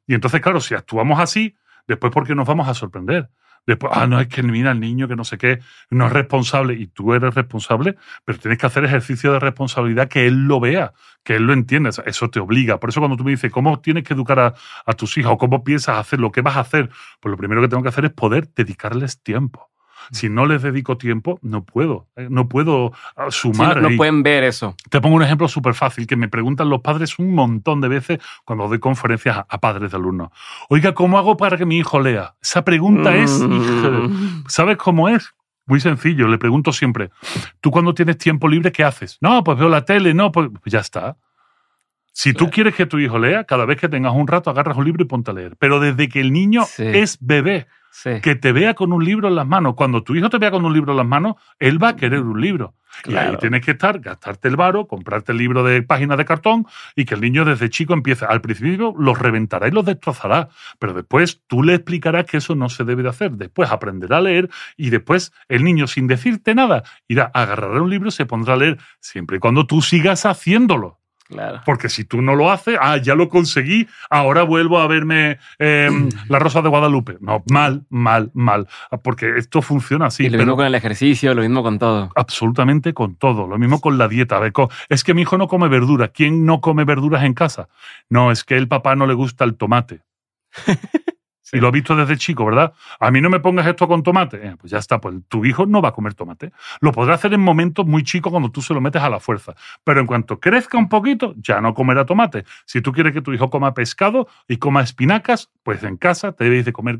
Y 0.07 0.15
entonces, 0.15 0.41
claro, 0.41 0.59
si 0.59 0.73
actuamos 0.73 1.19
así, 1.19 1.55
después, 1.85 2.11
¿por 2.11 2.25
qué 2.25 2.33
nos 2.33 2.47
vamos 2.47 2.67
a 2.67 2.73
sorprender? 2.73 3.29
Después, 3.65 3.91
ah, 3.95 4.07
no, 4.07 4.19
es 4.19 4.27
que 4.27 4.43
mira 4.43 4.71
el 4.71 4.79
niño 4.79 5.07
que 5.07 5.15
no 5.15 5.23
sé 5.23 5.37
qué, 5.37 5.59
no 5.89 6.07
es 6.07 6.13
responsable 6.13 6.73
y 6.73 6.87
tú 6.87 7.13
eres 7.13 7.33
responsable, 7.35 7.97
pero 8.25 8.39
tienes 8.39 8.57
que 8.57 8.65
hacer 8.65 8.85
ejercicio 8.85 9.33
de 9.33 9.39
responsabilidad 9.39 10.07
que 10.07 10.27
él 10.27 10.47
lo 10.47 10.59
vea, 10.59 10.93
que 11.23 11.35
él 11.35 11.43
lo 11.43 11.53
entienda. 11.53 11.89
Eso 12.05 12.29
te 12.29 12.39
obliga. 12.39 12.79
Por 12.79 12.89
eso 12.89 12.99
cuando 12.99 13.17
tú 13.17 13.23
me 13.23 13.31
dices, 13.31 13.51
¿cómo 13.51 13.79
tienes 13.79 14.03
que 14.03 14.13
educar 14.13 14.39
a, 14.39 14.53
a 14.85 14.93
tus 14.93 15.17
hijos 15.17 15.33
o 15.33 15.37
cómo 15.37 15.63
piensas 15.63 15.97
hacer 15.97 16.19
lo 16.19 16.31
que 16.31 16.41
vas 16.41 16.57
a 16.57 16.61
hacer? 16.61 16.89
Pues 17.19 17.31
lo 17.31 17.37
primero 17.37 17.61
que 17.61 17.67
tengo 17.67 17.83
que 17.83 17.89
hacer 17.89 18.05
es 18.05 18.11
poder 18.11 18.49
dedicarles 18.53 19.21
tiempo. 19.21 19.69
Si 20.11 20.29
no 20.29 20.45
les 20.45 20.61
dedico 20.61 20.97
tiempo, 20.97 21.39
no 21.41 21.63
puedo. 21.63 22.07
Eh, 22.15 22.27
no 22.29 22.49
puedo 22.49 22.91
ah, 23.15 23.27
sumar. 23.29 23.81
no, 23.81 23.89
pueden 23.97 24.23
ver 24.23 24.43
eso. 24.43 24.75
Te 24.89 25.01
pongo 25.01 25.15
un 25.15 25.23
ejemplo 25.23 25.47
súper 25.47 25.73
fácil 25.73 26.07
que 26.07 26.15
me 26.15 26.27
preguntan 26.27 26.69
los 26.69 26.81
padres 26.81 27.19
un 27.19 27.33
montón 27.33 27.81
de 27.81 27.87
veces 27.87 28.19
cuando 28.45 28.67
doy 28.67 28.79
conferencias 28.79 29.37
a, 29.47 29.59
padres 29.59 29.91
de 29.91 29.97
alumnos. 29.97 30.29
Oiga, 30.69 30.93
¿cómo 30.93 31.17
hago 31.17 31.37
para 31.37 31.57
que 31.57 31.65
mi 31.65 31.77
hijo 31.77 31.99
lea? 31.99 32.35
Esa 32.41 32.63
pregunta 32.63 33.15
es, 33.15 33.31
mm. 33.31 34.45
¿sabes 34.47 34.77
cómo 34.77 35.09
es? 35.09 35.33
Muy 35.65 35.79
sencillo, 35.79 36.27
le 36.27 36.39
pregunto 36.39 36.73
siempre, 36.73 37.11
¿tú 37.61 37.69
cuando 37.69 37.93
tienes 37.93 38.17
tiempo 38.17 38.47
libre 38.47 38.71
qué 38.71 38.83
haces? 38.83 39.19
No, 39.21 39.43
pues 39.43 39.59
veo 39.59 39.69
la 39.69 39.85
tele, 39.85 40.15
no, 40.15 40.31
pues, 40.31 40.49
pues 40.49 40.73
ya 40.73 40.79
está. 40.79 41.17
Si 42.11 42.33
tú 42.33 42.49
quieres 42.49 42.75
que 42.75 42.85
tu 42.85 42.99
hijo 42.99 43.19
lea, 43.19 43.43
cada 43.43 43.65
vez 43.65 43.79
que 43.79 43.87
tengas 43.87 44.13
un 44.13 44.27
rato 44.27 44.49
agarras 44.49 44.75
un 44.77 44.85
libro 44.85 45.03
y 45.03 45.07
ponte 45.07 45.31
a 45.31 45.33
leer. 45.33 45.55
Pero 45.57 45.79
desde 45.79 46.09
que 46.09 46.19
el 46.19 46.33
niño 46.33 46.65
es 46.77 47.17
bebé, 47.21 47.67
que 48.21 48.35
te 48.35 48.51
vea 48.51 48.73
con 48.73 48.93
un 48.93 49.03
libro 49.03 49.27
en 49.27 49.35
las 49.35 49.47
manos. 49.47 49.75
Cuando 49.75 50.03
tu 50.03 50.15
hijo 50.15 50.29
te 50.29 50.37
vea 50.37 50.51
con 50.51 50.65
un 50.65 50.73
libro 50.73 50.91
en 50.93 50.97
las 50.97 51.07
manos, 51.07 51.35
él 51.59 51.81
va 51.81 51.89
a 51.89 51.95
querer 51.95 52.21
un 52.21 52.39
libro. 52.39 52.75
Y 53.05 53.15
ahí 53.15 53.37
tienes 53.37 53.63
que 53.63 53.71
estar, 53.71 53.99
gastarte 53.99 54.47
el 54.47 54.55
varo, 54.55 54.87
comprarte 54.87 55.31
el 55.31 55.37
libro 55.37 55.63
de 55.63 55.81
páginas 55.81 56.17
de 56.17 56.25
cartón 56.25 56.65
y 56.95 57.05
que 57.05 57.15
el 57.15 57.21
niño 57.21 57.45
desde 57.45 57.69
chico 57.69 57.93
empiece. 57.93 58.25
Al 58.25 58.41
principio 58.41 58.93
los 58.97 59.17
reventará 59.17 59.67
y 59.67 59.71
los 59.71 59.85
destrozará, 59.85 60.49
pero 60.79 60.93
después 60.93 61.41
tú 61.47 61.63
le 61.63 61.75
explicarás 61.75 62.25
que 62.25 62.37
eso 62.37 62.55
no 62.55 62.67
se 62.67 62.83
debe 62.83 63.03
de 63.03 63.09
hacer. 63.09 63.31
Después 63.31 63.71
aprenderá 63.71 64.17
a 64.17 64.21
leer 64.21 64.49
y 64.75 64.89
después 64.89 65.31
el 65.47 65.63
niño, 65.63 65.87
sin 65.87 66.07
decirte 66.07 66.55
nada, 66.55 66.83
irá 67.07 67.31
a 67.33 67.43
agarrar 67.43 67.81
un 67.81 67.89
libro 67.89 68.09
y 68.09 68.11
se 68.11 68.25
pondrá 68.25 68.55
a 68.55 68.57
leer 68.57 68.79
siempre 68.99 69.37
y 69.37 69.39
cuando 69.39 69.65
tú 69.65 69.81
sigas 69.81 70.25
haciéndolo. 70.25 70.98
Porque 71.65 71.89
si 71.89 72.05
tú 72.05 72.21
no 72.21 72.35
lo 72.35 72.51
haces, 72.51 72.77
ah, 72.81 72.97
ya 72.97 73.15
lo 73.15 73.29
conseguí, 73.29 73.87
ahora 74.09 74.43
vuelvo 74.43 74.79
a 74.79 74.87
verme 74.87 75.37
em, 75.59 76.09
La 76.29 76.39
Rosa 76.39 76.61
de 76.61 76.69
Guadalupe. 76.69 77.17
No, 77.21 77.43
mal, 77.51 77.85
mal, 77.89 78.31
mal. 78.33 78.67
Porque 79.03 79.37
esto 79.37 79.61
funciona 79.61 80.07
así. 80.07 80.25
Y 80.25 80.29
lo 80.29 80.37
mismo 80.39 80.55
con 80.55 80.65
el 80.65 80.75
ejercicio, 80.75 81.33
lo 81.33 81.41
mismo 81.41 81.61
con 81.61 81.77
todo. 81.77 82.11
Absolutamente 82.15 82.93
con 82.93 83.15
todo. 83.15 83.47
Lo 83.47 83.57
mismo 83.57 83.79
con 83.79 83.97
la 83.97 84.07
dieta. 84.07 84.39
Es 84.89 85.03
que 85.03 85.13
mi 85.13 85.21
hijo 85.21 85.37
no 85.37 85.47
come 85.47 85.67
verduras. 85.67 86.11
¿Quién 86.13 86.45
no 86.45 86.61
come 86.61 86.83
verduras 86.83 87.23
en 87.23 87.33
casa? 87.33 87.69
No, 88.09 88.31
es 88.31 88.43
que 88.43 88.57
el 88.57 88.67
papá 88.67 88.95
no 88.95 89.05
le 89.05 89.13
gusta 89.13 89.43
el 89.43 89.55
tomate. 89.55 90.01
Y 91.51 91.59
lo 91.59 91.69
he 91.69 91.71
visto 91.71 91.95
desde 91.95 92.17
chico, 92.17 92.45
¿verdad? 92.45 92.73
A 92.99 93.11
mí 93.11 93.21
no 93.21 93.29
me 93.29 93.39
pongas 93.39 93.67
esto 93.67 93.87
con 93.87 94.03
tomate. 94.03 94.47
Eh, 94.47 94.55
pues 94.59 94.71
ya 94.71 94.77
está, 94.77 94.99
pues 94.99 95.15
tu 95.27 95.45
hijo 95.45 95.65
no 95.65 95.81
va 95.81 95.89
a 95.89 95.91
comer 95.91 96.13
tomate. 96.13 96.51
Lo 96.81 96.91
podrá 96.91 97.15
hacer 97.15 97.33
en 97.33 97.41
momentos 97.41 97.85
muy 97.85 98.03
chicos 98.03 98.31
cuando 98.31 98.51
tú 98.51 98.61
se 98.61 98.73
lo 98.73 98.81
metes 98.81 99.01
a 99.01 99.09
la 99.09 99.19
fuerza. 99.19 99.55
Pero 99.83 99.99
en 99.99 100.07
cuanto 100.07 100.39
crezca 100.39 100.77
un 100.77 100.89
poquito, 100.89 101.33
ya 101.37 101.61
no 101.61 101.73
comerá 101.73 102.05
tomate. 102.05 102.45
Si 102.65 102.81
tú 102.81 102.91
quieres 102.91 103.13
que 103.13 103.21
tu 103.21 103.33
hijo 103.33 103.49
coma 103.49 103.73
pescado 103.73 104.27
y 104.47 104.57
coma 104.57 104.81
espinacas, 104.81 105.49
pues 105.63 105.83
en 105.83 105.97
casa 105.97 106.33
te 106.33 106.43
debes 106.43 106.65
de 106.65 106.73
comer. 106.73 106.99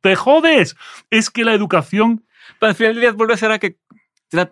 ¡Te 0.00 0.16
jodes! 0.16 0.76
Es 1.10 1.30
que 1.30 1.44
la 1.44 1.54
educación. 1.54 2.24
Pero 2.58 2.70
al 2.70 2.76
final 2.76 2.94
del 2.94 3.00
día 3.02 3.12
vuelve 3.12 3.34
a 3.34 3.36
ser 3.36 3.52
a 3.52 3.58
que 3.58 3.76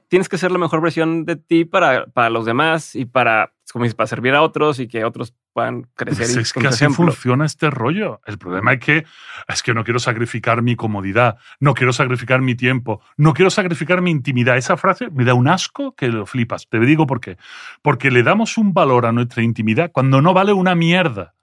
tienes 0.09 0.29
que 0.29 0.39
ser 0.39 0.51
la 0.51 0.59
mejor 0.59 0.81
versión 0.81 1.25
de 1.25 1.37
ti 1.37 1.65
para, 1.65 2.07
para 2.07 2.31
los 2.31 2.45
demás 2.45 2.97
y 2.97 3.05
para, 3.05 3.53
como 3.73 3.89
para 3.91 4.07
servir 4.07 4.35
a 4.35 4.43
otros 4.43 4.79
y 4.81 4.89
que 4.89 5.05
otros 5.05 5.35
puedan 5.53 5.83
crecer. 5.95 6.27
Pues 6.27 6.37
es 6.37 6.53
que 6.53 6.67
así 6.67 6.87
funciona 6.87 7.45
este 7.45 7.71
rollo. 7.71 8.21
El 8.27 8.39
problema 8.39 8.73
es 8.73 8.81
que 8.81 9.05
es 9.47 9.63
que 9.63 9.75
no 9.75 9.85
quiero 9.85 9.99
sacrificar 9.99 10.63
mi 10.63 10.77
comodidad, 10.77 11.39
no 11.61 11.75
quiero 11.75 11.93
sacrificar 11.93 12.41
mi 12.41 12.55
tiempo, 12.55 13.01
no 13.17 13.35
quiero 13.35 13.51
sacrificar 13.51 14.01
mi 14.03 14.11
intimidad. 14.11 14.57
Esa 14.57 14.77
frase 14.77 15.11
me 15.11 15.25
da 15.25 15.35
un 15.35 15.49
asco 15.49 15.95
que 15.95 16.09
lo 16.09 16.27
flipas. 16.27 16.69
Te 16.69 16.79
digo 16.81 17.07
por 17.07 17.21
qué. 17.21 17.37
Porque 17.83 18.11
le 18.11 18.23
damos 18.23 18.59
un 18.59 18.73
valor 18.73 19.07
a 19.07 19.13
nuestra 19.13 19.43
intimidad 19.43 19.91
cuando 19.93 20.23
no 20.23 20.35
vale 20.35 20.53
una 20.53 20.75
mierda. 20.75 21.35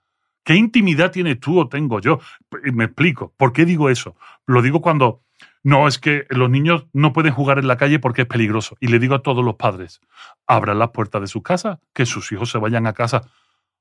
¿Qué 0.44 0.54
intimidad 0.54 1.10
tienes 1.10 1.40
tú 1.40 1.58
o 1.58 1.68
tengo 1.68 2.00
yo? 2.00 2.20
Me 2.72 2.84
explico. 2.84 3.34
¿Por 3.36 3.52
qué 3.52 3.64
digo 3.64 3.90
eso? 3.90 4.16
Lo 4.46 4.62
digo 4.62 4.80
cuando 4.80 5.25
no, 5.66 5.88
es 5.88 5.98
que 5.98 6.26
los 6.30 6.48
niños 6.48 6.86
no 6.92 7.12
pueden 7.12 7.32
jugar 7.32 7.58
en 7.58 7.66
la 7.66 7.76
calle 7.76 7.98
porque 7.98 8.22
es 8.22 8.28
peligroso. 8.28 8.76
Y 8.78 8.86
le 8.86 9.00
digo 9.00 9.16
a 9.16 9.22
todos 9.22 9.44
los 9.44 9.56
padres, 9.56 10.00
abran 10.46 10.78
las 10.78 10.90
puertas 10.90 11.20
de 11.20 11.26
su 11.26 11.42
casa, 11.42 11.80
que 11.92 12.06
sus 12.06 12.30
hijos 12.30 12.52
se 12.52 12.58
vayan 12.58 12.86
a 12.86 12.92
casa. 12.92 13.22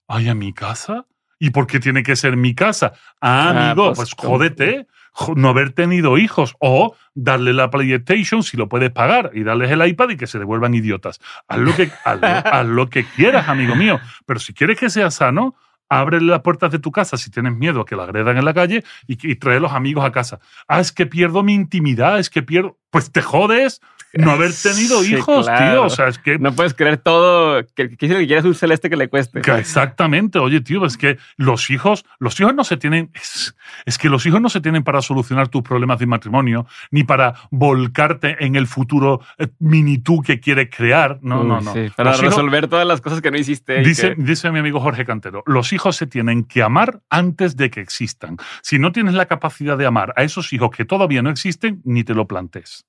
¿Ay, 0.08 0.28
a 0.28 0.34
mi 0.34 0.52
casa? 0.52 1.06
¿Y 1.38 1.52
por 1.52 1.68
qué 1.68 1.80
tiene 1.80 2.02
que 2.02 2.16
ser 2.16 2.38
mi 2.38 2.56
casa? 2.56 2.94
Ah, 3.22 3.50
ah 3.50 3.70
amigo, 3.70 3.94
pues, 3.94 4.16
pues 4.16 4.16
jódete 4.18 4.88
no 5.36 5.50
haber 5.50 5.74
tenido 5.74 6.18
hijos 6.18 6.56
o 6.60 6.96
darle 7.14 7.54
la 7.54 7.70
PlayStation 7.70 8.42
si 8.42 8.58
lo 8.58 8.68
puedes 8.68 8.90
pagar 8.90 9.30
y 9.36 9.44
darles 9.44 9.70
el 9.70 9.88
iPad 9.88 10.10
y 10.10 10.18
que 10.18 10.26
se 10.26 10.40
devuelvan 10.40 10.74
idiotas. 10.74 11.22
Haz 11.48 11.60
lo 11.60 11.76
que, 11.76 11.92
haz 12.04 12.66
lo 12.66 12.90
que 12.90 13.06
quieras, 13.06 13.48
amigo 13.48 13.76
mío. 13.76 14.00
Pero 14.26 14.40
si 14.40 14.56
quieres 14.56 14.80
que 14.80 14.90
sea 14.90 15.12
sano, 15.12 15.54
abre 16.00 16.22
las 16.22 16.42
puertas 16.42 16.72
de 16.72 16.80
tu 16.80 16.92
casa 16.92 17.18
si 17.18 17.30
tienes 17.32 17.56
miedo 17.56 17.82
a 17.82 17.86
que 17.86 17.96
la 17.96 18.04
agredan 18.04 18.38
en 18.38 18.46
la 18.46 18.54
calle 18.54 18.84
y, 19.08 19.32
y 19.32 19.36
trae 19.36 19.58
a 19.58 19.60
los 19.60 19.74
amigos 19.74 20.06
a 20.06 20.12
casa. 20.12 20.40
Ah, 20.68 20.80
es 20.80 20.92
que 20.92 21.06
pierdo 21.06 21.44
mi 21.44 21.54
intimidad, 21.54 22.20
es 22.20 22.30
que 22.30 22.44
pierdo. 22.44 22.78
Pues 22.90 23.12
te 23.12 23.22
jodes 23.22 23.82
no 24.16 24.32
haber 24.32 24.52
tenido 24.54 25.04
hijos, 25.04 25.46
tío. 25.46 25.84
O 25.84 25.90
sea, 25.90 26.08
es 26.08 26.18
que. 26.18 26.40
No 26.40 26.54
puedes 26.54 26.74
creer 26.74 26.98
todo. 26.98 27.66
Que, 27.76 27.90
que, 27.90 27.98
que 27.98 28.28
quieres 28.28 28.46
un 28.46 28.56
celeste 28.56 28.90
que 28.90 28.96
le 28.96 29.08
cueste. 29.08 29.40
exactamente. 29.58 30.40
Oye, 30.40 30.62
tío, 30.62 30.86
es 30.86 30.98
que 30.98 31.18
los 31.38 31.70
hijos, 31.70 32.06
los 32.20 32.40
hijos 32.40 32.54
no 32.54 32.64
se 32.64 32.78
tienen. 32.78 33.12
Es, 33.86 33.98
que 33.98 34.10
los 34.10 34.26
hijos 34.26 34.42
no 34.42 34.50
se 34.50 34.62
tienen 34.62 34.84
para 34.84 35.02
solucionar 35.02 35.48
tus 35.48 35.62
problemas 35.62 36.00
de 36.00 36.06
matrimonio, 36.06 36.68
ni 36.92 37.04
para 37.04 37.36
volcarte 37.52 38.44
en 38.46 38.56
el 38.56 38.68
futuro 38.68 39.22
eh, 39.38 39.48
mini 39.60 39.98
tú 39.98 40.22
que 40.22 40.40
quieres 40.40 40.70
crear. 40.76 41.20
No, 41.22 41.44
no, 41.44 41.62
no. 41.62 41.74
para 41.96 42.14
resolver 42.14 42.68
todas 42.68 42.88
las 42.88 43.02
cosas 43.02 43.22
que 43.22 43.32
no 43.32 43.38
hiciste. 43.38 43.82
Dice, 43.82 44.16
dice 44.18 44.52
mi 44.52 44.60
amigo 44.60 44.80
Jorge 44.80 45.06
Cantero: 45.06 45.44
los 45.46 45.74
hijos 45.74 45.96
se 45.96 46.08
tienen 46.08 46.44
que 46.44 46.64
amar 46.64 47.02
antes 47.10 47.56
de 47.56 47.70
que 47.70 47.82
existan. 47.82 48.38
Si 48.62 48.80
no 48.80 48.92
tienes 48.92 49.14
la 49.14 49.26
capacidad 49.26 49.78
de 49.78 49.86
amar 49.86 50.14
a 50.16 50.24
esos 50.24 50.54
hijos 50.54 50.72
que 50.72 50.86
todavía 50.86 51.22
no 51.22 51.30
existen, 51.30 51.82
ni 51.84 52.04
te 52.04 52.14
lo 52.14 52.28
plantes 52.28 52.86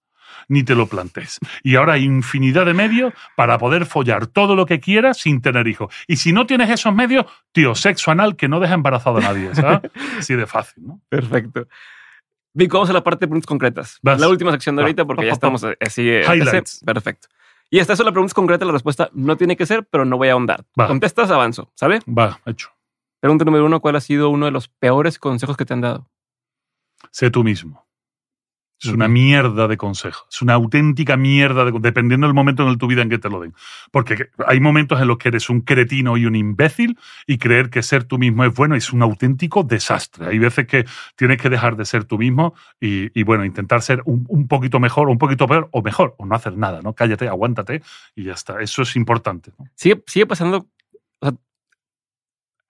ni 0.48 0.62
te 0.62 0.74
lo 0.74 0.86
plantes. 0.86 1.38
Y 1.62 1.76
ahora 1.76 1.94
hay 1.94 2.04
infinidad 2.04 2.66
de 2.66 2.74
medios 2.74 3.12
para 3.36 3.58
poder 3.58 3.86
follar 3.86 4.26
todo 4.26 4.54
lo 4.54 4.66
que 4.66 4.80
quieras 4.80 5.18
sin 5.18 5.40
tener 5.40 5.66
hijos. 5.66 5.94
Y 6.06 6.16
si 6.16 6.32
no 6.32 6.46
tienes 6.46 6.70
esos 6.70 6.94
medios, 6.94 7.26
tío, 7.52 7.74
sexo 7.74 8.10
anal 8.10 8.36
que 8.36 8.48
no 8.48 8.60
deja 8.60 8.74
embarazado 8.74 9.18
a 9.18 9.20
nadie, 9.20 9.54
¿sabes? 9.54 9.90
Así 10.18 10.34
de 10.34 10.46
fácil, 10.46 10.86
¿no? 10.86 11.00
Perfecto. 11.08 11.66
Vic, 12.54 12.72
vamos 12.72 12.88
a 12.88 12.94
la 12.94 13.04
parte 13.04 13.26
de 13.26 13.28
preguntas 13.28 13.46
concretas. 13.46 13.98
La 14.02 14.28
última 14.28 14.50
sección 14.50 14.76
de 14.76 14.82
ahorita 14.82 15.04
porque 15.04 15.26
ya 15.26 15.32
estamos 15.32 15.62
así. 15.78 16.08
Eh, 16.08 16.22
Highlights. 16.26 16.82
Perfecto. 16.86 17.28
Y 17.68 17.80
esta 17.80 17.92
es 17.92 17.98
la 17.98 18.12
pregunta 18.12 18.32
concreta, 18.32 18.64
la 18.64 18.72
respuesta 18.72 19.10
no 19.12 19.36
tiene 19.36 19.56
que 19.56 19.66
ser, 19.66 19.84
pero 19.84 20.04
no 20.04 20.16
voy 20.16 20.28
a 20.28 20.32
ahondar. 20.32 20.64
Contestas, 20.74 21.30
avanzo, 21.30 21.70
¿sabe? 21.74 22.00
Va, 22.06 22.40
hecho. 22.46 22.70
Pregunta 23.20 23.44
número 23.44 23.66
uno, 23.66 23.80
¿cuál 23.80 23.96
ha 23.96 24.00
sido 24.00 24.30
uno 24.30 24.46
de 24.46 24.52
los 24.52 24.68
peores 24.68 25.18
consejos 25.18 25.56
que 25.56 25.64
te 25.64 25.74
han 25.74 25.80
dado? 25.80 26.08
Sé 27.10 27.30
tú 27.30 27.42
mismo. 27.42 27.85
Es 28.78 28.90
una 28.90 29.09
mierda 29.09 29.69
de 29.69 29.77
consejo. 29.78 30.27
Es 30.31 30.43
una 30.43 30.53
auténtica 30.53 31.16
mierda, 31.16 31.65
de, 31.65 31.73
dependiendo 31.81 32.27
del 32.27 32.35
momento 32.35 32.69
en 32.69 32.77
tu 32.77 32.86
vida 32.86 33.03
en 33.03 33.09
que 33.09 33.19
te 33.19 33.31
lo 33.31 33.40
den. 33.40 33.55
Porque 33.90 34.28
hay 34.47 34.61
momentos 34.61 35.01
en 35.01 35.09
los 35.09 35.16
que 35.16 35.28
eres 35.28 35.48
un 35.48 35.62
cretino 35.62 36.16
y 36.19 36.27
un 36.27 36.36
imbécil 36.36 36.98
y 37.27 37.39
creer 37.39 37.70
que 37.70 37.82
ser 37.82 38.05
tú 38.05 38.19
mismo 38.19 38.44
es 38.44 38.55
bueno 38.55 38.74
es 38.74 38.93
un 38.93 39.03
auténtico 39.03 39.62
desastre. 39.62 40.27
Hay 40.27 40.39
veces 40.39 40.66
que 40.66 40.85
tienes 41.16 41.40
que 41.40 41.48
dejar 41.48 41.77
de 41.77 41.86
ser 41.86 42.05
tú 42.05 42.19
mismo 42.19 42.55
y, 42.78 43.23
bueno, 43.23 43.44
intentar 43.44 43.81
ser 43.81 44.03
un, 44.05 44.47
poquito 44.47 44.78
mejor, 44.78 45.09
un 45.09 45.19
poquito 45.19 45.47
peor 45.48 45.69
o 45.73 45.82
mejor, 45.82 46.15
o 46.19 46.27
no 46.27 46.35
hacer 46.35 46.57
nada, 46.57 46.82
¿no? 46.82 46.93
Cállate, 46.93 47.28
aguántate 47.28 47.82
y 48.15 48.24
ya 48.24 48.35
está. 48.35 48.61
Eso 48.61 48.82
es 48.82 48.94
importante. 48.97 49.53
Sigue, 49.74 50.03
sigue 50.07 50.27
pasando. 50.27 50.66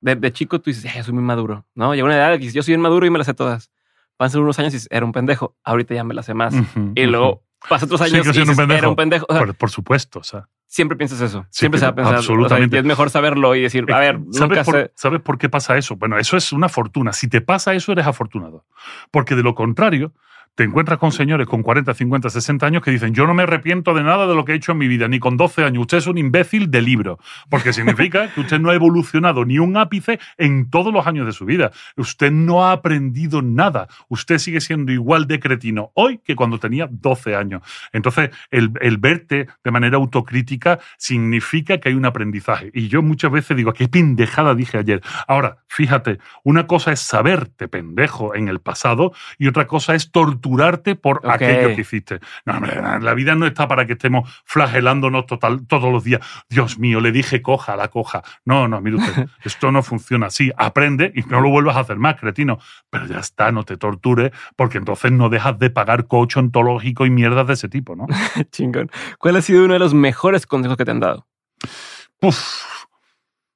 de, 0.00 0.32
chico 0.32 0.60
tú 0.60 0.70
dices, 0.70 1.04
soy 1.04 1.14
muy 1.14 1.24
maduro, 1.24 1.66
¿no? 1.74 1.94
Llega 1.94 2.06
una 2.06 2.16
edad 2.16 2.38
que 2.38 2.48
yo 2.48 2.62
soy 2.62 2.72
bien 2.72 2.80
maduro 2.80 3.06
y 3.06 3.10
me 3.10 3.18
las 3.18 3.26
sé 3.26 3.34
todas 3.34 3.70
pasan 4.16 4.40
unos 4.42 4.58
años 4.58 4.74
y 4.74 4.86
era 4.90 5.04
un 5.04 5.12
pendejo. 5.12 5.56
Ahorita 5.64 5.94
ya 5.94 6.04
me 6.04 6.14
la 6.14 6.22
sé 6.22 6.34
más. 6.34 6.54
y 6.94 7.04
luego 7.06 7.42
pasa 7.68 7.84
otros 7.86 8.00
años 8.00 8.12
Sigo 8.12 8.24
y 8.24 8.28
un 8.38 8.42
dices, 8.44 8.56
pendejo. 8.56 8.78
era 8.78 8.88
un 8.88 8.96
pendejo. 8.96 9.26
O 9.28 9.32
sea, 9.32 9.44
por, 9.44 9.54
por 9.54 9.70
supuesto, 9.70 10.18
o 10.20 10.22
sea. 10.24 10.48
siempre 10.66 10.96
piensas 10.96 11.20
eso. 11.20 11.42
Sí, 11.50 11.60
Siempre 11.60 11.80
se 11.80 11.86
va 11.86 11.90
a 11.90 11.94
pensar. 11.94 12.14
o 12.14 12.22
sea, 12.22 12.32
absolutamente. 12.34 12.76
y 12.76 12.78
es 12.78 12.84
mejor 12.84 13.10
saberlo 13.10 13.54
y 13.54 13.62
decir, 13.62 13.84
a 13.92 13.98
ver, 13.98 14.18
¿Sabes 14.32 14.40
nunca 14.40 14.64
por, 14.64 14.74
sé. 14.74 14.92
¿Sabes 14.94 15.20
por 15.20 15.38
qué 15.38 15.48
pasa 15.48 15.76
eso? 15.76 15.96
Bueno, 15.96 16.18
eso 16.18 16.36
es 16.36 16.52
una 16.52 16.68
fortuna. 16.68 17.12
Si 17.12 17.28
te 17.28 17.40
pasa 17.40 17.74
eso, 17.74 17.92
eres 17.92 18.06
afortunado. 18.06 18.64
Porque 19.10 19.34
de 19.34 19.42
lo 19.42 19.54
contrario, 19.54 20.12
te 20.56 20.64
encuentras 20.64 20.98
con 20.98 21.12
señores 21.12 21.46
con 21.46 21.62
40, 21.62 21.92
50, 21.92 22.30
60 22.30 22.66
años 22.66 22.82
que 22.82 22.90
dicen, 22.90 23.12
yo 23.14 23.26
no 23.26 23.34
me 23.34 23.42
arrepiento 23.42 23.92
de 23.92 24.02
nada 24.02 24.26
de 24.26 24.34
lo 24.34 24.46
que 24.46 24.52
he 24.52 24.54
hecho 24.56 24.72
en 24.72 24.78
mi 24.78 24.88
vida, 24.88 25.06
ni 25.06 25.18
con 25.18 25.36
12 25.36 25.62
años. 25.62 25.82
Usted 25.82 25.98
es 25.98 26.06
un 26.06 26.16
imbécil 26.16 26.70
de 26.70 26.80
libro. 26.80 27.18
Porque 27.50 27.74
significa 27.74 28.32
que 28.32 28.40
usted 28.40 28.58
no 28.58 28.70
ha 28.70 28.74
evolucionado 28.74 29.44
ni 29.44 29.58
un 29.58 29.76
ápice 29.76 30.18
en 30.38 30.70
todos 30.70 30.94
los 30.94 31.06
años 31.06 31.26
de 31.26 31.32
su 31.32 31.44
vida. 31.44 31.72
Usted 31.96 32.32
no 32.32 32.64
ha 32.64 32.72
aprendido 32.72 33.42
nada. 33.42 33.88
Usted 34.08 34.38
sigue 34.38 34.62
siendo 34.62 34.92
igual 34.92 35.26
de 35.26 35.40
cretino 35.40 35.90
hoy 35.92 36.20
que 36.24 36.34
cuando 36.34 36.58
tenía 36.58 36.88
12 36.90 37.36
años. 37.36 37.60
Entonces, 37.92 38.30
el, 38.50 38.72
el 38.80 38.96
verte 38.96 39.48
de 39.62 39.70
manera 39.70 39.98
autocrítica 39.98 40.78
significa 40.96 41.78
que 41.78 41.90
hay 41.90 41.94
un 41.94 42.06
aprendizaje. 42.06 42.70
Y 42.72 42.88
yo 42.88 43.02
muchas 43.02 43.30
veces 43.30 43.58
digo, 43.58 43.74
qué 43.74 43.88
pendejada 43.88 44.54
dije 44.54 44.78
ayer. 44.78 45.02
Ahora, 45.28 45.58
fíjate, 45.68 46.18
una 46.44 46.66
cosa 46.66 46.92
es 46.92 47.00
saberte 47.00 47.68
pendejo 47.68 48.34
en 48.34 48.48
el 48.48 48.60
pasado 48.60 49.12
y 49.38 49.48
otra 49.48 49.66
cosa 49.66 49.94
es 49.94 50.10
torturarte 50.46 50.94
por 50.96 51.20
aquello 51.28 51.74
que 51.74 51.80
hiciste. 51.80 52.20
No, 52.44 52.60
la 52.60 53.14
vida 53.14 53.34
no 53.34 53.46
está 53.46 53.68
para 53.68 53.86
que 53.86 53.94
estemos 53.94 54.42
flagelándonos 54.44 55.26
total, 55.26 55.66
todos 55.66 55.92
los 55.92 56.04
días. 56.04 56.20
Dios 56.48 56.78
mío, 56.78 57.00
le 57.00 57.12
dije 57.12 57.42
coja, 57.42 57.76
la 57.76 57.88
coja. 57.88 58.22
No, 58.44 58.68
no, 58.68 58.80
mire 58.80 58.96
usted, 58.96 59.26
esto 59.44 59.72
no 59.72 59.82
funciona 59.82 60.26
así. 60.26 60.52
Aprende 60.56 61.12
y 61.14 61.22
no 61.22 61.40
lo 61.40 61.50
vuelvas 61.50 61.76
a 61.76 61.80
hacer 61.80 61.96
más, 61.96 62.16
cretino. 62.16 62.58
Pero 62.90 63.06
ya 63.06 63.18
está, 63.18 63.50
no 63.52 63.64
te 63.64 63.76
tortures, 63.76 64.32
porque 64.56 64.78
entonces 64.78 65.12
no 65.12 65.28
dejas 65.28 65.58
de 65.58 65.70
pagar 65.70 66.06
coach 66.06 66.36
ontológico 66.36 67.06
y 67.06 67.10
mierdas 67.10 67.46
de 67.46 67.54
ese 67.54 67.68
tipo, 67.68 67.96
¿no? 67.96 68.06
Chingón. 68.50 68.90
¿Cuál 69.18 69.36
ha 69.36 69.42
sido 69.42 69.64
uno 69.64 69.74
de 69.74 69.80
los 69.80 69.94
mejores 69.94 70.46
consejos 70.46 70.76
que 70.76 70.84
te 70.84 70.90
han 70.90 71.00
dado? 71.00 71.26
Uf, 72.22 72.75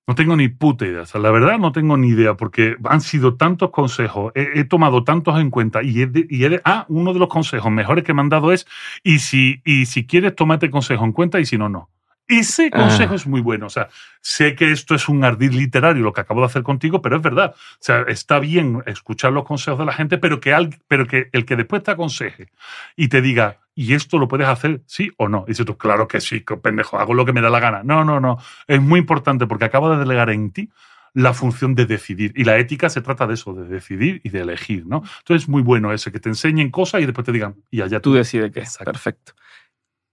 no 0.06 0.14
tengo 0.14 0.35
ni 0.36 0.48
puta 0.48 0.86
idea. 0.86 1.02
O 1.02 1.06
sea, 1.06 1.20
la 1.20 1.31
verdad 1.31 1.59
no 1.59 1.72
tengo 1.72 1.97
ni 1.97 2.09
idea 2.09 2.35
porque 2.35 2.77
han 2.85 3.01
sido 3.01 3.36
tantos 3.36 3.70
consejos, 3.70 4.32
he, 4.35 4.60
he 4.60 4.64
tomado 4.64 5.05
tantos 5.05 5.39
en 5.40 5.51
cuenta 5.51 5.82
y, 5.82 6.02
he 6.02 6.06
de- 6.06 6.27
y 6.28 6.44
he 6.44 6.48
de- 6.48 6.60
ah, 6.64 6.85
uno 6.89 7.12
de 7.12 7.20
los 7.20 7.28
consejos 7.28 7.70
mejores 7.70 8.02
que 8.05 8.12
me 8.14 8.20
han 8.22 8.28
dado 8.28 8.52
es 8.52 8.66
y 9.05 9.20
si, 9.20 9.62
y 9.64 9.86
si 9.86 10.06
quieres 10.06 10.35
tómate 10.35 10.68
consejo 10.70 11.05
en 11.05 11.12
cuenta 11.12 11.39
y 11.40 11.47
si 11.47 11.56
no, 11.59 11.68
no. 11.68 11.90
Ese 12.27 12.70
Ah. 12.72 12.78
consejo 12.78 13.14
es 13.16 13.27
muy 13.27 13.40
bueno. 13.40 13.66
O 13.66 13.70
sea, 13.70 13.89
sé 14.20 14.55
que 14.55 14.70
esto 14.70 14.94
es 14.94 15.09
un 15.09 15.24
ardid 15.24 15.51
literario 15.52 16.02
lo 16.05 16.12
que 16.12 16.20
acabo 16.20 16.40
de 16.40 16.47
hacer 16.47 16.62
contigo, 16.62 17.02
pero 17.02 17.16
es 17.16 17.22
verdad. 17.22 17.55
O 17.56 17.78
sea, 17.81 18.02
está 18.02 18.39
bien 18.39 18.82
escuchar 18.86 19.32
los 19.32 19.44
consejos 19.44 19.81
de 19.81 19.86
la 19.86 19.93
gente, 19.93 20.16
pero 20.16 20.39
que, 20.40 20.55
al- 20.55 20.77
pero 20.86 21.06
que 21.09 21.28
el 21.32 21.44
que 21.44 21.56
después 21.56 21.82
te 21.82 21.90
aconseje 21.90 22.48
y 22.97 23.09
te 23.09 23.20
diga, 23.20 23.59
¿y 23.81 23.94
esto 23.94 24.19
lo 24.19 24.28
puedes 24.28 24.47
hacer 24.47 24.82
sí 24.85 25.11
o 25.16 25.27
no? 25.27 25.44
Y 25.47 25.52
dices 25.52 25.65
tú, 25.65 25.78
claro 25.78 26.07
que 26.07 26.20
sí, 26.20 26.43
que 26.43 26.59
pendejo, 26.59 26.98
hago 26.98 27.15
lo 27.15 27.24
que 27.24 27.32
me 27.32 27.40
da 27.40 27.48
la 27.48 27.61
gana. 27.61 27.82
No, 27.82 28.05
no, 28.05 28.20
no. 28.20 28.36
Es 28.66 28.78
muy 28.78 29.01
importante 29.01 29.47
porque 29.47 29.65
acabo 29.65 29.89
de 29.89 29.97
delegar 29.97 30.28
en 30.28 30.51
ti 30.51 30.69
la 31.15 31.32
función 31.32 31.74
de 31.74 31.86
decidir. 31.86 32.35
Y 32.36 32.44
la 32.44 32.59
ética 32.59 32.90
se 32.90 33.01
trata 33.01 33.27
de 33.27 33.35
eso, 33.35 33.55
de 33.55 33.66
decidir 33.66 34.20
y 34.23 34.28
de 34.28 34.40
elegir, 34.40 34.85
¿no? 34.86 34.97
Entonces 35.20 35.44
es 35.44 35.48
muy 35.48 35.62
bueno 35.62 35.94
ese, 35.94 36.12
que 36.12 36.20
te 36.20 36.28
enseñen 36.28 36.70
cosas 36.70 37.01
y 37.01 37.07
después 37.07 37.24
te 37.24 37.32
digan, 37.32 37.57
y 37.70 37.81
allá 37.81 38.01
Tú 38.01 38.12
decides 38.12 38.52
qué. 38.52 38.61
Exacto. 38.61 38.93
Perfecto. 38.93 39.32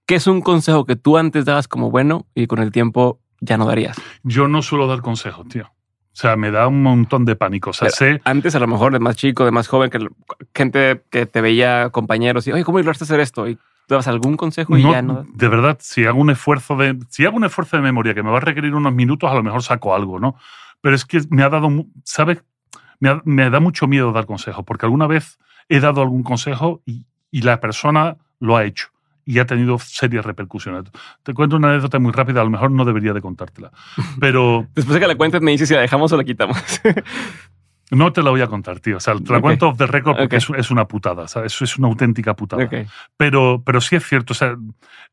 ¿Qué 0.06 0.16
es 0.16 0.28
un 0.28 0.40
consejo 0.40 0.86
que 0.86 0.96
tú 0.96 1.18
antes 1.18 1.44
dabas 1.44 1.68
como 1.68 1.92
bueno 1.92 2.26
y 2.34 2.48
con 2.48 2.60
el 2.60 2.72
tiempo 2.72 3.20
ya 3.42 3.58
no 3.58 3.66
darías? 3.66 3.98
Yo 4.24 4.48
no 4.48 4.62
suelo 4.62 4.88
dar 4.88 5.02
consejos, 5.02 5.46
tío. 5.50 5.70
O 6.18 6.20
sea, 6.20 6.36
me 6.36 6.50
da 6.50 6.68
un 6.68 6.82
montón 6.82 7.26
de 7.26 7.36
pánico. 7.36 7.70
O 7.70 7.74
sea, 7.74 7.92
sé... 7.92 8.22
Antes, 8.24 8.56
a 8.56 8.60
lo 8.60 8.66
mejor 8.66 8.92
de 8.92 8.98
más 8.98 9.16
chico, 9.16 9.46
de 9.46 9.52
más 9.52 9.68
joven, 9.68 9.92
que 9.92 10.00
gente 10.56 11.04
que 11.12 11.28
te 11.28 11.42
veía 11.42 11.92
compañeros 11.92 12.48
y, 12.48 12.52
oye, 12.52 12.64
¿cómo 12.64 12.80
lograste 12.80 13.04
hacer 13.04 13.20
esto? 13.20 13.48
Y 13.48 13.54
tú 13.56 13.62
dabas 13.90 14.08
algún 14.08 14.36
consejo 14.36 14.76
y 14.80 14.84
No, 14.84 14.94
ya 14.94 15.04
no. 15.04 15.26
De 15.32 15.48
verdad, 15.48 15.78
si 15.80 16.06
hago 16.08 16.20
un 16.20 16.32
esfuerzo 16.32 16.76
de, 16.76 16.98
si 17.10 17.24
hago 17.28 17.38
un 17.38 17.44
esfuerzo 17.44 17.78
de 17.78 17.84
memoria 17.84 18.16
que 18.16 18.24
me 18.24 18.32
va 18.32 18.38
a 18.38 18.42
requerir 18.42 18.74
unos 18.74 18.94
minutos, 18.96 19.30
a 19.32 19.36
lo 19.36 19.44
mejor 19.44 19.62
saco 19.62 19.94
algo, 19.94 20.20
¿no? 20.20 20.36
Pero 20.82 20.96
es 20.96 21.06
que 21.06 21.22
me 21.30 21.44
ha 21.44 21.50
dado, 21.50 21.70
¿sabes? 22.04 22.44
Me, 23.00 23.10
ha- 23.10 23.22
me 23.24 23.52
da 23.52 23.60
mucho 23.60 23.86
miedo 23.86 24.12
dar 24.12 24.26
consejos, 24.26 24.66
porque 24.66 24.88
alguna 24.88 25.06
vez 25.06 25.38
he 25.70 25.80
dado 25.80 26.02
algún 26.02 26.24
consejo 26.24 26.82
y, 26.88 27.06
y 27.30 27.44
la 27.44 27.60
persona 27.60 28.18
lo 28.40 28.58
ha 28.58 28.64
hecho 28.66 28.88
y 29.28 29.40
ha 29.40 29.46
tenido 29.46 29.78
serias 29.78 30.26
repercusiones. 30.26 30.86
Te 31.22 31.34
cuento 31.34 31.58
una 31.58 31.70
anécdota 31.70 32.00
muy 32.00 32.14
rápida, 32.14 32.40
a 32.40 32.46
lo 32.46 32.50
mejor 32.50 32.72
no 32.72 32.86
debería 32.86 33.12
de 33.12 33.22
contártela, 33.22 33.72
pero 34.22 34.66
Después 34.74 34.94
de 34.96 35.02
que 35.02 35.08
la 35.08 35.16
cuentes, 35.16 35.42
me 35.42 35.52
dices 35.52 35.68
si 35.68 35.76
la 35.76 35.82
dejamos 35.82 36.12
o 36.14 36.18
la 36.18 36.24
quitamos. 36.24 36.58
no 37.92 38.14
te 38.14 38.24
la 38.24 38.30
voy 38.30 38.40
a 38.40 38.48
contar, 38.48 38.80
tío. 38.80 38.98
O 38.98 39.00
sea, 39.02 39.16
te 39.16 39.32
la 39.32 39.40
Ok. 39.40 39.44
cuento 39.44 39.68
off 39.68 39.78
the 39.78 39.86
record 39.86 40.16
porque 40.18 40.38
es, 40.38 40.48
es 40.58 40.72
una 40.72 40.88
putada, 40.88 41.28
¿sabes? 41.28 41.62
Es 41.62 41.78
una 41.78 41.90
auténtica 41.90 42.36
putada. 42.36 42.70
Pero, 43.18 43.62
pero 43.66 43.82
sí 43.82 43.98
es 43.98 44.08
cierto, 44.08 44.32
o 44.32 44.36
sea, 44.36 44.56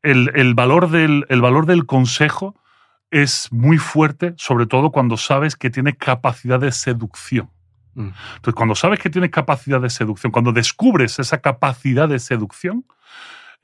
el, 0.01 0.31
el 0.33 0.53
valor 0.55 0.89
del, 0.89 1.25
el 1.27 1.41
valor 1.41 1.65
del 1.65 1.85
consejo 1.85 2.55
es 3.11 3.49
muy 3.51 3.77
fuerte, 3.77 4.33
sobre 4.37 4.65
todo 4.65 4.91
cuando 4.91 5.17
sabes 5.17 5.57
que 5.57 5.69
tiene 5.69 5.97
capacidad 5.97 6.59
de 6.59 6.71
seducción. 6.71 7.49
Mm. 7.95 8.09
Entonces, 8.35 8.55
cuando 8.55 8.75
sabes 8.75 8.99
que 8.99 9.09
tienes 9.09 9.31
capacidad 9.31 9.81
de 9.81 9.89
seducción, 9.89 10.31
cuando 10.31 10.51
descubres 10.51 11.19
esa 11.19 11.39
capacidad 11.39 12.07
de 12.09 12.19
seducción, 12.19 12.85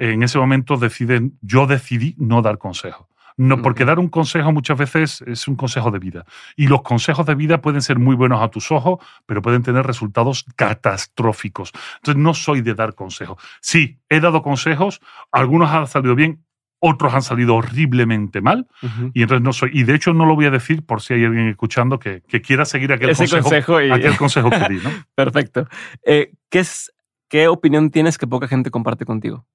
en 0.01 0.23
ese 0.23 0.39
momento 0.39 0.77
deciden, 0.77 1.37
yo 1.41 1.67
decidí 1.67 2.15
no 2.17 2.41
dar 2.41 2.57
consejo. 2.57 3.07
No, 3.37 3.61
porque 3.61 3.85
dar 3.85 3.99
un 3.99 4.09
consejo 4.09 4.51
muchas 4.51 4.77
veces 4.77 5.23
es 5.25 5.47
un 5.47 5.55
consejo 5.55 5.89
de 5.91 5.99
vida. 5.99 6.25
Y 6.55 6.67
los 6.67 6.81
consejos 6.81 7.25
de 7.25 7.35
vida 7.35 7.61
pueden 7.61 7.81
ser 7.81 7.97
muy 7.97 8.15
buenos 8.15 8.41
a 8.41 8.49
tus 8.49 8.71
ojos, 8.71 8.99
pero 9.25 9.41
pueden 9.41 9.63
tener 9.63 9.85
resultados 9.85 10.45
catastróficos. 10.55 11.71
Entonces, 11.97 12.21
no 12.21 12.33
soy 12.33 12.61
de 12.61 12.73
dar 12.73 12.93
consejos. 12.93 13.41
Sí, 13.61 13.99
he 14.09 14.19
dado 14.19 14.41
consejos, 14.41 15.01
algunos 15.31 15.69
han 15.69 15.87
salido 15.87 16.15
bien, 16.15 16.43
otros 16.79 17.13
han 17.13 17.21
salido 17.21 17.55
horriblemente 17.55 18.41
mal, 18.41 18.67
y 19.13 19.21
entonces 19.21 19.43
no 19.43 19.53
soy. 19.53 19.69
Y 19.71 19.83
de 19.83 19.93
hecho, 19.93 20.13
no 20.13 20.25
lo 20.25 20.35
voy 20.35 20.45
a 20.45 20.51
decir 20.51 20.83
por 20.83 21.01
si 21.01 21.13
hay 21.13 21.25
alguien 21.25 21.47
escuchando 21.47 21.99
que, 21.99 22.21
que 22.27 22.41
quiera 22.41 22.65
seguir 22.65 22.91
aquel 22.91 23.11
Ese 23.11 23.23
consejo, 23.23 23.43
consejo 23.43 23.81
y... 23.81 23.91
aquel 23.91 24.17
consejo 24.17 24.49
que 24.49 24.67
di, 24.67 24.79
¿no? 24.83 24.89
Perfecto. 25.13 25.67
Eh, 26.03 26.33
¿qué, 26.49 26.59
es, 26.59 26.91
¿Qué 27.29 27.47
opinión 27.47 27.91
tienes 27.91 28.17
que 28.17 28.25
poca 28.25 28.47
gente 28.47 28.71
comparte 28.71 29.05
contigo? 29.05 29.45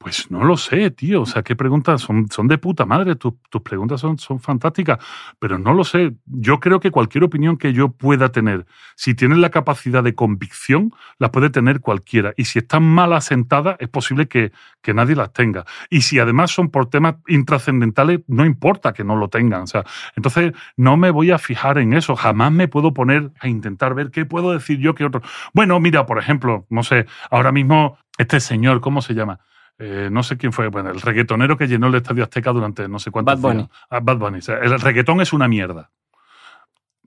Pues 0.00 0.30
no 0.30 0.44
lo 0.44 0.56
sé, 0.56 0.92
tío. 0.92 1.22
O 1.22 1.26
sea, 1.26 1.42
qué 1.42 1.56
preguntas 1.56 2.00
son, 2.02 2.28
son 2.30 2.46
de 2.46 2.56
puta 2.56 2.86
madre. 2.86 3.16
Tus, 3.16 3.34
preguntas 3.64 4.00
son, 4.00 4.16
son 4.16 4.38
fantásticas, 4.38 4.98
pero 5.40 5.58
no 5.58 5.74
lo 5.74 5.82
sé. 5.82 6.14
Yo 6.26 6.60
creo 6.60 6.78
que 6.78 6.92
cualquier 6.92 7.24
opinión 7.24 7.56
que 7.56 7.72
yo 7.72 7.88
pueda 7.90 8.28
tener, 8.30 8.64
si 8.94 9.14
tienes 9.14 9.38
la 9.38 9.50
capacidad 9.50 10.04
de 10.04 10.14
convicción, 10.14 10.92
la 11.18 11.32
puede 11.32 11.50
tener 11.50 11.80
cualquiera. 11.80 12.32
Y 12.36 12.44
si 12.44 12.60
están 12.60 12.84
mal 12.84 13.12
asentadas, 13.12 13.76
es 13.80 13.88
posible 13.88 14.28
que, 14.28 14.52
que 14.82 14.94
nadie 14.94 15.16
las 15.16 15.32
tenga. 15.32 15.64
Y 15.90 16.02
si 16.02 16.20
además 16.20 16.52
son 16.52 16.70
por 16.70 16.86
temas 16.86 17.16
intrascendentales, 17.26 18.20
no 18.28 18.46
importa 18.46 18.92
que 18.92 19.02
no 19.02 19.16
lo 19.16 19.28
tengan. 19.28 19.62
O 19.62 19.66
sea, 19.66 19.84
entonces 20.14 20.52
no 20.76 20.96
me 20.96 21.10
voy 21.10 21.32
a 21.32 21.38
fijar 21.38 21.76
en 21.78 21.92
eso. 21.92 22.14
Jamás 22.14 22.52
me 22.52 22.68
puedo 22.68 22.94
poner 22.94 23.32
a 23.40 23.48
intentar 23.48 23.94
ver 23.94 24.12
qué 24.12 24.24
puedo 24.24 24.52
decir 24.52 24.78
yo 24.78 24.94
que 24.94 25.04
otro. 25.04 25.22
Bueno, 25.54 25.80
mira, 25.80 26.06
por 26.06 26.18
ejemplo, 26.18 26.66
no 26.70 26.84
sé, 26.84 27.06
ahora 27.32 27.50
mismo 27.50 27.98
este 28.16 28.38
señor, 28.38 28.80
¿cómo 28.80 29.02
se 29.02 29.14
llama? 29.14 29.40
Eh, 29.78 30.08
no 30.10 30.22
sé 30.22 30.36
quién 30.36 30.52
fue, 30.52 30.68
bueno, 30.68 30.90
el 30.90 31.00
reggaetonero 31.00 31.56
que 31.56 31.68
llenó 31.68 31.86
el 31.86 31.94
Estadio 31.94 32.24
Azteca 32.24 32.52
durante 32.52 32.88
no 32.88 32.98
sé 32.98 33.10
cuántos 33.10 33.40
Bad 33.40 33.50
Bunny. 33.50 33.68
Ah, 33.90 34.00
Bad 34.00 34.16
Bunny. 34.18 34.38
O 34.38 34.42
sea, 34.42 34.58
el 34.58 34.80
reggaetón 34.80 35.20
es 35.20 35.32
una 35.32 35.46
mierda. 35.46 35.90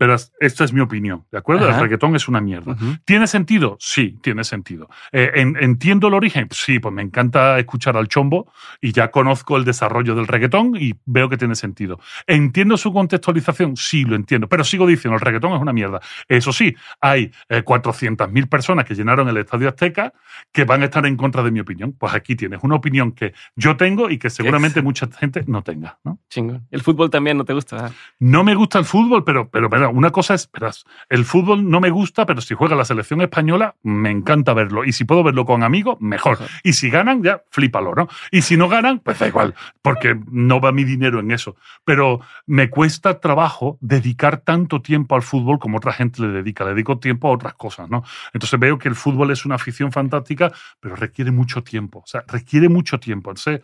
Pero 0.02 0.16
es- 0.16 0.34
esta 0.40 0.64
es 0.64 0.74
mi 0.74 0.80
opinión, 0.80 1.26
¿de 1.32 1.38
acuerdo? 1.38 1.66
Ajá. 1.68 1.76
El 1.78 1.84
reggaetón 1.84 2.16
es 2.16 2.28
una 2.28 2.42
mierda. 2.42 2.76
¿Tiene 3.06 3.28
sentido? 3.28 3.78
Sí, 3.80 4.18
tiene 4.24 4.44
sentido. 4.44 4.90
Eh, 5.12 5.30
en- 5.36 5.56
¿Entiendo 5.62 6.08
el 6.08 6.16
origen? 6.16 6.48
Sí, 6.50 6.80
pues 6.80 6.92
me 6.92 7.04
encanta 7.04 7.60
escuchar 7.60 7.96
al 7.96 8.08
chombo 8.08 8.52
y 8.82 8.94
ya 8.94 9.12
conozco 9.12 9.58
el 9.58 9.64
desarrollo 9.64 10.16
del 10.16 10.26
reggaetón 10.26 10.76
y 10.76 10.96
veo 11.06 11.30
que 11.30 11.38
tiene 11.38 11.54
sentido. 11.54 12.00
¿Entiendo 12.26 12.78
su 12.78 12.92
contextualización? 12.92 13.78
Sí, 13.78 14.04
lo 14.04 14.16
entiendo. 14.16 14.50
Pero 14.50 14.64
sigo 14.64 14.88
diciendo, 14.88 15.14
el 15.18 15.22
reggaetón 15.22 15.54
es 15.54 15.62
una 15.62 15.72
mierda. 15.72 16.00
Eso 16.28 16.52
sí, 16.52 16.76
hay 17.00 17.32
eh, 17.50 17.62
400.000 17.64 18.48
personas 18.50 18.86
que 18.86 18.96
llenaron 18.96 19.30
el 19.30 19.38
Estadio 19.38 19.70
Azteca 19.70 20.14
que 20.52 20.64
van 20.64 20.82
a 20.82 20.86
estar 20.86 21.06
en 21.06 21.16
contra 21.16 21.44
de 21.44 21.52
mi 21.52 21.60
opinión. 21.60 21.94
Pues 21.96 22.16
aquí 22.16 22.36
tienes 22.36 22.60
una 22.64 22.74
opinión 22.74 23.12
que 23.12 23.34
yo 23.56 23.78
tengo 23.78 24.10
y 24.10 24.18
que 24.18 24.32
seguramente 24.32 24.82
mucha 24.82 25.08
gente 25.12 25.44
no 25.46 25.62
tenga. 25.62 26.00
¿no? 26.04 26.18
Chingón. 26.28 26.66
El 26.72 26.82
fútbol 26.82 27.12
también 27.12 27.38
no 27.38 27.46
te 27.46 27.54
gusta. 27.54 27.92
No 28.18 28.44
me 28.44 28.56
gusta 28.56 28.80
el 28.80 28.86
fútbol, 28.86 29.24
pero, 29.24 29.48
pero 29.48 29.70
mira, 29.70 29.91
una 29.92 30.12
cosa 30.12 30.34
es, 30.34 30.50
verás, 30.52 30.86
el 31.10 31.26
fútbol 31.26 31.70
no 31.70 31.80
me 31.80 31.90
gusta, 31.90 32.26
pero 32.26 32.42
si 32.42 32.56
juega 32.56 32.76
la 32.76 32.86
selección 32.86 33.22
española, 33.22 33.76
me 33.84 34.10
encanta 34.10 34.54
verlo. 34.54 34.86
Y 34.86 34.94
si 34.94 35.06
puedo 35.06 35.24
verlo 35.24 35.46
con 35.46 35.64
amigos, 35.64 35.98
mejor. 36.00 36.40
Y 36.64 36.74
si 36.74 36.90
ganan, 36.90 37.24
ya, 37.24 37.44
flípalo, 37.50 37.94
¿no? 37.96 38.08
Y 38.32 38.42
si 38.42 38.58
no 38.58 38.70
ganan, 38.70 39.00
pues 39.00 39.20
da 39.20 39.28
igual, 39.28 39.56
porque 39.82 40.20
no 40.32 40.60
va 40.60 40.72
mi 40.72 40.84
dinero 40.84 41.20
en 41.20 41.32
eso. 41.32 41.56
Pero 41.84 42.22
me 42.46 42.70
cuesta 42.70 43.20
trabajo 43.20 43.78
dedicar 43.82 44.38
tanto 44.38 44.82
tiempo 44.82 45.16
al 45.16 45.22
fútbol 45.22 45.60
como 45.60 45.78
otra 45.78 45.94
gente 45.94 46.22
le 46.22 46.30
dedica. 46.30 46.64
Le 46.64 46.72
dedico 46.72 47.00
tiempo 47.00 47.28
a 47.28 47.32
otras 47.32 47.54
cosas, 47.54 47.90
¿no? 47.90 48.04
Entonces 48.34 48.60
veo 48.60 48.78
que 48.78 48.90
el 48.90 48.96
fútbol 48.96 49.32
es 49.32 49.46
una 49.46 49.56
afición 49.56 49.92
fantástica, 49.92 50.52
pero 50.80 50.96
requiere 50.96 51.32
mucho 51.32 51.64
tiempo. 51.64 52.00
O 52.00 52.08
sea, 52.08 52.24
requiere 52.28 52.70
mucho 52.70 53.00
tiempo. 53.00 53.32
Entonces, 53.32 53.62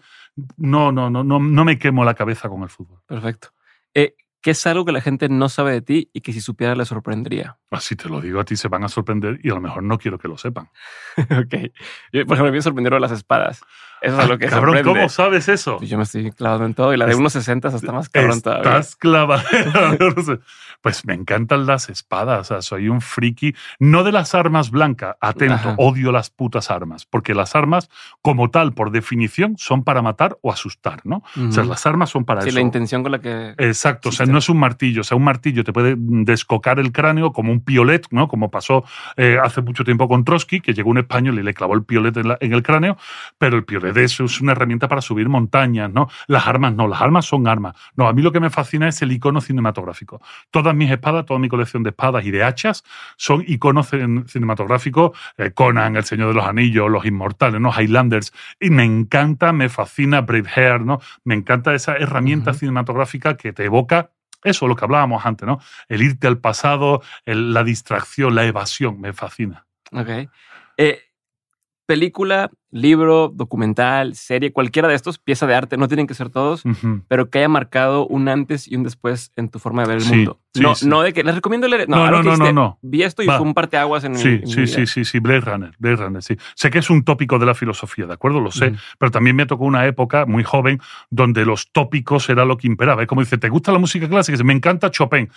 no, 0.57 0.91
no, 0.91 1.09
no, 1.09 1.23
no, 1.23 1.39
no 1.39 1.65
me 1.65 1.79
quemo 1.79 2.03
la 2.03 2.13
cabeza 2.13 2.49
con 2.49 2.63
el 2.63 2.69
fútbol. 2.69 2.99
Perfecto. 3.05 3.49
Eh, 3.93 4.15
¿Qué 4.47 4.51
es 4.51 4.65
algo 4.65 4.85
que 4.85 4.93
la 4.93 5.01
gente 5.01 5.27
no 5.27 5.49
sabe 5.49 5.73
de 5.73 5.81
ti 5.81 6.09
y 6.13 6.21
que 6.21 6.31
si 6.31 6.39
supiera 6.39 6.73
le 6.73 6.85
sorprendería? 6.85 7.57
Así 7.69 7.97
te 7.97 8.07
lo 8.07 8.21
digo, 8.21 8.39
a 8.39 8.45
ti 8.45 8.55
se 8.55 8.69
van 8.69 8.81
a 8.85 8.87
sorprender 8.87 9.41
y 9.43 9.49
a 9.49 9.53
lo 9.53 9.59
mejor 9.59 9.83
no 9.83 9.97
quiero 9.97 10.17
que 10.17 10.29
lo 10.29 10.37
sepan. 10.37 10.69
ok. 11.17 11.69
Yo, 12.13 12.25
por 12.25 12.35
ejemplo, 12.37 12.53
me 12.53 12.61
sorprendieron 12.61 13.01
las 13.01 13.11
espadas. 13.11 13.59
Eso 14.01 14.21
es 14.21 14.27
lo 14.29 14.37
que 14.37 14.47
Cabrón, 14.47 14.75
sorprende. 14.75 14.99
¿cómo 14.99 15.09
sabes 15.09 15.49
eso? 15.49 15.77
Pues 15.77 15.89
yo 15.89 15.97
me 15.97 16.03
estoy 16.03 16.31
clavando 16.31 16.65
en 16.65 16.73
todo 16.73 16.93
y 16.93 16.97
la 16.97 17.05
de 17.05 17.11
Es- 17.13 17.17
unos 17.17 17.33
60 17.33 17.67
hasta 17.69 17.91
más 17.91 18.09
cabrón 18.09 18.41
todavía. 18.41 18.71
Estás 18.71 18.95
clavado. 18.95 19.43
Pues 20.81 21.05
me 21.05 21.15
encantan 21.15 21.65
las 21.65 21.89
espadas. 21.89 22.39
O 22.39 22.43
sea, 22.43 22.61
soy 22.61 22.87
un 22.87 23.01
friki. 23.01 23.55
No 23.79 24.03
de 24.03 24.11
las 24.11 24.35
armas 24.35 24.69
blancas. 24.69 25.15
Atento, 25.19 25.55
Ajá. 25.55 25.75
odio 25.77 26.11
las 26.11 26.29
putas 26.29 26.69
armas. 26.69 27.05
Porque 27.05 27.33
las 27.33 27.55
armas, 27.55 27.89
como 28.21 28.51
tal, 28.51 28.73
por 28.73 28.91
definición, 28.91 29.55
son 29.57 29.83
para 29.83 30.01
matar 30.03 30.37
o 30.41 30.51
asustar, 30.51 31.01
¿no? 31.03 31.23
O 31.49 31.51
sea, 31.51 31.63
las 31.63 31.85
armas 31.87 32.09
son 32.11 32.25
para 32.25 32.41
Sí, 32.41 32.49
eso. 32.49 32.57
la 32.57 32.61
intención 32.61 33.01
con 33.01 33.11
la 33.11 33.19
que... 33.19 33.55
Exacto, 33.57 34.09
o 34.09 34.11
sea, 34.11 34.27
no 34.27 34.37
es 34.37 34.49
un 34.49 34.59
martillo, 34.59 35.01
o 35.01 35.03
sea, 35.03 35.17
un 35.17 35.23
martillo 35.23 35.63
te 35.63 35.73
puede 35.73 35.95
descocar 35.97 36.79
el 36.79 36.91
cráneo 36.91 37.33
como 37.33 37.51
un 37.51 37.61
piolet, 37.61 38.05
¿no? 38.11 38.27
Como 38.27 38.51
pasó 38.51 38.83
eh, 39.17 39.39
hace 39.43 39.61
mucho 39.61 39.83
tiempo 39.83 40.07
con 40.07 40.23
Trotsky, 40.23 40.59
que 40.61 40.73
llegó 40.73 40.91
un 40.91 40.99
español 40.99 41.39
y 41.39 41.43
le 41.43 41.53
clavó 41.55 41.73
el 41.73 41.83
piolet 41.83 42.15
en, 42.17 42.27
la- 42.29 42.37
en 42.39 42.53
el 42.53 42.61
cráneo, 42.63 42.97
pero 43.39 43.57
el 43.57 43.65
piolet 43.65 43.86
es, 43.95 44.19
es 44.19 44.41
una 44.41 44.51
herramienta 44.53 44.87
para 44.87 45.01
subir 45.01 45.29
montañas, 45.29 45.91
¿no? 45.91 46.09
Las 46.27 46.47
armas 46.47 46.73
no, 46.73 46.87
las 46.87 47.01
armas 47.01 47.25
son 47.25 47.47
armas. 47.47 47.75
No, 47.95 48.07
a 48.07 48.13
mí 48.13 48.21
lo 48.21 48.31
que 48.31 48.39
me 48.39 48.49
fascina 48.49 48.87
es 48.87 49.01
el 49.01 49.11
icono 49.11 49.39
cinematográfico. 49.41 50.21
Todas 50.51 50.75
mis 50.75 50.89
espadas, 50.91 51.25
toda 51.25 51.39
mi 51.39 51.47
colección 51.49 51.83
de 51.83 51.89
espadas 51.91 52.25
y 52.25 52.31
de 52.31 52.43
hachas 52.43 52.83
son 53.15 53.43
iconos 53.47 53.91
cin- 53.93 54.27
cinematográficos, 54.27 55.17
eh, 55.37 55.51
Conan, 55.51 55.95
El 55.95 56.03
Señor 56.03 56.29
de 56.29 56.33
los 56.33 56.45
Anillos, 56.45 56.89
Los 56.89 57.05
Inmortales, 57.05 57.61
¿no? 57.61 57.71
Highlanders, 57.71 58.33
y 58.59 58.69
me 58.69 58.83
encanta, 58.83 59.53
me 59.53 59.69
fascina 59.69 60.21
Braveheart, 60.21 60.83
¿no? 60.83 60.99
Me 61.23 61.35
encanta 61.35 61.73
esa 61.73 61.95
herramienta 61.95 62.53
cinematográfica 62.53 63.37
que 63.37 63.53
te 63.53 63.65
evoca 63.65 64.11
eso, 64.43 64.67
lo 64.67 64.75
que 64.75 64.85
hablábamos 64.85 65.25
antes, 65.25 65.47
¿no? 65.47 65.59
El 65.89 66.01
irte 66.03 66.27
al 66.27 66.37
pasado, 66.37 67.01
el- 67.25 67.53
la 67.53 67.63
distracción, 67.63 68.35
la 68.35 68.45
evasión, 68.45 69.01
me 69.01 69.11
fascina. 69.13 69.65
Ok. 69.91 70.29
Eh, 70.77 71.01
película, 71.87 72.51
libro, 72.69 73.31
documental, 73.33 74.13
serie, 74.15 74.51
cualquiera 74.51 74.87
de 74.87 74.93
estos, 74.93 75.17
pieza 75.17 75.47
de 75.47 75.55
arte, 75.55 75.77
no 75.77 75.87
tienen 75.87 76.05
que 76.05 76.13
ser 76.13 76.29
todos, 76.29 76.61
pero 77.07 77.29
que 77.31 77.39
haya 77.39 77.49
marcado 77.49 78.05
un 78.05 78.27
antes 78.27 78.67
y 78.67 78.75
un 78.75 78.83
después 78.83 79.31
en 79.37 79.49
tu 79.49 79.57
forma 79.57 79.81
de 79.83 79.87
ver 79.87 79.97
el 79.97 80.03
Sí, 80.03 80.15
mundo. 80.15 80.39
sí, 80.53 80.61
no, 80.61 80.75
sí. 80.75 80.87
no 80.87 81.01
de 81.01 81.13
que 81.13 81.23
les 81.23 81.33
recomiendo 81.33 81.67
leer. 81.67 81.87
No, 81.89 82.11
No, 82.11 82.21
no, 82.21 82.37
no, 82.37 82.51
no. 82.53 82.77
Vi 82.81 83.01
esto 83.03 83.23
y 83.23 83.27
Va. 83.27 83.37
fue 83.37 83.47
un 83.47 83.53
parteaguas 83.53 84.03
en, 84.03 84.15
Sí, 84.17 84.27
en 84.27 84.41
mi 84.41 84.47
sí, 84.51 84.55
vida. 84.61 84.67
sí, 84.67 84.85
sí, 84.85 85.05
sí, 85.05 85.19
Blade 85.19 85.39
Runner, 85.41 85.71
Blade 85.79 85.95
Runner, 85.95 86.21
sí. 86.21 86.35
Sé 86.55 86.69
que 86.69 86.79
es 86.79 86.89
un 86.89 87.03
tópico 87.03 87.39
de 87.39 87.45
la 87.47 87.55
filosofía, 87.55 88.05
¿de 88.05 88.13
acuerdo? 88.13 88.41
Lo 88.41 88.51
sé, 88.51 88.73
pero 88.99 89.09
también 89.09 89.35
me 89.35 89.45
tocó 89.45 89.63
una 89.65 89.85
época 89.87 90.25
muy 90.25 90.43
joven 90.43 90.79
donde 91.09 91.45
los 91.45 91.71
tópicos 91.71 92.29
era 92.29 92.43
lo 92.45 92.57
que 92.57 92.67
imperaba. 92.67 93.01
Es 93.01 93.07
como 93.07 93.21
dice, 93.21 93.37
¿te 93.37 93.49
gusta 93.49 93.71
la 93.71 93.79
música 93.79 94.07
clásica? 94.09 94.43
Me 94.43 94.53
encanta 94.53 94.91
Chopin. 94.91 95.29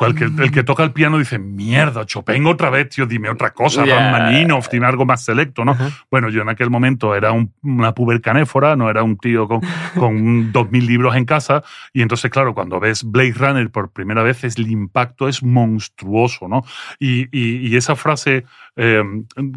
El 0.00 0.14
que, 0.14 0.24
el 0.24 0.50
que 0.52 0.62
toca 0.62 0.84
el 0.84 0.92
piano 0.92 1.18
dice, 1.18 1.38
mierda, 1.38 2.06
Chopin 2.06 2.46
otra 2.46 2.70
vez, 2.70 2.88
tío, 2.90 3.04
dime 3.06 3.28
otra 3.30 3.50
cosa, 3.52 3.84
Ya. 3.84 3.96
Rachmaninoff, 4.12 4.68
dime 4.70 4.86
algo 4.86 5.04
más 5.04 5.24
selecto, 5.24 5.64
¿no? 5.64 5.76
Bueno, 6.10 6.28
yo 6.30 6.42
en 6.42 6.48
aquel 6.48 6.70
momento 6.70 7.14
era 7.14 7.32
un- 7.32 7.52
una 7.62 7.92
puber 7.92 8.20
canéfora, 8.20 8.76
no 8.76 8.88
era 8.88 9.02
un 9.02 9.16
tío 9.18 9.48
con, 9.48 9.60
con 9.94 10.52
dos 10.52 10.70
mil 10.70 10.86
libros 10.86 11.16
en 11.16 11.24
casa. 11.24 11.62
Y 11.92 12.02
entonces, 12.02 12.30
claro, 12.30 12.54
cuando 12.54 12.78
ves 12.80 13.04
Blade 13.04 13.34
Runner 13.36 13.70
por 13.70 13.90
primera 13.90 14.22
vez, 14.22 14.44
es, 14.44 14.56
el 14.56 14.70
impacto 14.70 15.28
es 15.28 15.42
monstruoso, 15.42 16.48
¿no? 16.48 16.62
Y, 16.98 17.24
y- 17.36 17.66
y 17.68 17.76
esa 17.76 17.96
frase 17.96 18.44
eh, 18.76 19.02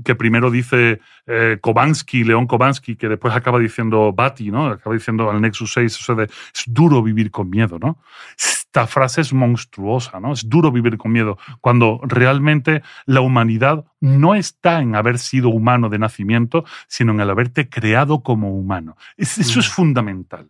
que 0.03 0.15
primero 0.15 0.49
dice 0.49 0.99
eh, 1.27 1.57
Kobansky, 1.61 2.23
León 2.23 2.47
Kobansky, 2.47 2.95
que 2.95 3.09
después 3.09 3.33
acaba 3.35 3.59
diciendo 3.59 4.11
Batty, 4.13 4.51
¿no? 4.51 4.67
Acaba 4.67 4.95
diciendo 4.95 5.29
al 5.29 5.41
Nexus 5.41 5.73
6, 5.73 5.97
eso 5.99 6.15
de, 6.15 6.23
es 6.23 6.63
duro 6.67 7.03
vivir 7.03 7.29
con 7.29 7.49
miedo, 7.49 7.77
¿no? 7.79 7.99
Esta 8.37 8.85
frase 8.87 9.21
es 9.21 9.33
monstruosa, 9.33 9.98
¿no? 10.19 10.33
Es 10.33 10.47
duro 10.47 10.71
vivir 10.71 10.97
con 10.97 11.11
miedo, 11.11 11.37
cuando 11.61 11.99
realmente 12.03 12.81
la 13.05 13.21
humanidad 13.21 13.85
no 13.99 14.35
está 14.35 14.81
en 14.81 14.95
haber 14.95 15.19
sido 15.19 15.49
humano 15.49 15.89
de 15.89 15.99
nacimiento, 15.99 16.63
sino 16.87 17.11
en 17.11 17.19
el 17.21 17.29
haberte 17.29 17.69
creado 17.69 18.21
como 18.23 18.53
humano. 18.57 18.95
Es- 19.17 19.37
eso 19.37 19.59
es 19.59 19.67
Mm. 19.69 19.71
fundamental. 19.71 20.49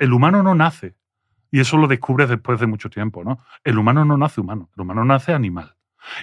El 0.00 0.12
humano 0.12 0.42
no 0.42 0.54
nace, 0.54 0.94
y 1.50 1.60
eso 1.60 1.76
lo 1.78 1.86
descubres 1.86 2.28
después 2.28 2.58
de 2.60 2.66
mucho 2.66 2.90
tiempo, 2.90 3.22
¿no? 3.24 3.38
El 3.62 3.78
humano 3.78 4.04
no 4.04 4.16
nace 4.16 4.40
humano, 4.40 4.68
el 4.76 4.82
humano 4.82 5.04
nace 5.04 5.32
animal. 5.32 5.74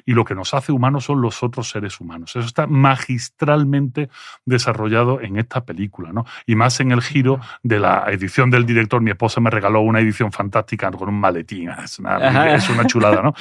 Y 0.06 0.14
lo 0.14 0.26
que 0.26 0.36
nos 0.36 0.54
hace 0.54 0.72
humanos 0.72 1.06
son 1.06 1.22
los 1.22 1.44
otros 1.44 1.70
seres 1.70 2.00
humanos. 2.00 2.36
Eso 2.36 2.46
está 2.46 2.68
magistralmente 2.68 4.10
desarrollado 4.46 5.22
en 5.22 5.38
esta 5.38 5.66
película, 5.66 6.12
¿no? 6.12 6.26
Y 6.46 6.56
más 6.56 6.80
en 6.80 6.92
el 6.92 7.02
giro 7.02 7.40
de 7.64 7.80
la 7.80 8.06
edición 8.08 8.50
del 8.50 8.66
director. 8.66 9.02
Mi 9.02 9.12
esposa 9.12 9.42
me 9.42 9.50
regaló 9.50 9.82
una 9.82 10.00
edición 10.00 10.32
fantástica 10.32 10.92
con 10.92 11.10
un 11.10 11.20
maletín. 11.20 11.70
Es 11.82 12.00
una, 12.00 12.56
es 12.56 12.70
una 12.70 12.86
chulada, 12.86 13.22
¿no? 13.22 13.34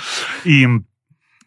Y, 0.44 0.66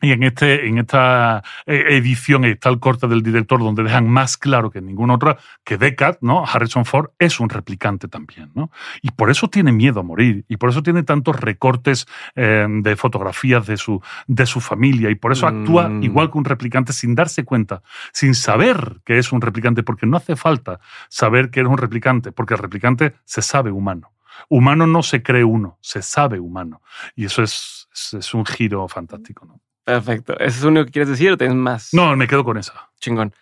y 0.03 0.11
en, 0.11 0.23
este, 0.23 0.67
en 0.67 0.77
esta 0.79 1.43
eh, 1.65 1.85
edición 1.91 2.45
está 2.45 2.69
el 2.69 2.79
corte 2.79 3.07
del 3.07 3.23
director 3.23 3.59
donde 3.59 3.83
dejan 3.83 4.09
más 4.09 4.35
claro 4.37 4.69
que 4.69 4.79
en 4.79 4.85
ninguna 4.85 5.13
otra 5.15 5.37
que 5.63 5.77
Deckard, 5.77 6.17
¿no? 6.21 6.43
Harrison 6.45 6.85
Ford, 6.85 7.11
es 7.17 7.39
un 7.39 7.49
replicante 7.49 8.07
también, 8.07 8.51
¿no? 8.53 8.69
Y 9.01 9.11
por 9.11 9.29
eso 9.29 9.47
tiene 9.47 9.71
miedo 9.71 10.01
a 10.01 10.03
morir, 10.03 10.43
y 10.47 10.57
por 10.57 10.69
eso 10.69 10.83
tiene 10.83 11.03
tantos 11.03 11.39
recortes 11.39 12.05
eh, 12.35 12.67
de 12.69 12.95
fotografías 12.95 13.65
de 13.65 13.77
su, 13.77 14.01
de 14.27 14.45
su 14.45 14.59
familia, 14.59 15.09
y 15.09 15.15
por 15.15 15.31
eso 15.31 15.47
actúa 15.47 15.93
Mm. 15.93 16.03
igual 16.03 16.31
que 16.31 16.37
un 16.37 16.45
replicante 16.45 16.93
sin 16.93 17.15
darse 17.15 17.43
cuenta, 17.45 17.81
sin 18.11 18.35
saber 18.35 19.01
que 19.05 19.17
es 19.17 19.31
un 19.31 19.41
replicante, 19.41 19.83
porque 19.83 20.05
no 20.05 20.17
hace 20.17 20.35
falta 20.35 20.79
saber 21.09 21.49
que 21.49 21.61
eres 21.61 21.71
un 21.71 21.77
replicante, 21.77 22.31
porque 22.31 22.53
el 22.55 22.59
replicante 22.59 23.13
se 23.25 23.41
sabe 23.41 23.71
humano. 23.71 24.11
Humano 24.49 24.87
no 24.87 25.03
se 25.03 25.21
cree 25.21 25.43
uno, 25.43 25.77
se 25.81 26.01
sabe 26.01 26.39
humano. 26.39 26.81
Y 27.15 27.25
eso 27.25 27.43
es, 27.43 27.87
es, 27.93 28.13
es 28.15 28.33
un 28.33 28.45
giro 28.45 28.87
fantástico, 28.87 29.45
¿no? 29.45 29.61
Perfecto. 29.83 30.33
¿Eso 30.39 30.57
es 30.57 30.63
lo 30.63 30.69
único 30.69 30.85
que 30.85 30.91
quieres 30.91 31.09
decir 31.09 31.31
o 31.31 31.37
tienes 31.37 31.57
más? 31.57 31.93
No, 31.93 32.15
me 32.15 32.27
quedo 32.27 32.43
con 32.43 32.57
esa. 32.57 32.89
Chingón. 32.99 33.33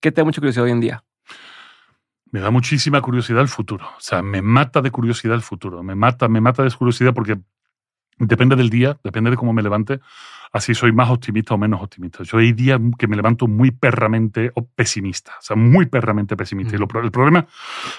¿Qué 0.00 0.10
te 0.10 0.20
da 0.20 0.24
mucha 0.24 0.40
curiosidad 0.40 0.64
hoy 0.64 0.72
en 0.72 0.80
día? 0.80 1.04
Me 2.32 2.40
da 2.40 2.50
muchísima 2.50 3.00
curiosidad 3.00 3.42
el 3.42 3.48
futuro. 3.48 3.86
O 3.86 4.00
sea, 4.00 4.22
me 4.22 4.42
mata 4.42 4.80
de 4.80 4.90
curiosidad 4.90 5.34
el 5.34 5.42
futuro. 5.42 5.82
Me 5.82 5.94
mata, 5.94 6.28
me 6.28 6.40
mata 6.40 6.62
de 6.62 6.70
curiosidad 6.70 7.12
porque 7.12 7.38
depende 8.18 8.56
del 8.56 8.70
día, 8.70 8.98
depende 9.02 9.30
de 9.30 9.36
cómo 9.36 9.52
me 9.52 9.62
levante. 9.62 10.00
Así 10.52 10.74
soy 10.74 10.92
más 10.92 11.10
optimista 11.10 11.54
o 11.54 11.58
menos 11.58 11.80
optimista. 11.80 12.24
Yo 12.24 12.38
hay 12.38 12.52
días 12.52 12.80
que 12.98 13.06
me 13.06 13.16
levanto 13.16 13.46
muy 13.46 13.70
perramente 13.70 14.50
o 14.54 14.66
pesimista. 14.66 15.32
O 15.38 15.42
sea, 15.42 15.56
muy 15.56 15.86
perramente 15.86 16.36
pesimista. 16.36 16.74
Y 16.74 16.78
lo 16.78 16.88
el 17.00 17.10
problema 17.12 17.46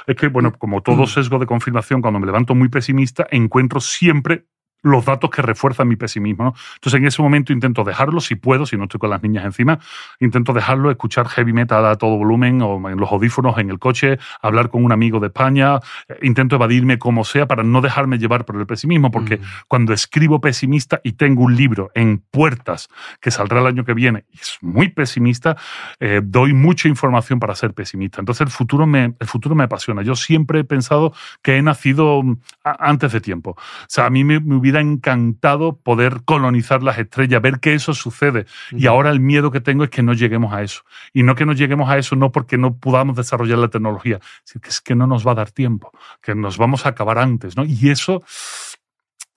es 0.05 0.15
que, 0.15 0.27
bueno, 0.27 0.51
como 0.57 0.81
todo 0.81 1.07
sesgo 1.07 1.39
de 1.39 1.45
confirmación, 1.45 2.01
cuando 2.01 2.19
me 2.19 2.25
levanto 2.25 2.53
muy 2.53 2.67
pesimista, 2.67 3.25
encuentro 3.31 3.79
siempre 3.79 4.45
los 4.83 5.05
datos 5.05 5.29
que 5.29 5.41
refuerzan 5.41 5.87
mi 5.87 5.95
pesimismo. 5.95 6.43
¿no? 6.43 6.53
Entonces, 6.75 6.99
en 6.99 7.07
ese 7.07 7.21
momento 7.21 7.53
intento 7.53 7.83
dejarlo, 7.83 8.19
si 8.21 8.35
puedo, 8.35 8.65
si 8.65 8.77
no 8.77 8.83
estoy 8.83 8.99
con 8.99 9.09
las 9.09 9.21
niñas 9.23 9.45
encima, 9.45 9.79
intento 10.19 10.53
dejarlo, 10.53 10.91
escuchar 10.91 11.27
heavy 11.27 11.53
metal 11.53 11.85
a 11.85 11.95
todo 11.95 12.17
volumen 12.17 12.61
o 12.61 12.89
en 12.89 12.97
los 12.97 13.11
audífonos, 13.11 13.57
en 13.57 13.69
el 13.69 13.79
coche, 13.79 14.17
hablar 14.41 14.69
con 14.69 14.83
un 14.83 14.91
amigo 14.91 15.19
de 15.19 15.27
España, 15.27 15.79
eh, 16.07 16.17
intento 16.23 16.55
evadirme 16.55 16.97
como 16.97 17.23
sea 17.23 17.47
para 17.47 17.63
no 17.63 17.81
dejarme 17.81 18.17
llevar 18.17 18.45
por 18.45 18.57
el 18.57 18.65
pesimismo, 18.65 19.11
porque 19.11 19.37
Mm. 19.37 19.41
cuando 19.67 19.93
escribo 19.93 20.39
pesimista 20.41 21.01
y 21.03 21.13
tengo 21.13 21.43
un 21.43 21.55
libro 21.55 21.91
en 21.93 22.19
puertas 22.31 22.89
que 23.19 23.31
saldrá 23.31 23.59
el 23.61 23.67
año 23.67 23.85
que 23.85 23.93
viene 23.93 24.25
y 24.31 24.37
es 24.37 24.57
muy 24.61 24.89
pesimista, 24.89 25.57
eh, 25.99 26.21
doy 26.23 26.53
mucha 26.53 26.87
información 26.87 27.39
para 27.39 27.55
ser 27.55 27.73
pesimista. 27.73 28.19
Entonces, 28.21 28.41
el 28.41 28.49
futuro 28.51 28.85
me, 28.87 29.13
el 29.19 29.27
futuro 29.27 29.55
me 29.55 29.63
apasiona. 29.63 30.01
Yo 30.01 30.15
siempre 30.15 30.59
he 30.59 30.63
pensado 30.63 31.13
que 31.41 31.57
he 31.57 31.61
nacido 31.61 32.23
mm, 32.23 32.37
antes 32.63 33.11
de 33.11 33.21
tiempo. 33.21 33.51
O 33.51 33.85
sea, 33.87 34.05
a 34.05 34.09
mí 34.09 34.23
me, 34.23 34.39
me 34.39 34.55
hubiera 34.55 34.70
encantado 34.79 35.75
poder 35.77 36.21
colonizar 36.23 36.81
las 36.81 36.97
estrellas, 36.97 37.41
ver 37.41 37.59
que 37.59 37.73
eso 37.73 37.93
sucede. 37.93 38.45
Y 38.71 38.87
ahora 38.87 39.09
el 39.09 39.19
miedo 39.19 39.51
que 39.51 39.61
tengo 39.61 39.83
es 39.83 39.89
que 39.89 40.03
no 40.03 40.13
lleguemos 40.13 40.53
a 40.53 40.63
eso. 40.63 40.83
Y 41.13 41.23
no 41.23 41.35
que 41.35 41.45
no 41.45 41.53
lleguemos 41.53 41.89
a 41.89 41.97
eso 41.97 42.15
no 42.15 42.31
porque 42.31 42.57
no 42.57 42.77
podamos 42.77 43.15
desarrollar 43.15 43.57
la 43.57 43.67
tecnología, 43.67 44.19
sino 44.43 44.61
que 44.61 44.69
es 44.69 44.81
que 44.81 44.95
no 44.95 45.07
nos 45.07 45.27
va 45.27 45.33
a 45.33 45.35
dar 45.35 45.51
tiempo, 45.51 45.91
que 46.21 46.35
nos 46.35 46.57
vamos 46.57 46.85
a 46.85 46.89
acabar 46.89 47.17
antes, 47.17 47.57
¿no? 47.57 47.65
Y 47.65 47.89
eso... 47.89 48.23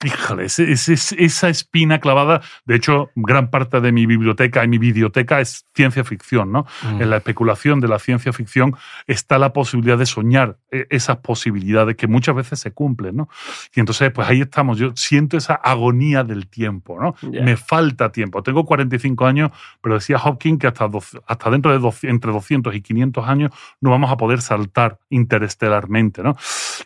Híjole, 0.05 0.45
esa 0.45 1.49
espina 1.49 1.99
clavada, 1.99 2.41
de 2.65 2.75
hecho, 2.75 3.09
gran 3.15 3.49
parte 3.49 3.81
de 3.81 3.91
mi 3.91 4.05
biblioteca 4.05 4.63
y 4.63 4.67
mi 4.67 4.77
videoteca 4.77 5.39
es 5.41 5.65
ciencia 5.73 6.03
ficción, 6.03 6.51
¿no? 6.51 6.65
Mm. 6.83 7.01
En 7.01 7.09
la 7.09 7.17
especulación 7.17 7.79
de 7.79 7.87
la 7.87 7.99
ciencia 7.99 8.31
ficción 8.31 8.75
está 9.07 9.37
la 9.39 9.51
posibilidad 9.51 9.97
de 9.97 10.05
soñar 10.05 10.57
eh, 10.71 10.85
esas 10.89 11.17
posibilidades 11.17 11.95
que 11.95 12.07
muchas 12.07 12.35
veces 12.35 12.59
se 12.59 12.71
cumplen, 12.71 13.15
¿no? 13.15 13.29
Y 13.75 13.79
entonces, 13.79 14.11
pues 14.11 14.27
ahí 14.29 14.41
estamos. 14.41 14.77
Yo 14.77 14.91
siento 14.95 15.37
esa 15.37 15.55
agonía 15.55 16.23
del 16.23 16.47
tiempo, 16.47 16.99
¿no? 17.01 17.15
Me 17.43 17.57
falta 17.57 18.11
tiempo. 18.11 18.43
Tengo 18.43 18.65
45 18.65 19.25
años, 19.25 19.51
pero 19.81 19.95
decía 19.95 20.17
Hopkins 20.23 20.59
que 20.59 20.67
hasta, 20.67 20.87
doce- 20.87 21.21
hasta 21.27 21.49
dentro 21.49 21.71
de 21.71 21.79
doce- 21.79 22.09
entre 22.09 22.31
200 22.31 22.75
y 22.75 22.81
500 22.81 23.27
años 23.27 23.51
no 23.81 23.89
vamos 23.89 24.11
a 24.11 24.17
poder 24.17 24.41
saltar 24.41 24.99
interestelarmente, 25.09 26.23
¿no? 26.23 26.35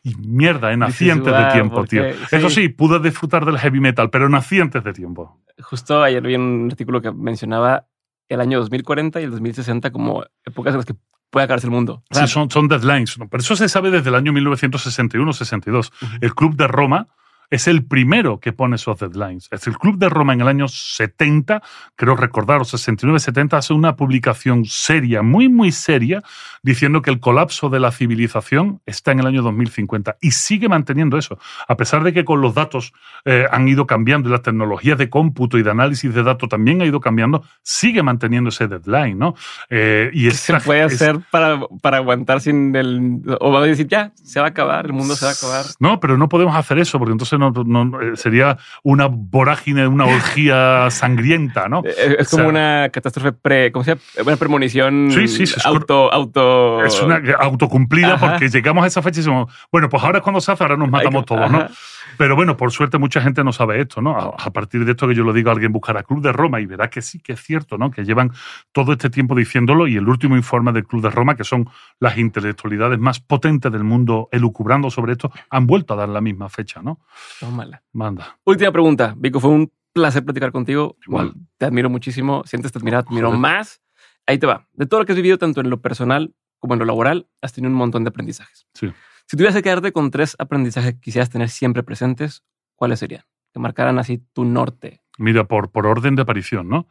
Y 0.04 0.16
mierda, 0.16 0.72
en 0.72 0.80
nacientes 0.80 1.26
de 1.26 1.32
"Guau, 1.40 1.52
tiempo, 1.54 1.76
¿por 1.76 1.88
tío. 1.88 2.04
qué?". 2.04 2.16
Eso 2.38 2.50
Sí. 2.50 2.62
sí, 2.64 2.70
pude 2.70 3.00
disfrutar 3.10 3.46
del 3.46 3.58
heavy 3.58 3.80
metal, 3.80 4.10
pero 4.10 4.30
nací 4.30 4.60
antes 4.60 4.84
de 4.84 4.94
tiempo. 4.94 5.40
Justo 5.62 6.04
ayer 6.04 6.22
vi 6.22 6.36
un 6.36 6.70
artículo 6.72 7.02
que 7.02 7.12
mencionaba 7.12 7.88
el 8.30 8.42
año 8.42 8.60
2040 8.60 9.20
y 9.20 9.24
el 9.24 9.32
2060 9.32 9.92
como 9.92 10.24
épocas 10.46 10.74
en 10.74 10.78
las 10.78 10.86
que 10.86 10.96
puede 11.30 11.46
acabarse 11.46 11.68
el 11.68 11.72
mundo. 11.72 12.04
Sí, 12.12 12.28
son, 12.28 12.50
son 12.50 12.68
deadlines. 12.68 13.18
¿no? 13.18 13.28
Pero 13.28 13.42
eso 13.42 13.56
se 13.56 13.70
sabe 13.70 13.92
desde 13.92 14.10
el 14.10 14.16
año 14.16 14.32
1961-62. 14.34 15.92
Ujú. 16.02 16.12
El 16.22 16.36
Club 16.36 16.56
de 16.56 16.68
Roma 16.68 17.08
es 17.50 17.68
el 17.68 17.86
primero 17.86 18.40
que 18.40 18.54
pone 18.54 18.76
esos 18.76 19.00
deadlines. 19.00 19.48
Es 19.52 19.68
el 19.68 19.78
Club 19.78 19.98
de 19.98 20.10
Roma 20.10 20.34
en 20.34 20.42
el 20.42 20.48
año 20.48 20.68
70, 20.68 21.62
creo 21.96 22.16
recordar, 22.16 22.62
o 22.62 22.66
69-70, 22.66 23.54
hace 23.58 23.74
una 23.74 23.96
publicación 23.96 24.66
seria, 24.66 25.22
muy, 25.22 25.50
muy 25.50 25.72
seria, 25.72 26.22
diciendo 26.64 27.02
que 27.02 27.10
el 27.10 27.20
colapso 27.20 27.70
de 27.70 27.80
la 27.80 27.92
civilización 27.92 28.82
está 28.86 29.12
en 29.12 29.20
el 29.20 29.28
año 29.28 29.42
2050 29.42 30.18
y 30.22 30.32
sigue 30.32 30.70
manteniendo 30.70 31.18
eso, 31.18 31.40
a 31.68 31.76
pesar 31.78 32.04
de 32.04 32.14
que 32.14 32.26
con 32.26 32.42
los 32.42 32.54
datos 32.54 32.94
eh, 33.26 33.46
han 33.52 33.68
ido 33.68 33.88
cambiando 33.88 34.30
y 34.30 34.32
las 34.32 34.42
tecnologías 34.42 34.98
de 34.98 35.10
cómputo 35.10 35.58
y 35.58 35.64
de 35.64 35.72
análisis 35.72 36.14
de 36.14 36.24
datos 36.24 36.50
también 36.50 36.82
ha 36.82 36.86
ido 36.86 37.00
cambiando, 37.00 37.44
sigue 37.64 38.04
manteniendo 38.04 38.50
ese 38.50 38.68
deadline, 38.68 39.18
¿no? 39.18 39.36
Eh, 39.70 40.10
y 40.14 40.26
¿Qué 40.30 40.36
se 40.36 40.60
puede 40.60 40.82
hacer 40.84 41.20
para, 41.32 41.60
para 41.82 41.98
aguantar 41.98 42.42
sin 42.42 42.76
el... 42.76 43.22
o 43.40 43.52
va 43.52 43.60
a 43.60 43.64
decir, 43.64 43.88
ya, 43.88 44.12
se 44.16 44.40
va 44.40 44.48
a 44.48 44.50
acabar, 44.50 44.86
el 44.86 44.94
mundo 44.94 45.16
se 45.16 45.26
va 45.26 45.32
a 45.32 45.34
acabar? 45.34 45.66
No, 45.80 46.00
pero 46.00 46.18
no 46.18 46.30
podemos 46.30 46.56
hacer 46.56 46.80
eso, 46.80 47.00
porque 47.00 47.14
entonces 47.14 47.39
no, 47.40 48.02
eh, 48.02 48.16
sería 48.16 48.58
una 48.84 49.08
vorágine, 49.08 49.88
una 49.88 50.06
orgía 50.06 50.88
sangrienta, 50.92 51.68
¿no? 51.68 51.82
Es 51.86 52.30
como 52.30 52.48
una 52.48 52.90
catástrofe 52.92 53.32
pre, 53.32 53.72
¿cómo 53.72 53.84
se 53.84 53.92
llama? 53.92 54.02
Una 54.26 54.38
premonición 54.38 55.10
sí, 55.12 55.28
sí, 55.28 55.44
es 55.44 55.66
auto, 55.66 56.12
auto... 56.14 56.84
Es 56.84 57.02
una 57.02 57.22
autocumplida 57.40 58.18
porque 58.18 58.50
llegamos 58.50 58.84
a 58.84 58.88
esa 58.88 59.02
fecha 59.02 59.20
y 59.20 59.24
decimos, 59.24 59.52
bueno, 59.72 59.90
pues 59.90 60.04
ahora 60.04 60.20
es 60.20 60.24
cuando 60.24 60.42
se 60.42 60.52
hace, 60.52 60.64
ahora 60.64 60.78
nos 60.78 60.90
matamos 60.90 61.26
todos, 61.26 61.50
¿no? 61.50 61.68
Pero 62.18 62.36
bueno, 62.36 62.58
por 62.58 62.72
suerte 62.72 62.98
mucha 62.98 63.22
gente 63.22 63.44
no 63.44 63.52
sabe 63.52 63.82
esto, 63.82 64.02
¿no? 64.02 64.18
A, 64.18 64.52
partir 64.52 64.86
de 64.86 64.92
esto 64.92 65.08
que 65.08 65.16
yo 65.16 65.24
lo 65.24 65.34
digo, 65.34 65.52
alguien 65.52 65.72
buscará 65.72 66.04
Club 66.04 66.22
de 66.22 66.32
Roma 66.32 66.60
y 66.60 66.66
verá 66.66 66.90
que 66.90 67.02
sí, 67.02 67.20
que 67.20 67.34
es 67.34 67.42
cierto, 67.42 67.78
¿no? 67.78 67.92
Que 67.92 68.04
llevan 68.04 68.32
todo 68.72 68.94
este 68.94 69.10
tiempo 69.10 69.36
diciéndolo 69.36 69.88
y 69.88 69.96
el 69.98 70.08
último 70.08 70.36
informe 70.36 70.72
del 70.72 70.86
Club 70.86 71.02
de 71.04 71.10
Roma, 71.10 71.36
que 71.36 71.44
son 71.44 71.70
las 72.00 72.18
intelectualidades 72.18 73.00
más 73.00 73.20
potentes 73.20 73.72
del 73.72 73.84
mundo 73.84 74.30
elucubrando 74.32 74.90
sobre 74.90 75.14
esto, 75.14 75.32
han 75.50 75.68
vuelto 75.68 75.94
a 75.94 75.98
dar 75.98 76.10
la 76.10 76.22
misma 76.22 76.50
fecha, 76.50 76.82
¿no? 76.82 77.00
Tómala. 77.40 77.82
Manda. 77.94 78.38
Última 78.44 78.72
pregunta, 78.72 79.14
Vico, 79.18 79.40
fue 79.40 79.52
un 79.52 79.72
placer 79.94 80.24
platicar 80.24 80.52
contigo. 80.52 80.98
Igual. 81.06 81.34
Te 81.58 81.66
admiro 81.66 81.90
muchísimo, 81.90 82.44
sientes 82.46 82.72
te 82.72 82.80
admiro, 82.80 83.04
te 83.04 83.10
admiro 83.10 83.32
más. 83.32 83.82
Ahí 84.26 84.38
te 84.38 84.46
va. 84.46 84.68
De 84.74 84.86
todo 84.86 85.00
lo 85.00 85.06
que 85.06 85.14
has 85.14 85.16
vivido, 85.16 85.38
tanto 85.38 85.62
en 85.62 85.70
lo 85.70 85.82
personal 85.82 86.34
como 86.60 86.74
en 86.74 86.80
lo 86.80 86.86
laboral, 86.86 87.28
has 87.42 87.54
tenido 87.54 87.72
un 87.72 87.78
montón 87.78 88.04
de 88.04 88.10
aprendizajes. 88.10 88.68
Sí. 88.74 88.92
Si 89.30 89.38
tuvieras 89.38 89.56
que 89.56 89.62
quedarte 89.62 89.92
con 89.92 90.10
tres 90.10 90.36
aprendizajes 90.40 90.94
que 90.96 91.02
quisieras 91.02 91.30
tener 91.30 91.50
siempre 91.50 91.84
presentes, 91.84 92.44
¿cuáles 92.76 92.98
serían? 92.98 93.26
Que 93.54 93.60
marcaran 93.60 94.00
así 94.00 94.24
tu 94.34 94.44
norte. 94.44 95.04
Mira, 95.20 95.44
por, 95.44 95.70
por 95.70 95.86
orden 95.86 96.16
de 96.16 96.24
aparición, 96.24 96.68
¿no? 96.68 96.88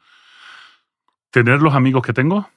Tener 1.32 1.60
los 1.60 1.74
amigos 1.74 2.02
que 2.02 2.12
tengo, 2.12 2.48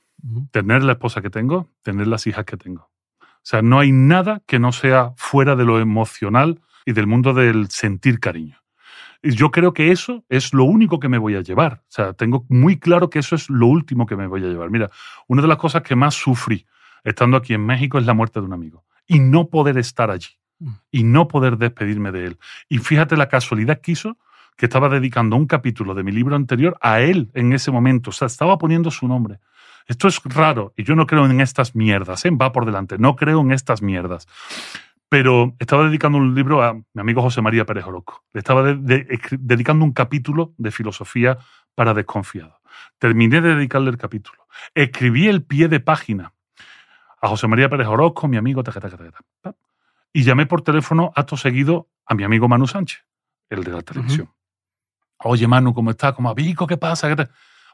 tener 0.52 0.84
la 0.84 0.92
esposa 0.92 1.24
que 1.24 1.32
tengo, 1.32 1.68
tener 1.82 2.06
las 2.06 2.28
hijas 2.28 2.46
que 2.46 2.58
tengo. 2.58 2.92
O 3.22 3.42
sea, 3.42 3.64
no 3.64 3.80
hay 3.80 3.92
nada 3.92 4.44
que 4.46 4.60
no 4.60 4.72
sea 4.72 5.14
fuera 5.18 5.56
de 5.56 5.66
lo 5.66 5.80
emocional 5.80 6.62
y 6.86 6.92
del 6.94 7.08
mundo 7.08 7.34
del 7.34 7.72
sentir 7.72 8.20
cariño. 8.20 8.62
Y 9.24 9.32
yo 9.32 9.50
creo 9.50 9.74
que 9.74 9.92
eso 9.92 10.24
es 10.30 10.54
lo 10.54 10.66
único 10.66 11.00
que 11.00 11.10
me 11.10 11.18
voy 11.18 11.34
a 11.34 11.42
llevar. 11.42 11.82
O 11.88 11.92
sea, 11.92 12.14
tengo 12.14 12.46
muy 12.50 12.78
claro 12.78 13.10
que 13.10 13.18
eso 13.18 13.34
es 13.34 13.50
lo 13.50 13.66
último 13.66 14.06
que 14.06 14.16
me 14.16 14.28
voy 14.28 14.46
a 14.46 14.48
llevar. 14.48 14.70
Mira, 14.70 14.92
una 15.28 15.42
de 15.42 15.48
las 15.48 15.58
cosas 15.58 15.82
que 15.82 15.96
más 15.96 16.14
sufrí 16.14 16.68
estando 17.04 17.36
aquí 17.36 17.56
en 17.56 17.66
México 17.66 17.98
es 17.98 18.06
la 18.06 18.14
muerte 18.14 18.40
de 18.40 18.46
un 18.46 18.54
amigo 18.54 18.86
y 19.12 19.20
no 19.20 19.50
poder 19.50 19.78
estar 19.78 20.10
allí 20.10 20.30
mm. 20.60 20.70
y 20.90 21.04
no 21.04 21.28
poder 21.28 21.58
despedirme 21.58 22.14
de 22.14 22.28
él. 22.28 22.40
Y 22.70 22.78
fíjate 22.78 23.18
la 23.18 23.28
casualidad 23.28 23.82
que 23.82 23.92
hizo 23.92 24.18
que 24.56 24.68
estaba 24.68 24.88
dedicando 24.88 25.36
un 25.36 25.48
capítulo 25.48 25.94
de 25.94 26.04
mi 26.04 26.14
libro 26.14 26.36
anterior 26.36 26.78
a 26.82 27.02
él 27.02 27.30
en 27.34 27.52
ese 27.52 27.72
momento. 27.72 28.12
O 28.12 28.14
sea, 28.14 28.28
estaba 28.28 28.58
poniendo 28.58 28.90
su 28.90 29.08
nombre. 29.10 29.40
Esto 29.88 30.08
es 30.08 30.22
raro 30.24 30.74
y 30.78 30.84
yo 30.84 30.96
no 30.96 31.08
creo 31.08 31.26
en 31.26 31.42
estas 31.42 31.76
mierdas. 31.76 32.24
¿eh? 32.24 32.32
Va 32.32 32.54
por 32.54 32.66
delante. 32.66 32.98
No 32.98 33.18
creo 33.18 33.42
en 33.42 33.52
estas 33.52 33.82
mierdas. 33.82 34.28
Pero 35.10 35.56
estaba 35.60 35.84
dedicando 35.84 36.18
un 36.18 36.34
libro 36.34 36.64
a 36.64 36.74
mi 36.74 37.02
amigo 37.02 37.22
José 37.22 37.42
María 37.42 37.66
Pérez 37.66 37.86
Oroco. 37.86 38.24
Le 38.32 38.40
estaba 38.40 38.64
dedicando 38.64 39.84
un 39.84 39.92
capítulo 39.92 40.54
de 40.58 40.72
filosofía 40.72 41.38
para 41.76 41.94
desconfiado. 41.94 42.62
Terminé 42.98 43.42
de 43.42 43.56
dedicarle 43.56 43.90
el 43.90 43.98
capítulo. 43.98 44.48
Escribí 44.74 45.28
el 45.28 45.44
pie 45.44 45.68
de 45.68 45.82
página 45.82 46.34
a 47.22 47.28
José 47.28 47.48
María 47.48 47.70
Pérez 47.70 47.88
Orozco, 47.88 48.28
mi 48.28 48.38
amigo, 48.38 48.64
y 50.12 50.24
llamé 50.24 50.46
por 50.46 50.64
teléfono 50.64 51.12
acto 51.16 51.38
seguido 51.38 51.88
a 52.06 52.16
mi 52.16 52.24
amigo 52.24 52.48
Manu 52.48 52.68
Sánchez, 52.68 53.06
el 53.50 53.64
de 53.64 53.72
la 53.72 53.82
televisión. 53.82 54.30
Oye, 55.20 55.48
Manu, 55.48 55.74
¿cómo 55.74 55.92
estás? 55.92 56.14
¿Cómo 56.14 56.34
Vico? 56.34 56.66
¿Qué 56.66 56.78
pasa? 56.78 57.16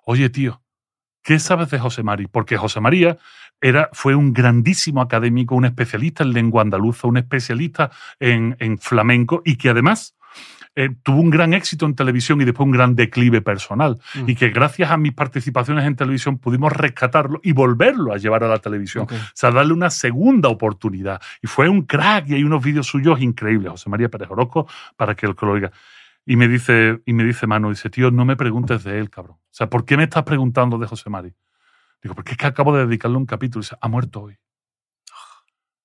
Oye, 0.05 0.29
tío, 0.29 0.61
¿qué 1.23 1.39
sabes 1.39 1.69
de 1.69 1.79
José 1.79 2.03
María? 2.03 2.27
Porque 2.29 2.57
José 2.57 2.81
María 2.81 3.17
era, 3.61 3.89
fue 3.93 4.15
un 4.15 4.33
grandísimo 4.33 5.01
académico, 5.01 5.55
un 5.55 5.65
especialista 5.65 6.23
en 6.23 6.33
lengua 6.33 6.61
andaluza, 6.61 7.07
un 7.07 7.17
especialista 7.17 7.89
en, 8.19 8.57
en 8.59 8.77
flamenco 8.77 9.41
y 9.45 9.55
que 9.55 9.69
además 9.69 10.16
eh, 10.79 10.91
tuvo 11.01 11.21
un 11.21 11.31
gran 11.31 11.55
éxito 11.55 11.87
en 11.87 11.95
televisión 11.95 12.39
y 12.39 12.45
después 12.45 12.63
un 12.63 12.71
gran 12.71 12.95
declive 12.95 13.41
personal. 13.41 13.99
Mm. 14.13 14.29
Y 14.29 14.35
que 14.35 14.49
gracias 14.49 14.91
a 14.91 14.97
mis 14.97 15.11
participaciones 15.11 15.83
en 15.85 15.95
televisión 15.95 16.37
pudimos 16.37 16.71
rescatarlo 16.71 17.39
y 17.41 17.51
volverlo 17.51 18.13
a 18.13 18.17
llevar 18.17 18.43
a 18.43 18.47
la 18.47 18.59
televisión. 18.59 19.07
O 19.09 19.17
sea, 19.33 19.49
darle 19.49 19.73
una 19.73 19.89
segunda 19.89 20.49
oportunidad. 20.49 21.19
Y 21.41 21.47
fue 21.47 21.67
un 21.67 21.81
crack 21.81 22.29
y 22.29 22.35
hay 22.35 22.43
unos 22.43 22.63
vídeos 22.63 22.85
suyos 22.85 23.19
increíbles, 23.19 23.71
José 23.71 23.89
María 23.89 24.07
Pérez 24.07 24.29
Orozco, 24.29 24.67
para 24.95 25.15
que 25.15 25.25
el 25.25 25.35
lo 25.41 25.51
oiga. 25.51 25.71
Y 26.27 26.35
me 26.35 26.47
dice, 26.47 27.01
y 27.07 27.13
me 27.13 27.23
dice 27.23 27.47
Manu, 27.47 27.71
dice, 27.71 27.89
tío, 27.89 28.11
no 28.11 28.23
me 28.23 28.35
preguntes 28.35 28.83
de 28.83 28.99
él, 28.99 29.09
cabrón. 29.09 29.37
O 29.37 29.49
sea, 29.49 29.67
¿por 29.71 29.83
qué 29.83 29.97
me 29.97 30.03
estás 30.03 30.25
preguntando 30.25 30.77
de 30.77 30.85
José 30.85 31.09
María? 31.09 31.33
Digo, 32.03 32.13
porque 32.13 32.33
es 32.33 32.37
que 32.37 32.45
acabo 32.45 32.77
de 32.77 32.85
dedicarle 32.85 33.17
un 33.17 33.25
capítulo. 33.25 33.61
Y 33.61 33.65
dice, 33.65 33.77
ha 33.81 33.87
muerto 33.87 34.21
hoy 34.21 34.37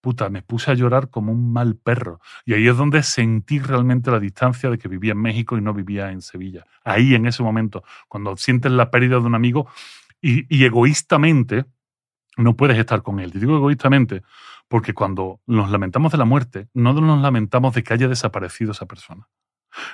puta, 0.03 0.29
me 0.29 0.43
puse 0.43 0.71
a 0.71 0.75
llorar 0.75 1.09
como 1.09 1.33
un 1.33 1.53
mal 1.53 1.77
perro. 1.77 2.21
Y 2.45 2.53
ahí 2.53 2.69
es 2.69 2.77
donde 2.77 3.03
sentí 3.03 3.61
realmente 3.61 4.11
la 4.11 4.21
distancia 4.21 4.69
de 4.69 4.77
que 4.77 4.89
vivía 4.89 5.13
en 5.13 5.23
México 5.23 5.57
y 5.57 5.63
no 5.63 5.73
vivía 5.73 6.11
en 6.11 6.21
Sevilla. 6.21 6.67
Ahí, 6.85 7.15
en 7.15 7.27
ese 7.27 7.43
momento, 7.43 7.85
cuando 8.09 8.37
sientes 8.37 8.71
la 8.73 8.91
pérdida 8.91 9.21
de 9.21 9.27
un 9.27 9.35
amigo 9.35 9.69
y, 10.21 10.65
egoístamente 10.65 11.65
no 12.37 12.57
puedes 12.57 12.79
estar 12.79 13.03
con 13.03 13.21
él. 13.21 13.33
Te 13.33 13.39
digo 13.39 13.57
egoístamente 13.57 14.23
porque 14.69 14.93
cuando 14.93 15.41
nos 15.47 15.71
lamentamos 15.71 16.13
de 16.13 16.19
la 16.19 16.25
muerte, 16.25 16.69
no 16.75 16.93
nos 16.95 17.21
lamentamos 17.21 17.75
de 17.75 17.83
que 17.83 17.95
haya 17.95 18.09
desaparecido 18.09 18.73
esa 18.73 18.87
persona. 18.87 19.29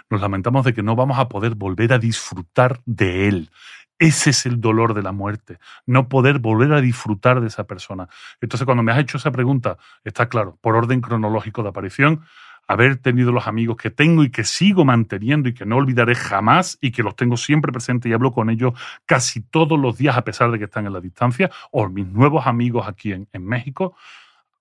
Nos 0.09 0.21
lamentamos 0.21 0.65
de 0.65 0.73
que 0.73 0.83
no 0.83 0.97
vamos 0.97 1.19
a 1.19 1.29
poder 1.29 1.55
volver 1.55 1.93
a 1.93 1.99
disfrutar 1.99 2.81
de 2.85 3.29
él. 3.29 3.51
Ese 3.99 4.31
es 4.31 4.47
el 4.47 4.61
dolor 4.61 4.95
de 4.95 5.03
la 5.03 5.13
muerte, 5.13 5.59
no 5.85 6.09
poder 6.09 6.39
volver 6.39 6.73
a 6.73 6.81
disfrutar 6.81 7.41
de 7.41 7.49
esa 7.49 7.65
persona. 7.65 8.09
Entonces, 8.41 8.65
cuando 8.65 8.83
me 8.83 8.93
has 8.93 8.99
hecho 8.99 9.17
esa 9.17 9.33
pregunta, 9.33 9.77
está 10.05 10.29
claro, 10.29 10.57
por 10.61 10.77
orden 10.77 11.01
cronológico 11.01 11.65
de 11.65 11.71
aparición, 11.71 12.23
haber 12.69 12.97
tenido 12.97 13.33
los 13.33 13.47
amigos 13.47 13.77
que 13.77 13.91
tengo 13.91 14.23
y 14.23 14.31
que 14.31 14.45
sigo 14.45 14.85
manteniendo 14.85 15.49
y 15.49 15.55
que 15.55 15.65
no 15.65 15.77
olvidaré 15.77 16.15
jamás 16.15 16.79
y 16.81 16.93
que 16.93 17.03
los 17.03 17.17
tengo 17.17 17.37
siempre 17.37 17.73
presentes 17.73 18.09
y 18.09 18.13
hablo 18.13 18.31
con 18.33 18.51
ellos 18.51 18.75
casi 19.07 19.41
todos 19.41 19.81
los 19.81 19.97
días 19.97 20.17
a 20.17 20.23
pesar 20.23 20.53
de 20.53 20.59
que 20.59 20.67
están 20.67 20.87
en 20.87 20.93
la 20.93 21.01
distancia, 21.01 21.51
o 21.73 21.89
mis 21.89 22.07
nuevos 22.07 22.47
amigos 22.47 22.87
aquí 22.87 23.13
en, 23.13 23.45
México, 23.45 23.97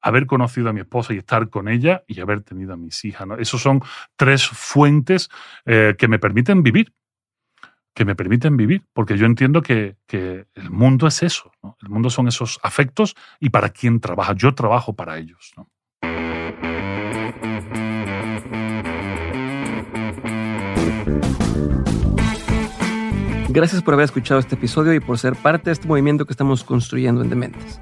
haber 0.02 0.26
conocido 0.26 0.70
a 0.70 0.74
mi 0.74 0.80
esposa 0.80 1.14
y 1.14 1.18
estar 1.18 1.50
con 1.50 1.68
ella 1.68 2.04
y 2.08 2.22
haber 2.22 2.42
tenido 2.42 2.74
a 2.74 2.78
mis 2.78 3.04
hijas. 3.04 3.28
¿no? 3.28 3.44
Son 3.44 3.82
tres 4.16 4.48
fuentes 4.48 5.30
eh, 5.66 5.96
que 5.98 6.08
me 6.08 6.18
permiten 6.18 6.64
vivir 6.64 6.94
que 7.98 8.06
me 8.06 8.16
permiten 8.16 8.56
vivir, 8.58 8.84
porque 8.93 9.17
yo 9.17 9.26
entiendo 9.26 9.64
que, 9.64 9.95
el 10.08 10.69
mundo 10.69 11.08
es 11.08 11.24
eso, 11.24 11.51
el 11.82 11.90
mundo 11.90 12.11
son 12.11 12.27
esos 12.27 12.59
afectos 12.61 13.16
y 13.40 13.50
para 13.50 13.69
quién 13.69 14.00
trabaja, 14.00 14.35
yo 14.35 14.53
trabajo 14.53 14.93
para 14.93 15.17
ellos. 15.17 15.56
Gracias 23.50 23.82
por 23.82 23.95
haber 23.95 24.06
escuchado 24.06 24.40
este 24.40 24.53
episodio 24.53 24.93
y 24.93 25.00
por 25.00 25.17
ser 25.17 25.35
parte 25.35 25.72
de 25.72 25.72
este 25.72 25.88
movimiento 25.88 26.27
que 26.27 26.34
estamos 26.34 26.64
construyendo 26.64 27.24
en 27.24 27.32
Dementes. 27.32 27.82